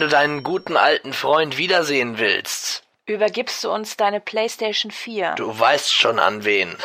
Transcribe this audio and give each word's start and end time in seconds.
wenn 0.00 0.08
du 0.08 0.16
deinen 0.16 0.42
guten 0.42 0.78
alten 0.78 1.12
Freund 1.12 1.58
wiedersehen 1.58 2.18
willst. 2.18 2.84
Übergibst 3.04 3.62
du 3.62 3.70
uns 3.70 3.98
deine 3.98 4.18
PlayStation 4.18 4.90
4? 4.90 5.34
Du 5.34 5.58
weißt 5.58 5.92
schon 5.92 6.18
an 6.18 6.42
wen. 6.46 6.70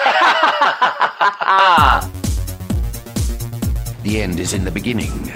The 4.03 4.19
end 4.19 4.41
is 4.41 4.51
in 4.53 4.65
the 4.65 4.71
beginning, 4.71 5.31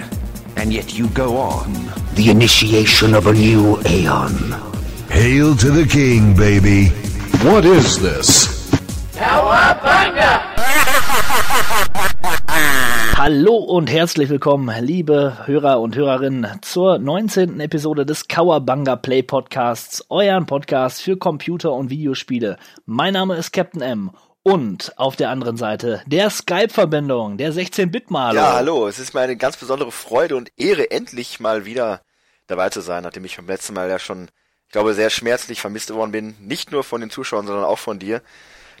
and 0.56 0.70
yet 0.70 0.92
you 0.92 1.08
go 1.14 1.38
on. 1.38 1.90
The 2.16 2.30
initiation 2.30 3.14
of 3.14 3.26
a 3.26 3.32
new 3.32 3.78
aeon. 3.86 4.54
Hail 5.08 5.56
to 5.56 5.70
the 5.70 5.86
king, 5.86 6.36
baby. 6.36 6.92
What 7.42 7.64
is 7.64 7.98
this? 7.98 8.49
Hallo 13.32 13.54
und 13.58 13.88
herzlich 13.88 14.28
willkommen, 14.28 14.74
liebe 14.84 15.46
Hörer 15.46 15.80
und 15.80 15.94
Hörerinnen, 15.94 16.58
zur 16.62 16.98
19. 16.98 17.60
Episode 17.60 18.04
des 18.04 18.26
Kawabanga 18.26 18.96
Play 18.96 19.22
Podcasts, 19.22 20.04
euren 20.08 20.46
Podcast 20.46 21.00
für 21.00 21.16
Computer- 21.16 21.72
und 21.72 21.90
Videospiele. 21.90 22.58
Mein 22.86 23.12
Name 23.12 23.36
ist 23.36 23.52
Captain 23.52 23.82
M 23.82 24.10
und 24.42 24.98
auf 24.98 25.14
der 25.14 25.30
anderen 25.30 25.56
Seite 25.56 26.02
der 26.06 26.28
Skype-Verbindung, 26.28 27.36
der 27.36 27.52
16-Bit-Maler. 27.52 28.34
Ja, 28.34 28.52
hallo, 28.54 28.88
es 28.88 28.98
ist 28.98 29.14
mir 29.14 29.20
eine 29.20 29.36
ganz 29.36 29.56
besondere 29.56 29.92
Freude 29.92 30.34
und 30.34 30.50
Ehre, 30.56 30.90
endlich 30.90 31.38
mal 31.38 31.64
wieder 31.64 32.00
dabei 32.48 32.70
zu 32.70 32.80
sein, 32.80 33.04
nachdem 33.04 33.24
ich 33.24 33.36
beim 33.36 33.46
letzten 33.46 33.74
Mal 33.74 33.88
ja 33.88 34.00
schon, 34.00 34.24
ich 34.66 34.72
glaube, 34.72 34.92
sehr 34.94 35.08
schmerzlich 35.08 35.60
vermisst 35.60 35.94
worden 35.94 36.10
bin. 36.10 36.34
Nicht 36.40 36.72
nur 36.72 36.82
von 36.82 37.00
den 37.00 37.10
Zuschauern, 37.10 37.46
sondern 37.46 37.64
auch 37.64 37.78
von 37.78 38.00
dir. 38.00 38.22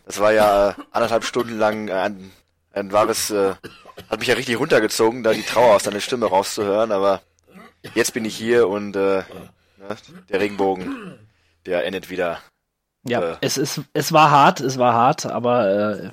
Das 0.06 0.18
war 0.18 0.32
ja 0.32 0.74
anderthalb 0.90 1.22
Stunden 1.22 1.56
lang 1.56 1.88
ein, 1.88 2.32
ein 2.72 2.90
wahres, 2.90 3.30
äh, 3.30 3.54
hat 4.08 4.18
mich 4.20 4.28
ja 4.28 4.34
richtig 4.34 4.58
runtergezogen, 4.58 5.22
da 5.22 5.32
die 5.32 5.42
Trauer 5.42 5.74
aus 5.76 5.82
deiner 5.82 6.00
Stimme 6.00 6.26
rauszuhören, 6.26 6.92
aber 6.92 7.20
jetzt 7.94 8.14
bin 8.14 8.24
ich 8.24 8.36
hier 8.36 8.68
und 8.68 8.96
äh, 8.96 9.22
ne, 9.78 9.96
der 10.28 10.40
Regenbogen, 10.40 11.18
der 11.66 11.84
endet 11.86 12.10
wieder. 12.10 12.38
Ja, 13.06 13.20
Äh. 13.32 13.36
es 13.40 13.56
ist, 13.56 13.80
es 13.92 14.12
war 14.12 14.30
hart, 14.30 14.60
es 14.60 14.78
war 14.78 14.92
hart, 14.94 15.26
aber 15.26 16.00
äh, 16.00 16.10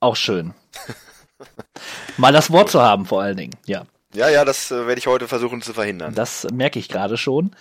auch 0.00 0.16
schön. 0.16 0.54
Mal 2.16 2.32
das 2.32 2.50
Wort 2.50 2.70
zu 2.70 2.80
haben, 2.82 3.06
vor 3.06 3.22
allen 3.22 3.36
Dingen. 3.36 3.54
Ja, 3.66 3.84
Ja, 4.14 4.28
ja, 4.28 4.44
das 4.44 4.70
äh, 4.70 4.86
werde 4.86 4.98
ich 4.98 5.06
heute 5.06 5.28
versuchen 5.28 5.62
zu 5.62 5.72
verhindern. 5.74 6.14
das 6.14 6.46
merke 6.52 6.78
ich 6.78 6.88
gerade 6.88 7.16
schon. 7.16 7.54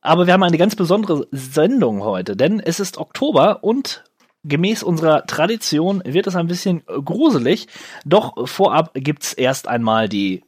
Aber 0.00 0.26
wir 0.26 0.32
haben 0.32 0.42
eine 0.42 0.56
ganz 0.56 0.74
besondere 0.76 1.26
Sendung 1.30 2.02
heute, 2.02 2.34
denn 2.34 2.58
es 2.58 2.80
ist 2.80 2.96
Oktober 2.96 3.62
und 3.62 4.02
gemäß 4.44 4.82
unserer 4.82 5.26
Tradition 5.26 6.02
wird 6.04 6.26
es 6.26 6.36
ein 6.36 6.46
bisschen 6.46 6.82
gruselig. 6.86 7.68
Doch 8.04 8.48
vorab 8.48 8.92
gibt's 8.94 9.32
erst 9.32 9.68
einmal 9.68 10.08
die 10.08 10.42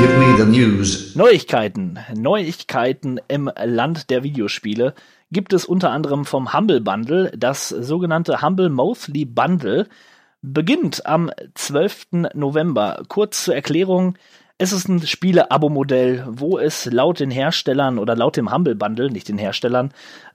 Give 0.00 0.16
me 0.18 0.36
the 0.38 0.44
news. 0.44 1.14
Neuigkeiten. 1.14 1.98
Neuigkeiten 2.14 3.20
im 3.28 3.50
Land 3.62 4.08
der 4.08 4.22
Videospiele 4.22 4.94
gibt 5.30 5.52
es 5.52 5.66
unter 5.66 5.90
anderem 5.90 6.24
vom 6.24 6.54
Humble 6.54 6.80
Bundle. 6.80 7.32
Das 7.36 7.68
sogenannte 7.68 8.40
Humble 8.40 8.70
Monthly 8.70 9.26
Bundle 9.26 9.86
beginnt 10.42 11.04
am 11.06 11.30
12. 11.54 12.30
November. 12.34 13.02
Kurz 13.08 13.44
zur 13.44 13.54
Erklärung. 13.54 14.16
Es 14.56 14.72
ist 14.72 14.88
ein 14.88 15.06
Spiele-Abo-Modell, 15.06 16.24
wo 16.28 16.58
es 16.58 16.86
laut 16.86 17.20
den 17.20 17.30
Herstellern 17.30 17.98
oder 17.98 18.16
laut 18.16 18.36
dem 18.36 18.52
Humble 18.52 18.74
Bundle, 18.74 19.10
nicht 19.10 19.28
den 19.28 19.38
Herstellern, 19.38 19.92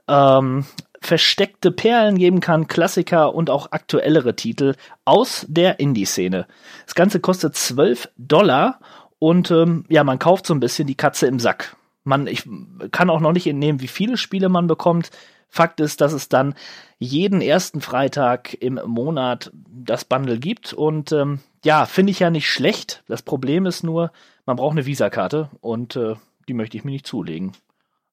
ähm, 0.08 0.66
versteckte 1.02 1.72
Perlen 1.72 2.18
geben 2.18 2.40
kann, 2.40 2.68
Klassiker 2.68 3.34
und 3.34 3.50
auch 3.50 3.72
aktuellere 3.72 4.36
Titel 4.36 4.76
aus 5.04 5.46
der 5.48 5.80
Indie-Szene. 5.80 6.48
Das 6.86 6.96
Ganze 6.96 7.20
kostet 7.20 7.56
12 7.56 8.10
Dollar 8.18 8.80
und 9.20 9.52
ähm, 9.52 9.86
ja, 9.90 10.04
man 10.04 10.20
kauft 10.20 10.46
so 10.46 10.54
ein 10.54 10.60
bisschen 10.60 10.88
die 10.88 10.96
Katze 10.96 11.28
im 11.28 11.40
Sack. 11.40 11.76
Man, 12.04 12.28
ich 12.28 12.48
kann 12.92 13.10
auch 13.10 13.20
noch 13.20 13.32
nicht 13.32 13.48
entnehmen, 13.48 13.82
wie 13.82 13.88
viele 13.88 14.18
Spiele 14.18 14.50
man 14.50 14.68
bekommt. 14.68 15.10
Fakt 15.50 15.80
ist, 15.80 16.02
dass 16.02 16.14
es 16.14 16.30
dann 16.30 16.54
jeden 17.00 17.42
ersten 17.42 17.82
Freitag 17.82 18.54
im 18.62 18.80
Monat 18.86 19.52
das 19.54 20.06
Bundle 20.06 20.38
gibt. 20.38 20.74
Und 20.74 21.12
ähm, 21.12 21.40
ja, 21.64 21.86
finde 21.86 22.12
ich 22.12 22.20
ja 22.20 22.30
nicht 22.30 22.50
schlecht. 22.50 23.04
Das 23.08 23.22
Problem 23.22 23.66
ist 23.66 23.84
nur, 23.84 24.12
man 24.46 24.58
braucht 24.58 24.74
eine 24.74 24.86
Visakarte 24.86 25.50
und 25.62 25.96
äh, 25.96 26.16
die 26.48 26.54
möchte 26.54 26.78
ich 26.78 26.84
mir 26.84 26.92
nicht 26.92 27.08
zulegen. 27.08 27.54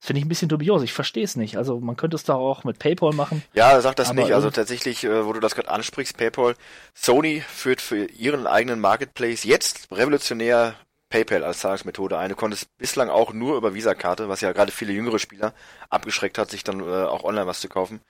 Das 0.02 0.08
finde 0.08 0.18
ich 0.18 0.24
ein 0.24 0.28
bisschen 0.28 0.48
dubios. 0.48 0.82
Ich 0.82 0.92
verstehe 0.92 1.22
es 1.22 1.36
nicht. 1.36 1.56
Also 1.56 1.78
man 1.78 1.96
könnte 1.96 2.16
es 2.16 2.24
doch 2.24 2.34
auch 2.34 2.64
mit 2.64 2.80
PayPal 2.80 3.12
machen. 3.12 3.44
Ja, 3.54 3.80
sag 3.80 3.94
das 3.94 4.12
nicht. 4.12 4.32
Also 4.32 4.50
tatsächlich, 4.50 5.04
äh, 5.04 5.24
wo 5.24 5.32
du 5.32 5.38
das 5.38 5.54
gerade 5.54 5.70
ansprichst, 5.70 6.16
PayPal, 6.16 6.56
Sony 6.92 7.40
führt 7.40 7.80
für 7.80 8.06
ihren 8.06 8.48
eigenen 8.48 8.80
Marketplace 8.80 9.44
jetzt 9.44 9.92
revolutionär 9.92 10.74
PayPal 11.08 11.44
als 11.44 11.60
Zahlungsmethode 11.60 12.18
ein. 12.18 12.30
Du 12.30 12.34
konntest 12.34 12.66
bislang 12.78 13.10
auch 13.10 13.32
nur 13.32 13.56
über 13.56 13.74
Visa-Karte, 13.74 14.28
was 14.28 14.40
ja 14.40 14.50
gerade 14.50 14.72
viele 14.72 14.92
jüngere 14.92 15.20
Spieler 15.20 15.54
abgeschreckt 15.88 16.36
hat, 16.36 16.50
sich 16.50 16.64
dann 16.64 16.80
äh, 16.80 17.04
auch 17.04 17.22
online 17.22 17.46
was 17.46 17.60
zu 17.60 17.68
kaufen. 17.68 18.00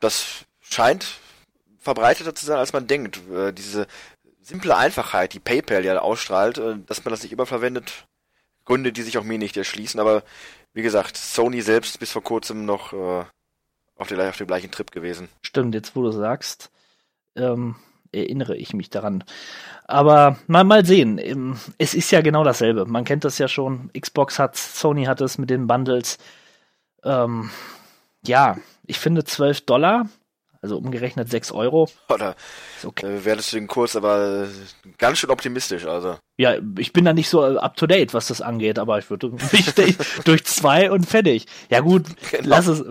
Das 0.00 0.44
scheint 0.60 1.06
verbreiteter 1.78 2.34
zu 2.34 2.44
sein, 2.44 2.58
als 2.58 2.74
man 2.74 2.86
denkt. 2.86 3.22
Äh, 3.34 3.54
diese 3.54 3.86
simple 4.42 4.76
Einfachheit, 4.76 5.32
die 5.32 5.40
PayPal 5.40 5.82
ja 5.82 5.98
ausstrahlt, 5.98 6.60
dass 6.86 7.02
man 7.06 7.10
das 7.10 7.22
nicht 7.22 7.32
immer 7.32 7.46
verwendet, 7.46 8.06
Gründe, 8.66 8.92
die 8.92 9.02
sich 9.02 9.16
auch 9.16 9.24
mir 9.24 9.38
nicht 9.38 9.56
erschließen. 9.56 9.98
Aber 9.98 10.24
wie 10.74 10.82
gesagt, 10.82 11.16
Sony 11.16 11.60
selbst 11.60 11.98
bis 11.98 12.12
vor 12.12 12.22
kurzem 12.22 12.64
noch 12.64 12.92
äh, 12.92 13.24
auf, 13.96 14.08
der, 14.08 14.28
auf 14.28 14.36
dem 14.36 14.46
gleichen 14.46 14.70
Trip 14.70 14.90
gewesen. 14.90 15.28
Stimmt, 15.42 15.74
jetzt 15.74 15.94
wo 15.94 16.02
du 16.02 16.12
sagst, 16.12 16.70
ähm, 17.36 17.76
erinnere 18.12 18.56
ich 18.56 18.74
mich 18.74 18.90
daran. 18.90 19.24
Aber 19.84 20.38
mal, 20.46 20.64
mal 20.64 20.84
sehen. 20.84 21.18
Ähm, 21.18 21.58
Es 21.78 21.94
ist 21.94 22.10
ja 22.10 22.20
genau 22.20 22.44
dasselbe. 22.44 22.86
Man 22.86 23.04
kennt 23.04 23.24
das 23.24 23.38
ja 23.38 23.48
schon. 23.48 23.90
Xbox 23.98 24.38
hat 24.38 24.56
Sony 24.56 25.04
hat 25.04 25.20
es 25.20 25.38
mit 25.38 25.50
den 25.50 25.66
Bundles. 25.66 26.18
Ähm, 27.04 27.50
ja, 28.24 28.58
ich 28.86 28.98
finde 28.98 29.24
12 29.24 29.62
Dollar, 29.62 30.08
also 30.62 30.78
umgerechnet 30.78 31.28
6 31.30 31.52
Euro, 31.52 31.88
Oder 32.08 32.36
ist 32.78 32.84
okay. 32.86 33.06
äh, 33.06 33.24
werdest 33.24 33.52
du 33.52 33.56
den 33.56 33.66
Kurs 33.66 33.96
aber 33.96 34.44
äh, 34.44 34.48
ganz 34.96 35.18
schön 35.18 35.30
optimistisch, 35.30 35.84
also. 35.84 36.16
Ja, 36.38 36.54
ich 36.78 36.92
bin 36.92 37.04
da 37.04 37.12
nicht 37.12 37.28
so 37.28 37.42
up 37.42 37.76
to 37.76 37.86
date, 37.86 38.14
was 38.14 38.28
das 38.28 38.40
angeht, 38.40 38.78
aber 38.78 38.98
ich 38.98 39.10
würde 39.10 39.28
mich 39.52 39.74
durch- 40.24 40.44
zwei 40.44 40.90
und 40.90 41.04
fertig. 41.06 41.46
Ja 41.68 41.80
gut, 41.80 42.04
Genau. 42.30 42.44
lass 42.48 42.68
es, 42.68 42.82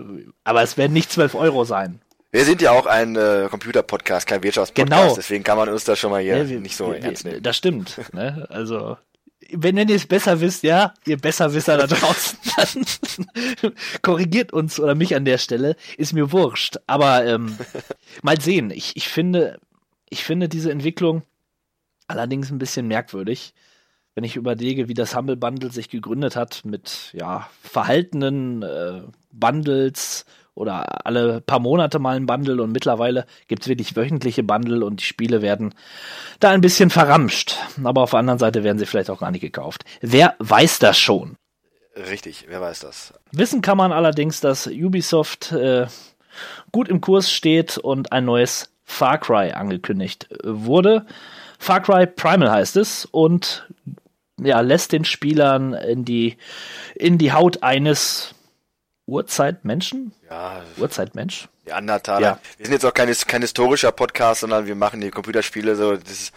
aber 0.44 0.62
es 0.62 0.76
werden 0.76 0.92
nicht 0.92 1.10
12 1.10 1.34
Euro 1.34 1.64
sein. 1.64 2.00
Wir 2.30 2.44
sind 2.46 2.62
ja 2.62 2.70
auch 2.72 2.86
ein 2.86 3.14
äh, 3.16 3.48
Computer-Podcast, 3.50 4.26
kein 4.26 4.42
Wirtschaftspodcast, 4.42 5.00
Genau. 5.02 5.14
deswegen 5.14 5.44
kann 5.44 5.58
man 5.58 5.68
uns 5.68 5.84
da 5.84 5.96
schon 5.96 6.10
mal 6.10 6.22
hier 6.22 6.36
Ne, 6.44 6.48
wir- 6.48 6.60
nicht 6.60 6.76
so 6.76 6.88
wir- 6.92 7.02
ernst 7.02 7.24
nehmen. 7.24 7.42
Das 7.42 7.56
stimmt. 7.56 7.98
Ne? 8.12 8.46
Also, 8.50 8.96
wenn, 9.54 9.76
wenn 9.76 9.88
ihr 9.88 9.96
es 9.96 10.06
besser 10.06 10.40
wisst, 10.40 10.62
ja, 10.62 10.94
ihr 11.06 11.18
Besserwisser 11.18 11.76
da 11.76 11.86
draußen, 11.86 12.38
dann 13.62 13.72
korrigiert 14.02 14.52
uns 14.52 14.80
oder 14.80 14.94
mich 14.94 15.14
an 15.14 15.24
der 15.24 15.38
Stelle, 15.38 15.76
ist 15.96 16.12
mir 16.12 16.32
wurscht. 16.32 16.78
Aber 16.86 17.24
ähm, 17.26 17.56
mal 18.22 18.40
sehen. 18.40 18.70
Ich, 18.70 18.96
ich 18.96 19.08
finde, 19.08 19.58
ich 20.08 20.24
finde 20.24 20.48
diese 20.48 20.70
Entwicklung 20.70 21.22
allerdings 22.06 22.50
ein 22.50 22.58
bisschen 22.58 22.88
merkwürdig. 22.88 23.54
Wenn 24.14 24.24
ich 24.24 24.36
überlege, 24.36 24.88
wie 24.88 24.94
das 24.94 25.16
Humble 25.16 25.36
Bundle 25.36 25.72
sich 25.72 25.88
gegründet 25.88 26.36
hat 26.36 26.64
mit 26.64 27.10
ja 27.14 27.48
verhaltenen 27.62 28.62
äh, 28.62 29.02
Bundles 29.32 30.26
oder 30.54 31.06
alle 31.06 31.40
paar 31.40 31.60
Monate 31.60 31.98
mal 31.98 32.16
ein 32.16 32.26
Bundle 32.26 32.62
und 32.62 32.72
mittlerweile 32.72 33.26
gibt's 33.48 33.68
wirklich 33.68 33.96
wöchentliche 33.96 34.42
Bundle 34.42 34.84
und 34.84 35.00
die 35.00 35.04
Spiele 35.04 35.42
werden 35.42 35.74
da 36.40 36.50
ein 36.50 36.60
bisschen 36.60 36.90
verramscht. 36.90 37.56
Aber 37.82 38.02
auf 38.02 38.10
der 38.10 38.20
anderen 38.20 38.38
Seite 38.38 38.62
werden 38.64 38.78
sie 38.78 38.86
vielleicht 38.86 39.10
auch 39.10 39.20
gar 39.20 39.30
nicht 39.30 39.40
gekauft. 39.40 39.84
Wer 40.00 40.34
weiß 40.38 40.78
das 40.78 40.98
schon? 40.98 41.36
Richtig, 41.96 42.46
wer 42.48 42.60
weiß 42.60 42.80
das. 42.80 43.14
Wissen 43.32 43.60
kann 43.60 43.76
man 43.76 43.92
allerdings, 43.92 44.40
dass 44.40 44.66
Ubisoft 44.66 45.52
äh, 45.52 45.86
gut 46.70 46.88
im 46.88 47.00
Kurs 47.00 47.30
steht 47.30 47.78
und 47.78 48.12
ein 48.12 48.24
neues 48.24 48.72
Far 48.84 49.18
Cry 49.18 49.52
angekündigt 49.52 50.28
wurde. 50.42 51.06
Far 51.58 51.80
Cry 51.80 52.06
Primal 52.06 52.50
heißt 52.50 52.76
es 52.76 53.04
und 53.04 53.68
ja, 54.40 54.60
lässt 54.60 54.92
den 54.92 55.04
Spielern 55.04 55.74
in 55.74 56.04
die, 56.04 56.36
in 56.94 57.18
die 57.18 57.32
Haut 57.32 57.62
eines 57.62 58.34
Urzeitmenschen? 59.12 60.12
Ja, 60.30 60.62
Urzeitmensch? 60.78 61.48
die 61.66 61.72
Andertaler. 61.72 62.26
Ja. 62.26 62.38
Wir 62.56 62.66
sind 62.66 62.72
jetzt 62.72 62.84
auch 62.84 62.94
kein, 62.94 63.12
kein 63.26 63.42
historischer 63.42 63.92
Podcast, 63.92 64.40
sondern 64.40 64.66
wir 64.66 64.74
machen 64.74 65.00
die 65.00 65.10
Computerspiele 65.10 65.76
so, 65.76 65.96
das 65.96 66.10
ist, 66.10 66.32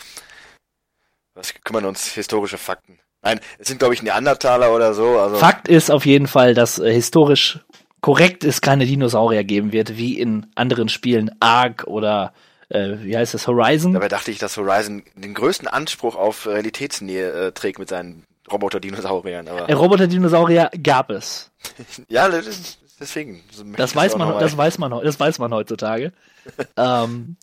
was 1.33 1.53
kümmern 1.63 1.85
uns 1.85 2.05
historische 2.13 2.57
Fakten. 2.57 2.99
Nein, 3.21 3.39
es 3.57 3.67
sind 3.67 3.79
glaube 3.79 3.93
ich 3.93 4.03
Neandertaler 4.03 4.73
oder 4.73 4.93
so, 4.93 5.19
also. 5.19 5.37
Fakt 5.37 5.67
ist 5.67 5.89
auf 5.89 6.05
jeden 6.05 6.27
Fall, 6.27 6.53
dass 6.53 6.77
äh, 6.77 6.93
historisch 6.93 7.59
korrekt 8.01 8.43
es 8.43 8.61
keine 8.61 8.85
Dinosaurier 8.85 9.43
geben 9.43 9.71
wird, 9.71 9.97
wie 9.97 10.19
in 10.19 10.47
anderen 10.55 10.89
Spielen 10.89 11.31
Ark 11.39 11.85
oder 11.87 12.33
äh, 12.69 12.97
wie 12.99 13.17
heißt 13.17 13.33
es, 13.33 13.47
Horizon. 13.47 13.93
Dabei 13.93 14.09
dachte 14.09 14.29
ich, 14.29 14.37
dass 14.37 14.57
Horizon 14.57 15.03
den 15.15 15.33
größten 15.33 15.67
Anspruch 15.67 16.15
auf 16.15 16.45
Realitätsnähe 16.45 17.31
äh, 17.31 17.51
trägt 17.51 17.79
mit 17.79 17.89
seinen 17.89 18.23
Roboter-Dinosauriern, 18.51 19.47
aber. 19.47 19.69
Äh, 19.69 19.73
Roboter-Dinosaurier 19.73 20.71
gab 20.81 21.09
es. 21.09 21.51
Ja, 22.09 22.29
das 22.29 22.77
deswegen. 22.99 23.43
Das 23.75 23.91
ich 23.91 23.95
weiß 23.95 24.17
man, 24.17 24.39
das 24.39 24.55
weiß 24.55 24.77
man, 24.77 24.91
das 25.03 25.19
weiß 25.19 25.39
man 25.39 25.53
heutzutage. 25.53 26.13
ähm, 26.77 27.37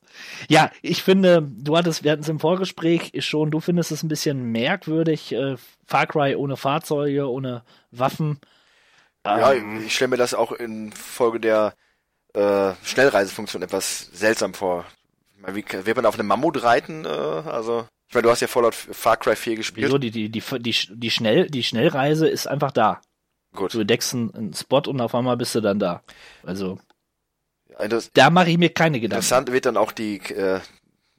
ja, 0.49 0.70
ich 0.81 1.02
finde, 1.02 1.43
du 1.43 1.76
hattest, 1.76 2.04
wir 2.04 2.12
hatten 2.12 2.22
es 2.22 2.28
im 2.28 2.40
Vorgespräch 2.40 3.12
schon, 3.19 3.50
du 3.50 3.60
findest 3.60 3.90
es 3.90 4.02
ein 4.02 4.08
bisschen 4.08 4.52
merkwürdig, 4.52 5.32
äh, 5.32 5.56
Far 5.87 6.06
Cry 6.06 6.37
ohne 6.37 6.56
Fahrzeuge, 6.56 7.28
ohne 7.28 7.64
Waffen. 7.90 8.38
Ja, 9.26 9.52
Ähm, 9.52 9.82
ich 9.84 9.94
stelle 9.94 10.10
mir 10.10 10.16
das 10.16 10.34
auch 10.34 10.52
in 10.52 10.93
Folge 10.93 11.40
der 11.40 11.75
äh, 12.34 12.72
Schnellreisefunktion 12.82 13.62
etwas 13.62 14.08
seltsam 14.12 14.55
vor. 14.55 14.84
Ich 15.48 15.55
wie 15.55 15.87
wird 15.87 15.96
man 15.96 16.06
auf 16.06 16.14
einem 16.14 16.28
Mammut 16.28 16.62
reiten? 16.62 17.05
Äh, 17.05 17.08
also, 17.08 17.87
ich 18.12 18.14
meine, 18.14 18.25
du 18.25 18.31
hast 18.31 18.41
ja 18.41 18.47
Fallout 18.47 18.75
Far 18.75 19.17
Cry 19.17 19.35
4 19.35 19.56
gespielt. 19.56 19.87
wieso, 19.87 19.97
die, 19.97 20.11
die, 20.11 20.29
die, 20.29 20.43
die, 20.43 20.75
die, 20.91 21.11
Schnell, 21.11 21.49
die 21.49 21.62
Schnellreise 21.62 22.29
ist 22.29 22.47
einfach 22.47 22.70
da. 22.70 23.00
Gut. 23.55 23.73
Du 23.73 23.81
entdeckst 23.81 24.12
einen, 24.12 24.53
Spot 24.53 24.82
und 24.87 25.00
auf 25.00 25.14
einmal 25.14 25.38
bist 25.38 25.55
du 25.55 25.62
dann 25.62 25.79
da. 25.79 26.03
Also, 26.43 26.79
Inter 27.81 28.03
da 28.12 28.29
mache 28.29 28.50
ich 28.50 28.59
mir 28.59 28.69
keine 28.69 29.00
Gedanken. 29.00 29.25
interessant 29.25 29.50
wird 29.50 29.64
dann 29.64 29.79
auch 29.79 29.93
die, 29.93 30.19
äh, 30.19 30.61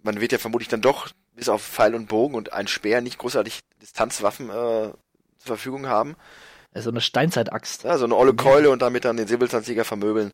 man 0.03 0.21
wird 0.21 0.33
ja 0.33 0.37
vermutlich 0.37 0.69
dann 0.69 0.81
doch 0.83 1.09
bis 1.33 1.49
auf 1.49 1.63
Pfeil 1.63 1.95
und 1.95 2.09
Bogen 2.09 2.35
und 2.35 2.53
ein 2.53 2.67
Speer 2.67 3.01
nicht 3.01 3.17
großartig 3.17 3.61
Distanzwaffen 3.81 4.51
äh, 4.51 4.51
zur 4.51 4.93
Verfügung 5.39 5.87
haben. 5.87 6.15
Also 6.75 6.91
eine 6.91 7.01
Steinzeitaxt. 7.01 7.85
Ja, 7.85 7.97
so 7.97 8.05
eine 8.05 8.15
olle 8.15 8.35
Keule 8.35 8.69
und 8.69 8.83
damit 8.83 9.03
dann 9.03 9.17
den 9.17 9.25
Säbelzahntiger 9.25 9.83
vermöbeln. 9.83 10.29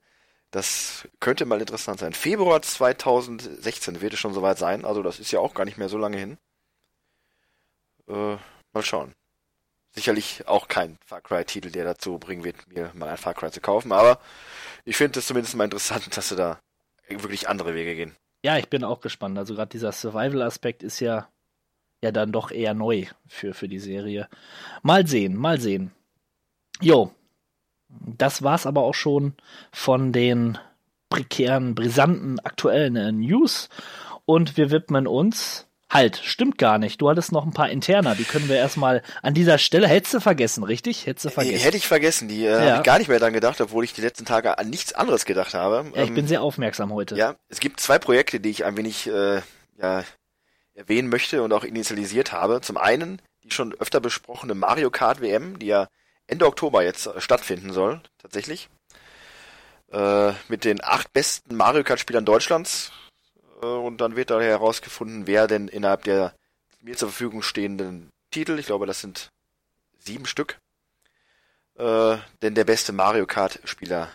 Das 0.52 1.08
könnte 1.22 1.46
mal 1.46 1.62
interessant 1.62 2.02
sein. 2.02 2.12
Februar 2.12 2.62
2016 2.62 4.02
wird 4.02 4.12
es 4.12 4.20
schon 4.20 4.34
soweit 4.34 4.58
sein. 4.58 4.84
Also 4.84 5.04
das 5.04 5.20
ist 5.22 5.32
ja 5.32 5.40
auch 5.40 5.54
gar 5.54 5.64
nicht 5.64 5.78
mehr 5.78 5.88
so 5.88 5.98
lange 5.98 6.18
hin. 6.18 6.38
Äh, 8.10 8.38
mal 8.74 8.84
schauen. 8.84 9.14
Sicherlich 9.92 10.48
auch 10.48 10.68
kein 10.68 10.98
Far 11.06 11.22
Cry-Titel, 11.22 11.72
der 11.72 11.84
dazu 11.84 12.20
bringen 12.20 12.44
wird, 12.44 12.68
mir 12.68 12.92
mal 12.94 13.10
ein 13.10 13.18
Far 13.18 13.34
Cry 13.34 13.52
zu 13.52 13.62
kaufen. 13.62 13.92
Aber 13.92 14.20
ich 14.86 14.98
finde 14.98 15.20
es 15.20 15.28
zumindest 15.28 15.56
mal 15.56 15.64
interessant, 15.64 16.06
dass 16.18 16.30
sie 16.30 16.36
da 16.36 16.60
wirklich 17.08 17.50
andere 17.50 17.74
Wege 17.74 17.96
gehen. 17.96 18.16
Ja, 18.44 18.58
ich 18.58 18.70
bin 18.70 18.84
auch 18.84 19.02
gespannt. 19.02 19.38
Also 19.38 19.56
gerade 19.56 19.70
dieser 19.70 19.92
Survival-Aspekt 19.92 20.84
ist 20.84 21.00
ja, 21.00 21.28
ja 22.04 22.12
dann 22.12 22.32
doch 22.32 22.52
eher 22.52 22.74
neu 22.74 23.08
für, 23.28 23.54
für 23.54 23.68
die 23.68 23.80
Serie. 23.80 24.30
Mal 24.82 25.08
sehen, 25.08 25.36
mal 25.36 25.60
sehen. 25.60 25.92
Jo, 26.82 27.12
das 27.90 28.44
war's 28.44 28.66
aber 28.66 28.84
auch 28.84 28.94
schon 28.94 29.34
von 29.72 30.14
den 30.14 30.58
prekären, 31.10 31.76
brisanten, 31.76 32.40
aktuellen 32.40 32.96
äh, 32.96 33.12
News. 33.12 33.70
Und 34.26 34.58
wir 34.58 34.72
widmen 34.72 35.08
uns. 35.08 35.69
Halt, 35.90 36.22
stimmt 36.24 36.58
gar 36.60 36.78
nicht. 36.78 37.02
Du 37.02 37.10
hattest 37.10 37.32
noch 37.32 37.46
ein 37.46 37.52
paar 37.54 37.70
interner, 37.70 38.14
die 38.16 38.24
können 38.24 38.48
wir 38.48 38.58
erstmal 38.58 39.02
an 39.24 39.34
dieser 39.34 39.58
Stelle. 39.58 39.88
Hättest 39.88 40.14
du 40.14 40.20
vergessen, 40.20 40.64
richtig? 40.64 41.06
Hättest 41.08 41.26
du 41.26 41.30
vergessen. 41.30 41.58
Hätte 41.64 41.78
ich 41.78 41.88
vergessen, 41.88 42.28
die 42.28 42.46
äh, 42.46 42.52
Ja. 42.52 42.60
habe 42.62 42.78
ich 42.78 42.84
gar 42.84 43.00
nicht 43.00 43.08
mehr 43.08 43.20
dran 43.20 43.34
gedacht, 43.34 43.60
obwohl 43.60 43.84
ich 43.84 43.94
die 43.94 44.02
letzten 44.02 44.26
Tage 44.26 44.58
an 44.60 44.70
nichts 44.70 44.94
anderes 44.94 45.26
gedacht 45.26 45.54
habe. 45.56 45.90
ja, 45.96 46.04
ich 46.04 46.10
Ähm, 46.10 46.16
bin 46.16 46.28
sehr 46.28 46.42
aufmerksam 46.44 46.94
heute. 46.94 47.16
Ja, 47.16 47.36
es 47.48 47.60
gibt 47.60 47.80
zwei 47.80 47.98
Projekte, 47.98 48.40
die 48.40 48.50
ich 48.50 48.66
ein 48.66 48.78
wenig 48.78 49.08
äh, 49.08 49.42
ja, 49.82 50.04
erwähnen 50.76 51.10
möchte 51.10 51.42
und 51.42 51.52
auch 51.54 51.64
initialisiert 51.64 52.32
habe. 52.32 52.62
Zum 52.62 52.78
einen 52.78 53.22
die 53.44 53.52
schon 53.52 53.74
öfter 53.74 54.00
besprochene 54.00 54.54
Mario 54.54 54.92
Kart 54.92 55.22
WM, 55.22 55.58
die 55.60 55.68
ja 55.68 55.88
Ende 56.28 56.46
Oktober 56.46 56.84
jetzt 56.84 57.08
äh, 57.08 57.20
stattfinden 57.20 57.74
soll, 57.74 58.02
tatsächlich. 58.22 58.70
Äh, 59.92 60.34
mit 60.50 60.66
den 60.66 60.84
acht 60.84 61.12
besten 61.14 61.56
Mario 61.56 61.84
Kart 61.84 62.00
Spielern 62.00 62.26
Deutschlands. 62.26 62.92
Äh, 63.62 63.66
und 63.66 64.00
dann 64.02 64.16
wird 64.16 64.30
da 64.30 64.40
herausgefunden, 64.40 65.28
wer 65.28 65.48
denn 65.48 65.68
innerhalb 65.68 66.04
der 66.04 66.34
mir 66.82 66.96
zur 66.96 67.10
Verfügung 67.10 67.42
stehenden 67.42 68.10
Titel, 68.32 68.58
ich 68.60 68.68
glaube, 68.68 68.86
das 68.86 69.02
sind 69.02 69.30
sieben 70.00 70.26
Stück, 70.26 70.60
äh, 71.78 72.18
denn 72.42 72.56
der 72.56 72.64
beste 72.64 72.94
Mario 72.94 73.26
Kart 73.26 73.60
Spieler 73.66 74.10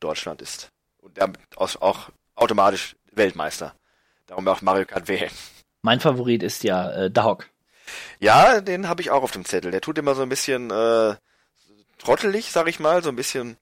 Deutschland 0.00 0.42
ist. 0.42 0.68
Und 1.02 1.18
damit 1.18 1.38
auch 1.56 2.10
automatisch 2.34 2.96
Weltmeister. 3.12 3.74
Darum 4.26 4.46
auch 4.48 4.62
Mario 4.62 4.86
Kart 4.86 5.08
WM. 5.08 5.30
Mein 5.82 6.00
Favorit 6.00 6.42
ist 6.42 6.62
ja 6.62 6.90
äh, 6.92 7.10
Dahok. 7.10 7.48
Ja, 8.18 8.60
den 8.60 8.88
habe 8.88 9.02
ich 9.02 9.10
auch 9.10 9.22
auf 9.22 9.32
dem 9.32 9.44
Zettel. 9.44 9.70
Der 9.70 9.80
tut 9.80 9.98
immer 9.98 10.14
so 10.14 10.22
ein 10.22 10.28
bisschen 10.28 10.70
äh, 10.70 11.16
trottelig, 11.98 12.52
sag 12.52 12.68
ich 12.68 12.80
mal, 12.80 13.02
so 13.02 13.08
ein 13.08 13.16
bisschen 13.16 13.56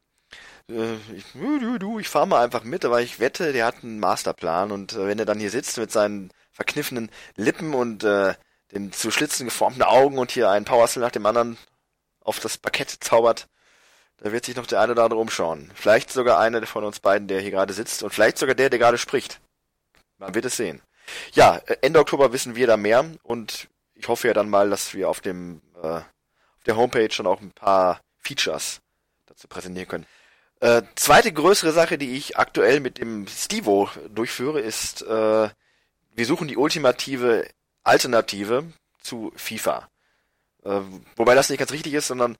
äh, 0.69 0.94
ich, 1.15 1.25
du, 1.32 1.79
du, 1.79 1.99
ich 1.99 2.09
fahr 2.09 2.26
mal 2.26 2.44
einfach 2.44 2.65
mit, 2.65 2.85
aber 2.85 3.00
ich 3.00 3.20
wette, 3.20 3.53
der 3.53 3.67
hat 3.67 3.82
einen 3.82 4.00
Masterplan 4.00 4.73
und 4.73 4.93
äh, 4.93 5.06
wenn 5.06 5.19
er 5.19 5.25
dann 5.25 5.41
hier 5.41 5.50
sitzt 5.50 5.79
mit 5.79 5.91
seinen 5.91 6.32
verkniffenen 6.53 7.11
Lippen 7.37 7.75
und 7.75 8.05
äh, 8.05 8.35
den 8.73 8.93
zu 8.93 9.11
Schlitzen 9.11 9.47
geformten 9.47 9.82
Augen 9.82 10.19
und 10.19 10.31
hier 10.31 10.50
einen 10.50 10.65
Powercell 10.65 11.03
nach 11.03 11.11
dem 11.11 11.26
anderen 11.26 11.56
auf 12.20 12.41
das 12.41 12.59
Parkett 12.59 12.91
zaubert, 12.91 13.49
da 14.19 14.32
wird 14.32 14.44
sich 14.44 14.56
noch 14.56 14.67
der 14.67 14.81
eine 14.81 14.93
oder 14.93 15.05
andere 15.05 15.20
umschauen. 15.20 15.70
Vielleicht 15.75 16.11
sogar 16.11 16.38
einer 16.38 16.67
von 16.67 16.85
uns 16.85 17.00
beiden, 17.00 17.29
der 17.29 17.41
hier 17.41 17.53
gerade 17.53 17.73
sitzt 17.73 18.03
und 18.03 18.12
vielleicht 18.12 18.38
sogar 18.38 18.55
der, 18.55 18.69
der 18.69 18.79
gerade 18.79 18.99
spricht. 18.99 19.41
Man 20.19 20.35
wird 20.35 20.44
es 20.44 20.56
sehen. 20.56 20.82
Ja, 21.32 21.56
äh, 21.67 21.76
Ende 21.81 22.00
Oktober 22.00 22.32
wissen 22.32 22.56
wir 22.56 22.67
da 22.67 22.76
mehr 22.76 23.05
und 23.23 23.69
ich 23.94 24.09
hoffe 24.09 24.29
ja 24.29 24.35
dann 24.35 24.50
mal, 24.50 24.71
dass 24.71 24.94
wir 24.94 25.09
auf 25.09 25.21
dem 25.21 25.62
äh, 25.82 25.87
auf 25.87 26.64
der 26.67 26.76
Homepage 26.76 27.11
schon 27.11 27.26
auch 27.26 27.41
ein 27.41 27.53
paar 27.53 28.00
Features 28.19 28.81
dazu 29.26 29.49
präsentieren 29.49 29.88
können. 29.88 30.06
Äh, 30.61 30.83
zweite 30.97 31.33
größere 31.33 31.73
Sache, 31.73 31.99
die 31.99 32.17
ich 32.17 32.37
aktuell 32.37 32.81
mit 32.81 32.99
dem 32.99 33.27
Stivo 33.29 33.89
durchführe, 34.09 34.61
ist, 34.61 35.03
äh, 35.03 35.49
wir 36.15 36.27
suchen 36.27 36.49
die 36.49 36.57
ultimative 36.57 37.49
Alternative 37.85 38.65
zu 39.01 39.33
FIFA. 39.37 39.89
Äh, 40.65 40.81
wobei 41.17 41.35
das 41.35 41.49
nicht 41.49 41.61
ganz 41.61 41.71
richtig 41.71 41.95
ist, 41.95 42.09
sondern 42.09 42.37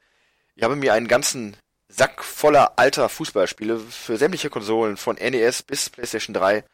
ich 0.57 0.65
habe 0.65 0.75
mir 0.75 0.95
einen 0.95 1.07
ganzen 1.07 1.57
Sack 1.89 2.25
voller 2.25 2.79
alter 2.79 3.09
Fußballspiele 3.09 3.79
für 3.79 4.17
sämtliche 4.17 4.51
Konsolen 4.51 4.97
von 4.97 5.17
NES 5.17 5.63
bis 5.63 5.89
PlayStation 5.89 6.35
3 6.35 6.65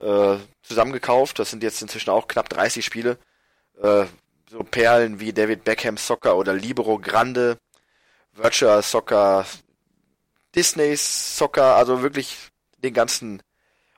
äh, 0.00 0.36
zusammengekauft. 0.62 1.38
Das 1.38 1.50
sind 1.50 1.62
jetzt 1.62 1.80
inzwischen 1.80 2.10
auch 2.10 2.28
knapp 2.28 2.50
30 2.50 2.84
Spiele. 2.84 3.18
Äh, 3.82 4.04
so 4.50 4.62
Perlen 4.62 5.18
wie 5.18 5.32
David 5.32 5.64
Beckham 5.64 5.96
Soccer 5.96 6.36
oder 6.36 6.52
Libero 6.52 6.98
Grande, 6.98 7.58
Virtua 8.34 8.82
Soccer, 8.82 9.46
Disney 10.54 10.96
Soccer, 10.96 11.76
also 11.76 12.02
wirklich 12.02 12.36
den 12.78 12.94
ganzen 12.94 13.42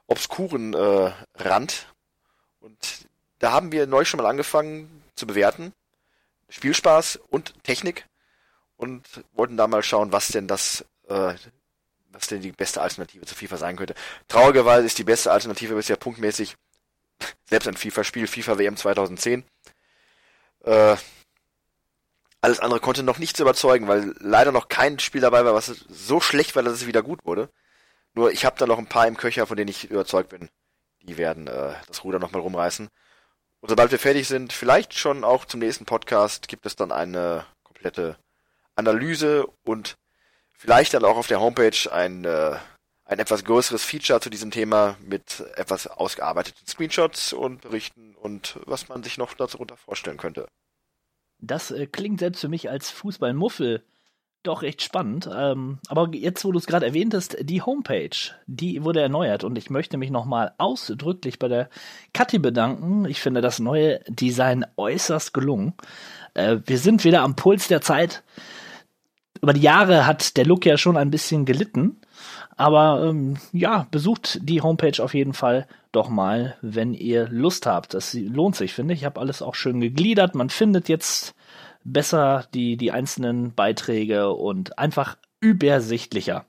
obskuren 0.06 0.74
äh, 0.74 1.12
Rand. 1.34 1.86
Und 2.60 3.06
da 3.38 3.52
haben 3.52 3.72
wir 3.72 3.86
neu 3.86 4.04
schon 4.04 4.18
mal 4.18 4.28
angefangen 4.28 5.02
zu 5.14 5.26
bewerten. 5.26 5.72
Spielspaß 6.48 7.20
und 7.28 7.54
Technik. 7.64 8.06
Und 8.76 9.06
wollten 9.32 9.56
da 9.56 9.66
mal 9.66 9.82
schauen, 9.82 10.12
was 10.12 10.28
denn 10.28 10.46
das, 10.48 10.84
äh, 11.08 11.34
was 12.12 12.26
denn 12.28 12.42
die 12.42 12.52
beste 12.52 12.82
Alternative 12.82 13.24
zu 13.24 13.34
FIFA 13.34 13.56
sein 13.56 13.76
könnte. 13.76 13.94
Traurigerweise 14.28 14.86
ist 14.86 14.98
die 14.98 15.04
beste 15.04 15.32
Alternative 15.32 15.74
bisher 15.74 15.96
punktmäßig 15.96 16.56
selbst 17.46 17.68
ein 17.68 17.76
FIFA-Spiel, 17.76 18.26
FIFA 18.26 18.58
WM 18.58 18.76
2010. 18.76 19.44
Äh, 20.64 20.96
alles 22.40 22.60
andere 22.60 22.80
konnte 22.80 23.02
noch 23.02 23.18
nichts 23.18 23.40
überzeugen, 23.40 23.88
weil 23.88 24.14
leider 24.20 24.52
noch 24.52 24.68
kein 24.68 24.98
Spiel 24.98 25.20
dabei 25.20 25.44
war, 25.44 25.54
was 25.54 25.66
so 25.66 26.20
schlecht 26.20 26.54
war, 26.54 26.62
dass 26.62 26.74
es 26.74 26.86
wieder 26.86 27.02
gut 27.02 27.24
wurde. 27.24 27.50
Nur 28.14 28.30
ich 28.30 28.44
habe 28.44 28.56
da 28.58 28.66
noch 28.66 28.78
ein 28.78 28.88
paar 28.88 29.06
im 29.06 29.16
Köcher, 29.16 29.46
von 29.46 29.56
denen 29.56 29.70
ich 29.70 29.90
überzeugt 29.90 30.30
bin. 30.30 30.48
Die 31.02 31.18
werden 31.18 31.46
äh, 31.46 31.74
das 31.86 32.04
Ruder 32.04 32.18
nochmal 32.18 32.42
rumreißen. 32.42 32.88
Und 33.60 33.68
sobald 33.68 33.90
wir 33.90 33.98
fertig 33.98 34.28
sind, 34.28 34.52
vielleicht 34.52 34.94
schon 34.94 35.24
auch 35.24 35.44
zum 35.44 35.60
nächsten 35.60 35.86
Podcast, 35.86 36.48
gibt 36.48 36.66
es 36.66 36.76
dann 36.76 36.92
eine 36.92 37.46
komplette 37.62 38.16
Analyse 38.74 39.46
und 39.64 39.96
vielleicht 40.52 40.94
dann 40.94 41.04
auch 41.04 41.16
auf 41.16 41.26
der 41.26 41.40
Homepage 41.40 41.90
ein, 41.90 42.24
äh, 42.24 42.56
ein 43.04 43.18
etwas 43.18 43.44
größeres 43.44 43.84
Feature 43.84 44.20
zu 44.20 44.30
diesem 44.30 44.50
Thema 44.50 44.96
mit 45.00 45.40
etwas 45.56 45.86
ausgearbeiteten 45.86 46.66
Screenshots 46.66 47.32
und 47.32 47.62
Berichten 47.62 48.14
und 48.14 48.58
was 48.66 48.88
man 48.88 49.02
sich 49.02 49.18
noch 49.18 49.34
darunter 49.34 49.76
vorstellen 49.76 50.16
könnte. 50.16 50.46
Das 51.38 51.70
äh, 51.70 51.86
klingt 51.86 52.20
selbst 52.20 52.40
für 52.40 52.48
mich 52.48 52.70
als 52.70 52.90
Fußballmuffel 52.90 53.82
doch 54.46 54.62
recht 54.62 54.82
spannend. 54.82 55.28
Ähm, 55.34 55.78
aber 55.88 56.08
jetzt, 56.14 56.44
wo 56.44 56.52
du 56.52 56.58
es 56.58 56.66
gerade 56.66 56.86
erwähnt 56.86 57.14
hast, 57.14 57.36
die 57.40 57.62
Homepage, 57.62 58.16
die 58.46 58.84
wurde 58.84 59.00
erneuert 59.00 59.44
und 59.44 59.58
ich 59.58 59.70
möchte 59.70 59.96
mich 59.96 60.10
nochmal 60.10 60.52
ausdrücklich 60.58 61.38
bei 61.38 61.48
der 61.48 61.68
Kathi 62.12 62.38
bedanken. 62.38 63.06
Ich 63.06 63.20
finde 63.20 63.40
das 63.40 63.58
neue 63.58 64.00
Design 64.08 64.64
äußerst 64.76 65.34
gelungen. 65.34 65.74
Äh, 66.34 66.58
wir 66.64 66.78
sind 66.78 67.04
wieder 67.04 67.22
am 67.22 67.36
Puls 67.36 67.68
der 67.68 67.80
Zeit. 67.80 68.22
Über 69.42 69.52
die 69.52 69.60
Jahre 69.60 70.06
hat 70.06 70.36
der 70.36 70.46
Look 70.46 70.64
ja 70.64 70.78
schon 70.78 70.96
ein 70.96 71.10
bisschen 71.10 71.44
gelitten. 71.44 72.00
Aber 72.56 73.04
ähm, 73.04 73.36
ja, 73.52 73.86
besucht 73.90 74.38
die 74.42 74.62
Homepage 74.62 75.02
auf 75.02 75.14
jeden 75.14 75.34
Fall 75.34 75.66
doch 75.92 76.08
mal, 76.08 76.56
wenn 76.62 76.94
ihr 76.94 77.28
Lust 77.28 77.66
habt. 77.66 77.94
Das 77.94 78.14
lohnt 78.14 78.56
sich, 78.56 78.72
finde 78.72 78.94
ich. 78.94 79.00
Ich 79.00 79.04
habe 79.04 79.20
alles 79.20 79.42
auch 79.42 79.54
schön 79.54 79.80
gegliedert. 79.80 80.34
Man 80.34 80.50
findet 80.50 80.88
jetzt 80.88 81.34
besser 81.84 82.46
die, 82.54 82.76
die 82.76 82.92
einzelnen 82.92 83.54
Beiträge 83.54 84.32
und 84.32 84.78
einfach 84.78 85.16
übersichtlicher. 85.40 86.44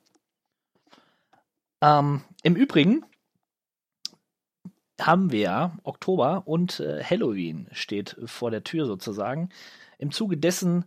Ähm, 1.82 2.22
Im 2.44 2.56
Übrigen 2.56 3.06
haben 5.00 5.32
wir 5.32 5.74
Oktober 5.84 6.44
und 6.46 6.80
äh, 6.80 7.04
Halloween 7.04 7.68
steht 7.72 8.18
vor 8.26 8.52
der 8.52 8.64
Tür 8.64 8.86
sozusagen. 8.86 9.50
Im 10.00 10.12
Zuge 10.12 10.38
dessen 10.38 10.86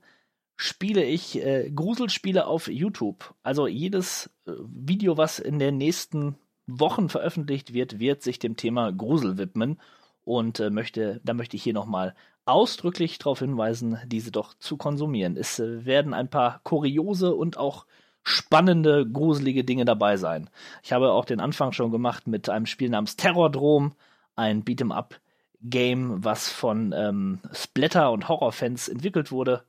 spiele 0.61 1.03
ich 1.03 1.43
äh, 1.43 1.71
Gruselspiele 1.75 2.47
auf 2.47 2.69
YouTube. 2.69 3.35
Also 3.43 3.67
jedes 3.67 4.29
äh, 4.47 4.53
Video, 4.59 5.17
was 5.17 5.39
in 5.39 5.59
den 5.59 5.79
nächsten 5.79 6.37
Wochen 6.67 7.09
veröffentlicht 7.09 7.73
wird, 7.73 7.99
wird 7.99 8.23
sich 8.23 8.39
dem 8.39 8.57
Thema 8.57 8.93
Grusel 8.93 9.39
widmen 9.39 9.81
und 10.23 10.61
äh, 10.61 10.69
möchte, 10.69 11.23
da 11.25 11.33
möchte 11.33 11.57
ich 11.57 11.63
hier 11.63 11.73
nochmal 11.73 12.15
ausdrücklich 12.45 13.19
darauf 13.19 13.39
hinweisen, 13.39 13.99
diese 14.05 14.33
doch 14.33 14.53
zu 14.53 14.77
konsumieren. 14.77 15.39
Es 15.39 15.59
äh, 15.59 15.87
werden 15.87 16.13
ein 16.13 16.29
paar 16.29 16.61
kuriose 16.63 17.35
und 17.35 17.57
auch 17.57 17.87
spannende, 18.23 19.09
gruselige 19.11 19.65
Dinge 19.65 19.87
dabei 19.87 20.19
sein. 20.19 20.51
Ich 20.83 20.93
habe 20.93 21.13
auch 21.13 21.25
den 21.25 21.41
Anfang 21.41 21.73
schon 21.73 21.91
gemacht 21.91 22.27
mit 22.27 22.51
einem 22.51 22.67
Spiel 22.67 22.91
namens 22.91 23.17
Terrordrom, 23.17 23.95
ein 24.37 24.63
Beat'em 24.63 24.93
Up 24.93 25.19
Game, 25.63 26.23
was 26.23 26.51
von 26.51 26.93
ähm, 26.95 27.39
Splatter 27.51 28.13
und 28.13 28.29
Horrorfans 28.29 28.89
entwickelt 28.89 29.33
wurde 29.33 29.63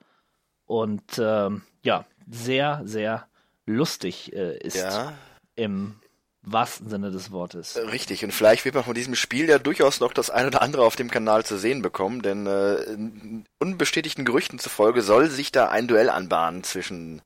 und 0.72 1.04
ähm, 1.20 1.64
ja, 1.84 2.06
sehr, 2.30 2.82
sehr 2.86 3.28
lustig 3.66 4.32
äh, 4.34 4.58
ist 4.58 4.78
Ja, 4.78 5.12
im 5.56 6.00
wahrsten 6.44 6.90
Sinne 6.90 7.12
des 7.12 7.30
Wortes. 7.32 7.78
richtig. 7.92 8.24
Und 8.24 8.32
vielleicht 8.34 8.64
wird 8.64 8.74
man 8.76 8.86
von 8.86 8.94
diesem 8.94 9.16
Spiel 9.16 9.50
ja 9.50 9.60
durchaus 9.60 10.00
noch 10.00 10.14
das 10.14 10.30
ein 10.30 10.48
oder 10.48 10.62
andere 10.62 10.84
auf 10.86 10.96
dem 10.96 11.12
Kanal 11.12 11.44
zu 11.44 11.58
sehen 11.58 11.82
bekommen, 11.82 12.22
denn 12.22 12.48
äh, 12.48 13.44
unbestätigten 13.60 14.24
Gerüchten 14.24 14.60
zufolge 14.60 15.02
soll 15.02 15.30
sich 15.30 15.52
da 15.52 15.68
ein 15.68 15.90
Duell 15.90 16.10
anbahnen 16.10 16.64
zwischen 16.64 17.22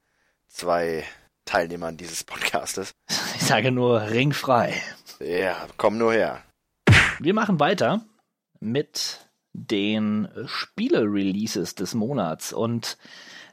zwei 0.48 1.04
Teilnehmern 1.46 1.98
dieses 1.98 2.24
Podcastes. 2.24 2.94
Ich 3.36 3.44
sage 3.44 3.72
nur 3.72 4.02
ringfrei. 4.10 4.74
Ja, 5.20 5.68
komm 5.78 6.00
nur 6.00 6.14
her. 6.14 6.42
Wir 7.20 7.36
machen 7.36 7.60
weiter 7.60 8.04
mit 8.60 9.20
den 9.54 10.28
Spiele-Releases 10.48 11.76
des 11.76 11.94
Monats. 11.94 12.52
Und 12.54 12.98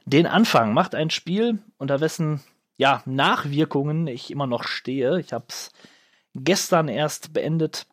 den 0.05 0.27
Anfang 0.27 0.73
macht 0.73 0.95
ein 0.95 1.09
Spiel, 1.09 1.59
unter 1.77 2.01
wessen 2.01 2.41
ja, 2.77 3.01
Nachwirkungen 3.05 4.07
ich 4.07 4.31
immer 4.31 4.47
noch 4.47 4.63
stehe. 4.63 5.19
Ich 5.19 5.31
habe 5.31 5.45
es 5.47 5.71
gestern 6.33 6.87
erst 6.87 7.33
beendet 7.33 7.85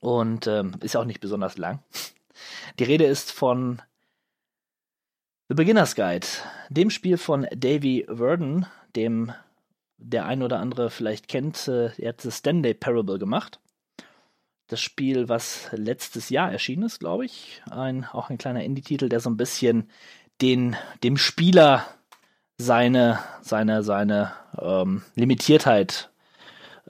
und 0.00 0.46
ähm, 0.46 0.74
ist 0.80 0.96
auch 0.96 1.04
nicht 1.04 1.20
besonders 1.20 1.56
lang. 1.56 1.82
Die 2.78 2.84
Rede 2.84 3.04
ist 3.04 3.32
von 3.32 3.80
The 5.48 5.54
Beginner's 5.54 5.94
Guide, 5.94 6.26
dem 6.68 6.90
Spiel 6.90 7.16
von 7.16 7.46
Davy 7.54 8.04
Worden, 8.08 8.66
dem 8.96 9.32
der 9.98 10.26
ein 10.26 10.42
oder 10.42 10.58
andere 10.58 10.90
vielleicht 10.90 11.28
kennt. 11.28 11.68
Äh, 11.68 11.92
er 11.98 12.10
hat 12.10 12.20
The 12.20 12.30
Stanley 12.30 12.74
Parable 12.74 13.18
gemacht 13.18 13.60
das 14.68 14.80
Spiel, 14.80 15.28
was 15.28 15.68
letztes 15.72 16.28
Jahr 16.28 16.50
erschienen 16.50 16.84
ist, 16.84 16.98
glaube 16.98 17.24
ich. 17.24 17.62
Ein, 17.70 18.04
auch 18.04 18.30
ein 18.30 18.38
kleiner 18.38 18.64
Indie-Titel, 18.64 19.08
der 19.08 19.20
so 19.20 19.30
ein 19.30 19.36
bisschen 19.36 19.90
den, 20.40 20.76
dem 21.02 21.16
Spieler 21.16 21.86
seine, 22.58 23.20
seine, 23.42 23.82
seine 23.82 24.32
ähm, 24.58 25.02
Limitiertheit, 25.14 26.10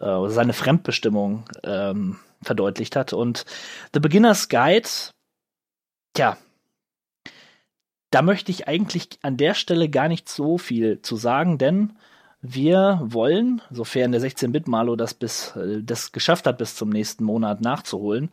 äh, 0.00 0.28
seine 0.28 0.52
Fremdbestimmung 0.52 1.44
ähm, 1.62 2.18
verdeutlicht 2.42 2.96
hat. 2.96 3.12
Und 3.12 3.44
The 3.92 4.00
Beginner's 4.00 4.48
Guide, 4.48 4.88
tja, 6.14 6.36
da 8.10 8.22
möchte 8.22 8.50
ich 8.50 8.68
eigentlich 8.68 9.18
an 9.22 9.36
der 9.36 9.54
Stelle 9.54 9.88
gar 9.88 10.08
nicht 10.08 10.28
so 10.28 10.58
viel 10.58 11.02
zu 11.02 11.16
sagen, 11.16 11.58
denn 11.58 11.98
wir 12.40 13.00
wollen, 13.02 13.60
sofern 13.70 14.12
der 14.12 14.20
16-Bit-Malo 14.20 14.94
das 14.94 15.14
bis 15.14 15.56
äh, 15.56 15.82
das 15.82 16.12
geschafft 16.12 16.46
hat, 16.46 16.58
bis 16.58 16.76
zum 16.76 16.90
nächsten 16.90 17.24
Monat 17.24 17.60
nachzuholen, 17.60 18.30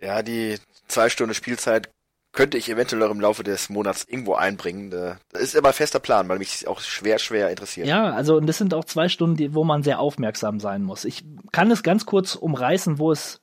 Ja, 0.00 0.22
die 0.22 0.58
zwei 0.88 1.08
Stunden 1.08 1.34
Spielzeit 1.34 1.90
könnte 2.36 2.58
ich 2.58 2.68
eventuell 2.68 3.02
auch 3.02 3.10
im 3.10 3.20
Laufe 3.20 3.42
des 3.42 3.70
Monats 3.70 4.04
irgendwo 4.04 4.34
einbringen. 4.34 4.90
Das 4.90 5.42
ist 5.42 5.56
aber 5.56 5.72
fester 5.72 5.98
Plan, 5.98 6.28
weil 6.28 6.38
mich 6.38 6.68
auch 6.68 6.80
schwer, 6.80 7.18
schwer 7.18 7.50
interessiert. 7.50 7.88
Ja, 7.88 8.10
also 8.12 8.36
und 8.36 8.46
das 8.46 8.58
sind 8.58 8.74
auch 8.74 8.84
zwei 8.84 9.08
Stunden, 9.08 9.54
wo 9.54 9.64
man 9.64 9.82
sehr 9.82 9.98
aufmerksam 9.98 10.60
sein 10.60 10.82
muss. 10.82 11.04
Ich 11.04 11.24
kann 11.50 11.70
es 11.70 11.82
ganz 11.82 12.06
kurz 12.06 12.36
umreißen, 12.36 12.98
wo 12.98 13.10
es 13.10 13.40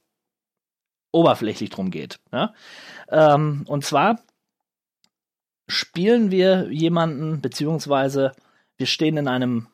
oberflächlich 1.12 1.72
drum 1.72 1.92
geht. 1.92 2.20
Ja? 2.32 2.54
Ähm, 3.10 3.66
und 3.68 3.84
zwar 3.84 4.20
spielen 5.68 6.32
wir 6.32 6.72
jemanden, 6.72 7.42
beziehungsweise 7.42 8.34
wir 8.78 8.88
stehen 8.88 9.18
in 9.18 9.28
einem 9.28 9.68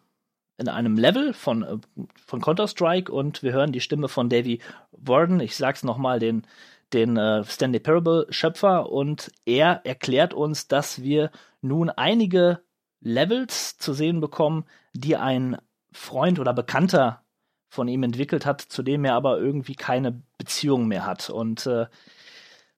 in 0.58 0.68
einem 0.68 0.98
Level 0.98 1.34
von, 1.34 1.64
äh, 1.64 1.78
von 2.26 2.42
Counter-Strike 2.42 3.10
und 3.12 3.44
wir 3.44 3.54
hören 3.54 3.72
die 3.72 3.80
Stimme 3.80 4.10
von 4.10 4.28
Davy 4.28 4.60
Warden, 4.92 5.40
ich 5.40 5.56
sag's 5.56 5.84
nochmal, 5.84 6.20
den, 6.20 6.46
den 6.94 7.18
äh, 7.18 7.44
Stanley 7.44 7.80
Parable 7.80 8.28
Schöpfer 8.30 8.92
und 8.92 9.32
er 9.46 9.86
erklärt 9.86 10.34
uns, 10.34 10.68
dass 10.68 11.02
wir 11.02 11.32
nun 11.62 11.90
einige 11.90 12.62
Levels 13.02 13.78
zu 13.78 13.94
sehen 13.94 14.20
bekommen, 14.20 14.66
die 14.94 15.16
ein 15.16 15.58
Freund 15.92 16.40
oder 16.40 16.54
Bekannter 16.54 17.24
von 17.70 17.88
ihm 17.88 18.04
entwickelt 18.04 18.46
hat, 18.46 18.62
zu 18.62 18.84
dem 18.84 19.06
er 19.06 19.14
aber 19.14 19.40
irgendwie 19.40 19.76
keine 19.76 20.22
Beziehung 20.38 20.88
mehr 20.88 21.06
hat 21.06 21.30
und 21.30 21.66
äh, 21.68 21.86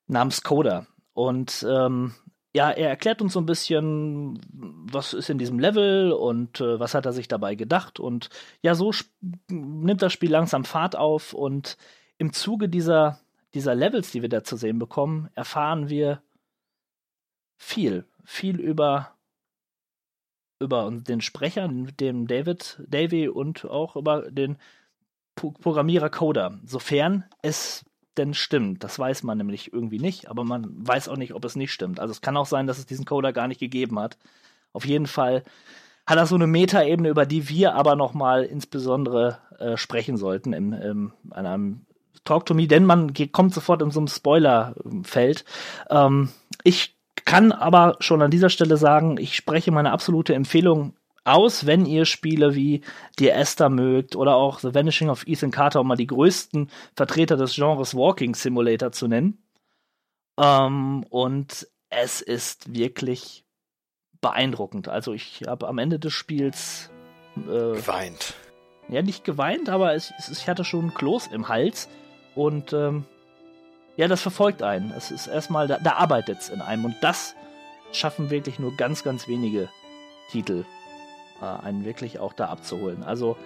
namens 0.08 0.44
Coda. 0.44 0.86
Und 1.14 1.66
ähm, 1.70 2.14
ja, 2.54 2.70
er 2.70 2.90
erklärt 2.90 3.22
uns 3.22 3.34
so 3.34 3.40
ein 3.40 3.46
bisschen, 3.46 4.40
was 4.52 5.14
ist 5.14 5.30
in 5.30 5.38
diesem 5.38 5.60
Level 5.60 6.12
und 6.12 6.60
äh, 6.60 6.80
was 6.80 6.94
hat 6.94 7.06
er 7.06 7.14
sich 7.14 7.30
dabei 7.30 7.56
gedacht. 7.56 8.00
Und 8.00 8.30
ja, 8.62 8.76
so 8.76 8.92
nimmt 9.50 10.02
das 10.02 10.12
Spiel 10.12 10.32
langsam 10.32 10.66
Fahrt 10.66 10.98
auf 10.98 11.34
und 11.34 11.78
im 12.18 12.34
Zuge 12.34 12.68
dieser, 12.68 13.20
dieser 13.54 13.76
Levels, 13.76 14.12
die 14.12 14.22
wir 14.22 14.30
da 14.30 14.44
zu 14.44 14.56
sehen 14.56 14.80
bekommen, 14.80 15.30
erfahren 15.36 15.90
wir 15.90 16.22
viel, 17.58 18.06
viel 18.24 18.60
über, 18.60 19.16
über 20.60 20.90
den 20.92 21.22
Sprecher, 21.22 21.68
dem 21.68 22.28
David, 22.28 22.82
Davy 22.88 23.28
und 23.28 23.66
auch 23.66 23.96
über 23.96 24.32
den 24.32 24.58
Pro- 25.36 25.52
Programmierer 25.52 26.10
Coder, 26.10 26.60
sofern 26.66 27.26
es 27.42 27.86
denn 28.18 28.34
stimmt. 28.34 28.84
Das 28.84 29.00
weiß 29.00 29.24
man 29.24 29.38
nämlich 29.38 29.72
irgendwie 29.72 30.00
nicht, 30.00 30.30
aber 30.30 30.44
man 30.44 30.68
weiß 30.86 31.08
auch 31.08 31.18
nicht, 31.18 31.34
ob 31.34 31.46
es 31.46 31.56
nicht 31.56 31.72
stimmt. 31.72 32.00
Also 32.00 32.12
es 32.12 32.22
kann 32.22 32.36
auch 32.36 32.46
sein, 32.46 32.68
dass 32.68 32.78
es 32.78 32.86
diesen 32.86 33.06
Coder 33.06 33.32
gar 33.32 33.48
nicht 33.48 33.60
gegeben 33.60 34.00
hat. 34.00 34.18
Auf 34.74 34.86
jeden 34.86 35.08
Fall 35.08 35.44
hat 36.06 36.18
er 36.18 36.26
so 36.26 36.36
eine 36.36 36.48
Metaebene, 36.48 37.10
über 37.10 37.26
die 37.26 37.48
wir 37.48 37.76
aber 37.76 37.96
nochmal 37.96 38.44
insbesondere 38.44 39.40
äh, 39.60 39.78
sprechen 39.78 40.18
sollten 40.18 40.52
im, 40.52 40.74
im, 40.74 41.14
an 41.30 41.46
einem 41.46 41.86
Talk 42.24 42.46
to 42.46 42.54
Me, 42.54 42.68
denn 42.68 42.86
man 42.86 43.14
kommt 43.32 43.54
sofort 43.54 43.82
in 43.82 43.92
so 43.92 44.00
einem 44.00 44.08
Spoilerfeld. 44.08 45.46
Ähm, 45.90 46.30
ich 46.64 46.96
kann 47.26 47.52
aber 47.52 47.98
schon 48.00 48.22
an 48.22 48.32
dieser 48.32 48.50
Stelle 48.50 48.78
sagen, 48.78 49.18
ich 49.18 49.36
spreche 49.36 49.72
meine 49.72 49.92
absolute 49.92 50.34
Empfehlung 50.34 50.96
aus, 51.24 51.66
wenn 51.66 51.86
ihr 51.86 52.06
Spiele 52.06 52.56
wie 52.56 52.82
Dear 53.20 53.38
Esther 53.38 53.70
mögt 53.70 54.16
oder 54.16 54.36
auch 54.36 54.60
The 54.60 54.74
Vanishing 54.74 55.10
of 55.10 55.28
Ethan 55.28 55.52
Carter, 55.52 55.82
um 55.82 55.88
mal 55.88 55.96
die 55.96 56.08
größten 56.08 56.70
Vertreter 56.96 57.38
des 57.38 57.56
Genres 57.56 57.96
Walking 57.96 58.34
Simulator 58.36 58.92
zu 58.92 59.08
nennen. 59.08 59.44
Ähm, 60.40 61.06
und 61.10 61.68
es 61.90 62.22
ist 62.22 62.74
wirklich 62.74 63.46
beeindruckend. 64.22 64.88
Also 64.88 65.14
ich 65.14 65.44
habe 65.48 65.68
am 65.68 65.78
Ende 65.78 66.00
des 66.00 66.14
Spiels 66.14 66.90
äh, 67.38 67.76
Geweint. 67.76 68.36
ja 68.88 69.02
nicht 69.02 69.24
geweint, 69.24 69.70
aber 69.70 69.94
es, 69.94 70.14
es, 70.18 70.30
ich 70.30 70.48
hatte 70.48 70.64
schon 70.64 70.94
Kloß 70.94 71.28
im 71.28 71.48
Hals 71.50 71.90
und 72.36 72.74
ähm, 72.74 73.06
ja, 73.98 74.08
das 74.08 74.22
verfolgt 74.22 74.64
einen. 74.64 74.92
Es 74.92 75.12
ist 75.12 75.28
erstmal, 75.28 75.68
da, 75.68 75.78
da 75.78 75.94
arbeitet 75.94 76.40
es 76.40 76.50
in 76.50 76.62
einem 76.62 76.86
und 76.86 76.96
das 77.02 77.36
schaffen 77.92 78.30
wirklich 78.30 78.60
nur 78.60 78.76
ganz, 78.76 79.04
ganz 79.04 79.28
wenige 79.28 79.70
Titel, 80.32 80.66
äh, 81.42 81.46
einen 81.46 81.86
wirklich 81.86 82.20
auch 82.20 82.34
da 82.34 82.48
abzuholen. 82.48 83.04
Also 83.04 83.38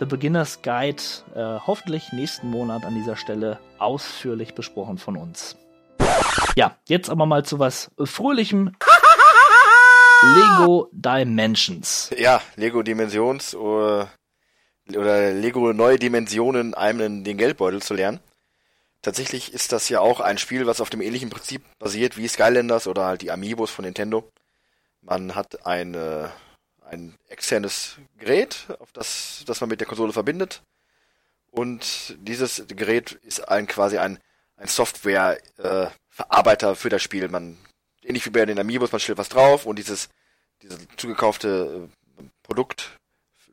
The 0.00 0.06
Beginner's 0.06 0.62
Guide, 0.62 1.02
äh, 1.34 1.60
hoffentlich 1.66 2.12
nächsten 2.12 2.50
Monat 2.50 2.84
an 2.84 2.94
dieser 2.94 3.16
Stelle 3.16 3.58
ausführlich 3.78 4.54
besprochen 4.54 4.98
von 4.98 5.16
uns. 5.16 5.56
Ja, 6.56 6.76
jetzt 6.88 7.08
aber 7.10 7.26
mal 7.26 7.44
zu 7.44 7.58
was 7.58 7.90
Fröhlichem. 8.02 8.72
Lego 10.34 10.88
Dimensions. 10.92 12.10
Ja, 12.16 12.40
Lego 12.56 12.82
Dimensions 12.82 13.54
oder, 13.54 14.08
oder 14.88 15.32
Lego 15.32 15.72
neue 15.72 15.98
Dimensionen 15.98 16.74
einem 16.74 17.24
den 17.24 17.38
Geldbeutel 17.38 17.82
zu 17.82 17.94
lernen. 17.94 18.20
Tatsächlich 19.02 19.52
ist 19.52 19.72
das 19.72 19.88
ja 19.88 19.98
auch 20.00 20.20
ein 20.20 20.38
Spiel, 20.38 20.66
was 20.66 20.80
auf 20.80 20.90
dem 20.90 21.00
ähnlichen 21.00 21.30
Prinzip 21.30 21.62
basiert 21.78 22.16
wie 22.16 22.28
Skylanders 22.28 22.86
oder 22.86 23.06
halt 23.06 23.22
die 23.22 23.32
Amiibos 23.32 23.70
von 23.70 23.84
Nintendo. 23.84 24.30
Man 25.00 25.34
hat 25.34 25.66
ein, 25.66 25.94
äh, 25.94 26.28
ein 26.88 27.16
externes 27.28 27.96
Gerät, 28.18 28.66
auf 28.78 28.92
das, 28.92 29.42
das 29.46 29.60
man 29.60 29.70
mit 29.70 29.80
der 29.80 29.88
Konsole 29.88 30.12
verbindet. 30.12 30.62
Und 31.50 32.16
dieses 32.20 32.64
Gerät 32.68 33.18
ist 33.24 33.48
ein 33.48 33.66
quasi 33.66 33.98
ein, 33.98 34.20
ein 34.56 34.68
Software-Verarbeiter 34.68 36.70
äh, 36.70 36.76
für 36.76 36.88
das 36.88 37.02
Spiel. 37.02 37.28
Man, 37.28 37.58
ähnlich 38.04 38.24
wie 38.24 38.30
bei 38.30 38.46
den 38.46 38.60
Amiibos, 38.60 38.92
man 38.92 39.00
stellt 39.00 39.18
was 39.18 39.28
drauf 39.28 39.66
und 39.66 39.80
dieses, 39.80 40.08
dieses 40.62 40.78
zugekaufte 40.96 41.88
äh, 42.20 42.22
Produkt 42.44 42.92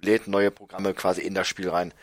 lädt 0.02 0.28
neue 0.28 0.52
Programme 0.52 0.94
quasi 0.94 1.22
in 1.22 1.34
das 1.34 1.48
Spiel 1.48 1.70
rein. 1.70 1.94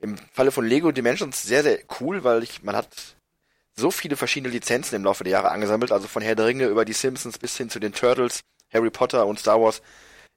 Im 0.00 0.16
Falle 0.32 0.50
von 0.50 0.66
Lego 0.66 0.90
Dimensions 0.90 1.42
sehr, 1.42 1.62
sehr 1.62 1.78
cool, 2.00 2.24
weil 2.24 2.42
ich, 2.42 2.62
man 2.62 2.76
hat 2.76 2.88
so 3.74 3.90
viele 3.90 4.16
verschiedene 4.16 4.52
Lizenzen 4.52 4.96
im 4.96 5.04
Laufe 5.04 5.24
der 5.24 5.32
Jahre 5.32 5.50
angesammelt, 5.50 5.92
also 5.92 6.08
von 6.08 6.22
Herr 6.22 6.34
der 6.34 6.46
Ringe 6.46 6.66
über 6.66 6.84
die 6.84 6.92
Simpsons 6.92 7.38
bis 7.38 7.56
hin 7.56 7.70
zu 7.70 7.80
den 7.80 7.92
Turtles, 7.92 8.40
Harry 8.72 8.90
Potter 8.90 9.26
und 9.26 9.38
Star 9.38 9.60
Wars 9.60 9.82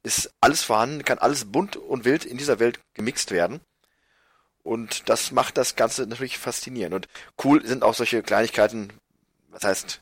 ist 0.03 0.31
alles 0.39 0.63
vorhanden, 0.63 1.03
kann 1.03 1.17
alles 1.17 1.45
bunt 1.45 1.77
und 1.77 2.05
wild 2.05 2.25
in 2.25 2.37
dieser 2.37 2.59
Welt 2.59 2.79
gemixt 2.93 3.31
werden. 3.31 3.59
Und 4.63 5.09
das 5.09 5.31
macht 5.31 5.57
das 5.57 5.75
Ganze 5.75 6.05
natürlich 6.05 6.37
faszinierend. 6.37 6.95
Und 6.95 7.07
cool 7.43 7.65
sind 7.65 7.83
auch 7.83 7.93
solche 7.93 8.21
Kleinigkeiten, 8.21 8.93
was 9.49 9.63
heißt, 9.63 10.01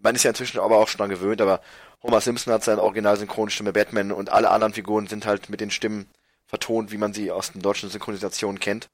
man 0.00 0.14
ist 0.14 0.22
ja 0.22 0.30
inzwischen 0.30 0.60
aber 0.60 0.78
auch 0.78 0.88
schon 0.88 0.98
dran 0.98 1.10
gewöhnt, 1.10 1.40
aber 1.40 1.60
Homer 2.02 2.20
Simpson 2.20 2.52
hat 2.52 2.64
seine 2.64 2.82
Original-Synchronstimme 2.82 3.72
Batman 3.72 4.10
und 4.12 4.30
alle 4.30 4.50
anderen 4.50 4.74
Figuren 4.74 5.06
sind 5.06 5.26
halt 5.26 5.48
mit 5.48 5.60
den 5.60 5.70
Stimmen 5.70 6.08
vertont, 6.52 6.92
wie 6.92 6.98
man 6.98 7.14
sie 7.14 7.30
aus 7.30 7.52
den 7.52 7.62
deutschen 7.62 7.88
Synchronisationen 7.88 8.60
kennt. 8.60 8.88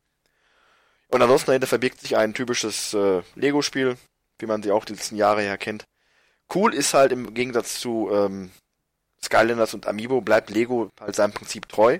Und 1.09 1.21
ansonsten 1.21 1.49
dahinter 1.49 1.67
verbirgt 1.67 2.01
sich 2.01 2.17
ein 2.17 2.33
typisches 2.33 2.95
äh, 2.95 3.23
Lego-Spiel, 3.35 3.97
wie 4.39 4.47
man 4.47 4.63
sie 4.63 4.71
auch 4.71 4.85
die 4.85 4.93
letzten 4.93 5.17
Jahre 5.17 5.43
her 5.43 5.59
kennt. 5.59 5.85
Cool 6.55 6.73
ist 6.73 6.95
halt 6.95 7.11
im 7.11 7.35
Gegensatz 7.35 7.81
zu 7.81 8.11
ähm, 8.13 8.53
Skylanders 9.23 9.75
und 9.75 9.87
Amiibo 9.87 10.21
bleibt 10.21 10.51
Lego 10.51 10.91
halt 11.01 11.17
seinem 11.17 11.33
Prinzip 11.33 11.69
treu. 11.69 11.99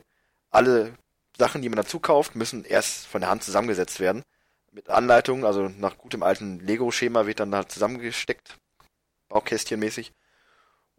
Alle 0.51 0.95
Sachen, 1.37 1.61
die 1.61 1.69
man 1.69 1.77
dazu 1.77 1.99
kauft, 1.99 2.37
müssen 2.37 2.65
erst 2.65 3.07
von 3.07 3.21
der 3.21 3.31
Hand 3.31 3.43
zusammengesetzt 3.43 3.99
werden. 3.99 4.23
Mit 4.71 4.89
Anleitungen, 4.89 5.45
also 5.45 5.69
nach 5.69 5.99
gutem 5.99 6.23
alten 6.23 6.61
Lego-Schema 6.61 7.27
wird 7.27 7.41
dann 7.41 7.55
halt 7.55 7.73
zusammengesteckt, 7.73 8.59
Baukästchenmäßig. 9.29 10.13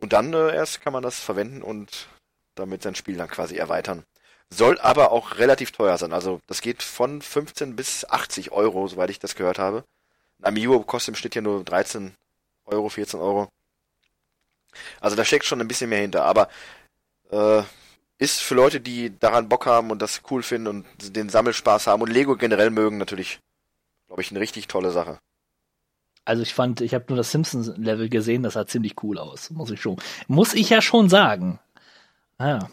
Und 0.01 0.11
dann 0.11 0.33
äh, 0.33 0.53
erst 0.53 0.81
kann 0.81 0.91
man 0.91 1.03
das 1.03 1.19
verwenden 1.19 1.61
und 1.61 2.07
damit 2.55 2.83
sein 2.83 2.95
Spiel 2.95 3.15
dann 3.15 3.29
quasi 3.29 3.55
erweitern. 3.55 4.03
Soll 4.51 4.79
aber 4.79 5.11
auch 5.11 5.37
relativ 5.37 5.71
teuer 5.71 5.97
sein. 5.97 6.11
Also 6.11 6.39
das 6.47 6.61
geht 6.61 6.81
von 6.81 7.21
15 7.21 7.75
bis 7.75 8.05
80 8.05 8.51
Euro, 8.51 8.87
soweit 8.87 9.09
ich 9.09 9.19
das 9.19 9.35
gehört 9.35 9.59
habe. 9.59 9.83
Ein 10.39 10.45
Amiibo 10.45 10.79
kostet 10.81 11.09
im 11.09 11.15
Schnitt 11.15 11.35
ja 11.35 11.41
nur 11.41 11.63
13 11.63 12.13
Euro, 12.65 12.89
14 12.89 13.19
Euro. 13.19 13.49
Also 14.99 15.15
da 15.15 15.25
steckt 15.25 15.45
schon 15.45 15.61
ein 15.61 15.67
bisschen 15.67 15.89
mehr 15.89 16.01
hinter. 16.01 16.25
Aber 16.25 16.49
äh, 17.31 17.63
ist 18.17 18.41
für 18.41 18.55
Leute, 18.55 18.81
die 18.81 19.17
daran 19.19 19.49
Bock 19.49 19.65
haben 19.65 19.91
und 19.91 20.01
das 20.01 20.21
cool 20.29 20.43
finden 20.43 20.67
und 20.67 21.15
den 21.15 21.29
Sammelspaß 21.29 21.87
haben 21.87 22.01
und 22.01 22.11
Lego 22.11 22.35
generell 22.35 22.69
mögen, 22.69 22.97
natürlich, 22.97 23.39
glaube 24.07 24.21
ich, 24.21 24.31
eine 24.31 24.39
richtig 24.39 24.67
tolle 24.67 24.91
Sache. 24.91 25.19
Also 26.25 26.43
ich 26.43 26.53
fand, 26.53 26.81
ich 26.81 26.93
habe 26.93 27.05
nur 27.07 27.17
das 27.17 27.31
Simpsons-Level 27.31 28.09
gesehen, 28.09 28.43
das 28.43 28.53
sah 28.53 28.67
ziemlich 28.67 28.95
cool 29.03 29.17
aus, 29.17 29.49
muss 29.51 29.71
ich 29.71 29.81
schon, 29.81 29.97
muss 30.27 30.53
ich 30.53 30.69
ja 30.69 30.81
schon 30.81 31.09
sagen. 31.09 31.59
Ah, 32.37 32.67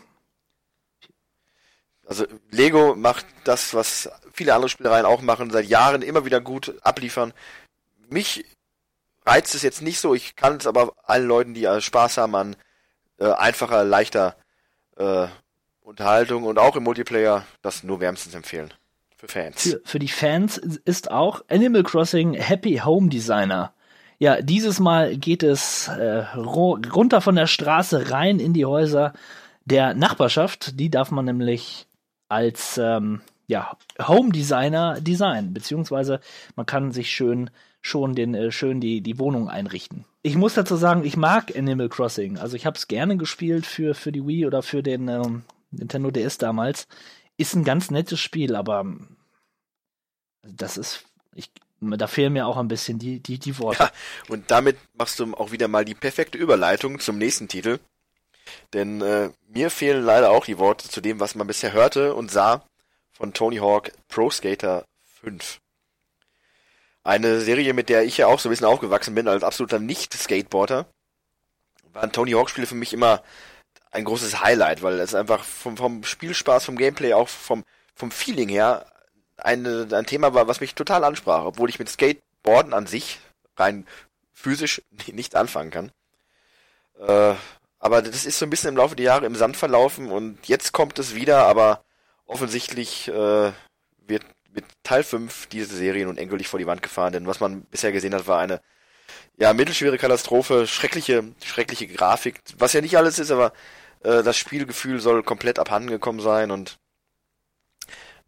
Also 2.07 2.25
Lego 2.51 2.95
macht 2.95 3.27
das, 3.45 3.75
was 3.75 4.09
viele 4.33 4.55
andere 4.55 4.69
Spielereien 4.69 5.05
auch 5.05 5.23
machen, 5.23 5.51
seit 5.51 5.67
Jahren 5.67 6.03
immer 6.03 6.25
wieder 6.25 6.41
gut 6.41 6.75
abliefern. 6.83 7.33
Mich 8.09 8.45
reizt 9.25 9.55
es 9.57 9.63
jetzt 9.63 9.83
nicht 9.83 9.99
so, 9.99 10.15
ich 10.15 10.37
kann 10.37 10.57
es 10.57 10.67
aber 10.69 10.93
allen 11.03 11.27
Leuten, 11.27 11.55
die 11.55 11.69
Spaß 11.81 12.19
haben 12.19 12.37
an 12.37 12.57
äh, 13.19 13.33
einfacher, 13.33 13.83
leichter 13.83 14.37
äh, 14.97 15.27
Unterhaltung 15.81 16.45
und 16.45 16.59
auch 16.59 16.77
im 16.77 16.85
Multiplayer, 16.85 17.45
das 17.63 17.83
nur 17.83 18.01
wärmstens 18.01 18.35
empfehlen. 18.35 18.73
Für 19.17 19.29
Fans. 19.29 19.63
Für, 19.63 19.81
für 19.85 19.99
die 19.99 20.09
Fans 20.09 20.59
ist 20.59 21.11
auch 21.11 21.43
Animal 21.49 21.83
Crossing 21.83 22.35
Happy 22.35 22.83
Home 22.85 23.09
Designer. 23.09 23.73
Ja, 24.19 24.41
dieses 24.41 24.79
Mal 24.79 25.17
geht 25.17 25.43
es 25.43 25.89
äh, 25.89 26.25
ru- 26.35 26.89
runter 26.93 27.21
von 27.21 27.35
der 27.35 27.47
Straße 27.47 28.11
rein 28.11 28.39
in 28.39 28.53
die 28.53 28.65
Häuser 28.65 29.13
der 29.65 29.95
Nachbarschaft. 29.95 30.79
Die 30.79 30.91
darf 30.91 31.11
man 31.11 31.25
nämlich 31.25 31.87
als 32.29 32.79
ähm, 32.79 33.21
ja, 33.47 33.77
Home 34.01 34.33
Designer 34.33 35.01
designen, 35.01 35.55
beziehungsweise 35.55 36.21
man 36.57 36.67
kann 36.67 36.93
sich 36.93 37.11
schön 37.11 37.51
schon 37.81 38.15
den 38.15 38.35
äh, 38.35 38.51
schön 38.51 38.81
die 38.81 39.01
die 39.01 39.19
Wohnung 39.19 39.49
einrichten. 39.49 40.05
Ich 40.23 40.37
muss 40.37 40.55
dazu 40.55 40.75
sagen, 40.77 41.05
ich 41.05 41.17
mag 41.17 41.57
Animal 41.57 41.89
Crossing. 41.89 42.39
Also 42.39 42.57
ich 42.57 42.67
habe 42.67 42.77
es 42.77 42.89
gerne 42.89 43.17
gespielt 43.17 43.65
für 43.65 43.95
für 43.95 44.11
die 44.11 44.27
Wii 44.27 44.47
oder 44.47 44.63
für 44.63 44.83
den 44.83 45.09
ähm, 45.09 45.45
Nintendo 45.71 46.11
DS 46.11 46.39
damals. 46.39 46.89
Ist 47.37 47.55
ein 47.55 47.65
ganz 47.65 47.91
nettes 47.91 48.19
Spiel, 48.19 48.57
aber 48.57 48.81
ähm, 48.81 49.17
das 50.43 50.77
ist 50.77 51.05
ich 51.35 51.51
da 51.81 52.07
fehlen 52.07 52.33
mir 52.33 52.47
auch 52.47 52.57
ein 52.57 52.69
bisschen 52.69 52.99
die 52.99 53.21
die 53.21 53.39
die 53.39 53.59
Worte. 53.59 53.85
Ja, 53.85 53.91
und 54.29 54.51
damit 54.51 54.79
machst 54.95 55.21
du 55.21 55.33
auch 55.35 55.53
wieder 55.53 55.69
mal 55.69 55.85
die 55.85 55.95
perfekte 55.95 56.39
Überleitung 56.39 56.99
zum 56.99 57.19
nächsten 57.19 57.47
Titel. 57.47 57.79
Denn 58.73 59.01
äh, 59.01 59.31
mir 59.49 59.71
fehlen 59.71 60.05
leider 60.05 60.31
auch 60.31 60.45
die 60.45 60.59
Worte 60.59 60.89
zu 60.89 61.01
dem, 61.01 61.21
was 61.21 61.35
man 61.35 61.47
bisher 61.47 61.73
hörte 61.73 62.15
und 62.15 62.31
sah 62.31 62.63
von 63.13 63.33
Tony 63.33 63.57
Hawk 63.57 63.93
Pro 64.09 64.31
Skater 64.31 64.85
5. 65.23 65.59
Eine 67.05 67.41
Serie, 67.41 67.73
mit 67.73 67.89
der 67.89 68.05
ich 68.05 68.17
ja 68.19 68.27
auch 68.27 68.41
so 68.41 68.49
ein 68.49 68.51
bisschen 68.51 68.67
aufgewachsen 68.67 69.15
bin 69.15 69.29
als 69.29 69.45
absoluter 69.45 69.79
Nicht-Skateboarder, 69.79 70.87
waren 71.93 72.13
Tony 72.13 72.33
Hawk-Spiele 72.33 72.67
für 72.67 72.75
mich 72.75 72.93
immer 72.93 73.23
ein 73.91 74.05
großes 74.05 74.43
Highlight, 74.43 74.83
weil 74.83 75.01
es 75.01 75.15
einfach 75.15 75.45
vom, 75.45 75.77
vom 75.77 76.05
Spielspaß, 76.05 76.65
vom 76.65 76.77
Gameplay, 76.77 77.15
auch 77.15 77.29
vom, 77.29 77.65
vom 77.95 78.11
Feeling 78.11 78.49
her 78.49 78.87
eine, 79.37 79.89
ein 79.93 80.07
Thema 80.07 80.35
war, 80.35 80.49
was 80.49 80.61
mich 80.61 80.75
total 80.75 81.05
ansprach, 81.05 81.45
obwohl 81.45 81.71
ich 81.71 81.79
mit 81.79 81.89
Skateboarden 81.89 82.75
an 82.75 82.87
sich 82.87 83.21
rein 83.57 83.87
physisch 84.33 84.83
nicht 85.07 85.37
anfangen 85.37 85.71
kann. 85.71 85.93
Äh, 86.99 87.35
aber 87.79 88.03
das 88.03 88.27
ist 88.27 88.39
so 88.39 88.47
ein 88.47 88.51
bisschen 88.51 88.71
im 88.71 88.77
Laufe 88.77 88.97
der 88.97 89.07
Jahre 89.07 89.27
im 89.27 89.37
Sand 89.37 89.57
verlaufen 89.57 90.11
und 90.11 90.47
jetzt 90.47 90.73
kommt 90.73 90.99
es 90.99 91.15
wieder, 91.15 91.47
aber 91.47 91.85
offensichtlich 92.27 93.09
äh, 93.09 93.53
wird 94.07 94.25
mit 94.53 94.65
Teil 94.83 95.03
5 95.03 95.47
diese 95.49 95.77
Serie 95.77 96.07
nun 96.07 96.17
endgültig 96.17 96.49
vor 96.49 96.59
die 96.59 96.67
Wand 96.67 96.83
gefahren, 96.83 97.13
denn 97.13 97.27
was 97.27 97.41
man 97.41 97.63
bisher 97.63 97.93
gesehen 97.93 98.15
hat, 98.15 98.27
war 98.27 98.39
eine 98.39 98.61
ja 99.39 99.53
mittelschwere 99.53 99.99
Katastrophe, 99.99 100.67
schreckliche, 100.67 101.25
schreckliche 101.45 101.87
Grafik, 101.87 102.41
was 102.59 102.73
ja 102.73 102.81
nicht 102.81 102.97
alles 102.97 103.19
ist, 103.19 103.31
aber 103.31 103.53
äh, 104.01 104.23
das 104.23 104.37
Spielgefühl 104.37 105.01
soll 105.01 105.23
komplett 105.23 105.59
abhanden 105.59 105.91
gekommen 105.91 106.21
sein 106.21 106.51
und 106.51 106.79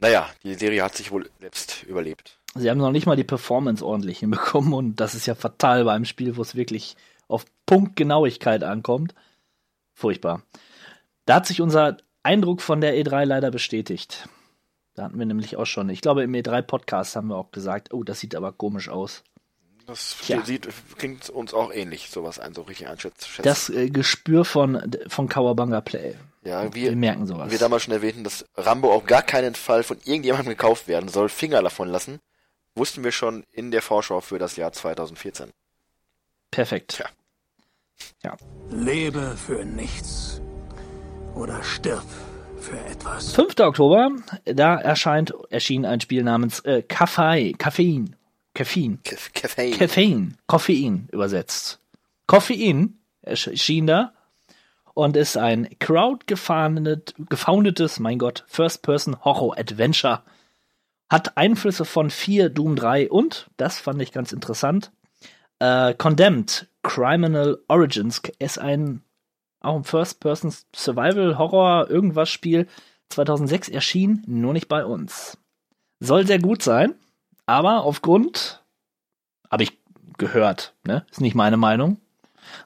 naja, 0.01 0.29
die 0.45 0.55
Serie 0.55 0.85
hat 0.85 0.95
sich 0.95 1.11
wohl 1.11 1.29
selbst 1.41 1.83
überlebt. 1.83 2.39
Sie 2.55 2.71
haben 2.71 2.79
noch 2.79 2.93
nicht 2.93 3.07
mal 3.07 3.17
die 3.17 3.25
Performance 3.25 3.85
ordentlich 3.85 4.21
hinbekommen 4.21 4.73
und 4.73 4.97
das 4.97 5.15
ist 5.15 5.27
ja 5.27 5.35
fatal 5.35 5.85
bei 5.85 5.93
einem 5.93 6.05
Spiel, 6.05 6.37
wo 6.37 6.43
es 6.43 6.55
wirklich 6.55 6.97
auf 7.27 7.45
Punktgenauigkeit 7.67 8.63
ankommt. 8.63 9.15
Furchtbar. 9.99 10.43
Da 11.27 11.35
hat 11.35 11.47
sich 11.47 11.61
unser 11.61 11.97
Eindruck 12.23 12.63
von 12.63 12.81
der 12.81 12.95
E3 12.95 13.25
leider 13.25 13.51
bestätigt. 13.51 14.29
Da 14.95 15.03
hatten 15.03 15.19
wir 15.19 15.27
nämlich 15.27 15.57
auch 15.57 15.65
schon, 15.67 15.89
ich 15.91 16.01
glaube 16.03 16.23
im 16.23 16.33
E3-Podcast 16.35 17.17
haben 17.17 17.27
wir 17.29 17.37
auch 17.37 17.51
gesagt, 17.51 17.93
oh, 17.93 18.05
das 18.05 18.21
sieht 18.21 18.37
aber 18.37 18.53
komisch 18.53 18.89
aus. 18.89 19.25
Das 19.87 20.17
Ja. 20.29 20.45
sieht, 20.45 20.69
klingt 20.99 21.29
uns 21.31 21.53
auch 21.53 21.73
ähnlich, 21.73 22.11
sowas 22.11 22.39
ein, 22.39 22.55
so 22.55 22.63
richtig 22.63 22.87
einschätzen. 22.87 23.43
Das 23.43 23.71
äh, 23.71 23.91
Gespür 23.91 24.45
von, 24.45 24.81
von 25.09 25.29
Kawabanga 25.29 25.81
Play. 25.81 26.15
ja, 26.45 26.63
Wir 26.63 26.75
wir, 26.75 26.97
merken 26.97 27.27
sowas. 27.27 27.51
wir 27.51 27.59
damals 27.59 27.83
schon 27.83 27.95
erwähnten, 27.95 28.23
dass 28.23 28.45
Rambo 28.57 28.93
auf 28.93 29.05
gar 29.05 29.23
keinen 29.23 29.57
Fall 29.57 29.83
von 29.83 29.97
irgendjemandem 30.05 30.51
gekauft 30.51 30.87
werden 30.87 31.09
soll, 31.09 31.29
Finger 31.29 31.61
davon 31.63 31.89
lassen, 31.89 32.21
wussten 32.77 33.03
wir 33.03 33.11
schon 33.13 33.43
in 33.51 33.73
der 33.73 33.83
Vorschau 33.83 34.21
für 34.21 34.39
das 34.39 34.55
Jahr 34.55 34.73
2014. 34.73 35.51
Perfekt. 36.53 36.93
Tja. 36.97 37.07
Ja. 38.25 38.37
Lebe 38.71 39.37
für 39.37 39.65
nichts 39.65 40.41
oder 41.35 41.63
stirb 41.63 42.05
für 42.61 42.79
etwas. 42.87 43.33
5. 43.35 43.59
Oktober, 43.61 44.11
da 44.45 44.77
erscheint, 44.77 45.33
erschien 45.51 45.87
ein 45.87 46.01
Spiel 46.01 46.23
namens 46.25 46.61
äh, 46.61 46.83
Kaffei, 46.83 47.55
Koffein, 47.59 48.17
Koffein, 48.55 48.99
Kef- 49.05 49.33
Caffeine. 49.79 50.33
Koffein, 50.49 51.09
übersetzt. 51.13 51.81
Koffein 52.27 52.99
erschien 53.23 53.87
da 53.87 54.13
und 54.95 55.17
ist 55.17 55.37
ein 55.37 55.69
crowd-gefoundetes, 55.79 57.15
gefoundetes, 57.29 58.01
mein 58.01 58.19
Gott, 58.19 58.45
First-Person-Horror-Adventure. 58.49 60.23
Hat 61.09 61.37
Einflüsse 61.39 61.85
von 61.85 62.11
4, 62.11 62.51
Doom 62.51 62.75
3 62.77 63.09
und, 63.09 63.49
das 63.57 63.79
fand 63.79 64.03
ich 64.03 64.13
ganz 64.13 64.33
interessant, 64.33 64.91
äh, 65.59 65.95
Condemned, 65.95 66.69
Criminal 66.83 67.59
Origins 67.69 68.23
ist 68.39 68.59
ein 68.59 69.03
auch 69.61 69.75
ein 69.75 69.85
First-Person 69.85 70.55
Survival 70.75 71.37
Horror 71.37 71.91
irgendwas 71.91 72.31
Spiel 72.31 72.69
2006 73.09 73.69
erschien, 73.69 74.23
nur 74.27 74.53
nicht 74.53 74.69
bei 74.69 74.85
uns. 74.85 75.37
Soll 76.01 76.27
sehr 76.27 76.39
gut 76.39 76.63
sein, 76.63 76.95
aber 77.47 77.83
aufgrund 77.83 78.63
habe 79.51 79.65
ich 79.65 79.73
gehört, 80.17 80.75
ne? 80.85 81.05
Ist 81.11 81.21
nicht 81.21 81.35
meine 81.35 81.57
Meinung. 81.57 81.99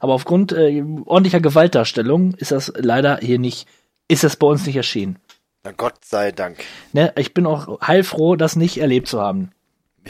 Aber 0.01 0.13
aufgrund 0.15 0.53
äh, 0.53 0.85
ordentlicher 1.05 1.41
Gewaltdarstellung 1.41 2.35
ist 2.35 2.53
das 2.53 2.73
leider 2.77 3.19
hier 3.19 3.39
nicht, 3.39 3.67
ist 4.09 4.25
das 4.25 4.37
bei 4.37 4.47
uns 4.47 4.67
nicht 4.67 4.77
erschienen. 4.77 5.19
Na 5.65 5.73
Gott 5.73 6.05
sei 6.05 6.33
Dank. 6.33 6.59
Ne? 6.93 7.13
Ich 7.17 7.35
bin 7.35 7.47
auch 7.47 7.81
heilfroh, 7.81 8.37
das 8.37 8.57
nicht 8.57 8.79
erlebt 8.79 9.09
zu 9.09 9.21
haben. 9.21 9.51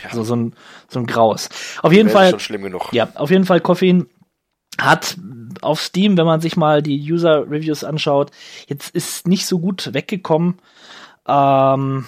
Ja, 0.03 0.11
So, 0.13 0.23
so 0.23 0.37
ein, 0.37 0.55
so 0.89 1.01
ein 1.01 1.07
Graus. 1.07 1.49
Auf 1.83 1.93
jeden 1.93 2.09
Fall. 2.09 2.31
schon 2.31 2.41
schlimm 2.41 2.63
genug. 2.63 2.93
Ja, 2.93 3.09
auf 3.15 3.31
jeden 3.31 3.45
Fall 3.45 3.61
Koffein 3.61 4.07
hat 4.81 5.19
auf 5.61 5.81
Steam, 5.81 6.17
wenn 6.17 6.27
man 6.27 6.41
sich 6.41 6.57
mal 6.57 6.83
die 6.83 6.99
User 7.13 7.51
Reviews 7.51 7.85
anschaut, 7.85 8.31
jetzt 8.67 8.95
ist 8.95 9.29
nicht 9.29 9.47
so 9.47 9.59
gut 9.59 9.93
weggekommen. 9.93 10.59
Ähm, 11.27 12.07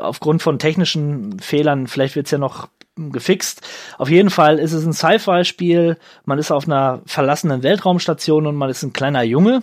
aufgrund 0.00 0.42
von 0.42 0.58
technischen 0.58 1.38
Fehlern, 1.38 1.86
vielleicht 1.86 2.16
wird 2.16 2.26
es 2.26 2.32
ja 2.32 2.38
noch 2.38 2.68
gefixt. 2.96 3.66
Auf 3.98 4.08
jeden 4.10 4.30
Fall 4.30 4.58
ist 4.58 4.72
es 4.72 4.84
ein 4.84 4.92
Sci-Fi-Spiel. 4.92 5.98
Man 6.24 6.38
ist 6.38 6.50
auf 6.50 6.66
einer 6.66 7.02
verlassenen 7.06 7.62
Weltraumstation 7.62 8.46
und 8.46 8.56
man 8.56 8.70
ist 8.70 8.82
ein 8.82 8.92
kleiner 8.92 9.22
Junge, 9.22 9.62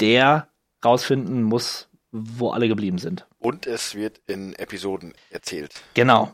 der 0.00 0.48
rausfinden 0.84 1.42
muss, 1.42 1.88
wo 2.10 2.50
alle 2.50 2.68
geblieben 2.68 2.98
sind. 2.98 3.26
Und 3.38 3.66
es 3.66 3.94
wird 3.94 4.20
in 4.26 4.54
Episoden 4.54 5.14
erzählt. 5.30 5.80
Genau. 5.94 6.32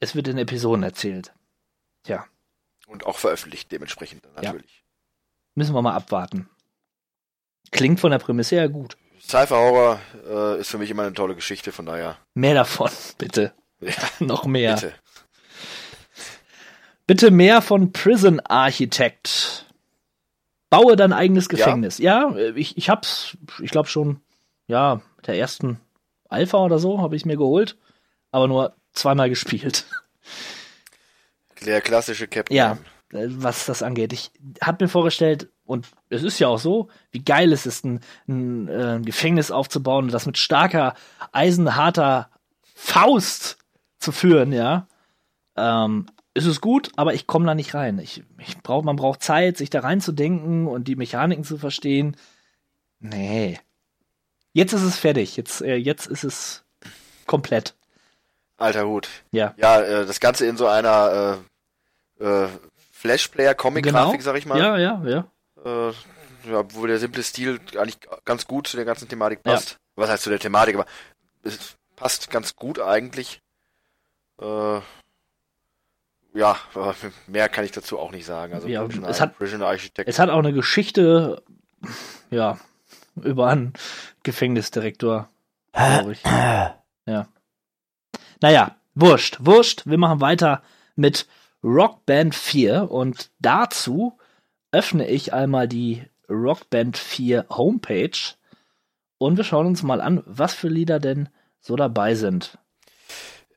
Es 0.00 0.14
wird 0.16 0.26
in 0.28 0.38
Episoden 0.38 0.82
erzählt. 0.82 1.32
Tja, 2.02 2.26
Und 2.88 3.06
auch 3.06 3.18
veröffentlicht 3.18 3.70
dementsprechend 3.70 4.24
dann 4.24 4.42
Ja. 4.42 4.52
natürlich. 4.52 4.84
müssen 5.54 5.74
wir 5.74 5.82
mal 5.82 5.94
abwarten. 5.94 6.48
Klingt 7.70 8.00
von 8.00 8.10
der 8.10 8.18
Prämisse 8.18 8.56
her 8.56 8.68
gut. 8.68 8.96
Sci-Fi-Horror 9.20 10.00
äh, 10.28 10.60
ist 10.60 10.70
für 10.70 10.78
mich 10.78 10.90
immer 10.90 11.04
eine 11.04 11.12
tolle 11.12 11.36
Geschichte, 11.36 11.70
von 11.70 11.86
daher. 11.86 12.18
Mehr 12.34 12.54
davon, 12.54 12.90
bitte. 13.18 13.54
Ja, 13.80 13.92
Noch 14.18 14.44
mehr. 14.44 14.74
bitte. 14.74 14.94
Bitte 17.06 17.30
mehr 17.30 17.62
von 17.62 17.92
Prison 17.92 18.40
Architect. 18.40 19.66
Baue 20.70 20.96
dein 20.96 21.12
eigenes 21.12 21.48
Gefängnis. 21.48 21.98
Ja, 21.98 22.34
äh, 22.34 22.50
ich, 22.58 22.76
ich 22.76 22.88
hab's, 22.88 23.36
ich 23.60 23.70
glaube 23.70 23.88
schon, 23.88 24.20
ja, 24.66 25.00
mit 25.16 25.26
der 25.26 25.36
ersten 25.36 25.78
Alpha 26.32 26.58
oder 26.58 26.78
so 26.78 27.00
habe 27.00 27.16
ich 27.16 27.24
mir 27.24 27.36
geholt, 27.36 27.76
aber 28.30 28.48
nur 28.48 28.74
zweimal 28.92 29.28
gespielt. 29.28 29.86
Der 31.64 31.80
klassische 31.80 32.26
Captain. 32.26 32.56
Ja, 32.56 32.78
äh, 33.12 33.26
was 33.28 33.66
das 33.66 33.82
angeht. 33.82 34.12
Ich 34.12 34.32
habe 34.60 34.84
mir 34.84 34.88
vorgestellt, 34.88 35.48
und 35.64 35.88
es 36.08 36.22
ist 36.22 36.38
ja 36.38 36.48
auch 36.48 36.58
so, 36.58 36.88
wie 37.10 37.22
geil 37.22 37.52
es 37.52 37.66
ist, 37.66 37.84
ein, 37.84 38.00
ein, 38.28 38.68
äh, 38.68 38.96
ein 38.96 39.04
Gefängnis 39.04 39.50
aufzubauen 39.50 40.06
und 40.06 40.12
das 40.12 40.26
mit 40.26 40.38
starker, 40.38 40.94
eisenharter 41.30 42.30
Faust 42.74 43.58
zu 43.98 44.10
führen, 44.10 44.52
ja. 44.52 44.88
Ähm, 45.56 46.06
es 46.34 46.46
ist 46.46 46.60
gut, 46.60 46.90
aber 46.96 47.14
ich 47.14 47.26
komme 47.26 47.46
da 47.46 47.54
nicht 47.54 47.74
rein. 47.74 47.98
Ich, 47.98 48.24
ich 48.38 48.58
brauch, 48.58 48.82
man 48.82 48.96
braucht 48.96 49.22
Zeit, 49.22 49.56
sich 49.58 49.70
da 49.70 49.80
reinzudenken 49.80 50.66
und 50.66 50.88
die 50.88 50.96
Mechaniken 50.96 51.44
zu 51.44 51.58
verstehen. 51.58 52.16
Nee. 52.98 53.58
Jetzt 54.52 54.72
ist 54.72 54.82
es 54.82 54.98
fertig. 54.98 55.36
Jetzt, 55.36 55.62
äh, 55.62 55.76
jetzt 55.76 56.06
ist 56.06 56.24
es 56.24 56.64
komplett. 57.26 57.74
Alter 58.58 58.86
Hut. 58.86 59.08
Ja. 59.30 59.54
Ja, 59.56 59.80
äh, 59.80 60.06
das 60.06 60.20
Ganze 60.20 60.46
in 60.46 60.56
so 60.56 60.66
einer 60.66 61.40
äh, 62.20 62.24
äh, 62.24 62.48
Flashplayer-Comic-Grafik, 62.92 64.12
Genau. 64.12 64.22
sag 64.22 64.36
ich 64.36 64.46
mal. 64.46 64.58
Ja, 64.58 64.78
ja, 64.78 65.02
ja. 65.04 65.26
Äh, 65.64 65.92
ja, 66.50 66.64
wo 66.74 66.86
der 66.86 66.98
simple 66.98 67.22
Stil 67.22 67.60
eigentlich 67.78 67.98
ganz 68.24 68.46
gut 68.46 68.66
zu 68.66 68.76
der 68.76 68.84
ganzen 68.86 69.08
Thematik 69.08 69.42
passt. 69.42 69.76
Was 69.96 70.10
heißt 70.10 70.22
zu 70.24 70.30
der 70.30 70.38
Thematik, 70.38 70.74
aber 70.74 70.86
es 71.42 71.76
passt 71.96 72.30
ganz 72.30 72.56
gut 72.56 72.80
eigentlich. 72.80 73.40
Äh, 74.40 74.80
ja, 76.34 76.56
mehr 77.26 77.48
kann 77.48 77.64
ich 77.64 77.72
dazu 77.72 77.98
auch 77.98 78.10
nicht 78.10 78.24
sagen. 78.24 78.54
Also 78.54 78.66
Ja, 78.68 78.84
es 79.06 79.20
hat-. 79.20 79.34
Es 80.06 80.18
hat 80.18 80.30
auch 80.30 80.38
eine 80.38 80.52
Geschichte, 80.52 81.42
ja, 82.30 82.58
über 83.16 83.48
einen 83.48 83.72
Gefängnisdirektor, 84.22 85.28
glaube 85.72 86.12
ich. 86.12 86.22
Ja. 86.24 87.28
Naja, 88.40 88.76
wurscht, 88.94 89.38
wurscht. 89.40 89.82
Wir 89.86 89.98
machen 89.98 90.20
weiter 90.20 90.62
mit 90.96 91.26
Rock 91.64 92.04
Band 92.06 92.34
4 92.34 92.90
und 92.90 93.30
dazu 93.38 94.18
öffne 94.72 95.08
ich 95.08 95.32
einmal 95.32 95.68
die 95.68 96.04
Rock 96.28 96.70
Band 96.70 96.98
4 96.98 97.46
Homepage 97.50 98.18
und 99.18 99.36
wir 99.36 99.44
schauen 99.44 99.66
uns 99.66 99.82
mal 99.82 100.00
an, 100.00 100.22
was 100.26 100.54
für 100.54 100.68
Lieder 100.68 100.98
denn 100.98 101.28
so 101.60 101.76
dabei 101.76 102.14
sind. 102.14 102.58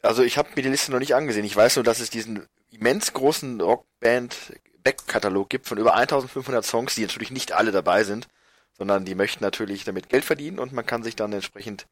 Also 0.04 0.24
ich 0.24 0.38
habe 0.38 0.50
mir 0.56 0.62
die 0.62 0.70
Liste 0.70 0.92
noch 0.92 1.00
nicht 1.00 1.16
angesehen. 1.16 1.46
Ich 1.46 1.56
weiß 1.56 1.78
nur, 1.78 1.84
dass 1.84 2.00
es 2.00 2.12
diesen 2.12 2.46
immens 2.70 3.14
großen 3.14 3.60
Rockband 3.60 4.36
Backkatalog 4.84 5.50
gibt 5.50 5.68
von 5.68 5.80
über 5.80 5.96
1500 5.96 6.64
Songs, 6.64 6.94
die 6.94 7.02
natürlich 7.02 7.32
nicht 7.32 7.54
alle 7.54 7.72
dabei 7.72 8.04
sind, 8.04 8.28
sondern 8.78 9.06
die 9.06 9.16
möchten 9.16 9.44
natürlich 9.44 9.84
damit 9.84 10.10
Geld 10.10 10.26
verdienen 10.26 10.60
und 10.60 10.74
man 10.74 10.86
kann 10.86 11.04
sich 11.04 11.16
dann 11.16 11.34
entsprechend 11.34 11.88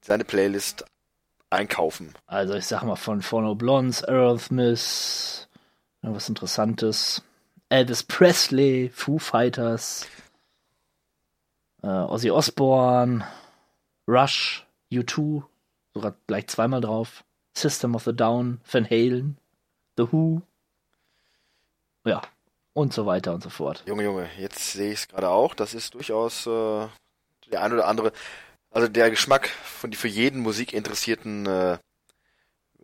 seine 0.00 0.24
Playlist 0.24 0.84
einkaufen. 1.50 2.14
Also 2.26 2.54
ich 2.54 2.66
sag 2.66 2.82
mal 2.82 2.96
von 2.96 3.22
Phono 3.22 3.54
Blondes, 3.54 4.04
Aerosmith, 4.04 5.48
was 6.02 6.28
Interessantes, 6.28 7.22
Elvis 7.68 8.02
Presley, 8.02 8.90
Foo 8.92 9.18
Fighters, 9.18 10.06
äh, 11.82 11.88
Ozzy 11.88 12.30
Osbourne, 12.30 13.26
Rush, 14.06 14.66
U2, 14.92 15.42
sogar 15.94 16.14
gleich 16.26 16.46
zweimal 16.48 16.80
drauf, 16.80 17.24
System 17.54 17.94
of 17.94 18.04
the 18.04 18.14
Down, 18.14 18.60
Van 18.70 18.84
Halen, 18.84 19.38
The 19.96 20.12
Who, 20.12 20.42
ja, 22.04 22.22
und 22.76 22.92
so 22.92 23.06
weiter 23.06 23.32
und 23.32 23.42
so 23.42 23.48
fort. 23.48 23.82
Junge, 23.86 24.04
Junge, 24.04 24.28
jetzt 24.38 24.74
sehe 24.74 24.92
ich 24.92 24.98
es 24.98 25.08
gerade 25.08 25.30
auch. 25.30 25.54
Das 25.54 25.72
ist 25.72 25.94
durchaus 25.94 26.46
äh, 26.46 26.86
der 27.50 27.62
ein 27.62 27.72
oder 27.72 27.88
andere, 27.88 28.12
also 28.70 28.86
der 28.86 29.08
Geschmack 29.08 29.48
von 29.48 29.90
die 29.90 29.96
für 29.96 30.08
jeden 30.08 30.40
musikinteressierten 30.40 31.46
äh, 31.46 31.78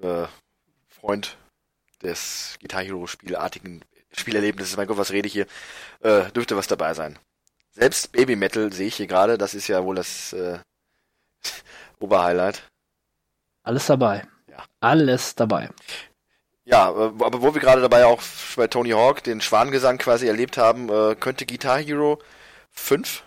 äh, 0.01 0.27
Freund 0.89 1.37
des 2.03 2.57
Guitar 2.63 2.83
Hero 2.83 3.07
Spielartigen 3.07 3.85
Spielerlebnisses, 4.13 4.79
mein 4.79 4.87
Gott, 4.87 4.97
was 4.97 5.13
rede 5.13 5.27
ich 5.27 5.35
hier, 5.35 5.47
äh, 6.01 6.31
dürfte 6.33 6.57
was 6.57 6.67
dabei 6.67 6.95
sein. 6.95 7.19
Selbst 7.73 8.13
Baby 8.13 8.37
Metal 8.37 8.73
sehe 8.73 8.89
ich 8.89 8.97
hier 8.97 9.07
gerade, 9.07 9.37
das 9.37 9.53
ist 9.53 9.69
ja 9.69 9.85
wohl 9.85 9.97
das 9.97 10.33
äh, 10.33 10.59
Oberhighlight. 12.01 12.63
Alles 13.63 13.87
dabei. 13.87 14.27
Ja. 14.49 14.65
Alles 14.81 15.35
dabei. 15.35 15.69
Ja, 16.65 16.91
äh, 16.91 17.11
aber 17.25 17.43
wo 17.43 17.55
wir 17.55 17.61
gerade 17.61 17.81
dabei 17.83 18.05
auch 18.07 18.21
bei 18.57 18.67
Tony 18.69 18.91
Hawk 18.91 19.23
den 19.25 19.41
Schwanengesang 19.41 19.99
quasi 19.99 20.27
erlebt 20.29 20.57
haben, 20.59 20.89
äh, 20.89 21.15
könnte 21.19 21.45
Guitar 21.47 21.79
Hero 21.81 22.19
5, 22.71 23.25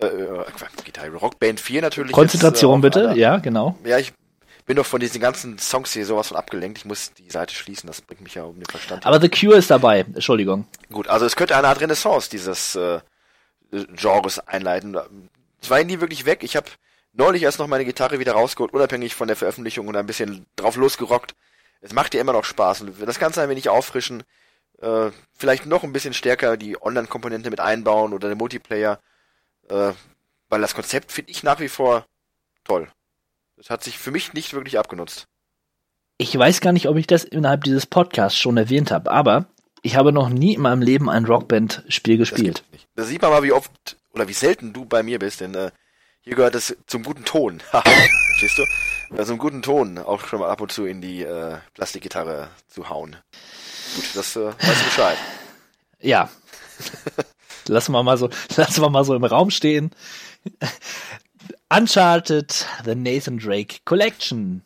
äh, 0.00 0.06
äh, 0.06 0.44
Guitar 0.84 1.04
Hero 1.04 1.18
Rock 1.18 1.38
Band 1.38 1.60
4 1.60 1.82
natürlich. 1.82 2.12
Konzentration 2.12 2.80
jetzt, 2.82 2.84
äh, 2.96 2.98
bitte, 3.00 3.08
einer- 3.10 3.18
ja, 3.18 3.38
genau. 3.38 3.76
Ja, 3.84 3.98
ich 3.98 4.12
bin 4.66 4.76
doch 4.76 4.86
von 4.86 5.00
diesen 5.00 5.20
ganzen 5.20 5.58
Songs 5.58 5.92
hier 5.92 6.06
sowas 6.06 6.28
von 6.28 6.36
abgelenkt. 6.36 6.78
Ich 6.78 6.84
muss 6.84 7.12
die 7.12 7.28
Seite 7.28 7.54
schließen, 7.54 7.86
das 7.86 8.00
bringt 8.00 8.22
mich 8.22 8.34
ja 8.34 8.44
um 8.44 8.54
den 8.54 8.64
Verstand. 8.66 9.04
Aber 9.04 9.20
The 9.20 9.28
Cure 9.28 9.56
ist 9.58 9.70
dabei, 9.70 10.00
Entschuldigung. 10.14 10.66
Gut, 10.90 11.08
also 11.08 11.26
es 11.26 11.36
könnte 11.36 11.56
eine 11.56 11.68
Art 11.68 11.80
Renaissance 11.80 12.30
dieses 12.30 12.74
äh, 12.76 13.00
Genres 13.70 14.38
einleiten. 14.38 14.96
Es 15.60 15.68
war 15.70 15.82
nie 15.82 16.00
wirklich 16.00 16.24
weg. 16.24 16.42
Ich 16.42 16.56
habe 16.56 16.66
neulich 17.12 17.42
erst 17.42 17.58
noch 17.58 17.66
meine 17.66 17.84
Gitarre 17.84 18.18
wieder 18.20 18.32
rausgeholt, 18.32 18.72
unabhängig 18.72 19.14
von 19.14 19.26
der 19.26 19.36
Veröffentlichung 19.36 19.88
und 19.88 19.96
ein 19.96 20.06
bisschen 20.06 20.46
drauf 20.56 20.76
losgerockt. 20.76 21.34
Es 21.84 21.92
macht 21.92 22.14
dir 22.14 22.20
immer 22.22 22.32
noch 22.32 22.44
Spaß 22.44 22.80
und 22.80 22.94
das 23.06 23.18
Ganze 23.18 23.42
ein 23.42 23.50
wenig 23.50 23.68
auffrischen, 23.68 24.22
äh, 24.80 25.10
vielleicht 25.34 25.66
noch 25.66 25.84
ein 25.84 25.92
bisschen 25.92 26.14
stärker 26.14 26.56
die 26.56 26.80
Online-Komponente 26.80 27.50
mit 27.50 27.60
einbauen 27.60 28.14
oder 28.14 28.28
den 28.30 28.38
Multiplayer, 28.38 28.98
äh, 29.68 29.92
weil 30.48 30.60
das 30.62 30.74
Konzept 30.74 31.12
finde 31.12 31.30
ich 31.30 31.42
nach 31.42 31.60
wie 31.60 31.68
vor 31.68 32.06
toll. 32.64 32.88
Das 33.58 33.68
hat 33.68 33.84
sich 33.84 33.98
für 33.98 34.10
mich 34.10 34.32
nicht 34.32 34.54
wirklich 34.54 34.78
abgenutzt. 34.78 35.26
Ich 36.16 36.36
weiß 36.36 36.62
gar 36.62 36.72
nicht, 36.72 36.88
ob 36.88 36.96
ich 36.96 37.06
das 37.06 37.22
innerhalb 37.22 37.64
dieses 37.64 37.84
Podcasts 37.84 38.38
schon 38.38 38.56
erwähnt 38.56 38.90
habe, 38.90 39.10
aber 39.10 39.44
ich 39.82 39.96
habe 39.96 40.10
noch 40.10 40.30
nie 40.30 40.54
in 40.54 40.62
meinem 40.62 40.80
Leben 40.80 41.10
ein 41.10 41.26
Rockband-Spiel 41.26 42.16
Das 42.18 42.30
gespielt. 42.30 42.56
gibt's 42.62 42.72
nicht. 42.72 42.88
Da 42.94 43.04
sieht 43.04 43.20
man 43.20 43.30
mal, 43.30 43.42
wie 43.42 43.52
oft 43.52 43.98
oder 44.12 44.26
wie 44.26 44.32
selten 44.32 44.72
du 44.72 44.86
bei 44.86 45.02
mir 45.02 45.18
bist, 45.18 45.42
denn 45.42 45.54
äh, 45.54 45.70
hier 46.24 46.36
gehört 46.36 46.54
es 46.54 46.74
zum 46.86 47.02
guten 47.02 47.24
Ton. 47.24 47.60
Verstehst 47.70 48.58
du? 48.58 48.64
Ja, 49.14 49.24
zum 49.24 49.38
guten 49.38 49.62
Ton 49.62 49.98
auch 49.98 50.26
schon 50.26 50.40
mal 50.40 50.48
ab 50.48 50.62
und 50.62 50.72
zu 50.72 50.86
in 50.86 51.02
die 51.02 51.22
äh, 51.22 51.58
Plastikgitarre 51.74 52.48
zu 52.66 52.88
hauen. 52.88 53.16
Gut, 53.94 54.04
das 54.14 54.34
äh, 54.36 54.46
weißt 54.46 54.80
du 54.80 54.84
Bescheid. 54.84 55.18
Ja. 56.00 56.28
lassen 57.66 57.92
wir 57.92 58.02
mal 58.02 58.18
so, 58.18 58.28
lassen 58.56 58.82
wir 58.82 58.90
mal 58.90 59.04
so 59.04 59.14
im 59.14 59.24
Raum 59.24 59.50
stehen. 59.50 59.90
Uncharted, 61.70 62.66
The 62.84 62.94
Nathan 62.94 63.38
Drake 63.38 63.76
Collection. 63.86 64.64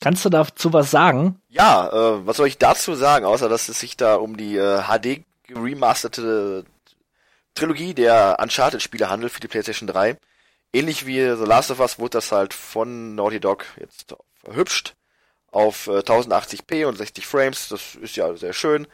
Kannst 0.00 0.24
du 0.24 0.28
dazu 0.28 0.72
was 0.72 0.90
sagen? 0.90 1.40
Ja, 1.50 1.86
äh, 1.86 2.26
was 2.26 2.38
soll 2.38 2.48
ich 2.48 2.58
dazu 2.58 2.96
sagen, 2.96 3.24
außer 3.24 3.48
dass 3.48 3.68
es 3.68 3.78
sich 3.78 3.96
da 3.96 4.16
um 4.16 4.36
die 4.36 4.56
äh, 4.56 4.82
HD 4.82 5.22
remasterte 5.54 6.64
Trilogie 7.54 7.94
der 7.94 8.38
Uncharted-Spiele 8.40 9.08
handelt 9.08 9.32
für 9.32 9.40
die 9.40 9.48
PlayStation 9.48 9.86
3. 9.86 10.16
Ähnlich 10.72 11.06
wie 11.06 11.20
The 11.20 11.44
Last 11.44 11.70
of 11.70 11.80
Us 11.80 11.98
wurde 11.98 12.18
das 12.18 12.32
halt 12.32 12.54
von 12.54 13.14
Naughty 13.14 13.40
Dog 13.40 13.66
jetzt 13.78 14.14
verhübscht 14.42 14.94
auf 15.50 15.86
äh, 15.86 15.98
1080p 15.98 16.86
und 16.86 16.96
60 16.96 17.26
Frames. 17.26 17.68
Das 17.68 17.94
ist 17.96 18.16
ja 18.16 18.34
sehr 18.36 18.54
schön. 18.54 18.86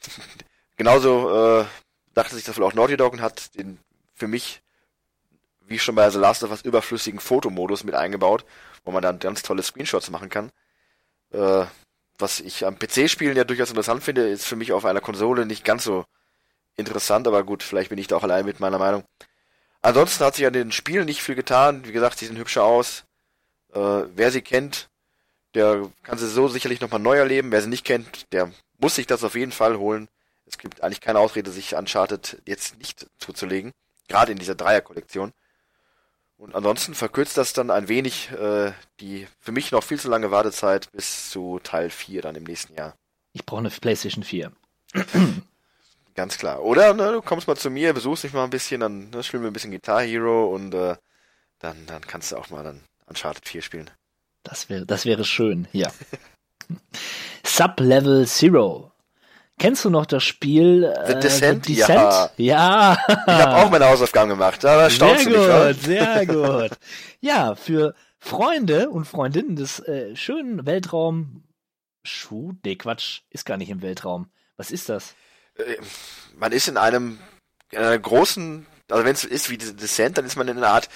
Genauso 0.76 1.60
äh, 1.60 1.64
dachte 2.12 2.34
sich 2.34 2.44
das 2.44 2.58
wohl 2.58 2.64
auch 2.64 2.74
Naughty 2.74 2.96
Dog 2.96 3.14
und 3.14 3.22
hat 3.22 3.54
den 3.56 3.78
für 4.14 4.28
mich, 4.28 4.62
wie 5.66 5.78
schon 5.78 5.94
bei 5.94 6.08
The 6.10 6.18
Last 6.18 6.44
of 6.44 6.50
Us, 6.50 6.62
überflüssigen 6.62 7.20
Fotomodus 7.20 7.84
mit 7.84 7.94
eingebaut, 7.94 8.44
wo 8.84 8.92
man 8.92 9.02
dann 9.02 9.18
ganz 9.18 9.42
tolle 9.42 9.62
Screenshots 9.62 10.10
machen 10.10 10.28
kann. 10.28 10.50
Äh, 11.32 11.64
was 12.18 12.40
ich 12.40 12.66
am 12.66 12.78
PC-Spielen 12.78 13.36
ja 13.36 13.44
durchaus 13.44 13.70
interessant 13.70 14.04
finde, 14.04 14.28
ist 14.28 14.44
für 14.44 14.56
mich 14.56 14.72
auf 14.72 14.84
einer 14.84 15.00
Konsole 15.00 15.46
nicht 15.46 15.64
ganz 15.64 15.84
so 15.84 16.04
interessant, 16.76 17.26
aber 17.26 17.42
gut, 17.44 17.62
vielleicht 17.62 17.88
bin 17.88 17.98
ich 17.98 18.06
da 18.06 18.16
auch 18.16 18.22
allein 18.22 18.44
mit 18.44 18.60
meiner 18.60 18.78
Meinung. 18.78 19.04
Ansonsten 19.84 20.24
hat 20.24 20.34
sich 20.34 20.46
an 20.46 20.54
den 20.54 20.72
Spielen 20.72 21.04
nicht 21.04 21.22
viel 21.22 21.34
getan. 21.34 21.84
Wie 21.84 21.92
gesagt, 21.92 22.18
sie 22.18 22.24
sehen 22.24 22.38
hübscher 22.38 22.64
aus. 22.64 23.04
Äh, 23.74 24.04
wer 24.14 24.30
sie 24.30 24.40
kennt, 24.40 24.88
Der 25.52 25.90
kann 26.02 26.16
sie 26.16 26.26
so 26.26 26.48
sicherlich 26.48 26.80
nochmal 26.80 27.00
neu 27.00 27.18
erleben. 27.18 27.52
Wer 27.52 27.60
sie 27.60 27.68
nicht 27.68 27.84
kennt, 27.84 28.32
der 28.32 28.50
muss 28.78 28.94
sich 28.94 29.06
das 29.06 29.22
auf 29.22 29.34
jeden 29.34 29.52
Fall 29.52 29.76
holen. 29.76 30.08
Es 30.46 30.56
gibt 30.56 30.82
eigentlich 30.82 31.02
keine 31.02 31.18
Ausrede, 31.18 31.50
sich 31.50 31.76
Uncharted 31.76 32.40
jetzt 32.46 32.78
nicht 32.78 33.06
zuzulegen. 33.18 33.72
Gerade 34.08 34.32
in 34.32 34.38
dieser 34.38 34.54
Dreier-Kollektion. 34.54 35.32
Und 36.38 36.54
ansonsten 36.54 36.94
verkürzt 36.94 37.36
das 37.36 37.52
dann 37.52 37.70
ein 37.70 37.86
wenig 37.88 38.30
äh, 38.30 38.72
die 39.00 39.28
für 39.38 39.52
mich 39.52 39.70
noch 39.70 39.84
viel 39.84 40.00
zu 40.00 40.08
lange 40.08 40.30
Wartezeit 40.30 40.90
bis 40.92 41.28
zu 41.28 41.60
Teil 41.62 41.90
4 41.90 42.22
dann 42.22 42.36
im 42.36 42.44
nächsten 42.44 42.74
Jahr. 42.74 42.96
Ich 43.34 43.44
brauche 43.44 43.60
eine 43.60 43.70
PlayStation 43.70 44.24
4. 44.24 44.50
Ganz 46.14 46.38
klar. 46.38 46.62
Oder 46.62 46.94
ne, 46.94 47.12
du 47.12 47.22
kommst 47.22 47.48
mal 47.48 47.56
zu 47.56 47.70
mir, 47.70 47.92
besuchst 47.92 48.24
mich 48.24 48.32
mal 48.32 48.44
ein 48.44 48.50
bisschen, 48.50 48.80
dann 48.80 49.10
ne, 49.10 49.22
spielen 49.22 49.42
wir 49.42 49.50
ein 49.50 49.52
bisschen 49.52 49.72
Guitar 49.72 50.02
Hero 50.02 50.46
und 50.54 50.72
äh, 50.74 50.96
dann, 51.58 51.86
dann 51.86 52.06
kannst 52.06 52.32
du 52.32 52.36
auch 52.36 52.50
mal 52.50 52.62
dann 52.62 52.82
Uncharted 53.06 53.46
4 53.48 53.62
spielen. 53.62 53.90
Das 54.42 54.68
wäre, 54.68 54.86
das 54.86 55.06
wäre 55.06 55.24
schön, 55.24 55.66
ja. 55.72 55.90
Sublevel 57.44 58.26
Zero. 58.26 58.92
Kennst 59.58 59.84
du 59.84 59.90
noch 59.90 60.06
das 60.06 60.24
Spiel 60.24 60.84
äh, 60.84 61.06
The 61.06 61.20
Descent? 61.20 61.66
The 61.66 61.74
Descent? 61.76 62.30
Ja. 62.36 62.96
Ich 63.08 63.32
habe 63.32 63.56
auch 63.56 63.70
meine 63.70 63.86
Hausaufgaben 63.86 64.30
gemacht, 64.30 64.62
da 64.62 64.90
staunst 64.90 65.24
sehr 65.24 65.32
du 65.32 65.38
gut, 65.38 65.76
mich, 65.76 65.84
sehr 65.84 66.26
gut. 66.26 66.70
Ja, 67.20 67.54
für 67.54 67.94
Freunde 68.18 68.90
und 68.90 69.04
Freundinnen 69.04 69.56
des 69.56 69.80
äh, 69.80 70.14
schönen 70.16 70.66
Weltraum 70.66 71.44
Schuh? 72.04 72.52
Nee, 72.64 72.76
Quatsch, 72.76 73.22
ist 73.30 73.46
gar 73.46 73.56
nicht 73.56 73.70
im 73.70 73.82
Weltraum. 73.82 74.30
Was 74.56 74.70
ist 74.70 74.88
das? 74.88 75.14
Äh, 75.56 75.76
Man 76.36 76.52
ist 76.52 76.68
in 76.68 76.76
einem 76.76 77.18
in 77.70 77.78
einer 77.78 77.98
großen, 77.98 78.66
also 78.90 79.04
wenn 79.04 79.14
es 79.14 79.24
ist 79.24 79.50
wie 79.50 79.58
Descent, 79.58 80.18
dann 80.18 80.24
ist 80.24 80.36
man 80.36 80.48
in 80.48 80.58
einer 80.58 80.68
Art 80.68 80.88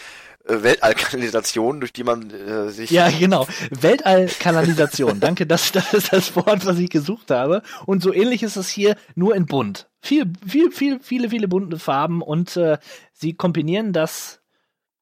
äh, 0.47 0.62
Weltallkanalisation, 0.62 1.81
durch 1.81 1.92
die 1.92 2.05
man 2.05 2.31
äh, 2.31 2.71
sich 2.71 2.90
Ja, 2.90 3.11
genau. 3.11 3.47
Weltallkanalisation. 3.71 5.21
Danke, 5.21 5.47
das, 5.47 5.73
das 5.73 5.92
ist 5.92 6.12
das 6.12 6.37
Wort, 6.37 6.66
was 6.66 6.79
ich 6.79 6.90
gesucht 6.90 7.31
habe. 7.31 7.62
Und 7.87 8.03
so 8.03 8.12
ähnlich 8.12 8.42
ist 8.42 8.57
es 8.57 8.68
hier, 8.68 8.97
nur 9.14 9.35
in 9.35 9.47
bunt. 9.47 9.88
Viel, 10.01 10.33
viel, 10.47 10.71
viel, 10.71 11.01
viele, 11.01 11.31
viele 11.31 11.49
bunte 11.49 11.79
Farben 11.79 12.23
und 12.23 12.57
äh, 12.57 12.79
sie 13.12 13.35
kombinieren 13.35 13.92
das, 13.92 14.40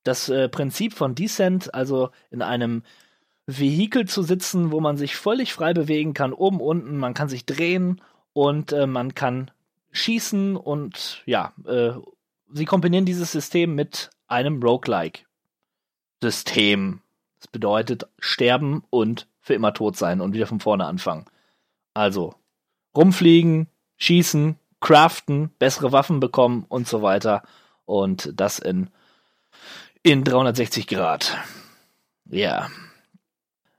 das 0.05 0.29
äh, 0.29 0.49
Prinzip 0.49 0.95
von 0.95 1.15
Descent, 1.15 1.75
also 1.75 2.11
in 2.31 2.41
einem 2.43 2.83
Vehikel 3.47 4.07
zu 4.07 4.23
sitzen, 4.23 4.73
wo 4.73 4.81
man 4.81 4.97
sich 4.97 5.15
völlig 5.15 5.53
frei 5.53 5.73
bewegen 5.73 6.15
kann, 6.15 6.33
oben, 6.33 6.61
unten, 6.61 6.97
man 6.97 7.15
kann 7.15 7.29
sich 7.29 7.45
drehen 7.45 8.01
und 8.37 8.73
äh, 8.73 8.87
man 8.87 9.15
kann 9.15 9.51
schießen 9.93 10.59
und 10.59 11.23
ja, 11.25 11.55
äh, 11.65 11.93
sie 12.53 12.67
kombinieren 12.67 13.07
dieses 13.07 13.33
System 13.33 13.75
mit 13.75 14.11
einem 14.29 14.63
Roguelike-System. 14.63 17.01
Das 17.39 17.49
bedeutet 17.49 18.07
sterben 18.19 18.85
und 18.91 19.27
für 19.41 19.55
immer 19.55 19.73
tot 19.73 19.97
sein 19.97 20.21
und 20.21 20.35
wieder 20.35 20.47
von 20.47 20.61
vorne 20.61 20.85
anfangen. 20.85 21.25
Also 21.95 22.35
rumfliegen, 22.95 23.69
schießen, 23.97 24.57
craften, 24.81 25.49
bessere 25.59 25.93
Waffen 25.93 26.21
bekommen 26.21 26.67
und 26.69 26.87
so 26.87 27.01
weiter. 27.01 27.43
Und 27.87 28.39
das 28.39 28.59
in, 28.59 28.91
in 30.03 30.25
360 30.25 30.89
Grad. 30.89 31.39
Ja. 32.27 32.69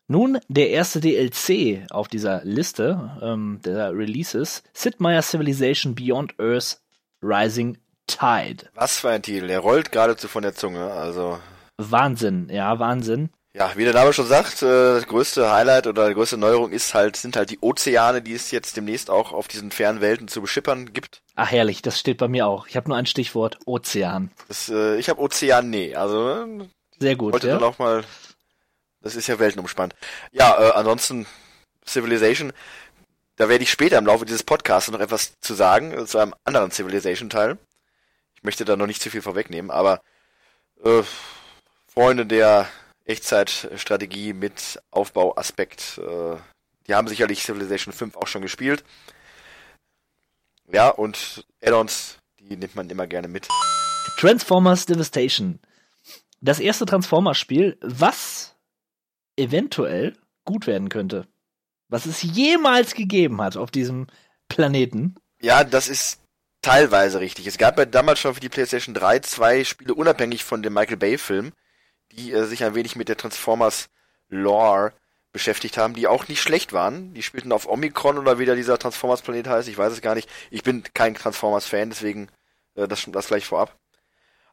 Nun 0.07 0.39
der 0.47 0.69
erste 0.69 0.99
DLC 1.01 1.85
auf 1.91 2.07
dieser 2.07 2.41
Liste 2.45 3.17
ähm, 3.21 3.59
der 3.65 3.91
Releases: 3.93 4.63
Sid 4.73 4.99
Meier's 5.01 5.29
Civilization 5.31 5.95
Beyond 5.95 6.35
Earth 6.39 6.79
Rising 7.21 7.77
Tide. 8.07 8.69
Was 8.73 8.99
für 8.99 9.09
ein 9.09 9.21
Titel, 9.21 9.47
der 9.47 9.59
rollt 9.59 9.91
geradezu 9.91 10.27
von 10.29 10.43
der 10.43 10.55
Zunge. 10.55 10.91
Also, 10.91 11.39
Wahnsinn, 11.77 12.47
ja, 12.49 12.79
Wahnsinn. 12.79 13.29
ja, 13.53 13.71
wie 13.75 13.83
der 13.83 13.93
Name 13.93 14.13
schon 14.13 14.27
sagt, 14.27 14.61
äh, 14.63 14.65
das 14.95 15.07
größte 15.07 15.51
Highlight 15.51 15.87
oder 15.87 16.07
die 16.07 16.13
größte 16.15 16.37
Neuerung 16.37 16.71
ist 16.71 16.93
halt, 16.93 17.17
sind 17.17 17.35
halt 17.35 17.49
die 17.49 17.59
Ozeane, 17.59 18.21
die 18.21 18.33
es 18.33 18.49
jetzt 18.51 18.77
demnächst 18.77 19.09
auch 19.09 19.33
auf 19.33 19.49
diesen 19.49 19.71
fernen 19.71 19.99
Welten 19.99 20.29
zu 20.29 20.41
beschippern 20.41 20.93
gibt. 20.93 21.21
Ach 21.35 21.51
herrlich, 21.51 21.81
das 21.81 21.99
steht 21.99 22.17
bei 22.19 22.29
mir 22.29 22.47
auch. 22.47 22.67
Ich 22.67 22.77
habe 22.77 22.87
nur 22.87 22.97
ein 22.97 23.05
Stichwort: 23.07 23.59
Ozean. 23.65 24.31
Das, 24.47 24.69
äh, 24.69 24.95
ich 24.97 25.09
habe 25.09 25.19
Ozeanee, 25.19 25.95
also 25.95 26.29
äh, 26.29 26.65
Sehr 26.99 27.17
gut. 27.17 27.33
wollte 27.33 27.47
Ja? 27.49 27.55
dann 27.55 27.63
auch 27.67 27.77
mal, 27.77 28.05
das 29.07 29.15
ist 29.15 29.27
ja 29.27 29.39
weltenumspannt. 29.39 29.95
Ja, 30.33 30.59
äh, 30.59 30.71
ansonsten 30.73 31.25
Civilization, 31.85 32.51
da 33.37 33.47
werde 33.47 33.63
ich 33.63 33.71
später 33.71 33.97
im 33.97 34.05
Laufe 34.05 34.25
dieses 34.25 34.43
Podcasts 34.43 34.91
noch 34.91 34.99
etwas 34.99 35.39
zu 35.39 35.53
sagen, 35.53 35.93
äh, 35.93 36.05
zu 36.05 36.17
einem 36.17 36.33
anderen 36.43 36.71
Civilization-Teil. 36.71 37.57
Ich 38.35 38.43
möchte 38.43 38.65
da 38.65 38.75
noch 38.75 38.85
nicht 38.85 39.01
zu 39.01 39.09
viel 39.09 39.21
vorwegnehmen, 39.21 39.71
aber 39.71 40.01
äh, 40.83 41.03
Freunde 41.87 42.25
der 42.25 42.67
Echtzeitstrategie 43.05 44.33
mit 44.33 44.81
Aufbauaspekt, 44.91 45.99
äh, 45.99 46.35
die 46.87 46.93
haben 46.93 47.07
sicherlich 47.07 47.43
Civilization 47.43 47.93
5 47.93 48.17
auch 48.17 48.27
schon 48.27 48.41
gespielt. 48.41 48.83
Ja, 50.69 50.89
und 50.89 51.45
Add-ons, 51.63 52.17
die 52.41 52.57
nimmt 52.57 52.75
man 52.75 52.89
immer 52.89 53.07
gerne 53.07 53.29
mit. 53.29 53.47
Transformers 54.17 54.85
Devastation. 54.85 55.59
Das 56.41 56.59
erste 56.59 56.85
Transformers-Spiel, 56.85 57.77
was 57.79 58.56
eventuell 59.37 60.17
gut 60.45 60.67
werden 60.67 60.89
könnte. 60.89 61.27
Was 61.89 62.05
es 62.05 62.21
jemals 62.21 62.93
gegeben 62.93 63.41
hat 63.41 63.55
auf 63.55 63.71
diesem 63.71 64.07
Planeten. 64.49 65.15
Ja, 65.41 65.63
das 65.63 65.87
ist 65.87 66.19
teilweise 66.61 67.19
richtig. 67.19 67.47
Es 67.47 67.57
gab 67.57 67.77
ja 67.77 67.85
damals 67.85 68.19
schon 68.19 68.33
für 68.33 68.39
die 68.39 68.49
PlayStation 68.49 68.93
3 68.93 69.19
zwei 69.19 69.63
Spiele 69.63 69.93
unabhängig 69.93 70.43
von 70.43 70.61
dem 70.61 70.73
Michael 70.73 70.97
Bay 70.97 71.17
Film, 71.17 71.53
die 72.11 72.31
äh, 72.31 72.45
sich 72.45 72.63
ein 72.63 72.75
wenig 72.75 72.95
mit 72.95 73.09
der 73.09 73.17
Transformers 73.17 73.89
Lore 74.29 74.93
beschäftigt 75.31 75.77
haben, 75.77 75.93
die 75.93 76.07
auch 76.07 76.27
nicht 76.27 76.41
schlecht 76.41 76.73
waren. 76.73 77.13
Die 77.13 77.23
spielten 77.23 77.51
auf 77.51 77.67
Omikron 77.67 78.17
oder 78.17 78.39
wie 78.39 78.45
der 78.45 78.55
dieser 78.55 78.79
Transformers 78.79 79.21
Planet 79.21 79.47
heißt, 79.47 79.67
ich 79.69 79.77
weiß 79.77 79.93
es 79.93 80.01
gar 80.01 80.15
nicht. 80.15 80.29
Ich 80.49 80.63
bin 80.63 80.83
kein 80.93 81.15
Transformers 81.15 81.67
Fan, 81.67 81.89
deswegen 81.89 82.29
äh, 82.75 82.87
das, 82.87 83.05
das 83.07 83.27
gleich 83.27 83.45
vorab. 83.45 83.77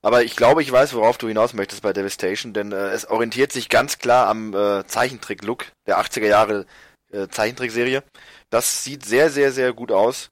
Aber 0.05 0.23
ich 0.23 0.37
glaube, 0.37 0.61
ich 0.61 0.71
weiß, 0.71 0.93
worauf 0.93 1.17
du 1.17 1.29
hinaus 1.29 1.55
möchtest 1.55 1.81
bei 1.81 1.95
Devastation, 1.95 2.53
denn 2.53 2.73
äh, 2.73 2.91
es 2.91 3.09
orientiert 3.09 3.53
sich 3.53 3.71
ganz 3.71 3.99
klar 3.99 4.27
am 4.29 4.53
äh, 4.53 4.87
Zeichentrick-Look 4.87 5.65
der 5.87 5.99
80er 5.99 6.27
Jahre 6.27 6.67
äh, 7.11 7.29
Zeichentrickserie. 7.29 8.03
Das 8.51 8.85
sieht 8.85 9.07
sehr, 9.07 9.31
sehr, 9.31 9.51
sehr 9.51 9.73
gut 9.73 9.91
aus. 9.91 10.31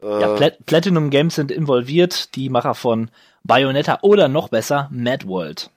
Äh, 0.00 0.20
Ja, 0.20 0.36
Plat 0.36 0.64
Platinum 0.64 1.10
Games 1.10 1.34
sind 1.34 1.50
involviert, 1.50 2.36
die 2.36 2.50
Macher 2.50 2.76
von 2.76 3.10
Bayonetta 3.42 3.98
oder 4.02 4.28
noch 4.28 4.48
besser 4.48 4.88
Mad 4.92 5.26
World. 5.26 5.70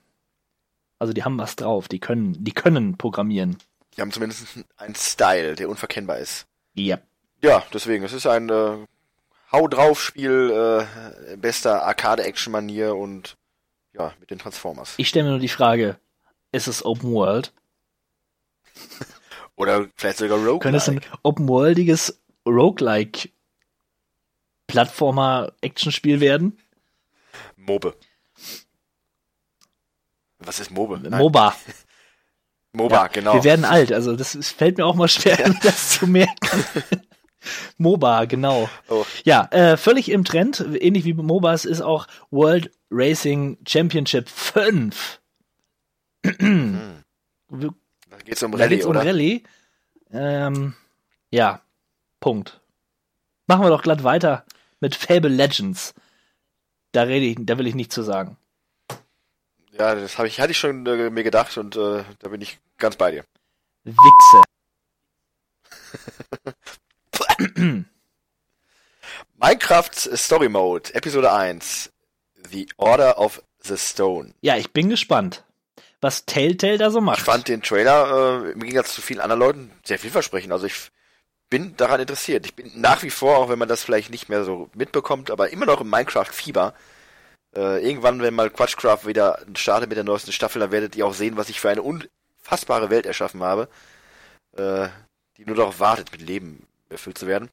Also 1.00 1.12
die 1.12 1.24
haben 1.24 1.36
was 1.36 1.56
drauf, 1.56 1.88
die 1.88 1.98
können, 1.98 2.36
die 2.44 2.52
können 2.52 2.96
programmieren. 2.96 3.58
Die 3.96 4.00
haben 4.00 4.12
zumindest 4.12 4.46
einen 4.76 4.94
Style, 4.94 5.56
der 5.56 5.68
unverkennbar 5.68 6.18
ist. 6.18 6.46
Ja. 6.74 6.98
Ja, 7.42 7.64
deswegen, 7.72 8.04
es 8.04 8.12
ist 8.12 8.28
ein 8.28 8.48
äh, 8.48 8.76
Hau 9.52 9.68
drauf 9.68 10.00
Spiel, 10.00 10.86
äh, 11.30 11.36
bester 11.36 11.84
Arcade-Action-Manier 11.84 12.96
und 12.96 13.36
ja, 13.92 14.12
mit 14.20 14.30
den 14.30 14.38
Transformers. 14.38 14.94
Ich 14.96 15.08
stelle 15.08 15.24
mir 15.24 15.30
nur 15.30 15.38
die 15.38 15.48
Frage, 15.48 15.98
ist 16.52 16.66
es 16.66 16.84
Open 16.84 17.12
World? 17.12 17.52
Oder 19.56 19.86
vielleicht 19.96 20.18
sogar 20.18 20.38
Rogue. 20.38 20.58
Könnte 20.58 20.78
es 20.78 20.88
ein 20.88 21.00
open 21.22 21.46
worldiges 21.46 22.20
Roguelike 22.46 23.28
Plattformer-Action-Spiel 24.66 26.20
werden? 26.20 26.58
Mobe. 27.56 27.96
Was 30.38 30.60
ist 30.60 30.70
Mobe? 30.70 30.98
Nein, 30.98 31.20
MOBA. 31.20 31.54
MOBA, 32.72 32.94
Ja, 32.94 33.06
genau. 33.06 33.34
Wir 33.34 33.44
werden 33.44 33.64
alt, 33.64 33.92
also 33.92 34.16
das 34.16 34.34
ist, 34.34 34.50
fällt 34.50 34.78
mir 34.78 34.84
auch 34.86 34.96
mal 34.96 35.08
schwer, 35.08 35.36
das 35.62 35.90
zu 35.90 36.06
merken. 36.06 36.34
MOBA, 37.78 38.24
genau. 38.26 38.68
Oh. 38.88 39.04
Ja, 39.24 39.48
äh, 39.50 39.76
völlig 39.76 40.10
im 40.10 40.24
Trend, 40.24 40.64
ähnlich 40.80 41.04
wie 41.04 41.14
MOBAs 41.14 41.64
ist 41.64 41.80
auch 41.80 42.06
World 42.30 42.70
Racing 42.90 43.58
Championship 43.66 44.28
5. 44.28 45.20
Da 46.22 46.32
geht's 48.24 48.42
um 48.42 48.52
Da 48.52 48.58
Rallye, 48.58 48.68
geht's 48.68 48.86
um 48.86 48.90
oder? 48.90 49.04
Rallye. 49.04 49.42
Ähm, 50.12 50.74
ja, 51.30 51.60
Punkt. 52.20 52.60
Machen 53.46 53.62
wir 53.64 53.70
doch 53.70 53.82
glatt 53.82 54.04
weiter 54.04 54.44
mit 54.80 54.94
Fable 54.94 55.30
Legends. 55.30 55.94
Da 56.92 57.02
rede 57.02 57.26
ich, 57.26 57.36
da 57.40 57.58
will 57.58 57.66
ich 57.66 57.74
nichts 57.74 57.94
zu 57.94 58.02
sagen. 58.02 58.36
Ja, 59.72 59.94
das 59.94 60.18
habe 60.18 60.28
ich, 60.28 60.40
hatte 60.40 60.52
ich 60.52 60.58
schon 60.58 60.86
äh, 60.86 61.10
mir 61.10 61.24
gedacht 61.24 61.58
und 61.58 61.76
äh, 61.76 62.04
da 62.20 62.28
bin 62.28 62.40
ich 62.40 62.60
ganz 62.78 62.96
bei 62.96 63.10
dir. 63.10 63.24
Wichse. 63.82 64.42
Minecraft 69.38 70.16
Story 70.16 70.48
Mode, 70.48 70.94
Episode 70.94 71.32
1. 71.32 71.90
The 72.50 72.68
Order 72.76 73.18
of 73.18 73.42
the 73.62 73.76
Stone. 73.76 74.34
Ja, 74.42 74.56
ich 74.56 74.72
bin 74.72 74.88
gespannt, 74.90 75.44
was 76.00 76.26
Telltale 76.26 76.78
da 76.78 76.90
so 76.90 77.00
macht. 77.00 77.18
Ich 77.18 77.24
fand 77.24 77.48
den 77.48 77.62
Trailer 77.62 78.44
äh, 78.46 78.52
im 78.52 78.60
Gegensatz 78.60 78.94
zu 78.94 79.00
vielen 79.02 79.20
anderen 79.20 79.40
Leuten 79.40 79.70
sehr 79.84 79.98
vielversprechend. 79.98 80.52
Also 80.52 80.66
ich 80.66 80.74
bin 81.50 81.76
daran 81.76 82.00
interessiert. 82.00 82.44
Ich 82.46 82.54
bin 82.54 82.70
nach 82.74 83.02
wie 83.02 83.10
vor, 83.10 83.38
auch 83.38 83.48
wenn 83.48 83.58
man 83.58 83.68
das 83.68 83.82
vielleicht 83.82 84.10
nicht 84.10 84.28
mehr 84.28 84.44
so 84.44 84.68
mitbekommt, 84.74 85.30
aber 85.30 85.50
immer 85.50 85.66
noch 85.66 85.80
im 85.80 85.90
Minecraft-Fieber. 85.90 86.74
Äh, 87.56 87.86
irgendwann, 87.86 88.20
wenn 88.20 88.34
mal 88.34 88.50
Quatschcraft 88.50 89.06
wieder 89.06 89.38
startet 89.54 89.88
mit 89.88 89.96
der 89.96 90.04
neuesten 90.04 90.32
Staffel, 90.32 90.60
dann 90.60 90.72
werdet 90.72 90.96
ihr 90.96 91.06
auch 91.06 91.14
sehen, 91.14 91.36
was 91.36 91.48
ich 91.48 91.60
für 91.60 91.70
eine 91.70 91.82
unfassbare 91.82 92.90
Welt 92.90 93.06
erschaffen 93.06 93.42
habe. 93.42 93.68
äh, 94.56 94.88
die 95.36 95.44
nur 95.46 95.56
darauf 95.56 95.80
wartet, 95.80 96.12
mit 96.12 96.20
Leben 96.20 96.66
erfüllt 96.88 97.18
zu 97.18 97.26
werden. 97.26 97.50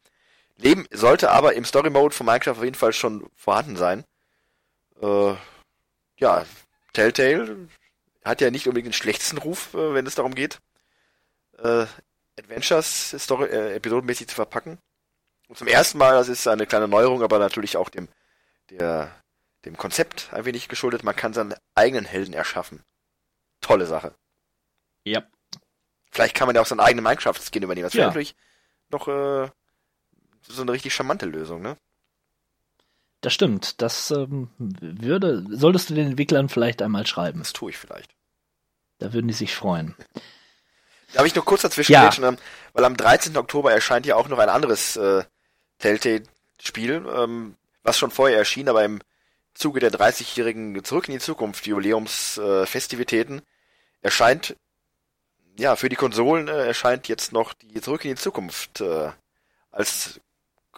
Leben 0.58 0.88
sollte 0.92 1.32
aber 1.32 1.54
im 1.54 1.66
Story 1.66 1.90
Mode 1.90 2.14
von 2.14 2.26
Minecraft 2.26 2.58
auf 2.58 2.64
jeden 2.64 2.76
Fall 2.76 2.94
schon 2.94 3.30
vorhanden 3.36 3.76
sein. 3.78 4.04
Äh, 5.02 5.34
ja, 6.18 6.46
Telltale 6.94 7.68
hat 8.24 8.42
ja 8.42 8.52
nicht 8.52 8.68
unbedingt 8.68 8.94
den 8.94 8.94
schlechtesten 8.94 9.38
Ruf, 9.40 9.74
äh, 9.74 9.94
wenn 9.94 10.06
es 10.06 10.16
darum 10.16 10.36
geht, 10.36 10.60
äh, 11.58 11.86
Adventures 12.38 13.16
Story, 13.18 13.50
äh, 13.50 13.76
episodenmäßig 13.76 14.28
zu 14.28 14.36
verpacken. 14.36 14.78
Und 15.48 15.58
zum 15.58 15.68
ersten 15.68 15.98
Mal, 15.98 16.14
das 16.14 16.30
ist 16.30 16.48
eine 16.48 16.66
kleine 16.68 16.88
Neuerung, 16.88 17.24
aber 17.24 17.40
natürlich 17.40 17.76
auch 17.78 17.90
dem, 17.90 18.08
der, 18.70 19.12
dem 19.66 19.76
Konzept 19.78 20.30
ein 20.32 20.46
wenig 20.46 20.70
geschuldet, 20.70 21.04
man 21.04 21.16
kann 21.16 21.34
seinen 21.34 21.56
eigenen 21.76 22.06
Helden 22.06 22.34
erschaffen. 22.34 22.84
Tolle 23.60 23.86
Sache. 23.86 24.14
Ja. 25.04 25.24
Vielleicht 26.12 26.36
kann 26.36 26.48
man 26.48 26.56
ja 26.56 26.62
auch 26.62 26.68
seinen 26.68 26.80
eigenen 26.80 27.04
Minecraft-Skin 27.04 27.64
übernehmen. 27.64 27.86
Das 27.86 27.94
wäre 27.94 28.04
Ja. 28.04 28.08
natürlich 28.08 28.36
noch 28.92 29.08
äh, 29.08 29.50
so 30.48 30.62
eine 30.62 30.72
richtig 30.72 30.94
charmante 30.94 31.26
Lösung, 31.26 31.62
ne? 31.62 31.78
Das 33.22 33.34
stimmt. 33.34 33.82
Das 33.82 34.10
ähm, 34.12 34.50
würde, 34.58 35.46
solltest 35.52 35.90
du 35.90 35.94
den 35.94 36.08
Entwicklern 36.08 36.50
vielleicht 36.50 36.82
einmal 36.82 37.06
schreiben. 37.06 37.40
Das 37.40 37.54
tue 37.54 37.70
ich 37.70 37.78
vielleicht. 37.78 38.16
Da 38.98 39.14
würden 39.14 39.28
die 39.28 39.34
sich 39.34 39.56
freuen. 39.56 39.96
Darf 41.14 41.26
ich 41.26 41.36
noch 41.36 41.46
kurz 41.46 41.62
dazwischen 41.62 41.92
Ja. 41.94 42.04
grätschen, 42.04 42.24
ähm, 42.24 42.38
weil 42.74 42.86
am 42.86 42.98
13. 42.98 43.38
Oktober 43.38 43.72
erscheint 43.72 44.06
ja 44.06 44.16
auch 44.16 44.28
noch 44.28 44.40
ein 44.40 44.50
anderes 44.50 44.96
äh, 44.96 45.24
Telltale-Spiel, 45.80 47.06
ähm, 47.16 47.56
was 47.84 47.98
schon 47.98 48.12
vorher 48.12 48.38
erschien, 48.38 48.70
aber 48.70 48.84
im 48.84 49.02
Zuge 49.54 49.80
der 49.80 49.92
30-jährigen 49.92 50.84
Zurück 50.84 51.08
in 51.08 51.14
die 51.14 51.20
Zukunft 51.20 51.68
Jubiläumsfestivitäten 51.68 53.40
äh, 53.40 53.42
erscheint, 54.02 54.56
ja, 55.58 55.76
für 55.76 55.90
die 55.90 55.96
Konsolen 55.96 56.48
äh, 56.48 56.68
erscheint 56.68 57.08
jetzt 57.08 57.34
noch 57.34 57.54
die 57.54 57.82
Zurück 57.82 58.06
in 58.06 58.12
die 58.12 58.22
Zukunft 58.22 58.82
äh, 58.82 59.10
als 59.72 60.20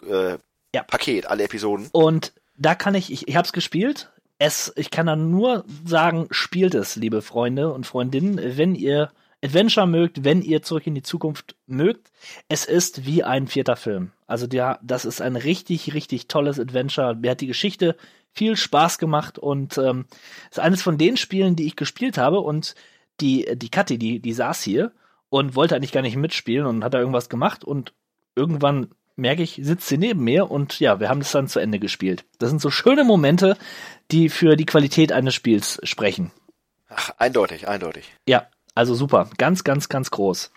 äh, 0.06 0.36
Ja. 0.74 0.82
Paket, 0.82 1.26
alle 1.26 1.44
Episoden. 1.44 1.88
Und 1.92 2.32
da 2.56 2.74
kann 2.74 2.94
ich, 2.94 3.12
ich, 3.12 3.28
ich 3.28 3.36
habe 3.36 3.46
es 3.46 3.52
gespielt. 3.52 4.10
Es, 4.38 4.72
ich 4.76 4.90
kann 4.90 5.06
da 5.06 5.16
nur 5.16 5.64
sagen, 5.86 6.26
spielt 6.30 6.74
es, 6.74 6.96
liebe 6.96 7.22
Freunde 7.22 7.72
und 7.72 7.86
Freundinnen, 7.86 8.56
wenn 8.56 8.74
ihr 8.74 9.12
Adventure 9.44 9.86
mögt, 9.86 10.24
wenn 10.24 10.42
ihr 10.42 10.62
zurück 10.62 10.86
in 10.86 10.94
die 10.94 11.02
Zukunft 11.02 11.54
mögt. 11.66 12.10
Es 12.48 12.64
ist 12.64 13.06
wie 13.06 13.22
ein 13.22 13.46
vierter 13.46 13.76
Film. 13.76 14.10
Also 14.26 14.46
der, 14.46 14.80
das 14.82 15.04
ist 15.04 15.20
ein 15.20 15.36
richtig, 15.36 15.94
richtig 15.94 16.28
tolles 16.28 16.58
Adventure. 16.58 17.14
Mir 17.14 17.32
hat 17.32 17.40
die 17.42 17.46
Geschichte 17.46 17.96
viel 18.32 18.56
Spaß 18.56 18.98
gemacht 18.98 19.38
und 19.38 19.78
ähm, 19.78 20.06
ist 20.50 20.58
eines 20.58 20.82
von 20.82 20.98
den 20.98 21.16
Spielen, 21.16 21.56
die 21.56 21.66
ich 21.66 21.76
gespielt 21.76 22.18
habe 22.18 22.40
und 22.40 22.74
die, 23.20 23.46
die 23.56 23.68
Kathi, 23.68 23.98
die, 23.98 24.20
die 24.20 24.32
saß 24.32 24.62
hier 24.62 24.92
und 25.28 25.54
wollte 25.54 25.76
eigentlich 25.76 25.92
gar 25.92 26.02
nicht 26.02 26.16
mitspielen 26.16 26.66
und 26.66 26.84
hat 26.84 26.94
da 26.94 26.98
irgendwas 26.98 27.28
gemacht 27.28 27.64
und 27.64 27.92
irgendwann 28.36 28.88
merke 29.16 29.42
ich, 29.42 29.60
sitzt 29.62 29.88
sie 29.88 29.98
neben 29.98 30.24
mir 30.24 30.50
und 30.50 30.80
ja, 30.80 31.00
wir 31.00 31.08
haben 31.08 31.20
das 31.20 31.32
dann 31.32 31.48
zu 31.48 31.60
Ende 31.60 31.78
gespielt. 31.78 32.24
Das 32.38 32.50
sind 32.50 32.60
so 32.60 32.70
schöne 32.70 33.04
Momente, 33.04 33.56
die 34.10 34.28
für 34.28 34.56
die 34.56 34.66
Qualität 34.66 35.12
eines 35.12 35.34
Spiels 35.34 35.80
sprechen. 35.84 36.32
Ach, 36.88 37.10
eindeutig, 37.18 37.68
eindeutig. 37.68 38.12
Ja, 38.26 38.46
also 38.74 38.94
super. 38.94 39.30
Ganz, 39.38 39.64
ganz, 39.64 39.88
ganz 39.88 40.10
groß. 40.10 40.50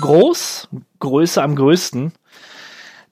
Groß, 0.00 0.68
Größe 0.98 1.42
am 1.42 1.56
größten. 1.56 2.12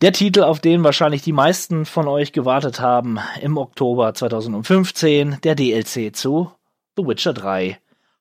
Der 0.01 0.13
Titel, 0.13 0.43
auf 0.43 0.59
den 0.59 0.83
wahrscheinlich 0.83 1.23
die 1.23 1.33
meisten 1.33 1.87
von 1.87 2.09
euch 2.09 2.33
gewartet 2.33 2.81
haben, 2.81 3.21
im 3.41 3.57
Oktober 3.57 4.13
2015, 4.15 5.39
der 5.45 5.55
DLC 5.55 6.15
zu 6.15 6.51
The 6.97 7.07
Witcher 7.07 7.33
3. 7.33 7.79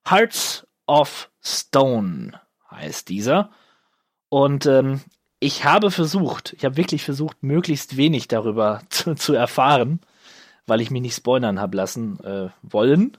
Hearts 0.08 0.66
of 0.86 1.30
Stone 1.42 2.40
heißt 2.70 3.08
dieser. 3.08 3.50
Und 4.28 4.66
ähm, 4.66 5.00
ich 5.40 5.64
habe 5.64 5.90
versucht, 5.90 6.54
ich 6.56 6.64
habe 6.64 6.76
wirklich 6.76 7.04
versucht, 7.04 7.42
möglichst 7.42 7.96
wenig 7.96 8.28
darüber 8.28 8.82
zu, 8.90 9.14
zu 9.14 9.34
erfahren, 9.34 10.00
weil 10.66 10.80
ich 10.80 10.90
mich 10.90 11.02
nicht 11.02 11.16
spoilern 11.16 11.60
habe 11.60 11.76
lassen 11.76 12.22
äh, 12.24 12.50
wollen. 12.62 13.16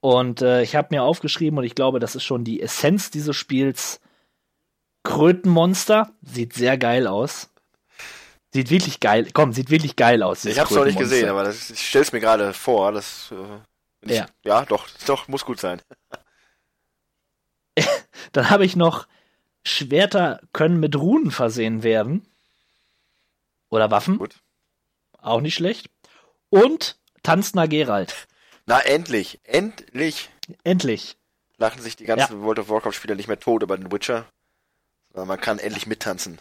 Und 0.00 0.42
äh, 0.42 0.62
ich 0.62 0.76
habe 0.76 0.88
mir 0.90 1.02
aufgeschrieben, 1.02 1.58
und 1.58 1.64
ich 1.64 1.74
glaube, 1.74 2.00
das 2.00 2.14
ist 2.14 2.24
schon 2.24 2.42
die 2.44 2.60
Essenz 2.60 3.10
dieses 3.10 3.36
Spiels. 3.36 4.00
Krötenmonster 5.02 6.12
sieht 6.22 6.54
sehr 6.54 6.78
geil 6.78 7.06
aus. 7.06 7.50
Sieht 8.52 8.70
wirklich 8.70 8.98
geil, 8.98 9.28
komm, 9.32 9.52
sieht 9.52 9.70
wirklich 9.70 9.94
geil 9.94 10.22
aus. 10.22 10.44
Ich 10.44 10.58
hab's 10.58 10.72
noch 10.72 10.84
nicht 10.84 10.98
gesehen, 10.98 11.28
aber 11.28 11.44
das, 11.44 11.70
ich 11.70 11.88
stell's 11.88 12.12
mir 12.12 12.20
gerade 12.20 12.52
vor. 12.52 12.90
Das, 12.90 13.30
äh, 13.30 13.60
ich, 14.02 14.12
Ja. 14.12 14.26
ja, 14.44 14.64
doch, 14.64 14.88
doch, 15.06 15.28
muss 15.28 15.44
gut 15.44 15.60
sein. 15.60 15.80
Dann 18.32 18.50
habe 18.50 18.64
ich 18.64 18.76
noch 18.76 19.06
Schwerter 19.64 20.40
können 20.52 20.80
mit 20.80 20.96
Runen 20.96 21.30
versehen 21.30 21.82
werden. 21.82 22.26
Oder 23.68 23.90
Waffen. 23.90 24.18
Gut. 24.18 24.40
Auch 25.18 25.40
nicht 25.40 25.54
schlecht. 25.54 25.88
Und 26.48 26.98
tanzender 27.22 27.68
Geralt. 27.68 28.26
Na, 28.66 28.80
endlich, 28.80 29.40
endlich 29.44 30.30
Endlich. 30.64 31.16
lachen 31.58 31.80
sich 31.82 31.96
die 31.96 32.04
ganzen 32.04 32.42
World 32.42 32.58
of 32.58 32.68
Warcraft-Spieler 32.68 33.14
nicht 33.14 33.28
mehr 33.28 33.38
tot 33.38 33.62
über 33.62 33.76
den 33.76 33.90
Witcher. 33.92 34.26
Sondern 35.12 35.28
man 35.28 35.40
kann 35.40 35.58
endlich 35.58 35.86
mittanzen. 35.86 36.40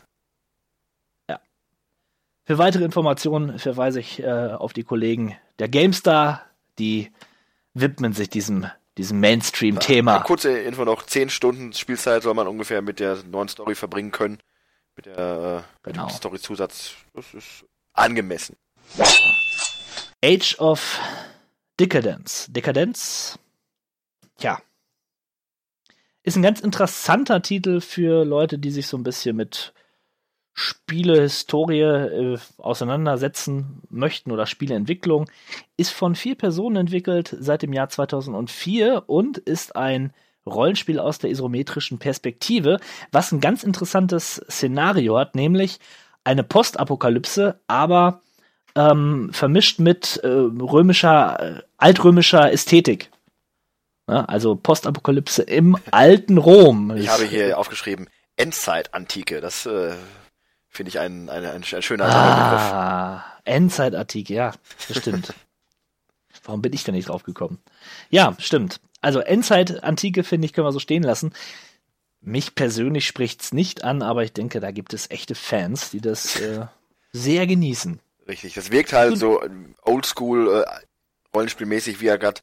Für 2.45 2.57
weitere 2.57 2.83
Informationen 2.83 3.59
verweise 3.59 3.99
ich 3.99 4.23
äh, 4.23 4.53
auf 4.53 4.73
die 4.73 4.83
Kollegen 4.83 5.37
der 5.59 5.69
GameStar, 5.69 6.43
die 6.79 7.11
widmen 7.81 8.13
sich 8.13 8.29
diesem, 8.29 8.67
diesem 8.97 9.19
Mainstream-Thema. 9.19 10.19
Kurze 10.21 10.57
Info 10.59 10.85
noch, 10.85 11.03
10 11.05 11.29
Stunden 11.29 11.73
Spielzeit 11.73 12.23
soll 12.23 12.33
man 12.33 12.47
ungefähr 12.47 12.81
mit 12.81 12.99
der 12.99 13.23
neuen 13.23 13.47
Story 13.47 13.75
verbringen 13.75 14.11
können. 14.11 14.39
Mit 14.95 15.05
der 15.05 15.63
äh, 15.83 15.89
Genau. 15.91 16.09
Story-Zusatz. 16.09 16.93
Das 17.13 17.33
ist 17.33 17.65
angemessen. 17.93 18.55
Age 20.23 20.55
of 20.59 20.99
Decadence. 21.79 22.47
Dekadenz, 22.49 23.39
tja, 24.37 24.59
ist 26.23 26.35
ein 26.35 26.41
ganz 26.43 26.59
interessanter 26.59 27.41
Titel 27.41 27.79
für 27.81 28.25
Leute, 28.25 28.59
die 28.59 28.71
sich 28.71 28.87
so 28.87 28.97
ein 28.97 29.03
bisschen 29.03 29.35
mit 29.35 29.73
Spielehistorie 30.53 31.81
äh, 31.81 32.37
auseinandersetzen 32.57 33.81
möchten 33.89 34.31
oder 34.31 34.45
Spieleentwicklung. 34.45 35.29
Ist 35.77 35.91
von 35.91 36.15
vier 36.15 36.35
Personen 36.35 36.75
entwickelt 36.75 37.35
seit 37.39 37.61
dem 37.61 37.73
Jahr 37.73 37.89
2004 37.89 39.03
und 39.07 39.37
ist 39.37 39.75
ein 39.75 40.13
Rollenspiel 40.45 40.99
aus 40.99 41.19
der 41.19 41.29
isometrischen 41.29 41.99
Perspektive, 41.99 42.79
was 43.11 43.31
ein 43.31 43.39
ganz 43.39 43.63
interessantes 43.63 44.41
Szenario 44.49 45.17
hat, 45.17 45.35
nämlich 45.35 45.79
eine 46.23 46.43
Postapokalypse, 46.43 47.59
aber 47.67 48.21
ähm, 48.75 49.29
vermischt 49.31 49.79
mit 49.79 50.17
äh, 50.23 50.27
römischer, 50.27 51.57
äh, 51.57 51.61
altrömischer 51.77 52.51
Ästhetik. 52.51 53.09
Ja, 54.09 54.25
also 54.25 54.55
Postapokalypse 54.55 55.43
im 55.43 55.77
alten 55.91 56.37
Rom. 56.37 56.95
Ich 56.95 57.09
habe 57.09 57.25
hier 57.25 57.57
aufgeschrieben, 57.57 58.09
Endzeit-Antike. 58.37 59.41
Das 59.41 59.65
äh, 59.65 59.93
finde 60.79 60.91
ich 60.91 60.99
ein, 60.99 61.27
ein, 61.27 61.43
ein, 61.43 61.61
ein 61.69 61.81
schöner. 61.81 62.05
Ah, 62.05 63.25
Endzeitartikel, 63.43 64.33
ja, 64.33 64.53
das 64.87 64.95
stimmt. 64.95 65.33
Warum 66.45 66.61
bin 66.61 66.71
ich 66.71 66.85
da 66.85 66.93
nicht 66.93 67.09
drauf 67.09 67.23
gekommen? 67.23 67.59
Ja, 68.09 68.33
stimmt. 68.39 68.79
Also 69.01 69.19
Endzeit-Antike, 69.19 70.23
finde 70.23 70.45
ich, 70.45 70.53
können 70.53 70.65
wir 70.65 70.71
so 70.71 70.79
stehen 70.79 71.03
lassen. 71.03 71.33
Mich 72.21 72.55
persönlich 72.55 73.05
spricht's 73.05 73.51
nicht 73.51 73.83
an, 73.83 74.01
aber 74.01 74.23
ich 74.23 74.31
denke, 74.31 74.61
da 74.61 74.71
gibt 74.71 74.93
es 74.93 75.11
echte 75.11 75.35
Fans, 75.35 75.89
die 75.89 75.99
das 75.99 76.39
äh, 76.39 76.67
sehr 77.11 77.45
genießen. 77.45 77.99
Richtig, 78.29 78.53
das 78.53 78.71
wirkt 78.71 78.93
halt 78.93 79.17
so 79.17 79.43
ähm, 79.43 79.75
oldschool, 79.81 80.63
äh, 80.63 80.65
rollenspielmäßig, 81.35 81.99
wie 81.99 82.07
er 82.07 82.17
gerade 82.17 82.39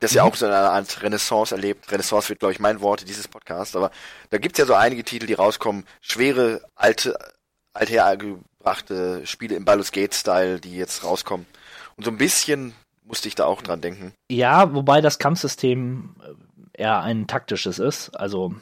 das 0.00 0.12
ja 0.12 0.22
auch 0.22 0.34
so 0.34 0.44
eine 0.44 0.56
Art 0.56 1.02
Renaissance 1.02 1.54
erlebt. 1.54 1.90
Renaissance 1.90 2.28
wird, 2.28 2.40
glaube 2.40 2.52
ich, 2.52 2.60
mein 2.60 2.82
Wort 2.82 3.08
dieses 3.08 3.26
Podcast, 3.26 3.74
aber 3.74 3.90
da 4.28 4.36
gibt's 4.36 4.58
ja 4.58 4.66
so 4.66 4.74
einige 4.74 5.02
Titel, 5.02 5.24
die 5.24 5.32
rauskommen, 5.32 5.86
schwere, 6.02 6.60
alte, 6.74 7.16
althergebrachte 7.74 9.26
Spiele 9.26 9.56
im 9.56 9.64
Baldur's 9.64 9.92
Gate-Style, 9.92 10.60
die 10.60 10.76
jetzt 10.76 11.04
rauskommen. 11.04 11.46
Und 11.96 12.04
so 12.04 12.10
ein 12.10 12.18
bisschen 12.18 12.74
musste 13.04 13.28
ich 13.28 13.34
da 13.34 13.44
auch 13.44 13.62
dran 13.62 13.80
denken. 13.80 14.12
Ja, 14.30 14.74
wobei 14.74 15.00
das 15.00 15.18
Kampfsystem 15.18 16.16
äh, 16.22 16.82
eher 16.82 17.00
ein 17.02 17.26
taktisches 17.26 17.78
ist. 17.78 18.10
Also, 18.10 18.54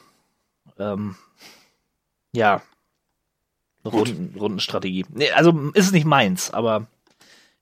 ähm, 0.77 1.15
ja, 2.33 2.61
Runden, 3.85 4.37
Rundenstrategie. 4.37 5.05
Nee, 5.09 5.31
also 5.31 5.71
ist 5.73 5.91
nicht 5.91 6.05
meins, 6.05 6.51
aber 6.51 6.87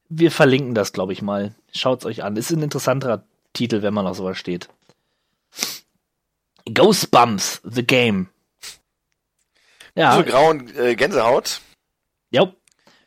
wir 0.09 0.31
verlinken 0.31 0.75
das, 0.75 0.93
glaube 0.93 1.13
ich 1.13 1.21
mal. 1.21 1.55
Schaut's 1.73 2.05
euch 2.05 2.23
an. 2.23 2.35
Ist 2.35 2.51
ein 2.51 2.61
interessanterer 2.61 3.23
Titel, 3.53 3.81
wenn 3.81 3.93
man 3.93 4.07
auf 4.07 4.17
sowas 4.17 4.37
steht. 4.37 4.69
Ghostbumps, 6.71 7.61
the 7.63 7.83
game. 7.85 8.27
Ja, 9.95 10.15
So 10.15 10.23
grauen 10.23 10.73
äh, 10.77 10.95
Gänsehaut. 10.95 11.61
ja, 12.29 12.51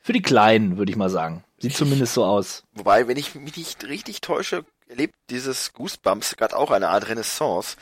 für 0.02 0.12
die 0.12 0.22
Kleinen, 0.22 0.76
würde 0.76 0.90
ich 0.92 0.96
mal 0.98 1.08
sagen. 1.08 1.44
Sieht 1.58 1.76
zumindest 1.76 2.12
so 2.12 2.24
aus. 2.26 2.62
Wobei, 2.72 3.08
wenn 3.08 3.16
ich 3.16 3.34
mich 3.34 3.56
nicht 3.56 3.84
richtig 3.84 4.20
täusche, 4.20 4.66
erlebt 4.86 5.14
dieses 5.30 5.72
Goosebumps 5.72 6.36
gerade 6.36 6.56
auch 6.56 6.70
eine 6.70 6.90
Art 6.90 7.08
Renaissance. 7.08 7.76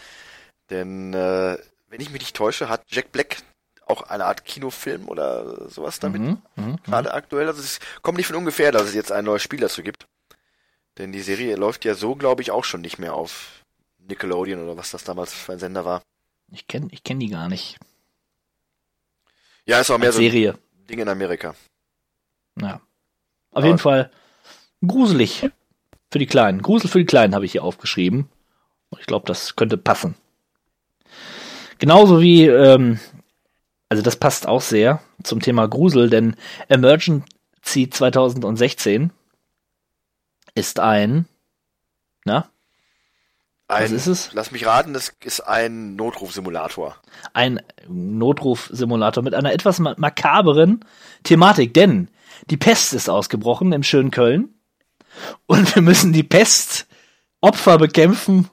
Denn 0.70 1.12
äh, 1.14 1.58
wenn 1.88 2.00
ich 2.00 2.10
mich 2.10 2.20
nicht 2.22 2.36
täusche, 2.36 2.68
hat 2.68 2.84
Jack 2.88 3.10
Black 3.10 3.38
auch 3.86 4.02
eine 4.02 4.24
Art 4.26 4.44
Kinofilm 4.44 5.08
oder 5.08 5.68
sowas 5.68 5.98
damit. 5.98 6.22
Mhm, 6.22 6.42
mhm, 6.54 6.76
Gerade 6.84 7.12
aktuell. 7.12 7.48
Also 7.48 7.60
es 7.60 7.80
kommt 8.02 8.18
nicht 8.18 8.28
von 8.28 8.36
ungefähr, 8.36 8.70
dass 8.70 8.84
es 8.84 8.94
jetzt 8.94 9.10
ein 9.10 9.24
neues 9.24 9.42
Spiel 9.42 9.58
dazu 9.58 9.82
gibt. 9.82 10.06
Denn 10.98 11.10
die 11.10 11.22
Serie 11.22 11.56
läuft 11.56 11.84
ja 11.84 11.94
so, 11.94 12.14
glaube 12.14 12.42
ich, 12.42 12.52
auch 12.52 12.64
schon 12.64 12.82
nicht 12.82 12.98
mehr 13.00 13.14
auf 13.14 13.64
Nickelodeon 13.98 14.62
oder 14.62 14.76
was 14.76 14.92
das 14.92 15.02
damals 15.02 15.32
für 15.34 15.52
ein 15.52 15.58
Sender 15.58 15.84
war. 15.84 16.02
Ich 16.52 16.68
kenne 16.68 16.86
ich 16.92 17.02
kenn 17.02 17.18
die 17.18 17.30
gar 17.30 17.48
nicht. 17.48 17.78
Ja, 19.66 19.80
ist 19.80 19.90
auch 19.90 19.98
mehr 19.98 20.12
so 20.12 20.18
ein 20.18 20.24
Serie. 20.24 20.58
Ding 20.88 20.98
in 20.98 21.08
Amerika. 21.08 21.54
Ja. 22.60 22.74
Auf 22.74 22.80
Aber- 23.58 23.66
jeden 23.66 23.78
Fall 23.78 24.10
gruselig 24.86 25.48
für 26.10 26.18
die 26.18 26.26
Kleinen. 26.26 26.62
Grusel 26.62 26.90
für 26.90 26.98
die 26.98 27.04
Kleinen 27.06 27.34
habe 27.34 27.44
ich 27.44 27.52
hier 27.52 27.64
aufgeschrieben. 27.64 28.28
Und 28.90 29.00
ich 29.00 29.06
glaube, 29.06 29.26
das 29.26 29.56
könnte 29.56 29.78
passen. 29.78 30.14
Genauso 31.78 32.20
wie, 32.20 32.46
ähm, 32.46 33.00
also 33.88 34.02
das 34.02 34.16
passt 34.16 34.46
auch 34.46 34.60
sehr 34.60 35.02
zum 35.22 35.40
Thema 35.40 35.66
Grusel, 35.68 36.10
denn 36.10 36.36
Emergency 36.68 37.88
2016 37.90 39.12
ist 40.54 40.78
ein, 40.80 41.26
na, 42.24 42.48
Ein, 43.72 43.84
Was 43.84 43.90
ist 43.92 44.06
es? 44.06 44.30
Lass 44.32 44.50
mich 44.52 44.66
raten, 44.66 44.92
das 44.92 45.12
ist 45.24 45.40
ein 45.40 45.96
Notrufsimulator. 45.96 46.96
ein 47.32 47.60
Notrufsimulator 47.88 49.22
mit 49.22 49.34
einer 49.34 49.52
etwas 49.52 49.78
ma- 49.78 49.94
makaberen 49.96 50.84
Thematik, 51.24 51.74
denn 51.74 52.08
die 52.50 52.56
Pest 52.56 52.92
ist 52.92 53.08
ausgebrochen 53.08 53.72
im 53.72 53.82
schönen 53.82 54.10
Köln 54.10 54.48
und 55.46 55.74
wir 55.74 55.82
müssen 55.82 56.12
die 56.12 56.22
Pestopfer 56.22 57.78
bekämpfen 57.78 58.48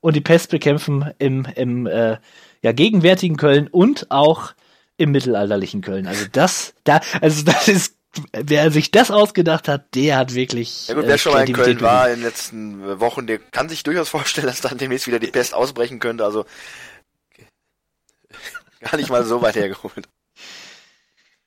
und 0.00 0.16
die 0.16 0.20
Pest 0.20 0.50
bekämpfen 0.50 1.10
im, 1.18 1.46
im 1.54 1.86
äh, 1.86 2.16
ja, 2.62 2.72
gegenwärtigen 2.72 3.36
Köln 3.36 3.68
und 3.68 4.10
auch 4.10 4.52
im 4.96 5.12
mittelalterlichen 5.12 5.80
Köln. 5.80 6.06
Also 6.06 6.26
das, 6.32 6.74
da, 6.84 7.00
also 7.20 7.44
das 7.44 7.68
ist, 7.68 7.94
wer 8.32 8.70
sich 8.70 8.90
das 8.90 9.10
ausgedacht 9.10 9.68
hat, 9.68 9.94
der 9.94 10.16
hat 10.16 10.34
wirklich. 10.34 10.88
Ja 10.88 10.94
gut, 10.94 11.04
äh, 11.04 11.08
wer 11.08 11.18
schon 11.18 11.32
mal 11.32 11.48
in 11.48 11.54
Köln 11.54 11.80
war 11.80 12.08
in 12.08 12.16
den 12.16 12.24
letzten 12.24 12.82
äh, 12.82 13.00
Wochen, 13.00 13.26
der 13.26 13.38
kann 13.38 13.68
sich 13.68 13.82
durchaus 13.82 14.08
vorstellen, 14.10 14.46
dass 14.46 14.60
dann 14.60 14.78
demnächst 14.78 15.06
wieder 15.06 15.18
die 15.18 15.28
Pest 15.28 15.54
ausbrechen 15.54 15.98
könnte. 15.98 16.24
Also 16.24 16.44
gar 18.80 18.96
nicht 18.96 19.10
mal 19.10 19.24
so 19.24 19.42
weit 19.42 19.56
hergeholt. 19.56 20.08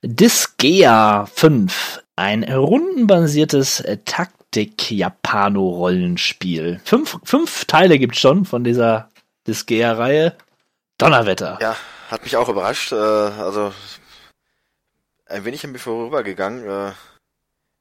Disgaea 0.04 1.26
5, 1.26 2.02
ein 2.16 2.42
rundenbasiertes 2.44 3.80
äh, 3.80 3.98
Taktik-Japano-Rollenspiel. 4.04 6.80
Fünf, 6.84 7.18
fünf 7.22 7.66
Teile 7.66 8.00
gibt's 8.00 8.18
schon 8.18 8.44
von 8.44 8.64
dieser 8.64 9.10
Disgaea-Reihe. 9.46 10.34
Donnerwetter. 10.98 11.58
Ja, 11.60 11.76
hat 12.10 12.24
mich 12.24 12.36
auch 12.36 12.48
überrascht. 12.48 12.90
Äh, 12.92 12.96
also 12.96 13.72
ein 15.32 15.44
wenig 15.44 15.64
an 15.64 15.72
mir 15.72 15.78
vorübergegangen. 15.78 16.64
Äh, 16.64 16.92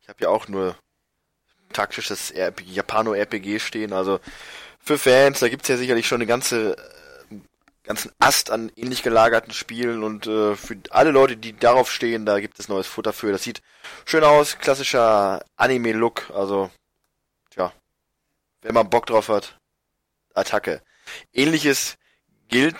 ich 0.01 0.09
habe 0.09 0.21
ja 0.21 0.29
auch 0.29 0.47
nur 0.47 0.75
taktisches 1.73 2.31
RP 2.31 2.61
Japano-RPG 2.61 3.59
stehen. 3.59 3.93
Also 3.93 4.19
für 4.79 4.97
Fans, 4.97 5.39
da 5.39 5.49
gibt's 5.49 5.67
ja 5.67 5.77
sicherlich 5.77 6.07
schon 6.07 6.17
eine 6.17 6.27
ganze 6.27 6.77
äh, 6.77 7.01
ganzen 7.83 8.11
Ast 8.19 8.51
an 8.51 8.71
ähnlich 8.75 9.03
gelagerten 9.03 9.53
Spielen 9.53 10.03
und 10.03 10.27
äh, 10.27 10.55
für 10.55 10.77
alle 10.91 11.11
Leute, 11.11 11.35
die 11.35 11.57
darauf 11.57 11.91
stehen, 11.91 12.25
da 12.25 12.39
gibt 12.39 12.59
es 12.59 12.69
neues 12.69 12.87
Futter 12.87 13.13
für. 13.13 13.31
Das 13.31 13.43
sieht 13.43 13.61
schön 14.05 14.23
aus, 14.23 14.59
klassischer 14.59 15.43
Anime-Look, 15.57 16.31
also 16.33 16.69
tja, 17.49 17.73
wenn 18.61 18.75
man 18.75 18.89
Bock 18.89 19.07
drauf 19.07 19.29
hat, 19.29 19.57
Attacke. 20.33 20.81
Ähnliches 21.33 21.97
gilt 22.49 22.77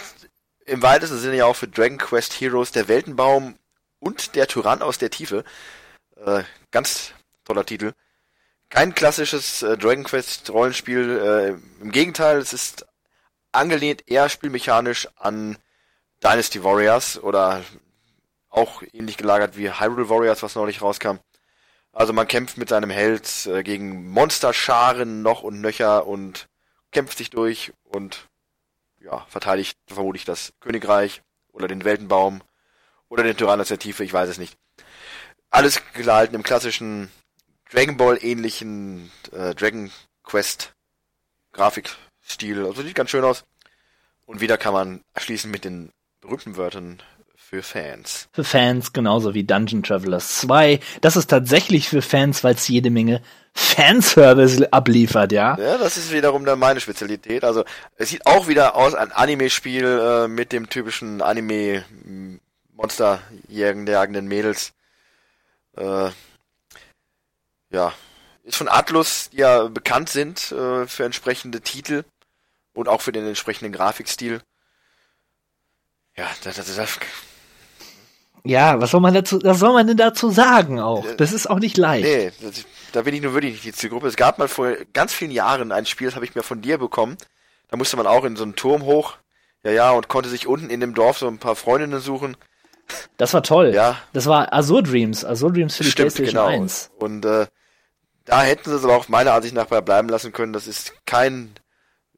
im 0.65 0.82
weitesten 0.82 1.17
Sinne 1.17 1.38
ja 1.38 1.45
auch 1.45 1.55
für 1.55 1.67
Dragon 1.67 1.97
Quest 1.97 2.39
Heroes, 2.39 2.72
der 2.72 2.88
Weltenbaum 2.88 3.57
und 4.02 4.36
der 4.36 4.47
Tyrann 4.47 4.82
aus 4.82 4.97
der 4.97 5.12
Tiefe. 5.12 5.45
Äh, 6.18 6.43
ganz 6.72 7.14
toller 7.45 7.66
Titel. 7.66 7.93
Kein 8.70 8.93
klassisches 8.95 9.64
äh, 9.64 9.78
Dragon 9.78 10.04
Quest 10.04 10.49
Rollenspiel, 10.49 11.20
äh, 11.20 11.82
im 11.82 11.91
Gegenteil, 11.91 12.38
es 12.39 12.52
ist 12.52 12.86
angelehnt 13.52 14.10
eher 14.10 14.30
spielmechanisch 14.30 15.08
an 15.18 15.58
Dynasty 16.24 16.64
Warriors 16.64 17.22
oder 17.22 17.64
auch 18.49 18.82
ähnlich 18.93 19.18
gelagert 19.18 19.58
wie 19.58 19.72
Hyrule 19.72 20.10
Warriors, 20.10 20.43
was 20.43 20.56
neulich 20.56 20.82
rauskam. 20.82 21.18
Also 21.93 22.14
man 22.14 22.28
kämpft 22.28 22.58
mit 22.58 22.70
seinem 22.70 22.89
Held 22.89 23.45
äh, 23.47 23.64
gegen 23.64 24.10
Monsterscharen 24.10 25.22
noch 25.22 25.43
und 25.43 25.60
nöcher 25.62 26.08
und 26.08 26.47
kämpft 26.91 27.18
sich 27.18 27.30
durch 27.30 27.74
und 27.84 28.30
ja, 28.99 29.26
verteidigt 29.30 29.78
vermutlich 29.88 30.26
das 30.26 30.54
Königreich 30.60 31.22
oder 31.52 31.68
den 31.68 31.84
Weltenbaum 31.84 32.41
oder 33.12 33.24
den 33.24 33.36
Tyrann 33.36 33.59
aus 33.59 33.68
der 33.68 33.78
Tiefe, 33.78 34.05
ich 34.05 34.14
weiß 34.14 34.30
es 34.30 34.38
nicht. 34.38 34.57
Alles 35.49 35.82
gehalten 35.93 36.34
im 36.34 36.43
klassischen 36.43 37.12
Dragon 37.70 37.97
Ball 37.97 38.18
ähnlichen 38.22 39.12
äh, 39.34 39.53
Dragon 39.53 39.91
Quest 40.24 40.74
Grafikstil. 41.51 42.66
Also 42.66 42.82
sieht 42.82 42.95
ganz 42.95 43.09
schön 43.09 43.26
aus. 43.26 43.43
Und 44.26 44.39
wieder 44.39 44.57
kann 44.57 44.74
man 44.74 45.01
schließen 45.18 45.51
mit 45.51 45.66
den 45.66 45.91
berühmten 46.22 46.55
Wörtern 46.55 47.03
für 47.36 47.62
Fans. 47.62 48.30
Für 48.32 48.45
Fans 48.45 48.93
genauso 48.93 49.34
wie 49.34 49.43
Dungeon 49.43 49.84
Travelers 49.84 50.38
2. 50.39 50.80
Das 51.01 51.18
ist 51.18 51.30
tatsächlich 51.30 51.89
für 51.89 52.01
Fans, 52.01 52.45
weil 52.45 52.55
es 52.55 52.70
jede 52.70 52.91
Menge 52.91 53.22
Fanservice 53.53 54.64
abliefert, 54.72 55.34
ja. 55.34 55.57
Ja, 55.59 55.78
das 55.78 55.97
ist 55.97 56.14
wiederum 56.14 56.45
dann 56.45 56.59
meine 56.59 56.80
Spezialität. 56.80 57.43
Also 57.43 57.66
es 57.97 58.07
sieht 58.07 58.26
auch 58.26 58.47
wieder 58.47 58.76
aus 58.78 58.95
ein 58.95 59.12
Anime-Spiel 59.12 59.84
äh, 59.84 60.28
mit 60.30 60.53
dem 60.53 60.70
typischen 60.70 61.22
Anime 61.22 61.84
Monster 62.82 63.22
jagenden 63.48 64.28
Mädels. 64.28 64.74
Äh, 65.78 66.10
ja, 67.70 67.94
ist 68.44 68.58
von 68.58 68.68
Atlus, 68.68 69.30
die 69.30 69.38
ja 69.38 69.68
bekannt 69.68 70.10
sind 70.10 70.52
äh, 70.52 70.88
für 70.88 71.06
entsprechende 71.06 71.62
Titel 71.62 72.04
und 72.74 72.88
auch 72.90 73.02
für 73.02 73.12
den 73.12 73.28
entsprechenden 73.28 73.72
Grafikstil. 73.72 74.42
Ja, 76.18 76.28
das, 76.44 76.56
das, 76.56 76.76
das, 76.76 77.00
Ja, 78.44 78.82
was 78.82 78.92
soll 78.92 79.00
man 79.00 79.14
dazu, 79.14 79.40
was 79.44 79.60
soll 79.60 79.74
man 79.74 79.86
denn 79.86 79.98
dazu 79.98 80.32
sagen 80.32 80.80
auch? 80.80 81.06
Das 81.18 81.34
ist 81.34 81.48
auch 81.48 81.60
nicht 81.60 81.78
leicht. 81.78 82.06
nee, 82.06 82.32
das, 82.42 82.66
da 82.94 83.04
bin 83.04 83.14
ich 83.14 83.22
nur 83.22 83.34
wirklich 83.34 83.54
nicht 83.54 83.64
die 83.64 83.74
Zielgruppe. 83.74 84.08
Es 84.08 84.16
gab 84.16 84.40
mal 84.40 84.48
vor 84.48 84.76
ganz 84.94 85.14
vielen 85.14 85.32
Jahren 85.32 85.72
ein 85.72 85.86
Spiel, 85.86 86.08
das 86.08 86.16
habe 86.16 86.26
ich 86.26 86.34
mir 86.34 86.44
von 86.44 86.62
dir 86.62 86.80
bekommen. 86.80 87.16
Da 87.70 87.78
musste 87.78 87.96
man 87.96 88.08
auch 88.08 88.26
in 88.26 88.36
so 88.36 88.44
einen 88.44 88.56
Turm 88.56 88.82
hoch. 88.82 89.18
Ja, 89.64 89.72
ja, 89.72 89.92
und 89.92 90.08
konnte 90.08 90.30
sich 90.30 90.48
unten 90.48 90.72
in 90.72 90.80
dem 90.80 90.96
Dorf 90.96 91.20
so 91.20 91.28
ein 91.28 91.38
paar 91.38 91.56
Freundinnen 91.56 92.02
suchen. 92.02 92.36
Das 93.18 93.34
war 93.34 93.44
toll. 93.44 93.74
Ja. 93.74 93.98
Das 94.14 94.26
war 94.26 94.54
Azure 94.54 94.84
Dreams, 94.84 95.24
Azure 95.26 95.54
Dreams 95.54 95.76
für 95.76 95.84
die 95.84 95.92
Stimmt, 95.92 96.14
PlayStation 96.14 96.46
genau. 96.48 96.64
1. 96.64 96.92
Und 96.98 97.26
äh, 97.26 97.48
da 98.26 98.42
hätten 98.44 98.70
sie 98.70 98.76
es 98.76 98.84
aber 98.84 98.96
auch 98.96 99.08
meiner 99.10 99.34
Ansicht 99.34 99.54
nach 99.56 99.66
bei 99.66 99.82
bleiben 99.82 100.10
lassen 100.10 100.32
können. 100.32 100.54
Das 100.54 100.68
ist 100.68 100.94
kein 101.06 101.52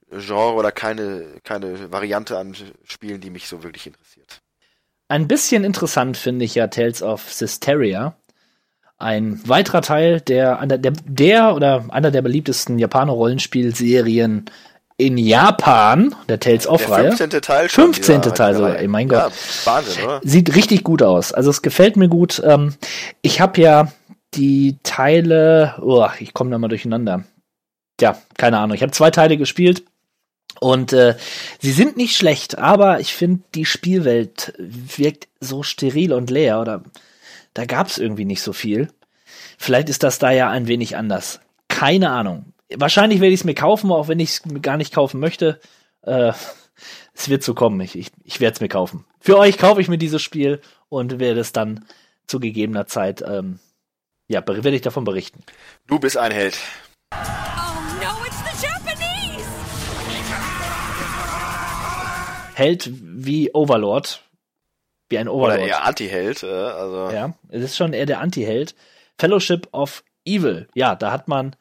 Genre 0.10 0.54
oder 0.54 0.72
keine, 0.72 1.26
keine 1.44 1.92
Variante 1.92 2.38
an 2.38 2.56
Spielen, 2.84 3.22
die 3.22 3.30
mich 3.30 3.48
so 3.48 3.64
wirklich 3.64 3.88
interessiert. 3.88 4.42
Ein 5.08 5.28
bisschen 5.28 5.64
interessant 5.64 6.18
finde 6.18 6.46
ich 6.46 6.56
ja 6.56 6.68
Tales 6.68 7.04
of 7.04 7.32
Systeria. 7.32 8.16
Ein 8.98 9.42
weiterer 9.48 9.82
Teil 9.82 10.22
der, 10.22 10.66
der, 10.66 10.94
der 11.06 11.56
oder 11.56 11.86
einer 11.90 12.10
der 12.10 12.22
beliebtesten 12.22 12.80
Japaner-Rollenspielserien 12.80 14.46
in 14.98 15.18
Japan, 15.18 16.16
der 16.30 16.40
Tales 16.40 16.64
Der 16.64 16.72
of-Reihe. 16.74 17.08
15. 17.14 17.42
Teil 17.42 17.70
schon. 17.70 17.94
15. 17.94 18.22
dieser- 18.22 18.36
Teil 18.36 18.56
sogar, 18.56 18.72
Reihe. 18.72 18.80
ey, 18.80 18.88
mein 18.88 19.10
Ja, 19.10 19.24
Gott. 19.26 19.34
Wahnsinn, 19.66 20.04
oder? 20.06 20.22
Sieht 20.24 20.56
richtig 20.56 20.84
gut 20.84 21.02
aus. 21.02 21.34
Also 21.34 21.50
es 21.50 21.62
gefällt 21.62 21.98
mir 21.98 22.10
gut. 22.10 22.42
Ähm, 22.46 22.76
ich 23.22 23.42
habe 23.42 23.60
ja 23.62 23.92
die 24.36 24.78
Teile, 24.84 25.76
oh, 25.82 26.08
ich 26.20 26.34
komme 26.34 26.52
da 26.52 26.58
mal 26.58 26.68
durcheinander. 26.68 27.24
Tja, 27.98 28.18
keine 28.38 28.58
Ahnung. 28.60 28.76
Ich 28.76 28.82
habe 28.82 28.92
zwei 28.92 29.12
Teile 29.12 29.38
gespielt 29.38 29.84
und 30.60 30.94
äh, 30.94 31.16
sie 31.60 31.72
sind 31.72 31.98
nicht 31.98 32.16
schlecht, 32.16 32.58
aber 32.58 33.00
ich 33.00 33.14
finde, 33.14 33.44
die 33.56 33.66
Spielwelt 33.66 34.54
wirkt 34.60 35.28
so 35.40 35.62
steril 35.64 36.14
und 36.14 36.30
leer 36.30 36.60
oder 36.62 36.84
da 37.54 37.66
gab 37.66 37.88
es 37.88 37.98
irgendwie 38.00 38.26
nicht 38.26 38.42
so 38.42 38.54
viel. 38.54 38.88
Vielleicht 39.58 39.90
ist 39.90 40.04
das 40.04 40.18
da 40.20 40.32
ja 40.32 40.50
ein 40.50 40.68
wenig 40.68 40.98
anders. 40.98 41.40
Keine 41.68 42.10
Ahnung. 42.10 42.53
Wahrscheinlich 42.76 43.20
werde 43.22 43.34
ich 43.34 43.42
es 43.42 43.46
mir 43.46 43.56
kaufen, 43.56 43.92
auch 43.92 44.08
wenn 44.08 44.20
ich 44.20 44.30
es 44.30 44.42
gar 44.62 44.78
nicht 44.78 44.94
kaufen 44.94 45.20
möchte. 45.20 45.60
Äh, 46.02 46.34
es 47.14 47.30
wird 47.30 47.44
so 47.44 47.54
kommen. 47.54 47.80
Ich, 47.82 47.98
ich, 47.98 48.12
ich 48.24 48.40
werde 48.40 48.56
es 48.56 48.62
mir 48.62 48.70
kaufen. 48.70 49.06
Für 49.20 49.38
euch 49.38 49.58
kaufe 49.58 49.82
ich 49.82 49.88
mir 49.90 49.98
dieses 49.98 50.22
Spiel 50.22 50.62
und 50.90 51.20
werde 51.20 51.40
es 51.40 51.52
dann 51.54 51.86
zu 52.28 52.40
gegebener 52.40 52.88
Zeit, 52.88 53.22
ähm, 53.26 53.60
ja, 54.28 54.46
werde 54.48 54.76
ich 54.76 54.82
davon 54.82 55.04
berichten. 55.04 55.44
Du 55.88 56.00
bist 56.00 56.18
ein 56.18 56.32
Held. 56.32 56.58
Oh 57.14 57.18
no, 58.02 58.26
it's 58.26 58.38
the 58.40 58.66
Japanese! 58.66 59.46
Held 62.56 62.90
wie 62.94 63.54
Overlord. 63.54 64.24
Wie 65.10 65.18
ein 65.18 65.28
Oder 65.28 65.48
Overlord. 65.54 65.68
eher 65.70 65.84
Anti-Held. 65.86 66.44
Äh, 66.44 66.48
also 66.48 67.10
Ja, 67.12 67.34
es 67.50 67.64
ist 67.64 67.78
schon 67.78 67.94
eher 67.94 68.06
der 68.06 68.20
Anti-Held. 68.22 68.76
Fellowship 69.20 69.68
of 69.72 70.04
Evil. 70.26 70.68
Ja, 70.74 70.96
da 70.96 71.12
hat 71.12 71.28
man 71.28 71.56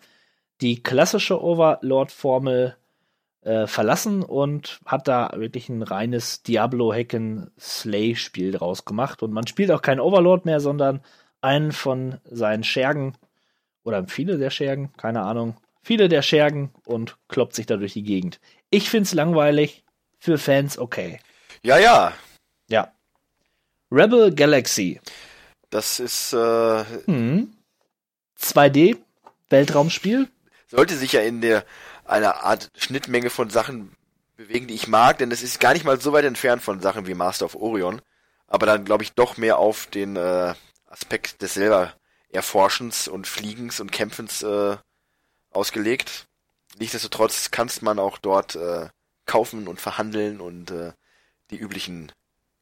die 0.63 0.83
klassische 0.83 1.43
Overlord-Formel 1.43 2.77
äh, 3.43 3.67
verlassen 3.67 4.23
und 4.23 4.81
hat 4.87 5.09
da 5.09 5.33
wirklich 5.35 5.69
ein 5.69 5.83
reines 5.83 6.43
Diablo-Hacken-Slay-Spiel 6.45 8.53
draus 8.53 8.85
gemacht. 8.85 9.23
Und 9.23 9.33
man 9.33 9.47
spielt 9.47 9.71
auch 9.73 9.83
kein 9.83 10.01
Overlord 10.01 10.47
mehr, 10.47 10.61
sondern 10.61 11.03
einen 11.41 11.73
von 11.73 12.19
seinen 12.25 12.65
Schergen 12.65 13.17
oder 13.83 14.07
viele 14.07 14.39
der 14.39 14.51
Schergen, 14.51 14.93
keine 14.97 15.23
Ahnung, 15.23 15.57
viele 15.83 16.09
der 16.09 16.23
Schergen 16.23 16.71
und 16.87 17.17
kloppt 17.27 17.55
sich 17.55 17.67
da 17.67 17.77
durch 17.77 17.95
die 17.95 18.05
Gegend. 18.05 18.39
Ich 18.71 18.89
find's 18.89 19.13
langweilig, 19.13 19.85
für 20.21 20.39
Fans 20.39 20.79
okay. 20.79 21.19
Ja, 21.65 21.79
ja. 21.79 22.13
Ja. 22.69 22.93
Rebel 23.91 24.33
Galaxy. 24.33 25.01
Das 25.71 25.99
ist 25.99 26.33
äh, 26.33 26.85
Hm. 27.07 27.53
2D 28.39 28.99
Weltraumspiel. 29.51 30.29
Sollte 30.73 30.97
sich 30.97 31.13
ja 31.13 31.21
in 31.21 31.41
der 31.43 31.65
einer 32.05 32.45
Art 32.45 32.71
Schnittmenge 32.77 33.31
von 33.31 33.51
Sachen 33.51 33.95
bewegen, 34.37 34.67
die 34.67 34.75
ich 34.75 34.89
mag, 34.89 35.19
denn 35.19 35.31
es 35.31 35.43
ist 35.43 35.61
gar 35.61 35.75
nicht 35.75 35.85
mal 35.85 36.01
so 36.01 36.13
weit 36.13 36.25
entfernt 36.25 36.63
von 36.63 36.81
Sachen 36.81 37.07
wie 37.07 37.15
Master 37.15 37.45
of 37.45 37.55
Orion, 37.55 38.01
aber 38.49 38.67
dann 38.67 38.85
glaube 38.85 39.05
ich 39.05 39.13
doch 39.13 39.37
mehr 39.37 39.59
auf 39.59 39.87
den 39.87 40.17
äh, 40.17 40.55
Aspekt 40.89 41.43
des 41.43 41.55
selber 41.55 41.93
Erforschens 42.31 43.07
und 43.07 43.27
Fliegens 43.27 43.81
und 43.81 43.93
Kämpfens 43.93 44.43
äh, 44.43 44.77
ausgelegt. 45.51 46.27
Nichtsdestotrotz 46.79 47.51
kannst 47.51 47.83
man 47.83 47.99
auch 47.99 48.17
dort 48.17 48.57
äh, 48.57 48.89
kaufen 49.27 49.69
und 49.69 49.79
verhandeln 49.79 50.41
und 50.41 50.71
äh, 50.71 50.93
die 51.51 51.59
üblichen 51.59 52.11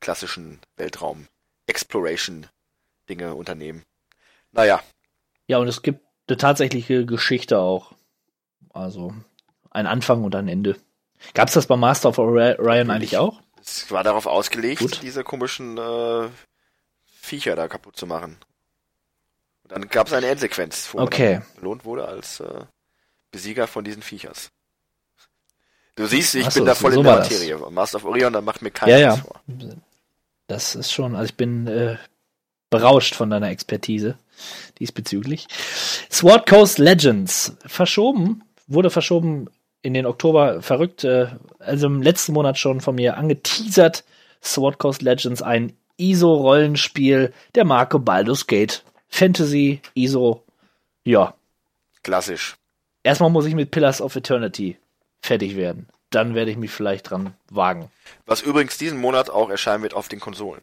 klassischen 0.00 0.58
Weltraum 0.76 1.28
Exploration 1.66 2.48
Dinge 3.08 3.34
unternehmen. 3.36 3.84
Naja, 4.50 4.82
Ja, 5.46 5.58
und 5.58 5.68
es 5.68 5.82
gibt 5.82 6.04
eine 6.26 6.36
tatsächliche 6.36 7.06
Geschichte 7.06 7.58
auch. 7.58 7.94
Also 8.72 9.12
ein 9.70 9.86
Anfang 9.86 10.24
und 10.24 10.34
ein 10.34 10.48
Ende. 10.48 10.76
Gab's 11.34 11.52
das 11.52 11.66
bei 11.66 11.76
Master 11.76 12.08
of 12.10 12.18
Orion 12.18 12.90
eigentlich 12.90 13.16
auch? 13.18 13.40
es 13.62 13.90
war 13.90 14.02
darauf 14.02 14.26
ausgelegt, 14.26 14.80
Gut. 14.80 15.02
diese 15.02 15.22
komischen 15.22 15.76
äh, 15.76 16.28
Viecher 17.20 17.54
da 17.56 17.68
kaputt 17.68 17.96
zu 17.96 18.06
machen. 18.06 18.38
Und 19.64 19.72
dann 19.72 19.88
gab 19.88 20.06
es 20.06 20.12
eine 20.14 20.26
Endsequenz, 20.28 20.88
wo 20.92 21.00
Okay. 21.00 21.34
man 21.34 21.42
belohnt 21.56 21.84
wurde 21.84 22.08
als 22.08 22.40
äh, 22.40 22.64
Besieger 23.30 23.66
von 23.66 23.84
diesen 23.84 24.02
Viechers. 24.02 24.50
Du 25.94 26.06
siehst, 26.06 26.34
ich 26.34 26.46
so, 26.48 26.60
bin 26.60 26.66
da 26.66 26.74
voll 26.74 26.92
so 26.92 27.00
in 27.00 27.04
der 27.04 27.12
war 27.12 27.18
das. 27.20 27.30
Materie. 27.30 27.56
Master 27.70 27.96
of 27.98 28.04
Orion, 28.06 28.32
da 28.32 28.40
macht 28.40 28.62
mir 28.62 28.70
keiner 28.70 28.92
Ja, 28.92 28.98
ja. 28.98 29.16
vor. 29.16 29.40
Das 30.46 30.74
ist 30.74 30.90
schon, 30.92 31.14
also 31.14 31.26
ich 31.26 31.36
bin 31.36 31.66
äh, 31.66 31.98
berauscht 32.70 33.14
von 33.14 33.28
deiner 33.30 33.50
Expertise 33.50 34.16
diesbezüglich. 34.78 35.46
Sword 36.10 36.48
Coast 36.48 36.78
Legends 36.78 37.52
verschoben, 37.66 38.42
wurde 38.70 38.90
verschoben 38.90 39.50
in 39.82 39.94
den 39.94 40.06
Oktober 40.06 40.62
verrückt, 40.62 41.04
äh, 41.04 41.28
also 41.58 41.86
im 41.86 42.02
letzten 42.02 42.32
Monat 42.32 42.58
schon 42.58 42.80
von 42.80 42.94
mir 42.94 43.16
angeteasert. 43.16 44.04
Sword 44.42 44.78
Coast 44.78 45.02
Legends, 45.02 45.42
ein 45.42 45.74
ISO-Rollenspiel 45.98 47.32
der 47.54 47.64
Marke 47.64 47.98
Baldur's 47.98 48.46
Gate. 48.46 48.82
Fantasy, 49.08 49.80
ISO, 49.94 50.42
ja. 51.04 51.34
Klassisch. 52.02 52.56
Erstmal 53.02 53.30
muss 53.30 53.46
ich 53.46 53.54
mit 53.54 53.70
Pillars 53.70 54.00
of 54.00 54.16
Eternity 54.16 54.78
fertig 55.20 55.56
werden. 55.56 55.88
Dann 56.10 56.34
werde 56.34 56.50
ich 56.50 56.56
mich 56.56 56.70
vielleicht 56.70 57.10
dran 57.10 57.34
wagen. 57.50 57.90
Was 58.26 58.42
übrigens 58.42 58.78
diesen 58.78 58.98
Monat 58.98 59.30
auch 59.30 59.50
erscheinen 59.50 59.82
wird 59.82 59.94
auf 59.94 60.08
den 60.08 60.20
Konsolen. 60.20 60.62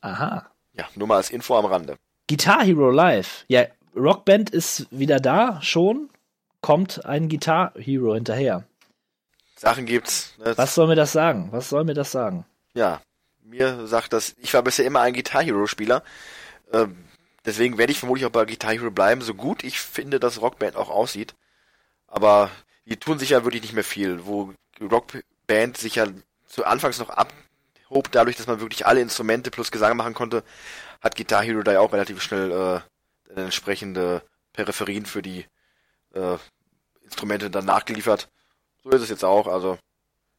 Aha. 0.00 0.46
Ja, 0.72 0.88
nur 0.94 1.08
mal 1.08 1.16
als 1.16 1.30
Info 1.30 1.56
am 1.56 1.66
Rande. 1.66 1.96
Guitar 2.28 2.64
Hero 2.64 2.90
Live. 2.90 3.44
Ja, 3.48 3.66
Rockband 3.96 4.50
ist 4.50 4.86
wieder 4.90 5.20
da, 5.20 5.60
schon. 5.62 6.08
Kommt 6.60 7.04
ein 7.06 7.28
Guitar 7.28 7.72
Hero 7.76 8.14
hinterher. 8.14 8.64
Sachen 9.56 9.86
gibt's. 9.86 10.34
Ne? 10.38 10.56
Was 10.56 10.74
soll 10.74 10.86
mir 10.86 10.96
das 10.96 11.12
sagen? 11.12 11.48
Was 11.52 11.68
soll 11.68 11.84
mir 11.84 11.94
das 11.94 12.12
sagen? 12.12 12.46
Ja, 12.74 13.00
mir 13.42 13.86
sagt 13.86 14.12
das, 14.12 14.34
ich 14.38 14.54
war 14.54 14.62
bisher 14.62 14.86
immer 14.86 15.00
ein 15.00 15.12
Guitar 15.12 15.42
Hero 15.42 15.66
Spieler. 15.66 16.02
Ähm, 16.72 17.04
deswegen 17.44 17.78
werde 17.78 17.92
ich 17.92 17.98
vermutlich 17.98 18.26
auch 18.26 18.30
bei 18.30 18.44
Guitar 18.44 18.72
Hero 18.72 18.90
bleiben, 18.90 19.22
so 19.22 19.34
gut 19.34 19.64
ich 19.64 19.80
finde, 19.80 20.20
dass 20.20 20.40
Rockband 20.40 20.76
auch 20.76 20.90
aussieht. 20.90 21.34
Aber 22.06 22.50
die 22.86 22.96
tun 22.96 23.18
sich 23.18 23.30
ja 23.30 23.44
wirklich 23.44 23.62
nicht 23.62 23.74
mehr 23.74 23.84
viel, 23.84 24.24
wo 24.24 24.52
Rockband 24.80 25.76
sich 25.76 25.96
ja 25.96 26.06
zu 26.46 26.64
Anfangs 26.64 26.98
noch 26.98 27.10
abhob, 27.10 28.10
dadurch, 28.10 28.36
dass 28.36 28.46
man 28.46 28.60
wirklich 28.60 28.86
alle 28.86 29.00
Instrumente 29.00 29.50
plus 29.50 29.70
Gesang 29.70 29.96
machen 29.96 30.14
konnte, 30.14 30.42
hat 31.00 31.16
Guitar 31.16 31.42
Hero 31.42 31.62
da 31.62 31.72
ja 31.72 31.80
auch 31.80 31.92
relativ 31.92 32.22
schnell 32.22 32.82
äh, 33.36 33.40
entsprechende 33.40 34.22
Peripherien 34.52 35.06
für 35.06 35.22
die 35.22 35.46
äh, 36.14 36.36
Instrumente 37.02 37.50
dann 37.50 37.64
nachgeliefert. 37.64 38.28
So 38.82 38.90
ist 38.90 39.02
es 39.02 39.08
jetzt 39.08 39.24
auch, 39.24 39.46
also 39.46 39.78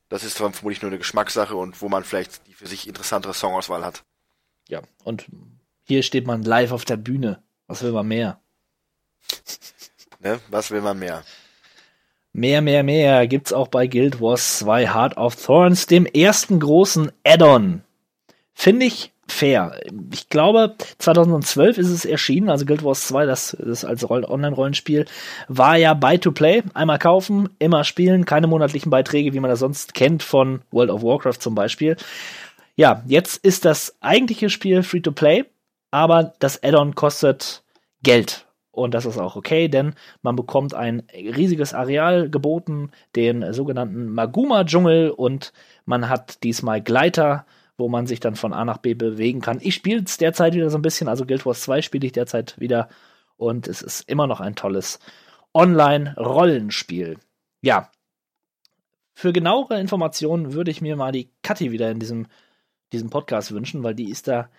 das 0.10 0.24
ist 0.24 0.40
dann 0.40 0.54
vermutlich 0.54 0.82
nur 0.82 0.92
eine 0.92 0.98
Geschmackssache 0.98 1.56
und 1.56 1.82
wo 1.82 1.90
man 1.90 2.04
vielleicht 2.04 2.48
die 2.48 2.54
für 2.54 2.68
sich 2.68 2.88
interessantere 2.88 3.34
Songauswahl 3.34 3.86
hat. 3.86 4.04
Ja, 4.68 4.82
und 5.04 5.28
hier 5.84 6.04
steht 6.04 6.28
man 6.28 6.44
live 6.44 6.72
auf 6.72 6.86
der 6.86 6.98
Bühne. 6.98 7.42
Was 7.68 7.82
will 7.84 7.92
man 7.92 8.08
mehr? 8.08 8.40
Ne? 10.24 10.40
Was 10.50 10.70
will 10.70 10.82
man 10.82 11.00
mehr? 11.00 11.24
Mehr, 12.32 12.62
mehr, 12.62 12.84
mehr 12.84 13.26
gibt's 13.28 13.52
auch 13.52 13.68
bei 13.70 13.88
Guild 13.88 14.22
Wars 14.22 14.60
2 14.60 14.94
Heart 14.94 15.18
of 15.18 15.36
Thorns, 15.36 15.88
dem 15.88 16.06
ersten 16.06 16.60
großen 16.60 17.12
Add-on. 17.26 17.84
Finde 18.54 18.86
ich 18.86 19.12
fair. 19.32 19.80
Ich 20.14 20.30
glaube, 20.30 20.76
2012 20.98 21.78
ist 21.78 21.90
es 21.90 22.06
erschienen, 22.06 22.50
also 22.50 22.66
Guild 22.66 22.84
Wars 22.84 23.08
2, 23.08 23.26
das, 23.26 23.58
das 23.60 23.86
als 23.86 24.08
Roll- 24.10 24.26
Online-Rollenspiel, 24.26 25.06
war 25.48 25.78
ja 25.78 25.94
Buy-to-Play. 25.94 26.64
Einmal 26.74 27.00
kaufen, 27.00 27.50
immer 27.60 27.84
spielen, 27.84 28.26
keine 28.26 28.48
monatlichen 28.48 28.90
Beiträge, 28.90 29.34
wie 29.34 29.40
man 29.40 29.50
das 29.50 29.60
sonst 29.60 29.94
kennt 29.94 30.24
von 30.24 30.62
World 30.72 30.90
of 30.90 31.04
Warcraft 31.04 31.40
zum 31.40 31.56
Beispiel. 31.56 31.98
Ja, 32.76 33.04
jetzt 33.08 33.44
ist 33.44 33.66
das 33.66 33.96
eigentliche 34.02 34.50
Spiel 34.50 34.84
Free-to-Play, 34.84 35.46
aber 35.92 36.34
das 36.40 36.64
Add-on 36.64 36.96
kostet 36.96 37.64
Geld. 38.04 38.46
Und 38.72 38.94
das 38.94 39.06
ist 39.06 39.18
auch 39.18 39.36
okay, 39.36 39.68
denn 39.68 39.96
man 40.22 40.38
bekommt 40.38 40.74
ein 40.74 41.04
riesiges 41.14 41.74
Areal 41.74 42.30
geboten, 42.30 42.92
den 43.18 43.52
sogenannten 43.54 44.10
Maguma-Dschungel 44.14 45.12
und 45.12 45.52
man 45.86 46.08
hat 46.08 46.42
diesmal 46.44 46.82
Gleiter, 46.82 47.46
wo 47.82 47.90
man 47.90 48.06
sich 48.06 48.20
dann 48.20 48.36
von 48.36 48.54
A 48.54 48.64
nach 48.64 48.78
B 48.78 48.94
bewegen 48.94 49.42
kann. 49.42 49.58
Ich 49.60 49.74
spiele 49.74 50.04
es 50.04 50.18
derzeit 50.18 50.54
wieder 50.54 50.70
so 50.70 50.78
ein 50.78 50.84
bisschen, 50.84 51.08
also 51.08 51.26
Guild 51.26 51.48
Wars 51.48 51.62
2 51.62 51.82
spiele 51.82 52.06
ich 52.06 52.14
derzeit 52.14 52.60
wieder 52.60 52.90
und 53.38 53.68
es 53.68 53.82
ist 53.82 54.08
immer 54.08 54.28
noch 54.28 54.40
ein 54.40 54.56
tolles 54.56 55.00
Online-Rollenspiel. 55.56 57.18
Ja, 57.62 57.92
für 59.14 59.34
genauere 59.34 59.80
Informationen 59.80 60.54
würde 60.54 60.70
ich 60.70 60.82
mir 60.82 60.96
mal 60.96 61.12
die 61.12 61.32
Kathi 61.42 61.72
wieder 61.72 61.90
in 61.90 62.00
diesem, 62.00 62.28
diesem 62.94 63.10
Podcast 63.10 63.52
wünschen, 63.52 63.84
weil 63.84 63.96
die 63.96 64.12
ist 64.12 64.28
da 64.28 64.50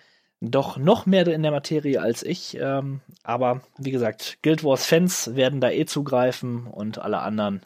doch 0.41 0.75
noch 0.75 1.05
mehr 1.05 1.25
in 1.27 1.43
der 1.43 1.51
Materie 1.51 2.01
als 2.01 2.23
ich. 2.23 2.57
Ähm, 2.59 2.99
aber 3.23 3.61
wie 3.77 3.91
gesagt, 3.91 4.39
Guild 4.43 4.65
Wars 4.65 4.85
Fans 4.85 5.33
werden 5.33 5.61
da 5.61 5.69
eh 5.69 5.85
zugreifen 5.85 6.67
und 6.67 6.99
alle 6.99 7.19
anderen 7.19 7.61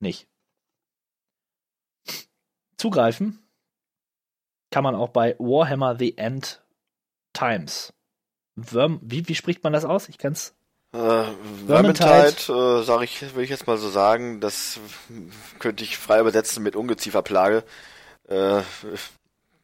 nicht. 0.00 0.26
Zugreifen 2.78 3.38
kann 4.70 4.84
man 4.84 4.94
auch 4.94 5.08
bei 5.08 5.34
Warhammer 5.38 5.96
The 5.98 6.16
End 6.18 6.62
Times. 7.32 7.92
Worm, 8.56 9.00
wie, 9.02 9.28
wie 9.28 9.34
spricht 9.34 9.62
man 9.62 9.72
das 9.72 9.84
aus? 9.84 10.08
Ich 10.08 10.18
kann's. 10.18 10.54
Äh, 10.92 11.24
Vermintide, 11.66 12.34
äh, 12.48 12.82
sage 12.82 13.04
ich, 13.04 13.34
will 13.34 13.44
ich 13.44 13.50
jetzt 13.50 13.66
mal 13.66 13.76
so 13.76 13.90
sagen, 13.90 14.40
das 14.40 14.80
könnte 15.58 15.84
ich 15.84 15.98
frei 15.98 16.20
übersetzen 16.20 16.62
mit 16.62 16.76
Ungezieferplage. 16.76 17.62
Äh, 18.28 18.62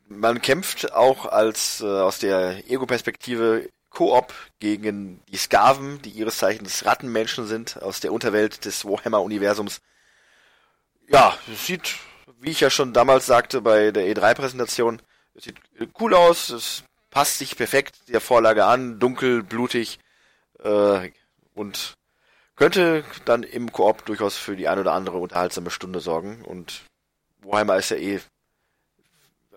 man 0.09 0.43
kämpft 0.43 0.93
auch 0.93 1.27
als 1.27 1.81
äh, 1.81 1.87
aus 1.87 2.19
der 2.19 2.71
Ego-Perspektive 2.71 3.69
Koop 3.89 4.35
gegen 4.59 5.23
die 5.29 5.37
Skaven, 5.37 6.03
die 6.03 6.11
ihres 6.11 6.39
Zeichens 6.39 6.85
Rattenmenschen 6.85 7.47
sind, 7.47 7.83
aus 7.83 8.01
der 8.01 8.13
Unterwelt 8.13 8.65
des 8.65 8.85
Warhammer-Universums. 8.85 9.81
Ja, 11.09 11.37
sieht, 11.57 11.97
wie 12.45 12.51
ich 12.51 12.61
ja 12.61 12.71
schon 12.71 12.93
damals 12.93 13.27
sagte 13.27 13.63
bei 13.63 13.91
der 13.91 14.05
E3-Präsentation, 14.15 15.01
es 15.35 15.45
sieht 15.45 15.57
cool 15.99 16.15
aus, 16.15 16.51
es 16.51 16.85
passt 17.11 17.39
sich 17.39 17.57
perfekt 17.57 17.97
der 18.09 18.21
Vorlage 18.21 18.67
an, 18.67 18.99
dunkel, 18.99 19.43
blutig 19.43 19.99
äh, 20.63 21.11
und 21.55 21.95
könnte 22.57 23.05
dann 23.25 23.43
im 23.43 23.73
Koop 23.73 24.05
durchaus 24.05 24.37
für 24.37 24.57
die 24.57 24.69
ein 24.69 24.79
oder 24.79 24.93
andere 24.93 25.19
unterhaltsame 25.19 25.71
Stunde 25.71 26.01
sorgen. 26.01 26.45
Und 26.45 26.83
Warhammer 27.43 27.77
ist 27.77 27.91
ja 27.91 27.97
eh, 27.97 28.21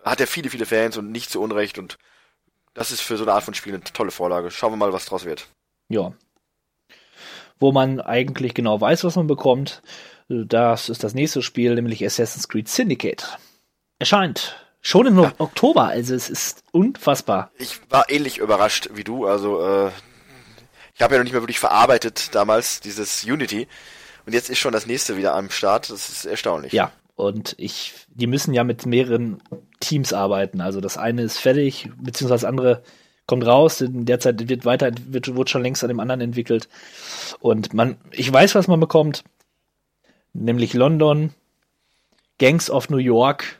hat 0.04 0.20
ja 0.20 0.26
viele, 0.26 0.50
viele 0.50 0.66
Fans 0.66 0.96
und 0.96 1.12
nicht 1.12 1.30
zu 1.30 1.40
Unrecht 1.40 1.78
und 1.78 1.98
das 2.74 2.90
ist 2.90 3.00
für 3.00 3.16
so 3.16 3.24
eine 3.24 3.32
Art 3.32 3.44
von 3.44 3.54
Spiel 3.54 3.74
eine 3.74 3.84
tolle 3.84 4.12
Vorlage. 4.12 4.50
Schauen 4.50 4.72
wir 4.72 4.76
mal, 4.76 4.92
was 4.92 5.04
draus 5.04 5.24
wird. 5.24 5.48
Ja. 5.88 6.12
Wo 7.58 7.72
man 7.72 8.00
eigentlich 8.00 8.54
genau 8.54 8.80
weiß, 8.80 9.04
was 9.04 9.16
man 9.16 9.26
bekommt. 9.26 9.82
Das 10.28 10.88
ist 10.88 11.04
das 11.04 11.14
nächste 11.14 11.42
Spiel, 11.42 11.74
nämlich 11.74 12.04
Assassin's 12.04 12.48
Creed 12.48 12.68
Syndicate. 12.68 13.38
Erscheint 13.98 14.56
schon 14.80 15.06
im 15.06 15.18
ja. 15.18 15.32
Oktober, 15.38 15.88
also 15.88 16.14
es 16.14 16.30
ist 16.30 16.62
unfassbar. 16.70 17.50
Ich 17.58 17.80
war 17.90 18.10
ähnlich 18.10 18.38
überrascht 18.38 18.90
wie 18.94 19.04
du, 19.04 19.26
also 19.26 19.60
äh, 19.60 19.90
ich 20.94 21.02
habe 21.02 21.14
ja 21.14 21.18
noch 21.18 21.24
nicht 21.24 21.32
mehr 21.32 21.42
wirklich 21.42 21.58
verarbeitet 21.58 22.34
damals, 22.34 22.80
dieses 22.80 23.24
Unity. 23.24 23.68
Und 24.26 24.32
jetzt 24.34 24.50
ist 24.50 24.58
schon 24.58 24.72
das 24.72 24.86
nächste 24.86 25.16
wieder 25.16 25.34
am 25.34 25.48
Start. 25.48 25.90
Das 25.90 26.08
ist 26.08 26.24
erstaunlich. 26.26 26.72
Ja, 26.72 26.92
und 27.14 27.54
ich, 27.56 27.94
die 28.08 28.26
müssen 28.26 28.52
ja 28.52 28.62
mit 28.64 28.84
mehreren 28.84 29.42
Teams 29.80 30.12
arbeiten. 30.12 30.60
Also 30.60 30.80
das 30.80 30.98
eine 30.98 31.22
ist 31.22 31.38
fertig, 31.38 31.88
beziehungsweise 31.96 32.42
das 32.42 32.48
andere 32.48 32.82
kommt 33.26 33.46
raus. 33.46 33.80
In 33.80 34.06
der 34.06 34.20
Zeit 34.20 34.48
wird 34.48 34.64
weiter, 34.64 34.90
wird, 35.06 35.34
wird 35.34 35.50
schon 35.50 35.62
längst 35.62 35.82
an 35.82 35.88
dem 35.88 36.00
anderen 36.00 36.20
entwickelt. 36.20 36.68
Und 37.40 37.74
man, 37.74 37.96
ich 38.10 38.32
weiß, 38.32 38.54
was 38.54 38.68
man 38.68 38.80
bekommt. 38.80 39.24
Nämlich 40.32 40.74
London, 40.74 41.34
Gangs 42.38 42.70
of 42.70 42.88
New 42.90 42.98
York. 42.98 43.58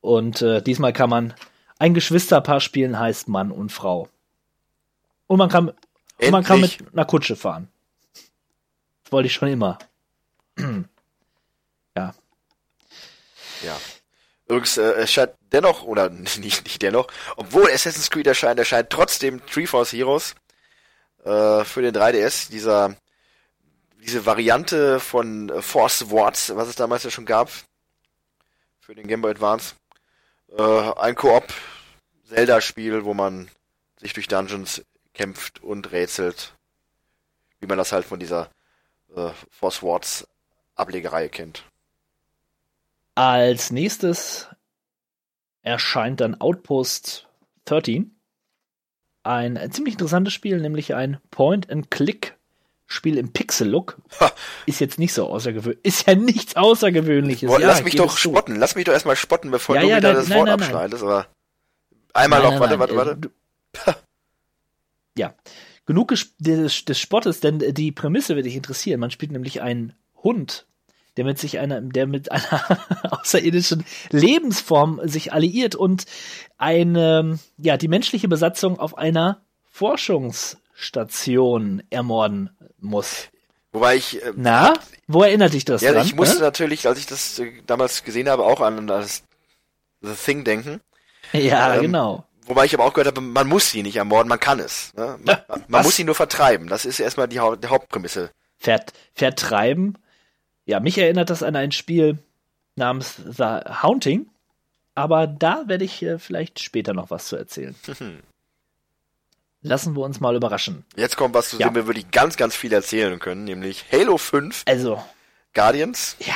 Und 0.00 0.42
äh, 0.42 0.62
diesmal 0.62 0.92
kann 0.92 1.10
man 1.10 1.34
ein 1.78 1.94
Geschwisterpaar 1.94 2.60
spielen, 2.60 2.98
heißt 2.98 3.28
Mann 3.28 3.50
und 3.50 3.70
Frau. 3.70 4.08
Und 5.26 5.38
man 5.38 5.48
kann, 5.48 5.68
und 5.68 6.30
man 6.30 6.44
kann 6.44 6.60
mit 6.60 6.78
einer 6.92 7.04
Kutsche 7.04 7.36
fahren. 7.36 7.68
Das 9.02 9.12
wollte 9.12 9.26
ich 9.26 9.34
schon 9.34 9.48
immer. 9.48 9.78
ja. 10.58 12.14
Ja. 13.62 13.76
Übrigens, 14.46 14.76
äh, 14.76 14.92
erscheint 14.92 15.32
dennoch, 15.52 15.84
oder 15.84 16.08
nicht, 16.38 16.40
nicht 16.40 16.82
dennoch, 16.82 17.08
obwohl 17.36 17.70
Assassin's 17.70 18.10
Creed 18.10 18.26
erscheint, 18.26 18.58
erscheint 18.58 18.90
trotzdem 18.90 19.44
Treeforce 19.46 19.92
Heroes 19.92 20.34
äh, 21.24 21.64
für 21.64 21.82
den 21.82 21.94
3DS, 21.94 22.50
dieser 22.50 22.96
diese 24.04 24.26
Variante 24.26 25.00
von 25.00 25.48
äh, 25.48 25.62
Force 25.62 26.10
Wars, 26.10 26.54
was 26.54 26.68
es 26.68 26.76
damals 26.76 27.04
ja 27.04 27.10
schon 27.10 27.24
gab, 27.24 27.50
für 28.78 28.94
den 28.94 29.06
Game 29.06 29.22
Boy 29.22 29.30
Advance. 29.30 29.76
Äh, 30.56 30.62
ein 30.62 31.14
Koop 31.14 31.52
Zelda-Spiel, 32.28 33.04
wo 33.04 33.14
man 33.14 33.48
sich 33.98 34.12
durch 34.12 34.28
Dungeons 34.28 34.84
kämpft 35.14 35.62
und 35.62 35.90
rätselt, 35.92 36.54
wie 37.60 37.66
man 37.66 37.78
das 37.78 37.92
halt 37.92 38.04
von 38.04 38.20
dieser 38.20 38.50
äh, 39.16 39.30
Force 39.50 39.82
Wars 39.82 40.28
Ablegerei 40.74 41.28
kennt. 41.28 41.64
Als 43.14 43.70
nächstes 43.70 44.48
erscheint 45.62 46.20
dann 46.20 46.40
Outpost 46.40 47.28
13. 47.66 48.14
Ein 49.22 49.70
ziemlich 49.72 49.94
interessantes 49.94 50.34
Spiel, 50.34 50.60
nämlich 50.60 50.94
ein 50.94 51.18
Point-and-Click-Spiel 52.86 53.18
im 53.18 53.32
Pixel-Look. 53.32 53.98
Ist 54.66 54.80
jetzt 54.80 54.98
nicht 54.98 55.12
so 55.14 55.26
außergewöhnlich. 55.26 55.80
Ist 55.84 56.06
ja 56.06 56.14
nichts 56.14 56.56
Außergewöhnliches. 56.56 57.48
Boah, 57.48 57.60
ja, 57.60 57.68
lass 57.68 57.82
mich 57.84 57.96
doch 57.96 58.14
es 58.14 58.20
zu. 58.22 58.30
spotten. 58.30 58.56
Lass 58.56 58.74
mich 58.74 58.84
doch 58.84 58.92
erstmal 58.92 59.16
spotten, 59.16 59.50
bevor 59.50 59.76
Ja, 59.76 59.82
du 59.82 59.88
ja, 59.88 59.96
wieder 59.98 60.08
nein, 60.08 60.16
das 60.16 60.28
nein, 60.28 60.38
Wort 60.38 60.48
nein, 60.48 60.60
abschneidest. 60.60 61.02
Aber 61.02 61.26
einmal 62.12 62.42
noch, 62.42 62.60
warte, 62.60 62.78
warte, 62.78 62.94
äh, 62.94 62.96
warte. 62.96 63.16
du- 63.16 63.30
Ja. 65.16 65.34
Genug 65.86 66.14
des, 66.38 66.84
des 66.86 66.98
Spottes, 66.98 67.40
denn 67.40 67.58
die 67.58 67.92
Prämisse 67.92 68.36
wird 68.36 68.46
dich 68.46 68.56
interessieren. 68.56 69.00
Man 69.00 69.10
spielt 69.10 69.32
nämlich 69.32 69.60
einen 69.60 69.92
Hund, 70.22 70.66
der 71.18 71.24
mit 71.26 71.38
sich 71.38 71.58
einer, 71.58 71.82
der 71.82 72.06
mit 72.06 72.32
einer 72.32 72.78
außerirdischen 73.20 73.84
Lebensform 74.10 75.00
sich 75.04 75.32
alliiert 75.34 75.74
und 75.74 76.06
eine, 76.56 77.38
ja, 77.58 77.76
die 77.76 77.88
menschliche 77.88 78.28
Besatzung 78.28 78.78
auf 78.78 78.96
einer 78.96 79.42
Forschungsstation 80.74 81.82
ermorden 81.90 82.50
muss. 82.78 83.28
Wobei 83.72 83.96
ich, 83.96 84.22
äh, 84.22 84.32
Na, 84.36 84.74
wo 85.08 85.22
erinnert 85.22 85.52
dich 85.52 85.64
das 85.64 85.82
ja, 85.82 85.92
dran? 85.92 86.06
ich 86.06 86.14
musste 86.14 86.38
ne? 86.38 86.42
natürlich, 86.42 86.86
als 86.86 86.98
ich 86.98 87.06
das 87.06 87.38
äh, 87.38 87.50
damals 87.66 88.04
gesehen 88.04 88.28
habe, 88.28 88.44
auch 88.44 88.60
an 88.60 88.86
das 88.86 89.24
The 90.00 90.12
Thing 90.12 90.44
denken. 90.44 90.80
Ja, 91.32 91.74
ähm, 91.74 91.82
genau. 91.82 92.24
Wobei 92.46 92.66
ich 92.66 92.74
aber 92.74 92.84
auch 92.84 92.92
gehört 92.92 93.08
habe, 93.08 93.20
man 93.20 93.48
muss 93.48 93.70
sie 93.70 93.82
nicht 93.82 93.96
ermorden, 93.96 94.28
man 94.28 94.38
kann 94.38 94.60
es. 94.60 94.92
Ne? 94.94 95.18
Man, 95.24 95.38
man 95.68 95.82
muss 95.82 95.96
sie 95.96 96.04
nur 96.04 96.14
vertreiben. 96.14 96.68
Das 96.68 96.84
ist 96.84 97.00
erstmal 97.00 97.26
die, 97.26 97.40
Hau 97.40 97.56
die 97.56 97.68
Hauptprämisse. 97.68 98.30
Vert, 98.58 98.92
vertreiben. 99.14 99.98
Ja, 100.66 100.80
mich 100.80 100.98
erinnert 100.98 101.30
das 101.30 101.42
an 101.42 101.56
ein 101.56 101.72
Spiel 101.72 102.18
namens 102.76 103.16
The 103.16 103.60
Haunting, 103.82 104.26
aber 104.94 105.26
da 105.26 105.64
werde 105.66 105.84
ich 105.84 106.02
äh, 106.02 106.18
vielleicht 106.18 106.60
später 106.60 106.92
noch 106.92 107.10
was 107.10 107.26
zu 107.26 107.36
erzählen. 107.36 107.74
Lassen 109.66 109.96
wir 109.96 110.02
uns 110.02 110.20
mal 110.20 110.36
überraschen. 110.36 110.84
Jetzt 110.94 111.16
kommt 111.16 111.34
was, 111.34 111.48
zu 111.48 111.58
Ja. 111.58 111.68
dem 111.68 111.74
wir 111.74 111.86
wirklich 111.86 112.10
ganz, 112.10 112.36
ganz 112.36 112.54
viel 112.54 112.72
erzählen 112.72 113.18
können, 113.18 113.44
nämlich 113.44 113.86
Halo 113.90 114.18
5 114.18 114.62
Also, 114.66 115.02
Guardians. 115.54 116.16
ja. 116.20 116.34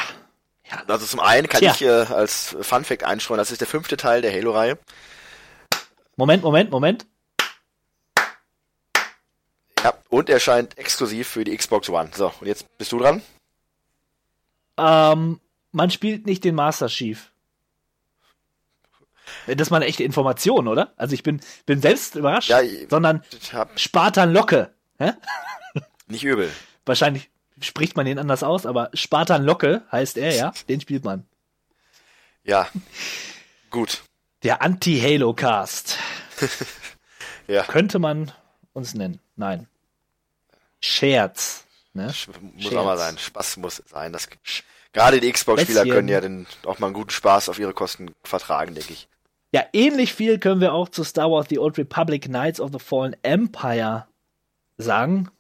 ja. 0.71 0.83
Also 0.89 1.05
zum 1.05 1.21
einen 1.21 1.47
kann 1.47 1.61
Tja. 1.61 1.73
ich 1.73 1.83
äh, 1.83 1.89
als 1.91 2.57
Fun 2.63 2.85
Fact 2.85 3.05
einstreuen, 3.05 3.37
das 3.39 3.51
ist 3.51 3.61
der 3.61 3.69
fünfte 3.69 3.99
Teil 3.99 4.23
der 4.23 4.33
Halo-Reihe. 4.33 4.79
Moment, 6.17 6.43
Moment, 6.43 6.71
Moment. 6.71 7.07
Ja, 9.85 9.93
und 10.09 10.31
erscheint 10.31 10.77
exklusiv 10.79 11.29
für 11.29 11.45
die 11.45 11.55
Xbox 11.57 11.89
One. 11.91 12.11
So, 12.15 12.33
und 12.41 12.47
jetzt 12.47 12.67
bist 12.79 12.93
du 12.93 12.99
dran. 12.99 13.23
Ähm, 14.79 15.39
man 15.73 15.91
spielt 15.91 16.25
nicht 16.27 16.45
den 16.45 16.55
Master 16.55 16.89
Chief. 16.89 17.31
Das 19.47 19.57
ist 19.69 19.71
mal 19.71 19.77
eine 19.79 19.87
echte 19.87 20.05
Information, 20.05 20.69
oder? 20.69 20.93
Also 20.97 21.15
ich 21.15 21.23
bin, 21.23 21.41
bin 21.67 21.81
selbst 21.81 22.15
überrascht, 22.17 22.49
Ja, 22.51 22.61
ich- 22.61 22.89
sondern 22.91 23.23
Ich 23.41 23.53
hab 23.53 23.79
Spartan 23.79 24.33
Locke. 24.33 24.73
Hä? 24.99 25.13
nicht 26.07 26.25
übel. 26.25 26.51
Wahrscheinlich 26.87 27.31
spricht 27.61 27.97
man 27.97 28.07
den 28.07 28.19
anders 28.19 28.43
aus, 28.43 28.67
aber 28.67 28.91
Spartan 28.95 29.45
Locke 29.45 29.83
heißt 29.93 30.17
er, 30.19 30.35
ja. 30.35 30.53
Den 30.69 30.81
spielt 30.81 31.05
man. 31.05 31.25
Ja. 32.45 32.69
Gut. 33.71 34.03
Der 34.43 34.63
Anti-Halo-Cast. 34.63 35.99
Ja. 37.47 37.63
Könnte 37.63 37.99
man 37.99 38.31
uns 38.75 38.93
nennen. 38.93 39.21
Nein. 39.37 39.67
Scherz. 40.81 41.65
Ne? 41.95 42.07
Muss 42.07 42.17
Scherz. 42.63 42.75
auch 42.75 42.85
mal 42.85 42.99
sein. 42.99 43.17
Spaß 43.19 43.57
muss 43.57 43.83
sein. 43.87 44.13
Das, 44.13 44.29
gerade 44.93 45.19
die 45.21 45.33
Xbox-Spieler 45.33 45.85
können 45.87 46.09
ja 46.09 46.21
den, 46.21 46.47
auch 46.67 46.79
mal 46.79 46.89
einen 46.89 46.95
guten 46.95 47.09
Spaß 47.11 47.49
auf 47.49 47.59
ihre 47.59 47.73
Kosten 47.73 48.15
vertragen, 48.23 48.75
denke 48.75 48.93
ich. 48.93 49.09
Ja, 49.53 49.65
ähnlich 49.73 50.13
viel 50.13 50.39
können 50.39 50.61
wir 50.61 50.73
auch 50.75 50.89
zu 50.89 51.05
Star 51.05 51.31
Wars 51.31 51.47
The 51.49 51.59
Old 51.59 51.79
Republic 51.79 52.25
Knights 52.25 52.61
of 52.61 52.71
the 52.73 52.79
Fallen 52.79 53.17
Empire 53.23 54.07
sagen. 54.77 55.31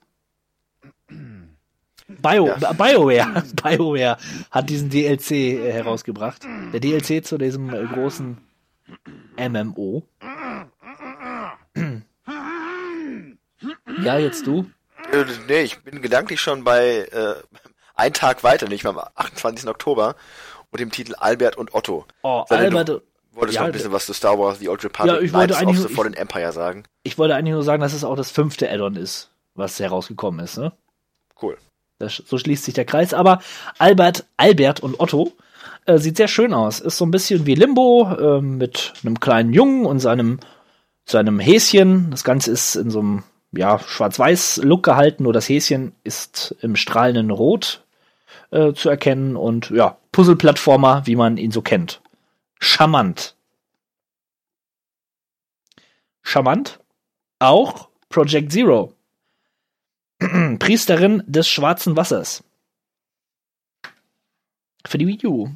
Bio, 2.08 2.46
Ja. 2.48 2.70
BioWare, 2.72 3.44
BioWare 3.62 4.16
hat 4.50 4.70
diesen 4.70 4.88
DLC 4.88 5.30
äh, 5.32 5.72
herausgebracht. 5.72 6.42
Der 6.72 6.80
DLC 6.80 7.24
zu 7.24 7.36
diesem 7.36 7.72
äh, 7.74 7.84
großen 7.84 8.38
MMO. 9.36 10.02
Ja, 14.02 14.18
jetzt 14.18 14.46
du. 14.46 14.70
Nee, 15.48 15.62
ich 15.62 15.82
bin 15.82 16.02
gedanklich 16.02 16.40
schon 16.40 16.62
bei 16.62 17.08
äh, 17.10 17.34
ein 17.96 18.12
Tag 18.12 18.44
weiter, 18.44 18.68
nicht 18.68 18.86
am 18.86 18.98
28. 18.98 19.68
Oktober 19.68 20.14
und 20.70 20.80
dem 20.80 20.92
Titel 20.92 21.14
Albert 21.16 21.56
und 21.56 21.74
Otto. 21.74 22.06
Oh, 22.22 22.44
Sei 22.48 22.62
denn, 22.62 22.76
Albert, 22.76 23.02
wolltest 23.32 23.56
ja, 23.56 23.60
noch 23.62 23.66
ein 23.68 23.72
bisschen 23.72 23.92
was 23.92 24.06
zu 24.06 24.12
Star 24.12 24.38
Wars 24.38 24.58
The 24.58 24.68
Old 24.68 24.84
Republic 24.84 25.14
Ja, 25.14 25.20
ich 25.20 25.32
wollte 25.32 25.54
Knights 25.54 25.62
of 25.62 25.68
eigentlich- 25.68 25.88
the 25.88 25.94
Fallen 25.94 26.14
Empire 26.14 26.52
sagen. 26.52 26.84
ich 27.02 27.18
wollte 27.18 27.34
eigentlich 27.34 27.54
nur 27.54 27.62
sagen, 27.62 27.80
dass 27.82 27.92
es 27.92 28.04
auch 28.04 28.16
das 28.16 28.30
fünfte 28.30 28.70
Add-on 28.70 28.96
ist, 28.96 29.30
was 29.54 29.78
herausgekommen 29.80 30.44
ist. 30.44 30.58
Ne? 30.58 30.72
Cool. 31.40 31.56
Das, 31.98 32.22
so 32.26 32.38
schließt 32.38 32.64
sich 32.64 32.74
der 32.74 32.84
Kreis. 32.84 33.12
Aber 33.14 33.40
Albert, 33.78 34.24
Albert 34.36 34.80
und 34.80 35.00
Otto 35.00 35.32
äh, 35.86 35.98
sieht 35.98 36.16
sehr 36.16 36.28
schön 36.28 36.52
aus. 36.54 36.80
Ist 36.80 36.96
so 36.98 37.04
ein 37.06 37.10
bisschen 37.10 37.44
wie 37.46 37.54
Limbo 37.54 38.08
äh, 38.18 38.40
mit 38.40 38.92
einem 39.02 39.18
kleinen 39.18 39.52
Jungen 39.52 39.84
und 39.84 39.98
seinem, 39.98 40.38
seinem 41.04 41.40
Häschen. 41.40 42.10
Das 42.10 42.22
Ganze 42.24 42.52
ist 42.52 42.76
in 42.76 42.90
so 42.90 43.00
einem 43.00 43.24
ja, 43.52 43.78
Schwarz-Weiß-Look 43.78 44.82
gehalten, 44.82 45.22
nur 45.24 45.32
das 45.32 45.48
Häschen 45.48 45.92
ist 46.04 46.54
im 46.60 46.76
strahlenden 46.76 47.30
Rot 47.30 47.82
äh, 48.50 48.74
zu 48.74 48.90
erkennen 48.90 49.36
und 49.36 49.70
ja, 49.70 49.96
Puzzle-Plattformer, 50.12 51.02
wie 51.06 51.16
man 51.16 51.36
ihn 51.36 51.50
so 51.50 51.62
kennt. 51.62 52.00
Charmant. 52.58 53.36
Charmant. 56.22 56.80
Auch 57.38 57.88
Project 58.08 58.52
Zero. 58.52 58.94
Priesterin 60.58 61.22
des 61.26 61.48
schwarzen 61.48 61.96
Wassers. 61.96 62.42
Für 64.86 64.98
die 64.98 65.06
Wii 65.06 65.26
U. 65.26 65.50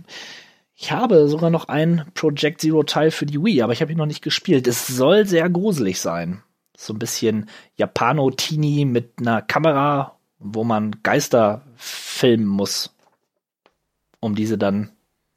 Ich 0.74 0.92
habe 0.92 1.28
sogar 1.28 1.50
noch 1.50 1.68
einen 1.68 2.10
Project 2.14 2.60
Zero 2.60 2.82
Teil 2.82 3.10
für 3.10 3.26
die 3.26 3.42
Wii, 3.42 3.62
aber 3.62 3.72
ich 3.72 3.80
habe 3.82 3.92
ihn 3.92 3.98
noch 3.98 4.06
nicht 4.06 4.22
gespielt. 4.22 4.66
Es 4.66 4.86
soll 4.86 5.26
sehr 5.26 5.48
gruselig 5.48 6.00
sein. 6.00 6.42
So 6.76 6.92
ein 6.92 6.98
bisschen 6.98 7.48
Japano-Teenie 7.76 8.84
mit 8.84 9.12
einer 9.18 9.42
Kamera, 9.42 10.18
wo 10.38 10.64
man 10.64 11.02
Geister 11.02 11.62
filmen 11.76 12.46
muss, 12.46 12.94
um 14.20 14.34
diese 14.34 14.58
dann 14.58 14.90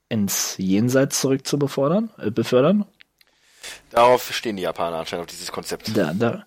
ins 0.09 0.55
Jenseits 0.57 1.21
zurück 1.21 1.45
zu 1.47 1.57
befördern. 1.57 2.09
Äh, 2.17 2.31
befördern. 2.31 2.85
Darauf 3.89 4.33
stehen 4.33 4.57
die 4.57 4.63
Japaner 4.63 4.97
anscheinend 4.97 5.23
auf 5.23 5.31
dieses 5.31 5.51
Konzept. 5.51 5.95
Da, 5.95 6.13
da, 6.13 6.45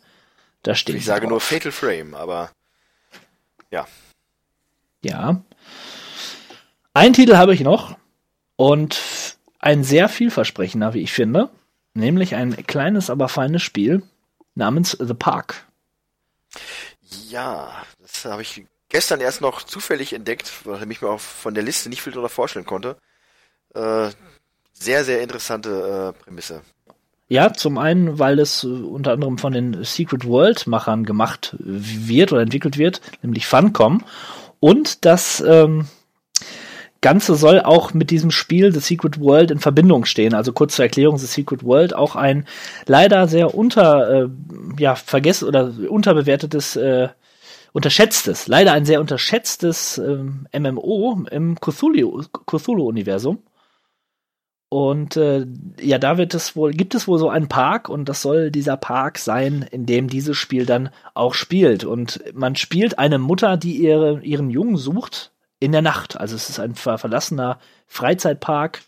da 0.63 0.75
steht 0.75 0.97
Ich 0.97 1.05
sage 1.05 1.27
nur 1.27 1.41
Fatal 1.41 1.73
Frame, 1.73 2.15
aber 2.15 2.51
ja. 3.71 3.87
Ja. 5.03 5.43
Einen 6.95 7.15
Titel 7.15 7.37
habe 7.37 7.55
ich 7.55 7.61
noch 7.61 7.97
und 8.57 9.37
ein 9.59 9.85
sehr 9.85 10.09
vielversprechender, 10.09 10.95
wie 10.95 11.03
ich 11.03 11.13
finde, 11.13 11.51
nämlich 11.95 12.35
ein 12.35 12.67
kleines, 12.67 13.11
aber 13.11 13.29
feines 13.29 13.63
Spiel 13.63 14.03
namens 14.55 14.97
The 14.99 15.15
Park. 15.15 15.67
Ja, 17.29 17.85
das 18.01 18.25
habe 18.25 18.43
ich 18.43 18.65
gestern 18.89 19.21
erst 19.21 19.41
noch 19.41 19.63
zufällig 19.63 20.13
entdeckt, 20.13 20.51
weil 20.65 20.91
ich 20.91 21.03
mir 21.03 21.09
auch 21.09 21.21
von 21.21 21.55
der 21.55 21.63
Liste 21.63 21.89
nicht 21.89 22.03
viel 22.03 22.13
darüber 22.13 22.29
vorstellen 22.29 22.67
konnte. 22.67 22.97
Äh, 23.79 24.11
sehr, 24.73 25.05
sehr 25.05 25.23
interessante 25.23 26.15
äh, 26.19 26.25
Prämisse. 26.25 26.63
Ja, 27.29 27.53
zum 27.53 27.79
einen, 27.79 28.19
weil 28.19 28.39
es 28.39 28.65
äh, 28.65 28.69
unter 28.69 29.13
anderem 29.13 29.39
von 29.39 29.53
den 29.53 29.85
Secret 29.85 30.25
World-Machern 30.25 31.05
gemacht 31.05 31.57
wird 31.59 32.33
oder 32.33 32.43
entwickelt 32.43 32.79
wird, 32.79 33.01
nämlich 33.23 33.47
Funcom. 33.47 34.05
Und 34.61 35.05
das 35.05 35.41
ähm, 35.47 35.87
Ganze 37.01 37.37
soll 37.37 37.61
auch 37.61 37.95
mit 37.95 38.11
diesem 38.11 38.31
Spiel 38.31 38.73
The 38.73 38.81
Secret 38.81 39.21
World 39.21 39.51
in 39.51 39.61
Verbindung 39.61 40.05
stehen. 40.05 40.35
Also 40.35 40.53
kurz 40.53 40.75
zur 40.75 40.85
Erklärung, 40.85 41.19
The 41.19 41.27
Secret 41.27 41.63
World 41.63 41.95
auch 41.95 42.17
ein 42.17 42.47
leider 42.87 43.29
sehr 43.29 43.55
unter, 43.55 44.25
äh, 44.25 44.29
ja, 44.79 44.97
vergessen 44.97 45.47
oder 45.47 45.73
unterbewertetes, 45.89 46.77
äh, 46.77 47.09
unterschätztes, 47.73 48.49
leider 48.49 48.73
ein 48.73 48.85
sehr 48.85 49.01
unterschätztes 49.01 49.99
ähm, 49.99 50.49
MMO 50.53 51.25
im 51.31 51.61
Cthulhu-Universum. 51.61 53.37
Cthulhu 53.37 53.48
und 54.71 55.17
äh, 55.17 55.47
ja, 55.81 55.99
da 55.99 56.19
wird 56.19 56.35
es 56.35 56.55
wohl, 56.55 56.73
gibt 56.73 56.95
es 56.95 57.09
wohl 57.09 57.19
so 57.19 57.31
einen 57.31 57.49
Park 57.49 57.89
und 57.89 58.09
das 58.09 58.21
soll 58.21 58.51
dieser 58.51 58.77
Park 58.77 59.19
sein, 59.19 59.67
in 59.71 59.87
dem 59.87 60.09
dieses 60.09 60.37
Spiel 60.37 60.67
dann 60.67 60.91
auch 61.15 61.33
spielt. 61.35 61.85
Und 61.85 62.23
man 62.35 62.55
spielt 62.55 62.99
eine 62.99 63.19
Mutter, 63.19 63.57
die 63.57 63.79
ihre, 63.79 64.21
ihren 64.21 64.51
Jungen 64.51 64.77
sucht 64.77 65.33
in 65.59 65.73
der 65.73 65.81
Nacht. 65.81 66.21
Also 66.21 66.37
es 66.37 66.51
ist 66.51 66.61
ein 66.61 66.75
ver 66.75 66.99
verlassener 66.99 67.59
Freizeitpark, 67.87 68.83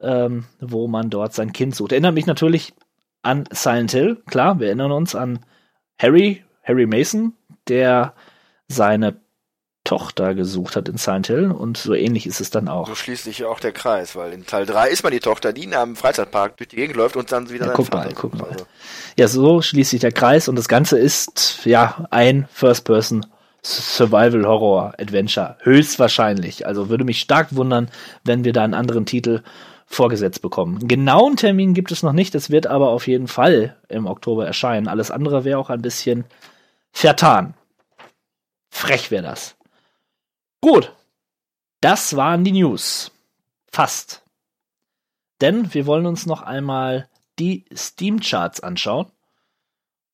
ähm, 0.00 0.44
wo 0.60 0.86
man 0.86 1.08
dort 1.08 1.32
sein 1.32 1.54
Kind 1.54 1.74
sucht. 1.74 1.92
Erinnert 1.92 2.14
mich 2.14 2.26
natürlich 2.26 2.74
an 3.22 3.44
Silent 3.50 3.92
Hill, 3.92 4.22
klar, 4.26 4.60
wir 4.60 4.66
erinnern 4.66 4.92
uns 4.92 5.14
an 5.14 5.40
Harry, 5.96 6.44
Harry 6.62 6.86
Mason, 6.86 7.34
der 7.68 8.12
seine 8.68 9.21
Tochter 9.84 10.34
gesucht 10.34 10.76
hat 10.76 10.88
in 10.88 10.96
Silent 10.96 11.26
Hill 11.26 11.50
und 11.50 11.76
so 11.76 11.94
ähnlich 11.94 12.26
ist 12.26 12.40
es 12.40 12.50
dann 12.50 12.68
auch. 12.68 12.86
So 12.86 12.94
schließt 12.94 13.24
sich 13.24 13.38
ja 13.38 13.48
auch 13.48 13.58
der 13.58 13.72
Kreis, 13.72 14.14
weil 14.14 14.32
in 14.32 14.46
Teil 14.46 14.64
3 14.64 14.88
ist 14.88 15.02
man 15.02 15.12
die 15.12 15.20
Tochter, 15.20 15.52
die 15.52 15.64
in 15.64 15.74
einem 15.74 15.96
Freizeitpark 15.96 16.56
durch 16.56 16.68
die 16.68 16.76
Gegend 16.76 16.96
läuft 16.96 17.16
und 17.16 17.32
dann 17.32 17.50
wieder 17.50 17.66
ja, 17.66 17.72
guck 17.72 17.92
mal, 17.92 18.08
guck 18.14 18.34
mal. 18.38 18.48
Also. 18.48 18.66
Ja, 19.18 19.26
so 19.26 19.60
schließt 19.60 19.90
sich 19.90 20.00
der 20.00 20.12
Kreis 20.12 20.48
und 20.48 20.56
das 20.56 20.68
Ganze 20.68 20.98
ist 20.98 21.64
ja 21.64 22.06
ein 22.10 22.46
First-Person 22.52 23.26
Survival 23.64 24.44
Horror 24.44 24.94
Adventure. 24.98 25.56
Höchstwahrscheinlich. 25.62 26.66
Also 26.66 26.88
würde 26.88 27.04
mich 27.04 27.20
stark 27.20 27.54
wundern, 27.54 27.90
wenn 28.24 28.44
wir 28.44 28.52
da 28.52 28.64
einen 28.64 28.74
anderen 28.74 29.06
Titel 29.06 29.42
vorgesetzt 29.86 30.42
bekommen. 30.42 30.88
Genauen 30.88 31.36
Termin 31.36 31.74
gibt 31.74 31.92
es 31.92 32.02
noch 32.02 32.12
nicht, 32.12 32.34
es 32.34 32.50
wird 32.50 32.66
aber 32.66 32.88
auf 32.88 33.06
jeden 33.06 33.28
Fall 33.28 33.76
im 33.88 34.06
Oktober 34.06 34.46
erscheinen. 34.46 34.88
Alles 34.88 35.10
andere 35.10 35.44
wäre 35.44 35.58
auch 35.58 35.70
ein 35.70 35.82
bisschen 35.82 36.24
vertan. 36.92 37.54
Frech 38.70 39.10
wäre 39.10 39.22
das. 39.22 39.54
Gut. 40.62 40.92
Das 41.80 42.16
waren 42.16 42.44
die 42.44 42.52
News. 42.52 43.10
Fast. 43.70 44.22
Denn 45.40 45.74
wir 45.74 45.86
wollen 45.86 46.06
uns 46.06 46.24
noch 46.24 46.42
einmal 46.42 47.08
die 47.38 47.64
Steam-Charts 47.74 48.60
anschauen. 48.60 49.06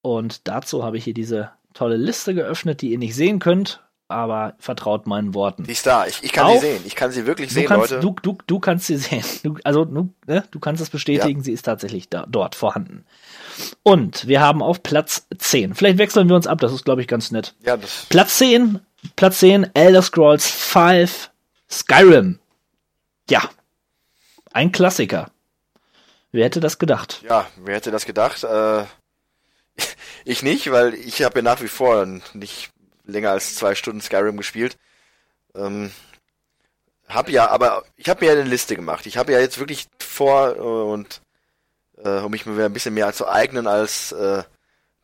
Und 0.00 0.48
dazu 0.48 0.82
habe 0.82 0.96
ich 0.96 1.04
hier 1.04 1.14
diese 1.14 1.50
tolle 1.74 1.96
Liste 1.96 2.34
geöffnet, 2.34 2.80
die 2.80 2.92
ihr 2.92 2.98
nicht 2.98 3.14
sehen 3.14 3.40
könnt, 3.40 3.82
aber 4.08 4.54
vertraut 4.58 5.06
meinen 5.06 5.34
Worten. 5.34 5.64
Die 5.64 5.72
ist 5.72 5.86
da, 5.86 6.06
ich, 6.06 6.22
ich 6.22 6.32
kann 6.32 6.46
Auf, 6.46 6.60
sie 6.60 6.66
sehen, 6.66 6.82
ich 6.86 6.96
kann 6.96 7.12
sie 7.12 7.26
wirklich 7.26 7.52
sehen, 7.52 7.66
kannst, 7.66 7.90
Leute. 7.90 8.00
Du, 8.00 8.16
du, 8.22 8.38
du 8.46 8.58
kannst 8.58 8.86
sie 8.86 8.96
sehen. 8.96 9.24
Du, 9.42 9.56
also 9.64 9.84
du, 9.84 10.14
ne, 10.26 10.44
du 10.50 10.60
kannst 10.60 10.80
es 10.80 10.88
bestätigen, 10.88 11.40
ja. 11.40 11.44
sie 11.44 11.52
ist 11.52 11.64
tatsächlich 11.64 12.08
da, 12.08 12.24
dort 12.26 12.54
vorhanden. 12.54 13.04
Und 13.82 14.26
wir 14.26 14.40
haben 14.40 14.62
auf 14.62 14.82
Platz 14.82 15.26
10. 15.36 15.74
Vielleicht 15.74 15.98
wechseln 15.98 16.28
wir 16.28 16.36
uns 16.36 16.46
ab, 16.46 16.58
das 16.60 16.72
ist, 16.72 16.86
glaube 16.86 17.02
ich, 17.02 17.08
ganz 17.08 17.30
nett. 17.32 17.54
Ja, 17.64 17.76
Platz 18.08 18.38
10 18.38 18.80
Platz 19.16 19.38
10, 19.40 19.74
Elder 19.74 20.02
Scrolls 20.02 20.48
5, 20.48 21.30
Skyrim. 21.70 22.38
Ja, 23.30 23.48
ein 24.52 24.72
Klassiker. 24.72 25.30
Wer 26.32 26.44
hätte 26.44 26.60
das 26.60 26.78
gedacht? 26.78 27.22
Ja, 27.22 27.46
wer 27.56 27.76
hätte 27.76 27.90
das 27.90 28.04
gedacht? 28.04 28.44
Äh, 28.44 28.84
ich 30.24 30.42
nicht, 30.42 30.70
weil 30.70 30.94
ich 30.94 31.22
habe 31.22 31.38
ja 31.38 31.42
nach 31.42 31.62
wie 31.62 31.68
vor 31.68 32.06
nicht 32.34 32.70
länger 33.04 33.30
als 33.30 33.54
zwei 33.54 33.74
Stunden 33.74 34.00
Skyrim 34.00 34.36
gespielt. 34.36 34.76
Ähm, 35.54 35.90
hab 37.08 37.30
ja, 37.30 37.48
aber 37.48 37.84
ich 37.96 38.08
habe 38.08 38.24
mir 38.24 38.32
ja 38.32 38.38
eine 38.38 38.48
Liste 38.48 38.76
gemacht. 38.76 39.06
Ich 39.06 39.16
habe 39.16 39.32
ja 39.32 39.40
jetzt 39.40 39.58
wirklich 39.58 39.86
vor 39.98 40.56
äh, 40.56 40.60
und 40.60 41.22
äh, 42.04 42.20
um 42.20 42.30
mich 42.30 42.44
mir 42.46 42.64
ein 42.64 42.72
bisschen 42.72 42.94
mehr 42.94 43.12
zu 43.12 43.26
eignen 43.28 43.66
als 43.66 44.12
äh, 44.12 44.42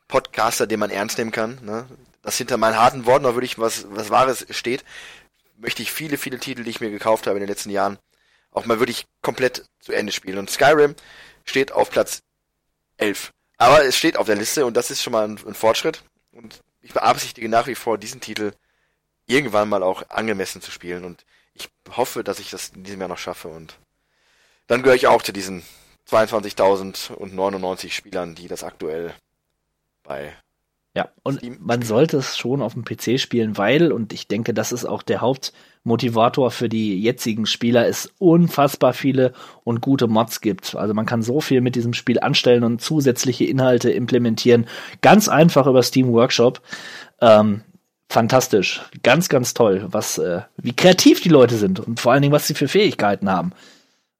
Podcaster, 0.07 0.67
den 0.67 0.79
man 0.79 0.91
ernst 0.91 1.17
nehmen 1.17 1.31
kann. 1.31 1.57
Ne? 1.63 1.87
Dass 2.25 2.39
hinter 2.39 2.57
meinen 2.57 2.79
harten 2.79 3.05
Worten 3.05 3.27
auch 3.27 3.35
wirklich 3.35 3.59
was, 3.59 3.85
was 3.91 4.09
Wahres 4.09 4.47
steht, 4.49 4.83
möchte 5.57 5.83
ich 5.83 5.91
viele, 5.91 6.17
viele 6.17 6.39
Titel, 6.39 6.63
die 6.63 6.71
ich 6.71 6.81
mir 6.81 6.89
gekauft 6.89 7.27
habe 7.27 7.37
in 7.37 7.41
den 7.41 7.49
letzten 7.49 7.69
Jahren, 7.69 7.99
auch 8.49 8.65
mal 8.65 8.79
wirklich 8.79 9.05
komplett 9.21 9.65
zu 9.79 9.93
Ende 9.93 10.11
spielen. 10.11 10.39
Und 10.39 10.49
Skyrim 10.49 10.95
steht 11.45 11.71
auf 11.71 11.91
Platz 11.91 12.23
11. 12.97 13.31
Aber 13.57 13.85
es 13.85 13.95
steht 13.95 14.17
auf 14.17 14.25
der 14.25 14.37
Liste 14.37 14.65
und 14.65 14.75
das 14.75 14.89
ist 14.89 15.03
schon 15.03 15.13
mal 15.13 15.27
ein, 15.27 15.39
ein 15.45 15.53
Fortschritt. 15.53 16.03
Und 16.31 16.63
ich 16.81 16.93
beabsichtige 16.93 17.47
nach 17.47 17.67
wie 17.67 17.75
vor, 17.75 17.99
diesen 17.99 18.21
Titel 18.21 18.53
irgendwann 19.27 19.69
mal 19.69 19.83
auch 19.83 20.09
angemessen 20.09 20.63
zu 20.63 20.71
spielen. 20.71 21.05
Und 21.05 21.25
ich 21.53 21.69
hoffe, 21.95 22.23
dass 22.23 22.39
ich 22.39 22.49
das 22.49 22.69
in 22.69 22.83
diesem 22.83 23.01
Jahr 23.01 23.09
noch 23.09 23.19
schaffe. 23.19 23.49
Und 23.49 23.77
dann 24.65 24.81
gehöre 24.81 24.95
ich 24.95 25.05
auch 25.05 25.21
zu 25.21 25.31
diesen 25.31 25.63
22.099 26.09 27.91
Spielern, 27.91 28.33
die 28.33 28.47
das 28.47 28.63
aktuell 28.63 29.13
bei 30.01 30.35
ja, 30.95 31.09
und 31.23 31.59
man 31.59 31.81
sollte 31.81 32.15
es 32.15 32.37
schon 32.37 32.61
auf 32.61 32.73
dem 32.73 32.85
PC 32.85 33.19
spielen, 33.19 33.57
weil, 33.57 33.91
und 33.91 34.13
ich 34.13 34.29
denke, 34.29 34.53
das 34.53 34.71
ist 34.71 34.85
auch 34.85 35.03
der 35.03 35.19
Hauptmotivator 35.19 36.51
für 36.51 36.69
die 36.69 37.01
jetzigen 37.01 37.45
Spieler, 37.45 37.85
es 37.85 38.13
unfassbar 38.17 38.93
viele 38.93 39.33
und 39.65 39.81
gute 39.81 40.07
Mods 40.07 40.39
gibt. 40.39 40.73
Also 40.73 40.93
man 40.93 41.05
kann 41.05 41.21
so 41.21 41.41
viel 41.41 41.59
mit 41.59 41.75
diesem 41.75 41.93
Spiel 41.93 42.21
anstellen 42.21 42.63
und 42.63 42.81
zusätzliche 42.81 43.43
Inhalte 43.43 43.91
implementieren. 43.91 44.67
Ganz 45.01 45.27
einfach 45.27 45.67
über 45.67 45.83
Steam 45.83 46.13
Workshop. 46.13 46.61
Ähm, 47.19 47.63
fantastisch. 48.09 48.81
Ganz, 49.03 49.27
ganz 49.27 49.53
toll, 49.53 49.87
was, 49.89 50.17
äh, 50.17 50.43
wie 50.55 50.73
kreativ 50.73 51.19
die 51.19 51.27
Leute 51.27 51.57
sind 51.57 51.81
und 51.81 51.99
vor 51.99 52.13
allen 52.13 52.21
Dingen, 52.21 52.33
was 52.33 52.47
sie 52.47 52.53
für 52.53 52.69
Fähigkeiten 52.69 53.29
haben. 53.29 53.51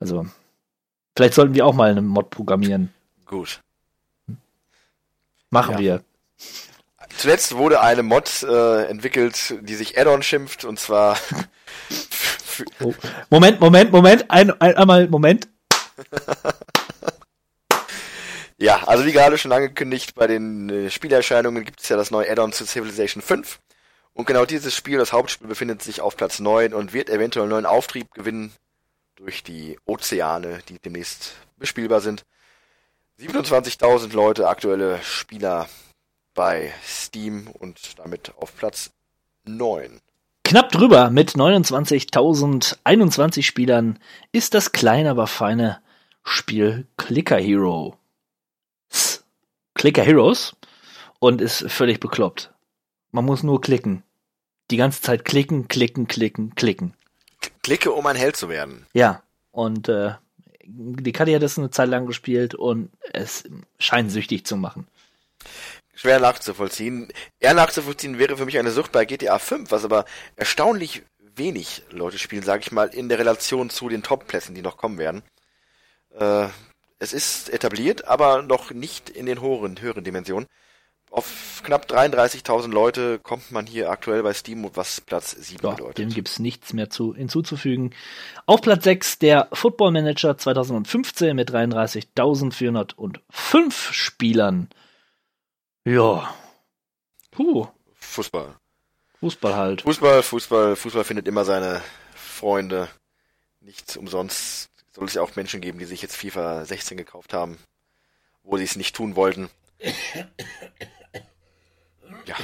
Also, 0.01 0.26
vielleicht 1.15 1.36
sollten 1.36 1.55
wir 1.55 1.65
auch 1.65 1.73
mal 1.73 1.89
einen 1.89 2.05
Mod 2.05 2.32
programmieren. 2.32 2.93
Gut. 3.26 3.61
Machen 5.49 5.76
ja. 5.76 5.80
wir. 5.80 6.01
Zuletzt 7.17 7.55
wurde 7.55 7.81
eine 7.81 8.03
Mod 8.03 8.43
äh, 8.43 8.86
entwickelt, 8.86 9.55
die 9.61 9.75
sich 9.75 9.97
Addon 9.97 10.21
schimpft, 10.21 10.65
und 10.65 10.79
zwar. 10.79 11.17
oh. 12.81 12.93
Moment, 13.29 13.59
Moment, 13.59 13.91
Moment, 13.91 14.29
ein, 14.29 14.51
ein, 14.61 14.75
einmal, 14.75 15.07
Moment. 15.07 15.47
ja, 18.57 18.83
also 18.86 19.05
wie 19.05 19.11
gerade 19.11 19.38
schon 19.38 19.53
angekündigt, 19.53 20.13
bei 20.15 20.27
den 20.27 20.69
äh, 20.69 20.89
Spielerscheinungen 20.89 21.63
gibt 21.63 21.81
es 21.81 21.89
ja 21.89 21.95
das 21.95 22.11
neue 22.11 22.29
Addon 22.29 22.51
zu 22.51 22.65
Civilization 22.65 23.21
5. 23.21 23.59
Und 24.13 24.27
genau 24.27 24.45
dieses 24.45 24.75
Spiel, 24.75 24.97
das 24.97 25.13
Hauptspiel, 25.13 25.47
befindet 25.47 25.81
sich 25.83 26.01
auf 26.01 26.15
Platz 26.15 26.39
9 26.39 26.73
und 26.73 26.93
wird 26.93 27.09
eventuell 27.09 27.43
einen 27.43 27.51
neuen 27.51 27.65
Auftrieb 27.65 28.13
gewinnen 28.13 28.53
durch 29.15 29.43
die 29.43 29.77
Ozeane, 29.86 30.59
die 30.69 30.79
demnächst 30.79 31.33
bespielbar 31.57 32.01
sind. 32.01 32.25
27.000 33.19 34.13
Leute, 34.13 34.47
aktuelle 34.47 35.01
Spieler 35.01 35.67
bei 36.36 36.71
Steam 36.83 37.47
und 37.47 37.97
damit 37.97 38.31
auf 38.38 38.55
Platz 38.55 38.91
9. 39.45 39.99
Knapp 40.43 40.71
drüber 40.71 41.09
mit 41.09 41.31
29.021 41.31 43.41
Spielern 43.41 43.97
ist 44.31 44.53
das 44.53 44.71
kleine, 44.71 45.09
aber 45.09 45.25
feine 45.25 45.81
Spiel 46.23 46.86
Clicker 46.97 47.38
Hero. 47.38 47.97
Clicker 49.73 50.03
Heroes 50.03 50.55
und 51.19 51.41
ist 51.41 51.71
völlig 51.71 51.99
bekloppt. 51.99 52.53
Man 53.11 53.25
muss 53.25 53.41
nur 53.41 53.59
klicken. 53.59 54.03
Die 54.69 54.77
ganze 54.77 55.01
Zeit 55.01 55.25
klicken, 55.25 55.67
klicken, 55.67 56.07
klicken, 56.07 56.53
klicken. 56.53 56.93
Klicke, 57.63 57.91
um 57.91 58.05
ein 58.05 58.15
Held 58.15 58.36
zu 58.36 58.49
werden. 58.49 58.86
Ja, 58.93 59.23
und 59.51 59.89
äh, 59.89 60.11
die 60.63 61.11
Kadi 61.11 61.33
hat 61.33 61.41
das 61.41 61.57
eine 61.57 61.71
Zeit 61.71 61.89
lang 61.89 62.05
gespielt 62.05 62.53
und 62.55 62.91
es 63.13 63.45
scheint 63.79 64.11
süchtig 64.11 64.45
zu 64.45 64.57
machen 64.57 64.88
schwer 65.95 66.19
nachzuvollziehen. 66.19 67.11
Eher 67.39 67.53
nachzuvollziehen 67.53 68.19
wäre 68.19 68.37
für 68.37 68.45
mich 68.45 68.59
eine 68.59 68.71
Sucht 68.71 68.91
bei 68.91 69.05
GTA 69.05 69.39
5, 69.39 69.71
was 69.71 69.85
aber 69.85 70.05
erstaunlich 70.35 71.03
wenig 71.35 71.83
Leute 71.89 72.19
spielen, 72.19 72.43
sage 72.43 72.61
ich 72.61 72.71
mal, 72.71 72.87
in 72.87 73.09
der 73.09 73.19
Relation 73.19 73.69
zu 73.69 73.89
den 73.89 74.03
Top-Plätzen, 74.03 74.55
die 74.55 74.61
noch 74.61 74.77
kommen 74.77 74.97
werden. 74.97 75.23
Äh, 76.17 76.47
es 76.99 77.13
ist 77.13 77.49
etabliert, 77.49 78.07
aber 78.07 78.41
noch 78.41 78.71
nicht 78.71 79.09
in 79.09 79.25
den 79.25 79.41
höheren, 79.41 79.81
höheren 79.81 80.03
Dimensionen. 80.03 80.47
Auf 81.11 81.61
knapp 81.63 81.89
33.000 81.89 82.71
Leute 82.71 83.19
kommt 83.19 83.51
man 83.51 83.65
hier 83.65 83.89
aktuell 83.89 84.23
bei 84.23 84.33
Steam, 84.33 84.69
was 84.73 84.99
Platz 84.99 85.31
7 85.31 85.63
ja, 85.63 85.71
bedeutet. 85.71 85.97
Dem 85.97 86.09
gibt's 86.09 86.39
nichts 86.39 86.73
mehr 86.73 86.89
zu, 86.89 87.15
hinzuzufügen. 87.15 87.93
Auf 88.45 88.61
Platz 88.61 88.83
6 88.83 89.19
der 89.19 89.47
Football 89.53 89.91
Manager 89.91 90.37
2015 90.37 91.33
mit 91.35 91.51
33.405 91.51 93.93
Spielern. 93.93 94.69
Ja. 95.86 96.36
Puh. 97.31 97.67
Fußball. 97.93 98.55
Fußball 99.19 99.55
halt. 99.55 99.81
Fußball, 99.83 100.23
Fußball, 100.23 100.75
Fußball 100.75 101.03
findet 101.03 101.27
immer 101.27 101.45
seine 101.45 101.81
Freunde. 102.15 102.89
Nicht 103.61 103.95
umsonst 103.97 104.69
soll 104.93 105.05
es 105.05 105.13
ja 105.13 105.21
auch 105.21 105.36
Menschen 105.36 105.61
geben, 105.61 105.79
die 105.79 105.86
sich 105.86 106.01
jetzt 106.01 106.15
FIFA 106.15 106.65
16 106.65 106.97
gekauft 106.97 107.33
haben, 107.33 107.57
wo 108.43 108.57
sie 108.57 108.63
es 108.63 108.75
nicht 108.75 108.95
tun 108.95 109.15
wollten. 109.15 109.49
Ja, 112.25 112.36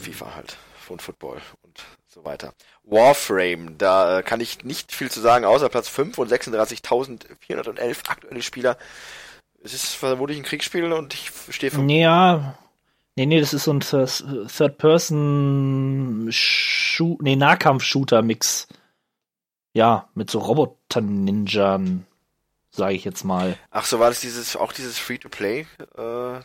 FIFA 0.00 0.34
halt. 0.34 0.56
Von 0.78 1.00
Football 1.00 1.42
und 1.62 1.84
so 2.06 2.24
weiter. 2.24 2.54
Warframe, 2.84 3.76
da 3.76 4.20
äh, 4.20 4.22
kann 4.22 4.40
ich 4.40 4.64
nicht 4.64 4.92
viel 4.92 5.10
zu 5.10 5.20
sagen, 5.20 5.44
außer 5.44 5.68
Platz 5.68 5.88
5 5.88 6.16
und 6.16 6.32
36.411 6.32 8.08
aktuelle 8.08 8.40
Spieler. 8.40 8.78
Es 9.62 9.74
ist 9.74 9.92
vermutlich 9.92 10.38
ein 10.38 10.44
Kriegsspiel 10.44 10.90
und 10.92 11.12
ich 11.12 11.30
stehe 11.50 11.70
für... 11.70 11.82
Ja, 11.82 12.56
nee, 13.18 13.26
nee, 13.26 13.40
das 13.40 13.52
ist 13.52 13.64
so 13.64 13.72
ein 13.72 13.80
Third-Person, 13.80 16.26
nee, 16.26 17.36
Nahkampf-Shooter-Mix. 17.36 18.68
Ja, 19.74 20.08
mit 20.14 20.30
so 20.30 20.38
Roboter-Ninjern, 20.38 22.06
sage 22.70 22.94
ich 22.94 23.04
jetzt 23.04 23.24
mal. 23.24 23.58
Ach 23.70 23.84
so, 23.84 23.98
war 23.98 24.08
das 24.08 24.20
dieses, 24.20 24.56
auch 24.56 24.72
dieses 24.72 24.96
Free-to-Play? 24.98 25.60
Äh, 25.60 25.66
dann, 25.96 26.44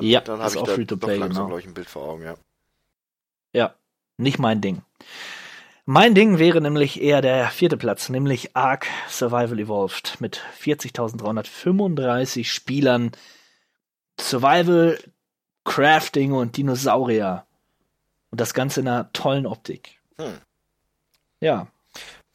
Ja, 0.00 0.20
dann 0.20 0.40
ist 0.40 0.42
habe 0.42 0.54
ich 0.54 0.58
auch 0.58 0.66
da 0.66 0.74
Free-to-Play, 0.74 1.14
doch 1.14 1.20
langsam, 1.20 1.46
genau. 1.46 1.58
ich, 1.58 1.66
ein 1.66 1.74
Bild 1.74 1.88
vor 1.88 2.08
Augen, 2.08 2.24
ja. 2.24 2.34
Ja, 3.52 3.76
nicht 4.16 4.40
mein 4.40 4.60
Ding. 4.60 4.82
Mein 5.86 6.16
Ding 6.16 6.38
wäre 6.38 6.60
nämlich 6.60 7.00
eher 7.00 7.22
der 7.22 7.46
vierte 7.50 7.76
Platz, 7.76 8.08
nämlich 8.08 8.56
Ark 8.56 8.88
Survival 9.08 9.60
Evolved 9.60 10.20
mit 10.20 10.42
40.335 10.60 12.46
Spielern. 12.46 13.12
Survival, 14.18 14.98
Crafting 15.64 16.32
und 16.32 16.56
Dinosaurier. 16.56 17.46
Und 18.30 18.40
das 18.40 18.54
Ganze 18.54 18.80
in 18.80 18.88
einer 18.88 19.12
tollen 19.12 19.46
Optik. 19.46 20.00
Hm. 20.18 20.38
Ja, 21.40 21.68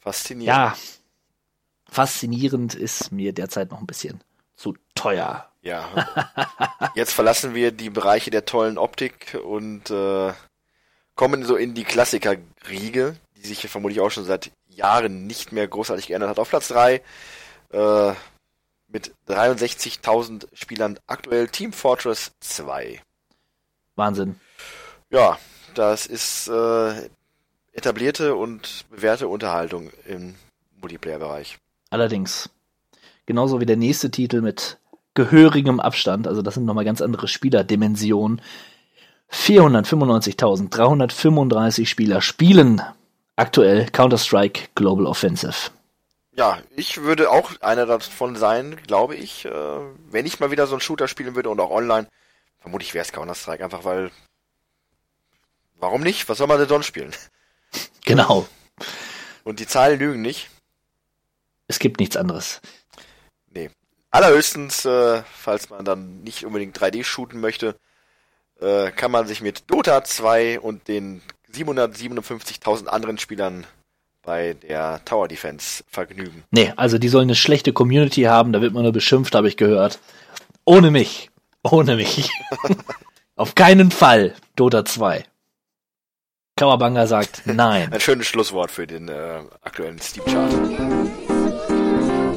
Faszinierend. 0.00 0.46
ja. 0.46 0.76
Faszinierend 1.90 2.74
ist 2.74 3.12
mir 3.12 3.32
derzeit 3.32 3.70
noch 3.70 3.80
ein 3.80 3.86
bisschen 3.86 4.22
zu 4.54 4.76
teuer. 4.94 5.50
Ja. 5.62 5.88
Jetzt 6.94 7.12
verlassen 7.12 7.54
wir 7.54 7.72
die 7.72 7.90
Bereiche 7.90 8.30
der 8.30 8.44
tollen 8.44 8.78
Optik 8.78 9.36
und 9.44 9.90
äh, 9.90 10.32
kommen 11.14 11.44
so 11.44 11.56
in 11.56 11.74
die 11.74 11.84
Klassiker-Riege, 11.84 13.16
die 13.36 13.46
sich 13.46 13.68
vermutlich 13.68 14.00
auch 14.00 14.10
schon 14.10 14.24
seit 14.24 14.52
Jahren 14.68 15.26
nicht 15.26 15.52
mehr 15.52 15.68
großartig 15.68 16.06
geändert 16.06 16.30
hat. 16.30 16.38
Auf 16.38 16.48
Platz 16.48 16.68
3 16.68 17.02
äh, 17.72 18.12
mit 18.88 19.12
63.000 19.28 20.46
Spielern 20.54 20.98
aktuell 21.06 21.48
Team 21.48 21.72
Fortress 21.72 22.32
2. 22.40 23.02
Wahnsinn. 24.00 24.34
Ja, 25.10 25.38
das 25.74 26.06
ist 26.06 26.48
äh, 26.48 27.08
etablierte 27.72 28.34
und 28.34 28.84
bewährte 28.90 29.28
Unterhaltung 29.28 29.90
im 30.06 30.34
Multiplayer-Bereich. 30.80 31.58
Allerdings. 31.90 32.50
Genauso 33.26 33.60
wie 33.60 33.66
der 33.66 33.76
nächste 33.76 34.10
Titel 34.10 34.40
mit 34.40 34.78
gehörigem 35.14 35.78
Abstand, 35.78 36.26
also 36.26 36.42
das 36.42 36.54
sind 36.54 36.64
nochmal 36.64 36.84
ganz 36.84 37.00
andere 37.00 37.28
Spielerdimensionen. 37.28 38.42
495.335 39.30 41.86
Spieler 41.86 42.20
spielen 42.20 42.82
aktuell 43.36 43.86
Counter-Strike 43.86 44.70
Global 44.74 45.06
Offensive. 45.06 45.70
Ja, 46.36 46.58
ich 46.76 47.02
würde 47.02 47.30
auch 47.30 47.52
einer 47.60 47.86
davon 47.86 48.36
sein, 48.36 48.76
glaube 48.86 49.14
ich. 49.14 49.44
Äh, 49.44 49.50
wenn 50.10 50.26
ich 50.26 50.40
mal 50.40 50.50
wieder 50.50 50.66
so 50.66 50.74
einen 50.74 50.80
Shooter 50.80 51.06
spielen 51.08 51.34
würde 51.34 51.50
und 51.50 51.60
auch 51.60 51.70
online, 51.70 52.06
vermutlich 52.60 52.94
wäre 52.94 53.04
es 53.04 53.12
Counter-Strike, 53.12 53.64
einfach 53.64 53.84
weil. 53.84 54.10
Warum 55.78 56.02
nicht? 56.02 56.28
Was 56.28 56.38
soll 56.38 56.46
man 56.46 56.58
denn 56.58 56.68
sonst 56.68 56.86
spielen? 56.86 57.12
Genau. 58.06 58.48
Und 59.44 59.60
die 59.60 59.66
Zahlen 59.66 59.98
lügen 59.98 60.22
nicht. 60.22 60.50
Es 61.68 61.78
gibt 61.78 62.00
nichts 62.00 62.16
anderes. 62.16 62.60
Nee. 63.52 63.70
Allerhöchstens, 64.10 64.84
äh, 64.84 65.22
falls 65.32 65.70
man 65.70 65.84
dann 65.84 66.22
nicht 66.22 66.44
unbedingt 66.44 66.76
3D 66.76 67.04
shooten 67.04 67.38
möchte, 67.40 67.76
äh, 68.60 68.90
kann 68.90 69.12
man 69.12 69.28
sich 69.28 69.40
mit 69.40 69.70
Dota 69.70 70.02
2 70.02 70.58
und 70.58 70.88
den 70.88 71.22
757.000 71.52 72.86
anderen 72.86 73.18
Spielern 73.18 73.66
bei 74.22 74.54
der 74.54 75.00
Tower 75.04 75.28
Defense 75.28 75.84
vergnügen. 75.88 76.44
Nee, 76.50 76.72
also 76.76 76.98
die 76.98 77.08
sollen 77.08 77.24
eine 77.24 77.34
schlechte 77.34 77.72
Community 77.72 78.22
haben, 78.22 78.52
da 78.52 78.60
wird 78.60 78.74
man 78.74 78.82
nur 78.82 78.92
beschimpft, 78.92 79.34
habe 79.34 79.48
ich 79.48 79.56
gehört. 79.56 79.98
Ohne 80.64 80.90
mich. 80.90 81.29
Ohne 81.70 81.96
mich. 81.96 82.30
Auf 83.36 83.54
keinen 83.54 83.90
Fall 83.90 84.34
Dota 84.56 84.84
2. 84.84 85.24
Kawabanga 86.56 87.06
sagt 87.06 87.42
nein. 87.46 87.92
Ein 87.92 88.00
schönes 88.00 88.26
Schlusswort 88.26 88.70
für 88.70 88.86
den 88.86 89.08
äh, 89.08 89.40
aktuellen 89.62 89.98
Steam-Chart. 89.98 90.52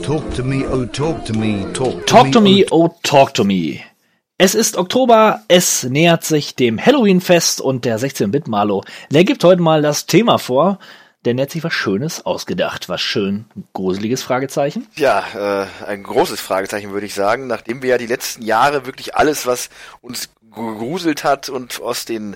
Talk 0.04 0.34
to 0.36 0.44
me, 0.44 0.66
oh 0.70 0.86
talk 0.86 1.24
to 1.26 1.34
me, 1.34 1.66
talk 1.74 2.06
to 2.06 2.06
Talk 2.06 2.26
me. 2.26 2.32
to 2.32 2.42
me, 2.42 2.66
oh 2.72 2.90
talk 3.04 3.34
to 3.34 3.44
me. 3.46 3.80
Es 4.38 4.56
ist 4.56 4.76
Oktober, 4.78 5.44
es 5.48 5.84
nähert 5.84 6.26
sich 6.26 6.56
dem 6.56 6.84
Halloween-Fest 6.84 7.62
und 7.62 7.86
der 7.86 8.00
16-Bit-Malo, 8.00 8.84
der 9.12 9.24
gibt 9.24 9.44
heute 9.46 9.62
mal 9.62 9.82
das 9.82 10.06
Thema 10.06 10.38
vor. 10.40 10.80
Der 11.26 11.34
nähert 11.34 11.52
sich 11.52 11.64
was 11.64 11.74
Schönes 11.74 12.26
ausgedacht. 12.26 12.90
Was 12.90 13.02
schön 13.02 13.46
gruseliges 13.74 14.24
Fragezeichen. 14.24 14.88
Ja, 14.96 15.64
äh, 15.64 15.86
ein 15.86 16.04
großes 16.04 16.42
Fragezeichen 16.42 16.92
würde 16.92 17.06
ich 17.06 17.14
sagen, 17.14 17.48
nachdem 17.48 17.82
wir 17.82 17.92
ja 17.92 17.98
die 17.98 18.08
letzten 18.08 18.42
Jahre 18.42 18.86
wirklich 18.86 19.16
alles, 19.16 19.46
was 19.46 19.70
uns 20.02 20.30
gegruselt 20.42 21.24
hat 21.24 21.50
und 21.50 21.82
aus 21.82 22.06
den 22.06 22.36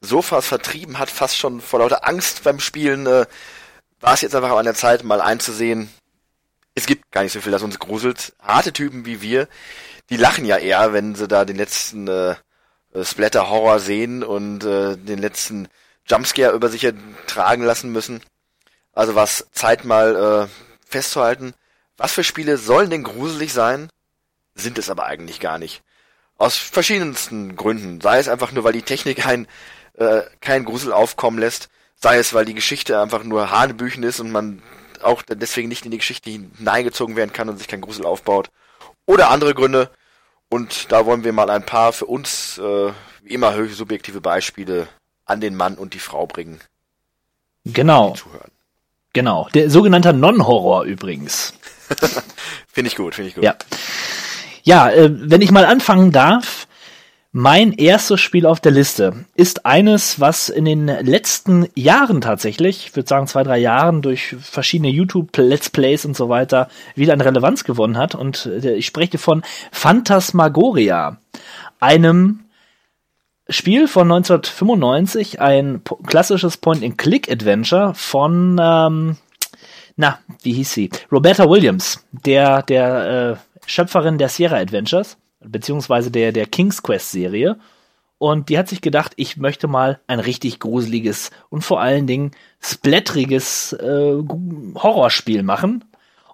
Sofas 0.00 0.46
vertrieben 0.46 0.98
hat, 0.98 1.10
fast 1.10 1.36
schon 1.36 1.60
vor 1.60 1.78
lauter 1.78 2.06
Angst 2.06 2.42
beim 2.42 2.60
Spielen, 2.60 3.06
äh, 3.06 3.26
war 4.00 4.14
es 4.14 4.20
jetzt 4.20 4.34
einfach 4.34 4.50
an 4.50 4.64
der 4.64 4.74
Zeit, 4.74 5.04
mal 5.04 5.20
einzusehen, 5.20 5.88
es 6.74 6.86
gibt 6.86 7.10
gar 7.10 7.22
nicht 7.22 7.32
so 7.32 7.40
viel, 7.40 7.52
das 7.52 7.62
uns 7.62 7.78
gruselt. 7.78 8.34
Harte 8.40 8.72
Typen 8.72 9.06
wie 9.06 9.22
wir, 9.22 9.48
die 10.10 10.16
lachen 10.16 10.44
ja 10.44 10.58
eher, 10.58 10.92
wenn 10.92 11.14
sie 11.14 11.26
da 11.26 11.44
den 11.44 11.56
letzten 11.56 12.06
äh, 12.06 12.34
Splatter-Horror 13.02 13.80
sehen 13.80 14.22
und 14.22 14.64
äh, 14.64 14.96
den 14.96 15.18
letzten 15.18 15.68
Jumpscare 16.08 16.54
über 16.54 16.68
sich 16.68 16.86
tragen 17.26 17.64
lassen 17.64 17.92
müssen. 17.92 18.20
Also 18.92 19.14
was 19.14 19.46
Zeit 19.52 19.84
mal 19.84 20.48
äh, 20.48 20.88
festzuhalten. 20.88 21.54
Was 21.96 22.12
für 22.12 22.24
Spiele 22.24 22.58
sollen 22.58 22.90
denn 22.90 23.02
gruselig 23.02 23.52
sein? 23.52 23.88
Sind 24.54 24.78
es 24.78 24.90
aber 24.90 25.06
eigentlich 25.06 25.40
gar 25.40 25.58
nicht. 25.58 25.82
Aus 26.38 26.56
verschiedensten 26.56 27.56
Gründen. 27.56 28.00
Sei 28.00 28.18
es 28.18 28.28
einfach 28.28 28.52
nur, 28.52 28.64
weil 28.64 28.72
die 28.72 28.82
Technik 28.82 29.26
ein, 29.26 29.46
äh, 29.94 30.22
keinen 30.40 30.64
Grusel 30.64 30.92
aufkommen 30.92 31.38
lässt. 31.38 31.68
Sei 31.94 32.18
es, 32.18 32.34
weil 32.34 32.44
die 32.44 32.54
Geschichte 32.54 33.00
einfach 33.00 33.24
nur 33.24 33.50
Hanebüchen 33.50 34.02
ist 34.02 34.20
und 34.20 34.30
man 34.30 34.62
auch 35.02 35.22
deswegen 35.22 35.68
nicht 35.68 35.84
in 35.84 35.90
die 35.90 35.98
Geschichte 35.98 36.30
hineingezogen 36.30 37.16
werden 37.16 37.32
kann 37.32 37.48
und 37.48 37.58
sich 37.58 37.68
kein 37.68 37.80
Grusel 37.80 38.04
aufbaut. 38.04 38.50
Oder 39.06 39.30
andere 39.30 39.54
Gründe. 39.54 39.90
Und 40.48 40.92
da 40.92 41.06
wollen 41.06 41.24
wir 41.24 41.32
mal 41.32 41.50
ein 41.50 41.66
paar 41.66 41.92
für 41.92 42.06
uns 42.06 42.58
äh, 42.58 42.92
wie 43.22 43.34
immer 43.34 43.54
höchst 43.54 43.76
subjektive 43.76 44.20
Beispiele 44.20 44.88
an 45.26 45.40
den 45.40 45.54
Mann 45.54 45.74
und 45.74 45.94
die 45.94 45.98
Frau 45.98 46.26
bringen. 46.26 46.60
Genau, 47.64 48.14
Zuhören. 48.14 48.50
genau. 49.12 49.48
Der 49.54 49.70
sogenannte 49.70 50.12
Non-Horror 50.12 50.84
übrigens. 50.84 51.52
Finde 52.72 52.88
ich 52.88 52.96
gut, 52.96 53.14
finde 53.14 53.28
ich 53.28 53.34
gut. 53.34 53.44
Ja. 53.44 53.56
Ja, 54.62 54.90
äh, 54.90 55.10
wenn 55.12 55.40
ich 55.40 55.52
mal 55.52 55.64
anfangen 55.64 56.10
darf, 56.10 56.66
mein 57.30 57.72
erstes 57.72 58.20
Spiel 58.20 58.46
auf 58.46 58.60
der 58.60 58.72
Liste 58.72 59.26
ist 59.34 59.66
eines, 59.66 60.20
was 60.20 60.48
in 60.48 60.64
den 60.64 60.86
letzten 60.86 61.68
Jahren 61.74 62.20
tatsächlich, 62.20 62.86
ich 62.86 62.96
würde 62.96 63.08
sagen 63.08 63.26
zwei, 63.26 63.42
drei 63.42 63.58
Jahren 63.58 64.00
durch 64.02 64.34
verschiedene 64.40 64.88
YouTube-Let's 64.88 65.70
Plays 65.70 66.06
und 66.06 66.16
so 66.16 66.28
weiter 66.28 66.68
wieder 66.94 67.12
an 67.12 67.20
Relevanz 67.20 67.64
gewonnen 67.64 67.98
hat. 67.98 68.14
Und 68.14 68.46
äh, 68.46 68.74
ich 68.74 68.86
spreche 68.86 69.18
von 69.18 69.42
Phantasmagoria, 69.70 71.18
einem 71.78 72.40
Spiel 73.48 73.86
von 73.86 74.10
1995, 74.10 75.40
ein 75.40 75.82
klassisches 76.04 76.56
Point-and-Click-Adventure 76.56 77.94
von, 77.94 78.60
ähm, 78.60 79.16
na, 79.94 80.18
wie 80.42 80.52
hieß 80.52 80.72
sie? 80.72 80.90
Roberta 81.12 81.48
Williams, 81.48 82.04
der, 82.10 82.62
der 82.62 83.38
äh, 83.38 83.68
Schöpferin 83.70 84.18
der 84.18 84.30
Sierra 84.30 84.56
Adventures, 84.56 85.16
beziehungsweise 85.40 86.10
der, 86.10 86.32
der 86.32 86.46
King's 86.46 86.82
Quest 86.82 87.12
Serie. 87.12 87.56
Und 88.18 88.48
die 88.48 88.58
hat 88.58 88.68
sich 88.68 88.80
gedacht, 88.80 89.12
ich 89.14 89.36
möchte 89.36 89.68
mal 89.68 90.00
ein 90.08 90.18
richtig 90.18 90.58
gruseliges 90.58 91.30
und 91.48 91.62
vor 91.62 91.80
allen 91.80 92.08
Dingen 92.08 92.32
splatteriges 92.60 93.74
äh, 93.74 94.22
Horrorspiel 94.74 95.44
machen. 95.44 95.84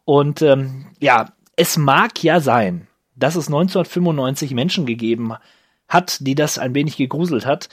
Und 0.07 0.41
ähm, 0.41 0.87
ja, 0.99 1.27
es 1.57 1.77
mag 1.77 2.23
ja 2.23 2.41
sein, 2.41 2.87
dass 3.17 3.37
es 3.37 3.49
1995 3.49 4.55
Menschen 4.55 4.87
gegeben 4.87 5.35
hat, 5.35 5.43
die 6.21 6.35
das 6.35 6.59
ein 6.59 6.75
wenig 6.75 6.97
gegruselt 6.97 7.47
hat. 7.47 7.69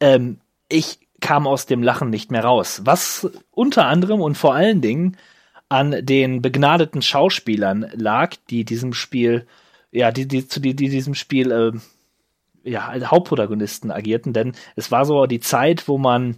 Ähm, 0.00 0.38
ich 0.68 0.98
kam 1.20 1.46
aus 1.46 1.66
dem 1.66 1.82
Lachen 1.82 2.10
nicht 2.10 2.30
mehr 2.30 2.44
raus. 2.44 2.82
Was 2.84 3.30
unter 3.50 3.86
anderem 3.86 4.20
und 4.20 4.36
vor 4.36 4.54
allen 4.54 4.80
Dingen 4.80 5.16
an 5.68 6.04
den 6.04 6.42
begnadeten 6.42 7.00
Schauspielern 7.00 7.90
lag, 7.94 8.36
die 8.50 8.64
diesem 8.64 8.92
Spiel, 8.92 9.46
ja, 9.90 10.10
die, 10.10 10.28
die, 10.28 10.46
die, 10.46 10.76
die 10.76 10.88
diesem 10.90 11.14
Spiel, 11.14 11.50
äh, 11.50 11.72
ja, 12.68 12.88
als 12.88 13.10
Hauptprotagonisten 13.10 13.90
agierten, 13.90 14.32
denn 14.32 14.52
es 14.76 14.90
war 14.90 15.04
so 15.04 15.26
die 15.26 15.40
Zeit, 15.40 15.88
wo 15.88 15.98
man 15.98 16.36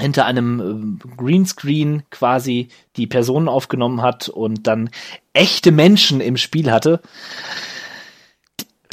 hinter 0.00 0.26
einem 0.26 0.98
äh, 1.00 1.06
Greenscreen 1.16 2.04
quasi 2.10 2.68
die 2.96 3.06
Personen 3.06 3.48
aufgenommen 3.48 4.02
hat 4.02 4.28
und 4.28 4.66
dann 4.66 4.90
echte 5.32 5.72
Menschen 5.72 6.20
im 6.20 6.36
Spiel 6.36 6.70
hatte. 6.70 7.00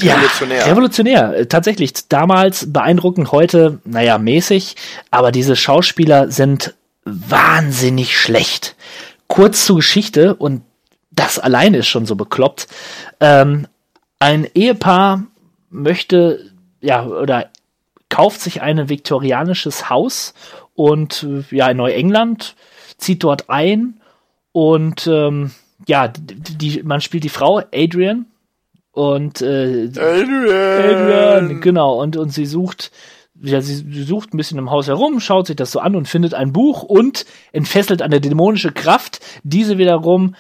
Ja, 0.02 0.16
Revolutionär. 0.16 0.66
revolutionär. 0.68 1.50
Tatsächlich, 1.50 1.94
damals 2.10 2.72
beeindruckend, 2.72 3.32
heute, 3.32 3.80
naja, 3.86 4.18
mäßig, 4.18 4.76
aber 5.10 5.32
diese 5.32 5.56
Schauspieler 5.56 6.32
sind 6.32 6.74
wahnsinnig 7.06 8.20
schlecht. 8.20 8.76
Kurz 9.28 9.66
zur 9.66 9.78
Geschichte, 9.78 10.36
und 10.36 10.64
das 11.12 11.40
alleine 11.40 11.78
ist 11.78 11.88
schon 11.88 12.06
so 12.06 12.16
bekloppt. 12.16 12.68
Ähm, 13.20 13.68
ein 14.20 14.48
Ehepaar 14.54 15.24
möchte, 15.70 16.52
ja, 16.82 17.06
oder 17.06 17.50
kauft 18.10 18.42
sich 18.42 18.62
ein 18.62 18.90
viktorianisches 18.90 19.90
Haus 19.90 20.34
und 20.74 21.24
äh, 21.24 21.56
ja, 21.56 21.70
in 21.70 21.78
Neuengland, 21.78 22.56
zieht 22.98 23.24
dort 23.24 23.50
ein 23.50 24.00
und 24.52 25.08
ähm, 25.08 25.52
ja, 25.88 26.08
die, 26.08 26.84
man 26.84 27.02
spielt 27.02 27.24
die 27.24 27.30
Frau, 27.30 27.62
Adrian, 27.74 28.26
und 28.96 29.42
äh, 29.42 29.90
Adrian, 29.98 31.60
genau, 31.60 32.02
und, 32.02 32.16
und 32.16 32.30
sie 32.30 32.46
sucht, 32.46 32.92
ja, 33.42 33.60
sie, 33.60 33.76
sie 33.76 34.04
sucht 34.04 34.34
ein 34.34 34.38
bisschen 34.38 34.58
im 34.58 34.72
Haus 34.72 34.88
herum, 34.88 35.20
schaut 35.20 35.48
sich 35.48 35.58
das 35.58 35.74
so 35.74 35.80
an 35.80 35.98
und 35.98 36.08
findet 36.08 36.34
ein 36.34 36.54
Buch 36.54 36.82
und 36.82 37.26
entfesselt 37.52 38.02
eine 38.02 38.22
dämonische 38.22 38.72
Kraft. 38.72 39.20
Diese 39.44 39.78
wiederum 39.78 40.36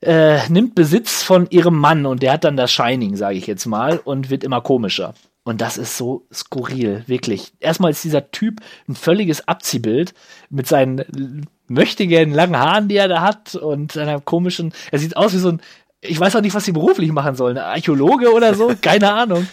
äh, 0.00 0.48
nimmt 0.48 0.76
Besitz 0.76 1.24
von 1.24 1.48
ihrem 1.50 1.76
Mann 1.76 2.06
und 2.06 2.22
der 2.22 2.34
hat 2.34 2.44
dann 2.44 2.56
das 2.56 2.70
Shining, 2.70 3.16
sage 3.16 3.36
ich 3.36 3.48
jetzt 3.48 3.66
mal, 3.66 3.98
und 3.98 4.30
wird 4.30 4.44
immer 4.44 4.60
komischer. 4.60 5.14
Und 5.42 5.60
das 5.60 5.76
ist 5.76 5.96
so 5.96 6.24
skurril, 6.32 7.02
wirklich. 7.08 7.52
Erstmal 7.58 7.90
ist 7.90 8.04
dieser 8.04 8.30
Typ 8.30 8.60
ein 8.88 8.94
völliges 8.94 9.48
Abziehbild 9.48 10.14
mit 10.50 10.68
seinen 10.68 11.48
möchtegern 11.66 12.30
langen 12.30 12.58
Haaren, 12.60 12.86
die 12.86 12.96
er 12.96 13.08
da 13.08 13.22
hat 13.22 13.56
und 13.56 13.90
seiner 13.90 14.20
komischen, 14.20 14.72
er 14.92 15.00
sieht 15.00 15.16
aus 15.16 15.34
wie 15.34 15.38
so 15.38 15.48
ein, 15.48 15.60
ich 16.00 16.18
weiß 16.18 16.36
auch 16.36 16.40
nicht, 16.40 16.54
was 16.54 16.64
sie 16.64 16.72
beruflich 16.72 17.12
machen 17.12 17.34
sollen, 17.34 17.58
Archäologe 17.58 18.32
oder 18.32 18.54
so, 18.54 18.72
keine 18.80 19.12
Ahnung. 19.12 19.46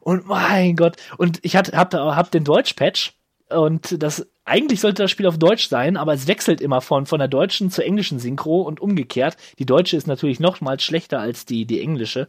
Und 0.00 0.26
mein 0.26 0.76
Gott, 0.76 0.96
und 1.16 1.40
ich 1.42 1.56
hatte, 1.56 1.76
hab, 1.76 1.92
hab 1.92 2.30
den 2.30 2.44
Deutsch-Patch 2.44 3.14
und 3.50 4.02
das, 4.02 4.26
eigentlich 4.44 4.80
sollte 4.80 5.02
das 5.02 5.10
Spiel 5.10 5.26
auf 5.26 5.38
Deutsch 5.38 5.68
sein, 5.68 5.96
aber 5.96 6.14
es 6.14 6.26
wechselt 6.26 6.60
immer 6.60 6.80
von, 6.80 7.06
von 7.06 7.18
der 7.18 7.28
deutschen 7.28 7.70
zur 7.70 7.84
englischen 7.84 8.18
Synchro 8.18 8.62
und 8.62 8.80
umgekehrt. 8.80 9.36
Die 9.58 9.66
deutsche 9.66 9.96
ist 9.96 10.06
natürlich 10.06 10.40
noch 10.40 10.60
mal 10.60 10.78
schlechter 10.80 11.20
als 11.20 11.46
die, 11.46 11.66
die 11.66 11.80
englische, 11.80 12.28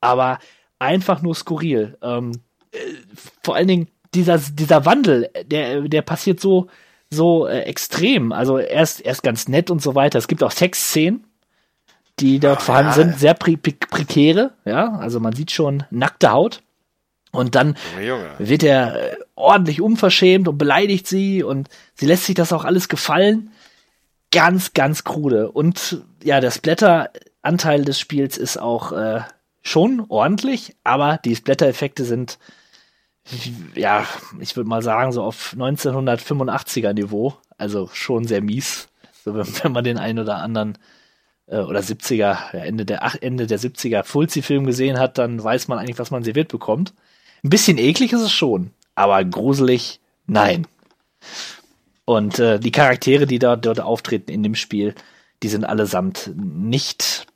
aber 0.00 0.38
einfach 0.78 1.22
nur 1.22 1.34
skurril. 1.34 1.96
Ähm, 2.02 2.32
äh, 2.72 2.78
vor 3.42 3.56
allen 3.56 3.68
Dingen 3.68 3.88
dieser, 4.14 4.38
dieser 4.38 4.84
Wandel, 4.84 5.30
der, 5.44 5.82
der 5.82 6.02
passiert 6.02 6.40
so, 6.40 6.68
so 7.10 7.46
äh, 7.46 7.60
extrem. 7.60 8.32
Also 8.32 8.58
erst, 8.58 9.00
erst 9.00 9.22
ganz 9.22 9.48
nett 9.48 9.70
und 9.70 9.82
so 9.82 9.94
weiter. 9.94 10.18
Es 10.18 10.28
gibt 10.28 10.42
auch 10.42 10.50
Sexszenen, 10.50 11.24
die 12.20 12.38
dort 12.38 12.58
Ach, 12.58 12.64
vorhanden 12.64 12.90
ja. 12.90 12.94
sind, 12.94 13.18
sehr 13.18 13.34
pre 13.34 13.56
pre 13.56 13.72
prekäre, 13.72 14.52
ja. 14.64 14.94
Also 14.98 15.20
man 15.20 15.34
sieht 15.34 15.50
schon 15.50 15.84
nackte 15.90 16.30
Haut. 16.30 16.62
Und 17.32 17.54
dann 17.54 17.76
Junge, 17.94 18.06
Junge. 18.08 18.28
wird 18.38 18.62
er 18.64 19.12
äh, 19.12 19.16
ordentlich 19.36 19.80
unverschämt 19.80 20.48
und 20.48 20.58
beleidigt 20.58 21.06
sie 21.06 21.42
und 21.42 21.68
sie 21.94 22.06
lässt 22.06 22.24
sich 22.24 22.34
das 22.34 22.52
auch 22.52 22.64
alles 22.64 22.88
gefallen. 22.88 23.52
Ganz, 24.32 24.74
ganz 24.74 25.04
krude. 25.04 25.50
Und 25.50 26.02
ja, 26.22 26.40
der 26.40 26.50
Splatter-Anteil 26.50 27.84
des 27.84 28.00
Spiels 28.00 28.36
ist 28.36 28.58
auch 28.58 28.92
äh, 28.92 29.20
schon 29.62 30.04
ordentlich, 30.08 30.76
aber 30.84 31.18
die 31.24 31.36
Splatter-Effekte 31.36 32.04
sind, 32.04 32.38
ja, 33.74 34.04
ich 34.40 34.56
würde 34.56 34.68
mal 34.68 34.82
sagen, 34.82 35.12
so 35.12 35.22
auf 35.22 35.54
1985er 35.56 36.92
Niveau. 36.92 37.34
Also 37.58 37.88
schon 37.92 38.24
sehr 38.24 38.40
mies. 38.40 38.88
So, 39.24 39.34
wenn, 39.34 39.46
wenn 39.62 39.72
man 39.72 39.84
den 39.84 39.98
einen 39.98 40.18
oder 40.18 40.36
anderen 40.38 40.78
äh, 41.50 41.58
oder 41.58 41.80
70er, 41.80 42.16
ja, 42.16 42.48
Ende 42.52 42.86
der 42.86 43.02
Ende 43.22 43.46
der 43.46 43.58
70er 43.58 44.04
Fulci-Film 44.04 44.64
gesehen 44.64 44.98
hat, 44.98 45.18
dann 45.18 45.42
weiß 45.42 45.68
man 45.68 45.78
eigentlich, 45.78 45.98
was 45.98 46.10
man 46.10 46.22
serviert 46.22 46.48
bekommt. 46.48 46.94
Ein 47.44 47.50
bisschen 47.50 47.78
eklig 47.78 48.12
ist 48.12 48.22
es 48.22 48.32
schon, 48.32 48.70
aber 48.94 49.22
gruselig, 49.24 50.00
nein. 50.26 50.66
Und 52.04 52.38
äh, 52.38 52.58
die 52.58 52.72
Charaktere, 52.72 53.26
die 53.26 53.38
da 53.38 53.56
dort 53.56 53.80
auftreten 53.80 54.30
in 54.30 54.42
dem 54.42 54.54
Spiel, 54.54 54.94
die 55.42 55.48
sind 55.48 55.64
allesamt 55.64 56.32
nicht 56.34 57.26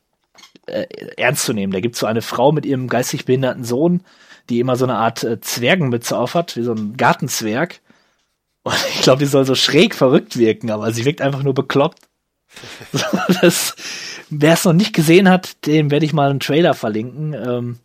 äh, 0.67 0.87
ernst 1.17 1.45
zu 1.45 1.53
nehmen. 1.53 1.73
Da 1.73 1.81
gibt's 1.81 2.01
so 2.01 2.07
eine 2.07 2.23
Frau 2.23 2.53
mit 2.53 2.67
ihrem 2.67 2.89
geistig 2.89 3.25
behinderten 3.25 3.65
Sohn, 3.65 4.03
die 4.51 4.61
immer 4.61 4.77
so 4.77 4.85
eine 4.85 4.97
Art 4.97 5.25
äh, 5.25 5.41
Zwergenmütze 5.41 6.19
aufhat, 6.19 6.57
wie 6.57 6.63
so 6.63 6.73
ein 6.73 6.97
Gartenzwerg. 6.97 7.81
Und 8.63 8.75
ich 8.95 9.03
glaube, 9.03 9.21
die 9.21 9.27
soll 9.27 9.45
so 9.45 9.55
schräg 9.55 9.95
verrückt 9.95 10.39
wirken, 10.39 10.71
aber 10.71 10.93
sie 10.93 11.05
wirkt 11.05 11.21
einfach 11.21 11.43
nur 11.43 11.55
bekloppt. 11.55 12.01
Wer 14.31 14.53
es 14.53 14.65
noch 14.65 14.73
nicht 14.73 14.95
gesehen 14.95 15.29
hat, 15.29 15.67
dem 15.67 15.91
werde 15.91 16.07
ich 16.07 16.13
mal 16.13 16.31
einen 16.31 16.41
Trailer 16.41 16.75
verlinken. 16.75 17.35
Ähm, 17.35 17.79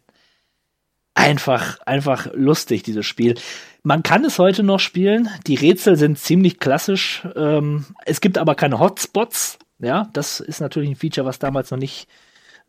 einfach, 1.14 1.80
einfach 1.86 2.28
lustig, 2.34 2.84
dieses 2.84 3.06
Spiel. 3.06 3.36
Man 3.84 4.04
kann 4.04 4.26
es 4.26 4.40
heute 4.40 4.64
noch 4.64 4.80
spielen. 4.80 5.30
Die 5.48 5.56
Rätsel 5.56 5.96
sind 5.96 6.18
ziemlich 6.18 6.60
klassisch. 6.60 7.28
Ähm, 7.36 7.86
es 8.06 8.22
gibt 8.22 8.38
aber 8.38 8.56
keine 8.56 8.80
Hotspots. 8.80 9.60
Ja, 9.80 10.10
das 10.14 10.40
ist 10.40 10.60
natürlich 10.60 10.90
ein 10.90 10.96
Feature, 10.96 11.26
was 11.26 11.40
damals 11.40 11.72
noch 11.72 11.78
nicht 11.78 12.08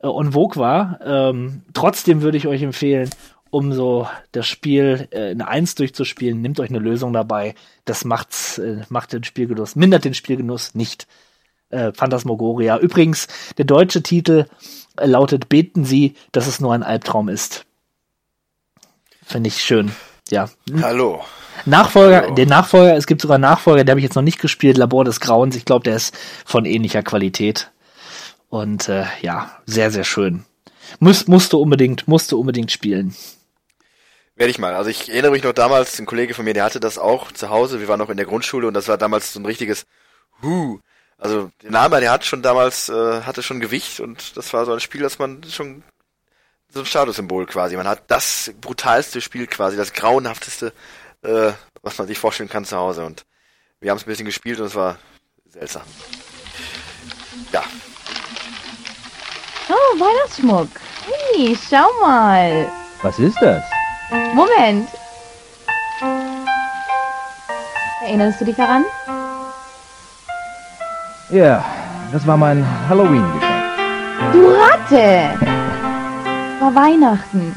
äh, 0.02 0.06
on 0.06 0.32
vogue 0.32 0.60
war. 0.60 1.00
Ähm, 1.04 1.62
trotzdem 1.74 2.22
würde 2.22 2.38
ich 2.38 2.46
euch 2.46 2.62
empfehlen, 2.62 3.10
um 3.50 3.72
so 3.72 4.08
das 4.32 4.46
Spiel 4.46 5.08
äh, 5.10 5.32
in 5.32 5.42
eins 5.42 5.74
durchzuspielen, 5.74 6.40
nehmt 6.40 6.60
euch 6.60 6.70
eine 6.70 6.78
Lösung 6.78 7.12
dabei. 7.12 7.54
Das 7.84 8.04
macht's, 8.04 8.58
äh, 8.58 8.82
macht 8.88 9.12
den 9.12 9.24
Spielgenuss, 9.24 9.76
mindert 9.76 10.04
den 10.04 10.14
Spielgenuss 10.14 10.74
nicht. 10.74 11.06
Äh, 11.70 11.92
Phantasmagoria. 11.92 12.78
Übrigens, 12.78 13.28
der 13.56 13.64
deutsche 13.64 14.02
Titel 14.02 14.46
äh, 14.96 15.06
lautet 15.06 15.48
Beten 15.48 15.84
Sie, 15.84 16.14
dass 16.32 16.46
es 16.46 16.60
nur 16.60 16.74
ein 16.74 16.82
Albtraum 16.82 17.28
ist. 17.28 17.64
Finde 19.24 19.48
ich 19.48 19.62
schön. 19.62 19.92
Ja. 20.30 20.48
Hallo. 20.82 21.22
Nachfolger, 21.66 22.22
Hallo. 22.22 22.34
den 22.34 22.48
Nachfolger, 22.48 22.96
es 22.96 23.06
gibt 23.06 23.20
sogar 23.20 23.36
einen 23.36 23.42
Nachfolger, 23.42 23.84
den 23.84 23.90
habe 23.90 24.00
ich 24.00 24.04
jetzt 24.04 24.14
noch 24.14 24.22
nicht 24.22 24.40
gespielt, 24.40 24.76
Labor 24.76 25.04
des 25.04 25.20
Grauens. 25.20 25.54
Ich 25.54 25.64
glaube, 25.64 25.84
der 25.84 25.96
ist 25.96 26.16
von 26.44 26.64
ähnlicher 26.64 27.02
Qualität. 27.02 27.70
Und 28.48 28.88
äh, 28.88 29.04
ja, 29.22 29.52
sehr, 29.66 29.90
sehr 29.90 30.04
schön. 30.04 30.44
Muss, 30.98 31.28
musste 31.28 31.56
unbedingt, 31.56 32.08
musste 32.08 32.36
unbedingt 32.36 32.72
spielen. 32.72 33.14
Werde 34.34 34.50
ich 34.50 34.58
mal. 34.58 34.74
Also 34.74 34.90
ich 34.90 35.10
erinnere 35.10 35.32
mich 35.32 35.44
noch 35.44 35.52
damals, 35.52 35.98
ein 36.00 36.06
Kollege 36.06 36.34
von 36.34 36.44
mir, 36.44 36.54
der 36.54 36.64
hatte 36.64 36.80
das 36.80 36.98
auch 36.98 37.30
zu 37.30 37.50
Hause. 37.50 37.80
Wir 37.80 37.88
waren 37.88 37.98
noch 37.98 38.10
in 38.10 38.16
der 38.16 38.26
Grundschule 38.26 38.66
und 38.66 38.74
das 38.74 38.88
war 38.88 38.98
damals 38.98 39.32
so 39.32 39.38
ein 39.38 39.46
richtiges 39.46 39.86
Hu. 40.42 40.80
Also 41.20 41.50
der 41.62 41.70
Name, 41.70 42.00
der 42.00 42.10
hat 42.10 42.24
schon 42.24 42.42
damals, 42.42 42.88
äh, 42.88 43.22
hatte 43.22 43.42
schon 43.42 43.60
Gewicht 43.60 44.00
und 44.00 44.36
das 44.36 44.52
war 44.52 44.64
so 44.64 44.72
ein 44.72 44.80
Spiel, 44.80 45.02
das 45.02 45.18
man 45.18 45.44
schon 45.44 45.82
so 46.72 46.80
ein 46.80 46.86
Statussymbol 46.86 47.46
quasi. 47.46 47.76
Man 47.76 47.86
hat 47.86 48.02
das 48.08 48.52
brutalste 48.60 49.20
Spiel 49.20 49.46
quasi, 49.46 49.76
das 49.76 49.92
grauenhafteste, 49.92 50.72
äh, 51.22 51.52
was 51.82 51.98
man 51.98 52.06
sich 52.06 52.18
vorstellen 52.18 52.48
kann 52.48 52.64
zu 52.64 52.76
Hause. 52.76 53.04
Und 53.04 53.24
wir 53.80 53.90
haben 53.90 53.98
es 53.98 54.04
ein 54.04 54.08
bisschen 54.08 54.26
gespielt 54.26 54.58
und 54.60 54.66
es 54.66 54.74
war 54.74 54.98
seltsam. 55.48 55.82
Ja, 57.52 57.64
Oh, 59.72 60.00
Weihnachtsschmuck. 60.00 60.68
Hey, 61.06 61.56
schau 61.70 61.86
mal. 62.00 62.68
Was 63.02 63.20
ist 63.20 63.40
das? 63.40 63.62
Moment. 64.34 64.88
Erinnerst 68.02 68.40
du 68.40 68.46
dich 68.46 68.56
daran? 68.56 68.84
Ja, 71.30 71.64
das 72.10 72.26
war 72.26 72.36
mein 72.36 72.66
Halloween-Geschenk. 72.88 74.32
Du 74.32 74.48
Ratte! 74.48 75.38
War 76.58 76.74
Weihnachten, 76.74 77.54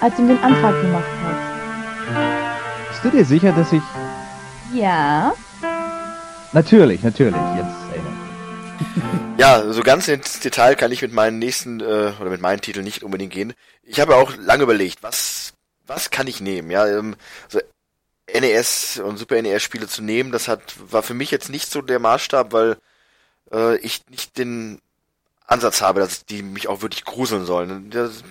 als 0.00 0.16
du 0.16 0.22
ihm 0.22 0.28
den 0.28 0.42
Antrag 0.42 0.80
gemacht 0.82 1.04
hast. 1.24 2.88
Bist 2.88 3.04
du 3.04 3.10
dir 3.10 3.24
sicher, 3.24 3.52
dass 3.52 3.72
ich... 3.72 3.82
Ja? 4.74 5.32
Natürlich, 6.52 7.04
natürlich, 7.04 7.40
jetzt 7.56 7.76
erinnere 7.92 8.12
ich 8.80 8.86
mich. 8.86 9.20
Ja, 9.38 9.72
so 9.72 9.82
ganz 9.82 10.08
ins 10.08 10.40
Detail 10.40 10.74
kann 10.74 10.90
ich 10.90 11.02
mit 11.02 11.12
meinen 11.12 11.38
nächsten 11.38 11.80
äh, 11.80 12.12
oder 12.20 12.30
mit 12.30 12.40
meinen 12.40 12.60
Titeln 12.60 12.84
nicht 12.84 13.04
unbedingt 13.04 13.32
gehen. 13.32 13.54
Ich 13.82 14.00
habe 14.00 14.16
auch 14.16 14.32
lange 14.36 14.64
überlegt, 14.64 15.02
was 15.02 15.54
was 15.86 16.10
kann 16.10 16.26
ich 16.26 16.40
nehmen? 16.40 16.70
Ja, 16.70 16.86
ähm, 16.86 17.16
so 17.48 17.58
NES 18.32 19.00
und 19.00 19.16
Super 19.16 19.40
NES 19.40 19.62
Spiele 19.62 19.88
zu 19.88 20.02
nehmen, 20.02 20.32
das 20.32 20.48
hat 20.48 20.74
war 20.90 21.02
für 21.02 21.14
mich 21.14 21.30
jetzt 21.30 21.48
nicht 21.48 21.70
so 21.70 21.82
der 21.82 21.98
Maßstab, 21.98 22.52
weil 22.52 22.76
äh, 23.52 23.76
ich 23.78 24.06
nicht 24.08 24.38
den 24.38 24.80
Ansatz 25.46 25.82
habe, 25.82 26.00
dass 26.00 26.24
die 26.24 26.42
mich 26.42 26.68
auch 26.68 26.82
wirklich 26.82 27.04
gruseln 27.04 27.44
sollen. 27.44 27.90
Das, 27.90 28.22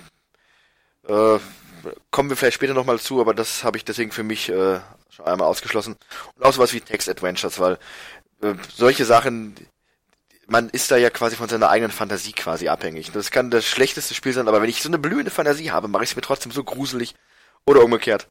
äh, 1.08 1.40
kommen 2.12 2.30
wir 2.30 2.38
vielleicht 2.38 2.56
später 2.56 2.74
nochmal 2.74 3.00
zu, 3.00 3.22
aber 3.22 3.34
das 3.34 3.64
habe 3.64 3.78
ich 3.78 3.86
deswegen 3.86 4.12
für 4.12 4.24
mich 4.24 4.50
äh, 4.50 4.80
schon 5.10 5.26
einmal 5.26 5.48
ausgeschlossen. 5.48 5.96
Und 6.36 6.46
auch 6.46 6.54
sowas 6.54 6.74
wie 6.74 6.82
Text 6.82 7.10
Adventures, 7.10 7.60
weil 7.60 7.78
äh, 8.42 8.54
solche 8.74 9.06
Sachen, 9.06 9.56
man 10.48 10.70
ist 10.70 10.92
da 10.92 10.98
ja 10.98 11.10
quasi 11.10 11.36
von 11.36 11.50
seiner 11.50 11.70
eigenen 11.70 11.92
Fantasie 11.92 12.34
quasi 12.34 12.68
abhängig. 12.68 13.12
Das 13.12 13.32
kann 13.32 13.52
das 13.52 13.66
schlechteste 13.66 14.14
Spiel 14.14 14.34
sein, 14.34 14.48
aber 14.48 14.62
wenn 14.62 14.70
ich 14.70 14.82
so 14.82 14.90
eine 14.90 15.00
blühende 15.00 15.32
Fantasie 15.32 15.72
habe, 15.72 15.88
mache 15.88 16.04
ich 16.04 16.12
es 16.12 16.16
mir 16.16 16.22
trotzdem 16.22 16.52
so 16.52 16.64
gruselig 16.64 17.16
oder 17.66 17.84
umgekehrt. 17.84 18.28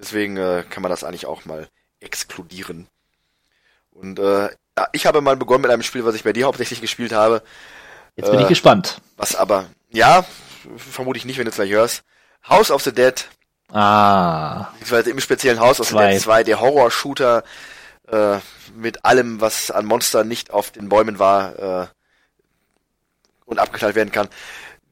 Deswegen 0.00 0.36
äh, 0.36 0.64
kann 0.68 0.82
man 0.82 0.90
das 0.90 1.04
eigentlich 1.04 1.26
auch 1.26 1.44
mal 1.44 1.68
exkludieren. 2.00 2.88
Und 3.90 4.18
äh, 4.18 4.48
ja, 4.78 4.88
ich 4.92 5.06
habe 5.06 5.20
mal 5.20 5.36
begonnen 5.36 5.62
mit 5.62 5.70
einem 5.70 5.82
Spiel, 5.82 6.04
was 6.04 6.14
ich 6.14 6.24
bei 6.24 6.32
dir 6.32 6.46
hauptsächlich 6.46 6.80
gespielt 6.80 7.12
habe. 7.12 7.42
Jetzt 8.16 8.30
bin 8.30 8.40
ich 8.40 8.48
gespannt. 8.48 9.00
Was 9.16 9.36
aber, 9.36 9.66
ja, 9.90 10.24
vermute 10.76 11.18
ich 11.18 11.24
nicht, 11.24 11.38
wenn 11.38 11.44
du 11.44 11.50
es 11.50 11.56
gleich 11.56 11.70
hörst. 11.70 12.02
House 12.48 12.70
of 12.70 12.82
the 12.82 12.92
Dead, 12.92 13.28
Ah, 13.72 14.70
beziehungsweise 14.72 15.10
im 15.10 15.20
speziellen 15.20 15.60
House 15.60 15.80
of 15.80 15.88
the. 15.88 15.96
Dead 15.96 16.20
2, 16.20 16.44
der 16.44 16.60
Horror-Shooter 16.60 17.44
äh, 18.08 18.38
mit 18.74 19.04
allem, 19.04 19.40
was 19.40 19.70
an 19.70 19.86
Monstern 19.86 20.26
nicht 20.28 20.50
auf 20.50 20.70
den 20.70 20.88
Bäumen 20.88 21.18
war 21.18 21.58
äh, 21.82 21.86
und 23.44 23.58
abgeteilt 23.58 23.94
werden 23.94 24.10
kann. 24.10 24.28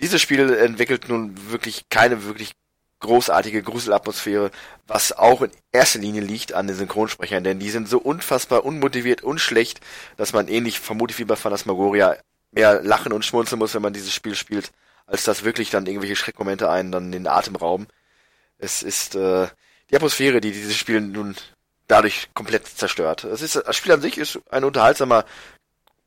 Dieses 0.00 0.22
Spiel 0.22 0.52
entwickelt 0.54 1.09
nun 1.09 1.50
wirklich 1.50 1.88
keine 1.88 2.24
wirklich 2.24 2.52
großartige 3.01 3.62
Gruselatmosphäre, 3.62 4.51
was 4.86 5.12
auch 5.12 5.42
in 5.42 5.51
erster 5.72 6.01
Linie 6.01 6.22
liegt 6.22 6.53
an 6.53 6.66
den 6.66 6.76
Synchronsprechern, 6.76 7.44
denn 7.44 7.59
die 7.59 7.70
sind 7.70 7.88
so 7.88 7.99
unfassbar 7.99 8.64
unmotiviert 8.64 9.22
und 9.22 9.38
schlecht, 9.40 9.80
dass 10.16 10.32
man 10.32 10.49
ähnlich 10.49 10.80
vermutlich 10.80 11.18
wie 11.18 11.24
bei 11.24 11.36
Phantasmagoria 11.36 12.16
mehr 12.51 12.82
lachen 12.82 13.12
und 13.12 13.24
schmunzeln 13.24 13.59
muss, 13.59 13.74
wenn 13.74 13.82
man 13.82 13.92
dieses 13.92 14.12
Spiel 14.12 14.34
spielt, 14.34 14.72
als 15.07 15.24
dass 15.24 15.44
wirklich 15.44 15.70
dann 15.70 15.86
irgendwelche 15.86 16.16
Schreckmomente 16.16 16.70
einen 16.70 16.92
dann 16.92 17.12
den 17.12 17.26
Atem 17.26 17.57
rauben. 17.57 17.86
Es 18.59 18.82
ist 18.82 19.14
äh, 19.14 19.49
die 19.90 19.96
Atmosphäre, 19.96 20.40
die 20.40 20.53
dieses 20.53 20.76
Spiel 20.76 21.01
nun 21.01 21.36
dadurch 21.86 22.28
komplett 22.34 22.66
zerstört. 22.66 23.24
Es 23.24 23.42
ist 23.42 23.57
das 23.57 23.76
Spiel 23.76 23.92
an 23.92 24.01
sich 24.01 24.18
ist 24.18 24.40
ein 24.51 24.64
unterhaltsamer 24.64 25.24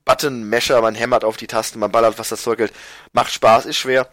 Button-Mesher, 0.05 0.81
man 0.81 0.95
hämmert 0.95 1.23
auf 1.23 1.37
die 1.37 1.47
Tasten, 1.47 1.79
man 1.79 1.91
ballert, 1.91 2.17
was 2.17 2.29
das 2.29 2.41
Zeug 2.41 2.59
hält. 2.59 2.73
Macht 3.13 3.31
Spaß, 3.31 3.65
ist 3.65 3.77
schwer. 3.77 4.11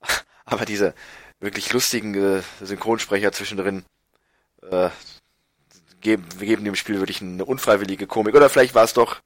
Aber 0.44 0.64
diese 0.64 0.94
wirklich 1.40 1.72
lustigen 1.72 2.14
äh, 2.14 2.42
Synchronsprecher 2.60 3.32
zwischendrin 3.32 3.84
äh, 4.70 4.88
geben, 6.00 6.24
geben 6.40 6.64
dem 6.64 6.74
Spiel 6.74 6.98
wirklich 6.98 7.22
eine 7.22 7.44
unfreiwillige 7.44 8.06
Komik. 8.06 8.34
Oder 8.34 8.48
vielleicht 8.48 8.74
war 8.74 8.84
es 8.84 8.94
doch 8.94 9.16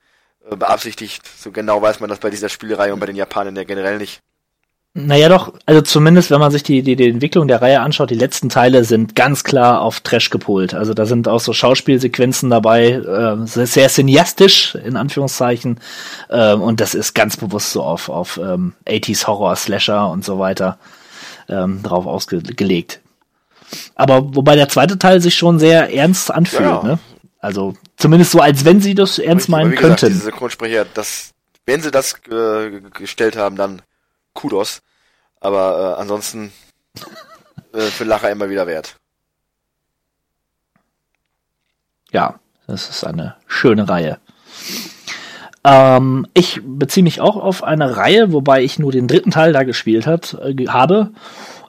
äh, 0.50 0.56
beabsichtigt. 0.56 1.22
So 1.38 1.50
genau 1.50 1.80
weiß 1.80 2.00
man 2.00 2.10
das 2.10 2.18
bei 2.18 2.30
dieser 2.30 2.48
Spielreihe 2.48 2.92
und 2.92 3.00
bei 3.00 3.06
den 3.06 3.16
Japanern 3.16 3.56
ja 3.56 3.64
generell 3.64 3.98
nicht. 3.98 4.20
naja 4.94 5.30
doch, 5.30 5.54
also 5.64 5.80
zumindest 5.80 6.30
wenn 6.30 6.40
man 6.40 6.50
sich 6.50 6.62
die, 6.62 6.82
die, 6.82 6.96
die 6.96 7.08
Entwicklung 7.08 7.48
der 7.48 7.62
Reihe 7.62 7.80
anschaut, 7.80 8.10
die 8.10 8.14
letzten 8.14 8.50
Teile 8.50 8.84
sind 8.84 9.16
ganz 9.16 9.42
klar 9.42 9.80
auf 9.80 10.00
Trash 10.00 10.28
gepolt. 10.28 10.74
Also 10.74 10.92
da 10.92 11.06
sind 11.06 11.28
auch 11.28 11.40
so 11.40 11.54
Schauspielsequenzen 11.54 12.50
dabei, 12.50 12.90
äh, 12.90 13.46
sehr, 13.46 13.66
sehr 13.66 13.88
cineastisch, 13.88 14.74
in 14.74 14.96
Anführungszeichen. 14.96 15.80
Ähm, 16.30 16.60
und 16.60 16.80
das 16.80 16.94
ist 16.94 17.14
ganz 17.14 17.38
bewusst 17.38 17.72
so 17.72 17.82
auf, 17.82 18.10
auf 18.10 18.36
ähm, 18.36 18.74
80s 18.86 19.26
Horror, 19.26 19.56
Slasher 19.56 20.10
und 20.10 20.26
so 20.26 20.38
weiter 20.38 20.78
ähm, 21.48 21.82
drauf 21.82 22.06
ausgelegt. 22.06 23.00
Aber 23.94 24.34
wobei 24.34 24.54
der 24.56 24.68
zweite 24.68 24.98
Teil 24.98 25.20
sich 25.20 25.34
schon 25.34 25.58
sehr 25.58 25.92
ernst 25.94 26.30
anfühlt, 26.30 26.62
Ja, 26.62 26.76
ja. 26.76 26.82
ne? 26.82 26.98
Also 27.40 27.74
zumindest 27.96 28.30
so, 28.32 28.40
als 28.40 28.64
wenn 28.64 28.80
sie 28.80 28.94
das 28.94 29.18
ernst 29.18 29.48
Aber 29.48 29.58
meinen 29.58 29.72
wie 29.72 29.76
gesagt, 29.76 30.00
könnten. 30.00 30.14
diese 30.14 30.26
Synchronsprecher, 30.26 30.84
das, 30.94 31.30
wenn 31.66 31.80
sie 31.82 31.90
das 31.90 32.14
äh, 32.30 32.80
gestellt 32.92 33.36
haben, 33.36 33.56
dann 33.56 33.82
Kudos. 34.34 34.82
Aber 35.40 35.96
äh, 35.96 36.00
ansonsten 36.00 36.52
äh, 37.72 37.80
für 37.80 38.04
Lacher 38.04 38.30
immer 38.30 38.48
wieder 38.48 38.66
wert. 38.68 38.96
Ja, 42.12 42.38
das 42.66 42.88
ist 42.90 43.04
eine 43.04 43.36
schöne 43.46 43.88
Reihe. 43.88 44.18
Ähm, 45.64 46.26
ich 46.34 46.60
beziehe 46.64 47.04
mich 47.04 47.20
auch 47.20 47.36
auf 47.36 47.62
eine 47.62 47.96
Reihe, 47.96 48.32
wobei 48.32 48.62
ich 48.62 48.78
nur 48.78 48.92
den 48.92 49.08
dritten 49.08 49.30
Teil 49.30 49.52
da 49.52 49.62
gespielt 49.62 50.06
hat, 50.06 50.34
äh, 50.42 50.66
habe, 50.66 51.12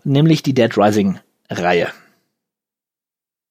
nämlich 0.03 0.43
die 0.43 0.53
Dead 0.53 0.75
Rising 0.77 1.19
Reihe. 1.49 1.89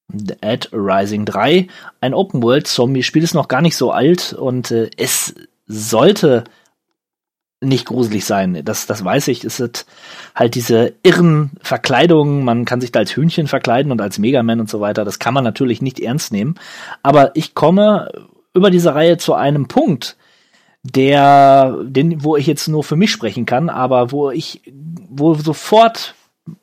Dead 0.08 0.68
Rising 0.72 1.24
3, 1.24 1.68
ein 2.00 2.14
Open 2.14 2.42
World 2.42 2.66
Zombie 2.66 3.02
Spiel 3.02 3.22
ist 3.22 3.34
noch 3.34 3.48
gar 3.48 3.62
nicht 3.62 3.76
so 3.76 3.92
alt 3.92 4.32
und 4.34 4.70
äh, 4.70 4.90
es 4.96 5.34
sollte 5.66 6.44
nicht 7.62 7.86
gruselig 7.86 8.24
sein. 8.24 8.60
Das, 8.64 8.86
das 8.86 9.04
weiß 9.04 9.28
ich. 9.28 9.44
Es 9.44 9.56
sind 9.56 9.86
halt 10.34 10.56
diese 10.56 10.94
irren 11.02 11.52
Verkleidungen. 11.62 12.44
Man 12.44 12.64
kann 12.64 12.80
sich 12.80 12.90
da 12.90 12.98
als 12.98 13.14
Hühnchen 13.16 13.46
verkleiden 13.46 13.92
und 13.92 14.00
als 14.00 14.18
Megaman 14.18 14.60
und 14.60 14.68
so 14.68 14.80
weiter. 14.80 15.04
Das 15.04 15.20
kann 15.20 15.32
man 15.32 15.44
natürlich 15.44 15.80
nicht 15.80 16.00
ernst 16.00 16.32
nehmen. 16.32 16.56
Aber 17.02 17.34
ich 17.36 17.54
komme 17.54 18.10
über 18.52 18.70
diese 18.70 18.94
Reihe 18.94 19.16
zu 19.16 19.34
einem 19.34 19.68
Punkt, 19.68 20.16
der, 20.82 21.78
den, 21.84 22.24
wo 22.24 22.36
ich 22.36 22.46
jetzt 22.46 22.68
nur 22.68 22.82
für 22.82 22.96
mich 22.96 23.10
sprechen 23.10 23.46
kann, 23.46 23.68
aber 23.68 24.10
wo 24.10 24.30
ich, 24.30 24.60
wo 25.08 25.34
sofort 25.34 26.14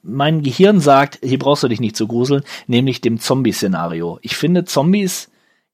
mein 0.03 0.41
Gehirn 0.43 0.81
sagt, 0.81 1.19
hier 1.23 1.39
brauchst 1.39 1.63
du 1.63 1.69
dich 1.69 1.79
nicht 1.79 1.95
zu 1.95 2.07
gruseln, 2.07 2.43
nämlich 2.67 2.99
dem 2.99 3.19
Zombie-Szenario. 3.19 4.19
Ich 4.21 4.35
finde 4.35 4.65
Zombies 4.65 5.29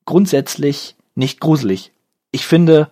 grundsätzlich 0.05 0.95
nicht 1.15 1.39
gruselig. 1.39 1.91
Ich 2.31 2.45
finde, 2.45 2.89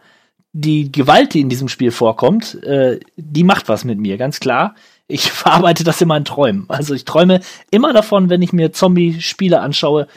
die 0.54 0.92
Gewalt, 0.92 1.34
die 1.34 1.42
in 1.42 1.50
diesem 1.50 1.68
Spiel 1.68 1.92
vorkommt, 1.92 2.64
äh, 2.64 3.00
die 3.16 3.44
macht 3.44 3.70
was 3.70 3.86
mit 3.86 4.00
mir, 4.00 4.18
ganz 4.18 4.40
klar. 4.40 4.76
Ich 5.08 5.32
verarbeite 5.32 5.84
das 5.84 6.02
in 6.02 6.26
Träumen. 6.26 6.66
Also 6.68 6.96
ich 6.96 7.06
träume 7.06 7.42
immer 7.70 7.94
davon, 7.94 8.30
wenn 8.30 8.42
ich 8.42 8.54
mir 8.54 8.72
Zombie-Spiele 8.72 9.60
anschaue, 9.60 10.08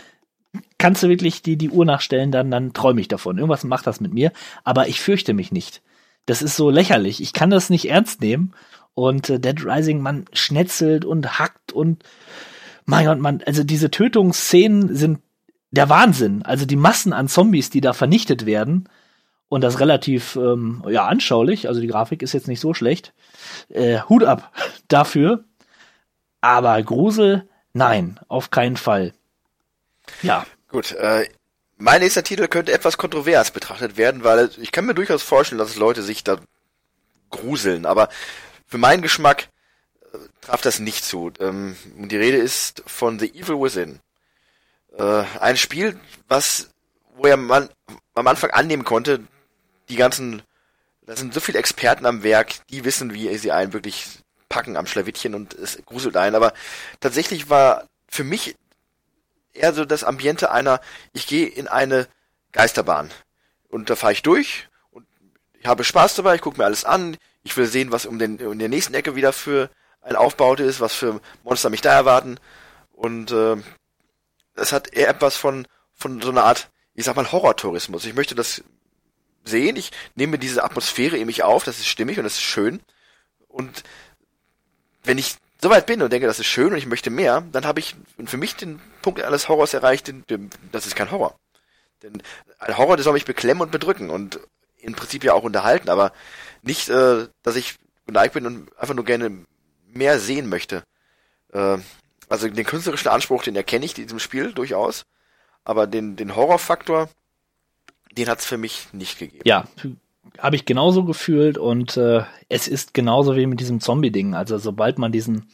kannst 0.79 1.03
du 1.03 1.09
wirklich 1.09 1.43
die, 1.43 1.57
die 1.57 1.71
Uhr 1.71 1.85
nachstellen, 1.85 2.31
dann, 2.31 2.51
dann 2.51 2.73
träume 2.73 3.01
ich 3.01 3.09
davon. 3.09 3.39
Irgendwas 3.39 3.65
macht 3.65 3.87
das 3.87 4.01
mit 4.01 4.13
mir, 4.13 4.33
aber 4.65 4.89
ich 4.89 5.01
fürchte 5.01 5.35
mich 5.35 5.53
nicht. 5.53 5.83
Das 6.27 6.43
ist 6.43 6.57
so 6.57 6.71
lächerlich. 6.71 7.23
Ich 7.23 7.33
kann 7.33 7.51
das 7.51 7.71
nicht 7.71 7.89
ernst 7.89 8.21
nehmen. 8.21 8.53
Und 8.95 9.29
äh, 9.29 9.39
Dead 9.39 9.65
Rising, 9.65 10.01
man 10.01 10.25
schnetzelt 10.33 11.05
und 11.05 11.39
hackt 11.39 11.73
und 11.73 12.03
mein 12.87 13.07
Gott, 13.07 13.19
man, 13.19 13.43
also 13.45 13.63
diese 13.63 13.91
Tötungsszenen 13.91 14.95
sind 14.95 15.21
der 15.71 15.89
Wahnsinn. 15.89 16.43
Also 16.43 16.65
die 16.67 16.77
Massen 16.77 17.13
an 17.13 17.29
Zombies, 17.29 17.69
die 17.69 17.81
da 17.81 17.93
vernichtet 17.93 18.47
werden, 18.47 18.89
und 19.49 19.61
das 19.63 19.81
relativ 19.81 20.37
ähm, 20.37 20.83
ja 20.89 21.07
anschaulich. 21.07 21.69
Also 21.69 21.81
die 21.81 21.87
Grafik 21.87 22.23
ist 22.23 22.33
jetzt 22.33 22.49
nicht 22.49 22.61
so 22.61 22.75
schlecht. 22.75 23.13
Äh, 23.69 24.01
Hut 24.09 24.25
ab 24.25 24.53
dafür. 24.89 25.45
Aber 26.41 26.81
Grusel, 26.83 27.49
nein, 27.73 28.19
auf 28.29 28.51
keinen 28.51 28.77
Fall. 28.77 29.13
Ja. 30.23 30.47
Gut, 30.77 30.93
äh, 30.93 31.27
mein 31.79 32.03
nächster 32.03 32.23
Titel 32.23 32.49
könnte 32.49 32.71
etwas 32.71 32.99
kontrovers 32.99 33.51
betrachtet 33.51 33.97
werden, 33.97 34.25
weil 34.25 34.51
ich 34.59 34.73
kann 34.73 34.85
mir 34.85 34.93
durchaus 34.93 35.23
vorstellen, 35.23 35.59
dass 35.59 35.77
Leute 35.77 36.03
sich 36.03 36.23
da 36.23 36.39
gruseln, 37.31 37.87
aber 37.87 38.11
für 38.67 38.77
meinen 38.77 39.01
Geschmack 39.01 39.49
äh, 40.13 40.19
traf 40.43 40.61
das 40.61 40.79
nicht 40.79 41.03
zu. 41.03 41.33
Ähm, 41.41 41.77
die 41.97 42.19
Rede 42.19 42.37
ist 42.37 42.83
von 42.85 43.19
The 43.19 43.31
Evil 43.31 43.59
Within. 43.59 44.01
Äh, 44.99 45.25
ein 45.41 45.57
Spiel, 45.57 45.99
was, 46.29 46.69
wo 47.15 47.27
ja 47.27 47.39
man 47.39 47.71
am 48.15 48.27
Anfang 48.27 48.51
annehmen 48.51 48.85
konnte, 48.85 49.21
die 49.89 49.97
ganzen, 49.97 50.43
da 51.07 51.17
sind 51.17 51.33
so 51.33 51.41
viele 51.41 51.59
Experten 51.59 52.05
am 52.05 52.23
Werk, 52.23 52.53
die 52.69 52.85
wissen, 52.85 53.15
wie 53.15 53.35
sie 53.39 53.51
einen 53.51 53.73
wirklich 53.73 54.07
packen 54.51 54.77
am 54.77 54.87
Schlawittchen 54.87 55.35
und 55.35 55.55
es 55.55 55.79
gruselt 55.87 56.19
einen, 56.19 56.37
aber 56.37 56.53
tatsächlich 57.01 57.49
war 57.49 57.87
für 58.09 58.25
mich 58.25 58.57
eher 59.57 59.73
so 59.73 59.85
das 59.85 60.05
Ambiente 60.05 60.51
einer, 60.51 60.81
ich 61.13 61.27
gehe 61.27 61.47
in 61.47 61.69
eine 61.69 62.09
Geisterbahn. 62.53 63.11
Und 63.69 63.91
da 63.91 63.97
fahre 63.97 64.13
ich 64.13 64.23
durch 64.23 64.69
und 64.91 65.07
ich 65.59 65.67
habe 65.67 65.85
Spaß 65.85 66.15
dabei, 66.15 66.37
ich 66.37 66.41
gucke 66.41 66.59
mir 66.59 66.65
alles 66.65 66.85
an, 66.85 67.17
ich 67.43 67.57
will 67.57 67.67
sehen, 67.67 67.93
was 67.93 68.07
um 68.07 68.19
den 68.19 68.39
in 68.39 68.59
der 68.59 68.69
nächsten 68.69 68.95
Ecke 68.95 69.15
wieder 69.15 69.33
für 69.33 69.71
ein 70.01 70.17
Aufbaute 70.17 70.63
ist, 70.63 70.81
was 70.81 70.95
für 70.95 71.21
Monster 71.43 71.71
mich 71.71 71.81
da 71.81 71.93
erwarten. 71.93 72.39
Und 72.93 73.31
äh, 73.33 73.57
es 74.55 74.73
hat 74.73 74.93
eher 74.93 75.09
etwas 75.09 75.37
von 75.37 75.67
von 75.97 76.21
so 76.21 76.31
einer 76.31 76.45
Art, 76.45 76.71
ich 76.95 77.05
sag 77.05 77.17
mal 77.17 77.31
Horrortourismus. 77.33 78.05
Ich 78.05 78.15
möchte 78.15 78.35
das 78.35 78.63
sehen, 79.45 79.77
ich 79.77 79.91
nehme 80.15 80.39
diese 80.39 80.63
Atmosphäre 80.63 81.17
in 81.17 81.27
mich 81.27 81.43
auf, 81.43 81.65
das 81.65 81.79
ist 81.79 81.87
stimmig 81.87 82.19
und 82.19 82.25
das 82.25 82.35
ist 82.35 82.43
schön. 82.43 82.81
Und 83.49 83.83
wenn 85.03 85.19
ich 85.19 85.37
soweit 85.61 85.87
bin 85.87 86.03
und 86.03 86.13
denke, 86.13 86.27
das 86.27 86.39
ist 86.39 86.47
schön 86.47 86.73
und 86.73 86.79
ich 86.79 86.87
möchte 86.87 87.11
mehr, 87.11 87.43
dann 87.53 87.65
habe 87.65 87.81
ich 87.81 87.97
für 88.25 88.37
mich 88.37 88.57
den 88.57 88.81
Punkt 89.03 89.23
eines 89.23 89.49
Horrors 89.49 89.75
erreicht, 89.75 90.09
den, 90.09 90.25
den, 90.27 90.51
das 90.73 90.87
ist 90.87 90.97
kein 90.97 91.11
Horror. 91.11 91.39
Denn 92.03 92.23
ein 92.59 92.77
Horror, 92.77 92.97
der 92.97 93.05
soll 93.05 93.15
mich 93.15 93.25
beklemmen 93.25 93.63
und 93.63 93.73
bedrücken 93.73 94.11
und 94.11 94.41
im 94.79 94.95
Prinzip 94.95 95.25
ja 95.25 95.33
auch 95.33 95.43
unterhalten, 95.43 95.89
aber 95.89 96.13
nicht, 96.63 96.89
äh, 96.89 97.27
dass 97.43 97.57
ich 97.57 97.77
geneigt 98.07 98.35
bin 98.35 98.47
und 98.47 98.79
einfach 98.79 98.95
nur 98.95 99.05
gerne 99.05 99.45
mehr 99.87 100.21
sehen 100.21 100.49
möchte. 100.49 100.85
Äh, 101.53 101.79
also 102.29 102.49
den 102.49 102.67
künstlerischen 102.67 103.09
Anspruch, 103.09 103.43
den 103.43 103.57
erkenne 103.57 103.85
ich 103.85 103.97
in 103.97 104.05
diesem 104.05 104.19
Spiel 104.19 104.53
durchaus, 104.53 105.05
aber 105.65 105.87
den, 105.87 106.17
den 106.17 106.37
Horrorfaktor, 106.37 107.09
den 108.13 108.29
hat 108.29 108.41
es 108.41 108.47
für 108.47 108.59
mich 108.59 108.93
nicht 108.93 109.19
gegeben. 109.19 109.43
Ja, 109.45 109.67
habe 110.39 110.57
ich 110.57 110.65
genauso 110.65 111.05
gefühlt 111.05 111.59
und 111.59 111.97
äh, 111.97 112.23
es 112.49 112.69
ist 112.69 112.95
genauso 112.95 113.37
wie 113.37 113.47
mit 113.47 113.61
diesem 113.61 113.81
Zombie-Ding. 113.81 114.35
Also 114.35 114.59
sobald 114.59 114.99
man 114.99 115.13
diesen 115.13 115.49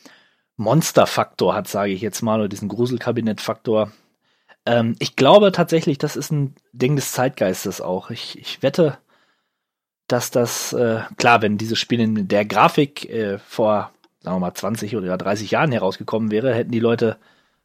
Monster-Faktor 0.57 1.55
hat, 1.55 1.69
sage 1.69 1.93
ich 1.93 2.01
jetzt 2.01 2.23
mal, 2.23 2.39
oder 2.41 2.49
diesen 2.49 2.69
Gruselkabinett-Faktor, 2.69 3.93
ähm, 4.67 4.97
ich 4.99 5.17
glaube 5.17 5.53
tatsächlich, 5.53 5.99
das 5.99 6.17
ist 6.17 6.31
ein 6.31 6.55
Ding 6.73 6.97
des 6.97 7.13
Zeitgeistes 7.13 7.81
auch. 7.81 8.11
Ich, 8.11 8.39
ich 8.39 8.63
wette, 8.63 8.99
dass 10.09 10.31
das, 10.31 10.73
äh, 10.73 11.01
klar, 11.17 11.43
wenn 11.43 11.59
dieses 11.59 11.79
Spiel 11.79 12.01
in 12.01 12.29
der 12.29 12.45
Grafik 12.45 13.09
äh, 13.09 13.39
vor, 13.39 13.91
sagen 14.21 14.37
wir 14.37 14.41
mal, 14.41 14.55
20 14.55 14.97
oder 14.97 15.17
30 15.17 15.51
Jahren 15.51 15.73
herausgekommen 15.73 16.31
wäre, 16.31 16.55
hätten 16.55 16.71
die 16.73 16.81
Leute 16.81 17.17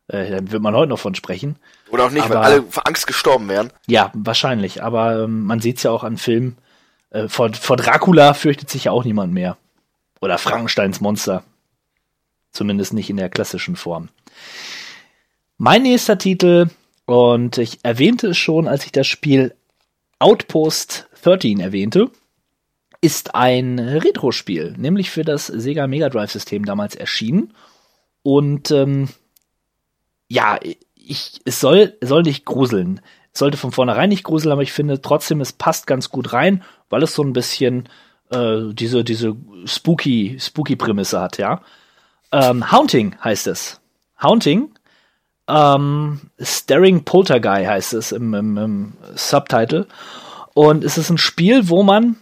Äh, 0.10 0.32
dann 0.32 0.52
wird 0.54 0.62
man 0.64 0.74
heute 0.74 0.88
noch 0.92 1.00
von 1.00 1.16
sprechen. 1.16 1.58
Oder 1.92 2.06
auch 2.06 2.12
nicht, 2.12 2.24
Aber- 2.24 2.36
weil 2.36 2.44
alle 2.46 2.64
vor 2.64 2.88
Angst 2.88 3.08
gestorben 3.08 3.50
wären. 3.50 3.74
Ja, 3.88 4.10
wahrscheinlich. 4.14 4.82
Aber 4.82 5.24
ähm, 5.24 5.44
man 5.44 5.60
sieht's 5.60 5.84
ja 5.84 5.92
auch 5.92 6.06
an 6.06 6.16
Filmen. 6.16 6.56
Äh, 7.18 7.30
vor, 7.30 7.52
vor 7.54 7.78
Dracula 7.78 8.34
fürchtet 8.34 8.70
sich 8.70 8.86
ja 8.86 8.92
auch 8.92 9.04
niemand 9.04 9.34
mehr. 9.34 9.58
Oder 10.22 10.38
Frankensteins 10.38 11.02
Monster. 11.02 11.44
Zumindest 12.52 12.94
nicht 12.94 13.10
in 13.10 13.18
der 13.18 13.30
klassischen 13.30 13.76
Form. 13.76 14.10
Mein 15.58 15.84
nächster 15.84 16.18
Titel, 16.18 16.70
und 17.06 17.58
ich 17.58 17.80
erwähnte 17.84 18.28
es 18.28 18.38
schon, 18.38 18.68
als 18.68 18.86
ich 18.86 18.92
das 18.92 19.08
Spiel 19.08 19.56
Outpost 20.20 21.08
13 21.24 21.60
erwähnte, 21.60 22.10
ist 23.02 23.36
ein 23.36 23.80
Retro-Spiel, 23.80 24.76
nämlich 24.78 25.10
für 25.12 25.24
das 25.24 25.48
Sega 25.48 25.88
Mega 25.88 26.10
Drive 26.10 26.32
System 26.32 26.66
damals 26.66 26.96
erschienen. 26.96 27.54
Und 28.24 28.72
ähm, 28.72 29.10
ja, 30.28 30.60
ich, 30.96 31.42
es 31.46 31.60
soll, 31.60 31.96
es 32.02 32.10
soll 32.10 32.24
nicht 32.24 32.46
gruseln. 32.46 33.02
Es 33.34 33.40
sollte 33.40 33.58
von 33.58 33.72
vornherein 33.72 34.10
nicht 34.10 34.24
gruseln, 34.24 34.52
aber 34.52 34.64
ich 34.64 34.74
finde 34.74 35.00
trotzdem, 35.02 35.42
es 35.42 35.54
passt 35.54 35.86
ganz 35.86 36.10
gut 36.10 36.34
rein, 36.34 36.64
weil 36.90 37.04
es 37.04 37.14
so 37.14 37.24
ein 37.24 37.34
bisschen 37.34 37.90
äh, 38.32 38.74
diese, 38.74 39.04
diese 39.04 39.36
spooky, 39.66 40.38
spooky 40.40 40.76
Prämisse 40.76 41.20
hat, 41.20 41.38
ja. 41.38 41.62
Ähm, 42.32 42.72
Haunting 42.72 43.16
heißt 43.24 43.48
es. 43.48 43.80
Haunting. 44.22 44.72
Ähm, 45.48 46.20
Staring 46.42 47.04
Poltergeist 47.06 47.70
heißt 47.70 47.94
es 47.94 48.12
im, 48.12 48.34
im, 48.34 48.58
im 48.58 48.94
Subtitle. 49.16 49.88
Und 50.54 50.84
es 50.84 50.98
ist 50.98 51.10
ein 51.10 51.18
Spiel, 51.18 51.70
wo 51.70 51.84
man 51.84 52.18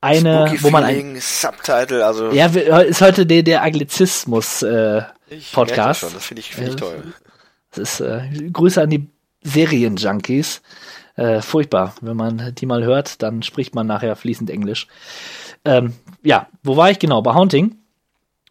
eine, 0.00 0.46
Spooky 0.46 0.62
wo 0.62 0.70
man 0.70 0.84
ein, 0.84 1.16
Subtitle, 1.20 2.06
also 2.06 2.30
ja, 2.30 2.46
ist 2.46 3.00
heute 3.00 3.26
der, 3.26 3.42
der 3.42 3.62
Anglizismus 3.62 4.62
äh, 4.62 5.02
ich 5.28 5.52
Podcast. 5.52 6.02
Das, 6.02 6.10
schon, 6.10 6.18
das 6.18 6.26
finde 6.26 6.40
ich, 6.40 6.54
finde 6.54 6.70
ich 6.70 6.80
Ja, 6.80 6.86
toll. 6.86 7.14
Das 7.70 7.78
ist 7.78 8.00
äh, 8.00 8.50
Grüße 8.52 8.80
an 8.80 8.90
die 8.90 9.08
Serienjunkies. 9.42 10.62
Äh, 11.18 11.42
furchtbar. 11.42 11.96
Wenn 12.00 12.16
man 12.16 12.54
die 12.54 12.66
mal 12.66 12.84
hört, 12.84 13.22
dann 13.24 13.42
spricht 13.42 13.74
man 13.74 13.88
nachher 13.88 14.14
fließend 14.14 14.50
Englisch. 14.50 14.86
Ähm, 15.64 15.94
ja, 16.22 16.46
wo 16.62 16.76
war 16.76 16.92
ich 16.92 17.00
genau? 17.00 17.22
Bei 17.22 17.34
Haunting. 17.34 17.76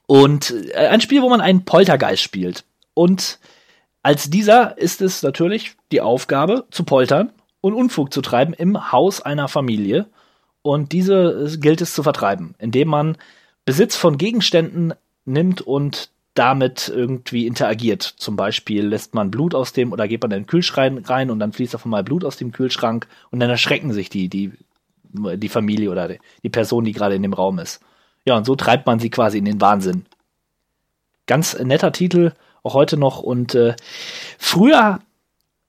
Und 0.05 0.53
äh, 0.73 0.87
ein 0.87 0.99
Spiel, 0.99 1.21
wo 1.21 1.29
man 1.29 1.39
einen 1.39 1.63
Poltergeist 1.63 2.21
spielt. 2.21 2.65
Und 2.93 3.39
als 4.03 4.29
dieser 4.29 4.77
ist 4.77 5.01
es 5.01 5.23
natürlich 5.23 5.77
die 5.93 6.01
Aufgabe, 6.01 6.65
zu 6.69 6.83
poltern 6.83 7.31
und 7.61 7.73
Unfug 7.73 8.11
zu 8.11 8.21
treiben 8.21 8.53
im 8.53 8.91
Haus 8.91 9.21
einer 9.21 9.47
Familie. 9.47 10.07
Und 10.61 10.91
diese 10.91 11.47
äh, 11.47 11.57
gilt 11.57 11.79
es 11.79 11.93
zu 11.93 12.03
vertreiben, 12.03 12.53
indem 12.57 12.89
man 12.89 13.17
Besitz 13.63 13.95
von 13.95 14.17
Gegenständen 14.17 14.93
nimmt 15.23 15.61
und 15.61 16.09
damit 16.37 16.89
irgendwie 16.93 17.47
interagiert. 17.47 18.03
Zum 18.03 18.35
Beispiel 18.35 18.85
lässt 18.85 19.15
man 19.15 19.31
Blut 19.31 19.55
aus 19.55 19.73
dem 19.73 19.91
oder 19.91 20.07
geht 20.07 20.21
man 20.21 20.31
in 20.31 20.41
den 20.41 20.47
Kühlschrank 20.47 21.09
rein 21.09 21.31
und 21.31 21.39
dann 21.39 21.51
fließt 21.51 21.73
auf 21.75 21.85
einmal 21.85 22.03
Blut 22.03 22.23
aus 22.23 22.37
dem 22.37 22.51
Kühlschrank 22.51 23.07
und 23.31 23.39
dann 23.39 23.49
erschrecken 23.49 23.91
sich 23.91 24.09
die, 24.09 24.29
die, 24.29 24.51
die 25.13 25.49
Familie 25.49 25.89
oder 25.89 26.09
die, 26.43 26.49
Person, 26.49 26.85
die 26.85 26.91
gerade 26.91 27.15
in 27.15 27.23
dem 27.23 27.33
Raum 27.33 27.57
ist. 27.59 27.81
Ja, 28.25 28.37
und 28.37 28.45
so 28.45 28.55
treibt 28.55 28.85
man 28.85 28.99
sie 28.99 29.09
quasi 29.09 29.39
in 29.39 29.45
den 29.45 29.61
Wahnsinn. 29.61 30.05
Ganz 31.25 31.57
netter 31.57 31.91
Titel, 31.91 32.33
auch 32.61 32.73
heute 32.73 32.97
noch. 32.97 33.21
Und 33.21 33.55
äh, 33.55 33.75
früher, 34.37 34.99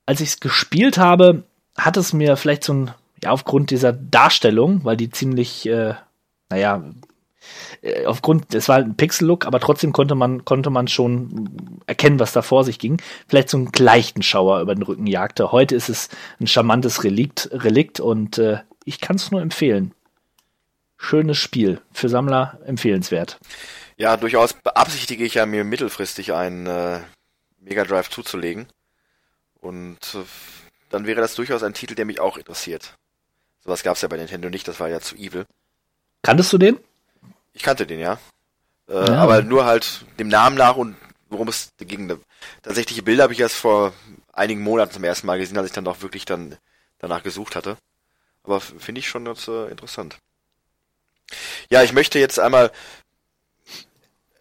als 0.06 0.20
ich 0.20 0.28
es 0.30 0.40
gespielt 0.40 0.98
habe, 0.98 1.44
hat 1.76 1.96
es 1.96 2.12
mir 2.12 2.36
vielleicht 2.36 2.64
so 2.64 2.74
ein, 2.74 2.90
ja, 3.22 3.30
aufgrund 3.30 3.70
dieser 3.70 3.92
Darstellung, 3.92 4.84
weil 4.84 4.96
die 4.96 5.10
ziemlich, 5.10 5.66
äh, 5.66 5.94
naja, 6.50 6.84
äh, 7.82 8.06
aufgrund, 8.06 8.54
es 8.54 8.68
war 8.68 8.76
ein 8.76 8.96
Pixel-Look, 8.96 9.46
aber 9.46 9.60
trotzdem 9.60 9.92
konnte 9.92 10.14
man, 10.14 10.44
konnte 10.44 10.70
man 10.70 10.88
schon 10.88 11.80
erkennen, 11.86 12.20
was 12.20 12.32
da 12.32 12.42
vor 12.42 12.64
sich 12.64 12.78
ging. 12.78 13.00
Vielleicht 13.28 13.48
so 13.48 13.56
einen 13.56 13.70
leichten 13.76 14.22
Schauer 14.22 14.60
über 14.60 14.74
den 14.74 14.82
Rücken 14.82 15.06
jagte. 15.06 15.52
Heute 15.52 15.74
ist 15.74 15.88
es 15.88 16.08
ein 16.40 16.46
charmantes 16.46 17.04
Relikt, 17.04 17.48
Relikt 17.52 18.00
und 18.00 18.38
äh, 18.38 18.58
ich 18.84 19.00
kann 19.00 19.16
es 19.16 19.30
nur 19.30 19.42
empfehlen. 19.42 19.92
Schönes 20.96 21.38
Spiel. 21.38 21.80
Für 21.92 22.08
Sammler 22.08 22.58
empfehlenswert. 22.64 23.38
Ja, 23.96 24.16
durchaus 24.16 24.52
beabsichtige 24.52 25.24
ich 25.24 25.34
ja, 25.34 25.46
mir 25.46 25.64
mittelfristig 25.64 26.32
einen 26.32 26.66
äh, 26.66 27.00
Mega 27.60 27.84
Drive 27.84 28.10
zuzulegen. 28.10 28.66
Und 29.60 29.98
äh, 30.14 30.24
dann 30.90 31.06
wäre 31.06 31.20
das 31.20 31.34
durchaus 31.34 31.62
ein 31.62 31.74
Titel, 31.74 31.94
der 31.94 32.04
mich 32.04 32.20
auch 32.20 32.36
interessiert. 32.36 32.94
Sowas 33.64 33.82
gab's 33.82 34.02
ja 34.02 34.08
bei 34.08 34.16
Nintendo 34.16 34.48
nicht, 34.48 34.66
das 34.66 34.80
war 34.80 34.88
ja 34.88 35.00
zu 35.00 35.16
evil. 35.16 35.46
Kanntest 36.22 36.52
du 36.52 36.58
den? 36.58 36.78
Ich 37.59 37.64
kannte 37.64 37.89
den, 37.89 37.98
ja. 37.98 38.20
Äh, 38.89 38.94
Ja. 38.94 39.16
Aber 39.16 39.43
nur 39.43 39.64
halt 39.64 40.05
dem 40.20 40.28
Namen 40.28 40.56
nach 40.56 40.76
und 40.76 40.97
worum 41.28 41.48
es 41.48 41.70
ging. 41.80 42.16
Tatsächliche 42.62 43.02
Bilder 43.02 43.24
habe 43.24 43.32
ich 43.32 43.40
erst 43.40 43.56
vor 43.56 43.93
einigen 44.32 44.62
Monaten 44.62 44.93
zum 44.93 45.02
ersten 45.02 45.26
Mal 45.26 45.40
gesehen, 45.40 45.59
als 45.59 45.66
ich 45.66 45.72
dann 45.72 45.89
auch 45.89 46.01
wirklich 46.01 46.24
dann 46.24 46.56
danach 47.01 47.24
gesucht 47.24 47.56
hatte. 47.56 47.76
Aber 48.44 48.60
finde 48.60 49.01
ich 49.01 49.09
schon 49.09 49.24
ganz 49.24 49.48
äh, 49.48 49.66
interessant. 49.72 50.18
Ja, 51.68 51.82
ich 51.82 51.93
möchte 51.93 52.20
jetzt 52.20 52.39
einmal, 52.39 52.70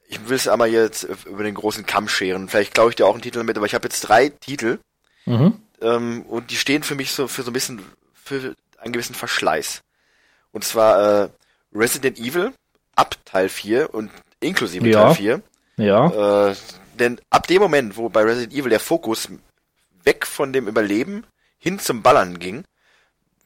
ich 0.07 0.29
will 0.29 0.37
es 0.37 0.47
einmal 0.47 0.69
jetzt 0.69 1.03
über 1.25 1.43
den 1.43 1.55
großen 1.55 1.87
Kamm 1.87 2.07
scheren. 2.07 2.47
Vielleicht 2.47 2.75
glaube 2.75 2.91
ich 2.91 2.95
dir 2.95 3.07
auch 3.07 3.13
einen 3.13 3.23
Titel 3.23 3.39
damit, 3.39 3.57
aber 3.57 3.65
ich 3.65 3.73
habe 3.73 3.87
jetzt 3.87 4.01
drei 4.01 4.29
Titel 4.29 4.77
Mhm. 5.25 5.59
ähm, 5.81 6.21
und 6.27 6.51
die 6.51 6.55
stehen 6.55 6.83
für 6.83 6.95
mich 6.95 7.11
so 7.11 7.27
für 7.27 7.41
so 7.43 7.49
ein 7.49 7.53
bisschen 7.53 7.83
für 8.13 8.55
einen 8.77 8.93
gewissen 8.93 9.15
Verschleiß. 9.15 9.81
Und 10.53 10.63
zwar 10.63 11.23
äh, 11.25 11.29
Resident 11.73 12.17
Evil 12.19 12.53
ab 12.97 13.15
Teil 13.25 13.49
4 13.49 13.93
und 13.93 14.11
inklusive 14.39 14.87
Ja. 14.87 15.05
Teil 15.05 15.15
4. 15.15 15.41
Ja. 15.77 16.49
Äh, 16.49 16.55
denn 16.99 17.21
ab 17.29 17.47
dem 17.47 17.61
Moment, 17.61 17.97
wo 17.97 18.09
bei 18.09 18.23
Resident 18.23 18.53
Evil 18.53 18.69
der 18.69 18.79
Fokus 18.79 19.29
weg 20.03 20.25
von 20.25 20.51
dem 20.51 20.67
Überleben 20.67 21.25
hin 21.57 21.79
zum 21.79 22.01
Ballern 22.01 22.39
ging, 22.39 22.63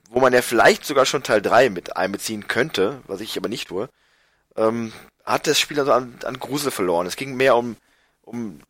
wo 0.10 0.20
man 0.20 0.34
ja 0.34 0.42
vielleicht 0.42 0.86
sogar 0.86 1.06
schon 1.06 1.24
Teil 1.24 1.42
3 1.42 1.70
mit 1.70 1.96
einbeziehen 1.98 2.48
könnte, 2.48 3.02
was 3.08 3.22
ich 3.22 3.38
aber 3.38 3.50
nicht 3.50 3.70
tue, 3.70 3.90
ähm, 4.56 4.94
hat 5.26 5.48
das 5.48 5.60
Spiel 5.60 5.80
also 5.80 5.94
an, 5.94 6.16
an 6.26 6.40
Grusel 6.40 6.72
verloren. 6.72 7.08
Es 7.08 7.16
ging 7.16 7.36
mehr 7.36 7.56
um, 7.56 7.76
um 8.22 8.62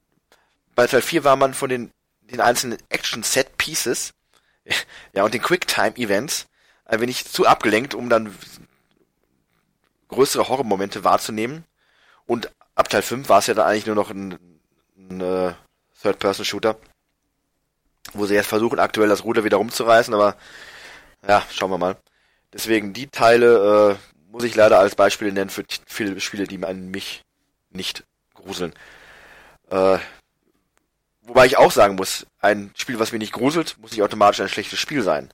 bei 0.75 0.87
Teil 0.87 1.01
4 1.01 1.23
war 1.23 1.35
man 1.35 1.53
von 1.53 1.69
den, 1.69 1.91
den 2.21 2.41
einzelnen 2.41 2.77
Action-Set-Pieces 2.89 4.13
ja, 5.13 5.23
und 5.23 5.33
den 5.33 5.41
Quicktime-Events 5.41 6.47
ein 6.85 7.01
wenig 7.01 7.25
zu 7.25 7.47
abgelenkt, 7.47 7.93
um 7.93 8.09
dann 8.09 8.35
größere 10.11 10.47
Horrormomente 10.47 11.03
wahrzunehmen. 11.03 11.65
Und 12.25 12.51
ab 12.75 12.89
Teil 12.89 13.01
5 13.01 13.27
war 13.29 13.39
es 13.39 13.47
ja 13.47 13.53
dann 13.53 13.67
eigentlich 13.67 13.87
nur 13.87 13.95
noch 13.95 14.11
ein, 14.11 14.37
ein 14.97 15.21
äh, 15.21 15.53
Third-Person-Shooter, 16.01 16.77
wo 18.13 18.25
sie 18.25 18.35
jetzt 18.35 18.47
versuchen, 18.47 18.79
aktuell 18.79 19.09
das 19.09 19.23
Ruder 19.23 19.43
wieder 19.43 19.57
rumzureißen, 19.57 20.13
aber 20.13 20.35
ja, 21.27 21.43
schauen 21.51 21.71
wir 21.71 21.77
mal. 21.77 21.97
Deswegen 22.53 22.93
die 22.93 23.07
Teile 23.07 23.97
äh, 23.99 24.11
muss 24.31 24.43
ich 24.43 24.55
leider 24.55 24.79
als 24.79 24.95
Beispiele 24.95 25.31
nennen 25.31 25.49
für 25.49 25.65
viele 25.85 26.19
Spiele, 26.19 26.45
die 26.45 26.63
an 26.63 26.89
mich 26.89 27.23
nicht 27.69 28.03
gruseln. 28.33 28.73
Äh, 29.69 29.99
wobei 31.21 31.45
ich 31.45 31.57
auch 31.57 31.71
sagen 31.71 31.95
muss, 31.95 32.25
ein 32.39 32.71
Spiel, 32.75 32.99
was 32.99 33.11
mich 33.11 33.19
nicht 33.19 33.33
gruselt, 33.33 33.77
muss 33.79 33.91
nicht 33.91 34.03
automatisch 34.03 34.41
ein 34.41 34.49
schlechtes 34.49 34.79
Spiel 34.79 35.03
sein. 35.03 35.29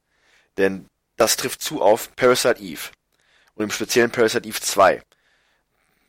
Denn 0.58 0.88
das 1.16 1.38
trifft 1.38 1.62
zu 1.62 1.82
auf 1.82 2.16
Parasite 2.16 2.62
Eve. 2.62 2.90
Und 3.58 3.64
im 3.64 3.72
speziellen 3.72 4.12
Parasite 4.12 4.48
Eve 4.48 4.62
2. 4.62 5.02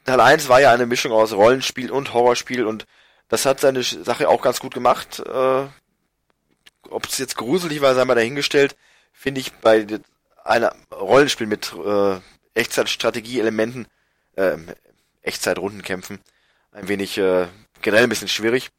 Teil 0.04 0.20
1 0.20 0.48
war 0.48 0.60
ja 0.60 0.70
eine 0.70 0.84
Mischung 0.84 1.12
aus 1.12 1.32
Rollenspiel 1.32 1.90
und 1.90 2.12
Horrorspiel 2.12 2.66
und 2.66 2.86
das 3.28 3.46
hat 3.46 3.60
seine 3.60 3.82
Sache 3.82 4.28
auch 4.28 4.42
ganz 4.42 4.60
gut 4.60 4.74
gemacht. 4.74 5.20
Äh, 5.20 5.66
Ob 6.90 7.06
es 7.06 7.16
jetzt 7.16 7.36
gruselig 7.36 7.80
war, 7.80 7.94
sei 7.94 8.04
mal 8.04 8.14
dahingestellt, 8.14 8.76
finde 9.12 9.40
ich 9.40 9.52
bei 9.54 9.86
einer 10.44 10.74
Rollenspiel 10.92 11.46
mit 11.46 11.74
äh, 11.74 12.20
Echtzeitstrategie-Elementen, 12.52 13.86
äh, 14.36 14.58
Echtzeit-Rundenkämpfen, 15.22 16.20
ein 16.72 16.88
wenig 16.88 17.16
äh, 17.16 17.46
generell 17.80 18.04
ein 18.04 18.10
bisschen 18.10 18.28
schwierig. 18.28 18.70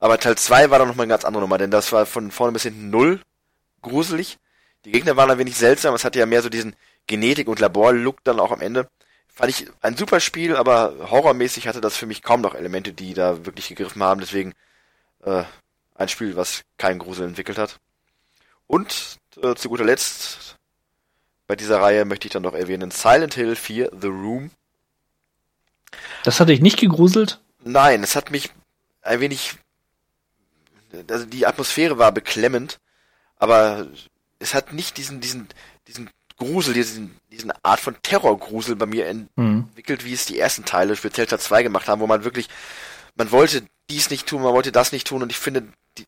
Aber 0.00 0.20
Teil 0.20 0.36
2 0.36 0.68
war 0.68 0.78
dann 0.78 0.88
nochmal 0.88 1.04
eine 1.04 1.12
ganz 1.14 1.24
andere 1.24 1.40
Nummer, 1.40 1.56
denn 1.56 1.70
das 1.70 1.92
war 1.92 2.04
von 2.04 2.30
vorne 2.30 2.52
bis 2.52 2.64
hinten 2.64 2.90
null 2.90 3.22
gruselig. 3.80 4.38
Die 4.84 4.92
Gegner 4.92 5.16
waren 5.16 5.30
ein 5.30 5.38
wenig 5.38 5.56
seltsam, 5.56 5.94
es 5.94 6.04
hatte 6.04 6.18
ja 6.18 6.26
mehr 6.26 6.42
so 6.42 6.50
diesen 6.50 6.76
Genetik- 7.06 7.48
und 7.48 7.60
Labor-Look 7.60 8.24
dann 8.24 8.40
auch 8.40 8.52
am 8.52 8.60
Ende. 8.60 8.88
Fand 9.28 9.50
ich 9.50 9.68
ein 9.82 9.96
super 9.96 10.20
Spiel, 10.20 10.56
aber 10.56 11.10
horrormäßig 11.10 11.68
hatte 11.68 11.80
das 11.80 11.96
für 11.96 12.06
mich 12.06 12.22
kaum 12.22 12.40
noch 12.40 12.54
Elemente, 12.54 12.92
die 12.92 13.14
da 13.14 13.44
wirklich 13.44 13.68
gegriffen 13.68 14.02
haben. 14.02 14.20
Deswegen 14.20 14.54
äh, 15.24 15.44
ein 15.94 16.08
Spiel, 16.08 16.36
was 16.36 16.62
keinen 16.78 16.98
Grusel 16.98 17.26
entwickelt 17.26 17.58
hat. 17.58 17.78
Und 18.66 19.18
äh, 19.42 19.54
zu 19.54 19.68
guter 19.68 19.84
Letzt 19.84 20.56
bei 21.46 21.54
dieser 21.54 21.80
Reihe 21.80 22.04
möchte 22.04 22.26
ich 22.26 22.32
dann 22.32 22.42
noch 22.42 22.54
erwähnen 22.54 22.90
Silent 22.90 23.34
Hill 23.34 23.56
4 23.56 23.90
The 24.00 24.08
Room. 24.08 24.50
Das 26.24 26.40
hatte 26.40 26.52
ich 26.52 26.60
nicht 26.60 26.78
gegruselt. 26.78 27.40
Nein, 27.62 28.02
es 28.02 28.16
hat 28.16 28.30
mich 28.30 28.50
ein 29.02 29.20
wenig. 29.20 29.54
Also 31.08 31.26
die 31.26 31.46
Atmosphäre 31.46 31.98
war 31.98 32.10
beklemmend, 32.10 32.78
aber 33.36 33.86
es 34.38 34.54
hat 34.54 34.72
nicht 34.72 34.96
diesen, 34.96 35.20
diesen, 35.20 35.48
diesen 35.86 36.10
Grusel, 36.36 36.74
diesen, 36.74 37.18
diesen 37.32 37.52
Art 37.62 37.80
von 37.80 37.96
Terrorgrusel 38.02 38.76
bei 38.76 38.86
mir 38.86 39.12
Mhm. 39.36 39.66
entwickelt, 39.68 40.04
wie 40.04 40.12
es 40.12 40.26
die 40.26 40.38
ersten 40.38 40.64
Teile, 40.64 40.96
speziell 40.96 41.26
Teil 41.26 41.40
2 41.40 41.62
gemacht 41.62 41.88
haben, 41.88 42.00
wo 42.00 42.06
man 42.06 42.24
wirklich 42.24 42.48
man 43.16 43.30
wollte 43.30 43.62
dies 43.90 44.10
nicht 44.10 44.26
tun, 44.26 44.42
man 44.42 44.52
wollte 44.52 44.72
das 44.72 44.92
nicht 44.92 45.06
tun 45.06 45.22
und 45.22 45.30
ich 45.30 45.38
finde, 45.38 45.64
die, 45.98 46.06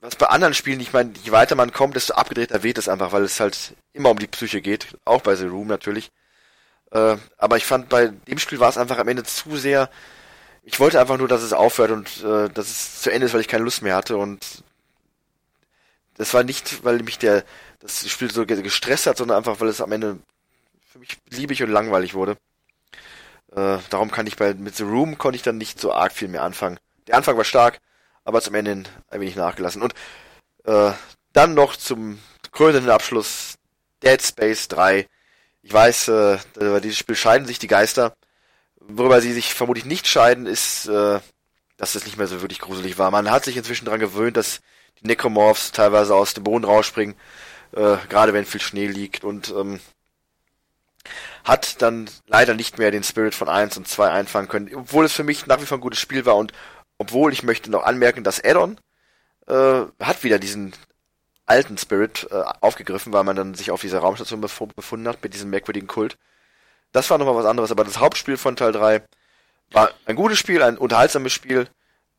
was 0.00 0.16
bei 0.16 0.26
anderen 0.26 0.54
Spielen, 0.54 0.80
ich 0.80 0.92
meine, 0.92 1.12
je 1.22 1.30
weiter 1.30 1.54
man 1.54 1.72
kommt, 1.72 1.96
desto 1.96 2.14
abgedrehter 2.14 2.62
wird 2.62 2.78
es 2.78 2.88
einfach, 2.88 3.12
weil 3.12 3.22
es 3.22 3.40
halt 3.40 3.74
immer 3.92 4.10
um 4.10 4.18
die 4.18 4.26
Psyche 4.26 4.60
geht, 4.60 4.98
auch 5.04 5.22
bei 5.22 5.36
The 5.36 5.46
Room 5.46 5.68
natürlich. 5.68 6.10
Äh, 6.90 7.16
aber 7.38 7.56
ich 7.56 7.64
fand, 7.64 7.88
bei 7.88 8.08
dem 8.08 8.38
Spiel 8.38 8.60
war 8.60 8.68
es 8.68 8.76
einfach 8.78 8.98
am 8.98 9.08
Ende 9.08 9.22
zu 9.22 9.56
sehr, 9.56 9.88
ich 10.62 10.80
wollte 10.80 11.00
einfach 11.00 11.18
nur, 11.18 11.28
dass 11.28 11.42
es 11.42 11.52
aufhört 11.52 11.90
und 11.90 12.24
äh, 12.24 12.48
dass 12.50 12.68
es 12.68 13.02
zu 13.02 13.10
Ende 13.12 13.26
ist, 13.26 13.34
weil 13.34 13.40
ich 13.40 13.48
keine 13.48 13.64
Lust 13.64 13.82
mehr 13.82 13.96
hatte 13.96 14.16
und 14.16 14.64
das 16.16 16.32
war 16.34 16.44
nicht, 16.44 16.84
weil 16.84 17.02
mich 17.02 17.18
der 17.18 17.44
das 17.84 18.08
Spiel 18.08 18.30
so 18.30 18.46
gestresst 18.46 19.06
hat, 19.06 19.18
sondern 19.18 19.36
einfach, 19.36 19.60
weil 19.60 19.68
es 19.68 19.82
am 19.82 19.92
Ende 19.92 20.18
für 20.90 20.98
mich 20.98 21.20
beliebig 21.22 21.62
und 21.62 21.70
langweilig 21.70 22.14
wurde. 22.14 22.38
Äh, 23.54 23.78
darum 23.90 24.10
kann 24.10 24.26
ich 24.26 24.36
bei 24.36 24.54
mit 24.54 24.74
The 24.74 24.84
Room 24.84 25.18
konnte 25.18 25.36
ich 25.36 25.42
dann 25.42 25.58
nicht 25.58 25.78
so 25.78 25.92
arg 25.92 26.12
viel 26.12 26.28
mehr 26.28 26.42
anfangen. 26.42 26.80
Der 27.06 27.16
Anfang 27.16 27.36
war 27.36 27.44
stark, 27.44 27.80
aber 28.24 28.40
zum 28.40 28.54
Ende 28.54 28.84
ein 29.10 29.20
wenig 29.20 29.36
nachgelassen. 29.36 29.82
Und 29.82 29.92
äh, 30.64 30.92
dann 31.34 31.52
noch 31.52 31.76
zum 31.76 32.18
krönenden 32.52 32.90
Abschluss 32.90 33.56
Dead 34.02 34.20
Space 34.22 34.68
3. 34.68 35.06
Ich 35.62 35.72
weiß, 35.72 36.08
äh, 36.08 36.38
bei 36.54 36.80
diesem 36.80 36.96
Spiel 36.96 37.16
scheiden 37.16 37.46
sich 37.46 37.58
die 37.58 37.66
Geister. 37.66 38.16
Worüber 38.76 39.20
sie 39.20 39.32
sich 39.32 39.52
vermutlich 39.52 39.84
nicht 39.84 40.06
scheiden, 40.06 40.46
ist, 40.46 40.86
äh, 40.86 41.20
dass 41.76 41.94
es 41.94 42.06
nicht 42.06 42.16
mehr 42.16 42.28
so 42.28 42.40
wirklich 42.40 42.60
gruselig 42.60 42.96
war. 42.96 43.10
Man 43.10 43.30
hat 43.30 43.44
sich 43.44 43.56
inzwischen 43.58 43.84
daran 43.84 44.00
gewöhnt, 44.00 44.38
dass 44.38 44.60
die 45.00 45.06
Necromorphs 45.06 45.72
teilweise 45.72 46.14
aus 46.14 46.32
dem 46.32 46.44
Boden 46.44 46.64
rausspringen, 46.64 47.14
äh, 47.74 47.96
gerade 48.08 48.32
wenn 48.32 48.44
viel 48.44 48.60
Schnee 48.60 48.86
liegt 48.86 49.24
und 49.24 49.50
ähm, 49.50 49.80
hat 51.44 51.82
dann 51.82 52.08
leider 52.26 52.54
nicht 52.54 52.78
mehr 52.78 52.90
den 52.90 53.04
Spirit 53.04 53.34
von 53.34 53.48
1 53.48 53.76
und 53.76 53.86
2 53.86 54.10
einfangen 54.10 54.48
können, 54.48 54.74
obwohl 54.74 55.04
es 55.04 55.12
für 55.12 55.24
mich 55.24 55.46
nach 55.46 55.60
wie 55.60 55.66
vor 55.66 55.78
ein 55.78 55.82
gutes 55.82 56.00
Spiel 56.00 56.24
war 56.24 56.36
und 56.36 56.52
obwohl 56.98 57.32
ich 57.32 57.42
möchte 57.42 57.70
noch 57.70 57.84
anmerken, 57.84 58.24
dass 58.24 58.42
Addon 58.42 58.78
äh, 59.46 59.82
hat 60.00 60.24
wieder 60.24 60.38
diesen 60.38 60.72
alten 61.46 61.76
Spirit 61.76 62.26
äh, 62.30 62.42
aufgegriffen, 62.60 63.12
weil 63.12 63.24
man 63.24 63.36
dann 63.36 63.54
sich 63.54 63.70
auf 63.70 63.82
dieser 63.82 63.98
Raumstation 63.98 64.40
befunden 64.40 65.08
hat 65.08 65.22
mit 65.22 65.34
diesem 65.34 65.50
merkwürdigen 65.50 65.88
Kult. 65.88 66.16
Das 66.92 67.10
war 67.10 67.18
nochmal 67.18 67.36
was 67.36 67.44
anderes, 67.44 67.70
aber 67.70 67.84
das 67.84 67.98
Hauptspiel 67.98 68.36
von 68.36 68.56
Teil 68.56 68.72
3 68.72 69.02
war 69.72 69.90
ein 70.06 70.16
gutes 70.16 70.38
Spiel, 70.38 70.62
ein 70.62 70.78
unterhaltsames 70.78 71.32
Spiel, 71.32 71.68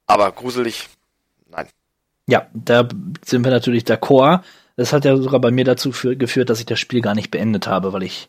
aber 0.06 0.32
gruselig, 0.32 0.90
nein. 1.50 1.68
Ja, 2.28 2.48
da 2.54 2.88
sind 3.24 3.44
wir 3.44 3.52
natürlich 3.52 3.84
d'accord. 3.84 4.44
Das 4.76 4.92
hat 4.92 5.06
ja 5.06 5.16
sogar 5.18 5.40
bei 5.40 5.52
mir 5.52 5.64
dazu 5.64 5.92
geführt, 5.92 6.50
dass 6.50 6.60
ich 6.60 6.66
das 6.66 6.80
Spiel 6.80 7.02
gar 7.02 7.16
nicht 7.16 7.32
beendet 7.32 7.68
habe, 7.68 7.94
weil 7.94 8.04
ich 8.04 8.28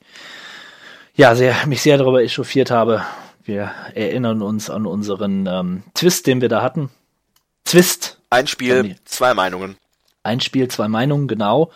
ja 1.14 1.34
sehr, 1.34 1.66
mich 1.66 1.82
sehr 1.82 1.98
darüber 1.98 2.22
echauffiert 2.22 2.70
habe. 2.70 3.04
Wir 3.42 3.72
erinnern 3.94 4.42
uns 4.42 4.70
an 4.70 4.86
unseren 4.86 5.46
ähm, 5.46 5.82
Twist, 5.94 6.26
den 6.26 6.40
wir 6.40 6.48
da 6.48 6.62
hatten. 6.62 6.90
Twist. 7.64 8.20
Ein 8.30 8.46
Spiel, 8.46 8.96
zwei 9.04 9.34
Meinungen. 9.34 9.76
Ein 10.22 10.40
Spiel, 10.40 10.68
zwei 10.68 10.88
Meinungen, 10.88 11.28
genau. 11.28 11.70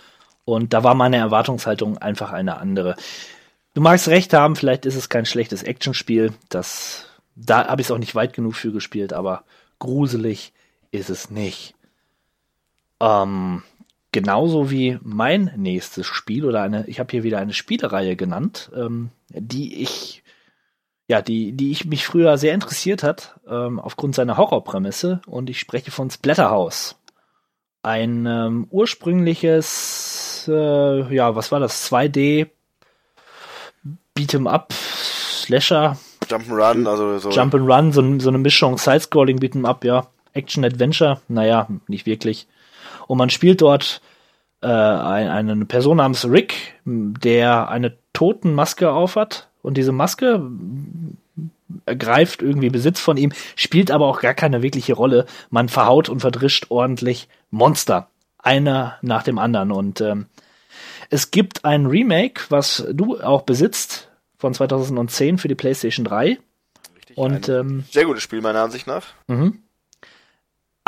Und 0.45 0.73
da 0.73 0.83
war 0.83 0.95
meine 0.95 1.17
Erwartungshaltung 1.17 1.99
einfach 1.99 2.33
eine 2.33 2.59
andere. 2.59 2.97
Du 3.75 3.81
magst 3.81 4.09
recht 4.09 4.33
haben, 4.33 4.57
vielleicht 4.57 4.85
ist 4.85 4.97
es 4.97 5.09
kein 5.09 5.27
schlechtes 5.27 5.63
Actionspiel. 5.63 6.33
Das, 6.49 7.07
da 7.37 7.69
habe 7.69 7.81
ich 7.81 7.87
es 7.87 7.91
auch 7.93 7.99
nicht 7.99 8.17
weit 8.17 8.33
genug 8.33 8.57
für 8.57 8.73
gespielt, 8.73 9.13
aber 9.13 9.45
gruselig 9.79 10.53
ist 10.91 11.11
es 11.11 11.31
nicht. 11.31 11.75
Ähm, 12.99 13.63
genauso 14.13 14.71
wie 14.71 14.99
mein 15.03 15.53
nächstes 15.57 16.07
Spiel 16.07 16.45
oder 16.45 16.63
eine, 16.63 16.87
ich 16.87 17.01
habe 17.01 17.11
hier 17.11 17.23
wieder 17.23 17.39
eine 17.39 17.53
Spielereihe 17.53 18.17
genannt, 18.17 18.71
ähm, 18.75 19.11
die 19.29 19.83
ich, 19.83 20.23
ja, 21.09 21.23
die, 21.23 21.53
die 21.53 21.71
ich 21.71 21.85
mich 21.85 22.07
früher 22.07 22.37
sehr 22.39 22.55
interessiert 22.55 23.03
hat, 23.03 23.39
ähm, 23.49 23.79
aufgrund 23.79 24.15
seiner 24.15 24.37
Horrorprämisse 24.37 25.21
und 25.27 25.51
ich 25.51 25.61
spreche 25.61 25.91
von 25.91 26.11
Splatterhouse. 26.11 26.97
Ein 27.83 28.27
ähm, 28.27 28.67
ursprüngliches, 28.71 30.45
äh, 30.49 31.15
ja, 31.15 31.35
was 31.35 31.51
war 31.51 31.61
das? 31.61 31.91
2D 31.91 32.49
Beat'em 34.17 34.47
Up, 34.47 34.73
Slasher. 34.73 35.97
Jump'n'Run, 36.29 36.87
also 36.87 37.19
so. 37.19 37.31
Jump'n'Run, 37.31 37.93
so, 37.93 38.19
so 38.21 38.29
eine 38.29 38.39
Mischung, 38.39 38.77
Sidescrolling 38.77 39.39
Beat'em 39.39 39.65
Up, 39.67 39.85
ja. 39.85 40.09
Action 40.33 40.65
Adventure, 40.65 41.23
naja, 41.29 41.69
nicht 41.89 42.07
wirklich. 42.07 42.47
Und 43.11 43.19
man 43.19 43.29
spielt 43.29 43.61
dort 43.61 44.01
äh, 44.63 44.69
ein, 44.69 45.51
eine 45.51 45.65
Person 45.65 45.97
namens 45.97 46.25
Rick, 46.31 46.75
der 46.85 47.69
eine 47.69 47.97
Totenmaske 48.13 48.93
aufhat. 48.93 49.49
Und 49.63 49.77
diese 49.77 49.91
Maske 49.91 50.41
ergreift 51.87 52.41
irgendwie 52.41 52.71
Besitz 52.71 53.01
von 53.01 53.17
ihm, 53.17 53.33
spielt 53.57 53.91
aber 53.91 54.07
auch 54.07 54.21
gar 54.21 54.35
keine 54.35 54.63
wirkliche 54.63 54.93
Rolle. 54.93 55.27
Man 55.51 55.69
verhaut 55.69 56.09
und 56.09 56.21
verdrischt 56.21 56.67
ordentlich 56.69 57.29
Monster. 57.51 58.11
Einer 58.39 58.97
nach 59.03 59.25
dem 59.25 59.39
anderen. 59.39 59.73
Und 59.73 60.01
ähm, 60.01 60.27
es 61.09 61.33
gibt 61.33 61.65
ein 61.65 61.87
Remake, 61.87 62.43
was 62.49 62.87
du 62.93 63.21
auch 63.21 63.43
besitzt, 63.43 64.09
von 64.39 64.55
2010 64.55 65.39
für 65.39 65.49
die 65.49 65.57
PlayStation 65.57 66.05
3. 66.05 66.39
Richtig, 66.97 67.17
und 67.17 67.49
ähm, 67.49 67.83
sehr 67.91 68.05
gutes 68.05 68.23
Spiel 68.23 68.41
meiner 68.41 68.63
Ansicht 68.63 68.87
nach. 68.87 69.07
Mhm. 69.27 69.65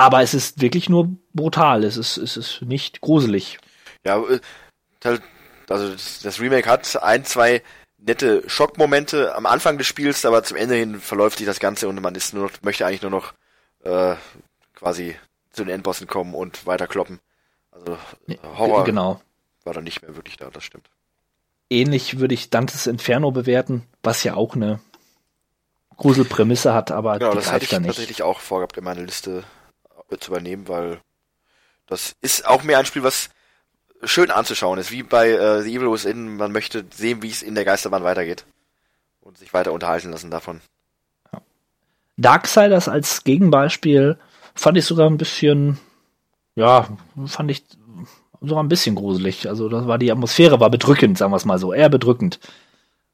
Aber 0.03 0.21
es 0.21 0.35
ist 0.35 0.61
wirklich 0.61 0.89
nur 0.89 1.17
brutal. 1.33 1.85
Es 1.85 1.97
ist, 1.97 2.17
es 2.17 2.37
ist 2.37 2.63
nicht 2.63 3.01
gruselig. 3.01 3.59
Ja, 4.05 4.21
äh, 4.21 4.41
also 5.69 5.95
das 6.25 6.41
Remake 6.41 6.69
hat 6.69 7.01
ein, 7.01 7.25
zwei 7.25 7.63
nette 7.99 8.43
Schockmomente 8.49 9.33
am 9.37 9.47
Anfang 9.47 9.79
des 9.79 9.87
Spiels, 9.87 10.25
aber 10.25 10.43
zum 10.43 10.57
Ende 10.57 10.75
hin 10.75 10.99
verläuft 10.99 11.39
sich 11.39 11.47
das 11.47 11.61
Ganze 11.61 11.89
und 11.89 12.03
man 12.03 12.17
ist 12.17 12.35
nur 12.35 12.51
möchte 12.63 12.85
eigentlich 12.85 13.03
nur 13.03 13.13
noch 13.13 13.33
äh, 13.85 14.17
quasi 14.75 15.15
zu 15.53 15.63
den 15.63 15.73
Endbossen 15.73 16.09
kommen 16.09 16.35
und 16.35 16.67
weiter 16.67 16.89
kloppen. 16.89 17.21
Also 17.71 17.97
Horror 18.59 18.83
genau. 18.83 19.21
war 19.63 19.73
dann 19.73 19.85
nicht 19.85 20.03
mehr 20.03 20.17
wirklich 20.17 20.37
da, 20.37 20.51
das 20.51 20.65
stimmt. 20.65 20.91
Ähnlich 21.71 22.19
würde 22.19 22.35
ich 22.35 22.51
Dantes 22.51 22.89
Inferno 22.89 23.31
bewerten, 23.31 23.87
was 24.03 24.25
ja 24.25 24.35
auch 24.35 24.57
eine 24.57 24.81
Gruselprämisse 25.97 26.75
hat, 26.75 26.91
aber 26.91 27.21
genau, 27.21 27.35
das 27.35 27.53
hatte 27.53 27.67
ich 27.67 27.71
tatsächlich 27.71 28.25
auch 28.25 28.41
vorgehabt 28.41 28.77
in 28.77 28.83
meine 28.83 29.05
Liste 29.05 29.45
zu 30.19 30.31
übernehmen, 30.31 30.69
weil 30.69 31.01
das 31.87 32.15
ist 32.21 32.47
auch 32.47 32.63
mehr 32.63 32.79
ein 32.79 32.87
Spiel, 32.87 33.03
was 33.03 33.31
schön 34.05 34.31
anzuschauen 34.31 34.79
ist, 34.79 34.91
wie 34.91 35.03
bei 35.03 35.31
äh, 35.31 35.63
The 35.63 35.75
Evil 35.75 35.93
Within. 35.93 36.37
Man 36.37 36.53
möchte 36.53 36.85
sehen, 36.95 37.23
wie 37.23 37.31
es 37.31 37.43
in 37.43 37.55
der 37.55 37.65
Geisterbahn 37.65 38.05
weitergeht 38.05 38.45
und 39.21 39.39
sich 39.39 39.53
weiter 39.53 39.73
unterhalten 39.73 40.11
lassen 40.11 40.31
davon. 40.31 40.61
Darksiders 42.17 42.89
als 42.89 43.25
Gegenbeispiel 43.25 44.19
fand 44.55 44.77
ich 44.77 44.85
sogar 44.85 45.09
ein 45.09 45.19
bisschen, 45.19 45.79
ja, 46.55 46.89
fand 47.27 47.51
ich 47.51 47.65
sogar 48.41 48.63
ein 48.63 48.69
bisschen 48.69 48.95
gruselig. 48.95 49.49
Also 49.49 49.69
das 49.69 49.87
war 49.87 49.99
die 49.99 50.13
Atmosphäre 50.13 50.61
war 50.61 50.71
bedrückend, 50.71 51.19
sagen 51.19 51.33
wir 51.33 51.37
es 51.37 51.45
mal 51.45 51.59
so, 51.59 51.73
eher 51.73 51.89
bedrückend. 51.89 52.39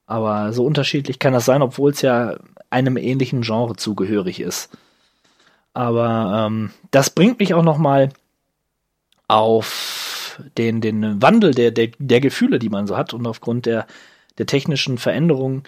Aber 0.05 0.53
so 0.53 0.65
unterschiedlich 0.65 1.19
kann 1.19 1.33
das 1.33 1.45
sein, 1.45 1.61
obwohl 1.61 1.91
es 1.91 2.01
ja 2.01 2.37
einem 2.69 2.97
ähnlichen 2.97 3.41
Genre 3.41 3.75
zugehörig 3.75 4.39
ist. 4.39 4.69
Aber 5.73 6.47
ähm, 6.47 6.71
das 6.91 7.09
bringt 7.09 7.39
mich 7.39 7.53
auch 7.53 7.63
noch 7.63 7.77
mal 7.77 8.09
auf 9.27 10.41
den, 10.57 10.81
den 10.81 11.21
Wandel 11.21 11.53
der, 11.53 11.71
der, 11.71 11.89
der 11.97 12.19
Gefühle, 12.19 12.59
die 12.59 12.69
man 12.69 12.87
so 12.87 12.97
hat 12.97 13.13
und 13.13 13.25
aufgrund 13.27 13.65
der, 13.65 13.85
der 14.37 14.45
technischen 14.45 14.97
Veränderungen 14.97 15.63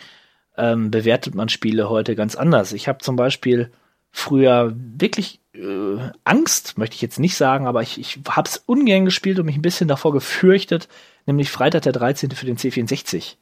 ähm, 0.57 0.91
bewertet 0.91 1.35
man 1.35 1.49
Spiele 1.49 1.89
heute 1.89 2.15
ganz 2.15 2.35
anders. 2.35 2.73
Ich 2.73 2.87
habe 2.87 2.99
zum 2.99 3.15
Beispiel 3.15 3.71
früher 4.11 4.73
wirklich 4.75 5.39
äh, 5.53 6.09
Angst, 6.23 6.77
möchte 6.77 6.95
ich 6.95 7.01
jetzt 7.01 7.19
nicht 7.19 7.35
sagen, 7.35 7.67
aber 7.67 7.81
ich, 7.81 7.99
ich 7.99 8.19
habe 8.27 8.47
es 8.47 8.57
ungern 8.65 9.05
gespielt 9.05 9.39
und 9.39 9.45
mich 9.45 9.55
ein 9.55 9.61
bisschen 9.61 9.87
davor 9.87 10.11
gefürchtet, 10.13 10.87
nämlich 11.25 11.51
Freitag 11.51 11.83
der 11.83 11.93
13. 11.93 12.31
für 12.31 12.45
den 12.45 12.57
C64. 12.57 13.35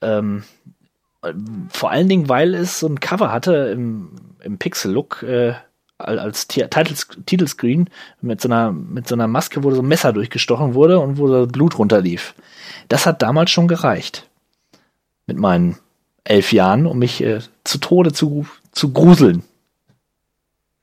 Ähm, 0.00 0.44
vor 1.70 1.90
allen 1.90 2.08
Dingen, 2.08 2.28
weil 2.28 2.54
es 2.54 2.80
so 2.80 2.86
ein 2.86 3.00
Cover 3.00 3.32
hatte 3.32 3.70
im, 3.72 4.12
im 4.40 4.58
Pixel-Look, 4.58 5.22
äh, 5.22 5.54
als 5.98 6.46
Titelscreen 6.46 7.90
mit 8.20 8.40
so 8.40 8.48
einer 8.48 8.72
mit 8.72 9.08
so 9.08 9.14
einer 9.14 9.26
Maske, 9.26 9.64
wo 9.64 9.70
so 9.72 9.82
ein 9.82 9.88
Messer 9.88 10.12
durchgestochen 10.12 10.74
wurde 10.74 11.00
und 11.00 11.18
wo 11.18 11.28
das 11.28 11.48
Blut 11.48 11.78
runterlief. 11.78 12.34
Das 12.88 13.04
hat 13.04 13.22
damals 13.22 13.50
schon 13.50 13.68
gereicht. 13.68 14.28
Mit 15.26 15.36
meinen 15.36 15.76
elf 16.24 16.52
Jahren, 16.52 16.86
um 16.86 16.98
mich 16.98 17.22
äh, 17.22 17.40
zu 17.64 17.78
Tode 17.78 18.12
zu, 18.12 18.46
zu 18.72 18.92
gruseln. 18.92 19.42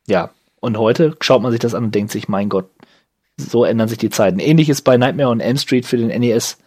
Ja, 0.08 0.32
und 0.60 0.78
heute 0.78 1.16
schaut 1.22 1.42
man 1.42 1.52
sich 1.52 1.60
das 1.60 1.76
an 1.76 1.86
und 1.86 1.96
denkt 1.96 2.12
sich, 2.12 2.28
mein 2.28 2.50
Gott, 2.50 2.70
so 3.38 3.64
ändern 3.64 3.88
sich 3.88 3.98
die 3.98 4.10
Zeiten. 4.10 4.40
Ähnliches 4.40 4.82
bei 4.82 4.98
Nightmare 4.98 5.30
on 5.30 5.40
Elm 5.40 5.58
Street 5.58 5.86
für 5.86 5.98
den 5.98 6.08
NES. 6.08 6.58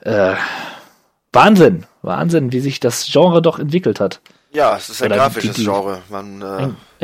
Äh, 0.00 0.34
Wahnsinn, 1.32 1.86
Wahnsinn, 2.02 2.52
wie 2.52 2.60
sich 2.60 2.80
das 2.80 3.06
Genre 3.10 3.42
doch 3.42 3.58
entwickelt 3.58 4.00
hat. 4.00 4.20
Ja, 4.56 4.74
es 4.74 4.88
ist 4.88 5.02
ein 5.02 5.12
Oder 5.12 5.16
grafisches 5.16 5.56
die, 5.56 5.64
Genre. 5.64 6.02
Man 6.08 6.40
äh, 6.40 6.44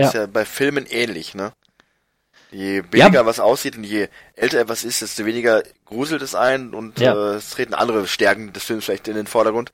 ja. 0.01 0.07
ist 0.07 0.15
ja 0.15 0.24
bei 0.24 0.47
Filmen 0.47 0.87
ähnlich, 0.89 1.35
ne? 1.35 1.53
Je 2.51 2.83
weniger 2.91 3.20
ja. 3.20 3.27
was 3.27 3.41
aussieht 3.41 3.77
und 3.77 3.85
je 3.85 4.09
älter 4.37 4.61
etwas 4.61 4.85
ist, 4.85 5.03
desto 5.03 5.27
weniger 5.27 5.62
gruselt 5.85 6.23
es 6.23 6.35
ein 6.35 6.73
und 6.73 6.99
ja. 6.99 7.12
äh, 7.15 7.35
es 7.37 7.51
treten 7.51 7.74
andere 7.74 8.07
Stärken 8.07 8.55
des 8.55 8.65
Films 8.65 8.87
vielleicht 8.87 9.07
in 9.07 9.16
den 9.16 9.27
Vordergrund. 9.27 9.70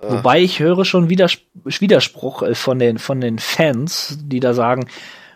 Wobei 0.00 0.40
ich 0.40 0.60
höre 0.60 0.86
schon 0.86 1.10
Widers 1.10 1.36
Widerspruch 1.64 2.42
äh, 2.42 2.54
von 2.54 2.78
den, 2.78 2.98
von 2.98 3.20
den 3.20 3.38
Fans, 3.38 4.16
die 4.22 4.40
da 4.40 4.54
sagen, 4.54 4.88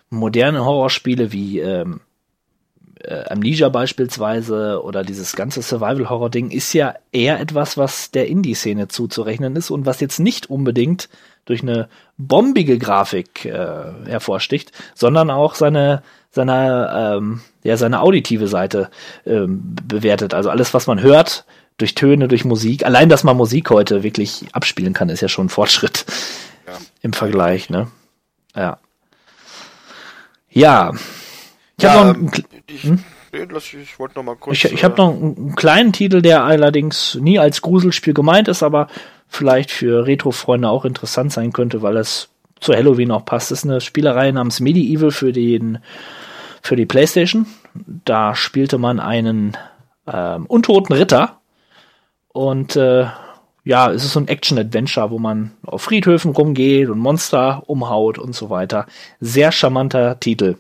moderne 0.08 0.64
Horrorspiele 0.64 1.32
wie 1.32 1.60
ähm, 1.60 2.00
äh, 3.00 3.24
Amnesia 3.28 3.68
beispielsweise 3.68 4.82
oder 4.82 5.04
dieses 5.04 5.36
ganze 5.36 5.60
Survival-Horror-Ding 5.60 6.50
ist 6.50 6.72
ja 6.72 6.94
eher 7.12 7.40
etwas, 7.40 7.76
was 7.76 8.10
der 8.10 8.28
Indie-Szene 8.28 8.88
zuzurechnen 8.88 9.54
ist 9.56 9.70
und 9.70 9.84
was 9.84 10.00
jetzt 10.00 10.18
nicht 10.18 10.48
unbedingt 10.48 11.10
durch 11.44 11.62
eine 11.62 11.88
bombige 12.18 12.78
Grafik 12.78 13.44
äh, 13.44 14.06
hervorsticht, 14.06 14.72
sondern 14.94 15.30
auch 15.30 15.54
seine 15.54 16.02
seine 16.30 17.16
ähm, 17.18 17.40
ja 17.62 17.76
seine 17.76 18.00
auditive 18.00 18.48
Seite 18.48 18.90
ähm, 19.26 19.76
bewertet. 19.86 20.34
Also 20.34 20.50
alles, 20.50 20.72
was 20.74 20.86
man 20.86 21.00
hört, 21.00 21.44
durch 21.76 21.94
Töne, 21.94 22.28
durch 22.28 22.44
Musik. 22.44 22.84
Allein, 22.84 23.08
dass 23.08 23.24
man 23.24 23.36
Musik 23.36 23.70
heute 23.70 24.02
wirklich 24.02 24.44
abspielen 24.52 24.92
kann, 24.92 25.08
ist 25.08 25.20
ja 25.20 25.28
schon 25.28 25.46
ein 25.46 25.50
Fortschritt 25.50 26.04
ja. 26.66 26.74
im 27.00 27.12
Vergleich. 27.12 27.70
Ne? 27.70 27.88
Ja. 28.54 28.78
Ja. 30.50 30.92
Ich 31.76 31.84
ja, 31.84 31.92
habe 31.92 32.18
noch 32.18 32.32
einen, 32.32 33.04
ich, 33.32 33.72
hm? 33.72 33.80
ich 33.82 33.98
wollte 33.98 34.16
noch 34.16 34.24
mal 34.24 34.36
kurz. 34.36 34.56
Ich, 34.56 34.72
ich 34.72 34.84
habe 34.84 34.96
noch 34.96 35.10
einen 35.10 35.56
kleinen 35.56 35.92
Titel, 35.92 36.22
der 36.22 36.44
allerdings 36.44 37.16
nie 37.16 37.38
als 37.38 37.62
Gruselspiel 37.62 38.14
gemeint 38.14 38.48
ist, 38.48 38.62
aber 38.62 38.88
vielleicht 39.28 39.70
für 39.70 40.06
Retro-Freunde 40.06 40.68
auch 40.68 40.84
interessant 40.84 41.32
sein 41.32 41.52
könnte, 41.52 41.82
weil 41.82 41.96
es 41.96 42.28
zu 42.60 42.72
Halloween 42.72 43.10
auch 43.10 43.24
passt. 43.24 43.50
Das 43.50 43.60
ist 43.60 43.64
eine 43.64 43.80
Spielerei 43.80 44.30
namens 44.30 44.60
Medieval 44.60 45.10
für 45.10 45.32
den 45.32 45.78
für 46.62 46.76
die 46.76 46.86
PlayStation. 46.86 47.46
Da 47.74 48.34
spielte 48.36 48.78
man 48.78 49.00
einen 49.00 49.56
ähm, 50.06 50.46
untoten 50.46 50.94
Ritter 50.94 51.40
und 52.28 52.76
äh, 52.76 53.06
ja, 53.64 53.92
es 53.92 54.04
ist 54.04 54.12
so 54.12 54.20
ein 54.20 54.28
Action-Adventure, 54.28 55.10
wo 55.10 55.18
man 55.18 55.52
auf 55.64 55.82
Friedhöfen 55.82 56.32
rumgeht 56.32 56.88
und 56.88 56.98
Monster 56.98 57.62
umhaut 57.66 58.18
und 58.18 58.34
so 58.34 58.50
weiter. 58.50 58.86
Sehr 59.20 59.52
charmanter 59.52 60.18
Titel. 60.18 60.56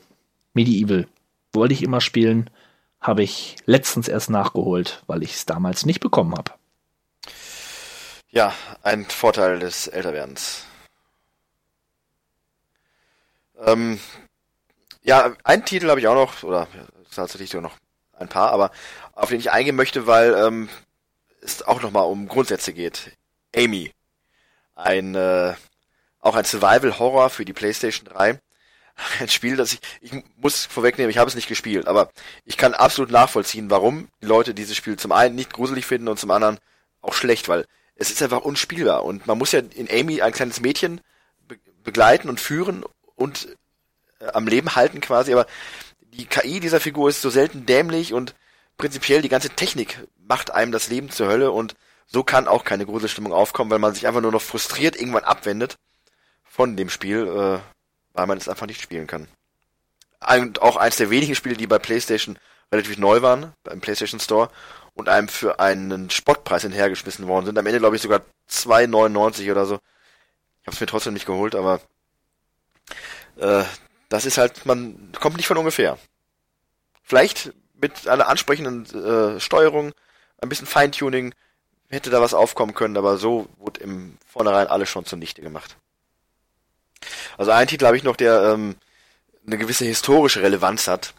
Medieval. 0.54 1.06
Wollte 1.52 1.74
ich 1.74 1.82
immer 1.82 2.00
spielen, 2.00 2.50
habe 3.02 3.22
ich 3.22 3.56
letztens 3.66 4.08
erst 4.08 4.30
nachgeholt, 4.30 5.02
weil 5.06 5.22
ich 5.22 5.34
es 5.34 5.44
damals 5.44 5.84
nicht 5.84 6.00
bekommen 6.00 6.34
habe. 6.34 6.52
Ja, 8.30 8.54
ein 8.82 9.04
Vorteil 9.04 9.58
des 9.58 9.88
Älterwerdens. 9.88 10.64
Ähm, 13.58 14.00
ja, 15.02 15.34
einen 15.44 15.64
Titel 15.64 15.90
habe 15.90 16.00
ich 16.00 16.06
auch 16.06 16.14
noch, 16.14 16.42
oder 16.42 16.68
tatsächlich 17.14 17.50
sogar 17.50 17.62
noch 17.62 17.76
ein 18.14 18.28
paar, 18.28 18.52
aber 18.52 18.70
auf 19.14 19.28
den 19.28 19.40
ich 19.40 19.50
eingehen 19.50 19.76
möchte, 19.76 20.06
weil 20.06 20.34
ähm, 20.34 20.68
es 21.42 21.62
auch 21.62 21.82
nochmal 21.82 22.04
um 22.04 22.28
Grundsätze 22.28 22.72
geht. 22.72 23.12
Amy. 23.54 23.92
Ein, 24.74 25.14
äh, 25.14 25.54
auch 26.20 26.36
ein 26.36 26.44
Survival-Horror 26.44 27.30
für 27.30 27.44
die 27.44 27.52
PlayStation 27.52 28.06
3. 28.06 28.40
Ein 29.20 29.28
Spiel, 29.28 29.56
das 29.56 29.72
ich, 29.72 29.80
ich 30.00 30.12
muss 30.36 30.64
vorwegnehmen, 30.64 31.10
ich 31.10 31.18
habe 31.18 31.28
es 31.28 31.34
nicht 31.34 31.48
gespielt, 31.48 31.86
aber 31.86 32.10
ich 32.44 32.56
kann 32.56 32.74
absolut 32.74 33.10
nachvollziehen, 33.10 33.70
warum 33.70 34.08
die 34.20 34.26
Leute 34.26 34.54
dieses 34.54 34.76
Spiel 34.76 34.98
zum 34.98 35.12
einen 35.12 35.34
nicht 35.34 35.52
gruselig 35.52 35.86
finden 35.86 36.08
und 36.08 36.18
zum 36.18 36.30
anderen 36.30 36.58
auch 37.00 37.14
schlecht, 37.14 37.48
weil 37.48 37.66
es 37.94 38.10
ist 38.10 38.22
einfach 38.22 38.42
unspielbar 38.42 39.04
und 39.04 39.26
man 39.26 39.38
muss 39.38 39.52
ja 39.52 39.60
in 39.60 39.88
Amy 39.90 40.22
ein 40.22 40.32
kleines 40.32 40.60
Mädchen 40.60 41.00
be 41.48 41.58
begleiten 41.84 42.28
und 42.28 42.40
führen 42.40 42.84
und 43.16 43.56
äh, 44.20 44.26
am 44.28 44.46
Leben 44.46 44.74
halten 44.74 45.00
quasi, 45.00 45.32
aber 45.32 45.46
die 46.00 46.26
KI 46.26 46.60
dieser 46.60 46.80
Figur 46.80 47.08
ist 47.08 47.22
so 47.22 47.30
selten 47.30 47.66
dämlich 47.66 48.12
und 48.12 48.34
prinzipiell 48.76 49.22
die 49.22 49.28
ganze 49.28 49.50
Technik 49.50 49.98
macht 50.18 50.52
einem 50.52 50.72
das 50.72 50.88
Leben 50.88 51.10
zur 51.10 51.28
Hölle 51.28 51.50
und 51.50 51.74
so 52.06 52.22
kann 52.22 52.46
auch 52.46 52.64
keine 52.64 52.86
Gruselstimmung 52.86 53.32
aufkommen, 53.32 53.70
weil 53.70 53.78
man 53.78 53.94
sich 53.94 54.06
einfach 54.06 54.20
nur 54.20 54.32
noch 54.32 54.42
frustriert 54.42 54.96
irgendwann 54.96 55.24
abwendet 55.24 55.78
von 56.44 56.76
dem 56.76 56.90
Spiel, 56.90 57.26
äh, 57.26 57.71
weil 58.12 58.26
man 58.26 58.38
es 58.38 58.48
einfach 58.48 58.66
nicht 58.66 58.82
spielen 58.82 59.06
kann. 59.06 59.28
Und 60.38 60.62
auch 60.62 60.76
eins 60.76 60.96
der 60.96 61.10
wenigen 61.10 61.34
Spiele, 61.34 61.56
die 61.56 61.66
bei 61.66 61.78
PlayStation 61.78 62.38
relativ 62.70 62.96
neu 62.98 63.22
waren, 63.22 63.52
beim 63.64 63.80
PlayStation 63.80 64.20
Store 64.20 64.50
und 64.94 65.08
einem 65.08 65.28
für 65.28 65.58
einen 65.60 66.10
Spottpreis 66.10 66.62
hinterhergeschmissen 66.62 67.26
worden 67.26 67.46
sind. 67.46 67.58
Am 67.58 67.66
Ende 67.66 67.78
glaube 67.78 67.96
ich 67.96 68.02
sogar 68.02 68.20
2,99 68.50 69.50
oder 69.50 69.66
so. 69.66 69.74
Ich 70.60 70.66
habe 70.66 70.74
es 70.74 70.80
mir 70.80 70.86
trotzdem 70.86 71.14
nicht 71.14 71.26
geholt, 71.26 71.54
aber 71.54 71.80
äh, 73.36 73.64
das 74.08 74.26
ist 74.26 74.38
halt, 74.38 74.64
man 74.66 75.12
kommt 75.18 75.36
nicht 75.36 75.46
von 75.46 75.56
ungefähr. 75.56 75.98
Vielleicht 77.02 77.52
mit 77.74 78.06
einer 78.06 78.28
ansprechenden 78.28 78.84
äh, 78.94 79.40
Steuerung, 79.40 79.92
ein 80.40 80.48
bisschen 80.48 80.66
Feintuning, 80.66 81.34
hätte 81.88 82.10
da 82.10 82.20
was 82.20 82.34
aufkommen 82.34 82.74
können, 82.74 82.96
aber 82.96 83.18
so 83.18 83.48
wurde 83.58 83.80
im 83.80 84.16
Vornherein 84.26 84.68
alles 84.68 84.88
schon 84.88 85.04
zunichte 85.04 85.42
gemacht. 85.42 85.76
Also 87.38 87.50
einen 87.50 87.68
Titel 87.68 87.86
habe 87.86 87.96
ich 87.96 88.04
noch, 88.04 88.16
der 88.16 88.52
ähm, 88.52 88.76
eine 89.46 89.58
gewisse 89.58 89.84
historische 89.84 90.42
Relevanz 90.42 90.88
hat. 90.88 91.14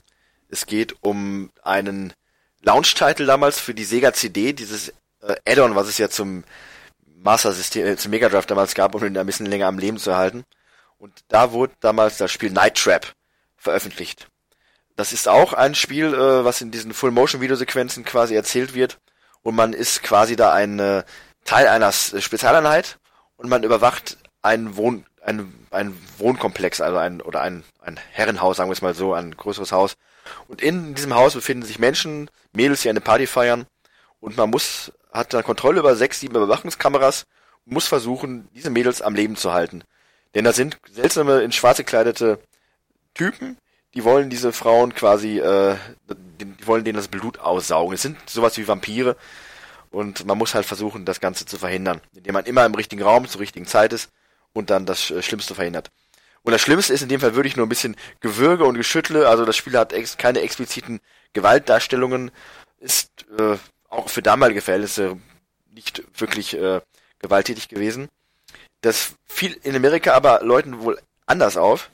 Es 0.49 0.65
geht 0.65 0.95
um 1.01 1.51
einen 1.63 2.13
Launch-Title 2.61 3.25
damals 3.25 3.59
für 3.59 3.73
die 3.73 3.83
Sega 3.83 4.13
CD, 4.13 4.53
dieses 4.53 4.89
äh, 5.21 5.35
Add-on, 5.45 5.75
was 5.75 5.87
es 5.87 5.97
ja 5.97 6.09
zum 6.09 6.43
Master-System, 7.23 7.85
äh, 7.85 7.97
zum 7.97 8.11
Mega 8.11 8.29
Drive 8.29 8.45
damals 8.45 8.75
gab, 8.75 8.95
um 8.95 9.03
ihn 9.03 9.17
ein 9.17 9.25
bisschen 9.25 9.45
länger 9.45 9.67
am 9.67 9.79
Leben 9.79 9.97
zu 9.97 10.11
erhalten. 10.11 10.43
Und 10.97 11.21
da 11.27 11.51
wurde 11.51 11.73
damals 11.79 12.17
das 12.17 12.31
Spiel 12.31 12.51
Night 12.51 12.75
Trap 12.75 13.13
veröffentlicht. 13.57 14.27
Das 14.95 15.11
ist 15.11 15.27
auch 15.27 15.53
ein 15.53 15.75
Spiel, 15.75 16.13
äh, 16.13 16.45
was 16.45 16.61
in 16.61 16.71
diesen 16.71 16.93
Full-Motion-Videosequenzen 16.93 18.05
quasi 18.05 18.35
erzählt 18.35 18.73
wird. 18.73 18.99
Und 19.41 19.55
man 19.55 19.73
ist 19.73 20.03
quasi 20.03 20.35
da 20.35 20.53
ein 20.53 20.79
äh, 20.79 21.03
Teil 21.43 21.67
einer 21.67 21.91
Spezialeinheit 21.91 22.99
und 23.35 23.49
man 23.49 23.63
überwacht 23.63 24.17
einen 24.41 24.77
Wohn 24.77 25.05
ein, 25.25 25.53
ein 25.71 25.97
Wohnkomplex, 26.17 26.81
also 26.81 26.97
ein 26.97 27.21
oder 27.21 27.41
ein, 27.41 27.63
ein 27.81 27.99
Herrenhaus, 28.11 28.57
sagen 28.57 28.69
wir 28.69 28.73
es 28.73 28.81
mal 28.81 28.93
so, 28.93 29.13
ein 29.13 29.35
größeres 29.35 29.71
Haus. 29.71 29.95
Und 30.47 30.61
in 30.61 30.95
diesem 30.95 31.13
Haus 31.15 31.33
befinden 31.33 31.65
sich 31.65 31.79
Menschen, 31.79 32.29
Mädels, 32.51 32.81
die 32.81 32.89
eine 32.89 33.01
Party 33.01 33.27
feiern. 33.27 33.65
Und 34.19 34.37
man 34.37 34.49
muss, 34.49 34.91
hat 35.11 35.33
dann 35.33 35.43
Kontrolle 35.43 35.79
über 35.79 35.95
sechs, 35.95 36.19
sieben 36.19 36.35
Überwachungskameras 36.35 37.25
und 37.65 37.73
muss 37.73 37.87
versuchen, 37.87 38.47
diese 38.53 38.69
Mädels 38.69 39.01
am 39.01 39.15
Leben 39.15 39.35
zu 39.35 39.53
halten. 39.53 39.83
Denn 40.35 40.45
da 40.45 40.53
sind 40.53 40.77
seltsame, 40.91 41.41
in 41.41 41.51
schwarz 41.51 41.77
gekleidete 41.77 42.39
Typen, 43.13 43.57
die 43.93 44.03
wollen 44.03 44.29
diese 44.29 44.51
Frauen 44.53 44.95
quasi, 44.95 45.39
äh, 45.39 45.75
die 46.39 46.67
wollen 46.67 46.83
denen 46.83 46.97
das 46.97 47.09
Blut 47.09 47.39
aussaugen. 47.39 47.93
Es 47.93 48.01
sind 48.01 48.17
sowas 48.27 48.57
wie 48.57 48.67
Vampire 48.67 49.15
und 49.91 50.25
man 50.25 50.37
muss 50.37 50.55
halt 50.55 50.65
versuchen, 50.65 51.05
das 51.05 51.19
Ganze 51.19 51.45
zu 51.45 51.59
verhindern, 51.59 52.01
indem 52.15 52.33
man 52.33 52.45
immer 52.45 52.65
im 52.65 52.73
richtigen 52.73 53.03
Raum 53.03 53.27
zur 53.27 53.41
richtigen 53.41 53.67
Zeit 53.67 53.93
ist 53.93 54.09
und 54.53 54.69
dann 54.69 54.85
das 54.85 55.11
äh, 55.11 55.21
Schlimmste 55.21 55.55
verhindert. 55.55 55.91
Und 56.43 56.51
das 56.51 56.61
Schlimmste 56.61 56.93
ist 56.93 57.01
in 57.01 57.09
dem 57.09 57.21
Fall 57.21 57.35
wirklich 57.35 57.55
nur 57.55 57.65
ein 57.65 57.69
bisschen 57.69 57.95
Gewürge 58.19 58.65
und 58.65 58.75
Geschüttle, 58.75 59.27
also 59.29 59.45
das 59.45 59.55
Spiel 59.55 59.77
hat 59.77 59.93
ex 59.93 60.17
keine 60.17 60.41
expliziten 60.41 60.99
Gewaltdarstellungen, 61.31 62.31
ist 62.79 63.25
äh, 63.39 63.57
auch 63.89 64.09
für 64.09 64.21
damalige 64.21 64.61
Verhältnisse 64.61 65.17
nicht 65.71 66.03
wirklich 66.19 66.55
äh, 66.55 66.81
gewalttätig 67.19 67.69
gewesen. 67.69 68.09
Das 68.81 69.15
fiel 69.25 69.57
in 69.63 69.75
Amerika 69.75 70.13
aber 70.13 70.41
Leuten 70.43 70.79
wohl 70.81 70.99
anders 71.25 71.57
auf. 71.57 71.89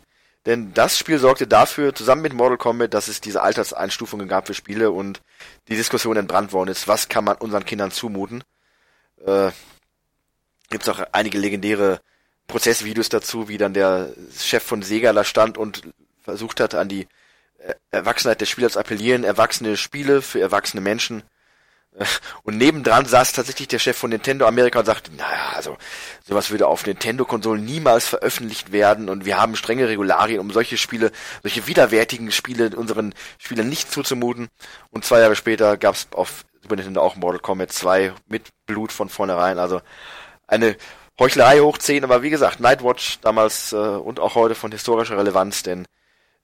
Denn 0.46 0.74
das 0.74 0.98
Spiel 0.98 1.20
sorgte 1.20 1.48
dafür, 1.48 1.94
zusammen 1.94 2.22
mit 2.22 2.34
Mortal 2.34 2.58
Kombat, 2.58 2.94
dass 2.94 3.08
es 3.08 3.22
diese 3.22 3.42
Alterseinstufungen 3.42 4.28
gab 4.28 4.48
für 4.48 4.54
Spiele 4.54 4.90
und 4.90 5.22
die 5.68 5.76
Diskussion 5.76 6.18
entbrannt 6.18 6.54
worden 6.54 6.70
ist, 6.70 6.88
was 6.88 7.10
kann 7.10 7.26
man 7.26 7.38
unseren 7.38 7.66
Kindern 7.66 7.92
zumuten. 7.92 8.44
Äh, 9.26 9.52
Gibt 10.70 10.84
es 10.84 10.90
auch 10.90 11.00
einige 11.12 11.38
legendäre 11.38 12.00
Prozessvideos 12.50 13.08
dazu, 13.08 13.48
wie 13.48 13.58
dann 13.58 13.74
der 13.74 14.10
Chef 14.38 14.64
von 14.64 14.82
Sega 14.82 15.14
da 15.14 15.24
stand 15.24 15.58
und 15.58 15.84
versucht 16.22 16.60
hat, 16.60 16.76
an 16.76 16.90
die 16.90 17.08
äh, 17.60 17.74
Erwachsenheit 17.92 18.42
des 18.42 18.50
Spielers 18.50 18.76
appellieren, 18.76 19.24
erwachsene 19.24 19.78
Spiele 19.78 20.22
für 20.22 20.42
erwachsene 20.42 20.82
Menschen 20.82 21.24
und 22.44 22.58
nebendran 22.58 23.06
saß 23.06 23.34
tatsächlich 23.34 23.68
der 23.68 23.80
Chef 23.80 23.98
von 23.98 24.10
Nintendo 24.10 24.46
Amerika 24.48 24.80
und 24.80 24.86
sagte, 24.86 25.12
naja, 25.16 25.54
also 25.56 25.78
sowas 26.28 26.52
würde 26.52 26.68
auf 26.68 26.86
Nintendo-Konsolen 26.86 27.64
niemals 27.64 28.08
veröffentlicht 28.08 28.72
werden 28.72 29.10
und 29.10 29.26
wir 29.26 29.40
haben 29.40 29.56
strenge 29.56 29.88
Regularien, 29.88 30.40
um 30.40 30.52
solche 30.52 30.78
Spiele, 30.78 31.12
solche 31.42 31.68
widerwärtigen 31.68 32.32
Spiele 32.32 32.76
unseren 32.76 33.14
Spielern 33.38 33.70
nicht 33.70 33.92
zuzumuten. 33.92 34.50
Und 34.92 35.06
zwei 35.06 35.20
Jahre 35.20 35.36
später 35.36 35.78
gab 35.78 35.96
es 35.96 36.08
auf 36.12 36.46
Super 36.62 36.76
Nintendo 36.76 37.02
auch 37.02 37.16
Mortal 37.16 37.40
Kombat 37.40 37.72
2 37.72 38.14
mit 38.28 38.50
Blut 38.66 38.92
von 38.92 39.10
vornherein. 39.10 39.58
Also 39.60 39.82
eine 40.48 40.76
Heuchlerei 41.20 41.60
hoch 41.60 41.78
10, 41.78 42.06
aber 42.06 42.24
wie 42.24 42.30
gesagt, 42.30 42.62
Nightwatch 42.62 43.20
damals 43.20 43.74
äh, 43.74 43.76
und 43.76 44.20
auch 44.20 44.36
heute 44.36 44.56
von 44.56 44.72
historischer 44.72 45.18
Relevanz, 45.18 45.64
denn 45.64 45.86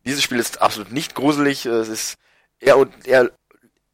dieses 0.05 0.21
Spiel 0.21 0.37
ist 0.37 0.61
absolut 0.61 0.91
nicht 0.91 1.15
gruselig, 1.15 1.65
es 1.65 1.87
ist 1.87 2.17
eher, 2.59 2.85
eher 3.05 3.31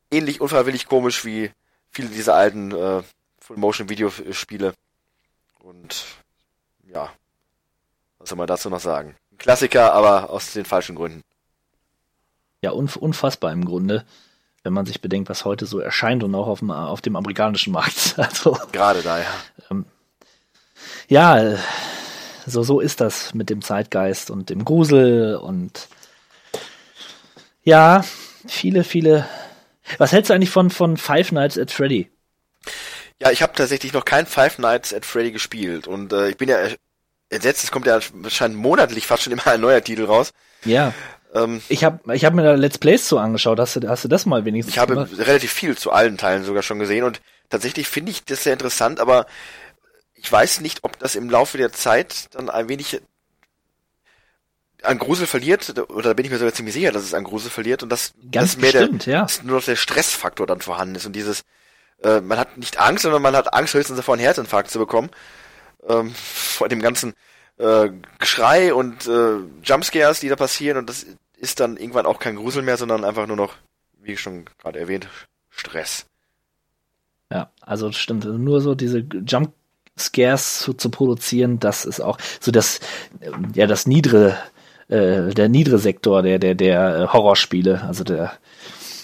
ähnlich 0.10 0.42
unfreiwillig 0.42 0.88
komisch 0.88 1.24
wie 1.24 1.52
viele 1.92 2.10
dieser 2.10 2.36
alten 2.36 2.72
äh, 2.72 3.04
Full-Motion-Videospiele. 3.40 4.74
Und 5.60 6.06
ja, 6.88 7.10
was 8.18 8.30
soll 8.30 8.38
man 8.38 8.48
dazu 8.48 8.70
noch 8.70 8.80
sagen? 8.80 9.16
Ein 9.32 9.38
Klassiker, 9.38 9.94
aber 9.94 10.30
aus 10.30 10.54
den 10.54 10.66
falschen 10.66 10.96
Gründen. 10.96 11.24
Ja, 12.62 12.72
unf 12.72 12.96
unfassbar 12.96 13.52
im 13.52 13.66
Grunde, 13.66 14.06
wenn 14.64 14.74
man 14.74 14.86
sich 14.86 15.02
bedenkt, 15.02 15.30
was 15.30 15.46
heute 15.46 15.66
so 15.66 15.80
erscheint 15.80 16.24
und 16.24 16.36
auch 16.36 16.48
auf 16.48 16.60
dem, 16.60 16.72
auf 16.72 17.02
dem 17.02 17.16
amerikanischen 17.16 17.74
Markt. 17.74 18.16
Also, 18.18 18.58
Gerade 18.72 19.02
da, 19.02 19.20
ja. 19.20 19.34
Ähm, 19.70 19.86
ja, 21.08 21.58
so, 22.46 22.64
so 22.64 22.80
ist 22.80 23.02
das 23.02 23.34
mit 23.34 23.50
dem 23.50 23.62
Zeitgeist 23.62 24.30
und 24.30 24.50
dem 24.50 24.66
Grusel 24.66 25.36
und 25.36 25.88
ja, 27.64 28.04
viele, 28.48 28.84
viele. 28.84 29.28
Was 29.98 30.12
hältst 30.12 30.30
du 30.30 30.34
eigentlich 30.34 30.50
von, 30.50 30.70
von 30.70 30.98
Five 30.98 31.32
Nights 31.32 31.58
at 31.58 31.72
Freddy? 31.72 32.10
Ja, 33.20 33.30
ich 33.30 33.42
habe 33.44 33.54
tatsächlich 33.56 33.94
noch 33.94 34.06
kein 34.06 34.26
Five 34.26 34.58
Nights 34.58 34.94
at 34.94 35.06
Freddy 35.06 35.32
gespielt 35.32 35.88
und 35.88 36.12
äh, 36.12 36.30
ich 36.30 36.38
bin 36.38 36.50
ja 36.50 36.58
entsetzt, 37.30 37.64
es 37.64 37.72
kommt 37.72 37.86
ja 37.86 38.00
wahrscheinlich 38.14 38.60
monatlich 38.60 39.06
fast 39.06 39.24
schon 39.24 39.34
immer 39.34 39.46
ein 39.48 39.62
neuer 39.62 39.84
Titel 39.84 40.06
raus. 40.06 40.32
Ja. 40.66 40.94
Ähm, 41.34 41.62
ich 41.70 41.84
habe 41.84 42.16
ich 42.16 42.26
hab 42.26 42.34
mir 42.34 42.44
da 42.44 42.54
Let's 42.54 42.78
Plays 42.78 43.08
zu 43.08 43.18
angeschaut. 43.20 43.60
Hast 43.60 43.76
du, 43.76 43.88
hast 43.88 44.04
du 44.04 44.08
das 44.08 44.26
mal 44.26 44.44
wenigstens 44.44 44.74
Ich 44.74 44.80
habe 44.80 44.96
gemacht? 44.96 45.12
relativ 45.18 45.54
viel 45.54 45.78
zu 45.78 45.92
allen 45.92 46.18
Teilen 46.18 46.44
sogar 46.44 46.64
schon 46.64 46.80
gesehen 46.80 47.04
und 47.04 47.22
tatsächlich 47.50 47.88
finde 47.88 48.12
ich 48.12 48.26
das 48.26 48.44
sehr 48.44 48.54
interessant, 48.54 49.00
aber 49.00 49.28
ich 50.22 50.32
weiß 50.32 50.62
nicht, 50.62 50.84
ob 50.84 51.00
das 51.00 51.16
im 51.16 51.30
Laufe 51.30 51.58
der 51.58 51.72
Zeit 51.72 52.34
dann 52.36 52.50
ein 52.50 52.70
wenig 52.70 53.02
an 54.84 54.98
Grusel 54.98 55.28
verliert, 55.28 55.78
oder 55.90 56.10
da 56.10 56.14
bin 56.14 56.26
ich 56.26 56.32
mir 56.32 56.38
sogar 56.38 56.54
ziemlich 56.54 56.74
sicher, 56.74 56.92
dass 56.92 57.04
es 57.04 57.14
an 57.14 57.24
Grusel 57.24 57.52
verliert 57.52 57.84
und 57.84 57.90
dass, 57.90 58.14
Ganz 58.32 58.54
dass 58.54 58.58
mehr 58.58 58.72
bestimmt, 58.72 59.06
der, 59.06 59.14
ja. 59.14 59.22
dass 59.22 59.44
nur 59.44 59.58
noch 59.58 59.66
der 59.66 59.76
Stressfaktor 59.76 60.48
dann 60.48 60.62
vorhanden 60.62 60.96
ist 60.96 61.06
und 61.06 61.16
dieses, 61.16 61.44
äh, 62.04 62.22
man 62.22 62.40
hat 62.40 62.58
nicht 62.58 62.80
Angst, 62.80 63.04
sondern 63.04 63.22
man 63.22 63.36
hat 63.36 63.54
Angst, 63.54 63.74
höchstens 63.74 63.98
davor 63.98 64.16
einen 64.16 64.24
Herzinfarkt 64.24 64.72
zu 64.72 64.80
bekommen, 64.80 65.10
ähm, 65.88 66.12
vor 66.16 66.68
dem 66.68 66.82
ganzen 66.82 67.14
äh, 67.58 67.90
Geschrei 68.20 68.74
und 68.74 69.08
äh, 69.08 69.38
Jumpscares, 69.64 70.20
die 70.20 70.30
da 70.30 70.36
passieren 70.36 70.78
und 70.78 70.90
das 70.90 71.06
ist 71.36 71.60
dann 71.60 71.78
irgendwann 71.78 72.06
auch 72.06 72.20
kein 72.20 72.36
Grusel 72.36 72.64
mehr, 72.64 72.78
sondern 72.78 73.04
einfach 73.04 73.28
nur 73.28 73.38
noch, 73.38 73.56
wie 74.02 74.18
schon 74.18 74.46
gerade 74.60 74.80
erwähnt, 74.80 75.08
Stress. 75.50 76.06
Ja, 77.32 77.52
also 77.62 77.92
stimmt. 77.92 78.26
Nur 78.26 78.62
so 78.62 78.76
diese 78.76 79.00
Jump 79.00 79.54
Scares 80.06 80.60
zu, 80.60 80.74
zu 80.74 80.90
produzieren, 80.90 81.60
das 81.60 81.86
ist 81.86 82.00
auch 82.02 82.18
so 82.40 82.52
das, 82.52 82.80
ja, 83.54 83.68
das 83.68 83.88
niedere, 83.88 84.38
äh, 84.90 85.30
der 85.34 85.50
niedere 85.50 85.78
Sektor 85.80 86.22
der, 86.22 86.40
der, 86.40 86.56
der 86.56 86.96
äh, 87.00 87.08
Horrorspiele. 87.14 87.82
Also 87.88 88.04
der 88.04 88.34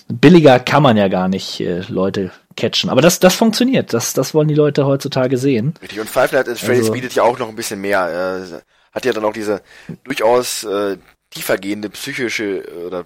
billiger 0.10 0.60
kann 0.60 0.84
man 0.84 0.98
ja 0.98 1.08
gar 1.08 1.28
nicht 1.28 1.60
äh, 1.60 1.82
Leute 1.90 2.32
catchen. 2.56 2.90
Aber 2.90 3.02
das, 3.02 3.20
das 3.20 3.36
funktioniert. 3.36 3.94
Das, 3.94 4.14
das 4.14 4.34
wollen 4.34 4.48
die 4.48 4.56
Leute 4.56 4.86
heutzutage 4.86 5.38
sehen. 5.38 5.74
Richtig. 5.82 6.00
Und 6.00 6.10
Five 6.10 6.32
Nights 6.32 6.50
at 6.50 6.58
Freddy's 6.60 6.80
Also- 6.84 6.94
bietet 6.94 7.14
ja 7.14 7.24
auch 7.24 7.38
noch 7.40 7.50
ein 7.50 7.56
bisschen 7.56 7.82
mehr. 7.82 8.40
Äh, 8.52 8.62
hat 8.94 9.06
ja 9.06 9.14
dann 9.14 9.26
auch 9.26 9.34
diese 9.34 9.62
durchaus 10.06 10.64
äh, 10.64 10.98
tiefergehende 11.30 11.90
psychische 11.90 12.60
äh, 12.66 12.86
oder 12.88 13.06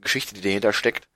Geschichte, 0.00 0.34
die 0.34 0.40
dahinter 0.40 0.72
steckt. 0.72 1.06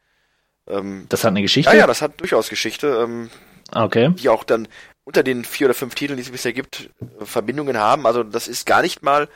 Ähm, 0.68 1.06
Das 1.08 1.24
hat 1.24 1.30
eine 1.30 1.42
Geschichte. 1.42 1.72
ja, 1.72 1.78
ja, 1.78 1.86
das 1.86 2.00
hat 2.02 2.20
durchaus 2.20 2.48
Geschichte, 2.48 2.86
ähm, 3.02 3.30
Okay. 3.74 4.10
die 4.18 4.28
auch 4.28 4.44
dann 4.44 4.68
unter 5.08 5.22
den 5.22 5.42
vier 5.42 5.68
oder 5.68 5.74
fünf 5.74 5.94
Titeln, 5.94 6.18
die 6.18 6.22
es 6.22 6.30
bisher 6.30 6.52
gibt, 6.52 6.90
äh, 7.00 7.24
Verbindungen 7.24 7.78
haben. 7.78 8.06
Also 8.06 8.22
das 8.22 8.46
ist 8.46 8.66
gar 8.66 8.82
nicht 8.82 9.02
mal 9.02 9.26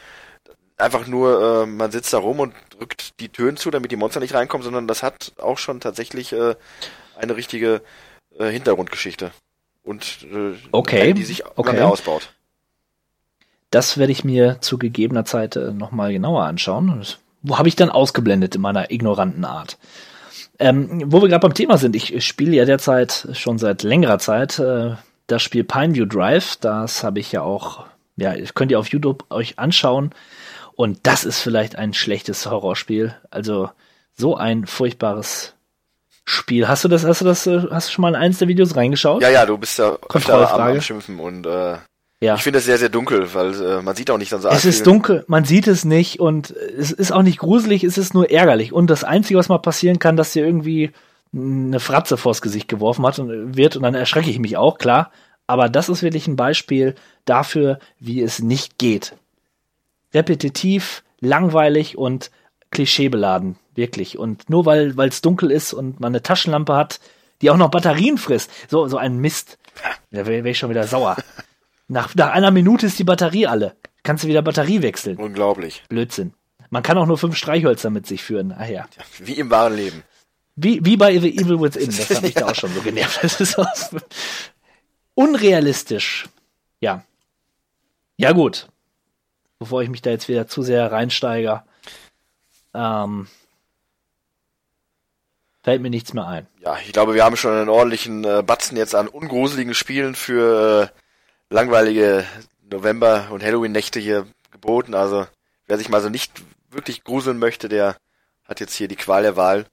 einfach 0.77 1.07
nur, 1.07 1.63
äh, 1.63 1.67
man 1.67 1.91
sitzt 1.91 2.13
da 2.13 2.19
rum 2.19 2.41
und 2.41 2.53
drückt 2.79 3.19
die 3.21 3.31
Türen 3.31 3.57
zu, 3.57 3.71
damit 3.71 3.91
die 3.91 3.97
Monster 3.97 4.21
nicht 4.21 4.35
reinkommen, 4.35 4.65
sondern 4.65 4.87
das 4.87 5.03
hat 5.03 5.33
auch 5.39 5.57
schon 5.57 5.81
tatsächlich 5.81 6.35
äh, 6.35 6.57
eine 7.17 7.37
richtige 7.37 7.81
äh, 8.39 8.51
Hintergrundgeschichte. 8.51 9.31
Und 9.83 10.27
äh, 10.31 10.53
Okay, 10.73 11.15
die 11.15 11.25
sich 11.25 11.43
okay. 11.57 11.73
mehr 11.73 11.89
ausbaut. 11.89 12.35
Das 13.71 13.97
werde 13.97 14.13
ich 14.13 14.25
mir 14.25 14.61
zu 14.61 14.77
gegebener 14.77 15.25
Zeit 15.25 15.57
äh, 15.57 15.73
nochmal 15.73 16.13
genauer 16.13 16.45
anschauen. 16.45 17.03
Wo 17.41 17.57
habe 17.57 17.69
ich 17.69 17.77
dann 17.77 17.89
ausgeblendet 17.89 18.55
in 18.55 18.61
meiner 18.61 18.91
ignoranten 18.91 19.47
Art? 19.47 19.79
Ähm, 20.59 21.05
wo 21.07 21.23
wir 21.23 21.31
gerade 21.31 21.41
beim 21.41 21.55
Thema 21.55 21.79
sind, 21.79 21.97
ich 21.97 22.23
spiele 22.27 22.57
ja 22.57 22.67
derzeit 22.67 23.29
schon 23.33 23.57
seit 23.57 23.83
längerer 23.83 24.19
Zeit 24.19 24.59
äh, 24.59 24.97
das 25.33 25.43
Spiel 25.43 25.65
Pineview 25.65 26.05
Drive. 26.07 26.57
Das 26.57 27.03
habe 27.03 27.19
ich 27.21 27.33
ja 27.33 27.43
auch, 27.43 27.87
ja, 28.17 28.35
könnt 28.55 28.71
ihr 28.71 28.79
auf 28.79 28.89
YouTube 28.89 29.25
euch 29.31 29.59
anschauen. 29.59 30.11
Und 30.75 31.01
das 31.03 31.25
ist 31.25 31.41
vielleicht 31.41 31.77
ein 31.77 31.93
schlechtes 31.95 32.47
Horrorspiel. 32.47 33.15
Also 33.31 33.71
so 34.15 34.37
ein 34.37 34.67
furchtbares 34.67 35.55
Spiel. 36.25 36.69
Hast 36.69 36.85
du 36.85 36.89
das, 36.89 37.05
hast 37.05 37.21
du 37.21 37.25
das, 37.25 37.47
hast 37.47 37.89
du 37.89 37.93
schon 37.93 38.03
mal 38.03 38.11
in 38.11 38.15
eins 38.15 38.39
der 38.39 38.49
Videos 38.49 38.77
reingeschaut? 38.77 39.23
Ja, 39.23 39.31
ja, 39.31 39.45
du 39.45 39.59
bist 39.59 39.79
ja 39.79 39.97
öfter 40.13 40.53
am, 40.55 40.61
am 40.61 40.81
Schimpfen 40.81 41.19
und 41.19 41.47
äh, 41.47 41.77
Ja. 42.21 42.37
ich 42.37 42.43
finde 42.43 42.61
es 42.61 42.65
sehr, 42.65 42.79
sehr 42.79 42.91
dunkel, 42.91 43.35
weil 43.35 43.55
äh, 43.61 43.83
man 43.83 43.97
sieht 43.97 44.11
auch 44.11 44.19
nicht 44.19 44.33
dann 44.33 44.41
so 44.41 44.49
Es 44.49 44.65
ist 44.65 44.87
dunkel, 44.87 45.25
man 45.27 45.45
sieht 45.45 45.67
es 45.67 45.85
nicht 45.85 46.21
und 46.21 46.51
es 46.53 46.93
ist 46.93 47.11
auch 47.11 47.23
nicht 47.23 47.39
gruselig, 47.39 47.83
es 47.83 47.99
ist 47.99 48.15
nur 48.15 48.31
ärgerlich. 48.31 48.73
Und 48.73 48.87
das 48.89 49.03
Einzige, 49.03 49.39
was 49.39 49.49
mal 49.49 49.59
passieren 49.59 49.99
kann, 49.99 50.17
dass 50.17 50.33
dir 50.33 50.47
irgendwie 50.47 50.93
eine 51.35 51.81
Fratze 51.81 52.17
vors 52.17 52.43
Gesicht 52.43 52.69
geworfen 52.69 53.07
hat 53.07 53.19
und 53.19 53.57
wird 53.57 53.77
und 53.77 53.83
dann 53.83 53.95
erschrecke 53.95 54.31
ich 54.31 54.39
mich 54.39 54.57
auch, 54.57 54.79
klar. 54.79 55.11
Aber 55.47 55.69
das 55.69 55.89
ist 55.89 56.03
wirklich 56.03 56.27
ein 56.29 56.37
Beispiel 56.37 56.95
dafür, 57.25 57.79
wie 57.99 58.23
es 58.23 58.41
nicht 58.41 58.79
geht. 58.79 59.15
Repetitiv, 60.15 61.03
langweilig 61.21 61.97
und 61.97 62.31
klischeebeladen, 62.71 63.57
wirklich. 63.75 64.19
Und 64.19 64.49
nur 64.51 64.67
weil 64.67 64.95
es 65.09 65.23
dunkel 65.23 65.51
ist 65.51 65.73
und 65.73 66.01
man 66.01 66.13
eine 66.13 66.23
Taschenlampe 66.23 66.75
hat, 66.75 67.01
die 67.41 67.51
auch 67.51 67.57
noch 67.57 67.71
Batterien 67.71 68.19
frisst, 68.19 68.51
so 68.69 68.87
so 68.89 68.99
ein 68.99 69.19
Mist. 69.19 69.59
Da 70.11 70.27
wäre 70.27 70.45
wär 70.45 70.51
ich 70.51 70.59
schon 70.59 70.71
wieder 70.71 70.87
sauer. 70.87 71.17
Nach, 71.89 72.15
nach 72.15 72.31
einer 72.31 72.51
Minute 72.51 72.87
ist 72.87 72.99
die 72.99 73.05
Batterie 73.05 73.47
alle. 73.47 73.75
Kannst 74.03 74.25
du 74.25 74.29
wieder 74.29 74.43
Batterie 74.43 74.83
wechseln. 74.83 75.19
Unglaublich. 75.19 75.83
Blödsinn. 75.89 76.35
Man 76.71 76.83
kann 76.83 76.97
auch 76.97 77.07
nur 77.07 77.19
fünf 77.19 77.37
Streichhölzer 77.37 77.91
mit 77.91 78.07
sich 78.07 78.23
führen. 78.23 78.55
Ach 78.57 78.67
ja. 78.67 78.87
Wie 79.19 79.35
im 79.35 79.51
wahren 79.51 79.77
Leben. 79.77 80.03
Wie, 80.55 80.85
wie 80.85 80.97
bei 80.97 81.19
The 81.19 81.37
Evil 81.39 81.61
Within. 81.61 81.87
Das 81.87 82.11
hat 82.11 82.23
mich 82.23 82.35
da 82.35 82.47
auch 82.49 82.55
schon 82.55 82.73
so 82.75 82.83
genervt. 82.83 83.23
Das 83.23 83.41
ist 83.41 83.59
auch 83.59 83.67
unrealistisch. 85.15 86.29
Ja. 86.81 87.05
Ja, 88.17 88.33
gut. 88.33 88.69
Bevor 89.59 89.83
ich 89.83 89.89
mich 89.89 90.03
da 90.03 90.11
jetzt 90.11 90.29
wieder 90.29 90.47
zu 90.47 90.63
sehr 90.63 90.91
reinsteige, 90.91 91.63
ähm, 92.75 93.29
fällt 95.63 95.81
mir 95.81 95.91
nichts 95.91 96.13
mehr 96.13 96.27
ein. 96.27 96.47
Ja, 96.61 96.77
ich 96.85 96.93
glaube, 96.93 97.15
wir 97.15 97.25
haben 97.25 97.37
schon 97.37 97.53
einen 97.53 97.69
ordentlichen 97.69 98.25
äh, 98.25 98.43
Batzen 98.45 98.77
jetzt 98.77 98.95
an 98.95 99.09
ungruseligen 99.09 99.75
Spielen 99.75 100.15
für 100.15 100.91
äh, 100.93 101.55
langweilige 101.55 102.27
November- 102.69 103.29
und 103.31 103.43
Halloween-Nächte 103.43 104.01
hier 104.01 104.27
geboten. 104.51 104.95
Also, 104.95 105.27
wer 105.67 105.79
sich 105.79 105.89
mal 105.89 106.03
so 106.03 106.09
nicht 106.09 106.43
wirklich 106.71 107.05
gruseln 107.05 107.39
möchte, 107.39 107.69
der 107.69 107.97
hat 108.45 108.61
jetzt 108.61 108.75
hier 108.75 108.89
die 108.89 108.97
Qual 108.97 109.23
der 109.23 109.37
Wahl. 109.37 109.67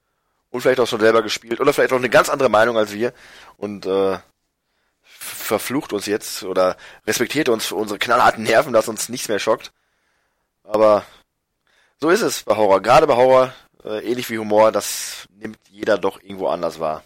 Und 0.51 0.61
vielleicht 0.61 0.79
auch 0.79 0.87
schon 0.87 0.99
selber 0.99 1.21
gespielt. 1.21 1.59
Oder 1.59 1.73
vielleicht 1.73 1.93
auch 1.93 1.97
eine 1.97 2.09
ganz 2.09 2.29
andere 2.29 2.49
Meinung 2.49 2.77
als 2.77 2.91
wir. 2.93 3.13
Und 3.57 3.85
äh, 3.85 4.17
verflucht 5.49 5.93
uns 5.93 6.05
jetzt 6.05 6.43
oder 6.43 6.77
respektiert 7.05 7.49
uns 7.49 7.65
für 7.65 7.75
unsere 7.75 7.99
knallharten 7.99 8.43
Nerven, 8.43 8.73
dass 8.73 8.87
uns 8.87 9.09
nichts 9.09 9.27
mehr 9.27 9.39
schockt. 9.39 9.71
Aber 10.63 11.03
so 11.99 12.09
ist 12.09 12.21
es 12.21 12.43
bei 12.43 12.55
Horror. 12.55 12.81
Gerade 12.81 13.07
bei 13.07 13.15
Horror, 13.15 13.53
äh, 13.83 13.99
ähnlich 14.09 14.29
wie 14.29 14.39
Humor, 14.39 14.71
das 14.71 15.27
nimmt 15.35 15.59
jeder 15.69 15.97
doch 15.97 16.21
irgendwo 16.21 16.47
anders 16.47 16.79
wahr. 16.79 17.03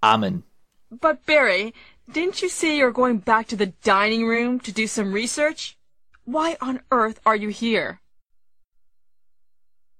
Amen. 0.00 0.44
But 0.90 1.24
Barry, 1.26 1.74
didn't 2.08 2.42
you 2.42 2.48
say 2.48 2.78
you're 2.78 2.92
going 2.92 3.18
back 3.20 3.48
to 3.48 3.56
the 3.56 3.72
dining 3.82 4.26
room 4.26 4.60
to 4.60 4.72
do 4.72 4.86
some 4.86 5.12
research? 5.12 5.76
Why 6.24 6.56
on 6.60 6.80
earth 6.90 7.20
are 7.24 7.36
you 7.36 7.50
here? 7.50 7.98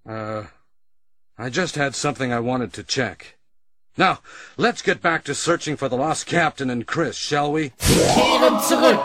Uh, 0.09 0.45
I 1.45 1.51
just 1.51 1.75
had 1.75 1.97
something 1.97 2.33
I 2.33 2.39
wanted 2.39 2.73
to 2.75 2.85
check. 2.85 3.37
Now, 3.99 4.21
let's 4.57 4.81
get 4.81 5.03
back 5.03 5.25
to 5.25 5.35
searching 5.35 5.77
for 5.77 5.89
the 5.89 5.97
lost 5.97 6.29
captain 6.29 6.71
and 6.71 6.87
Chris, 6.87 7.17
shall 7.17 7.51
we? 7.51 7.73
Kehren 7.81 8.61
zurück. 8.61 9.01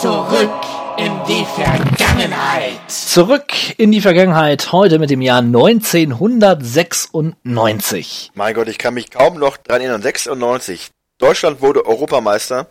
Zurück 0.00 0.64
in 0.96 1.12
die 1.28 1.44
Vergangenheit. 1.54 2.90
Zurück 2.90 3.52
in 3.76 3.92
die 3.92 4.00
Vergangenheit, 4.00 4.72
heute 4.72 4.98
mit 4.98 5.10
dem 5.10 5.20
Jahr 5.20 5.40
1996. 5.40 8.30
Mein 8.32 8.54
Gott, 8.54 8.68
ich 8.68 8.78
kann 8.78 8.94
mich 8.94 9.10
kaum 9.10 9.38
noch 9.38 9.58
dran 9.58 9.82
erinnern. 9.82 10.00
96. 10.00 10.88
Deutschland 11.18 11.60
wurde 11.60 11.84
Europameister. 11.84 12.68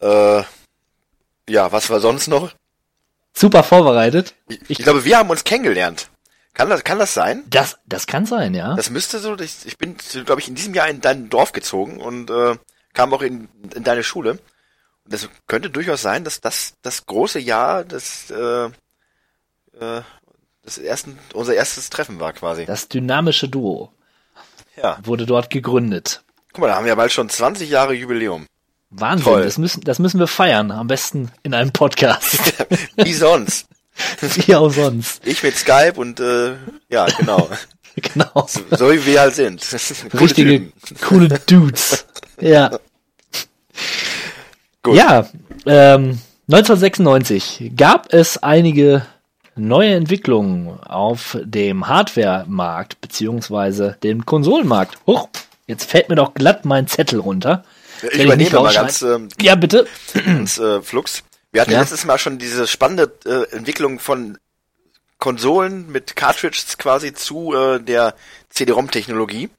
Äh, 0.00 0.42
ja, 1.48 1.70
was 1.70 1.90
war 1.90 2.00
sonst 2.00 2.26
noch? 2.26 2.50
Super 3.32 3.62
vorbereitet. 3.62 4.34
Ich, 4.48 4.58
ich 4.66 4.78
glaube, 4.78 5.04
wir 5.04 5.16
haben 5.16 5.30
uns 5.30 5.44
kennengelernt. 5.44 6.08
Kann 6.54 6.68
das, 6.68 6.84
kann 6.84 6.98
das 6.98 7.14
sein? 7.14 7.44
Das, 7.48 7.78
das 7.86 8.06
kann 8.06 8.26
sein, 8.26 8.54
ja. 8.54 8.74
Das 8.74 8.90
müsste 8.90 9.18
so, 9.18 9.38
ich, 9.38 9.64
ich 9.64 9.78
bin, 9.78 9.96
glaube 10.24 10.40
ich, 10.40 10.48
in 10.48 10.54
diesem 10.54 10.74
Jahr 10.74 10.88
in 10.88 11.00
dein 11.00 11.30
Dorf 11.30 11.52
gezogen 11.52 12.00
und 12.00 12.30
äh, 12.30 12.56
kam 12.92 13.14
auch 13.14 13.22
in, 13.22 13.48
in 13.74 13.84
deine 13.84 14.02
Schule. 14.02 14.32
Und 15.04 15.12
das 15.14 15.28
könnte 15.46 15.70
durchaus 15.70 16.02
sein, 16.02 16.24
dass 16.24 16.40
das 16.40 16.74
das 16.82 17.06
große 17.06 17.38
Jahr 17.38 17.84
des, 17.84 18.30
äh, 18.30 18.66
äh, 18.66 20.02
des 20.64 20.78
ersten, 20.78 21.18
unser 21.32 21.54
erstes 21.54 21.88
Treffen 21.90 22.20
war 22.20 22.32
quasi. 22.34 22.66
Das 22.66 22.88
dynamische 22.88 23.48
Duo 23.48 23.90
Ja. 24.76 24.98
wurde 25.02 25.24
dort 25.26 25.48
gegründet. 25.50 26.22
Guck 26.52 26.60
mal, 26.60 26.68
da 26.68 26.76
haben 26.76 26.84
wir 26.86 26.96
bald 26.96 27.12
schon 27.12 27.30
20 27.30 27.70
Jahre 27.70 27.94
Jubiläum. 27.94 28.46
Wahnsinn, 28.90 29.24
Toll. 29.24 29.44
das 29.44 29.56
müssen, 29.56 29.80
das 29.80 29.98
müssen 29.98 30.20
wir 30.20 30.26
feiern. 30.26 30.70
Am 30.70 30.86
besten 30.86 31.32
in 31.42 31.54
einem 31.54 31.72
Podcast. 31.72 32.38
Wie 32.96 33.14
sonst. 33.14 33.66
Wie 34.20 34.54
auch 34.54 34.70
sonst. 34.70 35.26
Ich 35.26 35.42
mit 35.42 35.56
Skype 35.56 35.94
und 35.96 36.20
äh, 36.20 36.54
ja, 36.88 37.06
genau. 37.18 37.48
Genau. 38.14 38.46
So, 38.70 38.90
wie 38.90 39.04
wir 39.04 39.20
halt 39.20 39.34
sind. 39.34 39.60
Coole 40.10 40.22
Richtige, 40.22 40.50
Typen. 40.50 40.72
coole 41.02 41.28
Dudes. 41.46 42.06
Ja. 42.40 42.70
Gut. 44.82 44.96
Ja, 44.96 45.28
ähm, 45.66 46.18
1996 46.50 47.72
gab 47.76 48.10
es 48.14 48.42
einige 48.42 49.06
neue 49.56 49.94
Entwicklungen 49.94 50.80
auf 50.80 51.36
dem 51.42 51.86
Hardware-Markt 51.86 53.00
beziehungsweise 53.00 53.98
dem 54.02 54.24
Konsolenmarkt. 54.24 54.98
Huch, 55.06 55.28
jetzt 55.66 55.90
fällt 55.90 56.08
mir 56.08 56.16
doch 56.16 56.34
glatt 56.34 56.64
mein 56.64 56.86
Zettel 56.86 57.20
runter. 57.20 57.64
Ich 58.10 58.24
übernehme 58.24 58.60
mal 58.60 58.72
ganz, 58.72 59.02
ähm, 59.02 59.28
ja, 59.40 59.54
bitte. 59.54 59.86
ganz 60.24 60.58
äh, 60.58 60.80
Flux. 60.82 61.22
Wir 61.52 61.60
hatten 61.60 61.70
Ja. 61.72 61.80
letztes 61.80 62.04
Mal 62.04 62.18
schon 62.18 62.38
diese 62.38 62.66
spannende 62.66 63.12
äh, 63.24 63.54
Entwicklung 63.54 64.00
von 64.00 64.38
Konsolen 65.18 65.90
mit 65.92 66.16
Cartridges 66.16 66.78
quasi 66.78 67.12
zu 67.12 67.54
äh, 67.54 67.78
der 67.78 68.14
CD-ROM-Technologie. 68.48 69.50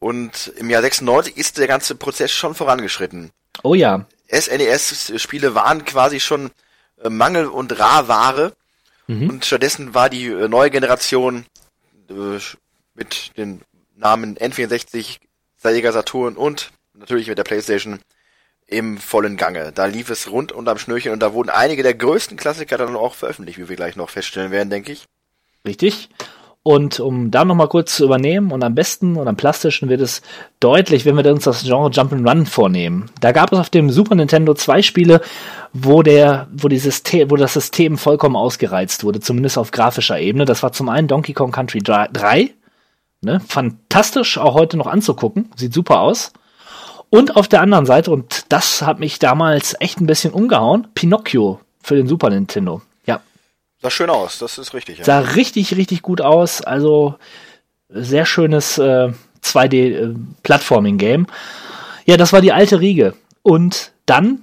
Und 0.00 0.52
im 0.56 0.68
Jahr 0.68 0.82
96 0.82 1.36
ist 1.36 1.56
der 1.56 1.68
ganze 1.68 1.94
Prozess 1.94 2.32
schon 2.32 2.54
vorangeschritten. 2.54 3.30
Oh 3.62 3.74
ja. 3.74 4.04
SNES-Spiele 4.30 5.54
waren 5.54 5.84
quasi 5.84 6.20
schon 6.20 6.50
äh, 7.02 7.08
Mangel- 7.08 7.46
und 7.46 7.78
Rarware. 7.78 8.52
Mhm. 9.06 9.30
Und 9.30 9.44
stattdessen 9.46 9.94
war 9.94 10.10
die 10.10 10.26
äh, 10.26 10.48
neue 10.48 10.70
Generation 10.70 11.46
äh, 12.10 12.38
mit 12.94 13.30
den 13.36 13.62
Namen 13.96 14.36
N64, 14.36 15.18
Sega 15.56 15.92
Saturn 15.92 16.36
und 16.36 16.70
natürlich 16.94 17.28
mit 17.28 17.38
der 17.38 17.44
PlayStation 17.44 18.00
im 18.66 18.98
vollen 18.98 19.36
Gange. 19.36 19.72
Da 19.74 19.86
lief 19.86 20.10
es 20.10 20.30
rund 20.30 20.52
unterm 20.52 20.78
Schnürchen 20.78 21.12
und 21.12 21.20
da 21.20 21.32
wurden 21.32 21.50
einige 21.50 21.82
der 21.82 21.94
größten 21.94 22.36
Klassiker 22.36 22.78
dann 22.78 22.96
auch 22.96 23.14
veröffentlicht, 23.14 23.58
wie 23.58 23.68
wir 23.68 23.76
gleich 23.76 23.96
noch 23.96 24.10
feststellen 24.10 24.50
werden, 24.50 24.70
denke 24.70 24.92
ich. 24.92 25.04
Richtig. 25.66 26.08
Und 26.66 26.98
um 26.98 27.30
da 27.30 27.44
nochmal 27.44 27.68
kurz 27.68 27.94
zu 27.94 28.04
übernehmen 28.04 28.50
und 28.50 28.64
am 28.64 28.74
besten 28.74 29.16
und 29.16 29.28
am 29.28 29.36
plastischen 29.36 29.90
wird 29.90 30.00
es 30.00 30.22
deutlich, 30.60 31.04
wenn 31.04 31.14
wir 31.14 31.30
uns 31.30 31.44
das 31.44 31.62
Genre 31.62 31.90
Jump'n'Run 31.90 32.46
vornehmen. 32.46 33.10
Da 33.20 33.32
gab 33.32 33.52
es 33.52 33.58
auf 33.58 33.68
dem 33.68 33.90
Super 33.90 34.14
Nintendo 34.14 34.54
zwei 34.54 34.80
Spiele, 34.80 35.20
wo 35.74 36.02
der, 36.02 36.48
wo 36.54 36.68
die 36.68 36.78
System, 36.78 37.30
wo 37.30 37.36
das 37.36 37.52
System 37.52 37.98
vollkommen 37.98 38.34
ausgereizt 38.34 39.04
wurde, 39.04 39.20
zumindest 39.20 39.58
auf 39.58 39.72
grafischer 39.72 40.18
Ebene. 40.18 40.46
Das 40.46 40.62
war 40.62 40.72
zum 40.72 40.88
einen 40.88 41.06
Donkey 41.06 41.34
Kong 41.34 41.52
Country 41.52 41.80
3, 41.80 42.54
ne, 43.20 43.40
fantastisch 43.46 44.38
auch 44.38 44.54
heute 44.54 44.78
noch 44.78 44.86
anzugucken, 44.86 45.50
sieht 45.56 45.74
super 45.74 46.00
aus. 46.00 46.32
Und 47.14 47.36
auf 47.36 47.46
der 47.46 47.60
anderen 47.60 47.86
Seite, 47.86 48.10
und 48.10 48.46
das 48.48 48.82
hat 48.82 48.98
mich 48.98 49.20
damals 49.20 49.76
echt 49.78 50.00
ein 50.00 50.06
bisschen 50.08 50.32
umgehauen, 50.32 50.88
Pinocchio 50.96 51.60
für 51.80 51.94
den 51.94 52.08
Super 52.08 52.28
Nintendo. 52.28 52.82
Ja, 53.06 53.20
Sah 53.80 53.90
schön 53.90 54.10
aus, 54.10 54.40
das 54.40 54.58
ist 54.58 54.74
richtig. 54.74 54.98
Ja. 54.98 55.04
Sah 55.04 55.18
richtig, 55.20 55.76
richtig 55.76 56.02
gut 56.02 56.20
aus. 56.20 56.60
Also 56.60 57.14
sehr 57.88 58.26
schönes 58.26 58.78
äh, 58.78 59.12
2D-Plattforming-Game. 59.44 61.28
Ja, 62.04 62.16
das 62.16 62.32
war 62.32 62.40
die 62.40 62.52
alte 62.52 62.80
Riege. 62.80 63.14
Und 63.42 63.92
dann 64.06 64.42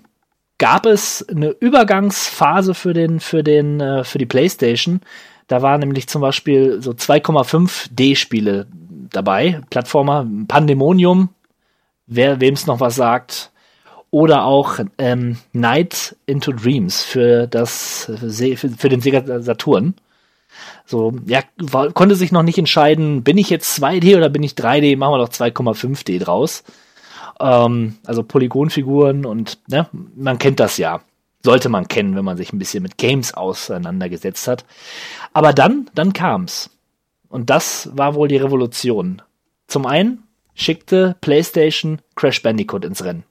gab 0.58 0.86
es 0.86 1.28
eine 1.28 1.50
Übergangsphase 1.50 2.74
für 2.74 2.94
den, 2.94 3.20
für 3.20 3.44
den, 3.44 3.82
äh, 3.82 4.06
für 4.06 4.18
die 4.18 4.26
PlayStation. 4.26 5.02
Da 5.50 5.62
waren 5.62 5.82
nämlich 5.82 6.08
zum 6.08 6.22
Beispiel 6.22 6.82
so 6.82 6.92
2,5 6.92 7.90
D-Spiele 7.92 8.68
dabei. 9.10 9.60
Plattformer, 9.70 10.26
Pandemonium, 10.48 11.28
wer 12.12 12.42
wem 12.42 12.54
es 12.54 12.68
noch 12.68 12.80
was 12.80 12.96
sagt. 12.96 13.52
Oder 14.12 14.44
auch 14.44 14.80
ähm, 14.98 15.38
Night 15.54 16.18
into 16.26 16.52
Dreams 16.52 17.02
für 17.02 17.48
das 17.48 18.12
für, 18.20 18.58
für 18.58 18.90
den 18.90 19.00
Sega 19.00 19.42
Saturn. 19.42 19.96
So, 20.86 21.14
ja, 21.26 21.40
war, 21.58 21.94
konnte 21.94 22.16
sich 22.16 22.34
noch 22.34 22.44
nicht 22.44 22.58
entscheiden, 22.58 23.24
bin 23.24 23.38
ich 23.38 23.50
jetzt 23.50 23.82
2D 23.82 24.18
oder 24.18 24.28
bin 24.28 24.44
ich 24.44 24.52
3D, 24.52 24.98
machen 24.98 25.14
wir 25.14 25.26
doch 25.26 25.30
2,5D 25.30 26.20
draus. 26.20 26.64
Ähm, 27.40 27.96
also 28.06 28.24
Polygonfiguren 28.24 29.26
und 29.26 29.60
ne, 29.68 29.88
man 30.14 30.38
kennt 30.38 30.60
das 30.60 30.78
ja. 30.78 31.00
Sollte 31.44 31.70
man 31.70 31.88
kennen, 31.88 32.16
wenn 32.18 32.26
man 32.26 32.36
sich 32.36 32.52
ein 32.52 32.60
bisschen 32.60 32.84
mit 32.84 32.98
Games 32.98 33.34
auseinandergesetzt 33.34 34.48
hat. 34.50 34.66
Aber 35.32 35.54
dann, 35.54 35.90
dann 35.96 36.12
kam's. 36.12 36.70
Und 37.30 37.50
das 37.50 37.90
war 37.94 38.14
wohl 38.14 38.28
die 38.28 38.38
Revolution. 38.38 39.22
Zum 39.68 39.86
einen 39.86 40.24
schickte 40.56 41.16
PlayStation 41.22 42.02
Crash 42.16 42.42
Bandicoot 42.42 42.86
ins 42.86 43.04
Rennen. 43.04 43.24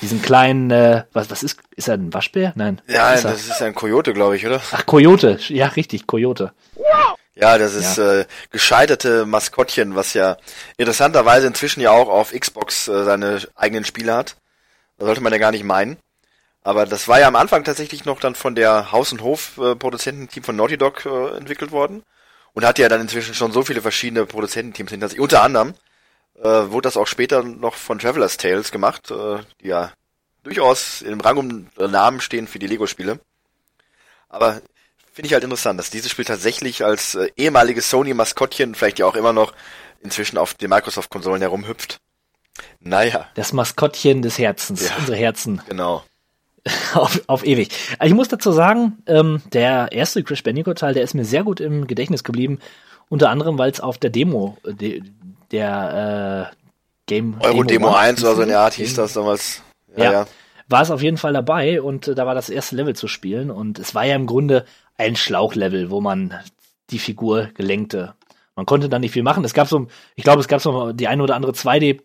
Diesen 0.00 0.20
kleinen, 0.20 0.70
äh, 0.70 1.04
was, 1.12 1.30
was 1.30 1.42
ist, 1.44 1.60
ist 1.76 1.88
er 1.88 1.94
ein 1.94 2.12
Waschbär? 2.12 2.52
Nein. 2.56 2.82
Ja, 2.88 3.14
ist 3.14 3.24
das 3.24 3.46
ist 3.46 3.62
ein 3.62 3.74
Coyote, 3.74 4.12
glaube 4.12 4.36
ich, 4.36 4.44
oder? 4.44 4.60
Ach, 4.72 4.84
Coyote. 4.84 5.38
Ja, 5.48 5.68
richtig, 5.68 6.08
Coyote. 6.08 6.52
Ja, 7.34 7.56
das 7.56 7.74
ist 7.74 7.98
Äh, 7.98 8.26
gescheiterte 8.50 9.24
Maskottchen, 9.26 9.94
was 9.94 10.12
ja 10.12 10.36
interessanterweise 10.76 11.46
inzwischen 11.46 11.80
ja 11.80 11.90
auch 11.92 12.08
auf 12.08 12.32
Xbox 12.32 12.88
äh, 12.88 13.04
seine 13.04 13.40
eigenen 13.54 13.84
Spiele 13.84 14.14
hat. 14.14 14.36
Das 14.98 15.06
sollte 15.06 15.22
man 15.22 15.32
ja 15.32 15.38
gar 15.38 15.52
nicht 15.52 15.64
meinen. 15.64 15.96
Aber 16.64 16.84
das 16.84 17.08
war 17.08 17.18
ja 17.18 17.28
am 17.28 17.36
Anfang 17.36 17.64
tatsächlich 17.64 18.04
noch 18.04 18.20
dann 18.20 18.34
von 18.34 18.54
der 18.54 18.92
Haus- 18.92 19.12
und 19.12 19.22
Hof-Produzententeam 19.22 20.44
von 20.44 20.56
Naughty 20.56 20.78
Dog 20.78 21.06
äh, 21.06 21.36
entwickelt 21.36 21.70
worden. 21.72 22.02
Und 22.54 22.66
hat 22.66 22.78
ja 22.78 22.88
dann 22.88 23.00
inzwischen 23.00 23.34
schon 23.34 23.50
so 23.50 23.62
viele 23.62 23.80
verschiedene 23.80 24.26
Produzententeams 24.26 24.90
hinter 24.90 25.08
sich. 25.08 25.18
Unter 25.18 25.42
anderem 25.42 25.74
äh, 26.42 26.70
wurde 26.70 26.86
das 26.86 26.96
auch 26.96 27.06
später 27.06 27.42
noch 27.42 27.74
von 27.74 27.98
Traveler's 27.98 28.36
Tales 28.36 28.70
gemacht, 28.72 29.10
äh, 29.10 29.38
die 29.60 29.68
ja 29.68 29.92
durchaus 30.42 31.02
im 31.02 31.20
Rang 31.20 31.36
um 31.36 31.66
äh, 31.78 31.88
Namen 31.88 32.20
stehen 32.20 32.46
für 32.48 32.58
die 32.58 32.66
Lego-Spiele. 32.66 33.20
Aber 34.28 34.60
finde 35.12 35.26
ich 35.26 35.34
halt 35.34 35.44
interessant, 35.44 35.78
dass 35.78 35.90
dieses 35.90 36.10
Spiel 36.10 36.24
tatsächlich 36.24 36.84
als 36.84 37.14
äh, 37.14 37.28
ehemaliges 37.36 37.90
Sony-Maskottchen, 37.90 38.74
vielleicht 38.74 38.98
ja 38.98 39.06
auch 39.06 39.14
immer 39.16 39.32
noch, 39.32 39.52
inzwischen 40.00 40.38
auf 40.38 40.54
den 40.54 40.70
Microsoft-Konsolen 40.70 41.42
herumhüpft. 41.42 41.98
Naja, 42.80 43.28
Das 43.34 43.52
Maskottchen 43.52 44.20
des 44.22 44.38
Herzens, 44.38 44.88
Ja. 44.88 44.96
unsere 44.98 45.16
Herzen. 45.16 45.62
genau. 45.68 46.04
auf, 46.94 47.20
auf 47.26 47.44
ewig. 47.44 47.70
Also 47.98 48.12
ich 48.12 48.16
muss 48.16 48.28
dazu 48.28 48.52
sagen, 48.52 48.98
ähm, 49.06 49.42
der 49.52 49.90
erste 49.92 50.22
Crash 50.22 50.42
Bandicoot 50.44 50.78
Teil, 50.78 50.94
der 50.94 51.02
ist 51.02 51.14
mir 51.14 51.24
sehr 51.24 51.42
gut 51.44 51.60
im 51.60 51.86
Gedächtnis 51.88 52.22
geblieben. 52.24 52.60
Unter 53.08 53.30
anderem, 53.30 53.58
weil 53.58 53.70
es 53.70 53.80
auf 53.80 53.98
der 53.98 54.10
Demo 54.10 54.56
äh, 54.64 54.72
de, 54.72 55.02
der 55.52 56.50
äh, 56.52 56.56
Game 57.06 57.36
Euro 57.40 57.62
Demo 57.62 57.88
One 57.88 57.96
1 57.98 58.22
oder 58.24 58.34
so 58.36 58.44
der 58.44 58.60
Art 58.60 58.74
hieß 58.74 58.94
das 58.94 59.12
damals. 59.12 59.62
Ja, 59.96 60.04
Ja, 60.04 60.12
ja. 60.12 60.26
war 60.68 60.82
es 60.82 60.90
auf 60.90 61.02
jeden 61.02 61.18
Fall 61.18 61.32
dabei 61.32 61.82
und 61.82 62.08
äh, 62.08 62.14
da 62.14 62.26
war 62.26 62.34
das 62.34 62.48
erste 62.50 62.76
Level 62.76 62.96
zu 62.96 63.08
spielen 63.08 63.50
und 63.50 63.78
es 63.78 63.94
war 63.94 64.04
ja 64.04 64.14
im 64.16 64.26
Grunde 64.26 64.64
ein 64.96 65.16
Schlauchlevel, 65.16 65.90
wo 65.90 66.00
man 66.00 66.34
die 66.90 66.98
Figur 66.98 67.48
gelenkte. 67.54 68.14
Man 68.56 68.66
konnte 68.66 68.88
da 68.88 68.98
nicht 68.98 69.12
viel 69.12 69.22
machen. 69.22 69.44
Es 69.44 69.54
gab 69.54 69.66
so, 69.68 69.86
ich 70.14 70.24
glaube, 70.24 70.40
es 70.40 70.48
gab 70.48 70.60
so 70.60 70.92
die 70.92 71.08
eine 71.08 71.22
oder 71.22 71.34
andere 71.36 71.52
2D 71.52 72.00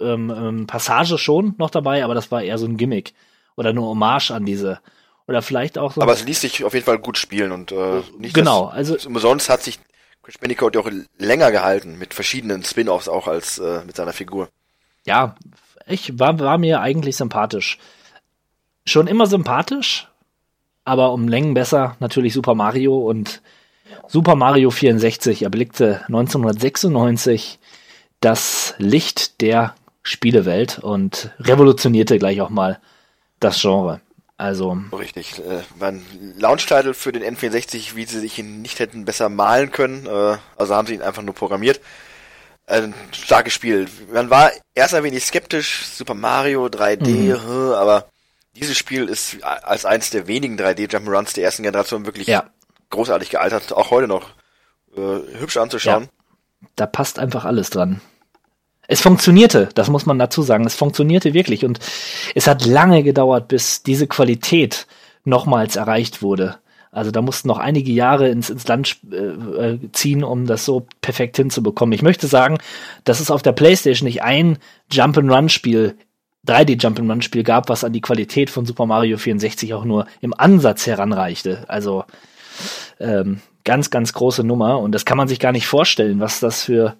ähm, 0.00 0.30
ähm, 0.34 0.66
Passage 0.66 1.18
schon 1.18 1.54
noch 1.58 1.70
dabei, 1.70 2.04
aber 2.04 2.14
das 2.14 2.30
war 2.30 2.42
eher 2.42 2.58
so 2.58 2.66
ein 2.66 2.76
Gimmick 2.78 3.12
oder 3.56 3.70
eine 3.70 3.82
Hommage 3.82 4.30
an 4.30 4.46
diese 4.46 4.80
oder 5.28 5.42
vielleicht 5.42 5.76
auch 5.78 5.92
so. 5.92 6.00
Aber 6.00 6.12
es 6.14 6.24
ließ 6.24 6.40
sich 6.40 6.64
auf 6.64 6.72
jeden 6.74 6.86
Fall 6.86 6.98
gut 6.98 7.18
spielen 7.18 7.52
und 7.52 7.70
äh, 7.70 8.02
nicht 8.18 8.34
Genau, 8.34 8.66
also- 8.66 8.96
umsonst 9.06 9.48
hat 9.50 9.62
sich 9.62 9.78
Crash 10.22 10.38
Bandicoot 10.38 10.74
ja 10.74 10.80
auch 10.82 10.90
länger 11.18 11.50
gehalten 11.50 11.98
mit 11.98 12.14
verschiedenen 12.14 12.62
Spin-offs 12.62 13.08
auch 13.08 13.26
als 13.26 13.58
äh, 13.58 13.82
mit 13.84 13.96
seiner 13.96 14.12
Figur. 14.12 14.48
ja, 15.04 15.34
ich 15.86 16.18
war, 16.18 16.38
war 16.38 16.58
mir 16.58 16.80
eigentlich 16.80 17.16
sympathisch. 17.16 17.78
Schon 18.84 19.06
immer 19.06 19.26
sympathisch, 19.26 20.08
aber 20.84 21.12
um 21.12 21.28
Längen 21.28 21.54
besser 21.54 21.96
natürlich 22.00 22.32
Super 22.32 22.54
Mario 22.54 22.96
und 22.98 23.42
Super 24.06 24.36
Mario 24.36 24.70
64 24.70 25.42
erblickte 25.42 26.02
1996 26.06 27.58
das 28.20 28.74
Licht 28.78 29.40
der 29.40 29.74
Spielewelt 30.02 30.78
und 30.78 31.30
revolutionierte 31.40 32.18
gleich 32.18 32.40
auch 32.40 32.50
mal 32.50 32.80
das 33.38 33.60
Genre. 33.60 34.00
Also, 34.40 34.78
Richtig. 34.92 35.38
Äh, 35.38 35.62
war 35.78 35.88
ein 35.88 36.34
Launch-Title 36.38 36.94
für 36.94 37.12
den 37.12 37.22
N64, 37.36 37.94
wie 37.94 38.06
sie 38.06 38.20
sich 38.20 38.38
ihn 38.38 38.62
nicht 38.62 38.78
hätten 38.78 39.04
besser 39.04 39.28
malen 39.28 39.70
können. 39.70 40.06
Äh, 40.06 40.38
also 40.56 40.74
haben 40.74 40.86
sie 40.86 40.94
ihn 40.94 41.02
einfach 41.02 41.22
nur 41.22 41.34
programmiert. 41.34 41.78
Ein 42.66 42.94
starkes 43.12 43.52
Spiel. 43.52 43.86
Man 44.12 44.30
war 44.30 44.50
erst 44.74 44.94
ein 44.94 45.04
wenig 45.04 45.24
skeptisch, 45.26 45.84
Super 45.86 46.14
Mario 46.14 46.66
3D, 46.68 47.36
Mhm. 47.36 47.72
aber 47.74 48.06
dieses 48.56 48.78
Spiel 48.78 49.08
ist 49.08 49.42
als 49.42 49.84
eins 49.84 50.08
der 50.08 50.26
wenigen 50.26 50.56
3D 50.56 50.86
Jump'n'Runs 50.86 51.34
der 51.34 51.44
ersten 51.44 51.62
Generation 51.62 52.06
wirklich 52.06 52.26
Ja. 52.26 52.44
großartig 52.88 53.28
gealtert, 53.28 53.72
auch 53.74 53.90
heute 53.90 54.08
noch 54.08 54.30
äh, 54.96 55.00
hübsch 55.38 55.58
anzuschauen. 55.58 56.08
da 56.76 56.86
passt 56.86 57.18
einfach 57.18 57.44
alles 57.44 57.68
dran. 57.70 58.00
Es 58.90 59.00
funktionierte, 59.00 59.68
das 59.76 59.88
muss 59.88 60.04
man 60.04 60.18
dazu 60.18 60.42
sagen. 60.42 60.66
Es 60.66 60.74
funktionierte 60.74 61.32
wirklich 61.32 61.64
und 61.64 61.78
es 62.34 62.48
hat 62.48 62.66
lange 62.66 63.04
gedauert, 63.04 63.46
bis 63.46 63.84
diese 63.84 64.08
Qualität 64.08 64.88
nochmals 65.24 65.76
erreicht 65.76 66.22
wurde. 66.22 66.56
Also 66.90 67.12
da 67.12 67.22
mussten 67.22 67.46
noch 67.46 67.58
einige 67.58 67.92
Jahre 67.92 68.28
ins, 68.30 68.50
ins 68.50 68.66
Land 68.66 68.96
äh, 69.12 69.16
äh, 69.16 69.78
ziehen, 69.92 70.24
um 70.24 70.44
das 70.48 70.64
so 70.64 70.88
perfekt 71.02 71.36
hinzubekommen. 71.36 71.92
Ich 71.92 72.02
möchte 72.02 72.26
sagen, 72.26 72.58
dass 73.04 73.20
es 73.20 73.30
auf 73.30 73.42
der 73.42 73.52
PlayStation 73.52 74.06
nicht 74.06 74.24
ein 74.24 74.58
Jump-and-Run-Spiel, 74.90 75.94
3D-Jump-and-Run-Spiel 76.48 77.44
gab, 77.44 77.68
was 77.68 77.84
an 77.84 77.92
die 77.92 78.00
Qualität 78.00 78.50
von 78.50 78.66
Super 78.66 78.86
Mario 78.86 79.18
64 79.18 79.72
auch 79.72 79.84
nur 79.84 80.08
im 80.20 80.34
Ansatz 80.36 80.88
heranreichte. 80.88 81.62
Also 81.68 82.06
ähm, 82.98 83.40
ganz, 83.62 83.90
ganz 83.90 84.12
große 84.12 84.42
Nummer 84.42 84.80
und 84.80 84.90
das 84.90 85.04
kann 85.04 85.16
man 85.16 85.28
sich 85.28 85.38
gar 85.38 85.52
nicht 85.52 85.68
vorstellen, 85.68 86.18
was 86.18 86.40
das 86.40 86.64
für, 86.64 86.96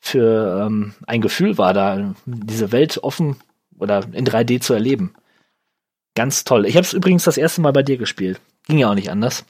für 0.00 0.66
ähm, 0.66 0.94
ein 1.06 1.20
Gefühl 1.20 1.58
war, 1.58 1.74
da 1.74 2.14
diese 2.24 2.72
Welt 2.72 2.98
offen 3.02 3.36
oder 3.78 4.04
in 4.12 4.26
3D 4.26 4.60
zu 4.60 4.74
erleben. 4.74 5.14
Ganz 6.14 6.44
toll. 6.44 6.66
Ich 6.66 6.76
habe 6.76 6.84
es 6.84 6.92
übrigens 6.92 7.24
das 7.24 7.36
erste 7.36 7.60
Mal 7.60 7.72
bei 7.72 7.82
dir 7.82 7.96
gespielt. 7.96 8.40
Ging 8.66 8.78
ja 8.78 8.90
auch 8.90 8.94
nicht 8.94 9.10
anders. 9.10 9.44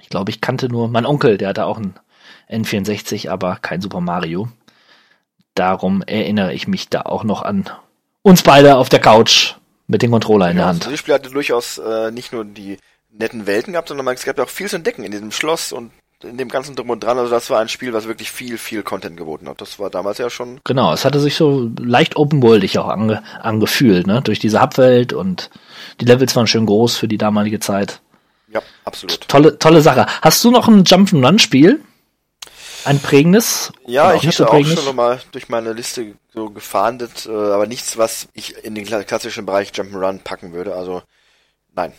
Ich 0.00 0.08
glaube, 0.08 0.30
ich 0.30 0.40
kannte 0.40 0.68
nur 0.68 0.88
mein 0.88 1.06
Onkel, 1.06 1.38
der 1.38 1.48
hatte 1.48 1.66
auch 1.66 1.78
ein 1.78 1.94
N64, 2.50 3.28
aber 3.28 3.56
kein 3.56 3.80
Super 3.80 4.00
Mario. 4.00 4.48
Darum 5.54 6.02
erinnere 6.02 6.54
ich 6.54 6.68
mich 6.68 6.88
da 6.88 7.02
auch 7.02 7.24
noch 7.24 7.42
an 7.42 7.68
uns 8.22 8.42
beide 8.42 8.76
auf 8.76 8.88
der 8.88 9.00
Couch 9.00 9.54
mit 9.86 10.02
dem 10.02 10.10
Controller 10.10 10.50
in 10.50 10.56
der 10.56 10.66
Hand. 10.66 10.82
Also 10.82 10.90
das 10.90 11.00
Spiel 11.00 11.14
hatte 11.14 11.30
durchaus 11.30 11.78
äh, 11.78 12.10
nicht 12.10 12.32
nur 12.32 12.44
die 12.44 12.78
netten 13.10 13.46
Welten 13.46 13.72
gehabt, 13.72 13.88
sondern 13.88 14.06
es 14.08 14.24
gab 14.24 14.38
ja 14.38 14.44
auch 14.44 14.48
viel 14.48 14.68
zu 14.68 14.76
entdecken 14.76 15.02
in 15.02 15.10
diesem 15.10 15.32
Schloss 15.32 15.72
und 15.72 15.90
in 16.22 16.36
dem 16.36 16.48
ganzen 16.48 16.74
Drum 16.74 16.90
und 16.90 17.02
Dran. 17.02 17.18
Also 17.18 17.30
das 17.30 17.48
war 17.50 17.60
ein 17.60 17.68
Spiel, 17.68 17.92
was 17.92 18.08
wirklich 18.08 18.30
viel, 18.30 18.58
viel 18.58 18.82
Content 18.82 19.16
geboten 19.16 19.48
hat. 19.48 19.60
Das 19.60 19.78
war 19.78 19.90
damals 19.90 20.18
ja 20.18 20.30
schon. 20.30 20.60
Genau, 20.64 20.92
es 20.92 21.04
hatte 21.04 21.20
sich 21.20 21.36
so 21.36 21.70
leicht 21.78 22.16
open-worldig 22.16 22.78
auch 22.78 22.88
ange 22.88 23.22
angefühlt, 23.40 24.06
ne? 24.06 24.20
Durch 24.22 24.38
diese 24.38 24.60
Hubwelt 24.60 25.12
und 25.12 25.50
die 26.00 26.04
Levels 26.04 26.34
waren 26.34 26.46
schön 26.46 26.66
groß 26.66 26.96
für 26.96 27.08
die 27.08 27.18
damalige 27.18 27.60
Zeit. 27.60 28.00
Ja, 28.50 28.62
absolut. 28.84 29.28
Tolle, 29.28 29.58
tolle 29.58 29.80
Sache. 29.82 30.06
Hast 30.22 30.42
du 30.42 30.50
noch 30.50 30.68
ein 30.68 30.84
Jump'n'Run-Spiel? 30.84 31.80
Ein 32.84 33.00
prägendes? 33.00 33.72
Ja, 33.86 34.14
ich 34.14 34.26
hatte 34.26 34.36
so 34.36 34.46
auch 34.46 34.64
schon 34.64 34.84
nochmal 34.84 35.20
durch 35.32 35.48
meine 35.48 35.72
Liste 35.72 36.14
so 36.32 36.48
gefahndet, 36.48 37.26
äh, 37.26 37.30
aber 37.30 37.66
nichts, 37.66 37.98
was 37.98 38.28
ich 38.32 38.64
in 38.64 38.74
den 38.74 38.86
kla- 38.86 39.04
klassischen 39.04 39.44
Bereich 39.44 39.70
Jump'n'Run 39.72 40.22
packen 40.22 40.52
würde. 40.52 40.74
Also, 40.74 41.02
nein. 41.74 41.92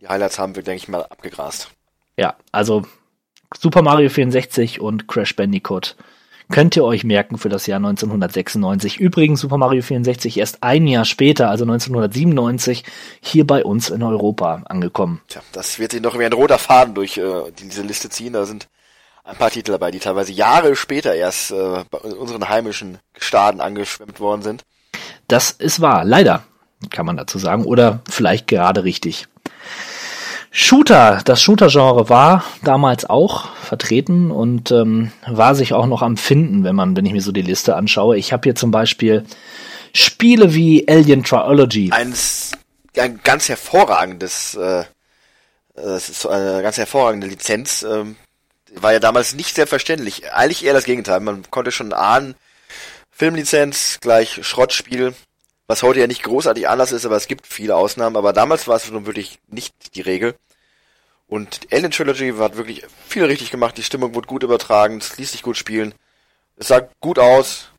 Die 0.00 0.08
Highlights 0.08 0.38
haben 0.38 0.56
wir, 0.56 0.62
denke 0.62 0.82
ich 0.82 0.88
mal, 0.88 1.02
abgegrast. 1.04 1.68
Ja, 2.16 2.36
also 2.50 2.84
Super 3.58 3.82
Mario 3.82 4.08
64 4.08 4.80
und 4.80 5.08
Crash 5.08 5.36
Bandicoot 5.36 5.96
könnt 6.50 6.76
ihr 6.76 6.84
euch 6.84 7.02
merken 7.02 7.38
für 7.38 7.48
das 7.48 7.66
Jahr 7.66 7.78
1996. 7.78 8.98
Übrigens 8.98 9.40
Super 9.40 9.56
Mario 9.56 9.82
64 9.82 10.38
erst 10.38 10.62
ein 10.62 10.86
Jahr 10.86 11.04
später, 11.04 11.48
also 11.50 11.64
1997, 11.64 12.84
hier 13.20 13.46
bei 13.46 13.64
uns 13.64 13.90
in 13.90 14.02
Europa 14.02 14.62
angekommen. 14.66 15.20
Tja, 15.28 15.40
das 15.52 15.78
wird 15.78 15.92
sich 15.92 16.02
noch 16.02 16.18
wie 16.18 16.24
ein 16.24 16.32
roter 16.32 16.58
Faden 16.58 16.94
durch 16.94 17.16
äh, 17.16 17.50
diese 17.58 17.82
Liste 17.82 18.10
ziehen. 18.10 18.34
Da 18.34 18.44
sind 18.44 18.68
ein 19.24 19.36
paar 19.36 19.50
Titel 19.50 19.72
dabei, 19.72 19.90
die 19.90 19.98
teilweise 19.98 20.32
Jahre 20.32 20.76
später 20.76 21.14
erst 21.14 21.50
äh, 21.52 21.84
bei 21.90 21.98
unseren 21.98 22.48
heimischen 22.48 22.98
Gestaden 23.14 23.60
angeschwemmt 23.60 24.20
worden 24.20 24.42
sind. 24.42 24.64
Das 25.28 25.50
ist 25.50 25.80
wahr, 25.80 26.04
leider, 26.04 26.44
kann 26.90 27.06
man 27.06 27.16
dazu 27.16 27.38
sagen, 27.38 27.64
oder 27.64 28.00
vielleicht 28.10 28.46
gerade 28.48 28.84
richtig. 28.84 29.26
Shooter, 30.54 31.22
das 31.24 31.40
Shooter-Genre 31.40 32.10
war 32.10 32.44
damals 32.62 33.06
auch 33.08 33.56
vertreten 33.56 34.30
und 34.30 34.70
ähm, 34.70 35.10
war 35.26 35.54
sich 35.54 35.72
auch 35.72 35.86
noch 35.86 36.02
am 36.02 36.18
Finden, 36.18 36.62
wenn 36.62 36.76
man, 36.76 36.94
wenn 36.94 37.06
ich 37.06 37.12
mir 37.12 37.22
so 37.22 37.32
die 37.32 37.40
Liste 37.40 37.74
anschaue. 37.74 38.18
Ich 38.18 38.34
habe 38.34 38.42
hier 38.44 38.54
zum 38.54 38.70
Beispiel 38.70 39.24
Spiele 39.94 40.52
wie 40.52 40.86
Alien 40.86 41.24
Triology. 41.24 41.90
Eines, 41.90 42.52
ein 42.98 43.20
ganz 43.24 43.48
hervorragendes, 43.48 44.54
äh, 44.54 44.80
äh, 45.74 45.80
es 45.80 46.10
ist 46.10 46.26
eine 46.26 46.62
ganz 46.62 46.76
hervorragende 46.76 47.28
Lizenz. 47.28 47.82
Ähm, 47.82 48.16
war 48.74 48.92
ja 48.92 49.00
damals 49.00 49.34
nicht 49.34 49.54
selbstverständlich. 49.54 50.34
Eigentlich 50.34 50.66
eher 50.66 50.74
das 50.74 50.84
Gegenteil. 50.84 51.20
Man 51.20 51.50
konnte 51.50 51.72
schon 51.72 51.94
ahnen, 51.94 52.34
Filmlizenz 53.10 54.00
gleich 54.02 54.46
Schrottspiel, 54.46 55.14
was 55.66 55.82
heute 55.82 56.00
ja 56.00 56.06
nicht 56.06 56.22
großartig 56.22 56.68
anders 56.68 56.92
ist, 56.92 57.06
aber 57.06 57.16
es 57.16 57.26
gibt 57.26 57.46
viele 57.46 57.76
Ausnahmen. 57.76 58.16
Aber 58.16 58.32
damals 58.32 58.68
war 58.68 58.76
es 58.76 58.90
nun 58.90 59.06
wirklich 59.06 59.38
nicht 59.48 59.94
die 59.94 60.00
Regel. 60.00 60.34
Und 61.28 61.60
Alien 61.72 61.90
Trilogy 61.90 62.32
hat 62.36 62.56
wirklich 62.56 62.84
viel 63.08 63.24
richtig 63.24 63.50
gemacht. 63.50 63.78
Die 63.78 63.82
Stimmung 63.82 64.14
wurde 64.14 64.26
gut 64.26 64.42
übertragen, 64.42 64.98
es 64.98 65.16
ließ 65.16 65.32
sich 65.32 65.42
gut 65.42 65.56
spielen. 65.56 65.94
Es 66.56 66.68
sah 66.68 66.86
gut 67.00 67.18
aus. 67.18 67.70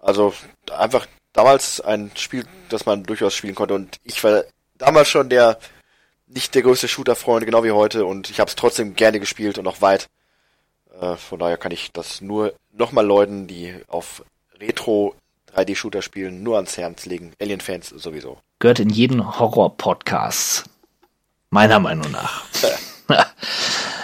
Also 0.00 0.34
einfach 0.72 1.06
damals 1.32 1.80
ein 1.80 2.10
Spiel, 2.16 2.44
das 2.68 2.86
man 2.86 3.04
durchaus 3.04 3.34
spielen 3.34 3.54
konnte. 3.54 3.74
Und 3.74 3.98
ich 4.02 4.22
war 4.24 4.44
damals 4.76 5.08
schon 5.08 5.28
der 5.28 5.58
nicht 6.26 6.54
der 6.54 6.62
größte 6.62 6.88
Shooter-Freund, 6.88 7.46
genau 7.46 7.64
wie 7.64 7.70
heute. 7.70 8.04
Und 8.04 8.30
ich 8.30 8.40
habe 8.40 8.48
es 8.48 8.56
trotzdem 8.56 8.94
gerne 8.94 9.20
gespielt 9.20 9.58
und 9.58 9.66
auch 9.66 9.80
weit. 9.80 10.08
Äh, 11.00 11.16
von 11.16 11.38
daher 11.38 11.56
kann 11.56 11.72
ich 11.72 11.92
das 11.92 12.20
nur 12.20 12.54
nochmal 12.72 13.06
Leuten, 13.06 13.46
die 13.46 13.74
auf 13.86 14.24
Retro 14.60 15.14
3D-Shooter 15.54 16.02
spielen, 16.02 16.42
nur 16.42 16.56
ans 16.56 16.76
Herz 16.76 17.06
legen. 17.06 17.32
Alien-Fans 17.40 17.88
sowieso. 17.90 18.38
Gehört 18.58 18.80
in 18.80 18.90
jeden 18.90 19.38
Horror-Podcast. 19.38 20.64
Meiner 21.50 21.78
Meinung 21.78 22.10
nach. 22.10 22.44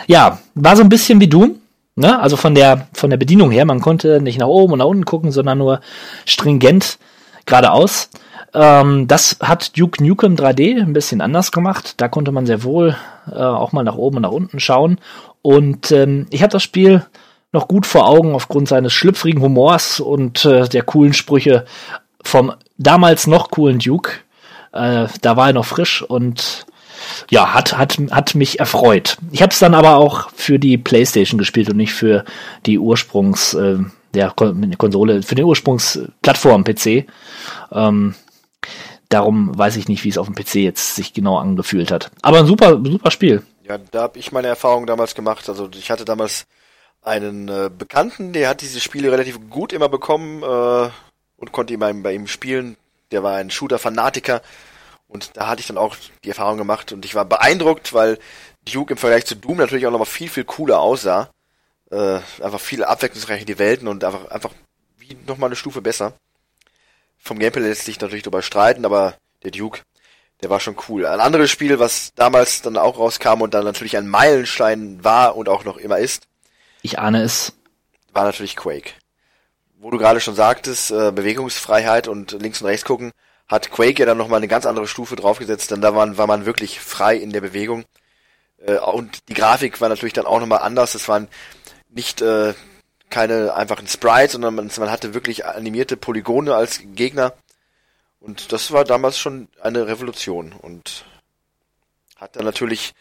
ja, 0.07 0.39
war 0.55 0.77
so 0.77 0.83
ein 0.83 0.89
bisschen 0.89 1.21
wie 1.21 1.29
Doom. 1.29 1.61
Ne? 1.97 2.19
Also 2.19 2.37
von 2.37 2.55
der, 2.55 2.89
von 2.93 3.11
der 3.11 3.17
Bedienung 3.17 3.51
her, 3.51 3.65
man 3.65 3.81
konnte 3.81 4.21
nicht 4.21 4.39
nach 4.39 4.49
oben 4.49 4.73
und 4.73 4.79
nach 4.81 4.87
unten 4.87 5.05
gucken, 5.05 5.31
sondern 5.31 5.59
nur 5.59 5.81
stringent 6.27 6.99
geradeaus. 7.47 8.11
Ähm, 8.53 9.07
das 9.07 9.39
hat 9.41 9.79
Duke 9.79 10.03
Nukem 10.03 10.37
3D 10.37 10.81
ein 10.81 10.93
bisschen 10.93 11.21
anders 11.21 11.53
gemacht. 11.53 11.95
Da 12.01 12.09
konnte 12.09 12.33
man 12.33 12.47
sehr 12.47 12.63
wohl 12.63 12.97
äh, 13.31 13.35
auch 13.35 13.73
mal 13.73 13.85
nach 13.85 13.97
oben 13.97 14.17
und 14.17 14.23
nach 14.23 14.31
unten 14.31 14.61
schauen. 14.61 14.99
Und 15.43 15.93
ähm, 15.93 16.27
ich 16.31 16.43
habe 16.43 16.53
das 16.53 16.63
Spiel 16.63 17.05
noch 17.55 17.69
gut 17.69 17.87
vor 17.87 18.07
Augen 18.07 18.35
aufgrund 18.35 18.69
seines 18.69 18.93
schlüpfrigen 18.93 19.41
Humors 19.41 20.01
und 20.01 20.45
äh, 20.45 20.69
der 20.69 20.83
coolen 20.83 21.15
Sprüche 21.15 21.65
vom 22.23 22.53
damals 22.77 23.27
noch 23.27 23.51
coolen 23.51 23.79
Duke. 23.79 24.13
Äh, 24.73 25.07
da 25.23 25.37
war 25.37 25.49
er 25.49 25.53
noch 25.55 25.65
frisch 25.65 26.03
und 26.03 26.67
ja, 27.31 27.55
hat, 27.55 27.77
hat, 27.77 27.99
hat 28.11 28.35
mich 28.35 28.61
erfreut. 28.61 29.19
Ich 29.31 29.43
habe 29.43 29.53
es 29.53 29.59
dann 29.59 29.75
aber 29.75 29.97
auch 29.97 30.31
für 30.35 30.59
die 30.59 30.79
PlayStation 30.79 31.39
gespielt 31.39 31.71
und 31.71 31.77
nicht 31.77 31.93
für 31.93 32.25
die 32.67 32.79
Ursprungs, 32.79 33.55
äh, 33.55 33.79
der 34.15 34.31
Kon 34.31 34.77
Konsole, 34.77 35.23
für 35.23 35.35
den 35.35 35.45
Ursprungsplattform 35.45 36.65
PC. 36.65 37.07
Ähm, 37.73 38.15
darum 39.09 39.57
weiß 39.57 39.77
ich 39.77 39.89
nicht, 39.89 40.05
wie 40.05 40.09
es 40.09 40.19
auf 40.19 40.27
dem 40.27 40.35
PC 40.35 40.57
jetzt 40.57 40.97
sich 40.97 41.13
genau 41.13 41.39
angefühlt 41.39 41.91
hat. 41.91 42.11
Aber 42.23 42.39
ein 42.39 42.47
super, 42.47 42.81
super 42.83 43.11
Spiel. 43.11 43.43
Ja, 43.69 43.79
da 43.79 44.03
habe 44.03 44.19
ich 44.19 44.33
meine 44.33 44.49
Erfahrung 44.49 44.87
damals 44.87 45.15
gemacht. 45.15 45.49
Also 45.49 45.69
ich 45.75 45.91
hatte 45.91 46.05
damals 46.05 46.47
einen 47.05 47.49
äh, 47.49 47.71
Bekannten, 47.77 48.33
der 48.33 48.49
hat 48.49 48.63
diese 48.63 48.81
Spiele 48.81 49.13
relativ 49.13 49.39
gut 49.51 49.73
immer 49.73 49.89
bekommen 49.89 50.43
äh, 50.43 50.91
und 51.37 51.53
konnte 51.53 51.75
immer 51.75 51.93
bei 51.95 52.15
ihm 52.15 52.27
spielen. 52.27 52.77
Der 53.13 53.23
war 53.23 53.37
ein 53.37 53.51
Shooter-Fanatiker 53.51 54.43
und 55.07 55.37
da 55.37 55.47
hatte 55.47 55.61
ich 55.61 55.67
dann 55.67 55.79
auch 55.79 55.97
die 56.25 56.31
Erfahrung 56.31 56.59
gemacht 56.59 56.93
und 56.93 57.05
ich 57.05 57.15
war 57.15 57.25
beeindruckt, 57.25 57.93
weil 57.93 58.19
Duke 58.65 58.95
im 58.95 58.99
Vergleich 58.99 59.27
zu 59.27 59.37
Doom 59.37 59.59
natürlich 59.59 59.87
auch 59.87 59.91
nochmal 59.91 60.07
viel, 60.07 60.29
viel 60.29 60.45
cooler 60.45 60.81
aussah. 60.81 61.31
Äh, 61.91 62.21
einfach 62.43 62.61
viel 62.61 62.83
abwechslungsreicher 62.83 63.45
die 63.45 63.59
Welten 63.59 63.87
und 63.87 64.03
einfach, 64.03 64.31
einfach 64.31 64.51
wie 64.97 65.17
nochmal 65.27 65.49
eine 65.49 65.57
Stufe 65.57 65.83
besser. 65.83 66.15
Vom 67.19 67.39
Gameplay 67.39 67.63
lässt 67.63 67.85
sich 67.85 68.01
natürlich 68.01 68.23
darüber 68.23 68.43
streiten, 68.43 68.85
aber 68.85 69.15
der 69.45 69.51
Duke, 69.51 69.83
der 70.43 70.51
war 70.51 70.61
schon 70.61 70.77
cool. 70.89 71.07
Ein 71.07 71.21
anderes 71.21 71.51
Spiel, 71.51 71.79
was 71.79 72.13
damals 72.15 72.63
dann 72.63 72.79
auch 72.79 72.99
rauskam 72.99 73.43
und 73.43 73.53
dann 73.55 73.65
natürlich 73.65 73.97
ein 73.97 74.09
Meilenstein 74.09 75.05
war 75.05 75.37
und 75.37 75.49
auch 75.49 75.65
noch 75.65 75.77
immer 75.77 75.99
ist, 75.99 76.27
Ich 76.85 76.99
ahne 76.99 77.23
es. 77.23 77.55
war 78.13 78.25
natürlich 78.25 78.57
Quake. 78.57 78.93
Wo 79.79 79.91
du 79.91 79.97
gerade 79.97 80.21
schon 80.21 80.35
sagtest, 80.35 80.91
äh, 80.91 81.13
Bewegungsfreiheit 81.13 82.09
und 82.09 82.33
links 82.33 82.61
und 82.61 82.67
rechts 82.67 82.85
gucken, 82.85 83.13
hat 83.49 83.71
Quake 83.71 84.01
ja 84.01 84.05
dann 84.05 84.19
nochmal 84.19 84.37
eine 84.37 84.49
ganz 84.49 84.67
andere 84.67 84.87
Stufe 84.87 85.17
draufgesetzt, 85.17 85.71
denn 85.71 85.81
da 85.81 85.95
war, 85.95 86.19
war 86.19 86.27
man 86.27 86.45
wirklich 86.45 86.81
frei 86.81 87.17
in 87.17 87.31
der 87.31 87.41
Bewegung. 87.41 87.87
Äh, 88.59 88.77
und 88.77 89.31
die 89.31 89.35
Grafik 89.35 89.81
war 89.81 89.89
natürlich 89.89 90.13
dann 90.13 90.27
auch 90.27 90.39
nochmal 90.39 90.59
anders. 90.59 90.95
Es 90.95 91.09
waren 91.09 91.29
nicht 91.89 92.21
äh, 92.21 92.53
keine 93.09 93.55
einfachen 93.55 93.89
Sprites, 93.89 94.33
sondern 94.33 94.55
man, 94.55 94.71
man 94.77 94.91
hatte 94.91 95.15
wirklich 95.15 95.47
animierte 95.47 95.97
Polygone 95.97 96.55
als 96.55 96.81
Gegner. 96.83 97.33
Und 98.21 98.53
das 98.53 98.73
war 98.73 98.85
damals 98.85 99.19
schon 99.19 99.49
eine 99.59 99.87
Revolution 99.87 100.53
und 100.53 101.07
hat 102.17 102.37
dann 102.37 102.45
natürlich 102.45 102.93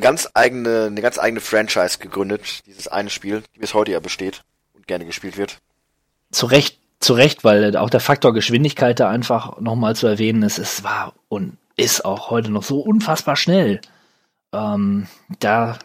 ganz 0.00 0.28
eigene, 0.34 0.84
eine 0.84 1.02
ganz 1.02 1.18
eigene 1.18 1.40
Franchise 1.40 1.98
gegründet, 1.98 2.66
dieses 2.66 2.88
eine 2.88 3.10
Spiel, 3.10 3.42
die 3.54 3.60
bis 3.60 3.74
heute 3.74 3.92
ja 3.92 4.00
besteht 4.00 4.42
und 4.74 4.86
gerne 4.86 5.04
gespielt 5.04 5.36
wird. 5.36 5.58
Zu 6.30 6.46
Recht, 6.46 6.78
zu 7.00 7.14
Recht, 7.14 7.44
weil 7.44 7.76
auch 7.76 7.90
der 7.90 8.00
Faktor 8.00 8.32
Geschwindigkeit 8.32 8.98
da 9.00 9.08
einfach 9.08 9.60
nochmal 9.60 9.94
zu 9.96 10.06
erwähnen 10.06 10.42
ist. 10.42 10.58
Es 10.58 10.84
war 10.84 11.14
und 11.28 11.56
ist 11.76 12.04
auch 12.04 12.30
heute 12.30 12.50
noch 12.50 12.62
so 12.62 12.80
unfassbar 12.80 13.36
schnell. 13.36 13.80
Ähm, 14.52 15.06
da, 15.40 15.78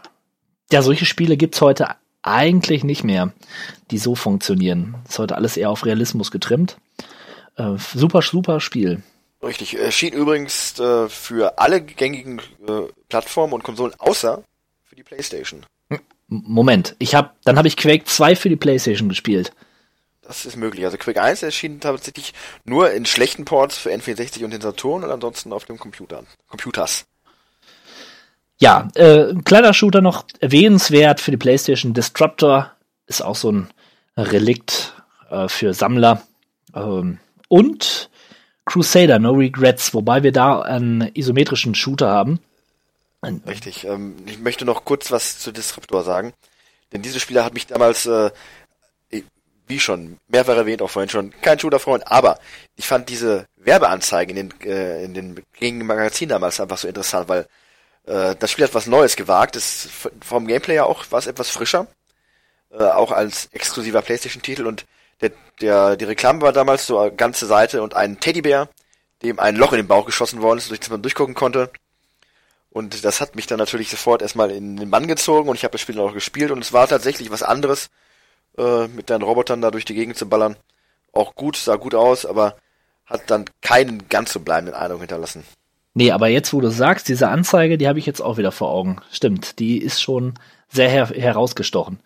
ja, 0.72 0.82
solche 0.82 1.06
Spiele 1.06 1.38
gibt's 1.38 1.62
heute 1.62 1.96
eigentlich 2.22 2.84
nicht 2.84 3.04
mehr, 3.04 3.32
die 3.92 3.98
so 3.98 4.16
funktionieren. 4.16 4.96
Ist 5.08 5.20
heute 5.20 5.36
alles 5.36 5.58
eher 5.58 5.70
auf 5.70 5.86
Realismus 5.86 6.32
getrimmt. 6.32 6.78
Äh, 7.56 7.76
super, 7.78 8.22
super 8.22 8.60
Spiel. 8.60 9.02
Richtig. 9.42 9.78
Erschien 9.78 10.14
übrigens 10.14 10.80
äh, 10.80 11.08
für 11.08 11.60
alle 11.60 11.82
gängigen 11.82 12.40
äh, 12.68 12.82
Plattformen 13.08 13.54
und 13.54 13.64
Konsolen 13.64 13.94
außer 13.98 14.44
für 14.84 14.96
die 14.96 15.04
PlayStation. 15.04 15.66
Moment, 16.28 16.96
ich 17.00 17.16
hab, 17.16 17.42
dann 17.42 17.58
habe 17.58 17.68
ich 17.68 17.76
Quake 17.76 18.06
2 18.06 18.36
für 18.36 18.50
die 18.50 18.56
PlayStation 18.56 19.10
gespielt. 19.10 19.52
Das 20.22 20.46
ist 20.46 20.58
möglich. 20.58 20.86
Also 20.86 20.98
Quake 20.98 21.20
1 21.20 21.42
erschien 21.42 21.80
tatsächlich 21.80 22.36
nur 22.64 22.92
in 22.92 23.08
schlechten 23.08 23.46
Ports 23.46 23.80
für 23.80 23.90
N64 23.90 24.44
und 24.44 24.52
den 24.52 24.62
Saturn 24.62 25.04
und 25.04 25.10
ansonsten 25.10 25.52
auf 25.52 25.66
dem 25.66 25.80
Computer. 25.80 26.24
Computers. 26.48 27.06
Ja, 28.60 28.90
äh, 28.94 29.32
ein 29.32 29.44
kleiner 29.44 29.74
Shooter 29.74 30.02
noch 30.02 30.26
erwähnenswert 30.40 31.20
für 31.20 31.32
die 31.32 31.38
PlayStation. 31.38 31.96
Disruptor 31.96 32.74
ist 33.08 33.22
auch 33.22 33.36
so 33.36 33.52
ein 33.52 33.70
Relikt 34.18 34.94
äh, 35.32 35.48
für 35.48 35.74
Sammler. 35.74 36.22
Ähm, 36.76 37.20
und 37.48 38.09
Crusader, 38.70 39.18
No 39.18 39.32
Regrets, 39.32 39.96
wobei 39.96 40.22
wir 40.22 40.32
da 40.32 40.62
einen 40.62 41.02
isometrischen 41.16 41.74
Shooter 41.74 42.08
haben. 42.08 42.40
Richtig. 43.48 43.86
Ähm, 43.86 44.16
ich 44.28 44.38
möchte 44.38 44.64
noch 44.64 44.86
kurz 44.86 45.12
was 45.12 45.40
zu 45.40 45.52
Disruptor 45.52 46.04
sagen. 46.04 46.34
Denn 46.94 47.02
diese 47.02 47.20
Spieler 47.20 47.44
hat 47.44 47.56
mich 47.56 47.66
damals, 47.66 48.06
äh, 48.06 48.30
wie 49.68 49.80
schon 49.80 50.18
mehrfach 50.28 50.56
erwähnt, 50.56 50.84
auch 50.84 50.90
vorhin 50.90 51.10
schon, 51.10 51.34
kein 51.42 51.60
Shooter-Freund, 51.60 52.12
aber 52.12 52.40
ich 52.76 52.88
fand 52.88 53.10
diese 53.10 53.48
Werbeanzeigen 53.58 54.38
in 54.38 54.50
den, 54.50 54.62
äh, 54.62 55.04
in 55.04 55.14
den 55.16 55.44
gegen 55.54 55.86
Magazin 55.86 56.30
damals 56.30 56.60
einfach 56.60 56.78
so 56.78 56.88
interessant, 56.88 57.28
weil 57.28 57.48
äh, 58.06 58.36
das 58.36 58.52
Spiel 58.52 58.66
hat 58.66 58.76
was 58.76 58.86
Neues 58.86 59.16
gewagt. 59.16 59.56
ist 59.56 59.90
vom 60.22 60.48
Gameplay 60.48 60.76
ja 60.76 60.84
auch 60.84 61.06
was 61.10 61.26
etwas 61.26 61.50
frischer, 61.50 61.88
äh, 62.72 62.84
auch 62.84 63.12
als 63.12 63.48
exklusiver 63.52 64.04
PlayStation-Titel 64.04 64.68
und 64.68 64.86
der, 65.22 65.32
der, 65.62 65.96
die 65.98 66.06
Reklame 66.06 66.42
war 66.42 66.54
damals 66.54 66.88
so 66.88 67.00
eine 67.00 67.12
ganze 67.12 67.46
Seite 67.46 67.84
und 67.84 67.96
ein 67.96 68.20
Teddybär, 68.20 68.70
dem 69.22 69.40
ein 69.40 69.56
Loch 69.56 69.74
in 69.74 69.78
den 69.78 69.88
Bauch 69.88 70.06
geschossen 70.06 70.42
worden 70.42 70.60
ist, 70.60 70.70
durch 70.70 70.80
das 70.80 70.90
man 70.90 71.02
durchgucken 71.02 71.36
konnte. 71.36 71.72
Und 72.72 73.04
das 73.04 73.20
hat 73.20 73.36
mich 73.36 73.48
dann 73.48 73.58
natürlich 73.58 73.90
sofort 73.90 74.22
erstmal 74.22 74.52
in 74.52 74.78
den 74.78 74.92
Bann 74.92 75.08
gezogen 75.08 75.50
und 75.50 75.56
ich 75.56 75.64
habe 75.64 75.72
das 75.72 75.82
Spiel 75.82 75.96
dann 75.96 76.06
auch 76.06 76.14
gespielt 76.14 76.52
und 76.52 76.64
es 76.64 76.72
war 76.72 76.88
tatsächlich 76.88 77.32
was 77.32 77.44
anderes, 77.44 77.90
äh, 78.58 78.88
mit 78.88 79.10
deinen 79.10 79.24
Robotern 79.24 79.62
da 79.62 79.72
durch 79.72 79.86
die 79.86 79.96
Gegend 79.96 80.18
zu 80.18 80.30
ballern. 80.30 80.56
Auch 81.12 81.34
gut, 81.36 81.58
sah 81.58 81.76
gut 81.78 81.96
aus, 81.96 82.26
aber 82.26 82.56
hat 83.06 83.24
dann 83.28 83.46
keinen 83.62 84.08
ganz 84.08 84.32
so 84.32 84.40
bleibenden 84.40 84.76
Eindruck 84.76 85.00
hinterlassen. 85.00 85.44
Nee, 85.96 86.12
aber 86.12 86.28
jetzt, 86.28 86.54
wo 86.54 86.62
du 86.62 86.70
sagst, 86.70 87.08
diese 87.10 87.30
Anzeige, 87.30 87.78
die 87.78 87.88
habe 87.88 87.98
ich 87.98 88.06
jetzt 88.06 88.22
auch 88.22 88.38
wieder 88.38 88.52
vor 88.52 88.70
Augen. 88.70 89.02
Stimmt, 89.12 89.58
die 89.58 89.80
ist 89.80 90.02
schon 90.02 90.36
sehr 90.70 90.90
her 90.90 91.08
herausgestochen. 91.08 92.00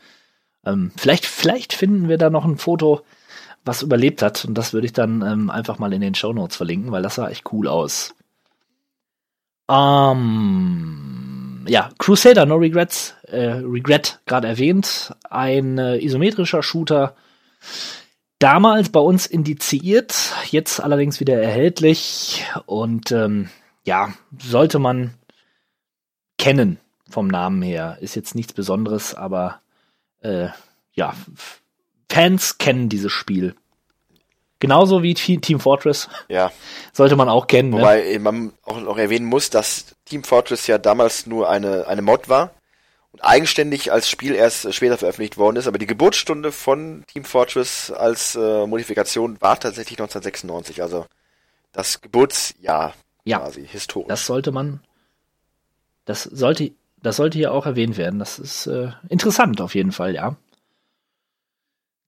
Ähm, 0.65 0.91
vielleicht, 0.95 1.25
vielleicht 1.25 1.73
finden 1.73 2.09
wir 2.09 2.17
da 2.17 2.29
noch 2.29 2.45
ein 2.45 2.57
Foto, 2.57 3.01
was 3.65 3.81
überlebt 3.81 4.21
hat. 4.21 4.45
Und 4.45 4.55
das 4.55 4.73
würde 4.73 4.85
ich 4.85 4.93
dann 4.93 5.21
ähm, 5.21 5.49
einfach 5.49 5.79
mal 5.79 5.93
in 5.93 6.01
den 6.01 6.15
Show 6.15 6.33
Notes 6.33 6.55
verlinken, 6.55 6.91
weil 6.91 7.01
das 7.03 7.15
sah 7.15 7.29
echt 7.29 7.51
cool 7.51 7.67
aus. 7.67 8.15
Ähm, 9.69 11.65
ja, 11.67 11.89
Crusader 11.97 12.45
No 12.45 12.55
Regrets, 12.55 13.15
äh, 13.23 13.61
Regret 13.63 14.19
gerade 14.25 14.47
erwähnt, 14.47 15.15
ein 15.29 15.77
äh, 15.77 15.97
isometrischer 16.03 16.61
Shooter, 16.63 17.15
damals 18.39 18.89
bei 18.89 18.99
uns 18.99 19.25
indiziert, 19.25 20.33
jetzt 20.51 20.81
allerdings 20.81 21.21
wieder 21.21 21.41
erhältlich 21.41 22.45
und 22.65 23.11
ähm, 23.13 23.49
ja, 23.85 24.13
sollte 24.37 24.79
man 24.79 25.13
kennen 26.37 26.77
vom 27.09 27.27
Namen 27.27 27.61
her. 27.61 27.97
Ist 28.01 28.15
jetzt 28.15 28.35
nichts 28.35 28.51
Besonderes, 28.53 29.15
aber 29.15 29.61
äh, 30.23 30.49
ja, 30.93 31.13
Fans 32.09 32.57
kennen 32.57 32.89
dieses 32.89 33.11
Spiel. 33.11 33.55
Genauso 34.59 35.03
wie 35.03 35.13
Team 35.13 35.59
Fortress. 35.59 36.07
Ja. 36.29 36.51
Sollte 36.93 37.15
man 37.15 37.27
auch 37.27 37.47
kennen. 37.47 37.71
Ne? 37.71 37.79
Wobei 37.79 38.13
ne? 38.13 38.19
man 38.19 38.53
auch 38.63 38.79
noch 38.79 38.97
erwähnen 38.97 39.25
muss, 39.25 39.49
dass 39.49 39.95
Team 40.05 40.23
Fortress 40.23 40.67
ja 40.67 40.77
damals 40.77 41.25
nur 41.25 41.49
eine, 41.49 41.87
eine 41.87 42.01
Mod 42.01 42.29
war 42.29 42.53
und 43.11 43.19
eigenständig 43.21 43.91
als 43.91 44.09
Spiel 44.09 44.35
erst 44.35 44.73
später 44.73 44.97
veröffentlicht 44.97 45.37
worden 45.37 45.57
ist. 45.57 45.67
Aber 45.67 45.79
die 45.79 45.85
Geburtsstunde 45.85 46.51
von 46.51 47.03
Team 47.07 47.25
Fortress 47.25 47.91
als 47.91 48.35
äh, 48.35 48.65
Modifikation 48.65 49.41
war 49.41 49.59
tatsächlich 49.59 49.99
1996. 49.99 50.81
Also 50.81 51.07
das 51.73 51.99
Geburtsjahr 51.99 52.93
ja, 53.25 53.39
quasi 53.39 53.67
historisch. 53.67 54.07
Das 54.07 54.25
sollte 54.25 54.51
man, 54.51 54.81
das 56.05 56.23
sollte, 56.23 56.71
das 57.03 57.17
sollte 57.17 57.37
hier 57.37 57.51
auch 57.51 57.65
erwähnt 57.65 57.97
werden. 57.97 58.17
Das 58.17 58.39
ist 58.39 58.65
äh, 58.65 58.91
interessant 59.09 59.61
auf 59.61 59.75
jeden 59.75 59.91
Fall, 59.91 60.15
ja. 60.15 60.37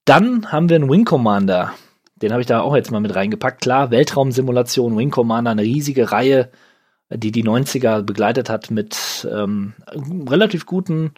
Dann 0.06 0.50
haben 0.50 0.68
wir 0.68 0.76
einen 0.76 0.90
Wing 0.90 1.04
Commander. 1.04 1.74
Den 2.16 2.32
habe 2.32 2.40
ich 2.40 2.46
da 2.46 2.60
auch 2.60 2.74
jetzt 2.74 2.90
mal 2.90 3.00
mit 3.00 3.14
reingepackt. 3.14 3.60
Klar, 3.60 3.90
Weltraumsimulation, 3.90 4.96
Wing 4.96 5.10
Commander, 5.10 5.50
eine 5.50 5.62
riesige 5.62 6.12
Reihe, 6.12 6.50
die 7.10 7.30
die 7.30 7.44
90er 7.44 8.02
begleitet 8.02 8.48
hat 8.48 8.70
mit 8.70 9.28
ähm, 9.30 9.74
relativ 10.28 10.64
guten 10.64 11.12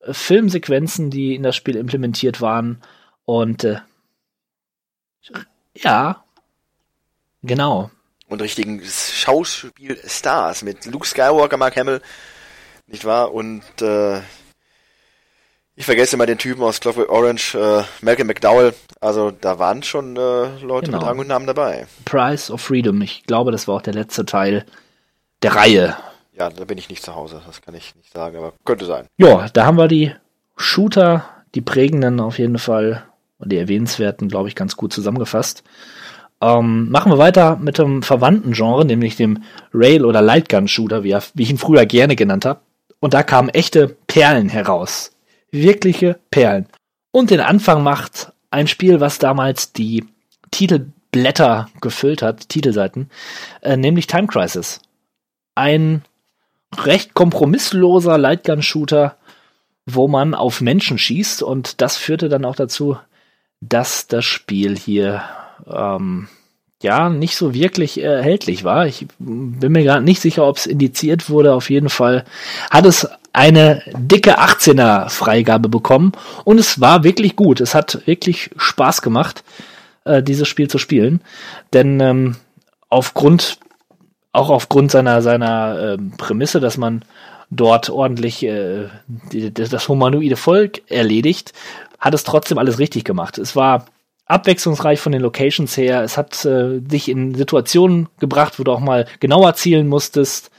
äh, 0.00 0.14
Filmsequenzen, 0.14 1.10
die 1.10 1.34
in 1.34 1.42
das 1.42 1.54
Spiel 1.54 1.76
implementiert 1.76 2.40
waren. 2.40 2.80
Und 3.26 3.64
äh, 3.64 3.80
ja, 5.74 6.24
genau. 7.42 7.90
Und 8.28 8.40
richtigen 8.40 8.82
Schauspielstars 8.82 10.62
mit 10.62 10.86
Luke 10.86 11.06
Skywalker, 11.06 11.58
Mark 11.58 11.76
Hamill, 11.76 12.00
nicht 12.88 13.04
wahr? 13.04 13.32
Und 13.32 13.62
äh, 13.80 14.20
ich 15.76 15.84
vergesse 15.84 16.16
immer 16.16 16.26
den 16.26 16.38
Typen 16.38 16.62
aus 16.62 16.80
Clockwork 16.80 17.08
Orange, 17.08 17.54
äh, 17.54 17.84
Malcolm 18.02 18.26
McDowell. 18.26 18.74
Also 19.00 19.30
da 19.30 19.58
waren 19.58 19.82
schon 19.82 20.16
äh, 20.16 20.60
Leute 20.60 20.86
genau. 20.86 20.98
mit 20.98 21.06
Rang 21.06 21.18
und 21.20 21.28
Namen 21.28 21.46
dabei. 21.46 21.86
Price 22.04 22.50
of 22.50 22.60
Freedom. 22.60 23.00
Ich 23.02 23.24
glaube, 23.24 23.52
das 23.52 23.68
war 23.68 23.76
auch 23.76 23.82
der 23.82 23.94
letzte 23.94 24.26
Teil 24.26 24.64
der 25.42 25.54
Reihe. 25.54 25.96
Ja, 26.36 26.50
da 26.50 26.64
bin 26.64 26.78
ich 26.78 26.88
nicht 26.88 27.04
zu 27.04 27.14
Hause. 27.14 27.42
Das 27.46 27.62
kann 27.62 27.74
ich 27.74 27.94
nicht 27.94 28.12
sagen, 28.12 28.36
aber 28.36 28.54
könnte 28.64 28.86
sein. 28.86 29.06
Ja, 29.18 29.48
da 29.48 29.66
haben 29.66 29.78
wir 29.78 29.88
die 29.88 30.12
Shooter, 30.56 31.24
die 31.54 31.60
prägenden 31.60 32.20
auf 32.20 32.38
jeden 32.38 32.58
Fall 32.58 33.04
und 33.38 33.52
die 33.52 33.58
erwähnenswerten, 33.58 34.28
glaube 34.28 34.48
ich, 34.48 34.56
ganz 34.56 34.76
gut 34.76 34.92
zusammengefasst. 34.92 35.62
Ähm, 36.40 36.90
machen 36.90 37.10
wir 37.10 37.18
weiter 37.18 37.56
mit 37.56 37.78
dem 37.78 38.02
verwandten 38.02 38.52
Genre, 38.52 38.84
nämlich 38.84 39.16
dem 39.16 39.42
Rail- 39.74 40.04
oder 40.04 40.22
Lightgun-Shooter, 40.22 41.02
wie, 41.02 41.16
wie 41.34 41.42
ich 41.42 41.50
ihn 41.50 41.58
früher 41.58 41.86
gerne 41.86 42.14
genannt 42.14 42.44
habe. 42.44 42.60
Und 43.00 43.14
da 43.14 43.22
kamen 43.22 43.48
echte 43.50 43.88
Perlen 44.06 44.48
heraus 44.48 45.12
wirkliche 45.50 46.18
Perlen. 46.30 46.66
Und 47.10 47.30
den 47.30 47.40
Anfang 47.40 47.82
macht 47.82 48.32
ein 48.50 48.66
Spiel, 48.66 49.00
was 49.00 49.18
damals 49.18 49.72
die 49.72 50.04
Titelblätter 50.50 51.68
gefüllt 51.80 52.22
hat, 52.22 52.48
Titelseiten, 52.48 53.10
äh, 53.62 53.76
nämlich 53.76 54.06
Time 54.06 54.26
Crisis. 54.26 54.80
Ein 55.54 56.02
recht 56.76 57.14
kompromissloser 57.14 58.18
Lightgun-Shooter, 58.18 59.16
wo 59.86 60.06
man 60.06 60.34
auf 60.34 60.60
Menschen 60.60 60.98
schießt 60.98 61.42
und 61.42 61.80
das 61.80 61.96
führte 61.96 62.28
dann 62.28 62.44
auch 62.44 62.56
dazu, 62.56 62.98
dass 63.60 64.06
das 64.06 64.24
Spiel 64.24 64.76
hier 64.76 65.22
ähm, 65.66 66.28
ja 66.82 67.08
nicht 67.08 67.36
so 67.36 67.54
wirklich 67.54 68.00
erhältlich 68.00 68.64
war. 68.64 68.86
Ich 68.86 69.06
bin 69.18 69.72
mir 69.72 69.82
gerade 69.82 70.04
nicht 70.04 70.20
sicher, 70.20 70.46
ob 70.46 70.56
es 70.56 70.66
indiziert 70.66 71.28
wurde. 71.28 71.54
Auf 71.54 71.70
jeden 71.70 71.88
Fall 71.88 72.24
hat 72.70 72.86
es 72.86 73.08
eine 73.32 73.82
dicke 73.96 74.38
18er 74.38 75.08
Freigabe 75.08 75.68
bekommen 75.68 76.12
und 76.44 76.58
es 76.58 76.80
war 76.80 77.04
wirklich 77.04 77.36
gut. 77.36 77.60
Es 77.60 77.74
hat 77.74 78.06
wirklich 78.06 78.50
Spaß 78.56 79.02
gemacht, 79.02 79.44
äh, 80.04 80.22
dieses 80.22 80.48
Spiel 80.48 80.68
zu 80.68 80.78
spielen, 80.78 81.20
denn 81.72 82.00
ähm, 82.00 82.36
aufgrund 82.88 83.58
auch 84.32 84.50
aufgrund 84.50 84.90
seiner 84.90 85.20
seiner 85.22 85.78
äh, 85.78 85.98
Prämisse, 86.16 86.60
dass 86.60 86.76
man 86.76 87.04
dort 87.50 87.90
ordentlich 87.90 88.44
äh, 88.44 88.88
die, 89.06 89.52
das 89.52 89.88
humanoide 89.88 90.36
Volk 90.36 90.82
erledigt, 90.90 91.52
hat 91.98 92.14
es 92.14 92.24
trotzdem 92.24 92.58
alles 92.58 92.78
richtig 92.78 93.04
gemacht. 93.04 93.38
Es 93.38 93.56
war 93.56 93.86
abwechslungsreich 94.28 95.00
von 95.00 95.12
den 95.12 95.22
Locations 95.22 95.76
her. 95.76 96.02
Es 96.02 96.16
hat 96.16 96.44
äh, 96.44 96.80
dich 96.80 97.08
in 97.08 97.34
Situationen 97.34 98.08
gebracht, 98.20 98.58
wo 98.58 98.64
du 98.64 98.72
auch 98.72 98.80
mal 98.80 99.06
genauer 99.20 99.54
zielen 99.54 99.88
musstest 99.88 100.50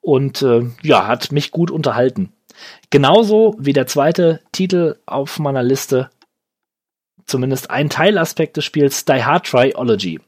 und 0.00 0.42
äh, 0.42 0.68
ja, 0.82 1.06
hat 1.06 1.32
mich 1.32 1.52
gut 1.52 1.70
unterhalten. 1.70 2.32
Genauso 2.90 3.54
wie 3.58 3.72
der 3.72 3.86
zweite 3.86 4.40
Titel 4.52 4.96
auf 5.06 5.38
meiner 5.38 5.62
Liste, 5.62 6.10
zumindest 7.26 7.70
ein 7.70 7.90
Teilaspekt 7.90 8.56
des 8.56 8.64
Spiels, 8.64 9.04
Die 9.04 9.24
Hard 9.24 9.46
Triology. 9.46 10.20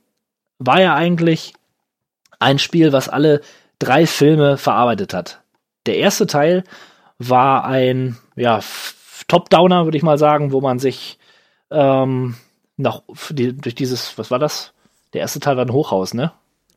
War 0.58 0.80
ja 0.80 0.94
eigentlich 0.94 1.54
ein 2.38 2.58
Spiel, 2.58 2.92
was 2.92 3.08
alle 3.08 3.40
drei 3.78 4.06
Filme 4.06 4.56
verarbeitet 4.56 5.14
hat. 5.14 5.40
Der 5.86 5.96
erste 5.96 6.26
Teil 6.26 6.64
war 7.18 7.64
ein 7.64 8.16
ja, 8.36 8.60
Top-Downer, 9.28 9.84
würde 9.84 9.96
ich 9.96 10.02
mal 10.02 10.18
sagen, 10.18 10.52
wo 10.52 10.60
man 10.60 10.78
sich 10.78 11.18
ähm, 11.70 12.34
nach, 12.78 13.02
die, 13.30 13.54
durch 13.54 13.74
dieses, 13.74 14.16
was 14.16 14.30
war 14.30 14.38
das? 14.38 14.72
Der 15.12 15.20
erste 15.20 15.40
Teil 15.40 15.56
war 15.56 15.64
ein 15.64 15.72
Hochhaus, 15.72 16.14
ne? 16.14 16.32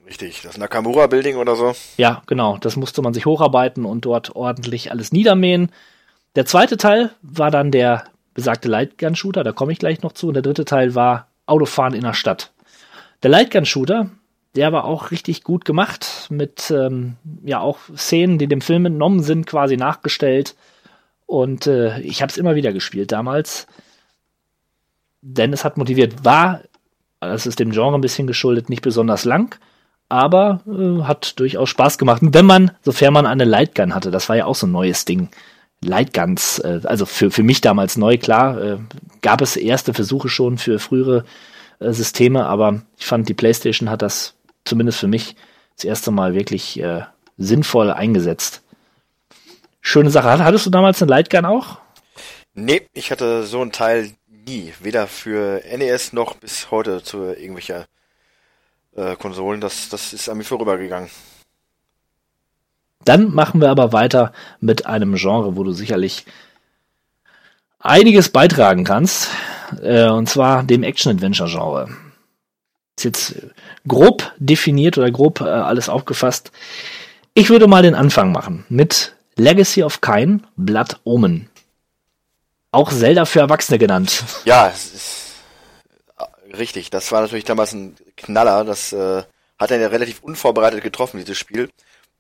Richtig, 0.06 0.42
das 0.42 0.58
Nakamura 0.58 1.08
Building 1.08 1.38
oder 1.38 1.56
so. 1.56 1.74
Ja, 1.96 2.22
genau. 2.26 2.58
Das 2.58 2.76
musste 2.76 3.02
man 3.02 3.14
sich 3.14 3.26
hocharbeiten 3.26 3.86
und 3.86 4.02
dort 4.04 4.36
ordentlich 4.36 4.92
alles 4.92 5.14
niedermähen. 5.14 5.72
Der 6.36 6.46
zweite 6.46 6.76
Teil 6.76 7.12
war 7.22 7.52
dann 7.52 7.72
der 7.72 8.06
besagte 8.34 8.68
Lightgun 8.68 9.16
Shooter, 9.16 9.44
da 9.44 9.52
komme 9.52 9.72
ich 9.72 9.80
gleich 9.80 10.02
noch 10.02 10.14
zu. 10.14 10.28
Und 10.28 10.34
der 10.34 10.44
dritte 10.44 10.66
Teil 10.66 10.96
war 10.96 11.28
Autofahren 11.46 11.94
in 11.94 12.02
der 12.02 12.14
Stadt. 12.14 12.52
Der 13.24 13.30
Lightgun 13.30 13.66
Shooter, 13.66 14.10
der 14.56 14.74
war 14.74 14.86
auch 14.86 15.12
richtig 15.12 15.44
gut 15.44 15.66
gemacht, 15.66 16.28
mit 16.30 16.72
ähm, 16.72 17.16
ja 17.44 17.60
auch 17.60 17.80
Szenen, 17.96 18.38
die 18.38 18.48
dem 18.48 18.62
Film 18.62 18.86
entnommen 18.86 19.22
sind, 19.22 19.46
quasi 19.46 19.78
nachgestellt. 19.78 20.56
Und 21.26 21.68
äh, 21.68 22.00
ich 22.02 22.22
habe 22.22 22.32
es 22.32 22.38
immer 22.38 22.56
wieder 22.56 22.74
gespielt 22.74 23.12
damals. 23.12 23.68
Denn 25.22 25.54
es 25.54 25.64
hat 25.64 25.78
motiviert, 25.78 26.26
war, 26.26 26.62
das 27.20 27.46
ist 27.46 27.60
dem 27.60 27.72
Genre 27.72 27.96
ein 27.96 28.02
bisschen 28.02 28.28
geschuldet, 28.28 28.70
nicht 28.70 28.82
besonders 28.82 29.26
lang 29.26 29.58
aber 30.12 30.60
äh, 30.68 31.04
hat 31.04 31.40
durchaus 31.40 31.70
Spaß 31.70 31.98
gemacht. 31.98 32.22
Wenn 32.22 32.46
man, 32.46 32.72
sofern 32.82 33.14
man 33.14 33.26
eine 33.26 33.46
Lightgun 33.46 33.96
hatte, 33.96 34.12
das 34.12 34.28
war 34.28 34.36
ja 34.36 34.46
auch 34.46 34.56
so 34.56 34.68
ein 34.68 34.72
neues 34.72 35.06
Ding. 35.06 35.30
Lightguns, 35.82 36.60
äh, 36.60 36.82
also 36.84 37.06
für, 37.06 37.32
für 37.32 37.44
mich 37.44 37.62
damals 37.62 37.96
neu, 37.96 38.18
klar, 38.18 38.62
äh, 38.62 38.78
gab 39.22 39.42
es 39.42 39.56
erste 39.56 39.94
Versuche 39.94 40.28
schon 40.28 40.58
für 40.58 40.80
frühere 40.80 41.24
äh, 41.80 41.94
Systeme, 41.94 42.46
aber 42.46 42.82
ich 42.98 43.06
fand, 43.06 43.30
die 43.30 43.34
PlayStation 43.34 43.90
hat 43.90 44.02
das 44.02 44.36
zumindest 44.66 45.00
für 45.00 45.08
mich 45.08 45.38
das 45.78 45.86
erste 45.86 46.12
Mal 46.12 46.36
wirklich 46.36 46.78
äh, 46.82 47.04
sinnvoll 47.38 47.90
eingesetzt. 47.90 48.64
Schöne 49.80 50.10
Sache. 50.10 50.44
Hattest 50.44 50.66
du 50.66 50.72
damals 50.72 51.02
eine 51.02 51.10
Lightgun 51.10 51.46
auch? 51.46 51.78
Nee, 52.54 52.86
ich 52.94 53.12
hatte 53.12 53.46
so 53.46 53.62
ein 53.62 53.72
Teil 53.72 54.12
nie. 54.46 54.74
Weder 54.80 55.08
für 55.08 55.62
NES 55.66 56.14
noch 56.14 56.36
bis 56.36 56.72
heute 56.72 57.04
zu 57.04 57.24
irgendwelcher 57.24 57.86
äh, 58.96 59.16
Konsolen. 59.16 59.62
Das, 59.62 59.90
das 59.90 60.14
ist 60.14 60.30
an 60.30 60.38
mir 60.38 60.44
vorübergegangen. 60.44 61.10
Dann 63.04 63.34
machen 63.34 63.62
wir 63.62 63.70
aber 63.70 63.94
weiter 63.94 64.32
mit 64.60 64.86
einem 64.86 65.16
Genre, 65.16 65.56
wo 65.56 65.64
du 65.64 65.72
sicherlich 65.72 66.26
einiges 67.80 68.30
beitragen 68.30 68.84
kannst. 68.84 69.30
Äh, 69.82 70.10
und 70.10 70.30
zwar 70.30 70.64
dem 70.64 70.84
Action-Adventure-Genre. 70.84 71.90
Ist 72.98 73.06
jetzt 73.06 73.36
grob 73.88 74.32
definiert 74.38 74.98
oder 74.98 75.10
grob 75.12 75.42
äh, 75.42 75.46
alles 75.46 75.90
aufgefasst. 75.90 76.52
Ich 77.34 77.50
würde 77.50 77.68
mal 77.68 77.82
den 77.82 77.96
Anfang 77.96 78.32
machen 78.32 78.66
mit 78.70 79.16
Legacy 79.36 79.84
of 79.84 80.02
Kain, 80.02 80.46
Blood 80.58 81.00
Omen. 81.06 81.50
Auch 82.72 82.92
Zelda 82.92 83.26
für 83.26 83.40
Erwachsene 83.40 83.78
genannt. 83.78 84.24
Ja, 84.46 84.70
es 84.70 84.94
ist 84.94 85.34
äh, 86.18 86.56
richtig. 86.56 86.90
Das 86.90 87.12
war 87.12 87.22
natürlich 87.22 87.44
damals 87.44 87.74
ein 87.74 87.98
Knaller. 88.16 88.64
Das 88.64 88.94
äh, 88.94 89.24
hat 89.60 89.72
er 89.72 89.80
ja 89.80 89.88
relativ 89.90 90.24
unvorbereitet 90.24 90.82
getroffen, 90.82 91.18
dieses 91.18 91.38
Spiel. 91.38 91.70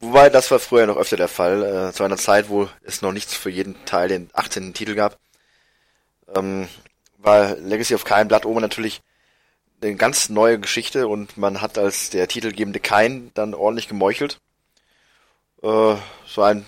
Wobei, 0.01 0.29
das 0.29 0.51
war 0.51 0.59
früher 0.59 0.87
noch 0.87 0.97
öfter 0.97 1.15
der 1.15 1.29
Fall. 1.29 1.63
Äh, 1.63 1.93
zu 1.93 2.03
einer 2.03 2.17
Zeit, 2.17 2.49
wo 2.49 2.67
es 2.83 3.01
noch 3.01 3.13
nichts 3.13 3.33
für 3.33 3.49
jeden 3.49 3.83
Teil 3.85 4.09
den 4.09 4.29
18. 4.33 4.73
Titel 4.73 4.95
gab. 4.95 5.17
Ähm, 6.35 6.67
war 7.17 7.55
Legacy 7.55 7.95
of 7.95 8.03
Kain, 8.03 8.27
Blood 8.27 8.45
Omen 8.45 8.61
natürlich 8.61 9.01
eine 9.81 9.95
ganz 9.95 10.29
neue 10.29 10.59
Geschichte 10.59 11.07
und 11.07 11.37
man 11.37 11.61
hat 11.61 11.77
als 11.77 12.09
der 12.09 12.27
titelgebende 12.27 12.79
Kain 12.79 13.31
dann 13.33 13.53
ordentlich 13.53 13.87
gemeuchelt. 13.87 14.39
Äh, 15.63 15.95
so 16.25 16.41
ein 16.41 16.65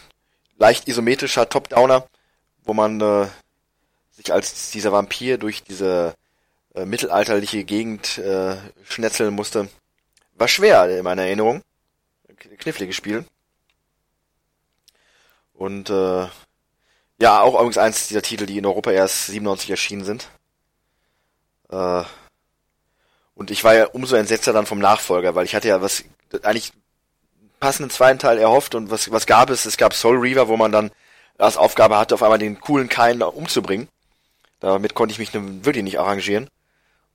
leicht 0.57 0.87
isometrischer 0.87 1.49
Top-Downer, 1.49 2.07
wo 2.63 2.73
man 2.73 3.01
äh, 3.01 3.27
sich 4.13 4.31
als 4.31 4.71
dieser 4.71 4.91
Vampir 4.91 5.37
durch 5.37 5.63
diese 5.63 6.15
äh, 6.75 6.85
mittelalterliche 6.85 7.63
Gegend 7.63 8.17
äh, 8.17 8.55
schnetzeln 8.83 9.33
musste. 9.33 9.67
War 10.35 10.47
schwer 10.47 10.97
in 10.97 11.03
meiner 11.03 11.23
Erinnerung. 11.23 11.61
Kniffliges 12.57 12.95
Spiel. 12.95 13.25
Und 15.53 15.89
äh, 15.89 16.27
ja, 17.21 17.41
auch 17.41 17.53
übrigens 17.53 17.77
eins 17.77 18.07
dieser 18.07 18.21
Titel, 18.21 18.45
die 18.45 18.57
in 18.57 18.65
Europa 18.65 18.91
erst 18.91 19.27
97 19.27 19.69
erschienen 19.69 20.03
sind. 20.03 20.29
Äh, 21.69 22.03
und 23.35 23.51
ich 23.51 23.63
war 23.63 23.73
ja 23.73 23.85
umso 23.85 24.15
entsetzter 24.15 24.53
dann 24.53 24.65
vom 24.65 24.79
Nachfolger, 24.79 25.35
weil 25.35 25.45
ich 25.45 25.55
hatte 25.55 25.67
ja 25.67 25.81
was 25.81 26.03
eigentlich 26.43 26.73
passenden 27.59 27.89
zweiten 27.89 28.19
Teil 28.19 28.39
erhofft 28.39 28.75
und 28.75 28.91
was, 28.91 29.11
was 29.11 29.25
gab 29.25 29.49
es? 29.49 29.65
Es 29.65 29.77
gab 29.77 29.93
Soul 29.93 30.17
Reaver, 30.17 30.47
wo 30.49 30.57
man 30.57 30.71
dann 30.71 30.91
als 31.37 31.57
Aufgabe 31.57 31.97
hatte, 31.97 32.15
auf 32.15 32.23
einmal 32.23 32.39
den 32.39 32.59
coolen 32.59 32.89
Kain 32.89 33.21
umzubringen. 33.21 33.87
Damit 34.63 34.95
konnte 34.95 35.11
ich 35.11 35.19
mich 35.19 35.33
wirklich 35.33 35.83
nicht 35.83 35.99
arrangieren. 35.99 36.49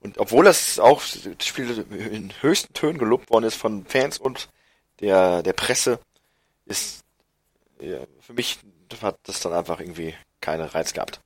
Und 0.00 0.18
obwohl 0.18 0.44
das 0.44 0.78
auch 0.78 1.00
das 1.00 1.46
Spiel 1.46 1.86
in 2.12 2.30
höchsten 2.42 2.74
Tönen 2.74 2.98
gelobt 2.98 3.30
worden 3.30 3.46
ist 3.46 3.56
von 3.56 3.86
Fans 3.86 4.18
und 4.18 4.50
der, 5.00 5.42
der 5.42 5.54
Presse, 5.54 5.98
ist 6.66 7.04
ja, 7.80 8.00
für 8.20 8.34
mich 8.34 8.58
hat 9.00 9.16
das 9.22 9.40
dann 9.40 9.54
einfach 9.54 9.80
irgendwie 9.80 10.14
keinen 10.42 10.68
Reiz 10.68 10.92
gehabt. 10.92 11.20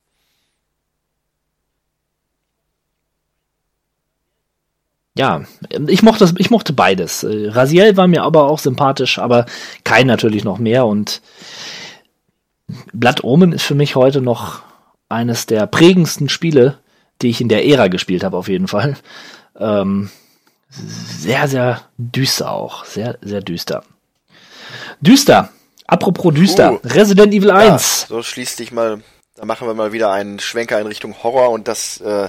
Ja, 5.14 5.44
ich 5.88 6.02
mochte, 6.02 6.32
ich 6.38 6.50
mochte 6.50 6.72
beides. 6.72 7.24
Äh, 7.24 7.48
Raziel 7.48 7.96
war 7.96 8.06
mir 8.06 8.22
aber 8.22 8.48
auch 8.48 8.60
sympathisch, 8.60 9.18
aber 9.18 9.46
kein 9.82 10.06
natürlich 10.06 10.44
noch 10.44 10.58
mehr. 10.58 10.86
Und 10.86 11.20
Blood 12.92 13.24
Omen 13.24 13.52
ist 13.52 13.64
für 13.64 13.74
mich 13.74 13.96
heute 13.96 14.20
noch 14.20 14.62
eines 15.12 15.46
der 15.46 15.66
prägendsten 15.66 16.28
Spiele, 16.28 16.78
die 17.20 17.28
ich 17.28 17.40
in 17.40 17.48
der 17.48 17.66
Ära 17.66 17.88
gespielt 17.88 18.24
habe, 18.24 18.36
auf 18.36 18.48
jeden 18.48 18.68
Fall. 18.68 18.96
Ähm, 19.58 20.10
sehr, 20.70 21.48
sehr 21.48 21.82
düster 21.98 22.50
auch. 22.50 22.84
Sehr, 22.84 23.18
sehr 23.22 23.42
düster. 23.42 23.84
Düster. 25.00 25.50
Apropos 25.86 26.32
düster. 26.34 26.72
Uh, 26.72 26.78
Resident 26.84 27.34
Evil 27.34 27.50
1. 27.50 28.02
Ja, 28.02 28.08
so 28.08 28.22
schließt 28.22 28.56
sich 28.56 28.72
mal, 28.72 29.02
da 29.36 29.44
machen 29.44 29.66
wir 29.66 29.74
mal 29.74 29.92
wieder 29.92 30.10
einen 30.10 30.40
Schwenker 30.40 30.80
in 30.80 30.86
Richtung 30.86 31.22
Horror 31.22 31.50
und 31.50 31.68
das 31.68 32.00
äh, 32.00 32.28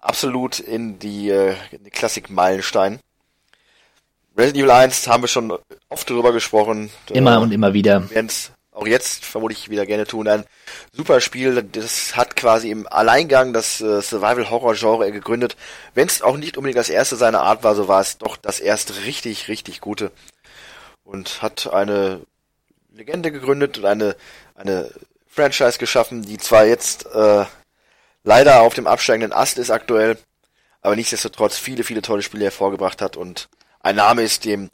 absolut 0.00 0.60
in 0.60 0.98
die, 0.98 1.30
äh, 1.30 1.54
in 1.72 1.84
die 1.84 1.90
Klassik-Meilenstein. 1.90 3.00
Resident 4.36 4.64
Evil 4.64 4.70
1 4.70 5.08
haben 5.08 5.22
wir 5.22 5.28
schon 5.28 5.52
oft 5.88 6.08
drüber 6.08 6.32
gesprochen. 6.32 6.90
Immer 7.10 7.36
äh, 7.36 7.38
und 7.38 7.52
immer 7.52 7.74
wieder. 7.74 8.04
Es 8.12 8.52
auch 8.74 8.86
jetzt 8.86 9.24
vermutlich 9.24 9.70
wieder 9.70 9.86
gerne 9.86 10.04
tun. 10.04 10.28
Ein 10.28 10.44
super 10.92 11.20
Spiel, 11.20 11.62
das 11.62 12.16
hat 12.16 12.36
quasi 12.36 12.70
im 12.70 12.86
Alleingang 12.86 13.52
das 13.52 13.80
äh, 13.80 14.02
Survival-Horror-Genre 14.02 15.12
gegründet. 15.12 15.56
Wenn 15.94 16.08
es 16.08 16.22
auch 16.22 16.36
nicht 16.36 16.56
unbedingt 16.58 16.78
das 16.78 16.90
erste 16.90 17.16
seiner 17.16 17.40
Art 17.40 17.62
war, 17.62 17.74
so 17.76 17.88
war 17.88 18.00
es 18.00 18.18
doch 18.18 18.36
das 18.36 18.60
erste 18.60 19.04
richtig, 19.04 19.48
richtig 19.48 19.80
gute. 19.80 20.10
Und 21.04 21.40
hat 21.40 21.72
eine 21.72 22.20
Legende 22.92 23.30
gegründet 23.30 23.78
und 23.78 23.84
eine, 23.86 24.16
eine 24.56 24.90
Franchise 25.28 25.78
geschaffen, 25.78 26.22
die 26.22 26.38
zwar 26.38 26.66
jetzt 26.66 27.06
äh, 27.06 27.44
leider 28.24 28.62
auf 28.62 28.74
dem 28.74 28.88
absteigenden 28.88 29.32
Ast 29.32 29.58
ist 29.58 29.70
aktuell, 29.70 30.18
aber 30.80 30.96
nichtsdestotrotz 30.96 31.58
viele, 31.58 31.84
viele 31.84 32.02
tolle 32.02 32.22
Spiele 32.22 32.44
hervorgebracht 32.44 33.00
hat 33.00 33.16
und 33.16 33.48
ein 33.80 33.96
Name 33.96 34.22
ist, 34.22 34.44
dem 34.44 34.70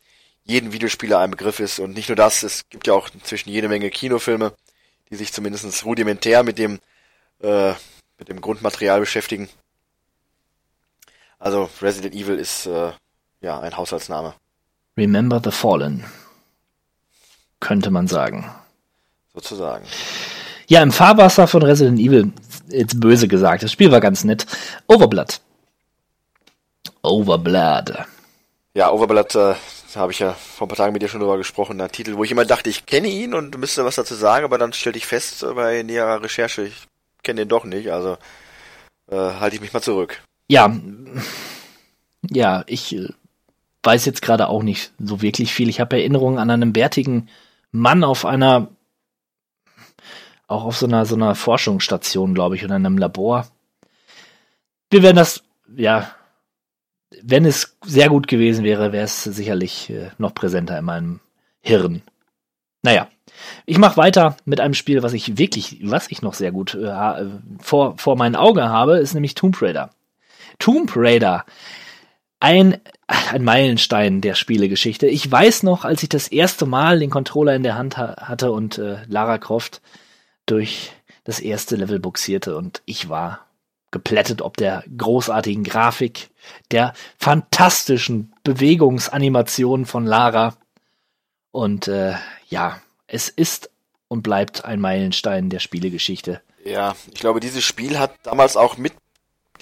jeden 0.50 0.72
Videospieler 0.72 1.18
ein 1.20 1.30
Begriff 1.30 1.60
ist. 1.60 1.78
Und 1.78 1.94
nicht 1.94 2.08
nur 2.08 2.16
das, 2.16 2.42
es 2.42 2.68
gibt 2.68 2.86
ja 2.86 2.92
auch 2.92 3.08
inzwischen 3.14 3.50
jede 3.50 3.68
Menge 3.68 3.90
Kinofilme, 3.90 4.52
die 5.10 5.16
sich 5.16 5.32
zumindest 5.32 5.84
rudimentär 5.84 6.42
mit 6.42 6.58
dem, 6.58 6.80
äh, 7.40 7.72
mit 8.18 8.28
dem 8.28 8.40
Grundmaterial 8.40 9.00
beschäftigen. 9.00 9.48
Also 11.38 11.70
Resident 11.80 12.14
Evil 12.14 12.36
ist 12.36 12.66
äh, 12.66 12.92
ja 13.40 13.60
ein 13.60 13.76
Haushaltsname. 13.76 14.34
Remember 14.96 15.40
the 15.42 15.50
Fallen. 15.50 16.04
Könnte 17.60 17.90
man 17.90 18.08
sagen. 18.08 18.50
Sozusagen. 19.34 19.86
Ja, 20.66 20.82
im 20.82 20.92
Fahrwasser 20.92 21.46
von 21.46 21.62
Resident 21.62 21.98
Evil 21.98 22.32
jetzt 22.68 23.00
böse 23.00 23.28
gesagt. 23.28 23.62
Das 23.62 23.72
Spiel 23.72 23.90
war 23.90 24.00
ganz 24.00 24.24
nett. 24.24 24.46
Overblood. 24.86 25.40
Overblood. 27.02 27.94
Ja, 28.74 28.90
Overblood, 28.90 29.34
äh, 29.34 29.54
habe 29.96 30.12
ich 30.12 30.18
ja 30.18 30.32
vor 30.32 30.66
ein 30.66 30.68
paar 30.68 30.76
Tagen 30.76 30.92
mit 30.92 31.02
dir 31.02 31.08
schon 31.08 31.20
drüber 31.20 31.36
gesprochen. 31.36 31.80
Ein 31.80 31.92
Titel, 31.92 32.16
wo 32.16 32.24
ich 32.24 32.30
immer 32.30 32.44
dachte, 32.44 32.70
ich 32.70 32.86
kenne 32.86 33.08
ihn 33.08 33.34
und 33.34 33.56
müsste 33.58 33.84
was 33.84 33.96
dazu 33.96 34.14
sagen, 34.14 34.44
aber 34.44 34.58
dann 34.58 34.72
stellte 34.72 34.98
ich 34.98 35.06
fest 35.06 35.42
äh, 35.42 35.52
bei 35.52 35.82
näherer 35.82 36.22
Recherche, 36.22 36.62
ich 36.62 36.86
kenne 37.22 37.42
den 37.42 37.48
doch 37.48 37.64
nicht, 37.64 37.90
also 37.90 38.16
äh, 39.10 39.16
halte 39.16 39.56
ich 39.56 39.62
mich 39.62 39.72
mal 39.72 39.82
zurück. 39.82 40.22
Ja, 40.48 40.74
ja, 42.28 42.64
ich 42.66 42.94
äh, 42.94 43.08
weiß 43.82 44.04
jetzt 44.04 44.22
gerade 44.22 44.48
auch 44.48 44.62
nicht 44.62 44.92
so 44.98 45.22
wirklich 45.22 45.52
viel. 45.52 45.68
Ich 45.68 45.80
habe 45.80 45.96
Erinnerungen 45.96 46.38
an 46.38 46.50
einen 46.50 46.72
bärtigen 46.72 47.28
Mann 47.72 48.04
auf 48.04 48.24
einer 48.24 48.68
auch 50.50 50.64
auf 50.64 50.76
so 50.76 50.86
einer, 50.86 51.06
so 51.06 51.14
einer 51.14 51.36
Forschungsstation, 51.36 52.34
glaube 52.34 52.56
ich, 52.56 52.64
oder 52.64 52.74
in 52.76 52.84
einem 52.84 52.98
Labor. 52.98 53.46
Wir 54.90 55.02
werden 55.02 55.16
das, 55.16 55.44
ja, 55.76 56.10
wenn 57.22 57.44
es 57.44 57.76
sehr 57.84 58.08
gut 58.08 58.28
gewesen 58.28 58.64
wäre, 58.64 58.92
wäre 58.92 59.04
es 59.04 59.24
sicherlich 59.24 59.90
äh, 59.90 60.10
noch 60.18 60.34
präsenter 60.34 60.78
in 60.78 60.84
meinem 60.84 61.20
Hirn. 61.60 62.02
Naja, 62.82 63.08
ich 63.66 63.78
mache 63.78 63.96
weiter 63.96 64.36
mit 64.44 64.60
einem 64.60 64.74
Spiel, 64.74 65.02
was 65.02 65.12
ich 65.12 65.36
wirklich, 65.36 65.78
was 65.82 66.10
ich 66.10 66.22
noch 66.22 66.34
sehr 66.34 66.52
gut 66.52 66.74
äh, 66.74 67.26
vor, 67.60 67.98
vor 67.98 68.16
meinen 68.16 68.36
Augen 68.36 68.68
habe, 68.68 68.98
ist 68.98 69.14
nämlich 69.14 69.34
Tomb 69.34 69.60
Raider. 69.60 69.90
Tomb 70.58 70.92
Raider. 70.94 71.44
Ein, 72.38 72.78
ein 73.06 73.44
Meilenstein 73.44 74.22
der 74.22 74.34
Spielegeschichte. 74.34 75.06
Ich 75.06 75.30
weiß 75.30 75.62
noch, 75.62 75.84
als 75.84 76.02
ich 76.02 76.08
das 76.08 76.28
erste 76.28 76.64
Mal 76.64 77.00
den 77.00 77.10
Controller 77.10 77.54
in 77.54 77.62
der 77.62 77.76
Hand 77.76 77.98
ha 77.98 78.16
hatte 78.16 78.52
und 78.52 78.78
äh, 78.78 78.98
Lara 79.08 79.36
Croft 79.38 79.82
durch 80.46 80.92
das 81.24 81.38
erste 81.38 81.76
Level 81.76 81.98
buxierte 81.98 82.56
und 82.56 82.82
ich 82.86 83.08
war 83.10 83.46
geplättet 83.90 84.40
ob 84.40 84.56
der 84.56 84.84
großartigen 84.96 85.64
Grafik, 85.64 86.29
der 86.70 86.94
fantastischen 87.18 88.34
Bewegungsanimationen 88.44 89.86
von 89.86 90.04
Lara. 90.04 90.56
Und 91.50 91.88
äh, 91.88 92.14
ja, 92.48 92.80
es 93.06 93.28
ist 93.28 93.70
und 94.08 94.22
bleibt 94.22 94.64
ein 94.64 94.80
Meilenstein 94.80 95.50
der 95.50 95.60
Spielegeschichte. 95.60 96.42
Ja, 96.64 96.94
ich 97.12 97.20
glaube, 97.20 97.40
dieses 97.40 97.64
Spiel 97.64 97.98
hat 97.98 98.12
damals 98.22 98.56
auch 98.56 98.76
mit 98.76 98.92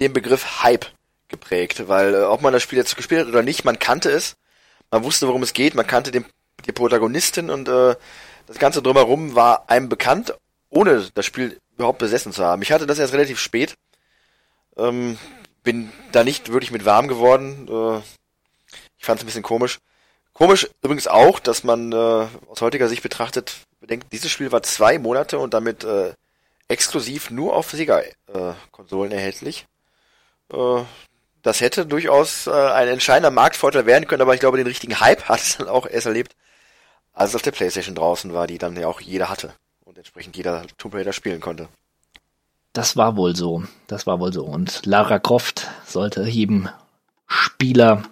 dem 0.01 0.13
Begriff 0.13 0.63
Hype 0.63 0.87
geprägt, 1.29 1.89
weil 1.89 2.15
äh, 2.15 2.23
ob 2.23 2.43
man 2.43 2.53
das 2.53 2.63
Spiel 2.63 2.79
jetzt 2.79 2.97
gespielt 2.97 3.23
hat 3.23 3.29
oder 3.29 3.43
nicht, 3.43 3.65
man 3.65 3.79
kannte 3.79 4.11
es, 4.11 4.37
man 4.91 5.05
wusste, 5.05 5.29
worum 5.29 5.43
es 5.43 5.53
geht, 5.53 5.75
man 5.75 5.87
kannte 5.87 6.11
den, 6.11 6.25
die 6.67 6.73
Protagonistin 6.73 7.51
und 7.51 7.69
äh, 7.69 7.95
das 8.47 8.59
Ganze 8.59 8.83
drumherum 8.83 9.35
war 9.35 9.69
einem 9.69 9.89
bekannt 9.89 10.35
ohne 10.71 11.09
das 11.15 11.27
Spiel 11.27 11.59
überhaupt 11.77 11.99
besessen 11.99 12.33
zu 12.33 12.45
haben. 12.45 12.63
Ich 12.63 12.73
hatte 12.73 12.87
das 12.87 12.99
erst 12.99 13.15
relativ 13.15 13.39
spät. 13.39 13.75
Ähm, 14.77 15.19
bin 15.63 15.93
da 16.13 16.25
nicht 16.25 16.53
wirklich 16.53 16.71
mit 16.71 16.85
warm 16.85 17.09
geworden. 17.09 17.69
Äh, 17.69 17.99
ich 18.99 19.05
fand 19.05 19.19
es 19.19 19.25
ein 19.25 19.27
bisschen 19.27 19.43
komisch. 19.43 19.79
Komisch 20.33 20.69
übrigens 20.83 21.09
auch, 21.09 21.41
dass 21.41 21.65
man 21.65 21.93
äh, 21.93 22.27
aus 22.49 22.61
heutiger 22.61 22.89
Sicht 22.89 23.03
betrachtet, 23.03 23.57
bedenkt, 23.81 24.13
dieses 24.13 24.31
Spiel 24.31 24.53
war 24.53 24.63
zwei 24.63 24.99
Monate 24.99 25.39
und 25.39 25.53
damit 25.53 25.85
äh, 25.85 26.13
exklusiv 26.69 27.31
nur 27.31 27.57
auf 27.57 27.71
Sega-Konsolen 27.71 29.11
äh, 29.11 29.17
erhältlich. 29.17 29.67
Äh, 30.53 30.83
das 31.43 31.61
hätte 31.61 31.87
durchaus 31.87 32.47
äh, 32.47 32.51
ein 32.51 32.89
entscheidender 32.89 33.31
Marktvorteil 33.31 33.87
werden 33.87 34.07
können, 34.07 34.23
aber 34.23 34.35
ich 34.35 34.41
glaube, 34.41 34.59
den 34.59 34.67
richtigen 34.67 35.01
Hype 35.01 35.29
hat 35.29 35.41
es 35.41 35.57
dann 35.57 35.69
auch 35.69 35.87
erst 35.87 36.07
erlebt, 36.07 36.37
als 37.13 37.31
es 37.31 37.37
auf 37.37 37.43
der 37.43 37.53
Playstation 37.53 37.95
draußen 37.95 38.33
war, 38.33 38.47
die 38.47 38.59
dann 38.59 38.77
ja 38.77 38.87
auch 38.87 39.01
jeder 39.01 39.29
hatte 39.29 39.55
und 39.85 39.99
entsprechend 39.99 40.37
jeder 40.37 40.65
Tomb 40.77 40.95
Raider 40.95 41.13
spielen 41.13 41.41
konnte. 41.41 41.69
Das 42.73 42.97
war 42.97 43.17
wohl 43.17 43.35
so. 43.35 43.65
Das 43.87 44.07
war 44.07 44.21
wohl 44.21 44.33
so. 44.33 44.45
Und 44.45 44.85
Lara 44.87 45.19
Croft 45.19 45.67
sollte 45.87 46.25
jedem 46.25 46.69
Spieler 47.27 48.03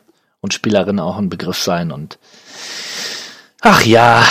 und 0.40 0.54
Spielerin 0.54 1.00
auch 1.00 1.18
ein 1.18 1.28
Begriff 1.28 1.58
sein. 1.58 1.92
Und 1.92 2.18
ach 3.60 3.84
ja, 3.84 4.24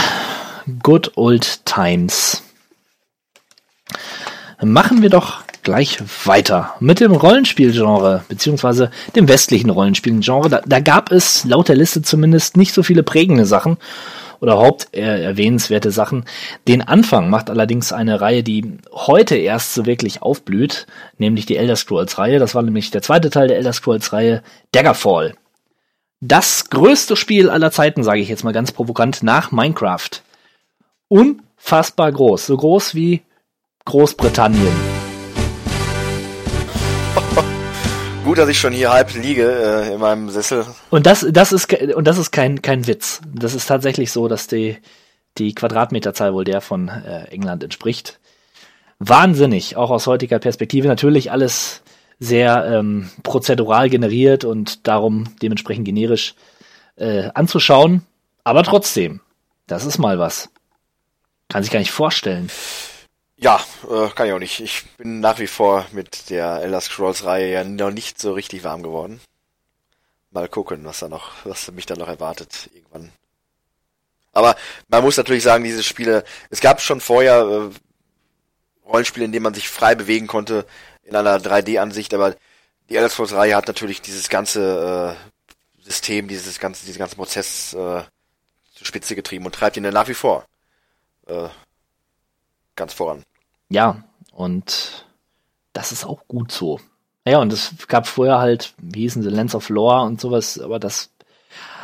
good 0.81 1.11
old 1.15 1.65
times. 1.65 2.41
Machen 4.61 5.01
wir 5.01 5.09
doch 5.09 5.43
gleich 5.63 5.99
weiter 6.25 6.75
mit 6.79 6.99
dem 6.99 7.11
Rollenspielgenre, 7.11 8.23
beziehungsweise 8.29 8.91
dem 9.15 9.27
westlichen 9.27 9.69
Rollenspielgenre. 9.69 10.49
Da, 10.49 10.61
da 10.65 10.79
gab 10.79 11.11
es 11.11 11.43
laut 11.43 11.67
der 11.67 11.75
Liste 11.75 12.01
zumindest 12.01 12.55
nicht 12.55 12.73
so 12.73 12.83
viele 12.83 13.03
prägende 13.03 13.45
Sachen 13.45 13.77
oder 14.39 14.57
haupterwähnenswerte 14.57 15.91
Sachen. 15.91 16.25
Den 16.67 16.81
Anfang 16.81 17.29
macht 17.29 17.49
allerdings 17.49 17.91
eine 17.91 18.21
Reihe, 18.21 18.43
die 18.43 18.77
heute 18.91 19.35
erst 19.35 19.73
so 19.73 19.85
wirklich 19.85 20.21
aufblüht, 20.21 20.87
nämlich 21.17 21.45
die 21.45 21.57
Elder 21.57 21.75
Scrolls 21.75 22.17
Reihe. 22.17 22.39
Das 22.39 22.55
war 22.55 22.61
nämlich 22.61 22.91
der 22.91 23.01
zweite 23.01 23.29
Teil 23.29 23.47
der 23.47 23.57
Elder 23.57 23.73
Scrolls 23.73 24.13
Reihe, 24.13 24.43
Daggerfall. 24.71 25.35
Das 26.21 26.69
größte 26.69 27.15
Spiel 27.15 27.49
aller 27.49 27.71
Zeiten, 27.71 28.03
sage 28.03 28.21
ich 28.21 28.29
jetzt 28.29 28.43
mal 28.43 28.53
ganz 28.53 28.71
provokant, 28.71 29.21
nach 29.21 29.51
Minecraft. 29.51 30.09
Unfassbar 31.07 32.11
groß, 32.11 32.47
so 32.47 32.57
groß 32.57 32.95
wie 32.95 33.21
Großbritannien. 33.85 34.73
Gut, 38.25 38.39
dass 38.39 38.49
ich 38.49 38.59
schon 38.59 38.73
hier 38.73 38.91
halb 38.91 39.13
liege 39.13 39.43
äh, 39.43 39.93
in 39.93 39.99
meinem 39.99 40.31
Sessel. 40.31 40.65
Und 40.89 41.05
das, 41.05 41.27
das 41.29 41.53
ist 41.53 41.71
und 41.71 42.07
das 42.07 42.17
ist 42.17 42.31
kein 42.31 42.63
kein 42.63 42.87
Witz. 42.87 43.21
Das 43.31 43.53
ist 43.53 43.67
tatsächlich 43.67 44.11
so, 44.11 44.27
dass 44.27 44.47
die 44.47 44.77
die 45.37 45.53
Quadratmeterzahl 45.53 46.33
wohl 46.33 46.43
der 46.43 46.61
von 46.61 46.89
äh, 46.89 47.25
England 47.25 47.63
entspricht. 47.63 48.19
Wahnsinnig, 48.97 49.77
auch 49.77 49.91
aus 49.91 50.07
heutiger 50.07 50.39
Perspektive. 50.39 50.87
Natürlich 50.87 51.31
alles 51.31 51.83
sehr 52.17 52.65
ähm, 52.65 53.11
prozedural 53.21 53.91
generiert 53.91 54.43
und 54.43 54.87
darum 54.87 55.35
dementsprechend 55.43 55.85
generisch 55.85 56.33
äh, 56.95 57.29
anzuschauen. 57.35 58.01
Aber 58.43 58.63
trotzdem, 58.63 59.21
das 59.67 59.85
ist 59.85 59.99
mal 59.99 60.17
was. 60.17 60.49
Kann 61.47 61.61
sich 61.61 61.71
gar 61.71 61.79
nicht 61.79 61.91
vorstellen. 61.91 62.49
Ja, 63.37 63.63
äh, 63.89 64.09
kann 64.09 64.27
ich 64.27 64.33
auch 64.33 64.39
nicht. 64.39 64.59
Ich 64.61 64.85
bin 64.97 65.19
nach 65.19 65.39
wie 65.39 65.47
vor 65.47 65.85
mit 65.91 66.29
der 66.29 66.61
Elder 66.61 66.79
Scrolls 66.79 67.25
Reihe 67.25 67.51
ja 67.51 67.63
noch 67.63 67.91
nicht 67.91 68.19
so 68.19 68.33
richtig 68.33 68.63
warm 68.63 68.81
geworden. 68.81 69.19
Mal 70.31 70.47
gucken, 70.47 70.85
was 70.85 70.99
da 70.99 71.09
noch, 71.09 71.31
was 71.43 71.71
mich 71.71 71.85
da 71.85 71.95
noch 71.95 72.07
erwartet 72.07 72.69
irgendwann. 72.73 73.11
Aber 74.31 74.55
man 74.89 75.03
muss 75.03 75.17
natürlich 75.17 75.43
sagen, 75.43 75.63
diese 75.63 75.83
Spiele, 75.83 76.23
es 76.49 76.61
gab 76.61 76.81
schon 76.81 77.01
vorher 77.01 77.71
äh, 77.73 78.87
Rollenspiele, 78.87 79.25
in 79.25 79.31
denen 79.31 79.43
man 79.43 79.53
sich 79.53 79.69
frei 79.69 79.95
bewegen 79.95 80.27
konnte 80.27 80.65
in 81.03 81.15
einer 81.15 81.37
3D-Ansicht, 81.37 82.13
aber 82.13 82.35
die 82.89 82.95
Elder 82.95 83.09
Scrolls 83.09 83.33
Reihe 83.33 83.55
hat 83.55 83.67
natürlich 83.67 84.01
dieses 84.01 84.29
ganze 84.29 85.17
äh, 85.17 85.83
System, 85.83 86.27
dieses 86.27 86.59
ganze, 86.59 86.85
diesen 86.85 86.99
ganzen 86.99 87.15
Prozess 87.15 87.73
äh, 87.73 88.03
zur 88.73 88.87
Spitze 88.87 89.15
getrieben 89.15 89.45
und 89.45 89.55
treibt 89.55 89.77
ihn 89.77 89.83
dann 89.83 89.93
nach 89.93 90.07
wie 90.07 90.13
vor. 90.13 90.45
Äh, 91.27 91.47
ganz 92.75 92.93
voran. 92.93 93.23
Ja, 93.69 94.03
und 94.31 95.05
das 95.73 95.91
ist 95.91 96.05
auch 96.05 96.27
gut 96.27 96.51
so. 96.51 96.79
Ja, 97.27 97.39
und 97.39 97.51
es 97.51 97.87
gab 97.87 98.07
vorher 98.07 98.37
halt, 98.37 98.73
wie 98.77 99.01
hießen 99.01 99.23
sie, 99.23 99.29
Lens 99.29 99.55
of 99.55 99.69
Lore 99.69 100.03
und 100.03 100.21
sowas, 100.21 100.59
aber 100.59 100.79
das, 100.79 101.09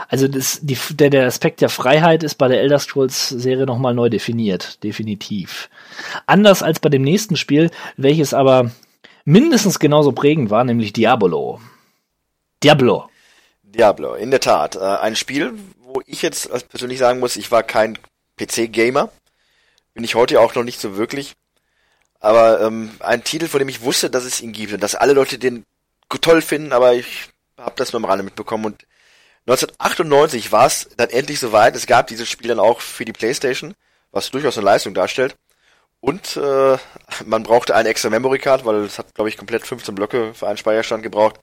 also 0.07 0.27
das, 0.27 0.59
die, 0.61 0.77
der, 0.91 1.09
der 1.09 1.25
Aspekt 1.25 1.61
der 1.61 1.69
Freiheit 1.69 2.21
ist 2.23 2.35
bei 2.35 2.47
der 2.47 2.61
Elder 2.61 2.77
Scrolls 2.77 3.29
Serie 3.29 3.65
nochmal 3.65 3.95
neu 3.95 4.09
definiert, 4.09 4.83
definitiv. 4.83 5.69
Anders 6.27 6.61
als 6.61 6.79
bei 6.79 6.89
dem 6.89 7.01
nächsten 7.01 7.37
Spiel, 7.37 7.71
welches 7.97 8.33
aber 8.33 8.71
mindestens 9.25 9.79
genauso 9.79 10.11
prägend 10.11 10.51
war, 10.51 10.63
nämlich 10.63 10.93
Diablo. 10.93 11.59
Diablo. 12.63 13.09
Diablo, 13.63 14.13
in 14.15 14.29
der 14.29 14.41
Tat. 14.41 14.75
Äh, 14.75 14.79
ein 14.79 15.15
Spiel, 15.15 15.53
wo 15.79 16.01
ich 16.05 16.21
jetzt 16.21 16.49
persönlich 16.69 16.99
sagen 16.99 17.19
muss, 17.19 17.35
ich 17.35 17.51
war 17.51 17.63
kein 17.63 17.97
PC-Gamer. 18.37 19.09
Bin 19.93 20.03
ich 20.03 20.15
heute 20.15 20.39
auch 20.39 20.55
noch 20.55 20.63
nicht 20.63 20.79
so 20.79 20.97
wirklich. 20.97 21.35
Aber 22.19 22.61
ähm, 22.61 22.91
ein 22.99 23.23
Titel, 23.23 23.47
von 23.47 23.59
dem 23.59 23.69
ich 23.69 23.81
wusste, 23.81 24.09
dass 24.09 24.25
es 24.25 24.41
ihn 24.41 24.53
gibt 24.53 24.73
und 24.73 24.81
dass 24.81 24.95
alle 24.95 25.13
Leute 25.13 25.39
den 25.39 25.65
toll 26.21 26.41
finden, 26.41 26.73
aber 26.73 26.93
ich 26.93 27.29
habe 27.57 27.75
das 27.77 27.93
nur 27.93 28.01
am 28.01 28.05
Rande 28.05 28.23
mitbekommen. 28.23 28.65
Und 28.65 28.85
1998 29.47 30.51
war 30.51 30.67
es 30.67 30.89
dann 30.97 31.09
endlich 31.09 31.39
soweit. 31.39 31.75
Es 31.75 31.87
gab 31.87 32.07
dieses 32.07 32.29
Spiel 32.29 32.49
dann 32.49 32.59
auch 32.59 32.81
für 32.81 33.05
die 33.05 33.13
PlayStation, 33.13 33.73
was 34.11 34.29
durchaus 34.29 34.57
eine 34.57 34.65
Leistung 34.65 34.93
darstellt. 34.93 35.35
Und 35.99 36.35
äh, 36.37 36.77
man 37.25 37.43
brauchte 37.43 37.75
eine 37.75 37.89
extra 37.89 38.09
Memory 38.09 38.39
Card, 38.39 38.65
weil 38.65 38.83
es 38.83 38.97
hat, 38.97 39.13
glaube 39.13 39.29
ich, 39.29 39.37
komplett 39.37 39.65
15 39.65 39.95
Blöcke 39.95 40.33
für 40.33 40.47
einen 40.47 40.57
Speicherstand 40.57 41.03
gebraucht. 41.03 41.39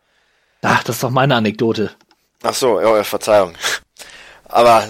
Ach, 0.62 0.82
das 0.82 0.96
ist 0.96 1.02
doch 1.02 1.10
meine 1.10 1.36
Anekdote. 1.36 1.94
Ach 2.42 2.54
so, 2.54 2.80
ja, 2.80 3.04
Verzeihung. 3.04 3.54
Aber 4.44 4.88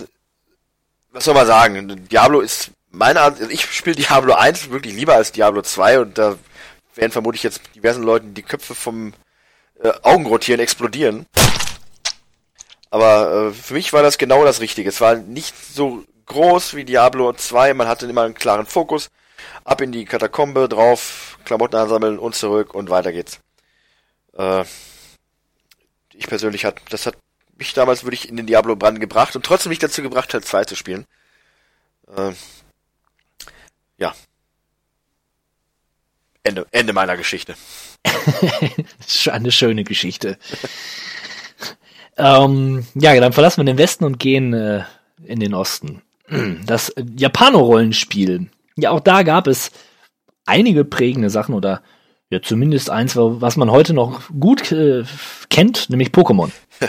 was 1.12 1.24
soll 1.24 1.35
man 1.35 1.47
sagen? 1.47 2.06
Diablo 2.09 2.40
ist 2.40 2.70
meine 2.90 3.20
Art, 3.20 3.40
also 3.40 3.51
ich 3.51 3.65
spiele 3.73 3.97
Diablo 3.97 4.35
1 4.35 4.70
wirklich 4.70 4.94
lieber 4.94 5.15
als 5.15 5.32
Diablo 5.32 5.62
2 5.62 6.01
und 6.01 6.19
da 6.19 6.36
werden 6.94 7.12
vermutlich 7.12 7.43
jetzt 7.43 7.60
diversen 7.74 8.02
Leuten 8.02 8.35
die 8.35 8.43
Köpfe 8.43 8.74
vom 8.74 9.12
äh, 9.82 9.93
Augenrotieren 10.02 10.60
explodieren. 10.60 11.27
Aber 12.90 13.51
äh, 13.51 13.52
für 13.52 13.74
mich 13.74 13.93
war 13.93 14.02
das 14.02 14.19
genau 14.19 14.44
das 14.44 14.60
Richtige. 14.60 14.89
Es 14.89 15.01
war 15.01 15.16
nicht 15.16 15.55
so 15.56 16.05
groß 16.27 16.74
wie 16.74 16.85
Diablo 16.85 17.32
2, 17.32 17.74
man 17.74 17.89
hatte 17.89 18.06
immer 18.06 18.23
einen 18.23 18.35
klaren 18.35 18.66
Fokus. 18.66 19.09
Ab 19.65 19.81
in 19.81 19.93
die 19.93 20.05
Katakombe, 20.05 20.69
drauf, 20.69 21.39
Klamotten 21.44 21.77
ansammeln 21.77 22.19
und 22.19 22.35
zurück 22.35 22.74
und 22.74 22.90
weiter 22.90 23.12
geht's. 23.12 23.40
Äh, 24.36 24.65
ich 26.15 26.27
persönlich 26.27 26.65
hat, 26.65 26.81
das 26.90 27.06
hat 27.06 27.16
mich 27.56 27.73
damals 27.74 28.05
wirklich 28.05 28.28
in 28.28 28.36
den 28.36 28.47
Diablo-Brand 28.47 29.01
gebracht 29.01 29.36
und 29.36 29.44
trotzdem 29.44 29.70
nicht 29.70 29.82
dazu 29.82 30.02
gebracht, 30.02 30.31
Teil 30.31 30.43
2 30.43 30.65
zu 30.65 30.77
spielen. 30.77 31.06
Äh, 32.16 32.32
ja. 33.98 34.14
Ende, 36.42 36.66
Ende 36.70 36.92
meiner 36.92 37.16
Geschichte. 37.16 37.54
Eine 39.30 39.52
schöne 39.52 39.84
Geschichte. 39.84 40.38
ähm, 42.16 42.86
ja, 42.94 43.18
dann 43.20 43.32
verlassen 43.32 43.60
wir 43.60 43.72
den 43.72 43.78
Westen 43.78 44.04
und 44.04 44.18
gehen 44.18 44.54
äh, 44.54 44.84
in 45.24 45.40
den 45.40 45.54
Osten. 45.54 46.02
Das 46.66 46.92
Japano-Rollenspiel. 47.16 48.50
Ja, 48.76 48.90
auch 48.90 49.00
da 49.00 49.22
gab 49.22 49.46
es 49.46 49.70
einige 50.44 50.84
prägende 50.84 51.30
Sachen 51.30 51.54
oder 51.54 51.82
ja 52.30 52.42
zumindest 52.42 52.90
eins, 52.90 53.16
was 53.16 53.56
man 53.56 53.70
heute 53.70 53.94
noch 53.94 54.28
gut 54.38 54.70
äh, 54.72 55.04
kennt, 55.48 55.90
nämlich 55.90 56.10
Pokémon. 56.10 56.50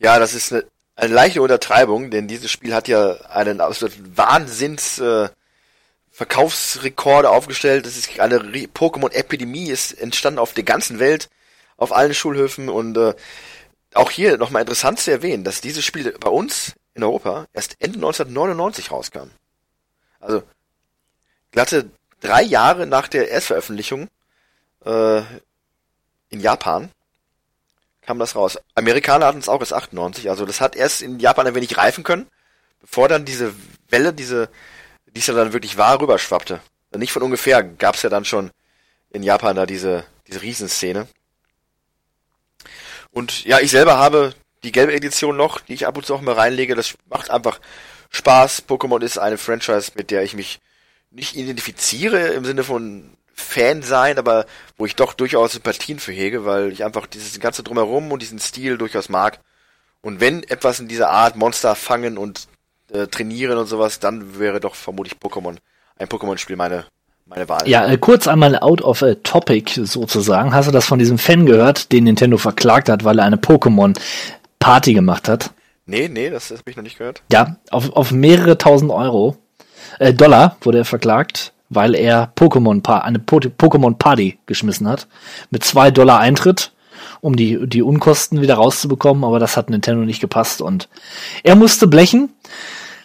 Ja, 0.00 0.20
das 0.20 0.32
ist 0.32 0.52
eine, 0.52 0.64
eine 0.94 1.12
leichte 1.12 1.42
Untertreibung, 1.42 2.12
denn 2.12 2.28
dieses 2.28 2.52
Spiel 2.52 2.72
hat 2.72 2.86
ja 2.86 3.14
einen 3.32 3.60
absoluten 3.60 4.16
Wahnsinns 4.16 5.00
äh, 5.00 5.28
Verkaufsrekorde 6.18 7.30
aufgestellt. 7.30 7.86
Das 7.86 7.96
ist 7.96 8.18
eine 8.18 8.38
Pokémon-Epidemie, 8.40 9.70
ist 9.70 9.92
entstanden 9.92 10.40
auf 10.40 10.52
der 10.52 10.64
ganzen 10.64 10.98
Welt, 10.98 11.28
auf 11.76 11.92
allen 11.92 12.12
Schulhöfen 12.12 12.68
und 12.68 12.96
äh, 12.96 13.14
auch 13.94 14.10
hier 14.10 14.36
nochmal 14.36 14.62
interessant 14.62 14.98
zu 14.98 15.12
erwähnen, 15.12 15.44
dass 15.44 15.60
dieses 15.60 15.84
Spiel 15.84 16.12
bei 16.18 16.28
uns 16.28 16.72
in 16.94 17.04
Europa 17.04 17.46
erst 17.52 17.76
Ende 17.78 17.98
1999 17.98 18.90
rauskam. 18.90 19.30
Also 20.18 20.42
glatte 21.52 21.88
drei 22.20 22.42
Jahre 22.42 22.88
nach 22.88 23.06
der 23.06 23.28
Erstveröffentlichung 23.30 24.08
äh, 24.84 25.18
in 26.30 26.40
Japan 26.40 26.90
kam 28.02 28.18
das 28.18 28.34
raus. 28.34 28.58
Amerikaner 28.74 29.26
hatten 29.26 29.38
es 29.38 29.48
auch 29.48 29.60
erst 29.60 29.72
98, 29.72 30.30
also 30.30 30.46
das 30.46 30.60
hat 30.60 30.74
erst 30.74 31.00
in 31.00 31.20
Japan 31.20 31.46
ein 31.46 31.54
wenig 31.54 31.76
reifen 31.76 32.02
können, 32.02 32.26
bevor 32.80 33.06
dann 33.06 33.24
diese 33.24 33.54
Welle, 33.88 34.12
diese 34.12 34.48
die 35.14 35.20
ja 35.20 35.34
dann 35.34 35.52
wirklich 35.52 35.76
wahr 35.76 36.00
rüberschwappte. 36.00 36.60
Nicht 36.96 37.12
von 37.12 37.22
ungefähr 37.22 37.62
gab 37.62 37.96
es 37.96 38.02
ja 38.02 38.10
dann 38.10 38.24
schon 38.24 38.50
in 39.10 39.22
Japan 39.22 39.56
da 39.56 39.66
diese, 39.66 40.04
diese 40.26 40.42
Riesenszene. 40.42 41.06
Und 43.10 43.44
ja, 43.44 43.60
ich 43.60 43.70
selber 43.70 43.98
habe 43.98 44.34
die 44.62 44.72
gelbe 44.72 44.94
Edition 44.94 45.36
noch, 45.36 45.60
die 45.60 45.74
ich 45.74 45.86
ab 45.86 45.96
und 45.96 46.06
zu 46.06 46.14
auch 46.14 46.20
mal 46.20 46.34
reinlege. 46.34 46.74
Das 46.74 46.94
macht 47.08 47.30
einfach 47.30 47.60
Spaß. 48.10 48.64
Pokémon 48.68 49.02
ist 49.02 49.18
eine 49.18 49.38
Franchise, 49.38 49.92
mit 49.94 50.10
der 50.10 50.22
ich 50.22 50.34
mich 50.34 50.60
nicht 51.10 51.36
identifiziere 51.36 52.28
im 52.28 52.44
Sinne 52.44 52.64
von 52.64 53.16
Fan 53.34 53.82
sein, 53.82 54.18
aber 54.18 54.46
wo 54.76 54.84
ich 54.84 54.96
doch 54.96 55.14
durchaus 55.14 55.52
Sympathien 55.52 56.00
für 56.00 56.12
hege, 56.12 56.44
weil 56.44 56.72
ich 56.72 56.84
einfach 56.84 57.06
dieses 57.06 57.38
ganze 57.38 57.62
Drumherum 57.62 58.10
und 58.10 58.20
diesen 58.20 58.40
Stil 58.40 58.78
durchaus 58.78 59.08
mag. 59.08 59.40
Und 60.00 60.20
wenn 60.20 60.42
etwas 60.42 60.80
in 60.80 60.88
dieser 60.88 61.10
Art 61.10 61.36
Monster 61.36 61.74
fangen 61.74 62.18
und 62.18 62.48
äh, 62.92 63.06
trainieren 63.06 63.58
und 63.58 63.66
sowas, 63.66 63.98
dann 64.00 64.38
wäre 64.38 64.60
doch 64.60 64.74
vermutlich 64.74 65.14
Pokémon, 65.22 65.56
ein 65.98 66.08
Pokémon-Spiel 66.08 66.56
meine, 66.56 66.84
meine 67.26 67.48
Wahl. 67.48 67.68
Ja, 67.68 67.86
äh, 67.86 67.98
kurz 67.98 68.26
einmal 68.28 68.58
out 68.58 68.82
of 68.82 69.02
a 69.02 69.14
topic 69.22 69.84
sozusagen. 69.84 70.54
Hast 70.54 70.68
du 70.68 70.72
das 70.72 70.86
von 70.86 70.98
diesem 70.98 71.18
Fan 71.18 71.46
gehört, 71.46 71.92
den 71.92 72.04
Nintendo 72.04 72.38
verklagt 72.38 72.88
hat, 72.88 73.04
weil 73.04 73.18
er 73.18 73.24
eine 73.24 73.36
Pokémon-Party 73.36 74.94
gemacht 74.94 75.28
hat? 75.28 75.50
Nee, 75.86 76.08
nee, 76.08 76.30
das, 76.30 76.48
das 76.48 76.58
habe 76.58 76.70
ich 76.70 76.76
noch 76.76 76.82
nicht 76.82 76.98
gehört. 76.98 77.22
Ja, 77.32 77.56
auf, 77.70 77.90
auf 77.94 78.10
mehrere 78.12 78.58
tausend 78.58 78.90
Euro, 78.90 79.36
äh, 79.98 80.12
Dollar 80.12 80.56
wurde 80.60 80.78
er 80.78 80.84
verklagt, 80.84 81.52
weil 81.70 81.94
er 81.94 82.32
Pokémon 82.36 82.86
eine 83.02 83.18
Po- 83.18 83.38
Pokémon 83.38 83.96
Party 83.96 84.38
geschmissen 84.46 84.88
hat. 84.88 85.06
Mit 85.50 85.64
zwei 85.64 85.90
Dollar 85.90 86.18
Eintritt, 86.18 86.72
um 87.20 87.36
die, 87.36 87.66
die 87.66 87.82
Unkosten 87.82 88.40
wieder 88.42 88.54
rauszubekommen, 88.56 89.24
aber 89.24 89.38
das 89.38 89.56
hat 89.56 89.70
Nintendo 89.70 90.04
nicht 90.04 90.20
gepasst 90.20 90.60
und 90.60 90.88
er 91.42 91.56
musste 91.56 91.86
blechen, 91.86 92.30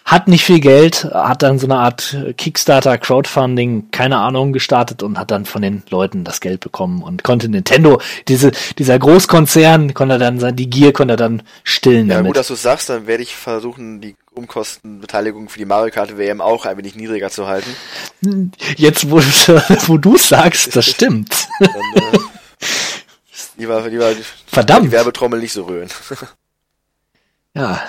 hat 0.05 0.27
nicht 0.27 0.43
viel 0.43 0.59
Geld, 0.59 1.05
hat 1.05 1.43
dann 1.43 1.59
so 1.59 1.65
eine 1.67 1.77
Art 1.77 2.15
Kickstarter, 2.37 2.97
Crowdfunding, 2.97 3.89
keine 3.91 4.17
Ahnung, 4.17 4.51
gestartet 4.51 5.01
und 5.01 5.17
hat 5.17 5.31
dann 5.31 5.45
von 5.45 5.61
den 5.61 5.81
Leuten 5.89 6.23
das 6.25 6.41
Geld 6.41 6.59
bekommen 6.59 7.01
und 7.01 7.23
konnte 7.23 7.47
Nintendo, 7.49 8.01
diese, 8.27 8.51
dieser 8.77 8.99
Großkonzern, 8.99 9.93
konnte 9.93 10.17
dann 10.17 10.39
sein, 10.39 10.55
die 10.55 10.69
Gier 10.69 10.91
konnte 10.91 11.13
er 11.13 11.17
dann 11.17 11.43
stillen 11.63 12.07
Ja, 12.09 12.15
damit. 12.15 12.29
gut, 12.31 12.37
dass 12.37 12.47
du 12.49 12.55
sagst, 12.55 12.89
dann 12.89 13.07
werde 13.07 13.23
ich 13.23 13.35
versuchen, 13.35 14.01
die 14.01 14.15
Umkostenbeteiligung 14.33 15.47
für 15.47 15.59
die 15.59 15.65
Mario 15.65 15.93
Kart 15.93 16.17
WM 16.17 16.41
auch 16.41 16.65
ein 16.65 16.77
wenig 16.77 16.95
niedriger 16.95 17.29
zu 17.29 17.47
halten. 17.47 17.73
Jetzt, 18.75 19.09
wo, 19.09 19.17
wo 19.87 19.97
du 19.97 20.17
sagst, 20.17 20.75
das 20.75 20.85
stimmt. 20.89 21.47
Dann, 21.59 21.69
äh, 21.95 22.17
lieber, 23.57 23.87
lieber 23.87 24.11
Verdammt. 24.47 24.85
die 24.87 24.91
Werbetrommel 24.91 25.39
nicht 25.39 25.53
so 25.53 25.63
rühren. 25.63 25.89
Ja, 27.55 27.79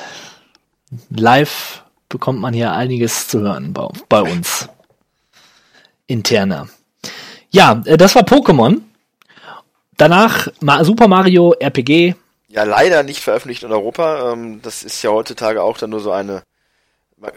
live 1.09 1.84
bekommt 2.15 2.41
man 2.41 2.55
hier 2.55 2.73
einiges 2.73 3.27
zu 3.27 3.41
hören 3.41 3.73
bei, 3.73 3.89
bei 4.09 4.23
uns. 4.23 4.69
Interner. 6.07 6.69
Ja, 7.51 7.83
äh, 7.87 7.97
das 7.97 8.15
war 8.15 8.23
Pokémon. 8.23 8.83
Danach 9.97 10.47
Super 10.83 11.09
Mario 11.09 11.55
RPG. 11.55 12.15
Ja, 12.47 12.63
leider 12.63 13.03
nicht 13.03 13.21
veröffentlicht 13.21 13.65
in 13.65 13.73
Europa. 13.73 14.33
Ähm, 14.33 14.63
das 14.63 14.85
ist 14.85 15.03
ja 15.03 15.11
heutzutage 15.11 15.61
auch 15.61 15.77
dann 15.77 15.91
nur 15.91 15.99
so 15.99 16.13
eine 16.13 16.45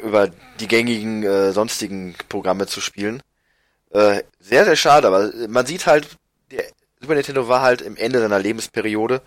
über 0.03 0.29
die 0.59 0.67
gängigen 0.67 1.23
äh, 1.23 1.53
sonstigen 1.53 2.13
Programme 2.29 2.67
zu 2.67 2.79
spielen. 2.79 3.23
Äh, 3.89 4.21
sehr, 4.39 4.65
sehr 4.65 4.75
schade, 4.75 5.07
aber 5.07 5.31
man 5.47 5.65
sieht 5.65 5.87
halt, 5.87 6.07
der 6.51 6.65
Super 6.99 7.15
Nintendo 7.15 7.47
war 7.47 7.63
halt 7.63 7.81
im 7.81 7.95
Ende 7.95 8.19
seiner 8.19 8.37
Lebensperiode 8.37 9.21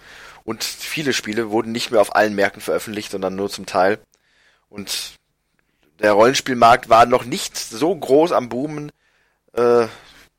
und 0.44 0.62
viele 0.62 1.12
Spiele 1.12 1.50
wurden 1.50 1.72
nicht 1.72 1.90
mehr 1.90 2.00
auf 2.00 2.14
allen 2.14 2.36
Märkten 2.36 2.62
veröffentlicht, 2.62 3.10
sondern 3.10 3.34
nur 3.34 3.50
zum 3.50 3.66
Teil. 3.66 3.98
Und 4.68 5.18
der 6.00 6.12
Rollenspielmarkt 6.12 6.88
war 6.88 7.06
noch 7.06 7.24
nicht 7.24 7.56
so 7.56 7.94
groß 7.94 8.32
am 8.32 8.48
Boomen, 8.48 8.90
äh, 9.52 9.86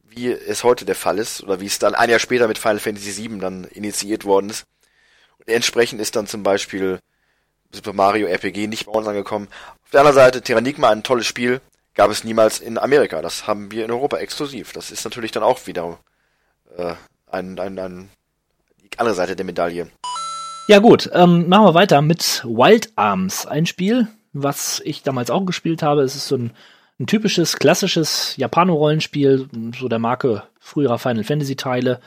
wie 0.03 0.31
es 0.31 0.63
heute 0.63 0.85
der 0.85 0.95
Fall 0.95 1.19
ist, 1.19 1.43
oder 1.43 1.59
wie 1.59 1.67
es 1.67 1.79
dann 1.79 1.95
ein 1.95 2.09
Jahr 2.09 2.19
später 2.19 2.47
mit 2.47 2.57
Final 2.57 2.79
Fantasy 2.79 3.15
VII 3.17 3.39
dann 3.39 3.63
initiiert 3.65 4.25
worden 4.25 4.49
ist. 4.49 4.65
Und 5.39 5.47
entsprechend 5.47 6.01
ist 6.01 6.15
dann 6.15 6.27
zum 6.27 6.43
Beispiel 6.43 6.99
Super 7.71 7.93
Mario 7.93 8.27
RPG 8.27 8.67
nicht 8.67 8.85
bei 8.85 8.91
uns 8.91 9.07
angekommen. 9.07 9.47
Auf 9.83 9.91
der 9.91 10.01
anderen 10.01 10.15
Seite, 10.15 10.41
Terranigma, 10.41 10.89
ein 10.89 11.03
tolles 11.03 11.25
Spiel, 11.25 11.61
gab 11.93 12.11
es 12.11 12.23
niemals 12.23 12.59
in 12.59 12.77
Amerika. 12.77 13.21
Das 13.21 13.47
haben 13.47 13.71
wir 13.71 13.85
in 13.85 13.91
Europa 13.91 14.17
exklusiv. 14.17 14.73
Das 14.73 14.91
ist 14.91 15.05
natürlich 15.05 15.31
dann 15.31 15.43
auch 15.43 15.67
wieder 15.67 15.97
äh, 16.77 16.93
ein, 17.27 17.57
ein, 17.59 17.79
ein, 17.79 18.09
die 18.83 18.99
andere 18.99 19.15
Seite 19.15 19.35
der 19.35 19.45
Medaille. 19.45 19.89
Ja 20.67 20.79
gut, 20.79 21.09
ähm, 21.13 21.47
machen 21.47 21.65
wir 21.65 21.73
weiter 21.73 22.01
mit 22.01 22.43
Wild 22.45 22.91
Arms. 22.95 23.45
Ein 23.45 23.65
Spiel, 23.65 24.07
was 24.34 24.82
ich 24.86 25.03
damals 25.03 25.30
auch 25.30 25.45
gespielt 25.45 25.84
habe. 25.84 26.02
Es 26.02 26.16
ist 26.16 26.28
so 26.28 26.36
ein, 26.36 26.52
ein 26.99 27.08
typisches, 27.08 27.58
klassisches 27.58 28.36
Japano-Rollenspiel, 28.38 29.49
so 29.78 29.88
der 29.88 29.99
Marke 29.99 30.44
früherer 30.60 30.99
Final 30.99 31.24
Fantasy-Teile. 31.24 31.99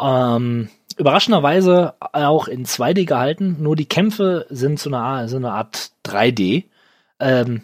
Ähm, 0.00 0.68
überraschenderweise 0.96 1.94
auch 2.00 2.48
in 2.48 2.66
2D 2.66 3.04
gehalten, 3.04 3.56
nur 3.60 3.76
die 3.76 3.86
Kämpfe 3.86 4.46
sind 4.50 4.78
so 4.78 4.92
eine, 4.92 5.28
so 5.28 5.36
eine 5.36 5.52
Art 5.52 5.92
3D. 6.04 6.64
Ähm, 7.20 7.62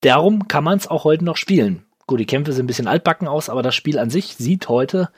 darum 0.00 0.48
kann 0.48 0.64
man 0.64 0.78
es 0.78 0.86
auch 0.86 1.04
heute 1.04 1.24
noch 1.24 1.36
spielen. 1.36 1.84
Gut, 2.06 2.20
die 2.20 2.26
Kämpfe 2.26 2.52
sehen 2.52 2.64
ein 2.64 2.68
bisschen 2.68 2.88
altbacken 2.88 3.28
aus, 3.28 3.48
aber 3.48 3.62
das 3.62 3.74
Spiel 3.74 3.98
an 3.98 4.10
sich 4.10 4.36
sieht 4.36 4.68
heute 4.68 5.10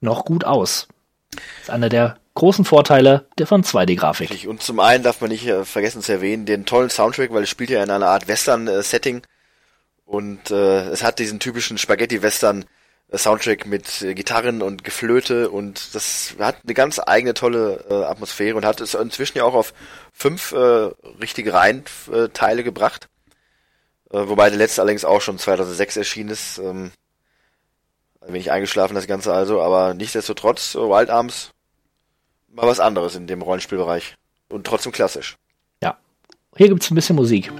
noch 0.00 0.24
gut 0.24 0.44
aus. 0.44 0.88
Das 1.30 1.42
ist 1.64 1.70
einer 1.70 1.88
der 1.88 2.16
großen 2.38 2.64
Vorteile 2.64 3.26
der 3.36 3.48
von 3.48 3.64
2D-Grafik. 3.64 4.30
Richtig. 4.30 4.48
Und 4.48 4.62
zum 4.62 4.78
einen 4.78 5.02
darf 5.02 5.20
man 5.20 5.30
nicht 5.30 5.46
äh, 5.46 5.64
vergessen 5.64 6.02
zu 6.02 6.12
erwähnen, 6.12 6.46
den 6.46 6.64
tollen 6.64 6.88
Soundtrack, 6.88 7.32
weil 7.32 7.42
es 7.42 7.50
spielt 7.50 7.70
ja 7.70 7.82
in 7.82 7.90
einer 7.90 8.06
Art 8.06 8.28
Western-Setting. 8.28 9.22
Und 10.04 10.50
äh, 10.52 10.88
es 10.88 11.02
hat 11.02 11.18
diesen 11.18 11.40
typischen 11.40 11.78
Spaghetti-Western-Soundtrack 11.78 13.66
mit 13.66 14.02
äh, 14.02 14.14
Gitarren 14.14 14.62
und 14.62 14.84
Geflöte 14.84 15.50
und 15.50 15.96
das 15.96 16.36
hat 16.38 16.58
eine 16.64 16.74
ganz 16.74 17.00
eigene 17.04 17.34
tolle 17.34 17.84
äh, 17.90 18.04
Atmosphäre 18.04 18.56
und 18.56 18.64
hat 18.64 18.80
es 18.80 18.94
inzwischen 18.94 19.38
ja 19.38 19.44
auch 19.44 19.54
auf 19.54 19.74
fünf 20.12 20.52
äh, 20.52 20.56
richtige 21.20 21.52
Reihenteile 21.52 22.62
gebracht. 22.62 23.08
Äh, 24.10 24.28
wobei 24.28 24.48
der 24.48 24.58
letzte 24.58 24.80
allerdings 24.80 25.04
auch 25.04 25.20
schon 25.20 25.38
2006 25.38 25.96
erschienen 25.96 26.30
ist. 26.30 26.58
Ähm, 26.58 26.92
ein 28.20 28.32
wenig 28.32 28.52
eingeschlafen 28.52 28.94
das 28.94 29.08
Ganze 29.08 29.32
also, 29.32 29.60
aber 29.60 29.94
nichtsdestotrotz, 29.94 30.76
äh, 30.76 30.78
Wild 30.78 31.10
Arms 31.10 31.50
mal 32.52 32.66
was 32.66 32.80
anderes 32.80 33.14
in 33.16 33.26
dem 33.26 33.42
Rollenspielbereich. 33.42 34.16
Und 34.48 34.66
trotzdem 34.66 34.92
klassisch. 34.92 35.36
Ja. 35.82 35.98
Hier 36.56 36.68
gibt's 36.68 36.90
ein 36.90 36.94
bisschen 36.94 37.16
Musik. 37.16 37.52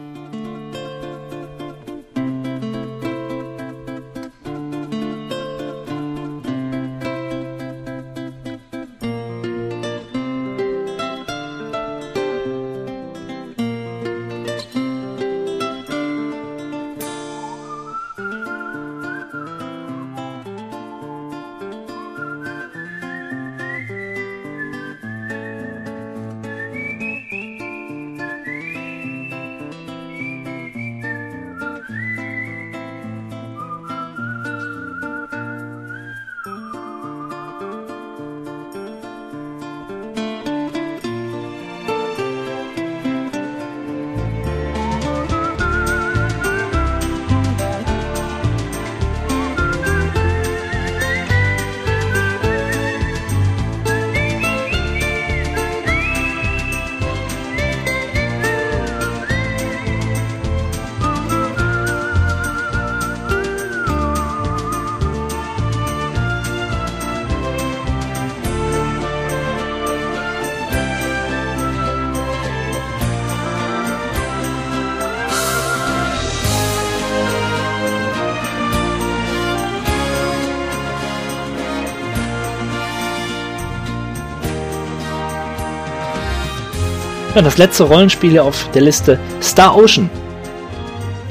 Ja, 87.39 87.43
das 87.45 87.57
letzte 87.57 87.85
Rollenspiel 87.85 88.33
hier 88.33 88.43
auf 88.43 88.69
der 88.73 88.83
Liste 88.83 89.17
Star 89.41 89.77
Ocean. 89.77 90.11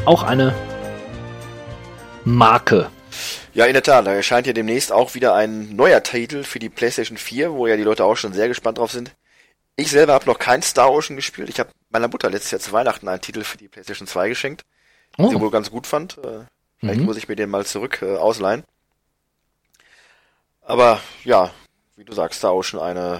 Auch 0.05 0.23
eine 0.23 0.55
Marke. 2.23 2.89
Ja, 3.53 3.65
in 3.65 3.73
der 3.73 3.83
Tat, 3.83 4.07
da 4.07 4.13
erscheint 4.13 4.47
ja 4.47 4.53
demnächst 4.53 4.93
auch 4.93 5.15
wieder 5.15 5.35
ein 5.35 5.75
neuer 5.75 6.01
Titel 6.01 6.43
für 6.45 6.59
die 6.59 6.69
PlayStation 6.69 7.17
4, 7.17 7.51
wo 7.51 7.67
ja 7.67 7.75
die 7.75 7.83
Leute 7.83 8.05
auch 8.05 8.15
schon 8.15 8.31
sehr 8.31 8.47
gespannt 8.47 8.77
drauf 8.77 8.93
sind. 8.93 9.11
Ich 9.75 9.91
selber 9.91 10.13
habe 10.13 10.27
noch 10.27 10.39
kein 10.39 10.61
Star 10.61 10.93
Ocean 10.93 11.17
gespielt. 11.17 11.49
Ich 11.49 11.59
habe 11.59 11.71
meiner 11.89 12.07
Mutter 12.07 12.29
letztes 12.29 12.51
Jahr 12.51 12.61
zu 12.61 12.71
Weihnachten 12.71 13.09
einen 13.09 13.19
Titel 13.19 13.43
für 13.43 13.57
die 13.57 13.67
PlayStation 13.67 14.07
2 14.07 14.29
geschenkt, 14.29 14.63
den 15.17 15.25
Oh. 15.25 15.29
sie 15.29 15.41
wohl 15.41 15.51
ganz 15.51 15.69
gut 15.69 15.87
fand. 15.87 16.19
Äh, 16.19 16.45
Vielleicht 16.79 17.01
Mhm. 17.01 17.05
muss 17.05 17.17
ich 17.17 17.27
mir 17.27 17.35
den 17.35 17.49
mal 17.49 17.65
zurück 17.65 17.99
äh, 18.01 18.15
ausleihen. 18.15 18.63
Aber 20.61 21.01
ja, 21.25 21.51
wie 21.97 22.05
du 22.05 22.13
sagst, 22.13 22.39
Star 22.39 22.55
Ocean 22.55 22.79
eine 22.81 23.19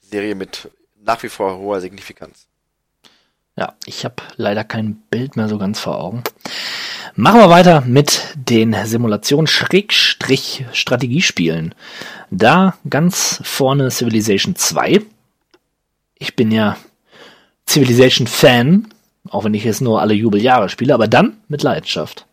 Serie 0.00 0.34
mit 0.34 0.72
nach 1.06 1.22
wie 1.22 1.28
vor 1.28 1.58
hoher 1.58 1.80
Signifikanz. 1.80 2.48
Ja, 3.56 3.74
ich 3.86 4.04
habe 4.04 4.16
leider 4.36 4.64
kein 4.64 4.96
Bild 5.08 5.36
mehr 5.36 5.48
so 5.48 5.56
ganz 5.56 5.80
vor 5.80 5.98
Augen. 5.98 6.22
Machen 7.14 7.40
wir 7.40 7.48
weiter 7.48 7.80
mit 7.80 8.34
den 8.34 8.76
Simulation-Strategiespielen. 8.84 11.74
Da 12.30 12.76
ganz 12.90 13.40
vorne 13.42 13.90
Civilization 13.90 14.54
2. 14.56 15.00
Ich 16.18 16.36
bin 16.36 16.50
ja 16.50 16.76
Civilization-Fan, 17.66 18.92
auch 19.30 19.44
wenn 19.44 19.54
ich 19.54 19.64
jetzt 19.64 19.80
nur 19.80 20.02
alle 20.02 20.12
Jubeljahre 20.12 20.68
spiele, 20.68 20.92
aber 20.92 21.08
dann 21.08 21.38
mit 21.48 21.62
Leidenschaft. 21.62 22.26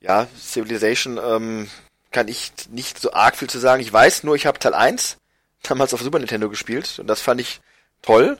Ja, 0.00 0.28
Civilization 0.38 1.18
ähm, 1.20 1.68
kann 2.12 2.28
ich 2.28 2.52
nicht 2.70 3.00
so 3.00 3.12
arg 3.12 3.36
viel 3.36 3.50
zu 3.50 3.58
sagen. 3.58 3.82
Ich 3.82 3.92
weiß 3.92 4.22
nur, 4.22 4.36
ich 4.36 4.46
habe 4.46 4.60
Teil 4.60 4.74
1 4.74 5.16
damals 5.64 5.92
auf 5.92 6.02
Super 6.02 6.20
Nintendo 6.20 6.48
gespielt 6.48 7.00
und 7.00 7.08
das 7.08 7.20
fand 7.20 7.40
ich 7.40 7.60
toll, 8.02 8.38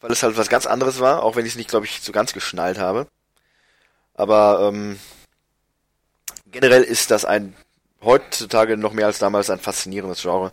weil 0.00 0.10
es 0.10 0.22
halt 0.22 0.36
was 0.36 0.48
ganz 0.48 0.66
anderes 0.66 1.00
war, 1.00 1.22
auch 1.22 1.36
wenn 1.36 1.46
ich 1.46 1.52
es 1.52 1.56
nicht, 1.56 1.70
glaube 1.70 1.86
ich, 1.86 2.00
so 2.00 2.12
ganz 2.12 2.32
geschnallt 2.32 2.78
habe. 2.78 3.06
Aber 4.14 4.68
ähm, 4.72 4.98
generell 6.50 6.82
ist 6.82 7.10
das 7.10 7.24
ein 7.24 7.54
heutzutage 8.02 8.76
noch 8.76 8.92
mehr 8.92 9.06
als 9.06 9.18
damals 9.18 9.50
ein 9.50 9.58
faszinierendes 9.58 10.22
Genre. 10.22 10.46
Und 10.46 10.52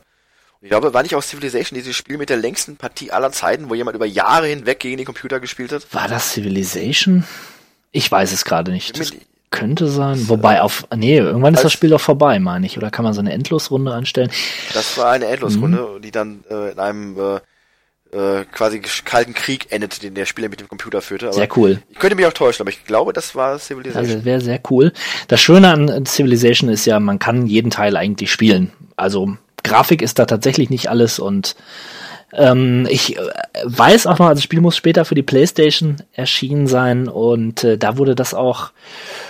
ich 0.62 0.70
glaube, 0.70 0.94
war 0.94 1.04
nicht 1.04 1.16
auch 1.16 1.24
Civilization 1.24 1.78
dieses 1.78 1.96
Spiel 1.96 2.18
mit 2.18 2.30
der 2.30 2.38
längsten 2.38 2.78
Partie 2.78 3.12
aller 3.12 3.32
Zeiten, 3.32 3.70
wo 3.70 3.76
jemand 3.76 3.96
über 3.96 4.06
Jahre 4.06 4.48
hinweg 4.48 4.80
gegen 4.80 4.98
den 4.98 5.06
Computer 5.06 5.40
gespielt 5.40 5.72
hat? 5.72 5.94
War 5.94 6.08
das 6.08 6.34
Civilization? 6.34 7.24
Ich 7.92 8.12
weiß 8.12 8.32
es 8.32 8.46
gerade 8.46 8.72
nicht. 8.72 9.00
Das 9.00 9.12
könnte 9.52 9.88
sein. 9.88 10.28
Wobei 10.28 10.62
auf, 10.62 10.86
nee, 10.96 11.18
irgendwann 11.18 11.54
ist 11.54 11.64
das 11.64 11.72
Spiel 11.72 11.90
doch 11.90 12.02
vorbei, 12.02 12.40
meine 12.40 12.66
ich. 12.66 12.78
Oder 12.78 12.92
kann 12.92 13.06
man 13.06 13.14
so 13.14 13.22
eine 13.22 13.32
Endlosrunde 13.32 13.94
anstellen? 13.94 14.32
Das 14.74 14.98
war 14.98 15.12
eine 15.12 15.26
Endlosrunde, 15.26 15.96
mhm. 15.96 16.02
die 16.02 16.12
dann 16.12 16.44
äh, 16.50 16.72
in 16.72 16.80
einem 16.80 17.18
äh, 17.18 17.40
äh, 18.16 18.46
quasi 18.52 18.82
kalten 19.04 19.34
Krieg 19.34 19.68
endet, 19.72 20.02
den 20.02 20.16
der 20.16 20.26
Spieler 20.26 20.50
mit 20.50 20.60
dem 20.60 20.68
Computer 20.68 21.02
führte. 21.02 21.34
sehr 21.34 21.50
cool. 21.58 21.82
Ich 21.90 22.00
könnte 22.00 22.16
mich 22.16 22.26
auch 22.26 22.34
täuschen, 22.34 22.64
aber 22.64 22.70
ich 22.70 22.86
glaube, 22.86 23.14
das 23.14 23.36
war 23.36 23.60
Civilization. 23.60 24.16
Also 24.16 24.26
wäre 24.26 24.42
sehr 24.42 24.62
cool. 24.70 24.94
Das 25.28 25.42
Schöne 25.42 25.70
an 25.70 26.06
Civilization 26.06 26.70
ist 26.70 26.86
ja, 26.86 27.00
man 27.00 27.20
kann 27.20 27.46
jeden 27.48 27.72
Teil 27.72 27.98
eigentlich 27.98 28.32
spielen. 28.32 28.72
Also 28.96 29.36
Grafik 29.64 30.02
ist 30.02 30.20
da 30.20 30.26
tatsächlich 30.26 30.70
nicht 30.70 30.90
alles 30.90 31.20
und 31.20 31.56
ähm, 32.34 32.88
ich 32.90 33.18
äh, 33.18 33.22
weiß 33.64 34.08
auch 34.08 34.20
noch, 34.20 34.28
also 34.28 34.36
das 34.36 34.44
Spiel 34.44 34.62
muss 34.62 34.76
später 34.76 35.06
für 35.06 35.16
die 35.16 35.24
PlayStation 35.24 35.98
erschienen 36.14 36.68
sein 36.68 37.08
und 37.08 37.64
äh, 37.64 37.78
da 37.78 37.98
wurde 37.98 38.16
das 38.16 38.34
auch 38.34 38.72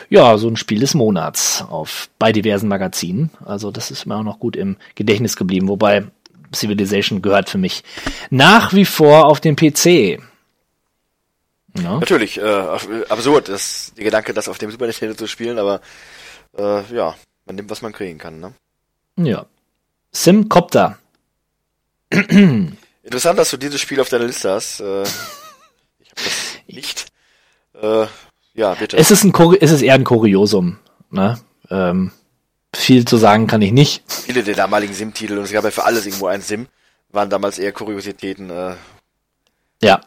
ja 0.10 0.38
so 0.38 0.48
ein 0.48 0.58
Spiel 0.58 0.80
des 0.80 0.94
Monats 0.94 1.64
auf 1.70 2.10
bei 2.20 2.32
diversen 2.32 2.68
Magazinen. 2.68 3.30
Also 3.44 3.72
das 3.72 3.92
ist 3.92 4.06
mir 4.06 4.16
auch 4.16 4.24
noch 4.24 4.40
gut 4.40 4.56
im 4.56 4.78
Gedächtnis 4.96 5.36
geblieben. 5.36 5.68
Wobei 5.68 6.06
Civilization 6.54 7.22
gehört 7.22 7.50
für 7.50 7.58
mich 7.58 7.84
nach 8.30 8.74
wie 8.74 8.86
vor 8.86 9.26
auf 9.26 9.40
den 9.40 9.56
PC. 9.56 10.20
Ja. 11.78 12.00
Natürlich, 12.00 12.38
äh, 12.38 12.78
absurd, 13.10 13.50
das, 13.50 13.92
der 13.98 14.06
Gedanke, 14.06 14.34
das 14.34 14.48
auf 14.48 14.58
dem 14.58 14.72
Super 14.72 14.86
Nintendo 14.86 15.16
zu 15.16 15.28
spielen, 15.28 15.60
aber 15.60 15.82
äh, 16.58 16.84
ja, 16.94 17.16
man 17.46 17.56
nimmt, 17.56 17.70
was 17.70 17.82
man 17.82 17.92
kriegen 17.92 18.18
kann, 18.18 18.40
ne? 18.40 18.54
Ja. 19.18 19.46
Simcopter. 20.12 20.98
Interessant, 22.10 23.40
dass 23.40 23.52
du 23.52 23.58
dieses 23.58 23.82
Spiel 23.82 24.00
auf 24.00 24.10
deiner 24.10 24.26
Liste 24.26 24.52
hast. 24.52 24.80
Äh, 24.80 25.04
ich 26.00 26.10
habe 26.12 26.22
das 26.24 26.58
nicht. 26.68 27.06
Äh, 27.74 28.08
ja, 28.54 28.74
bitte. 28.74 28.98
Es 28.98 29.12
ist, 29.12 29.26
ein, 29.26 29.34
es 29.60 29.72
ist 29.72 29.82
eher 29.82 29.96
ein 29.96 30.06
Kuriosum. 30.06 30.80
Ne? 31.12 31.40
Ähm, 31.70 32.12
viel 32.78 33.06
zu 33.06 33.18
sagen 33.18 33.48
kann 33.48 33.62
ich 33.62 33.72
nicht. 33.72 34.04
Viele 34.08 34.44
der 34.44 34.56
damaligen 34.56 34.94
Sim-Titel, 34.94 35.38
und 35.38 35.46
es 35.46 35.52
gab 35.52 35.64
ja 35.64 35.72
für 35.72 35.86
alles 35.86 36.06
irgendwo 36.06 36.28
ein 36.28 36.42
Sim, 36.42 36.68
waren 37.12 37.30
damals 37.30 37.60
eher 37.60 37.72
Kuriositäten. 37.72 38.50
Äh, 38.50 38.76
ja. 39.82 40.02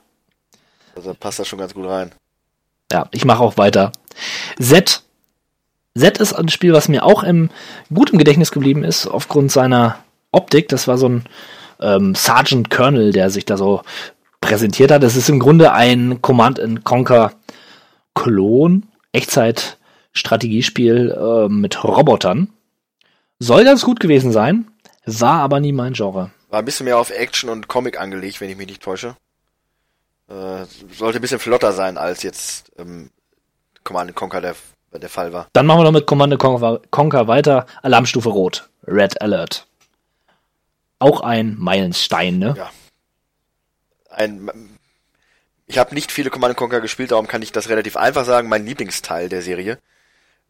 Also 0.94 1.14
passt 1.14 1.38
das 1.38 1.48
schon 1.48 1.58
ganz 1.58 1.74
gut 1.74 1.86
rein. 1.86 2.12
Ja, 2.92 3.08
ich 3.12 3.24
mache 3.24 3.42
auch 3.42 3.56
weiter. 3.56 3.92
Z. 4.60 5.02
Z 5.96 6.18
ist 6.18 6.32
ein 6.32 6.48
Spiel, 6.48 6.72
was 6.72 6.88
mir 6.88 7.04
auch 7.04 7.22
im, 7.22 7.50
gut 7.92 8.10
im 8.10 8.18
Gedächtnis 8.18 8.52
geblieben 8.52 8.84
ist, 8.84 9.06
aufgrund 9.06 9.50
seiner 9.52 9.98
Optik. 10.30 10.68
Das 10.68 10.88
war 10.88 10.98
so 10.98 11.08
ein 11.08 11.24
ähm, 11.80 12.14
Sergeant 12.14 12.70
Colonel, 12.70 13.12
der 13.12 13.30
sich 13.30 13.44
da 13.44 13.56
so 13.56 13.82
präsentiert 14.40 14.90
hat. 14.90 15.02
Es 15.02 15.16
ist 15.16 15.28
im 15.28 15.38
Grunde 15.38 15.72
ein 15.72 16.22
Command 16.22 16.60
Conquer 16.84 17.32
Klon, 18.14 18.86
Echtzeit-Strategiespiel 19.12 21.10
äh, 21.10 21.48
mit 21.48 21.82
Robotern. 21.84 22.48
Soll 23.40 23.64
ganz 23.64 23.84
gut 23.84 24.00
gewesen 24.00 24.32
sein, 24.32 24.68
war 25.06 25.40
aber 25.40 25.60
nie 25.60 25.72
mein 25.72 25.92
Genre. 25.92 26.30
War 26.50 26.58
ein 26.58 26.64
bisschen 26.64 26.84
mehr 26.84 26.98
auf 26.98 27.10
Action 27.10 27.50
und 27.50 27.68
Comic 27.68 28.00
angelegt, 28.00 28.40
wenn 28.40 28.50
ich 28.50 28.56
mich 28.56 28.66
nicht 28.66 28.82
täusche. 28.82 29.16
Äh, 30.28 30.64
sollte 30.92 31.18
ein 31.18 31.22
bisschen 31.22 31.38
flotter 31.38 31.72
sein, 31.72 31.98
als 31.98 32.22
jetzt 32.22 32.72
ähm, 32.78 33.10
Command 33.84 34.14
Conquer 34.14 34.40
der, 34.40 34.56
der 34.92 35.08
Fall 35.08 35.32
war. 35.32 35.48
Dann 35.52 35.66
machen 35.66 35.80
wir 35.80 35.84
noch 35.84 35.92
mit 35.92 36.06
Command 36.06 36.36
Conquer, 36.38 36.80
Conquer 36.90 37.28
weiter. 37.28 37.66
Alarmstufe 37.82 38.28
Rot. 38.28 38.68
Red 38.86 39.20
Alert. 39.22 39.66
Auch 40.98 41.20
ein 41.20 41.54
Meilenstein, 41.58 42.38
ne? 42.38 42.54
Ja. 42.56 42.70
Ein, 44.10 44.50
ich 45.66 45.78
habe 45.78 45.94
nicht 45.94 46.10
viele 46.10 46.30
Command 46.30 46.56
Conquer 46.56 46.80
gespielt, 46.80 47.12
darum 47.12 47.28
kann 47.28 47.42
ich 47.42 47.52
das 47.52 47.68
relativ 47.68 47.96
einfach 47.96 48.24
sagen. 48.24 48.48
Mein 48.48 48.66
Lieblingsteil 48.66 49.28
der 49.28 49.42
Serie 49.42 49.78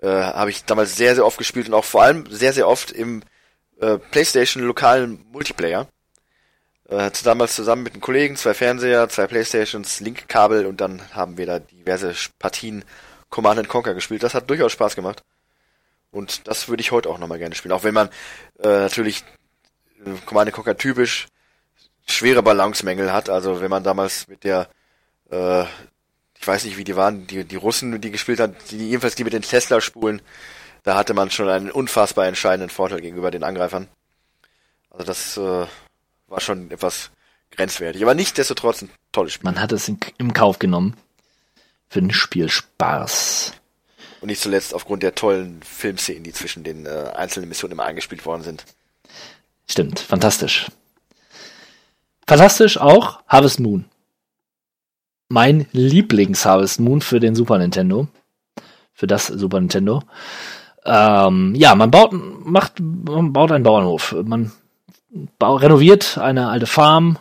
äh, 0.00 0.08
habe 0.08 0.50
ich 0.50 0.64
damals 0.64 0.96
sehr, 0.96 1.14
sehr 1.14 1.26
oft 1.26 1.38
gespielt 1.38 1.68
und 1.68 1.74
auch 1.74 1.84
vor 1.84 2.02
allem 2.02 2.26
sehr, 2.30 2.52
sehr 2.52 2.68
oft 2.68 2.90
im 2.90 3.22
äh, 3.80 3.98
PlayStation 3.98 4.62
lokalen 4.62 5.24
Multiplayer. 5.32 5.88
Äh, 6.88 7.10
damals 7.22 7.54
zusammen 7.54 7.82
mit 7.82 7.92
einem 7.92 8.00
Kollegen, 8.00 8.36
zwei 8.36 8.54
Fernseher, 8.54 9.08
zwei 9.08 9.26
Playstations, 9.26 10.00
Link-Kabel 10.00 10.66
und 10.66 10.80
dann 10.80 11.02
haben 11.12 11.36
wir 11.36 11.46
da 11.46 11.58
diverse 11.58 12.14
Partien 12.38 12.84
Command 13.28 13.68
Conquer 13.68 13.94
gespielt. 13.94 14.22
Das 14.22 14.34
hat 14.34 14.48
durchaus 14.48 14.72
Spaß 14.72 14.96
gemacht. 14.96 15.22
Und 16.10 16.48
das 16.48 16.68
würde 16.68 16.80
ich 16.80 16.90
heute 16.90 17.10
auch 17.10 17.18
nochmal 17.18 17.38
gerne 17.38 17.54
spielen. 17.54 17.72
Auch 17.72 17.84
wenn 17.84 17.92
man 17.92 18.08
äh, 18.60 18.68
natürlich 18.68 19.22
äh, 20.04 20.10
Command 20.24 20.52
Conquer 20.52 20.78
typisch 20.78 21.26
schwere 22.06 22.42
Balancemängel 22.42 23.12
hat. 23.12 23.28
Also 23.28 23.60
wenn 23.60 23.70
man 23.70 23.84
damals 23.84 24.26
mit 24.28 24.44
der 24.44 24.68
äh, 25.30 25.64
ich 26.40 26.46
weiß 26.46 26.64
nicht, 26.64 26.76
wie 26.76 26.84
die 26.84 26.96
waren, 26.96 27.26
die, 27.26 27.44
die 27.44 27.56
Russen, 27.56 28.00
die 28.00 28.10
gespielt 28.10 28.40
haben, 28.40 28.54
die, 28.70 28.90
jedenfalls 28.90 29.14
die 29.14 29.24
mit 29.24 29.32
den 29.32 29.42
Tesla-Spulen, 29.42 30.22
da 30.84 30.96
hatte 30.96 31.14
man 31.14 31.30
schon 31.30 31.48
einen 31.48 31.70
unfassbar 31.70 32.26
entscheidenden 32.26 32.70
Vorteil 32.70 33.00
gegenüber 33.00 33.30
den 33.30 33.44
Angreifern. 33.44 33.88
Also 34.90 35.04
das 35.04 35.36
äh, 35.36 35.66
war 36.28 36.40
schon 36.40 36.70
etwas 36.70 37.10
grenzwertig, 37.50 38.02
aber 38.02 38.14
nichtsdestotrotz 38.14 38.82
ein 38.82 38.90
tolles 39.12 39.32
Spiel. 39.32 39.50
Man 39.50 39.60
hat 39.60 39.72
es 39.72 39.88
in, 39.88 39.98
im 40.18 40.32
Kauf 40.32 40.58
genommen 40.58 40.96
für 41.88 42.00
den 42.00 42.12
Spielspaß. 42.12 43.52
Und 44.20 44.28
nicht 44.28 44.40
zuletzt 44.40 44.74
aufgrund 44.74 45.02
der 45.02 45.14
tollen 45.14 45.62
Filmszenen, 45.62 46.24
die 46.24 46.32
zwischen 46.32 46.64
den 46.64 46.86
äh, 46.86 47.12
einzelnen 47.14 47.48
Missionen 47.48 47.72
immer 47.72 47.84
eingespielt 47.84 48.24
worden 48.26 48.42
sind. 48.42 48.64
Stimmt, 49.68 50.00
fantastisch. 50.00 50.66
Fantastisch 52.26 52.78
auch 52.78 53.22
Harvest 53.26 53.60
Moon 53.60 53.84
mein 55.28 55.66
Lieblings-Harvest 55.72 56.80
Moon 56.80 57.00
für 57.00 57.20
den 57.20 57.34
Super 57.34 57.58
Nintendo. 57.58 58.08
Für 58.92 59.06
das 59.06 59.26
Super 59.26 59.60
Nintendo. 59.60 60.02
Ähm, 60.84 61.54
ja, 61.54 61.74
man 61.74 61.90
baut, 61.90 62.12
macht, 62.12 62.80
man 62.80 63.32
baut 63.32 63.52
einen 63.52 63.64
Bauernhof. 63.64 64.16
Man 64.24 64.52
renoviert 65.40 66.18
eine 66.18 66.48
alte 66.48 66.66
Farm, 66.66 67.18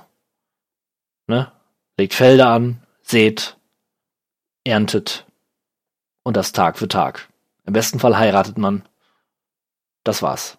ne, 1.28 1.52
legt 1.98 2.14
Felder 2.14 2.50
an, 2.50 2.82
sät, 3.02 3.58
erntet 4.64 5.26
und 6.24 6.38
das 6.38 6.52
Tag 6.52 6.78
für 6.78 6.88
Tag. 6.88 7.30
Im 7.66 7.74
besten 7.74 8.00
Fall 8.00 8.18
heiratet 8.18 8.58
man. 8.58 8.84
Das 10.04 10.22
war's. 10.22 10.58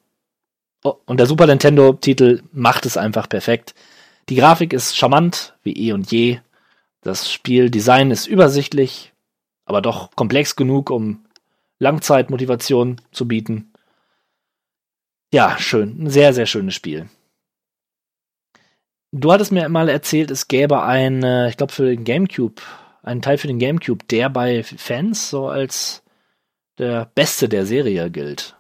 Oh, 0.85 0.97
und 1.07 1.19
der 1.19 1.27
Super 1.27 1.47
Nintendo-Titel 1.47 2.43
macht 2.53 2.87
es 2.87 2.97
einfach 2.97 3.29
perfekt. 3.29 3.75
Die 4.29 4.37
Grafik 4.37 4.73
ist 4.73 4.97
charmant, 4.97 5.55
wie 5.63 5.73
eh 5.73 5.93
und 5.93 6.11
je. 6.13 6.41
Das 7.01 7.31
Spieldesign 7.31 8.11
ist 8.11 8.27
übersichtlich, 8.27 9.13
aber 9.65 9.81
doch 9.81 10.11
komplex 10.17 10.57
genug, 10.57 10.91
um 10.91 11.25
Langzeitmotivation 11.79 13.01
zu 13.13 13.29
bieten. 13.29 13.73
Ja, 15.33 15.59
schön. 15.59 16.05
Ein 16.05 16.11
sehr, 16.11 16.33
sehr 16.33 16.47
schönes 16.47 16.75
Spiel. 16.75 17.09
Du 19.13 19.33
hattest 19.33 19.53
mir 19.53 19.69
mal 19.69 19.89
erzählt, 19.89 20.31
es 20.31 20.49
gäbe 20.49 20.83
ein, 20.83 21.23
ich 21.49 21.57
glaube 21.57 21.73
für 21.73 21.87
den 21.87 22.05
GameCube, 22.05 22.61
einen 23.03 23.23
Teil 23.23 23.39
für 23.39 23.47
den 23.47 23.59
GameCube, 23.59 24.05
der 24.07 24.29
bei 24.29 24.63
Fans 24.63 25.31
so 25.31 25.49
als 25.49 26.03
der 26.79 27.11
beste 27.15 27.49
der 27.49 27.65
Serie 27.65 28.11
gilt. 28.11 28.57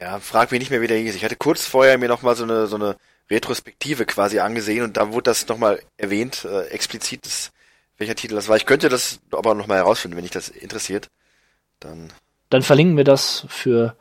Ja, 0.00 0.20
frag 0.20 0.50
mich 0.50 0.60
nicht 0.60 0.70
mehr, 0.70 0.80
wie 0.80 0.86
der 0.86 0.98
hieß. 0.98 1.14
Ich 1.14 1.24
hatte 1.24 1.36
kurz 1.36 1.66
vorher 1.66 1.98
mir 1.98 2.08
noch 2.08 2.22
mal 2.22 2.36
so 2.36 2.44
eine 2.44 2.66
so 2.66 2.76
eine 2.76 2.96
Retrospektive 3.30 4.06
quasi 4.06 4.38
angesehen 4.38 4.84
und 4.84 4.96
da 4.96 5.12
wurde 5.12 5.24
das 5.24 5.48
nochmal 5.48 5.80
erwähnt, 5.96 6.44
äh, 6.44 6.66
explizit, 6.68 7.26
das, 7.26 7.50
welcher 7.98 8.14
Titel 8.14 8.34
das 8.34 8.48
war. 8.48 8.56
Ich 8.56 8.66
könnte 8.66 8.88
das 8.88 9.20
aber 9.32 9.54
nochmal 9.54 9.78
herausfinden, 9.78 10.16
wenn 10.16 10.24
dich 10.24 10.32
das 10.32 10.48
interessiert. 10.48 11.08
Dann. 11.80 12.12
Dann 12.50 12.62
verlinken 12.62 12.96
wir 12.96 13.04
das 13.04 13.44
für 13.48 13.96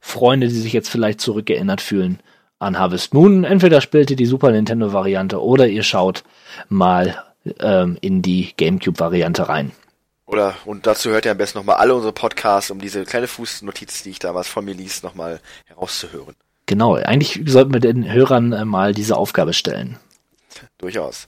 Freunde, 0.00 0.48
die 0.48 0.54
sich 0.54 0.72
jetzt 0.72 0.88
vielleicht 0.88 1.20
zurückgeerinnert 1.20 1.80
fühlen 1.80 2.20
an 2.58 2.78
Harvest 2.78 3.14
Moon. 3.14 3.44
Entweder 3.44 3.80
spielt 3.80 4.10
ihr 4.10 4.16
die 4.16 4.26
Super 4.26 4.50
Nintendo 4.50 4.92
Variante 4.92 5.42
oder 5.42 5.66
ihr 5.66 5.82
schaut 5.82 6.24
mal 6.68 7.24
ähm, 7.60 7.98
in 8.00 8.22
die 8.22 8.52
GameCube 8.56 8.98
Variante 8.98 9.48
rein. 9.48 9.72
Oder, 10.26 10.54
und 10.66 10.86
dazu 10.86 11.10
hört 11.10 11.24
ihr 11.24 11.30
am 11.30 11.38
besten 11.38 11.58
nochmal 11.58 11.76
alle 11.76 11.94
unsere 11.94 12.12
Podcasts, 12.12 12.70
um 12.70 12.80
diese 12.80 13.04
kleine 13.04 13.26
Fußnotiz, 13.28 14.02
die 14.02 14.10
ich 14.10 14.18
damals 14.18 14.46
von 14.46 14.64
mir 14.64 14.74
ließ, 14.74 15.02
nochmal 15.02 15.40
herauszuhören. 15.64 16.34
Genau, 16.68 16.96
eigentlich 16.96 17.40
sollten 17.46 17.72
wir 17.72 17.80
den 17.80 18.12
Hörern 18.12 18.52
äh, 18.52 18.66
mal 18.66 18.92
diese 18.92 19.16
Aufgabe 19.16 19.54
stellen. 19.54 19.96
Durchaus. 20.76 21.26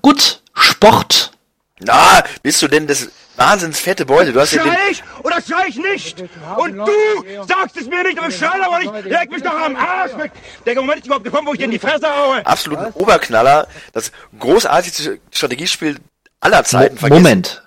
Gut, 0.00 0.42
Sport. 0.54 1.32
Na, 1.80 2.24
bist 2.42 2.62
du 2.62 2.68
denn 2.68 2.86
das 2.86 3.10
wahnsinns 3.36 3.78
fette 3.78 4.06
Beute? 4.06 4.32
Du 4.32 4.40
hast 4.40 4.52
ja 4.52 4.62
den, 4.62 4.72
Schrei 4.72 4.90
ich 4.90 5.02
oder 5.22 5.42
schrei 5.42 5.66
ich 5.68 5.76
nicht? 5.76 6.24
Und 6.56 6.76
du 6.78 7.44
sagst 7.46 7.76
es 7.76 7.86
mir 7.86 8.02
nicht, 8.04 8.18
aber 8.18 8.28
ich 8.28 8.38
schrei 8.38 8.58
aber 8.64 8.78
nicht. 8.78 9.04
Leg 9.04 9.30
mich 9.30 9.42
doch 9.42 9.52
am 9.52 9.76
Arsch 9.76 10.16
weg. 10.16 10.32
Der 10.64 10.76
Moment 10.76 11.00
ist 11.00 11.06
überhaupt 11.06 11.24
gekommen, 11.24 11.46
wo 11.46 11.52
ich 11.52 11.58
dir 11.58 11.66
in 11.66 11.70
die 11.70 11.78
Fresse 11.78 12.08
haue. 12.08 12.46
absoluten 12.46 12.90
Oberknaller, 12.94 13.68
das 13.92 14.12
großartigste 14.38 15.20
Strategiespiel 15.30 15.98
aller 16.40 16.64
Zeiten. 16.64 16.96
Vergessen. 16.96 17.22
Moment. 17.22 17.62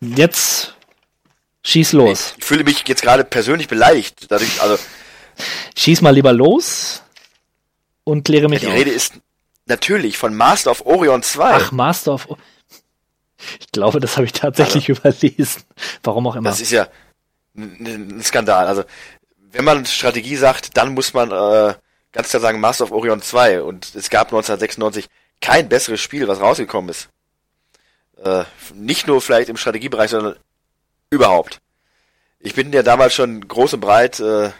Jetzt 0.00 0.74
schieß 1.62 1.92
los. 1.92 2.34
Ich 2.38 2.44
fühle 2.44 2.64
mich 2.64 2.82
jetzt 2.88 3.02
gerade 3.02 3.22
persönlich 3.22 3.68
beleidigt. 3.68 4.26
Dadurch, 4.28 4.60
also, 4.62 4.76
Schieß 5.76 6.02
mal 6.02 6.14
lieber 6.14 6.32
los 6.32 7.02
und 8.04 8.24
kläre 8.24 8.48
mich 8.48 8.60
die 8.60 8.66
auf. 8.66 8.74
Rede 8.74 8.90
ist 8.90 9.14
natürlich 9.66 10.18
von 10.18 10.34
Master 10.34 10.70
of 10.70 10.84
Orion 10.86 11.22
2. 11.22 11.54
Ach, 11.54 11.72
Master 11.72 12.14
of. 12.14 12.28
Ich 13.58 13.72
glaube, 13.72 14.00
das 14.00 14.16
habe 14.16 14.26
ich 14.26 14.32
tatsächlich 14.32 14.88
überlesen. 14.88 15.62
Warum 16.02 16.26
auch 16.26 16.36
immer. 16.36 16.50
Das 16.50 16.60
ist 16.60 16.72
ja 16.72 16.88
ein, 17.56 18.16
ein 18.18 18.22
Skandal. 18.22 18.66
Also, 18.66 18.84
wenn 19.52 19.64
man 19.64 19.86
Strategie 19.86 20.36
sagt, 20.36 20.76
dann 20.76 20.94
muss 20.94 21.14
man 21.14 21.30
äh, 21.30 21.74
ganz 22.12 22.28
klar 22.28 22.40
sagen 22.40 22.60
Master 22.60 22.84
of 22.84 22.92
Orion 22.92 23.22
2. 23.22 23.62
Und 23.62 23.94
es 23.94 24.10
gab 24.10 24.28
1996 24.28 25.08
kein 25.40 25.68
besseres 25.68 26.00
Spiel, 26.00 26.28
was 26.28 26.40
rausgekommen 26.40 26.90
ist. 26.90 27.08
Äh, 28.22 28.44
nicht 28.74 29.06
nur 29.06 29.20
vielleicht 29.20 29.48
im 29.48 29.56
Strategiebereich, 29.56 30.10
sondern 30.10 30.36
überhaupt. 31.08 31.60
Ich 32.38 32.54
bin 32.54 32.72
ja 32.72 32.82
damals 32.82 33.14
schon 33.14 33.46
groß 33.46 33.74
und 33.74 33.80
breit 33.80 34.20
äh, 34.20 34.50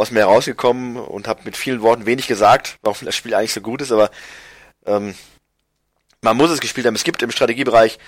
aus 0.00 0.10
mir 0.10 0.20
herausgekommen 0.20 0.96
und 0.96 1.28
habe 1.28 1.42
mit 1.44 1.56
vielen 1.56 1.82
Worten 1.82 2.06
wenig 2.06 2.26
gesagt, 2.26 2.78
warum 2.82 3.04
das 3.04 3.14
Spiel 3.14 3.34
eigentlich 3.34 3.52
so 3.52 3.60
gut 3.60 3.82
ist, 3.82 3.92
aber 3.92 4.10
ähm, 4.86 5.14
man 6.22 6.36
muss 6.36 6.50
es 6.50 6.60
gespielt 6.60 6.86
haben. 6.86 6.94
Es 6.94 7.04
gibt 7.04 7.22
im 7.22 7.30
Strategiebereich 7.30 7.98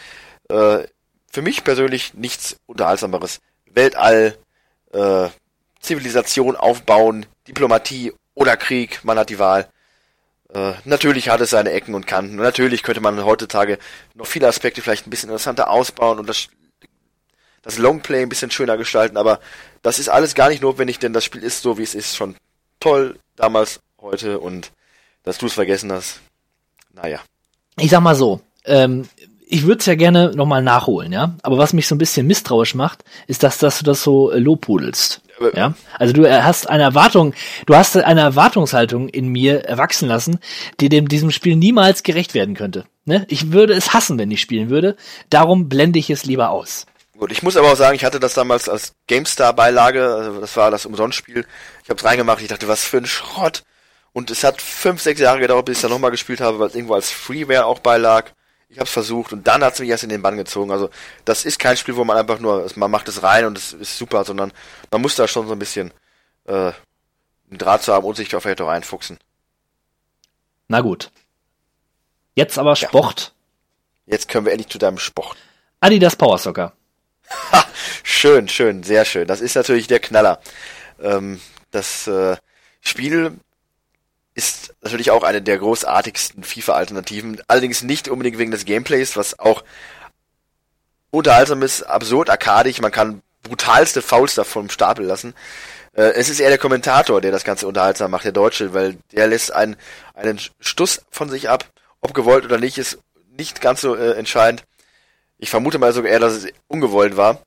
äh, 0.49 0.85
für 1.31 1.43
mich 1.43 1.65
persönlich 1.65 2.15
nichts 2.15 2.57
Unterhaltsameres. 2.67 3.41
Weltall, 3.71 4.37
äh, 4.93 5.29
Zivilisation 5.81 6.57
aufbauen, 6.57 7.27
Diplomatie 7.49 8.13
oder 8.35 8.57
Krieg, 8.57 9.01
man 9.03 9.19
hat 9.19 9.31
die 9.31 9.39
Wahl. 9.39 9.69
Äh, 10.55 10.75
natürlich 10.85 11.31
hat 11.31 11.41
es 11.41 11.51
seine 11.51 11.73
Ecken 11.73 11.95
und 11.95 12.07
Kanten. 12.07 12.39
Und 12.39 12.45
natürlich 12.45 12.83
könnte 12.83 13.01
man 13.01 13.25
heutzutage 13.25 13.79
noch 14.15 14.27
viele 14.27 14.49
Aspekte 14.49 14.83
vielleicht 14.83 15.07
ein 15.07 15.11
bisschen 15.11 15.31
interessanter 15.31 15.71
ausbauen 15.71 16.19
und 16.19 16.29
das, 16.29 16.49
das 17.63 17.79
Longplay 17.79 18.23
ein 18.23 18.29
bisschen 18.29 18.51
schöner 18.51 18.77
gestalten, 18.77 19.17
aber 19.17 19.41
das 19.83 19.99
ist 19.99 20.09
alles 20.09 20.35
gar 20.35 20.49
nicht 20.49 20.63
notwendig, 20.63 20.99
denn 20.99 21.13
das 21.13 21.25
Spiel 21.25 21.43
ist 21.43 21.63
so, 21.63 21.79
wie 21.79 21.83
es 21.83 21.95
ist, 21.95 22.17
schon 22.17 22.37
toll 22.81 23.19
damals, 23.37 23.81
heute 24.01 24.39
und 24.39 24.73
dass 25.25 25.39
du 25.39 25.47
es 25.47 25.53
vergessen 25.53 25.93
hast. 25.93 26.21
Naja. 26.95 27.21
ich 27.79 27.91
sag 27.91 28.01
mal 28.01 28.15
so, 28.15 28.41
ähm, 28.65 29.09
ich 29.47 29.65
würde 29.65 29.81
es 29.81 29.87
ja 29.87 29.95
gerne 29.95 30.33
nochmal 30.35 30.63
nachholen, 30.63 31.13
ja. 31.13 31.37
Aber 31.43 31.59
was 31.59 31.75
mich 31.75 31.87
so 31.87 31.95
ein 31.95 31.99
bisschen 31.99 32.27
misstrauisch 32.27 32.75
macht, 32.75 33.05
ist, 33.27 33.43
dass, 33.43 33.59
dass 33.59 33.79
du 33.79 33.85
das 33.85 34.03
so 34.03 34.31
äh, 34.31 34.39
lobhudelst. 34.39 35.21
Ja, 35.55 35.75
also 35.99 36.13
du 36.13 36.25
äh, 36.25 36.43
hast 36.43 36.71
eine 36.71 36.85
Erwartung, 36.85 37.35
du 37.67 37.75
hast 37.75 37.97
eine 37.97 38.21
Erwartungshaltung 38.21 39.09
in 39.09 39.29
mir 39.29 39.65
erwachsen 39.65 40.09
lassen, 40.09 40.39
die 40.81 40.89
dem 40.89 41.09
diesem 41.09 41.31
Spiel 41.31 41.57
niemals 41.57 42.03
gerecht 42.03 42.35
werden 42.35 42.55
könnte. 42.55 42.85
Ne? 43.05 43.27
Ich 43.29 43.51
würde 43.51 43.75
es 43.75 43.93
hassen, 43.93 44.19
wenn 44.19 44.31
ich 44.31 44.41
spielen 44.41 44.71
würde. 44.71 44.97
Darum 45.31 45.69
blende 45.69 45.99
ich 45.99 46.11
es 46.11 46.25
lieber 46.25 46.51
aus. 46.51 46.87
Gut, 47.23 47.31
ich 47.31 47.45
muss 47.45 47.57
aber 47.57 47.71
auch 47.71 47.77
sagen, 47.77 47.95
ich 47.95 48.05
hatte 48.05 48.19
das 48.19 48.35
damals 48.35 48.69
als 48.69 48.95
GameStar-Beilage, 49.07 50.13
also 50.13 50.41
das 50.41 50.57
war 50.57 50.73
das 50.73 50.87
Umsonstspiel. 50.87 51.47
Ich 51.85 51.89
habe 51.89 51.97
es 51.97 52.05
reingemacht, 52.05 52.43
ich 52.43 52.49
dachte, 52.49 52.67
was 52.67 52.83
für 52.83 52.97
ein 52.97 53.07
Schrott. 53.07 53.63
Und 54.13 54.33
es 54.33 54.43
hat 54.43 54.61
fünf, 54.61 55.01
sechs 55.01 55.21
Jahre 55.21 55.39
gedauert, 55.39 55.67
bis 55.67 55.79
ich 55.79 55.83
dann 55.83 55.93
nochmal 55.93 56.11
gespielt 56.11 56.41
habe, 56.41 56.59
weil 56.59 56.67
es 56.67 56.75
irgendwo 56.75 56.95
als 56.95 57.13
Freeware 57.13 57.67
auch 57.67 57.79
beilag. 57.79 58.33
Ich 58.69 58.79
habe 58.79 58.87
es 58.87 58.93
versucht 58.93 59.33
und 59.33 59.47
dann 59.47 59.63
hat 59.63 59.75
es 59.75 59.79
mich 59.79 59.91
erst 59.91 60.03
in 60.03 60.09
den 60.09 60.21
Bann 60.21 60.37
gezogen. 60.37 60.73
Also 60.73 60.91
das 61.25 61.45
ist 61.45 61.61
kein 61.61 61.77
Spiel, 61.77 61.95
wo 61.95 62.03
man 62.03 62.17
einfach 62.17 62.41
nur, 62.41 62.69
man 62.75 62.91
macht 62.91 63.07
es 63.07 63.23
rein 63.23 63.45
und 63.45 63.57
es 63.57 63.73
ist 63.73 63.97
super, 63.97 64.25
sondern 64.25 64.53
man 64.91 65.01
muss 65.01 65.15
da 65.15 65.29
schon 65.29 65.47
so 65.47 65.53
ein 65.53 65.61
bisschen 65.61 65.93
äh, 66.47 66.73
einen 66.73 67.59
Draht 67.59 67.85
zu 67.85 67.93
haben 67.93 68.05
und 68.05 68.17
sich 68.17 68.31
da 68.31 68.41
vielleicht 68.41 68.63
auch 68.63 68.67
reinfuchsen. 68.67 69.21
Na 70.67 70.81
gut. 70.81 71.13
Jetzt 72.35 72.59
aber 72.59 72.75
Sport. 72.75 73.33
Jetzt 74.07 74.27
können 74.27 74.45
wir 74.45 74.53
endlich 74.53 74.71
zu 74.71 74.79
deinem 74.79 74.99
Sport. 74.99 75.37
Adidas 75.79 76.17
Power 76.17 76.39
Soccer. 76.39 76.73
Schön, 78.03 78.49
schön, 78.49 78.83
sehr 78.83 79.05
schön. 79.05 79.27
Das 79.27 79.41
ist 79.41 79.57
natürlich 79.57 79.87
der 79.87 80.01
Knaller. 80.01 80.41
Ähm, 81.03 81.41
das 81.71 82.07
äh, 82.07 82.37
Spiel 82.81 83.39
ist 84.35 84.75
natürlich 84.81 85.11
auch 85.11 85.23
eine 85.23 85.43
der 85.43 85.59
großartigsten 85.59 86.43
FIFA-Alternativen. 86.43 87.41
Allerdings 87.49 87.83
nicht 87.83 88.09
unbedingt 88.09 88.39
wegen 88.39 88.51
des 88.51 88.65
Gameplays, 88.65 89.17
was 89.17 89.39
auch 89.39 89.65
unterhaltsam 91.11 91.63
ist, 91.63 91.83
absurd, 91.83 92.31
arkadisch. 92.31 92.81
Man 92.81 92.93
kann 92.93 93.23
brutalste 93.43 94.03
Fouls 94.03 94.35
davon 94.35 94.71
Stapel 94.71 95.05
lassen. 95.05 95.35
Äh, 95.95 96.13
es 96.15 96.29
ist 96.29 96.41
eher 96.41 96.49
der 96.49 96.59
Kommentator, 96.59 97.21
der 97.21 97.33
das 97.33 97.45
Ganze 97.45 97.67
unterhaltsam 97.67 98.11
macht, 98.11 98.25
der 98.25 98.33
Deutsche, 98.33 98.73
weil 98.73 98.97
der 99.13 99.27
lässt 99.27 99.53
einen, 99.53 99.77
einen 100.15 100.41
Stuss 100.61 101.03
von 101.11 101.29
sich 101.29 101.49
ab. 101.49 101.67
Ob 102.01 102.15
gewollt 102.15 102.45
oder 102.45 102.59
nicht, 102.59 102.79
ist 102.79 102.99
nicht 103.37 103.61
ganz 103.61 103.81
so 103.81 103.95
äh, 103.95 104.13
entscheidend. 104.13 104.65
Ich 105.43 105.51
vermute 105.51 105.81
mal 105.81 105.93
sogar 105.93 106.13
eher, 106.13 106.21
dass 106.21 106.35
es 106.35 106.53
ungewollt 106.69 107.17
war. 107.17 107.43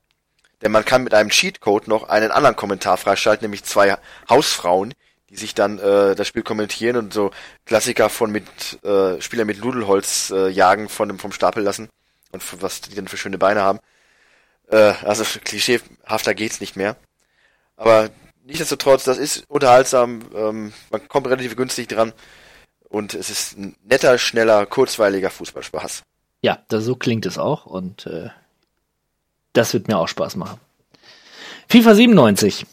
Denn 0.62 0.74
man 0.74 0.84
kann 0.84 1.06
mit 1.06 1.14
einem 1.14 1.30
Cheatcode 1.30 1.88
noch 1.88 2.10
einen 2.10 2.30
anderen 2.30 2.58
Kommentar 2.58 2.98
freischalten, 2.98 3.46
nämlich 3.46 3.64
zwei 3.64 3.96
Hausfrauen, 4.30 4.94
die 5.30 5.38
sich 5.38 5.56
dann 5.56 5.80
äh, 5.80 6.14
das 6.14 6.28
Spiel 6.28 6.44
kommentieren 6.44 6.98
und 6.98 7.14
so 7.14 7.32
Klassiker 7.66 8.10
von 8.10 8.34
mit 8.34 8.84
äh, 8.84 9.22
Spieler 9.22 9.46
mit 9.46 9.64
Nudelholz 9.64 10.30
äh, 10.36 10.50
jagen 10.50 10.90
von 10.90 11.08
dem 11.08 11.20
vom 11.20 11.32
Stapel 11.32 11.64
lassen 11.64 11.88
und 12.34 12.44
für, 12.44 12.62
was 12.62 12.82
die 12.82 12.96
denn 12.96 13.08
für 13.08 13.16
schöne 13.16 13.38
Beine 13.38 13.62
haben. 13.62 13.80
Äh, 14.70 14.94
also 15.06 15.24
klischeehafter 15.46 16.34
geht's 16.34 16.60
nicht 16.60 16.76
mehr. 16.76 16.98
Aber 17.78 18.10
nichtsdestotrotz, 18.44 19.06
das 19.06 19.18
ist 19.18 19.46
unterhaltsam, 19.48 20.20
ähm, 20.36 20.74
man 20.90 21.08
kommt 21.08 21.28
relativ 21.28 21.56
günstig 21.56 21.88
dran 21.88 22.12
und 22.90 23.14
es 23.14 23.30
ist 23.30 23.58
ein 23.58 23.78
netter, 23.86 24.18
schneller, 24.18 24.66
kurzweiliger 24.66 25.30
Fußballspaß. 25.30 26.04
Ja, 26.46 26.60
das, 26.68 26.84
so 26.84 26.96
klingt 26.96 27.26
es 27.26 27.40
auch 27.40 27.66
und 27.66 28.06
äh, 28.06 28.30
das 29.54 29.74
wird 29.74 29.88
mir 29.88 29.98
auch 29.98 30.08
Spaß 30.08 30.36
machen. 30.36 30.60
FIFA 31.68 31.96
97. 31.96 32.68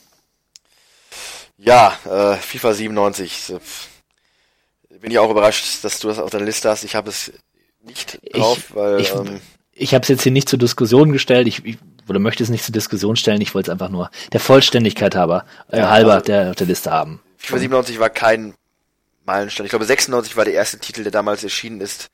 Ja, 1.56 1.96
äh, 2.04 2.36
FIFA 2.36 2.74
97. 2.74 3.54
äh, 3.54 4.98
Bin 4.98 5.10
ich 5.10 5.18
auch 5.18 5.30
überrascht, 5.30 5.82
dass 5.82 6.00
du 6.00 6.08
das 6.08 6.18
auf 6.18 6.28
deiner 6.28 6.44
Liste 6.44 6.68
hast. 6.68 6.84
Ich 6.84 6.94
habe 6.94 7.08
es 7.08 7.32
nicht 7.80 8.20
drauf, 8.34 8.58
ich, 8.58 8.74
weil 8.76 9.00
ich, 9.00 9.10
ähm, 9.14 9.40
ich 9.72 9.94
habe 9.94 10.02
es 10.02 10.08
jetzt 10.08 10.22
hier 10.22 10.32
nicht 10.32 10.50
zur 10.50 10.58
Diskussion 10.58 11.10
gestellt. 11.10 11.48
Ich, 11.48 11.64
ich 11.64 11.78
oder 12.10 12.18
möchte 12.18 12.42
es 12.42 12.50
nicht 12.50 12.64
zur 12.64 12.74
Diskussion 12.74 13.16
stellen. 13.16 13.40
Ich 13.40 13.54
wollte 13.54 13.70
es 13.70 13.72
einfach 13.72 13.88
nur 13.88 14.10
der 14.32 14.40
Vollständigkeit 14.40 15.14
halber, 15.14 15.46
äh, 15.70 15.78
Ja, 15.78 15.88
halber 15.88 16.12
also- 16.16 16.26
der 16.26 16.50
auf 16.50 16.56
der 16.56 16.66
Liste 16.66 16.90
haben. 16.90 17.22
FIFA 17.38 17.58
97 17.58 17.98
war 17.98 18.10
kein 18.10 18.52
Meilenstein. 19.24 19.64
Ich 19.64 19.70
glaube 19.70 19.86
96 19.86 20.36
war 20.36 20.44
der 20.44 20.52
erste 20.52 20.78
Titel, 20.78 21.04
der 21.04 21.12
damals 21.12 21.42
erschienen 21.42 21.80
ist 21.80 22.10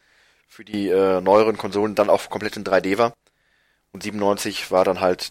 für 0.48 0.64
die 0.64 0.88
äh, 0.88 1.20
neueren 1.20 1.56
Konsolen, 1.56 1.94
dann 1.94 2.10
auch 2.10 2.28
komplett 2.30 2.56
in 2.56 2.64
3D 2.64 2.98
war. 2.98 3.12
Und 3.92 4.02
97 4.02 4.70
war 4.70 4.84
dann 4.84 5.00
halt 5.00 5.30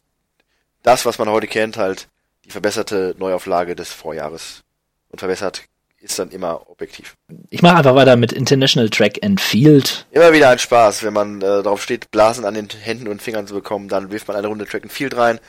das, 0.83 1.05
was 1.05 1.19
man 1.19 1.29
heute 1.29 1.47
kennt, 1.47 1.75
halt 1.77 2.07
die 2.45 2.51
verbesserte 2.51 3.15
Neuauflage 3.17 3.75
des 3.75 3.91
Vorjahres. 3.91 4.63
Und 5.09 5.19
verbessert 5.19 5.63
ist 5.99 6.19
dann 6.19 6.29
immer 6.29 6.69
objektiv. 6.69 7.15
Ich 7.49 7.61
mache 7.61 7.77
einfach 7.77 7.95
weiter 7.95 8.15
mit 8.15 8.31
International 8.31 8.89
Track 8.89 9.19
and 9.23 9.41
Field. 9.41 10.05
Immer 10.11 10.31
wieder 10.31 10.49
ein 10.49 10.59
Spaß, 10.59 11.03
wenn 11.03 11.13
man 11.13 11.41
äh, 11.41 11.63
darauf 11.63 11.81
steht, 11.81 12.11
Blasen 12.11 12.45
an 12.45 12.53
den 12.53 12.69
Händen 12.69 13.07
und 13.07 13.21
Fingern 13.21 13.47
zu 13.47 13.55
bekommen, 13.55 13.89
dann 13.89 14.11
wirft 14.11 14.27
man 14.27 14.37
eine 14.37 14.47
Runde 14.47 14.65
Track 14.65 14.83
and 14.83 14.93
Field 14.93 15.17
rein 15.17 15.39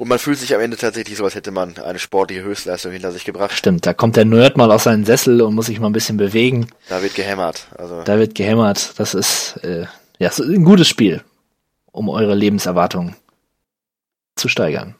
und 0.00 0.08
man 0.08 0.18
fühlt 0.18 0.38
sich 0.38 0.54
am 0.54 0.62
Ende 0.62 0.78
tatsächlich 0.78 1.18
so, 1.18 1.24
als 1.24 1.34
hätte 1.34 1.50
man 1.50 1.76
eine 1.76 1.98
sportliche 1.98 2.42
Höchstleistung 2.42 2.90
hinter 2.90 3.12
sich 3.12 3.26
gebracht. 3.26 3.52
Stimmt, 3.52 3.84
da 3.84 3.92
kommt 3.92 4.16
der 4.16 4.24
Nerd 4.24 4.56
mal 4.56 4.72
aus 4.72 4.84
seinem 4.84 5.04
Sessel 5.04 5.42
und 5.42 5.54
muss 5.54 5.66
sich 5.66 5.78
mal 5.78 5.88
ein 5.90 5.92
bisschen 5.92 6.16
bewegen. 6.16 6.68
Da 6.88 7.02
wird 7.02 7.14
gehämmert. 7.14 7.66
Also 7.76 8.02
Da 8.02 8.18
wird 8.18 8.34
gehämmert. 8.34 8.98
Das 8.98 9.12
ist 9.12 9.56
äh, 9.62 9.82
ja 10.18 10.28
es 10.28 10.38
ist 10.38 10.48
ein 10.48 10.64
gutes 10.64 10.88
Spiel, 10.88 11.22
um 11.92 12.08
eure 12.08 12.34
Lebenserwartung 12.34 13.14
zu 14.36 14.48
steigern. 14.48 14.94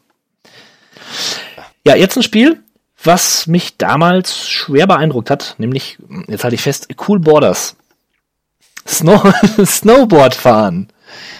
Ja, 1.83 1.95
jetzt 1.95 2.15
ein 2.15 2.21
Spiel, 2.21 2.61
was 3.03 3.47
mich 3.47 3.77
damals 3.77 4.47
schwer 4.47 4.85
beeindruckt 4.85 5.31
hat, 5.31 5.55
nämlich, 5.57 5.97
jetzt 6.27 6.43
halte 6.43 6.53
ich 6.55 6.61
fest, 6.61 6.87
Cool 7.07 7.19
Borders. 7.19 7.75
Snow 8.87 9.33
Snowboard 9.65 10.35
fahren. 10.35 10.89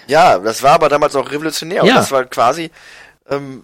Ja, 0.08 0.40
das 0.40 0.64
war 0.64 0.72
aber 0.74 0.90
damals 0.90 1.16
auch 1.16 1.32
revolutionär. 1.32 1.84
Und 1.84 1.90
Ja. 1.90 1.96
das 1.96 2.12
war 2.12 2.26
quasi, 2.26 2.72
ähm, 3.32 3.64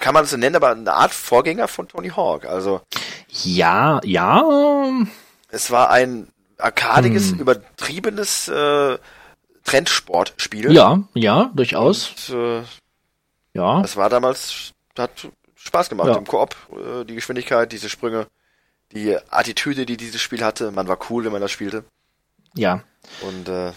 kann 0.00 0.14
man 0.14 0.24
es 0.24 0.30
so 0.30 0.36
nennen, 0.36 0.56
aber 0.56 0.70
eine 0.70 0.92
Art 0.92 1.12
Vorgänger 1.12 1.68
von 1.68 1.88
Tony 1.88 2.08
Hawk. 2.10 2.44
Also 2.46 2.80
Ja, 3.28 4.00
ja. 4.04 4.42
Es 5.50 5.70
war 5.70 5.90
ein 5.90 6.28
arkadiges, 6.58 7.32
Hm. 7.32 7.40
übertriebenes 7.40 8.48
äh, 8.48 8.98
Trendsportspiel. 9.64 10.72
Ja, 10.72 11.02
ja, 11.14 11.50
durchaus. 11.54 12.10
Und, 12.30 12.36
äh, 12.36 12.62
Ja. 13.54 13.80
Das 13.82 13.96
war 13.96 14.08
damals, 14.10 14.72
hat 14.98 15.28
Spaß 15.54 15.88
gemacht 15.88 16.08
Ja. 16.08 16.16
im 16.16 16.26
Koop. 16.26 16.56
Äh, 16.72 17.04
die 17.04 17.14
Geschwindigkeit, 17.14 17.70
diese 17.72 17.88
Sprünge, 17.88 18.26
die 18.92 19.16
Attitüde, 19.30 19.86
die 19.86 19.96
dieses 19.96 20.20
Spiel 20.20 20.44
hatte. 20.44 20.70
Man 20.70 20.88
war 20.88 20.98
cool, 21.10 21.24
wenn 21.24 21.32
man 21.32 21.40
das 21.40 21.50
spielte. 21.52 21.84
Ja. 22.54 22.82
Und 23.22 23.48
äh, 23.48 23.72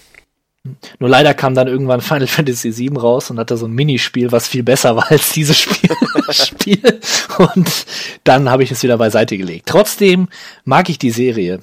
Nur 1.00 1.10
leider 1.10 1.34
kam 1.34 1.56
dann 1.56 1.68
irgendwann 1.68 2.02
Final 2.02 2.28
Fantasy 2.28 2.76
VII 2.76 2.98
raus 2.98 3.30
und 3.30 3.40
hatte 3.40 3.58
so 3.58 3.66
ein 3.66 3.74
Minispiel, 3.74 4.32
was 4.32 4.48
viel 4.48 4.64
besser 4.64 4.96
war 4.96 5.12
als 5.12 5.32
dieses 5.32 5.58
Spiel. 5.58 5.90
Spiel. 6.32 7.00
Und 7.38 7.86
dann 8.24 8.50
habe 8.50 8.64
ich 8.64 8.72
es 8.72 8.84
wieder 8.84 8.98
beiseite 8.98 9.38
gelegt. 9.38 9.68
Trotzdem 9.68 10.28
mag 10.66 10.90
ich 10.90 11.00
die 11.00 11.12
Serie. 11.12 11.60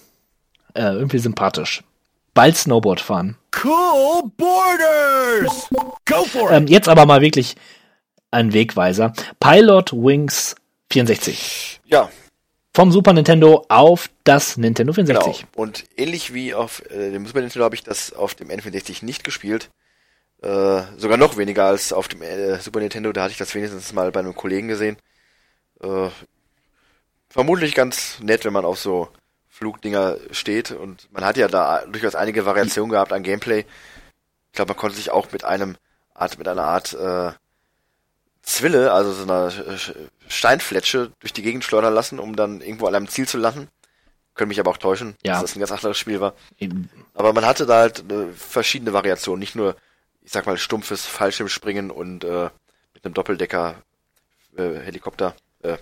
Äh, 0.74 0.94
irgendwie 0.94 1.18
sympathisch. 1.18 1.82
Bald 2.32 2.56
Snowboard 2.56 3.00
fahren. 3.00 3.36
Cool 3.62 4.30
Borders! 4.36 5.68
Go 6.04 6.24
for 6.24 6.50
it! 6.50 6.56
Ähm, 6.56 6.66
jetzt 6.66 6.88
aber 6.88 7.06
mal 7.06 7.20
wirklich 7.20 7.54
ein 8.32 8.52
Wegweiser. 8.52 9.12
Pilot 9.38 9.92
Wings 9.92 10.56
64. 10.90 11.80
ja, 11.86 12.08
Vom 12.76 12.90
Super 12.90 13.12
Nintendo 13.12 13.64
auf 13.68 14.10
das 14.24 14.56
Nintendo 14.56 14.92
64. 14.92 15.38
genau. 15.38 15.48
Und 15.54 15.84
ähnlich 15.96 16.34
wie 16.34 16.54
auf 16.54 16.82
äh, 16.90 17.12
dem 17.12 17.24
Super 17.24 17.40
Nintendo 17.40 17.64
habe 17.64 17.76
ich 17.76 17.84
das 17.84 18.12
auf 18.12 18.34
dem 18.34 18.48
N64 18.48 19.04
nicht 19.04 19.22
gespielt. 19.22 19.70
Äh, 20.42 20.82
sogar 20.96 21.16
noch 21.16 21.36
weniger 21.36 21.66
als 21.66 21.92
auf 21.92 22.08
dem 22.08 22.22
äh, 22.22 22.58
Super 22.58 22.80
Nintendo. 22.80 23.12
Da 23.12 23.22
hatte 23.22 23.30
ich 23.30 23.38
das 23.38 23.54
wenigstens 23.54 23.92
mal 23.92 24.10
bei 24.10 24.18
einem 24.18 24.34
Kollegen 24.34 24.66
gesehen. 24.66 24.96
Äh, 25.80 26.08
vermutlich 27.28 27.76
ganz 27.76 28.18
nett, 28.20 28.44
wenn 28.44 28.52
man 28.52 28.64
auf 28.64 28.80
so 28.80 29.08
Flugdinger 29.48 30.16
steht. 30.32 30.72
Und 30.72 31.08
man 31.12 31.24
hat 31.24 31.36
ja 31.36 31.46
da 31.46 31.86
durchaus 31.86 32.16
einige 32.16 32.44
Variationen 32.44 32.90
gehabt 32.90 33.12
an 33.12 33.22
Gameplay. 33.22 33.60
Ich 33.60 34.52
glaube, 34.52 34.70
man 34.70 34.76
konnte 34.76 34.96
sich 34.96 35.12
auch 35.12 35.30
mit 35.30 35.44
einem 35.44 35.76
Art, 36.12 36.38
mit 36.38 36.48
einer 36.48 36.64
Art 36.64 36.92
äh, 36.92 37.32
Zwille, 38.44 38.92
also 38.92 39.12
so 39.12 39.22
einer 39.24 39.50
Steinfletsche 40.28 41.10
durch 41.20 41.32
die 41.32 41.42
Gegend 41.42 41.64
schleudern 41.64 41.94
lassen, 41.94 42.18
um 42.18 42.36
dann 42.36 42.60
irgendwo 42.60 42.86
an 42.86 42.94
einem 42.94 43.08
Ziel 43.08 43.26
zu 43.26 43.38
landen. 43.38 43.68
Können 44.34 44.48
mich 44.48 44.60
aber 44.60 44.70
auch 44.70 44.76
täuschen, 44.78 45.14
Ja. 45.24 45.34
dass 45.34 45.42
das 45.42 45.56
ein 45.56 45.60
ganz 45.60 45.70
anderes 45.70 45.96
Spiel 45.98 46.20
war. 46.20 46.34
Eben. 46.58 46.90
Aber 47.14 47.32
man 47.32 47.46
hatte 47.46 47.66
da 47.66 47.78
halt 47.80 48.10
äh, 48.10 48.26
verschiedene 48.36 48.92
Variationen, 48.92 49.38
nicht 49.40 49.54
nur, 49.54 49.76
ich 50.22 50.32
sag 50.32 50.46
mal, 50.46 50.58
stumpfes 50.58 51.06
Fallschirmspringen 51.06 51.90
und 51.90 52.24
äh, 52.24 52.50
mit 52.94 53.04
einem 53.04 53.14
Doppeldecker 53.14 53.76
äh, 54.56 54.80
Helikopter. 54.80 55.34
Äh, 55.62 55.76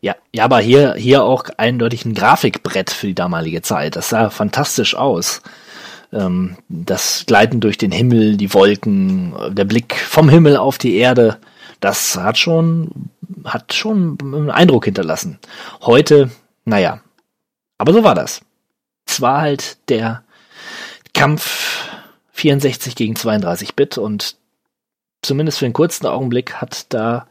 Ja, 0.00 0.16
ja, 0.32 0.44
aber 0.44 0.58
hier, 0.60 0.94
hier 0.94 1.22
auch 1.22 1.44
eindeutig 1.56 2.04
ein 2.04 2.14
Grafikbrett 2.14 2.90
für 2.90 3.06
die 3.08 3.14
damalige 3.14 3.62
Zeit. 3.62 3.96
Das 3.96 4.08
sah 4.08 4.30
fantastisch 4.30 4.94
aus. 4.94 5.42
Ähm, 6.12 6.56
das 6.68 7.24
Gleiten 7.26 7.60
durch 7.60 7.78
den 7.78 7.92
Himmel, 7.92 8.36
die 8.36 8.52
Wolken, 8.54 9.34
der 9.50 9.64
Blick 9.64 9.96
vom 9.96 10.28
Himmel 10.28 10.56
auf 10.56 10.78
die 10.78 10.96
Erde, 10.96 11.38
das 11.80 12.16
hat 12.16 12.38
schon, 12.38 13.10
hat 13.44 13.74
schon 13.74 14.18
einen 14.20 14.50
Eindruck 14.50 14.86
hinterlassen. 14.86 15.38
Heute, 15.82 16.30
naja. 16.64 17.00
Aber 17.76 17.92
so 17.92 18.02
war 18.02 18.14
das. 18.14 18.40
Es 19.06 19.20
war 19.20 19.40
halt 19.40 19.78
der 19.88 20.24
Kampf 21.14 21.88
64 22.32 22.94
gegen 22.94 23.16
32 23.16 23.74
Bit 23.74 23.98
und 23.98 24.36
zumindest 25.22 25.58
für 25.58 25.64
einen 25.64 25.74
kurzen 25.74 26.06
Augenblick 26.06 26.54
hat 26.54 26.86
da 26.92 27.26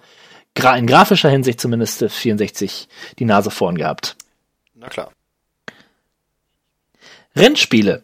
gra 0.55 0.75
in 0.75 0.87
grafischer 0.87 1.29
Hinsicht 1.29 1.61
zumindest 1.61 2.01
äh, 2.01 2.09
64 2.09 2.87
die 3.19 3.25
Nase 3.25 3.51
vorn 3.51 3.77
gehabt. 3.77 4.15
na 4.73 4.87
klar. 4.89 5.11
Rennspiele. 7.35 8.03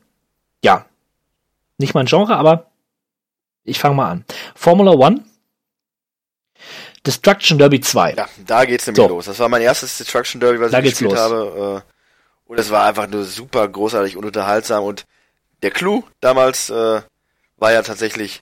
Ja. 0.64 0.86
Nicht 1.78 1.94
mein 1.94 2.06
Genre, 2.08 2.36
aber 2.36 2.72
ich 3.64 3.80
fange 3.80 3.96
mal 3.96 4.10
an. 4.10 4.26
Formula 4.56 4.92
One. 4.92 5.24
Destruction 7.06 7.58
Derby 7.58 7.82
2. 7.82 8.14
Ja, 8.14 8.28
da 8.46 8.66
geht's 8.66 8.88
nämlich 8.88 9.04
So. 9.04 9.10
los. 9.10 9.26
Das 9.26 9.40
war 9.40 9.50
mein 9.50 9.62
erstes 9.62 9.98
Destruction 9.98 10.40
Derby, 10.40 10.60
was 10.60 10.72
Da 10.72 10.80
ich 10.80 10.86
gespielt 10.92 11.12
los. 11.12 11.20
habe. 11.20 11.84
Äh, 11.86 11.94
und 12.50 12.60
es 12.60 12.72
war 12.72 12.86
einfach 12.86 13.08
nur 13.08 13.26
super 13.26 13.68
großartig 13.68 14.16
und 14.16 14.26
unterhaltsam. 14.26 14.84
Und 14.84 15.06
der 15.62 15.72
Clou 15.72 16.04
damals 16.22 16.70
äh, 16.70 17.02
war 17.58 17.72
ja 17.72 17.82
tatsächlich, 17.82 18.42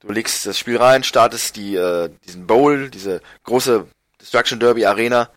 du 0.00 0.12
legst 0.12 0.44
das 0.44 0.58
Spiel 0.58 0.76
rein, 0.76 1.02
startest 1.04 1.56
die, 1.56 1.76
äh, 1.76 2.10
diesen 2.26 2.46
Bowl, 2.46 2.90
diese 2.90 3.22
große 3.44 3.86
Destruction 4.20 4.60
Derby 4.60 4.84
Arena, 4.84 5.30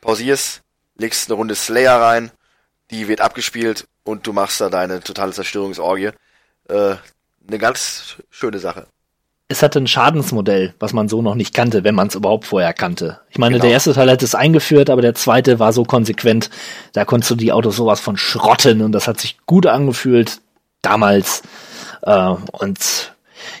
pausierst, 0.00 0.62
legst 0.96 1.28
eine 1.28 1.36
Runde 1.36 1.54
Slayer 1.54 2.00
rein, 2.00 2.30
die 2.92 3.08
wird 3.08 3.20
abgespielt 3.20 3.86
und 4.04 4.26
du 4.26 4.32
machst 4.32 4.60
da 4.60 4.68
deine 4.68 5.00
totale 5.00 5.32
Zerstörungsorgie. 5.32 6.10
Äh, 6.68 6.94
eine 7.48 7.58
ganz 7.58 8.16
schöne 8.30 8.58
Sache. 8.58 8.86
Es 9.48 9.62
hatte 9.62 9.80
ein 9.80 9.86
Schadensmodell, 9.86 10.74
was 10.78 10.92
man 10.92 11.08
so 11.08 11.20
noch 11.20 11.34
nicht 11.34 11.52
kannte, 11.52 11.84
wenn 11.84 11.94
man 11.94 12.08
es 12.08 12.14
überhaupt 12.14 12.46
vorher 12.46 12.72
kannte. 12.72 13.20
Ich 13.30 13.38
meine, 13.38 13.54
Genau. 13.54 13.62
der 13.64 13.72
erste 13.72 13.92
Teil 13.92 14.10
hat 14.10 14.22
es 14.22 14.34
eingeführt, 14.34 14.88
aber 14.88 15.02
der 15.02 15.14
zweite 15.14 15.58
war 15.58 15.72
so 15.72 15.84
konsequent, 15.84 16.48
da 16.92 17.04
konntest 17.04 17.32
du 17.32 17.34
die 17.34 17.52
Autos 17.52 17.76
sowas 17.76 18.00
von 18.00 18.16
schrotten 18.16 18.80
und 18.80 18.92
das 18.92 19.08
hat 19.08 19.20
sich 19.20 19.38
gut 19.44 19.66
angefühlt 19.66 20.40
damals. 20.80 21.42
Äh, 22.02 22.28
und 22.52 23.12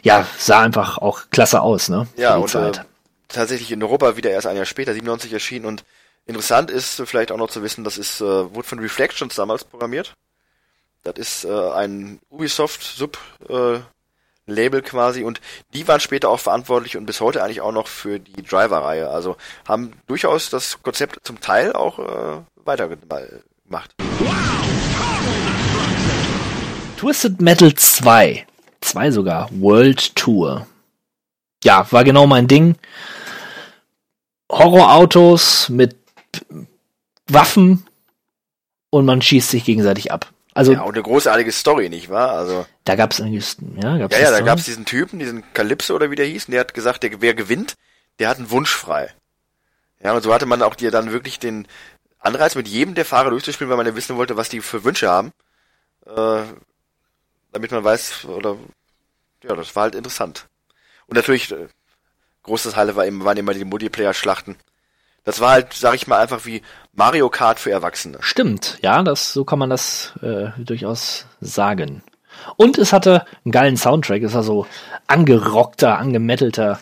ja, 0.02 0.26
sah 0.38 0.60
einfach 0.60 0.98
auch 0.98 1.22
klasse 1.30 1.60
aus, 1.60 1.88
ne? 1.88 2.06
Ja, 2.16 2.36
und 2.36 2.54
äh, 2.54 2.72
tatsächlich 3.28 3.72
in 3.72 3.82
Europa 3.82 4.16
wieder 4.16 4.30
erst 4.30 4.46
ein 4.46 4.56
Jahr 4.56 4.64
später, 4.64 4.94
97 4.94 5.32
erschienen 5.32 5.66
und 5.66 5.84
interessant 6.26 6.70
ist 6.70 7.02
vielleicht 7.06 7.32
auch 7.32 7.36
noch 7.36 7.50
zu 7.50 7.62
wissen, 7.62 7.84
das 7.84 7.98
ist, 7.98 8.20
äh, 8.20 8.54
wurde 8.54 8.68
von 8.68 8.78
Reflections 8.78 9.34
damals 9.34 9.64
programmiert. 9.64 10.14
Das 11.02 11.14
ist 11.16 11.44
äh, 11.44 11.70
ein 11.72 12.20
Ubisoft-Sub 12.30 13.18
äh, 13.48 13.80
quasi 14.82 15.24
und 15.24 15.40
die 15.72 15.86
waren 15.88 16.00
später 16.00 16.28
auch 16.28 16.40
verantwortlich 16.40 16.96
und 16.96 17.06
bis 17.06 17.20
heute 17.20 17.42
eigentlich 17.42 17.60
auch 17.60 17.72
noch 17.72 17.86
für 17.86 18.18
die 18.18 18.42
Driver-Reihe. 18.42 19.08
Also 19.08 19.36
haben 19.66 19.92
durchaus 20.06 20.50
das 20.50 20.82
Konzept 20.82 21.18
zum 21.24 21.40
Teil 21.40 21.72
auch 21.72 21.98
äh, 21.98 22.42
weitergemacht. 22.64 23.94
Twisted 26.98 27.40
Metal 27.40 27.74
2. 27.74 28.46
2 28.80 29.10
sogar. 29.10 29.48
World 29.52 30.14
Tour. 30.14 30.66
Ja, 31.64 31.86
war 31.90 32.04
genau 32.04 32.26
mein 32.26 32.46
Ding. 32.46 32.76
Horrorautos 34.50 35.68
mit 35.68 36.01
Waffen 37.28 37.86
und 38.90 39.04
man 39.04 39.22
schießt 39.22 39.50
sich 39.50 39.64
gegenseitig 39.64 40.12
ab. 40.12 40.32
Also 40.54 40.72
ja, 40.72 40.82
und 40.82 40.94
eine 40.94 41.02
großartige 41.02 41.50
Story, 41.50 41.88
nicht 41.88 42.10
wahr? 42.10 42.32
Also 42.32 42.66
da 42.84 42.94
gab's 42.94 43.18
irgendwie, 43.18 43.42
ja, 43.80 43.96
gab's 43.96 44.16
ja, 44.16 44.24
ja, 44.24 44.30
da 44.30 44.40
gab's 44.42 44.64
diesen 44.64 44.84
Typen, 44.84 45.18
diesen 45.18 45.44
Calypso 45.54 45.94
oder 45.94 46.10
wie 46.10 46.16
der 46.16 46.26
hieß, 46.26 46.46
und 46.46 46.52
der 46.52 46.60
hat 46.60 46.74
gesagt, 46.74 47.02
der, 47.02 47.22
wer 47.22 47.34
gewinnt, 47.34 47.76
der 48.18 48.28
hat 48.28 48.36
einen 48.36 48.50
Wunsch 48.50 48.70
frei. 48.70 49.10
Ja, 50.02 50.12
und 50.12 50.22
so 50.22 50.34
hatte 50.34 50.46
man 50.46 50.62
auch 50.62 50.74
dir 50.74 50.90
dann 50.90 51.12
wirklich 51.12 51.38
den 51.38 51.66
Anreiz, 52.18 52.54
mit 52.54 52.68
jedem 52.68 52.94
der 52.94 53.04
Fahrer 53.04 53.30
durchzuspielen, 53.30 53.70
weil 53.70 53.76
man 53.76 53.86
ja 53.86 53.96
wissen 53.96 54.16
wollte, 54.16 54.36
was 54.36 54.48
die 54.48 54.60
für 54.60 54.84
Wünsche 54.84 55.08
haben. 55.08 55.32
Äh, 56.06 56.42
damit 57.52 57.70
man 57.70 57.84
weiß, 57.84 58.26
oder 58.26 58.56
ja, 59.42 59.54
das 59.54 59.74
war 59.74 59.84
halt 59.84 59.94
interessant. 59.94 60.48
Und 61.06 61.16
natürlich, 61.16 61.50
äh, 61.50 61.68
großes 62.42 62.76
Highlight 62.76 62.96
war 62.96 63.06
eben, 63.06 63.24
waren 63.24 63.36
immer 63.36 63.54
die 63.54 63.64
Multiplayer-Schlachten. 63.64 64.56
Das 65.24 65.40
war 65.40 65.50
halt, 65.52 65.72
sag 65.72 65.94
ich 65.94 66.06
mal, 66.06 66.20
einfach 66.20 66.46
wie 66.46 66.62
Mario 66.94 67.28
Kart 67.28 67.60
für 67.60 67.70
Erwachsene. 67.70 68.18
Stimmt, 68.20 68.78
ja, 68.82 69.02
das, 69.02 69.32
so 69.32 69.44
kann 69.44 69.58
man 69.58 69.70
das 69.70 70.12
äh, 70.22 70.48
durchaus 70.58 71.26
sagen. 71.40 72.02
Und 72.56 72.78
es 72.78 72.92
hatte 72.92 73.24
einen 73.44 73.52
geilen 73.52 73.76
Soundtrack, 73.76 74.22
es 74.22 74.34
war 74.34 74.42
so 74.42 74.66
angerockter, 75.06 75.98
angemettelter, 75.98 76.80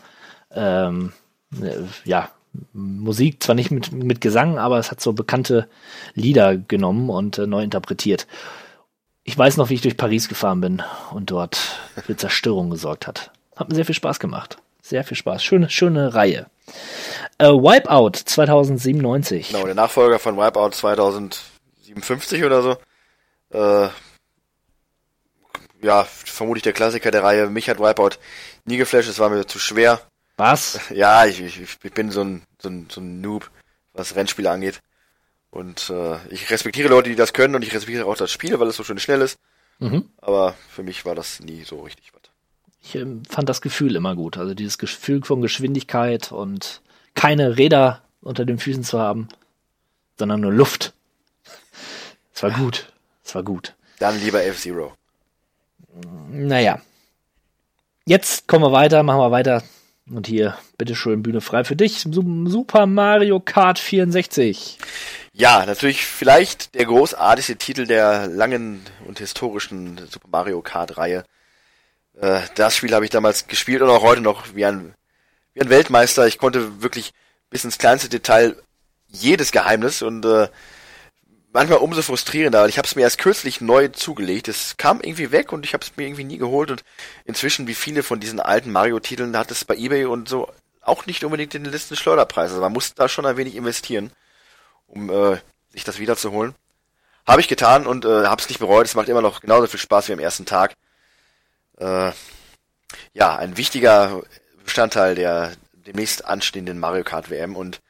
ähm, 0.53 1.12
äh, 1.61 1.83
ja, 2.05 2.31
Musik, 2.73 3.43
zwar 3.43 3.55
nicht 3.55 3.71
mit, 3.71 3.93
mit 3.93 4.21
Gesang, 4.21 4.59
aber 4.59 4.79
es 4.79 4.91
hat 4.91 5.01
so 5.01 5.12
bekannte 5.12 5.69
Lieder 6.15 6.57
genommen 6.57 7.11
und 7.11 7.39
äh, 7.39 7.47
neu 7.47 7.62
interpretiert. 7.62 8.27
Ich 9.23 9.39
weiß 9.39 9.57
noch, 9.57 9.71
wie 9.71 9.75
ich 9.75 9.83
durch 9.83 9.97
Paris 9.97 10.29
gefahren 10.29 10.61
bin 10.61 10.83
und 11.12 11.31
dort 11.31 11.57
für 12.05 12.17
Zerstörung 12.17 12.71
gesorgt 12.71 13.07
hat. 13.07 13.31
Hat 13.55 13.69
mir 13.69 13.75
sehr 13.77 13.85
viel 13.85 13.95
Spaß 13.95 14.19
gemacht. 14.19 14.57
Sehr 14.83 15.05
viel 15.05 15.17
Spaß. 15.17 15.45
Schöne, 15.45 15.71
schöne 15.71 16.15
Reihe. 16.15 16.47
Äh, 17.41 17.55
Wipeout 17.55 18.19
2097. 18.27 19.49
Genau, 19.49 19.65
der 19.65 19.75
Nachfolger 19.75 20.19
von 20.19 20.37
Wipeout 20.37 20.73
2057 20.73 22.45
oder 22.45 22.61
so. 22.61 22.77
Äh, 23.49 23.89
ja, 25.81 26.05
vermutlich 26.05 26.65
der 26.65 26.75
Klassiker 26.75 27.11
der 27.11 27.23
Reihe. 27.23 27.49
Mich 27.49 27.71
hat 27.71 27.79
Wipeout 27.79 28.19
nie 28.67 28.77
geflasht, 28.77 29.09
es 29.09 29.19
war 29.19 29.31
mir 29.31 29.47
zu 29.47 29.59
schwer. 29.59 30.03
Was? 30.37 30.81
Ja, 30.91 31.25
ich, 31.25 31.41
ich, 31.41 31.59
ich 31.61 31.93
bin 31.93 32.11
so 32.11 32.21
ein, 32.21 32.43
so, 32.61 32.69
ein, 32.69 32.89
so 32.91 33.01
ein 33.01 33.23
Noob, 33.23 33.51
was 33.95 34.17
Rennspiele 34.17 34.51
angeht. 34.51 34.83
Und 35.51 35.89
äh, 35.89 36.19
ich 36.29 36.51
respektiere 36.51 36.91
Leute, 36.91 37.09
die 37.09 37.17
das 37.17 37.33
können 37.33 37.55
und 37.55 37.62
ich 37.62 37.73
respektiere 37.73 38.05
auch 38.05 38.19
das 38.19 38.31
Spiel, 38.31 38.61
weil 38.61 38.69
es 38.69 38.77
so 38.77 38.85
schön 38.85 38.99
schnell 38.99 39.23
ist. 39.23 39.39
Mhm. 39.79 40.11
Aber 40.19 40.57
für 40.69 40.83
mich 40.83 41.07
war 41.07 41.15
das 41.15 41.41
nie 41.41 41.65
so 41.65 41.81
richtig 41.81 42.12
was. 42.12 42.21
Ich 42.83 42.97
ähm, 42.97 43.23
fand 43.25 43.49
das 43.49 43.62
Gefühl 43.62 43.97
immer 43.97 44.15
gut. 44.15 44.37
Also 44.37 44.53
dieses 44.53 44.77
Gefühl 44.77 45.25
von 45.25 45.41
Geschwindigkeit 45.41 46.33
und 46.33 46.83
keine 47.15 47.57
Räder 47.57 48.03
unter 48.20 48.45
den 48.45 48.59
Füßen 48.59 48.85
zu 48.85 48.99
haben. 48.99 49.28
sondern 50.19 50.41
nur 50.41 50.53
Luft. 50.53 50.93
Es 52.35 52.43
war 52.43 52.51
gut. 52.51 52.93
Es 53.24 53.35
war 53.35 53.43
gut. 53.43 53.74
Dann 53.99 54.20
lieber 54.20 54.45
F-Zero. 54.45 54.93
Naja. 56.31 56.81
Jetzt 58.05 58.47
kommen 58.47 58.65
wir 58.65 58.73
weiter, 58.73 59.03
machen 59.03 59.20
wir 59.20 59.31
weiter. 59.31 59.62
Und 60.11 60.27
hier, 60.27 60.57
bitteschön, 60.77 61.23
Bühne 61.23 61.41
frei 61.41 61.65
für 61.65 61.77
dich. 61.77 62.05
Super 62.11 62.87
Mario 62.87 63.41
Kart 63.41 63.78
64. 63.78 64.78
Ja, 65.32 65.65
natürlich 65.65 66.05
vielleicht 66.05 66.74
der 66.74 66.87
großartigste 66.87 67.57
Titel 67.57 67.87
der 67.87 68.27
langen 68.27 68.85
und 69.07 69.20
historischen 69.20 69.99
Super 70.11 70.28
Mario 70.31 70.61
Kart 70.61 70.99
Reihe. 70.99 71.24
Äh, 72.20 72.41
das 72.57 72.77
Spiel 72.77 72.95
habe 72.95 73.05
ich 73.05 73.11
damals 73.11 73.47
gespielt 73.47 73.82
und 73.82 73.91
auch 73.91 74.03
heute 74.03 74.20
noch 74.20 74.55
wie 74.55 74.65
ein, 74.66 74.95
wie 75.55 75.60
ein 75.60 75.70
Weltmeister. 75.70 76.27
Ich 76.27 76.39
konnte 76.39 76.82
wirklich 76.82 77.12
bis 77.51 77.64
ins 77.64 77.78
kleinste 77.78 78.09
Detail 78.09 78.56
jedes 79.09 79.52
Geheimnis 79.52 80.02
und 80.02 80.24
äh, 80.24 80.48
manchmal 81.52 81.78
umso 81.78 82.02
frustrierender, 82.02 82.62
weil 82.62 82.68
ich 82.68 82.78
habe 82.78 82.86
es 82.86 82.94
mir 82.94 83.02
erst 83.02 83.18
kürzlich 83.18 83.60
neu 83.60 83.89
zugelegt. 83.89 84.48
Es 84.48 84.77
kam 84.77 85.01
irgendwie 85.01 85.32
weg 85.32 85.52
und 85.52 85.64
ich 85.64 85.74
habe 85.74 85.85
es 85.85 85.97
mir 85.97 86.05
irgendwie 86.05 86.24
nie 86.24 86.39
geholt 86.39 86.70
und 86.70 86.85
inzwischen, 87.24 87.66
wie 87.66 87.74
viele 87.74 88.02
von 88.02 88.20
diesen 88.20 88.40
alten 88.40 88.70
Mario-Titeln, 88.70 89.36
hat 89.36 89.51
es 89.51 89.64
bei 89.64 89.77
eBay 89.77 90.05
und 90.05 90.28
so 90.28 90.48
auch 90.81 91.06
nicht 91.06 91.24
unbedingt 91.24 91.55
in 91.55 91.64
den 91.64 91.72
Listen 91.72 91.97
Schleuderpreise. 91.97 92.55
Also 92.55 92.62
man 92.62 92.72
muss 92.72 92.94
da 92.94 93.09
schon 93.09 93.27
ein 93.27 93.36
wenig 93.36 93.56
investieren, 93.56 94.12
um 94.86 95.10
äh, 95.10 95.39
sich 95.70 95.85
das 95.85 95.98
wiederzuholen. 95.98 96.55
Habe 97.27 97.40
ich 97.40 97.48
getan 97.48 97.86
und 97.86 98.05
äh, 98.05 98.27
habe 98.27 98.40
es 98.40 98.48
nicht 98.48 98.60
bereut. 98.60 98.86
Es 98.86 98.94
macht 98.94 99.09
immer 99.09 99.22
noch 99.22 99.40
genauso 99.40 99.66
viel 99.66 99.81
Spaß 99.81 100.09
wie 100.09 100.14
am 100.14 100.18
ersten 100.18 100.47
Tag. 100.47 100.74
Äh, 101.78 102.12
ja, 103.12 103.36
ein 103.36 103.56
wichtiger 103.56 104.22
Bestandteil 104.70 105.16
der 105.16 105.51
demnächst 105.84 106.24
anstehenden 106.24 106.78
Mario 106.78 107.02
Kart 107.02 107.28
WM 107.28 107.56
und 107.56 107.80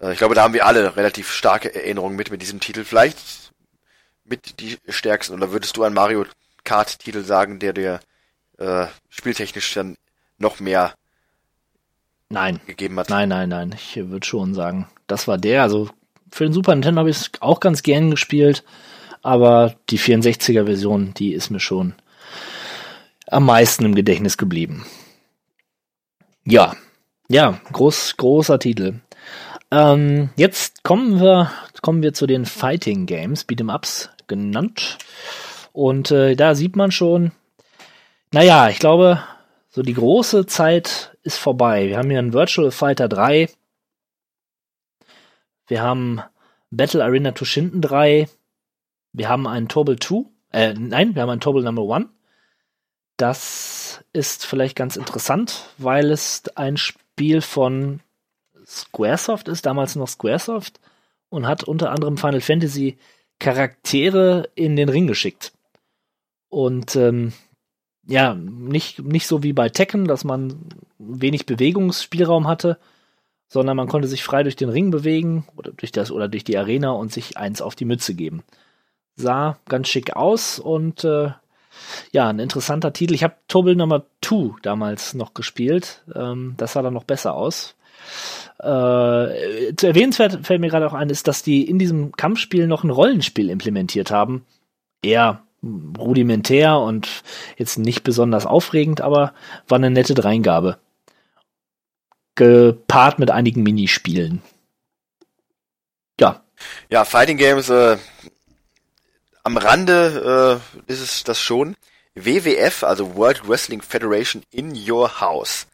äh, 0.00 0.12
ich 0.12 0.18
glaube, 0.18 0.36
da 0.36 0.44
haben 0.44 0.54
wir 0.54 0.64
alle 0.64 0.94
relativ 0.94 1.32
starke 1.32 1.74
Erinnerungen 1.74 2.14
mit 2.14 2.30
mit 2.30 2.40
diesem 2.40 2.60
Titel. 2.60 2.84
Vielleicht 2.84 3.18
mit 4.24 4.60
die 4.60 4.78
stärksten. 4.88 5.34
Oder 5.34 5.50
würdest 5.50 5.76
du 5.76 5.82
einen 5.82 5.96
Mario 5.96 6.24
Kart 6.62 7.00
Titel 7.00 7.24
sagen, 7.24 7.58
der 7.58 7.72
dir 7.72 7.98
äh, 8.58 8.86
spieltechnisch 9.08 9.74
dann 9.74 9.96
noch 10.38 10.60
mehr 10.60 10.94
nein. 12.28 12.60
gegeben 12.66 13.00
hat? 13.00 13.10
Nein, 13.10 13.28
nein, 13.28 13.48
nein. 13.48 13.74
Ich 13.74 13.96
würde 13.96 14.24
schon 14.24 14.54
sagen, 14.54 14.86
das 15.08 15.26
war 15.26 15.38
der. 15.38 15.62
Also 15.62 15.90
für 16.30 16.44
den 16.44 16.52
Super 16.52 16.72
Nintendo 16.76 17.00
habe 17.00 17.10
ich 17.10 17.16
es 17.16 17.30
auch 17.40 17.58
ganz 17.58 17.82
gern 17.82 18.12
gespielt, 18.12 18.62
aber 19.22 19.74
die 19.90 19.98
64er 19.98 20.66
Version, 20.66 21.14
die 21.14 21.32
ist 21.32 21.50
mir 21.50 21.58
schon 21.58 21.96
am 23.26 23.44
meisten 23.44 23.84
im 23.84 23.96
Gedächtnis 23.96 24.38
geblieben. 24.38 24.86
Ja, 26.48 26.76
ja, 27.28 27.60
groß, 27.72 28.16
großer 28.18 28.60
Titel. 28.60 29.00
Ähm, 29.72 30.30
jetzt 30.36 30.84
kommen 30.84 31.20
wir, 31.20 31.50
kommen 31.82 32.04
wir 32.04 32.14
zu 32.14 32.28
den 32.28 32.46
Fighting 32.46 33.06
Games, 33.06 33.48
Beat'em 33.48 33.74
Ups 33.74 34.10
genannt. 34.28 34.98
Und 35.72 36.12
äh, 36.12 36.36
da 36.36 36.54
sieht 36.54 36.76
man 36.76 36.92
schon, 36.92 37.32
naja, 38.32 38.68
ich 38.68 38.78
glaube, 38.78 39.24
so 39.70 39.82
die 39.82 39.94
große 39.94 40.46
Zeit 40.46 41.18
ist 41.24 41.36
vorbei. 41.36 41.88
Wir 41.88 41.98
haben 41.98 42.10
hier 42.10 42.20
einen 42.20 42.32
Virtual 42.32 42.70
Fighter 42.70 43.08
3. 43.08 43.50
Wir 45.66 45.82
haben 45.82 46.22
Battle 46.70 47.02
Arena 47.02 47.32
Toshinden 47.32 47.80
3. 47.80 48.28
Wir 49.12 49.28
haben 49.28 49.48
einen 49.48 49.66
Tobal 49.66 49.98
2. 49.98 50.26
Äh, 50.52 50.74
nein, 50.74 51.16
wir 51.16 51.22
haben 51.22 51.30
einen 51.30 51.40
Tobal 51.40 51.64
Number 51.64 51.92
1. 51.92 52.06
Das 53.16 53.85
ist 54.12 54.46
vielleicht 54.46 54.76
ganz 54.76 54.96
interessant, 54.96 55.70
weil 55.78 56.10
es 56.10 56.42
ein 56.56 56.76
Spiel 56.76 57.40
von 57.40 58.00
Squaresoft 58.66 59.48
ist, 59.48 59.66
damals 59.66 59.96
noch 59.96 60.08
Squaresoft, 60.08 60.80
und 61.28 61.46
hat 61.46 61.64
unter 61.64 61.90
anderem 61.90 62.16
Final 62.16 62.40
Fantasy 62.40 62.98
Charaktere 63.38 64.48
in 64.54 64.76
den 64.76 64.88
Ring 64.88 65.06
geschickt. 65.06 65.52
Und 66.48 66.96
ähm, 66.96 67.32
ja, 68.06 68.34
nicht, 68.34 69.00
nicht 69.00 69.26
so 69.26 69.42
wie 69.42 69.52
bei 69.52 69.68
Tekken, 69.68 70.06
dass 70.06 70.24
man 70.24 70.56
wenig 70.98 71.46
Bewegungsspielraum 71.46 72.46
hatte, 72.46 72.78
sondern 73.48 73.76
man 73.76 73.88
konnte 73.88 74.08
sich 74.08 74.24
frei 74.24 74.42
durch 74.42 74.56
den 74.56 74.68
Ring 74.68 74.90
bewegen 74.90 75.46
oder 75.56 75.72
durch 75.72 75.92
das 75.92 76.10
oder 76.10 76.28
durch 76.28 76.44
die 76.44 76.56
Arena 76.56 76.90
und 76.90 77.12
sich 77.12 77.36
eins 77.36 77.60
auf 77.60 77.74
die 77.74 77.84
Mütze 77.84 78.14
geben. 78.14 78.42
Sah 79.16 79.58
ganz 79.68 79.88
schick 79.88 80.14
aus 80.14 80.58
und 80.58 81.04
äh, 81.04 81.30
ja, 82.12 82.28
ein 82.28 82.38
interessanter 82.38 82.92
Titel. 82.92 83.14
Ich 83.14 83.24
habe 83.24 83.36
Tobel 83.48 83.76
Nummer 83.76 84.04
2 84.22 84.56
damals 84.62 85.14
noch 85.14 85.34
gespielt. 85.34 86.02
Ähm, 86.14 86.54
das 86.56 86.72
sah 86.72 86.82
dann 86.82 86.94
noch 86.94 87.04
besser 87.04 87.34
aus. 87.34 87.76
Äh, 88.58 89.74
zu 89.76 89.86
erwähnenswert 89.86 90.46
fällt 90.46 90.60
mir 90.60 90.70
gerade 90.70 90.86
auch 90.86 90.94
ein, 90.94 91.10
ist, 91.10 91.28
dass 91.28 91.42
die 91.42 91.68
in 91.68 91.78
diesem 91.78 92.12
Kampfspiel 92.12 92.66
noch 92.66 92.84
ein 92.84 92.90
Rollenspiel 92.90 93.50
implementiert 93.50 94.10
haben. 94.10 94.46
Eher 95.02 95.42
rudimentär 95.98 96.78
und 96.78 97.22
jetzt 97.56 97.78
nicht 97.78 98.04
besonders 98.04 98.46
aufregend, 98.46 99.00
aber 99.00 99.34
war 99.68 99.76
eine 99.76 99.90
nette 99.90 100.14
Dreingabe. 100.14 100.78
Gepaart 102.34 103.18
mit 103.18 103.30
einigen 103.30 103.62
Minispielen. 103.62 104.42
Ja. 106.20 106.42
Ja, 106.90 107.04
Fighting 107.04 107.36
Games, 107.36 107.68
äh, 107.68 107.98
am 109.46 109.56
Rande 109.56 110.60
äh, 110.88 110.92
ist 110.92 111.00
es 111.00 111.22
das 111.22 111.40
schon. 111.40 111.76
WWF, 112.16 112.82
also 112.82 113.14
World 113.14 113.48
Wrestling 113.48 113.80
Federation 113.80 114.42
in 114.50 114.74
Your 114.74 115.20
House, 115.20 115.68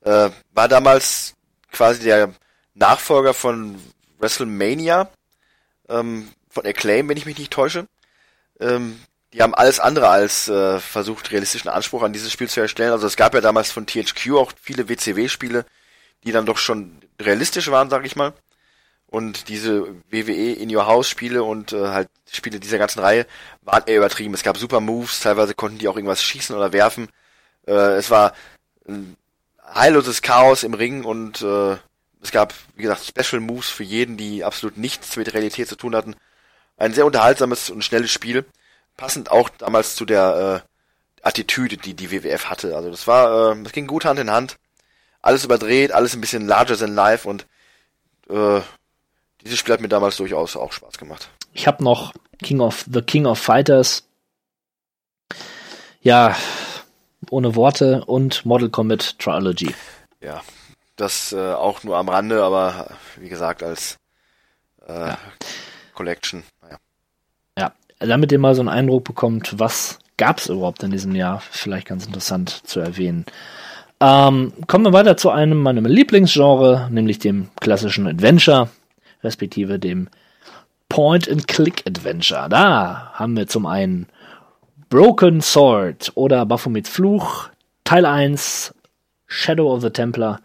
äh, 0.00 0.30
war 0.50 0.66
damals 0.66 1.34
quasi 1.70 2.02
der 2.02 2.34
Nachfolger 2.74 3.32
von 3.32 3.80
WrestleMania, 4.18 5.08
ähm, 5.88 6.30
von 6.50 6.66
Acclaim, 6.66 7.08
wenn 7.08 7.16
ich 7.16 7.24
mich 7.24 7.38
nicht 7.38 7.52
täusche. 7.52 7.86
Ähm, 8.58 9.00
die 9.32 9.40
haben 9.40 9.54
alles 9.54 9.78
andere 9.78 10.08
als 10.08 10.48
äh, 10.48 10.80
versucht, 10.80 11.30
realistischen 11.30 11.70
Anspruch 11.70 12.02
an 12.02 12.12
dieses 12.12 12.32
Spiel 12.32 12.48
zu 12.48 12.60
erstellen. 12.60 12.90
Also 12.90 13.06
es 13.06 13.16
gab 13.16 13.34
ja 13.34 13.40
damals 13.40 13.70
von 13.70 13.86
THQ 13.86 14.32
auch 14.32 14.52
viele 14.60 14.88
WCW-Spiele, 14.88 15.64
die 16.24 16.32
dann 16.32 16.44
doch 16.44 16.58
schon 16.58 17.00
realistisch 17.20 17.70
waren, 17.70 17.88
sag 17.88 18.04
ich 18.04 18.16
mal. 18.16 18.32
Und 19.12 19.50
diese 19.50 19.88
WWE 20.10 20.54
in 20.54 20.74
Your 20.74 20.86
House 20.86 21.06
Spiele 21.06 21.42
und 21.44 21.74
äh, 21.74 21.88
halt 21.88 22.08
Spiele 22.32 22.58
dieser 22.58 22.78
ganzen 22.78 23.00
Reihe 23.00 23.26
waren 23.60 23.82
eher 23.84 23.98
übertrieben. 23.98 24.32
Es 24.32 24.42
gab 24.42 24.56
super 24.56 24.80
Moves, 24.80 25.20
teilweise 25.20 25.52
konnten 25.52 25.76
die 25.76 25.86
auch 25.86 25.96
irgendwas 25.96 26.22
schießen 26.22 26.56
oder 26.56 26.72
werfen. 26.72 27.10
Äh, 27.66 27.72
es 27.72 28.08
war 28.08 28.32
ein 28.88 29.18
heilloses 29.74 30.22
Chaos 30.22 30.62
im 30.62 30.72
Ring 30.72 31.04
und 31.04 31.42
äh, 31.42 31.76
es 32.22 32.30
gab, 32.30 32.54
wie 32.74 32.84
gesagt, 32.84 33.04
Special 33.04 33.42
Moves 33.42 33.68
für 33.68 33.84
jeden, 33.84 34.16
die 34.16 34.44
absolut 34.44 34.78
nichts 34.78 35.14
mit 35.18 35.34
Realität 35.34 35.68
zu 35.68 35.76
tun 35.76 35.94
hatten. 35.94 36.16
Ein 36.78 36.94
sehr 36.94 37.04
unterhaltsames 37.04 37.68
und 37.68 37.84
schnelles 37.84 38.10
Spiel. 38.10 38.46
Passend 38.96 39.30
auch 39.30 39.50
damals 39.50 39.94
zu 39.94 40.06
der 40.06 40.64
äh, 40.64 41.26
Attitüde, 41.28 41.76
die 41.76 41.92
die 41.92 42.10
WWF 42.10 42.46
hatte. 42.46 42.74
Also 42.76 42.90
das 42.90 43.06
war, 43.06 43.52
äh, 43.52 43.62
das 43.62 43.72
ging 43.72 43.86
gut 43.86 44.06
Hand 44.06 44.20
in 44.20 44.30
Hand. 44.30 44.56
Alles 45.20 45.44
überdreht, 45.44 45.92
alles 45.92 46.14
ein 46.14 46.22
bisschen 46.22 46.46
larger 46.46 46.78
than 46.78 46.94
life 46.94 47.28
und 47.28 47.46
äh, 48.30 48.62
dieses 49.42 49.58
Spiel 49.58 49.74
hat 49.74 49.80
mir 49.80 49.88
damals 49.88 50.16
durchaus 50.16 50.56
auch 50.56 50.72
Spaß 50.72 50.98
gemacht. 50.98 51.28
Ich 51.52 51.66
habe 51.66 51.82
noch 51.82 52.12
King 52.42 52.60
of 52.60 52.84
The 52.90 53.02
King 53.02 53.26
of 53.26 53.38
Fighters. 53.38 54.06
Ja, 56.00 56.36
ohne 57.30 57.54
Worte 57.54 58.04
und 58.04 58.44
Model 58.44 58.70
Combat 58.70 59.18
Trilogy. 59.18 59.74
Ja, 60.20 60.42
das 60.96 61.32
äh, 61.32 61.52
auch 61.52 61.82
nur 61.84 61.96
am 61.96 62.08
Rande, 62.08 62.42
aber 62.42 62.90
wie 63.16 63.28
gesagt 63.28 63.62
als 63.62 63.96
äh, 64.86 65.08
ja. 65.08 65.18
Collection. 65.94 66.42
Ja. 66.68 66.78
ja, 67.58 67.72
damit 67.98 68.32
ihr 68.32 68.38
mal 68.38 68.54
so 68.54 68.62
einen 68.62 68.68
Eindruck 68.68 69.04
bekommt, 69.04 69.58
was 69.58 69.98
gab 70.16 70.38
es 70.38 70.48
überhaupt 70.48 70.82
in 70.82 70.90
diesem 70.90 71.14
Jahr, 71.14 71.40
vielleicht 71.50 71.88
ganz 71.88 72.06
interessant 72.06 72.66
zu 72.66 72.80
erwähnen. 72.80 73.24
Ähm, 74.00 74.52
kommen 74.66 74.84
wir 74.84 74.92
weiter 74.92 75.16
zu 75.16 75.30
einem 75.30 75.58
meiner 75.58 75.80
Lieblingsgenre, 75.82 76.88
nämlich 76.90 77.20
dem 77.20 77.48
klassischen 77.60 78.06
Adventure 78.08 78.68
respektive 79.22 79.78
dem 79.78 80.08
Point-and-Click-Adventure. 80.88 82.48
Da 82.48 83.12
haben 83.14 83.36
wir 83.36 83.46
zum 83.46 83.66
einen 83.66 84.08
Broken 84.90 85.40
Sword 85.40 86.12
oder 86.16 86.44
Baphomets 86.44 86.90
Fluch, 86.90 87.48
Teil 87.84 88.04
1, 88.04 88.74
Shadow 89.26 89.72
of 89.72 89.80
the 89.80 89.90
Templar. 89.90 90.40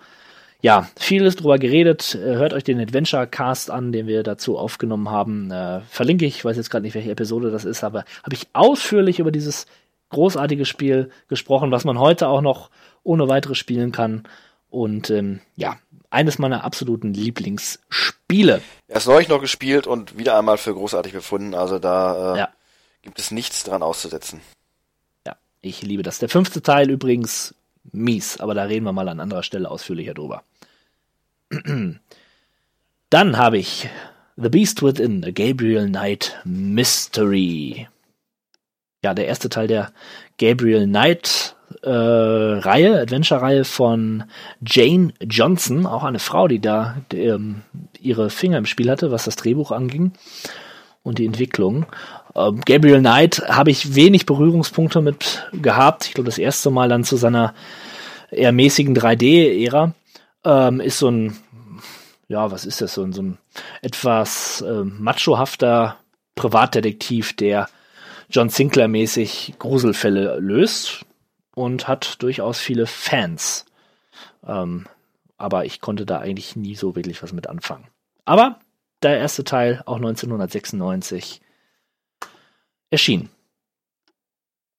Ja, 0.61 0.89
vieles 0.97 1.35
drüber 1.35 1.59
geredet. 1.59 2.15
Äh, 2.15 2.35
hört 2.35 2.53
euch 2.53 2.64
den 2.64 2.80
Adventure 2.80 3.27
Cast 3.27 3.69
an, 3.69 3.91
den 3.91 4.07
wir 4.07 4.23
dazu 4.23 4.57
aufgenommen 4.57 5.09
haben. 5.09 5.51
Äh, 5.51 5.81
verlinke 5.81 6.25
ich, 6.25 6.38
ich 6.38 6.45
weiß 6.45 6.57
jetzt 6.57 6.69
gerade 6.69 6.83
nicht, 6.83 6.95
welche 6.95 7.11
Episode 7.11 7.51
das 7.51 7.65
ist, 7.65 7.83
aber 7.83 8.06
habe 8.23 8.33
ich 8.33 8.47
ausführlich 8.53 9.19
über 9.19 9.31
dieses 9.31 9.67
großartige 10.09 10.65
Spiel 10.65 11.09
gesprochen, 11.27 11.72
was 11.72 11.83
man 11.83 11.99
heute 11.99 12.27
auch 12.27 12.41
noch 12.41 12.69
ohne 13.03 13.27
weiteres 13.27 13.57
spielen 13.57 13.91
kann. 13.91 14.23
Und 14.69 15.09
ähm, 15.09 15.41
ja, 15.56 15.77
eines 16.18 16.40
meiner 16.40 16.64
absoluten 16.64 17.14
Lieblingsspiele. 17.14 18.64
Erst 18.88 19.08
neulich 19.08 19.28
noch 19.28 19.40
gespielt 19.40 19.86
und 19.86 20.18
wieder 20.18 20.36
einmal 20.36 20.58
für 20.58 20.74
großartig 20.74 21.14
befunden. 21.14 21.54
Also 21.54 21.78
da 21.78 22.34
äh, 22.34 22.40
ja. 22.40 22.50
gibt 23.04 23.20
es 23.20 23.30
nichts 23.30 23.64
dran 23.64 23.84
auszusetzen. 23.84 24.42
Ja, 25.28 25.36
ich 25.62 25.84
liebe 25.84 26.02
das. 26.02 26.18
Der 26.18 26.28
fünfte 26.28 26.64
Teil 26.64 26.90
übrigens 26.90 27.54
mies, 27.92 28.40
aber 28.40 28.56
da 28.56 28.64
reden 28.64 28.86
wir 28.86 28.94
mal 28.94 29.08
an 29.08 29.20
anderer 29.20 29.44
Stelle 29.44 29.70
ausführlicher 29.70 30.16
drüber. 30.16 30.42
Dann 33.10 33.38
habe 33.38 33.60
ich 33.60 33.88
The 34.38 34.50
Beast 34.50 34.82
Within, 34.82 35.24
A 35.24 35.30
Gabriel 35.30 35.88
Knight 35.88 36.42
Mystery. 36.46 37.88
Ja, 39.04 39.14
der 39.14 39.28
erste 39.28 39.50
Teil 39.50 39.68
der 39.68 39.94
Gabriel 40.40 40.88
Knight 40.88 41.56
äh, 41.83 41.89
Reihe, 41.89 42.99
Adventure-Reihe 42.99 43.64
von 43.64 44.23
Jane 44.65 45.14
Johnson, 45.22 45.85
auch 45.85 46.03
eine 46.03 46.19
Frau, 46.19 46.47
die 46.47 46.59
da 46.59 46.97
die, 47.11 47.23
ähm, 47.23 47.61
ihre 47.99 48.30
Finger 48.30 48.57
im 48.57 48.65
Spiel 48.65 48.89
hatte, 48.89 49.11
was 49.11 49.25
das 49.25 49.35
Drehbuch 49.35 49.72
anging 49.72 50.14
und 51.03 51.19
die 51.19 51.25
Entwicklung. 51.25 51.85
Ähm, 52.35 52.61
Gabriel 52.65 52.99
Knight 52.99 53.43
habe 53.47 53.72
ich 53.72 53.95
wenig 53.95 54.25
Berührungspunkte 54.25 55.01
mit 55.01 55.47
gehabt. 55.53 56.06
Ich 56.06 56.14
glaube, 56.14 56.30
das 56.30 56.38
erste 56.38 56.69
Mal 56.69 56.89
dann 56.89 57.03
zu 57.03 57.17
seiner 57.17 57.53
eher 58.31 58.51
mäßigen 58.51 58.95
3D-Ära. 58.95 59.93
Ähm, 60.43 60.80
ist 60.80 60.99
so 60.99 61.09
ein, 61.09 61.38
ja, 62.27 62.51
was 62.51 62.65
ist 62.65 62.81
das, 62.81 62.93
so 62.93 63.03
ein, 63.03 63.14
so 63.14 63.22
ein 63.22 63.38
etwas 63.81 64.61
äh, 64.61 64.83
machohafter 64.83 65.97
Privatdetektiv, 66.35 67.35
der 67.35 67.67
John 68.30 68.49
Sinclair 68.49 68.88
mäßig 68.88 69.56
Gruselfälle 69.57 70.38
löst 70.39 71.06
und 71.58 71.88
hat 71.88 72.22
durchaus 72.22 72.60
viele 72.60 72.86
Fans. 72.86 73.66
Ähm, 74.45 74.88
aber 75.38 75.66
ich 75.66 75.82
konnte 75.82 76.06
da 76.06 76.19
eigentlich 76.19 76.56
nie 76.56 76.76
so 76.76 76.95
wirklich 76.95 77.24
was 77.24 77.34
mit 77.34 77.48
anfangen. 77.48 77.88
Aber 78.26 78.60
der 79.02 79.18
erste 79.18 79.44
Teil, 79.44 79.82
auch 79.88 79.95
1996, 79.95 81.42
erschien. 82.92 83.30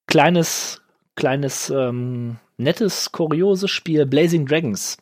Kleines, 0.06 0.80
kleines, 1.16 1.68
ähm, 1.70 2.36
nettes, 2.58 3.10
kurioses 3.10 3.70
Spiel, 3.72 4.06
Blazing 4.06 4.46
Dragons 4.46 4.98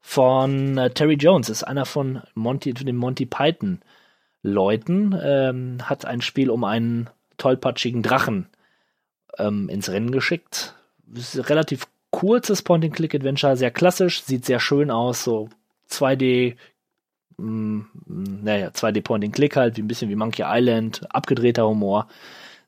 von 0.00 0.78
äh, 0.78 0.90
Terry 0.90 1.14
Jones, 1.14 1.48
ist 1.48 1.64
einer 1.64 1.86
von 1.86 2.22
Monty, 2.34 2.72
den 2.72 2.96
Monty 2.96 3.26
Python 3.26 3.80
Leuten, 4.42 5.18
ähm, 5.20 5.78
hat 5.88 6.04
ein 6.04 6.20
Spiel 6.20 6.50
um 6.50 6.62
einen 6.62 7.10
tollpatschigen 7.36 8.04
Drachen 8.04 8.48
ähm, 9.38 9.68
ins 9.68 9.90
Rennen 9.90 10.12
geschickt. 10.12 10.75
Ist 11.14 11.48
relativ 11.48 11.86
kurzes 12.10 12.62
Point-and-Click-Adventure, 12.62 13.56
sehr 13.56 13.70
klassisch, 13.70 14.22
sieht 14.22 14.44
sehr 14.44 14.60
schön 14.60 14.90
aus, 14.90 15.22
so 15.22 15.48
2D, 15.90 16.56
mh, 17.36 17.84
mm, 18.06 18.40
naja, 18.42 18.68
2D 18.68 19.02
Point-and-Click 19.02 19.56
halt, 19.56 19.76
wie 19.76 19.82
ein 19.82 19.88
bisschen 19.88 20.10
wie 20.10 20.16
Monkey 20.16 20.42
Island, 20.46 21.02
abgedrehter 21.14 21.66
Humor. 21.66 22.08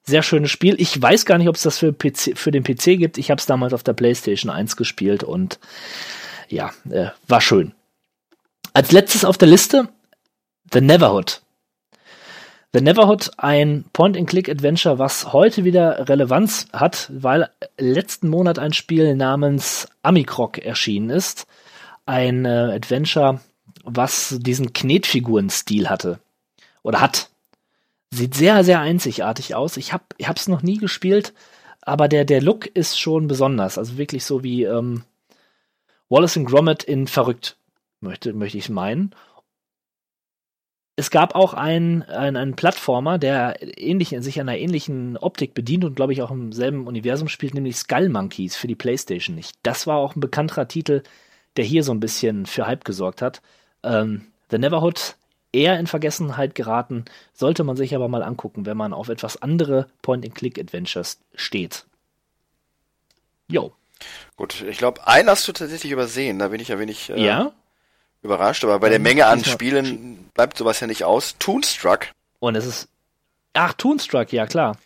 Sehr 0.02 0.23
schönes 0.23 0.50
Spiel. 0.50 0.75
Ich 0.78 1.00
weiß 1.00 1.26
gar 1.26 1.39
nicht, 1.39 1.49
ob 1.49 1.57
es 1.57 1.62
das 1.62 1.78
für, 1.78 1.92
PC, 1.92 2.36
für 2.36 2.50
den 2.50 2.65
PC 2.65 2.99
gibt. 2.99 3.18
Ich 3.18 3.31
habe 3.31 3.39
es 3.39 3.47
damals 3.47 3.75
auf 3.75 3.83
der 3.83 3.92
PlayStation 3.92 4.50
1 4.50 4.76
gespielt 4.76 5.23
und 5.23 5.58
ja, 6.49 6.73
äh, 6.91 7.08
war 7.26 7.41
schön. 7.41 7.75
Als 8.73 8.92
letztes 8.92 9.25
auf 9.25 9.36
der 9.36 9.49
Liste 9.49 9.89
The 10.73 10.81
Neverhood. 10.81 11.42
The 12.75 12.83
Neverhood, 12.83 13.31
ein 13.39 13.87
Point-and-Click-Adventure, 13.95 14.99
was 14.99 15.33
heute 15.33 15.65
wieder 15.65 16.07
Relevanz 16.07 16.67
hat, 16.71 17.11
weil 17.11 17.49
letzten 17.79 18.29
Monat 18.29 18.59
ein 18.59 18.75
Spiel 18.75 19.17
namens 19.17 19.89
Amicroc 20.03 20.59
erschienen 20.59 21.09
ist. 21.09 21.47
Ein 22.05 22.45
äh, 22.45 22.75
Adventure, 22.75 23.41
was 23.85 24.37
diesen 24.41 24.75
Knetfiguren-Stil 24.75 25.89
hatte. 25.89 26.21
Oder 26.83 27.01
hat. 27.01 27.31
Sieht 28.11 28.35
sehr, 28.35 28.63
sehr 28.65 28.81
einzigartig 28.81 29.55
aus. 29.55 29.79
Ich 29.79 29.95
habe 29.95 30.05
es 30.19 30.47
noch 30.47 30.61
nie 30.61 30.77
gespielt, 30.77 31.33
aber 31.81 32.07
der, 32.07 32.27
der 32.27 32.43
Look 32.43 32.67
ist 32.67 33.01
schon 33.01 33.29
besonders. 33.29 33.79
Also 33.79 33.97
wirklich 33.97 34.27
so 34.27 34.45
wie 34.45 34.65
ähm, 34.65 35.05
Wallace 36.11 36.37
and 36.37 36.47
Gromit 36.47 36.85
in 36.85 37.07
Verrückt, 37.07 37.57
möchte, 38.01 38.35
möchte 38.35 38.59
ich 38.59 38.69
meinen 38.69 39.15
es 40.99 41.12
gab 41.12 41.36
auch 41.36 41.55
einen, 41.55 42.02
einen, 42.02 42.36
einen 42.36 42.57
Plattformer, 42.57 43.18
der 43.18 43.78
ähnlich, 43.78 44.17
sich 44.18 44.41
einer 44.41 44.59
ähnlichen 44.59 45.17
Optik 45.17 45.55
bedient 45.55 45.85
und 45.85 45.94
glaube 45.94 46.12
ich 46.12 46.23
auch 46.23 46.33
im 46.33 46.51
selben 46.51 46.89
Universum 46.89 47.28
spielt, 47.28 47.55
nämlich 47.55 47.77
Skull 47.77 48.09
Monkeys 48.09 48.57
für 48.57 48.67
die 48.67 48.75
Playstation 48.75 49.36
nicht. 49.36 49.55
Das 49.62 49.86
war 49.86 49.99
auch 49.99 50.17
ein 50.17 50.20
bekannterer 50.20 50.67
Titel, 50.67 51.05
der 51.57 51.65
hier 51.65 51.85
so 51.85 51.93
ein 51.93 52.01
bisschen 52.01 52.47
für 52.47 52.67
Hype 52.67 52.85
gesorgt 52.85 53.23
hat. 53.23 53.43
Ähm, 53.85 54.27
The 54.51 54.59
Neverhood 54.59 55.15
eher 55.52 55.78
in 55.78 55.86
Vergessenheit 55.86 56.57
geraten, 56.57 57.05
sollte 57.33 57.62
man 57.62 57.77
sich 57.77 57.94
aber 57.94 58.09
mal 58.09 58.25
angucken, 58.25 58.67
wenn 58.67 58.77
man 58.77 58.93
auf 58.93 59.09
etwas 59.09 59.41
andere 59.41 59.86
Point-and-Click-Adventures 60.02 61.20
steht. 61.36 61.86
Jo. 63.49 63.73
Gut, 64.35 64.62
ich 64.68 64.78
glaube, 64.78 65.07
einen 65.07 65.31
hast 65.31 65.47
du 65.47 65.52
tatsächlich 65.52 65.93
übersehen, 65.93 66.41
da 66.41 66.49
bin 66.49 66.60
ich 66.60 66.68
ja 66.68 66.81
wenig 66.81 67.10
äh, 67.10 67.25
ja? 67.25 67.52
Überrascht, 68.23 68.65
aber 68.65 68.79
bei 68.79 68.89
der 68.89 68.99
Menge 68.99 69.27
an 69.27 69.45
Spielen 69.45 70.31
bleibt 70.35 70.57
sowas 70.57 70.81
ja 70.81 70.87
nicht 70.87 71.05
aus. 71.05 71.37
Toonstruck. 71.39 72.09
Und 72.41 72.55
es 72.55 72.67
ist. 72.67 72.89
Ach, 73.55 73.73
Toonstruck, 73.75 74.33
ja 74.33 74.47
klar. 74.47 74.77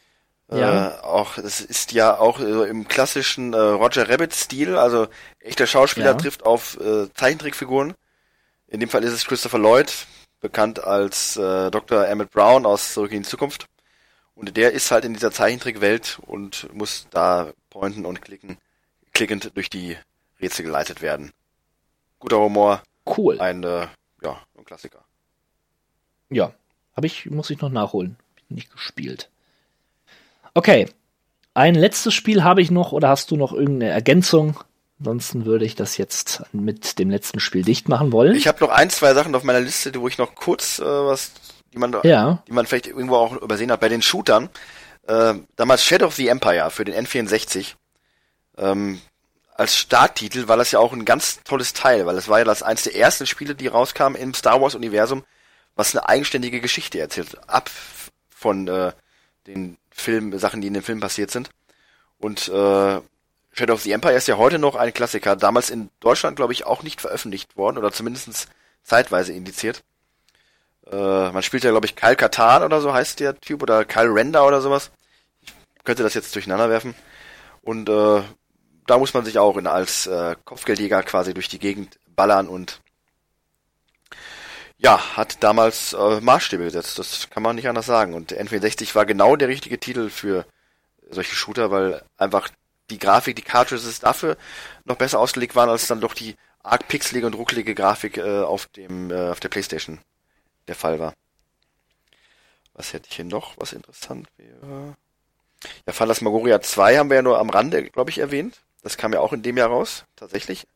Äh, 0.50 0.60
ja. 0.60 1.02
auch, 1.02 1.38
es 1.38 1.60
ist 1.60 1.92
ja 1.92 2.18
auch 2.18 2.40
äh, 2.40 2.68
im 2.68 2.86
klassischen 2.86 3.54
äh, 3.54 3.56
Roger 3.56 4.08
Rabbit-Stil, 4.08 4.76
also 4.76 5.08
echter 5.40 5.66
Schauspieler 5.66 6.12
ja. 6.12 6.14
trifft 6.14 6.44
auf 6.44 6.78
äh, 6.80 7.12
Zeichentrickfiguren. 7.14 7.94
In 8.68 8.80
dem 8.80 8.88
Fall 8.88 9.04
ist 9.04 9.12
es 9.12 9.26
Christopher 9.26 9.58
Lloyd, 9.58 9.92
bekannt 10.40 10.82
als 10.84 11.36
äh, 11.36 11.70
Dr. 11.70 12.06
Emmett 12.06 12.30
Brown 12.30 12.66
aus 12.66 12.92
Zurück 12.92 13.12
in 13.12 13.22
die 13.22 13.28
Zukunft. 13.28 13.66
Und 14.34 14.56
der 14.56 14.72
ist 14.72 14.90
halt 14.90 15.04
in 15.04 15.14
dieser 15.14 15.30
Zeichentrickwelt 15.30 16.18
und 16.26 16.72
muss 16.74 17.06
da 17.10 17.52
pointen 17.70 18.06
und 18.06 18.22
klicken, 18.22 18.58
klickend 19.12 19.56
durch 19.56 19.70
die 19.70 19.96
Rätsel 20.40 20.64
geleitet 20.64 21.02
werden. 21.02 21.32
Guter 22.18 22.38
Humor, 22.38 22.82
Cool. 23.06 23.40
Ein, 23.40 23.62
äh, 23.64 23.86
ja, 24.22 24.40
ein 24.56 24.64
Klassiker. 24.64 25.04
Ja, 26.30 26.52
habe 26.96 27.06
ich, 27.06 27.26
muss 27.26 27.50
ich 27.50 27.60
noch 27.60 27.70
nachholen. 27.70 28.16
Nicht 28.48 28.70
gespielt. 28.70 29.30
Okay. 30.54 30.88
Ein 31.54 31.74
letztes 31.74 32.14
Spiel 32.14 32.44
habe 32.44 32.62
ich 32.62 32.70
noch 32.70 32.92
oder 32.92 33.08
hast 33.08 33.30
du 33.30 33.36
noch 33.36 33.52
irgendeine 33.52 33.92
Ergänzung? 33.92 34.58
Ansonsten 34.98 35.44
würde 35.44 35.64
ich 35.64 35.74
das 35.74 35.96
jetzt 35.96 36.42
mit 36.52 36.98
dem 36.98 37.10
letzten 37.10 37.40
Spiel 37.40 37.62
dicht 37.62 37.88
machen 37.88 38.12
wollen. 38.12 38.36
Ich 38.36 38.46
habe 38.46 38.64
noch 38.64 38.70
ein, 38.70 38.88
zwei 38.88 39.14
Sachen 39.14 39.34
auf 39.34 39.42
meiner 39.42 39.60
Liste, 39.60 39.92
wo 40.00 40.06
ich 40.08 40.16
noch 40.16 40.34
kurz 40.34 40.78
äh, 40.78 40.84
was, 40.84 41.32
die 41.72 41.78
man, 41.78 41.94
ja. 42.04 42.42
die 42.46 42.52
man 42.52 42.66
vielleicht 42.66 42.86
irgendwo 42.86 43.16
auch 43.16 43.36
übersehen 43.36 43.72
hat. 43.72 43.80
Bei 43.80 43.88
den 43.88 44.00
Shootern, 44.00 44.48
äh, 45.08 45.34
damals 45.56 45.84
Shadow 45.84 46.06
of 46.06 46.14
the 46.14 46.28
Empire 46.28 46.70
für 46.70 46.84
den 46.84 46.94
N64. 47.04 47.74
Ähm, 48.58 49.00
als 49.54 49.76
Starttitel 49.76 50.48
war 50.48 50.56
das 50.56 50.70
ja 50.70 50.78
auch 50.78 50.92
ein 50.92 51.04
ganz 51.04 51.42
tolles 51.44 51.72
Teil, 51.72 52.06
weil 52.06 52.16
es 52.16 52.28
war 52.28 52.38
ja 52.38 52.44
das 52.44 52.62
eins 52.62 52.84
der 52.84 52.96
ersten 52.96 53.26
Spiele, 53.26 53.54
die 53.54 53.66
rauskamen 53.66 54.20
im 54.20 54.34
Star 54.34 54.60
Wars 54.60 54.74
Universum, 54.74 55.24
was 55.76 55.94
eine 55.94 56.08
eigenständige 56.08 56.60
Geschichte 56.60 56.98
erzählt, 56.98 57.36
ab 57.48 57.70
von 58.30 58.66
äh, 58.68 58.92
den 59.46 59.76
Film 59.90 60.36
Sachen, 60.38 60.60
die 60.60 60.68
in 60.68 60.74
dem 60.74 60.82
Film 60.82 61.00
passiert 61.00 61.30
sind. 61.30 61.50
Und 62.18 62.48
äh, 62.48 63.00
Shadow 63.52 63.74
of 63.74 63.82
the 63.82 63.92
Empire 63.92 64.14
ist 64.14 64.28
ja 64.28 64.38
heute 64.38 64.58
noch 64.58 64.74
ein 64.74 64.94
Klassiker, 64.94 65.36
damals 65.36 65.70
in 65.70 65.90
Deutschland 66.00 66.36
glaube 66.36 66.52
ich 66.52 66.64
auch 66.64 66.82
nicht 66.82 67.00
veröffentlicht 67.00 67.56
worden 67.56 67.78
oder 67.78 67.92
zumindest 67.92 68.48
zeitweise 68.82 69.32
indiziert. 69.32 69.82
Äh, 70.90 71.30
man 71.30 71.42
spielt 71.42 71.64
ja 71.64 71.70
glaube 71.70 71.86
ich 71.86 71.96
Kyle 71.96 72.16
Katan 72.16 72.62
oder 72.62 72.80
so 72.80 72.92
heißt 72.94 73.20
der 73.20 73.38
Typ 73.38 73.62
oder 73.62 73.84
Kyle 73.84 74.14
Render 74.14 74.46
oder 74.46 74.60
sowas. 74.62 74.90
Ich 75.42 75.84
könnte 75.84 76.02
das 76.02 76.14
jetzt 76.14 76.34
durcheinander 76.34 76.70
werfen. 76.70 76.94
Und 77.62 77.88
äh, 77.88 78.22
da 78.86 78.98
muss 78.98 79.14
man 79.14 79.24
sich 79.24 79.38
auch 79.38 79.56
in, 79.56 79.66
als 79.66 80.06
äh, 80.06 80.36
Kopfgeldjäger 80.44 81.02
quasi 81.02 81.34
durch 81.34 81.48
die 81.48 81.58
Gegend 81.58 81.98
ballern 82.14 82.48
und 82.48 82.80
ja, 84.78 85.16
hat 85.16 85.42
damals 85.42 85.92
äh, 85.92 86.20
Maßstäbe 86.20 86.64
gesetzt. 86.64 86.98
Das 86.98 87.30
kann 87.30 87.42
man 87.42 87.54
nicht 87.54 87.68
anders 87.68 87.86
sagen. 87.86 88.14
Und 88.14 88.32
N64 88.32 88.94
war 88.96 89.06
genau 89.06 89.36
der 89.36 89.48
richtige 89.48 89.78
Titel 89.78 90.10
für 90.10 90.44
solche 91.08 91.36
Shooter, 91.36 91.70
weil 91.70 92.02
einfach 92.16 92.48
die 92.90 92.98
Grafik, 92.98 93.36
die 93.36 93.42
Cartridges 93.42 94.00
dafür 94.00 94.36
noch 94.84 94.96
besser 94.96 95.20
ausgelegt 95.20 95.54
waren, 95.54 95.68
als 95.68 95.86
dann 95.86 96.00
doch 96.00 96.14
die 96.14 96.36
arg 96.62 96.88
pixelige 96.88 97.26
und 97.26 97.34
ruckelige 97.34 97.74
Grafik 97.74 98.18
äh, 98.18 98.40
auf 98.40 98.66
dem 98.66 99.10
äh, 99.10 99.30
auf 99.30 99.40
der 99.40 99.48
Playstation 99.48 100.00
der 100.66 100.74
Fall 100.74 100.98
war. 100.98 101.14
Was 102.74 102.92
hätte 102.92 103.08
ich 103.08 103.16
hier 103.16 103.24
noch, 103.24 103.54
was 103.58 103.72
interessant 103.72 104.28
wäre? 104.36 104.96
Ja, 105.86 105.92
Phantasmagoria 105.92 106.60
2 106.60 106.98
haben 106.98 107.10
wir 107.10 107.16
ja 107.16 107.22
nur 107.22 107.38
am 107.38 107.50
Rande, 107.50 107.84
glaube 107.84 108.10
ich, 108.10 108.18
erwähnt. 108.18 108.60
Das 108.82 108.96
kam 108.96 109.12
ja 109.12 109.20
auch 109.20 109.32
in 109.32 109.42
dem 109.42 109.56
Jahr 109.56 109.68
raus, 109.68 110.04
tatsächlich. 110.16 110.66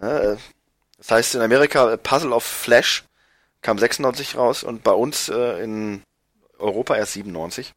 Ja, 0.00 0.36
das 0.98 1.10
heißt 1.10 1.34
in 1.36 1.40
Amerika 1.40 1.96
Puzzle 1.96 2.32
of 2.32 2.44
Flash 2.44 3.04
kam 3.60 3.78
96 3.78 4.36
raus 4.36 4.64
und 4.64 4.82
bei 4.82 4.92
uns 4.92 5.28
äh, 5.28 5.62
in 5.62 6.02
Europa 6.58 6.96
erst 6.96 7.12
97. 7.12 7.72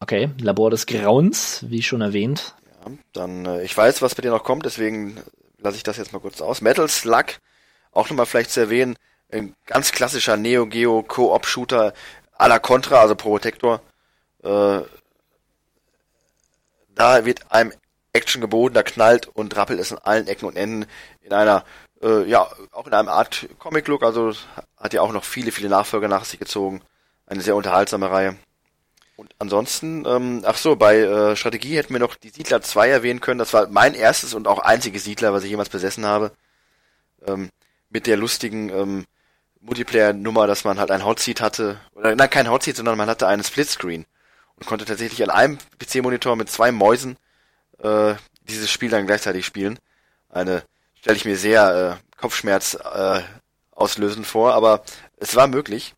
Okay, 0.00 0.30
Labor 0.38 0.70
des 0.70 0.86
Grauens, 0.86 1.64
wie 1.68 1.82
schon 1.82 2.02
erwähnt. 2.02 2.54
Ja, 2.84 2.92
dann, 3.12 3.46
äh, 3.46 3.64
ich 3.64 3.76
weiß, 3.76 4.02
was 4.02 4.14
bei 4.14 4.22
dir 4.22 4.30
noch 4.30 4.44
kommt, 4.44 4.64
deswegen 4.66 5.20
lasse 5.58 5.76
ich 5.76 5.82
das 5.82 5.96
jetzt 5.96 6.12
mal 6.12 6.20
kurz 6.20 6.40
aus. 6.40 6.60
Metal 6.60 6.88
Slug, 6.88 7.26
auch 7.92 8.08
nochmal 8.08 8.26
vielleicht 8.26 8.50
zu 8.50 8.60
erwähnen, 8.60 8.96
ein 9.30 9.54
ganz 9.66 9.92
klassischer 9.92 10.36
Neo 10.36 10.66
Geo 10.66 11.02
Co-op 11.02 11.46
Shooter 11.46 11.92
à 12.38 12.48
la 12.48 12.58
Contra, 12.58 13.00
also 13.00 13.14
Protector. 13.14 13.80
Äh, 14.42 14.80
da 16.98 17.24
wird 17.24 17.50
einem 17.52 17.72
Action 18.12 18.40
geboten, 18.40 18.74
da 18.74 18.82
knallt 18.82 19.28
und 19.28 19.56
rappelt 19.56 19.78
es 19.78 19.92
an 19.92 19.98
allen 20.02 20.26
Ecken 20.26 20.46
und 20.46 20.56
Enden 20.56 20.86
in 21.20 21.32
einer, 21.32 21.64
äh, 22.02 22.24
ja, 22.24 22.48
auch 22.72 22.86
in 22.86 22.92
einem 22.94 23.08
Art 23.08 23.48
Comic-Look, 23.58 24.02
also 24.02 24.32
hat 24.76 24.92
ja 24.92 25.02
auch 25.02 25.12
noch 25.12 25.24
viele, 25.24 25.52
viele 25.52 25.68
Nachfolger 25.68 26.08
nach 26.08 26.24
sich 26.24 26.40
gezogen. 26.40 26.82
Eine 27.26 27.42
sehr 27.42 27.54
unterhaltsame 27.54 28.10
Reihe. 28.10 28.36
Und 29.16 29.32
ansonsten, 29.38 30.04
ähm, 30.06 30.42
ach 30.44 30.56
so, 30.56 30.76
bei 30.76 30.98
äh, 30.98 31.36
Strategie 31.36 31.76
hätten 31.76 31.92
wir 31.92 32.00
noch 32.00 32.16
die 32.16 32.30
Siedler 32.30 32.62
2 32.62 32.88
erwähnen 32.88 33.20
können. 33.20 33.38
Das 33.38 33.52
war 33.52 33.68
mein 33.68 33.94
erstes 33.94 34.34
und 34.34 34.48
auch 34.48 34.60
einziges 34.60 35.04
Siedler, 35.04 35.32
was 35.32 35.44
ich 35.44 35.50
jemals 35.50 35.68
besessen 35.68 36.06
habe. 36.06 36.32
Ähm, 37.26 37.50
mit 37.90 38.06
der 38.06 38.16
lustigen 38.16 38.70
ähm, 38.70 39.06
Multiplayer-Nummer, 39.60 40.46
dass 40.46 40.64
man 40.64 40.78
halt 40.78 40.90
ein 40.90 41.04
Hotseat 41.04 41.40
hatte. 41.40 41.80
Oder 41.94 42.14
nein, 42.14 42.30
kein 42.30 42.50
Hotseat, 42.50 42.76
sondern 42.76 42.96
man 42.96 43.08
hatte 43.08 43.26
einen 43.26 43.44
Splitscreen. 43.44 44.04
Und 44.58 44.66
konnte 44.66 44.84
tatsächlich 44.84 45.22
an 45.22 45.30
einem 45.30 45.58
PC-Monitor 45.78 46.36
mit 46.36 46.50
zwei 46.50 46.72
Mäusen 46.72 47.16
äh, 47.82 48.14
dieses 48.42 48.70
Spiel 48.70 48.90
dann 48.90 49.06
gleichzeitig 49.06 49.46
spielen. 49.46 49.78
Eine, 50.28 50.62
stelle 50.94 51.16
ich 51.16 51.24
mir 51.24 51.36
sehr 51.36 52.00
äh, 52.00 52.18
Kopfschmerz 52.20 52.74
äh, 52.74 53.20
auslösend 53.70 54.26
vor, 54.26 54.54
aber 54.54 54.82
es 55.16 55.36
war 55.36 55.46
möglich. 55.46 55.94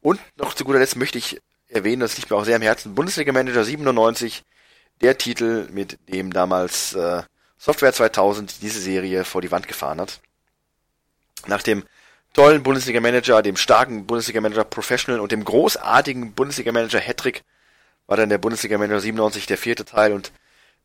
Und 0.00 0.20
noch 0.36 0.54
zu 0.54 0.64
guter 0.64 0.78
Letzt 0.78 0.96
möchte 0.96 1.18
ich 1.18 1.40
erwähnen, 1.68 2.00
das 2.00 2.16
liegt 2.16 2.30
mir 2.30 2.36
auch 2.36 2.44
sehr 2.44 2.56
am 2.56 2.62
Herzen, 2.62 2.94
Bundesliga 2.94 3.32
Manager 3.32 3.64
97, 3.64 4.44
der 5.00 5.18
Titel, 5.18 5.68
mit 5.70 5.98
dem 6.08 6.32
damals 6.32 6.94
äh, 6.94 7.22
Software 7.58 7.92
2000 7.92 8.62
diese 8.62 8.80
Serie 8.80 9.24
vor 9.24 9.42
die 9.42 9.50
Wand 9.50 9.68
gefahren 9.68 10.00
hat. 10.00 10.20
Nach 11.46 11.62
dem 11.62 11.84
tollen 12.32 12.62
Bundesliga 12.62 13.00
Manager, 13.00 13.42
dem 13.42 13.56
starken 13.56 14.06
Bundesliga 14.06 14.40
Manager 14.40 14.64
Professional 14.64 15.20
und 15.20 15.32
dem 15.32 15.44
großartigen 15.44 16.32
Bundesliga 16.32 16.72
Manager 16.72 17.00
Hattrick 17.00 17.44
war 18.06 18.16
dann 18.16 18.28
der 18.28 18.38
Bundesliga 18.38 18.78
Manager 18.78 19.00
97 19.00 19.46
der 19.46 19.58
vierte 19.58 19.84
Teil 19.84 20.12
und 20.12 20.32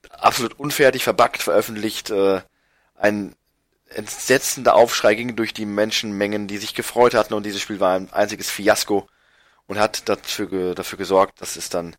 absolut 0.10 0.60
unfertig 0.60 1.04
verbuggt 1.04 1.42
veröffentlicht. 1.42 2.10
Äh, 2.10 2.42
ein 2.96 3.36
entsetzender 3.90 4.76
Aufschrei 4.76 5.16
ging 5.16 5.36
durch 5.36 5.54
die 5.54 5.66
Menschenmengen, 5.66 6.48
die 6.48 6.58
sich 6.58 6.74
gefreut 6.74 7.14
hatten 7.14 7.34
und 7.34 7.46
dieses 7.46 7.62
Spiel 7.62 7.80
war 7.80 7.96
ein 7.96 8.12
einziges 8.14 8.50
Fiasko 8.50 9.08
und 9.68 9.80
hat 9.80 10.08
dafür, 10.08 10.76
dafür 10.76 10.98
gesorgt, 10.98 11.42
dass 11.42 11.56
es 11.56 11.70
dann 11.70 11.96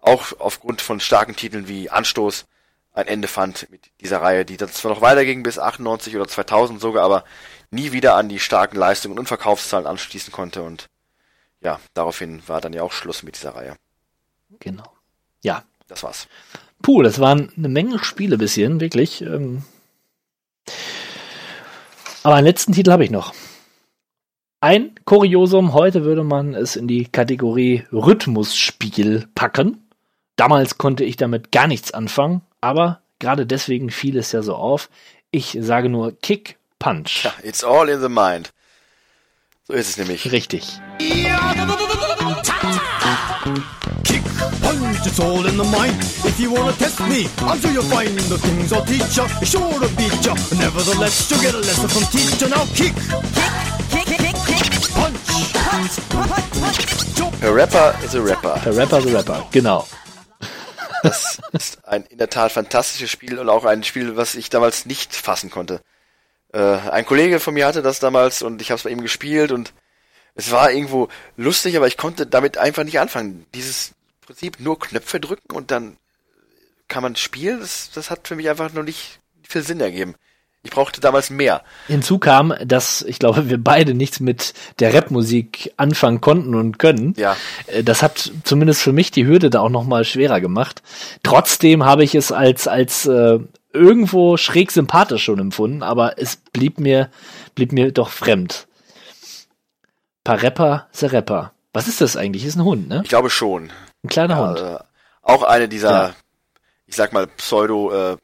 auch 0.00 0.32
aufgrund 0.38 0.82
von 0.82 1.00
starken 1.00 1.36
Titeln 1.36 1.68
wie 1.68 1.90
Anstoß 1.90 2.46
ein 2.92 3.06
Ende 3.06 3.28
fand 3.28 3.70
mit 3.70 3.90
dieser 4.00 4.20
Reihe, 4.20 4.44
die 4.44 4.56
dann 4.56 4.70
zwar 4.70 4.92
noch 4.92 5.00
weiterging 5.00 5.42
bis 5.42 5.58
98 5.58 6.14
oder 6.16 6.28
2000 6.28 6.80
sogar, 6.80 7.04
aber 7.04 7.24
nie 7.70 7.92
wieder 7.92 8.16
an 8.16 8.28
die 8.28 8.38
starken 8.38 8.76
Leistungen 8.76 9.18
und 9.18 9.26
Verkaufszahlen 9.26 9.86
anschließen 9.86 10.32
konnte 10.32 10.62
und 10.62 10.88
ja, 11.60 11.80
daraufhin 11.94 12.46
war 12.48 12.60
dann 12.60 12.72
ja 12.72 12.82
auch 12.82 12.92
Schluss 12.92 13.22
mit 13.22 13.36
dieser 13.36 13.54
Reihe. 13.54 13.76
Genau. 14.60 14.92
Ja. 15.42 15.64
Das 15.88 16.02
war's. 16.02 16.26
Puh, 16.80 17.02
das 17.02 17.20
waren 17.20 17.52
eine 17.56 17.68
Menge 17.68 18.02
Spiele 18.02 18.38
bis 18.38 18.54
hierhin, 18.54 18.80
wirklich. 18.80 19.20
Ähm 19.22 19.62
aber 22.22 22.36
einen 22.36 22.46
letzten 22.46 22.72
Titel 22.72 22.92
habe 22.92 23.04
ich 23.04 23.10
noch. 23.10 23.34
Ein 24.60 24.94
Kuriosum, 25.04 25.74
heute 25.74 26.04
würde 26.04 26.24
man 26.24 26.54
es 26.54 26.76
in 26.76 26.86
die 26.86 27.06
Kategorie 27.06 27.84
Rhythmusspiel 27.92 29.28
packen. 29.34 29.88
Damals 30.36 30.78
konnte 30.78 31.04
ich 31.04 31.16
damit 31.16 31.52
gar 31.52 31.66
nichts 31.66 31.92
anfangen, 31.92 32.42
aber 32.60 33.02
gerade 33.18 33.44
deswegen 33.44 33.90
fiel 33.90 34.16
es 34.16 34.32
ja 34.32 34.42
so 34.42 34.54
auf. 34.54 34.88
Ich 35.30 35.58
sage 35.60 35.88
nur 35.88 36.12
Kick 36.20 36.58
Punch. 36.78 37.28
It's 37.42 37.64
all 37.64 37.88
in 37.88 38.00
the 38.00 38.08
mind. 38.08 38.52
So 39.64 39.74
ist 39.74 39.90
es 39.90 39.96
nämlich. 39.96 40.32
Richtig. 40.32 40.80
Kick, 44.02 44.22
punch, 44.60 45.06
it's 45.06 45.20
all 45.20 45.46
in 45.46 45.56
the 45.56 45.64
mind. 45.64 46.02
If 46.24 46.40
you 46.40 46.50
wanna 46.50 46.72
test 46.72 46.98
me, 47.00 47.28
I'm 47.38 47.60
sure 47.60 47.70
you'll 47.70 47.84
find 47.84 48.18
the 48.18 48.38
things 48.38 48.72
I'll 48.72 48.84
teach 48.84 49.16
ya. 49.16 49.28
Sure 49.44 49.78
to 49.78 49.88
beat 49.96 50.24
ya. 50.24 50.34
Nevertheless, 50.58 51.30
you'll 51.30 51.40
get 51.40 51.54
a 51.54 51.58
lesson 51.58 51.88
from 51.88 52.04
teacher. 52.10 52.48
Now 52.48 52.64
kick, 52.74 52.94
kick, 53.92 54.06
kick, 54.06 54.18
kick, 54.18 54.36
kick, 54.46 54.92
punch, 54.94 55.16
punch, 55.26 55.96
punch, 56.10 56.50
punch. 56.50 57.42
A 57.42 57.52
Rapper 57.52 57.94
is 58.04 58.14
a 58.16 58.20
Rapper. 58.20 58.60
A 58.66 58.72
Rapper 58.72 58.98
is 58.98 59.06
a 59.06 59.16
Rapper, 59.16 59.46
genau. 59.52 59.86
Das 61.04 61.40
ist 61.52 61.86
ein 61.86 62.04
in 62.04 62.18
der 62.18 62.30
Tat 62.30 62.52
fantastisches 62.52 63.10
Spiel 63.10 63.38
und 63.38 63.48
auch 63.48 63.64
ein 63.64 63.82
Spiel, 63.84 64.16
was 64.16 64.34
ich 64.34 64.50
damals 64.50 64.86
nicht 64.86 65.14
fassen 65.14 65.50
konnte. 65.50 65.80
Äh, 66.52 66.58
ein 66.58 67.06
Kollege 67.06 67.40
von 67.40 67.54
mir 67.54 67.66
hatte 67.66 67.82
das 67.82 67.98
damals 67.98 68.42
und 68.42 68.60
ich 68.62 68.70
habe 68.70 68.76
es 68.76 68.84
bei 68.84 68.90
ihm 68.90 69.02
gespielt 69.02 69.52
und 69.52 69.72
es 70.34 70.50
war 70.50 70.70
irgendwo 70.70 71.08
lustig, 71.36 71.76
aber 71.76 71.86
ich 71.86 71.96
konnte 71.96 72.26
damit 72.26 72.58
einfach 72.58 72.84
nicht 72.84 73.00
anfangen. 73.00 73.46
Dieses 73.54 73.92
Prinzip 74.20 74.60
nur 74.60 74.78
Knöpfe 74.78 75.20
drücken 75.20 75.54
und 75.54 75.70
dann 75.70 75.96
kann 76.88 77.02
man 77.02 77.16
spielen, 77.16 77.60
das, 77.60 77.90
das 77.94 78.10
hat 78.10 78.28
für 78.28 78.36
mich 78.36 78.48
einfach 78.48 78.72
noch 78.72 78.82
nicht 78.82 79.20
viel 79.48 79.62
Sinn 79.62 79.80
ergeben. 79.80 80.14
Ich 80.64 80.70
brauchte 80.70 81.00
damals 81.00 81.28
mehr. 81.28 81.62
Hinzu 81.88 82.18
kam, 82.18 82.54
dass 82.64 83.02
ich 83.02 83.18
glaube, 83.18 83.50
wir 83.50 83.58
beide 83.58 83.94
nichts 83.94 84.20
mit 84.20 84.54
der 84.78 84.94
Rapmusik 84.94 85.72
anfangen 85.76 86.20
konnten 86.20 86.54
und 86.54 86.78
können. 86.78 87.14
Ja. 87.16 87.36
Äh, 87.66 87.82
das 87.82 88.02
hat 88.02 88.30
zumindest 88.44 88.80
für 88.80 88.92
mich 88.92 89.10
die 89.10 89.26
Hürde 89.26 89.50
da 89.50 89.60
auch 89.60 89.70
noch 89.70 89.84
mal 89.84 90.04
schwerer 90.04 90.40
gemacht. 90.40 90.82
Trotzdem 91.24 91.84
habe 91.84 92.04
ich 92.04 92.14
es 92.14 92.30
als 92.30 92.68
als 92.68 93.06
äh, 93.06 93.40
irgendwo 93.72 94.36
schräg 94.36 94.70
sympathisch 94.70 95.24
schon 95.24 95.38
empfunden, 95.38 95.82
aber 95.82 96.18
es 96.18 96.36
blieb 96.36 96.78
mir 96.78 97.10
blieb 97.54 97.72
mir 97.72 97.92
doch 97.92 98.10
fremd. 98.10 98.66
Pareppa 100.24 100.88
Sereppa. 100.92 101.52
Was 101.72 101.88
ist 101.88 102.00
das 102.00 102.16
eigentlich? 102.16 102.44
Ist 102.44 102.56
ein 102.56 102.64
Hund, 102.64 102.88
ne? 102.88 103.00
Ich 103.02 103.08
glaube 103.08 103.30
schon. 103.30 103.72
Ein 104.04 104.08
kleiner 104.08 104.34
Ja, 104.36 104.48
Hund. 104.48 104.60
Äh, 104.60 104.78
auch 105.22 105.42
eine 105.42 105.68
dieser, 105.68 105.90
Ja. 105.90 106.14
ich 106.86 106.96
sag 106.96 107.12
mal, 107.12 107.26
Pseudo 107.26 107.92
äh. 107.92 108.16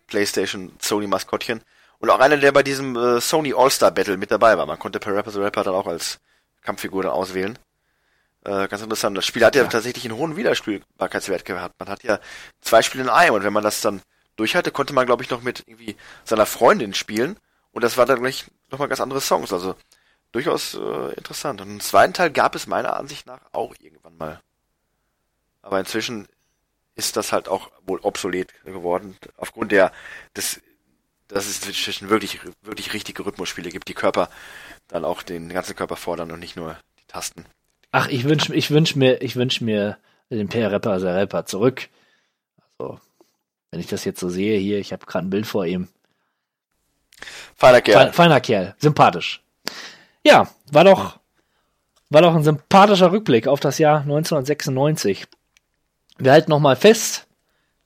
Und 2.01 2.11
auch 2.11 2.21
einer, 2.21 2.37
der 2.37 2.53
bei 2.53 2.63
diesem 2.63 2.95
äh, 2.97 3.21
Sony 3.21 3.55
All-Star 3.57 3.91
Battle 3.91 4.17
mit 4.19 4.31
dabei 4.31 4.57
war. 4.59 4.67
Man 4.67 4.79
konnte 4.79 5.01
per 5.01 5.15
Rapper 5.15 5.31
the 5.33 5.41
Rapper 5.41 5.65
dann 5.65 5.75
auch 5.75 5.87
als 5.87 6.21
Kampffigur 6.63 7.03
dann 7.03 7.13
auswählen. 7.13 7.59
Äh, 8.45 8.69
ganz 8.69 8.83
interessant. 8.83 9.17
Das 9.17 9.27
Spiel 9.27 9.45
hat 9.45 9.57
ja, 9.57 9.65
tatsächlich 9.65 10.05
einen 10.05 10.17
hohen 10.17 10.37
Wiederspielbarkeitswert 10.37 11.45
gehabt. 11.45 11.75
Man 11.81 11.89
hat 11.89 12.05
ja 12.05 12.21
zwei 12.61 12.83
Spiele 12.83 13.05
in 13.05 13.11
einem 13.11 13.35
und 13.35 13.43
wenn 13.45 13.53
man 13.53 13.65
das 13.65 13.81
dann 13.81 14.01
durch 14.39 14.55
hatte, 14.55 14.71
konnte 14.71 14.95
man, 14.95 15.05
glaube 15.05 15.23
ich, 15.23 15.31
noch 15.31 15.43
mit 15.43 15.65
irgendwie 15.67 15.97
seiner 16.25 16.47
Freundin 16.47 16.95
spielen. 16.95 17.37
Und 17.73 17.83
das 17.83 17.99
war 17.99 18.07
dann 18.07 18.21
gleich 18.21 18.47
nochmal 18.71 18.89
ganz 18.89 19.01
andere 19.01 19.21
Songs. 19.21 19.53
Also 19.53 19.75
durchaus 20.33 20.75
äh, 20.75 21.13
interessant. 21.15 21.61
Und 21.61 21.69
einen 21.69 21.81
zweiten 21.81 22.15
Teil 22.15 22.31
gab 22.31 22.55
es 22.55 22.69
meiner 22.69 22.97
Ansicht 22.97 23.27
nach 23.27 23.41
auch 23.53 23.75
irgendwann 23.81 24.17
mal. 24.17 24.41
Aber 25.61 25.81
inzwischen 25.81 26.29
ist 26.95 27.17
das 27.17 27.33
halt 27.33 27.49
auch 27.49 27.71
wohl 27.85 27.99
obsolet 28.01 28.53
geworden, 28.65 29.17
aufgrund 29.37 29.73
der, 29.73 29.93
des, 30.37 30.61
dass 31.27 31.47
es 31.47 31.67
inzwischen 31.67 32.09
wirklich, 32.09 32.41
wirklich 32.63 32.93
richtige 32.93 33.27
Rhythmusspiele 33.27 33.71
gibt, 33.71 33.89
die 33.89 33.95
Körper 33.95 34.31
dann 34.87 35.05
auch 35.05 35.23
den 35.23 35.49
ganzen 35.49 35.77
Körper 35.77 35.97
fordern 35.97 36.31
und 36.31 36.39
nicht 36.39 36.57
nur 36.57 36.77
die 37.01 37.07
Tasten. 37.07 37.45
Ach, 37.91 38.09
ich 38.09 38.25
wünsch, 38.25 38.51
ich 38.51 38.71
wünsch 38.71 38.95
mir, 38.95 39.21
ich 39.21 39.37
wünsch 39.37 39.61
mir 39.61 39.99
den 40.31 40.49
Per 40.49 40.71
Rapper 40.71 41.01
Sereppa 41.01 41.45
zurück. 41.45 41.89
Also, 42.79 43.01
wenn 43.71 43.81
ich 43.81 43.87
das 43.87 44.05
jetzt 44.05 44.21
so 44.21 44.29
sehe 44.29 44.59
hier, 44.59 44.79
ich 44.79 44.93
habe 44.93 45.07
gerade 45.07 45.27
ein 45.27 45.31
Bild 45.31 45.47
vor 45.47 45.67
ihm. 45.67 45.89
Feiner 47.57 47.81
Kerl. 47.81 48.07
Fe- 48.09 48.13
Feiner 48.13 48.41
Kerl, 48.41 48.75
sympathisch. 48.79 49.43
Ja, 50.25 50.49
war 50.73 50.85
doch, 50.85 51.19
war 52.11 52.23
doch 52.23 52.35
ein 52.35 52.45
sympathischer 52.45 53.13
Rückblick 53.13 53.47
auf 53.49 53.61
das 53.61 53.79
Jahr 53.79 54.01
1996. 54.03 55.27
Wir 56.19 56.33
halten 56.33 56.51
noch 56.51 56.61
mal 56.61 56.77
fest, 56.77 57.27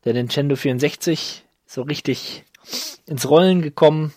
der 0.05 0.15
Nintendo 0.15 0.57
64 0.57 1.45
ist 1.67 1.75
so 1.75 1.83
richtig 1.83 2.45
ins 3.07 3.29
Rollen 3.29 3.63
gekommen. 3.63 4.13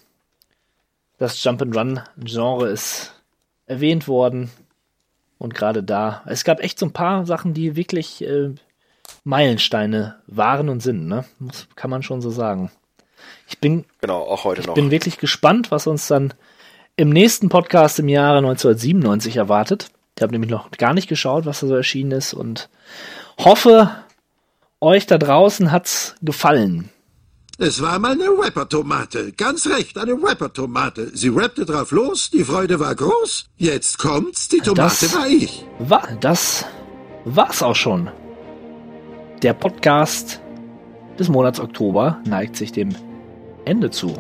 Das 1.18 1.42
Jump-and-Run-Genre 1.44 2.68
ist 2.70 3.14
erwähnt 3.68 4.08
worden. 4.08 4.52
Und 5.38 5.54
gerade 5.54 5.84
da, 5.84 6.24
es 6.28 6.44
gab 6.44 6.60
echt 6.62 6.80
so 6.80 6.86
ein 6.86 6.94
paar 6.94 7.26
Sachen, 7.26 7.54
die 7.54 7.76
wirklich 7.76 8.22
äh, 8.24 8.54
Meilensteine 9.26 10.16
waren 10.28 10.70
und 10.70 10.82
sind, 10.82 11.08
ne? 11.08 11.26
Muss, 11.40 11.68
kann 11.76 11.90
man 11.90 12.04
schon 12.04 12.22
so 12.22 12.30
sagen. 12.30 12.72
Ich 13.48 13.60
bin, 13.60 13.84
Genau, 14.02 14.22
auch 14.22 14.44
heute 14.46 14.62
ich 14.62 14.68
noch. 14.68 14.76
bin 14.76 14.92
wirklich 14.92 15.18
gespannt, 15.18 15.72
was 15.72 15.88
uns 15.88 16.08
dann 16.08 16.34
im 16.96 17.10
nächsten 17.10 17.50
Podcast 17.50 18.00
im 18.00 18.08
Jahre 18.08 18.38
1997 18.38 19.36
erwartet. 19.38 19.90
Ich 20.16 20.22
habe 20.24 20.32
nämlich 20.32 20.50
noch 20.52 20.72
gar 20.72 20.94
nicht 20.94 21.10
geschaut, 21.10 21.46
was 21.46 21.60
da 21.60 21.68
so 21.68 21.76
erschienen 21.76 22.12
ist 22.12 22.34
und 22.34 22.70
hoffe, 23.38 23.90
euch 24.80 25.06
da 25.08 25.18
draußen 25.18 25.72
hat's 25.72 26.16
gefallen. 26.22 26.90
Es 27.58 27.82
war 27.82 27.98
mal 28.00 28.12
eine 28.12 28.26
Rapper-Tomate. 28.30 29.32
Ganz 29.32 29.66
recht, 29.68 29.98
eine 29.98 30.14
Rapper-Tomate. 30.14 31.16
Sie 31.18 31.30
rappte 31.30 31.66
drauf 31.66 31.92
los, 31.92 32.30
die 32.30 32.44
Freude 32.44 32.80
war 32.80 32.94
groß. 32.94 33.46
Jetzt 33.58 33.98
kommt's, 33.98 34.50
die 34.50 34.60
Tomate 34.60 34.82
Das- 35.06 35.16
war 35.16 35.28
ich. 35.28 35.66
War, 35.80 36.08
das 36.20 36.66
war's 37.26 37.64
auch 37.64 37.76
schon. 37.76 38.12
Der 39.42 39.54
Podcast 39.54 40.42
des 41.20 41.30
Monats 41.30 41.60
Oktober 41.60 42.20
neigt 42.26 42.56
sich 42.56 42.72
dem 42.72 42.90
Ende 43.66 43.90
zu. 43.90 44.14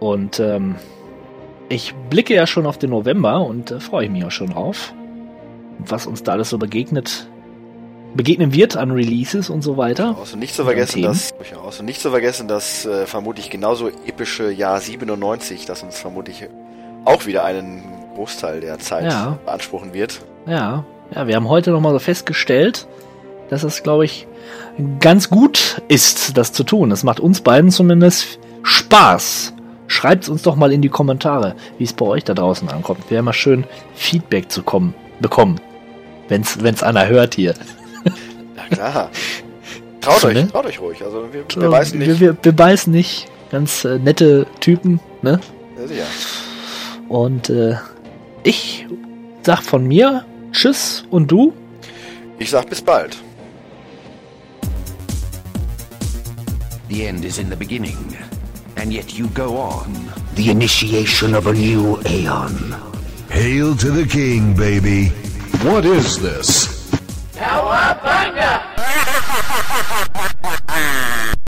Und 0.00 0.38
ähm, 0.40 0.76
ich 1.68 1.94
blicke 2.10 2.34
ja 2.34 2.46
schon 2.46 2.66
auf 2.66 2.78
den 2.78 2.90
November 2.90 3.40
und 3.44 3.70
äh, 3.70 3.80
freue 3.80 4.08
mich 4.08 4.24
auch 4.24 4.30
schon 4.30 4.50
drauf, 4.50 4.92
was 5.78 6.06
uns 6.06 6.22
da 6.22 6.32
alles 6.32 6.50
so 6.50 6.58
begegnet, 6.58 7.28
begegnen 8.14 8.52
wird 8.52 8.76
an 8.76 8.90
Releases 8.90 9.50
und 9.50 9.62
so 9.62 9.76
weiter. 9.76 10.16
Und 10.20 10.38
nicht 10.38 10.54
zu 10.54 10.64
vergessen, 10.64 11.02
dass, 11.02 11.34
durchaus. 11.36 11.80
Und 11.80 11.86
nicht 11.86 12.00
zu 12.00 12.10
vergessen, 12.10 12.48
dass 12.48 12.84
äh, 12.86 13.06
vermutlich 13.06 13.50
genauso 13.50 13.88
epische 13.88 14.50
Jahr 14.50 14.80
97, 14.80 15.64
das 15.66 15.82
uns 15.82 15.98
vermutlich 15.98 16.48
auch 17.04 17.26
wieder 17.26 17.44
einen 17.44 17.82
Großteil 18.14 18.60
der 18.60 18.78
Zeit 18.78 19.04
Ja. 19.10 19.38
beanspruchen 19.44 19.92
wird. 19.94 20.20
Ja, 20.46 20.84
ja, 21.14 21.26
wir 21.26 21.36
haben 21.36 21.48
heute 21.48 21.70
nochmal 21.70 21.92
so 21.92 21.98
festgestellt, 21.98 22.86
dass 23.54 23.62
es, 23.62 23.82
glaube 23.82 24.04
ich, 24.04 24.26
ganz 25.00 25.30
gut 25.30 25.80
ist, 25.88 26.36
das 26.36 26.52
zu 26.52 26.64
tun. 26.64 26.90
Das 26.90 27.04
macht 27.04 27.20
uns 27.20 27.40
beiden 27.40 27.70
zumindest 27.70 28.38
Spaß. 28.62 29.54
Schreibt 29.86 30.28
uns 30.28 30.42
doch 30.42 30.56
mal 30.56 30.72
in 30.72 30.82
die 30.82 30.88
Kommentare, 30.88 31.54
wie 31.78 31.84
es 31.84 31.92
bei 31.92 32.04
euch 32.06 32.24
da 32.24 32.34
draußen 32.34 32.68
ankommt. 32.68 33.10
Wäre 33.10 33.22
mal 33.22 33.32
schön, 33.32 33.64
Feedback 33.94 34.50
zu 34.50 34.62
kommen, 34.62 34.94
bekommen. 35.20 35.60
Wenn's, 36.28 36.62
wenn's 36.62 36.82
einer 36.82 37.06
hört 37.06 37.34
hier. 37.34 37.54
Na 38.56 38.62
klar. 38.74 39.10
Traut 40.00 40.20
So, 40.20 40.28
euch, 40.28 40.34
ne? 40.34 40.48
traut 40.48 40.66
euch 40.66 40.80
ruhig. 40.80 41.02
Also 41.04 41.28
wir, 41.32 41.44
wir 41.54 41.70
beißen 41.70 41.98
nicht. 41.98 42.08
Wir, 42.08 42.20
wir, 42.20 42.36
wir 42.42 42.52
beißen 42.52 42.92
nicht. 42.92 43.28
Ganz 43.50 43.84
äh, 43.84 43.98
nette 43.98 44.46
Typen, 44.60 45.00
ne? 45.22 45.38
Ja, 45.78 45.86
sicher. 45.86 46.06
Und 47.08 47.50
äh, 47.50 47.76
ich 48.42 48.86
sag 49.42 49.62
von 49.62 49.86
mir 49.86 50.24
Tschüss 50.50 51.04
und 51.10 51.30
du? 51.30 51.52
Ich 52.38 52.50
sag 52.50 52.68
bis 52.68 52.82
bald. 52.82 53.16
The 56.94 57.08
end 57.08 57.24
is 57.24 57.40
in 57.40 57.50
the 57.50 57.56
beginning, 57.56 58.16
and 58.76 58.92
yet 58.92 59.18
you 59.18 59.26
go 59.30 59.56
on. 59.56 59.92
The 60.36 60.50
initiation 60.50 61.34
of 61.34 61.48
a 61.48 61.52
new 61.52 62.00
aeon. 62.06 62.54
Hail 63.30 63.74
to 63.74 63.90
the 63.90 64.06
king, 64.06 64.54
baby. 64.54 65.08
What 65.66 65.84
is 65.84 66.22
this? 66.22 66.88
Cowabunga! 67.32 67.93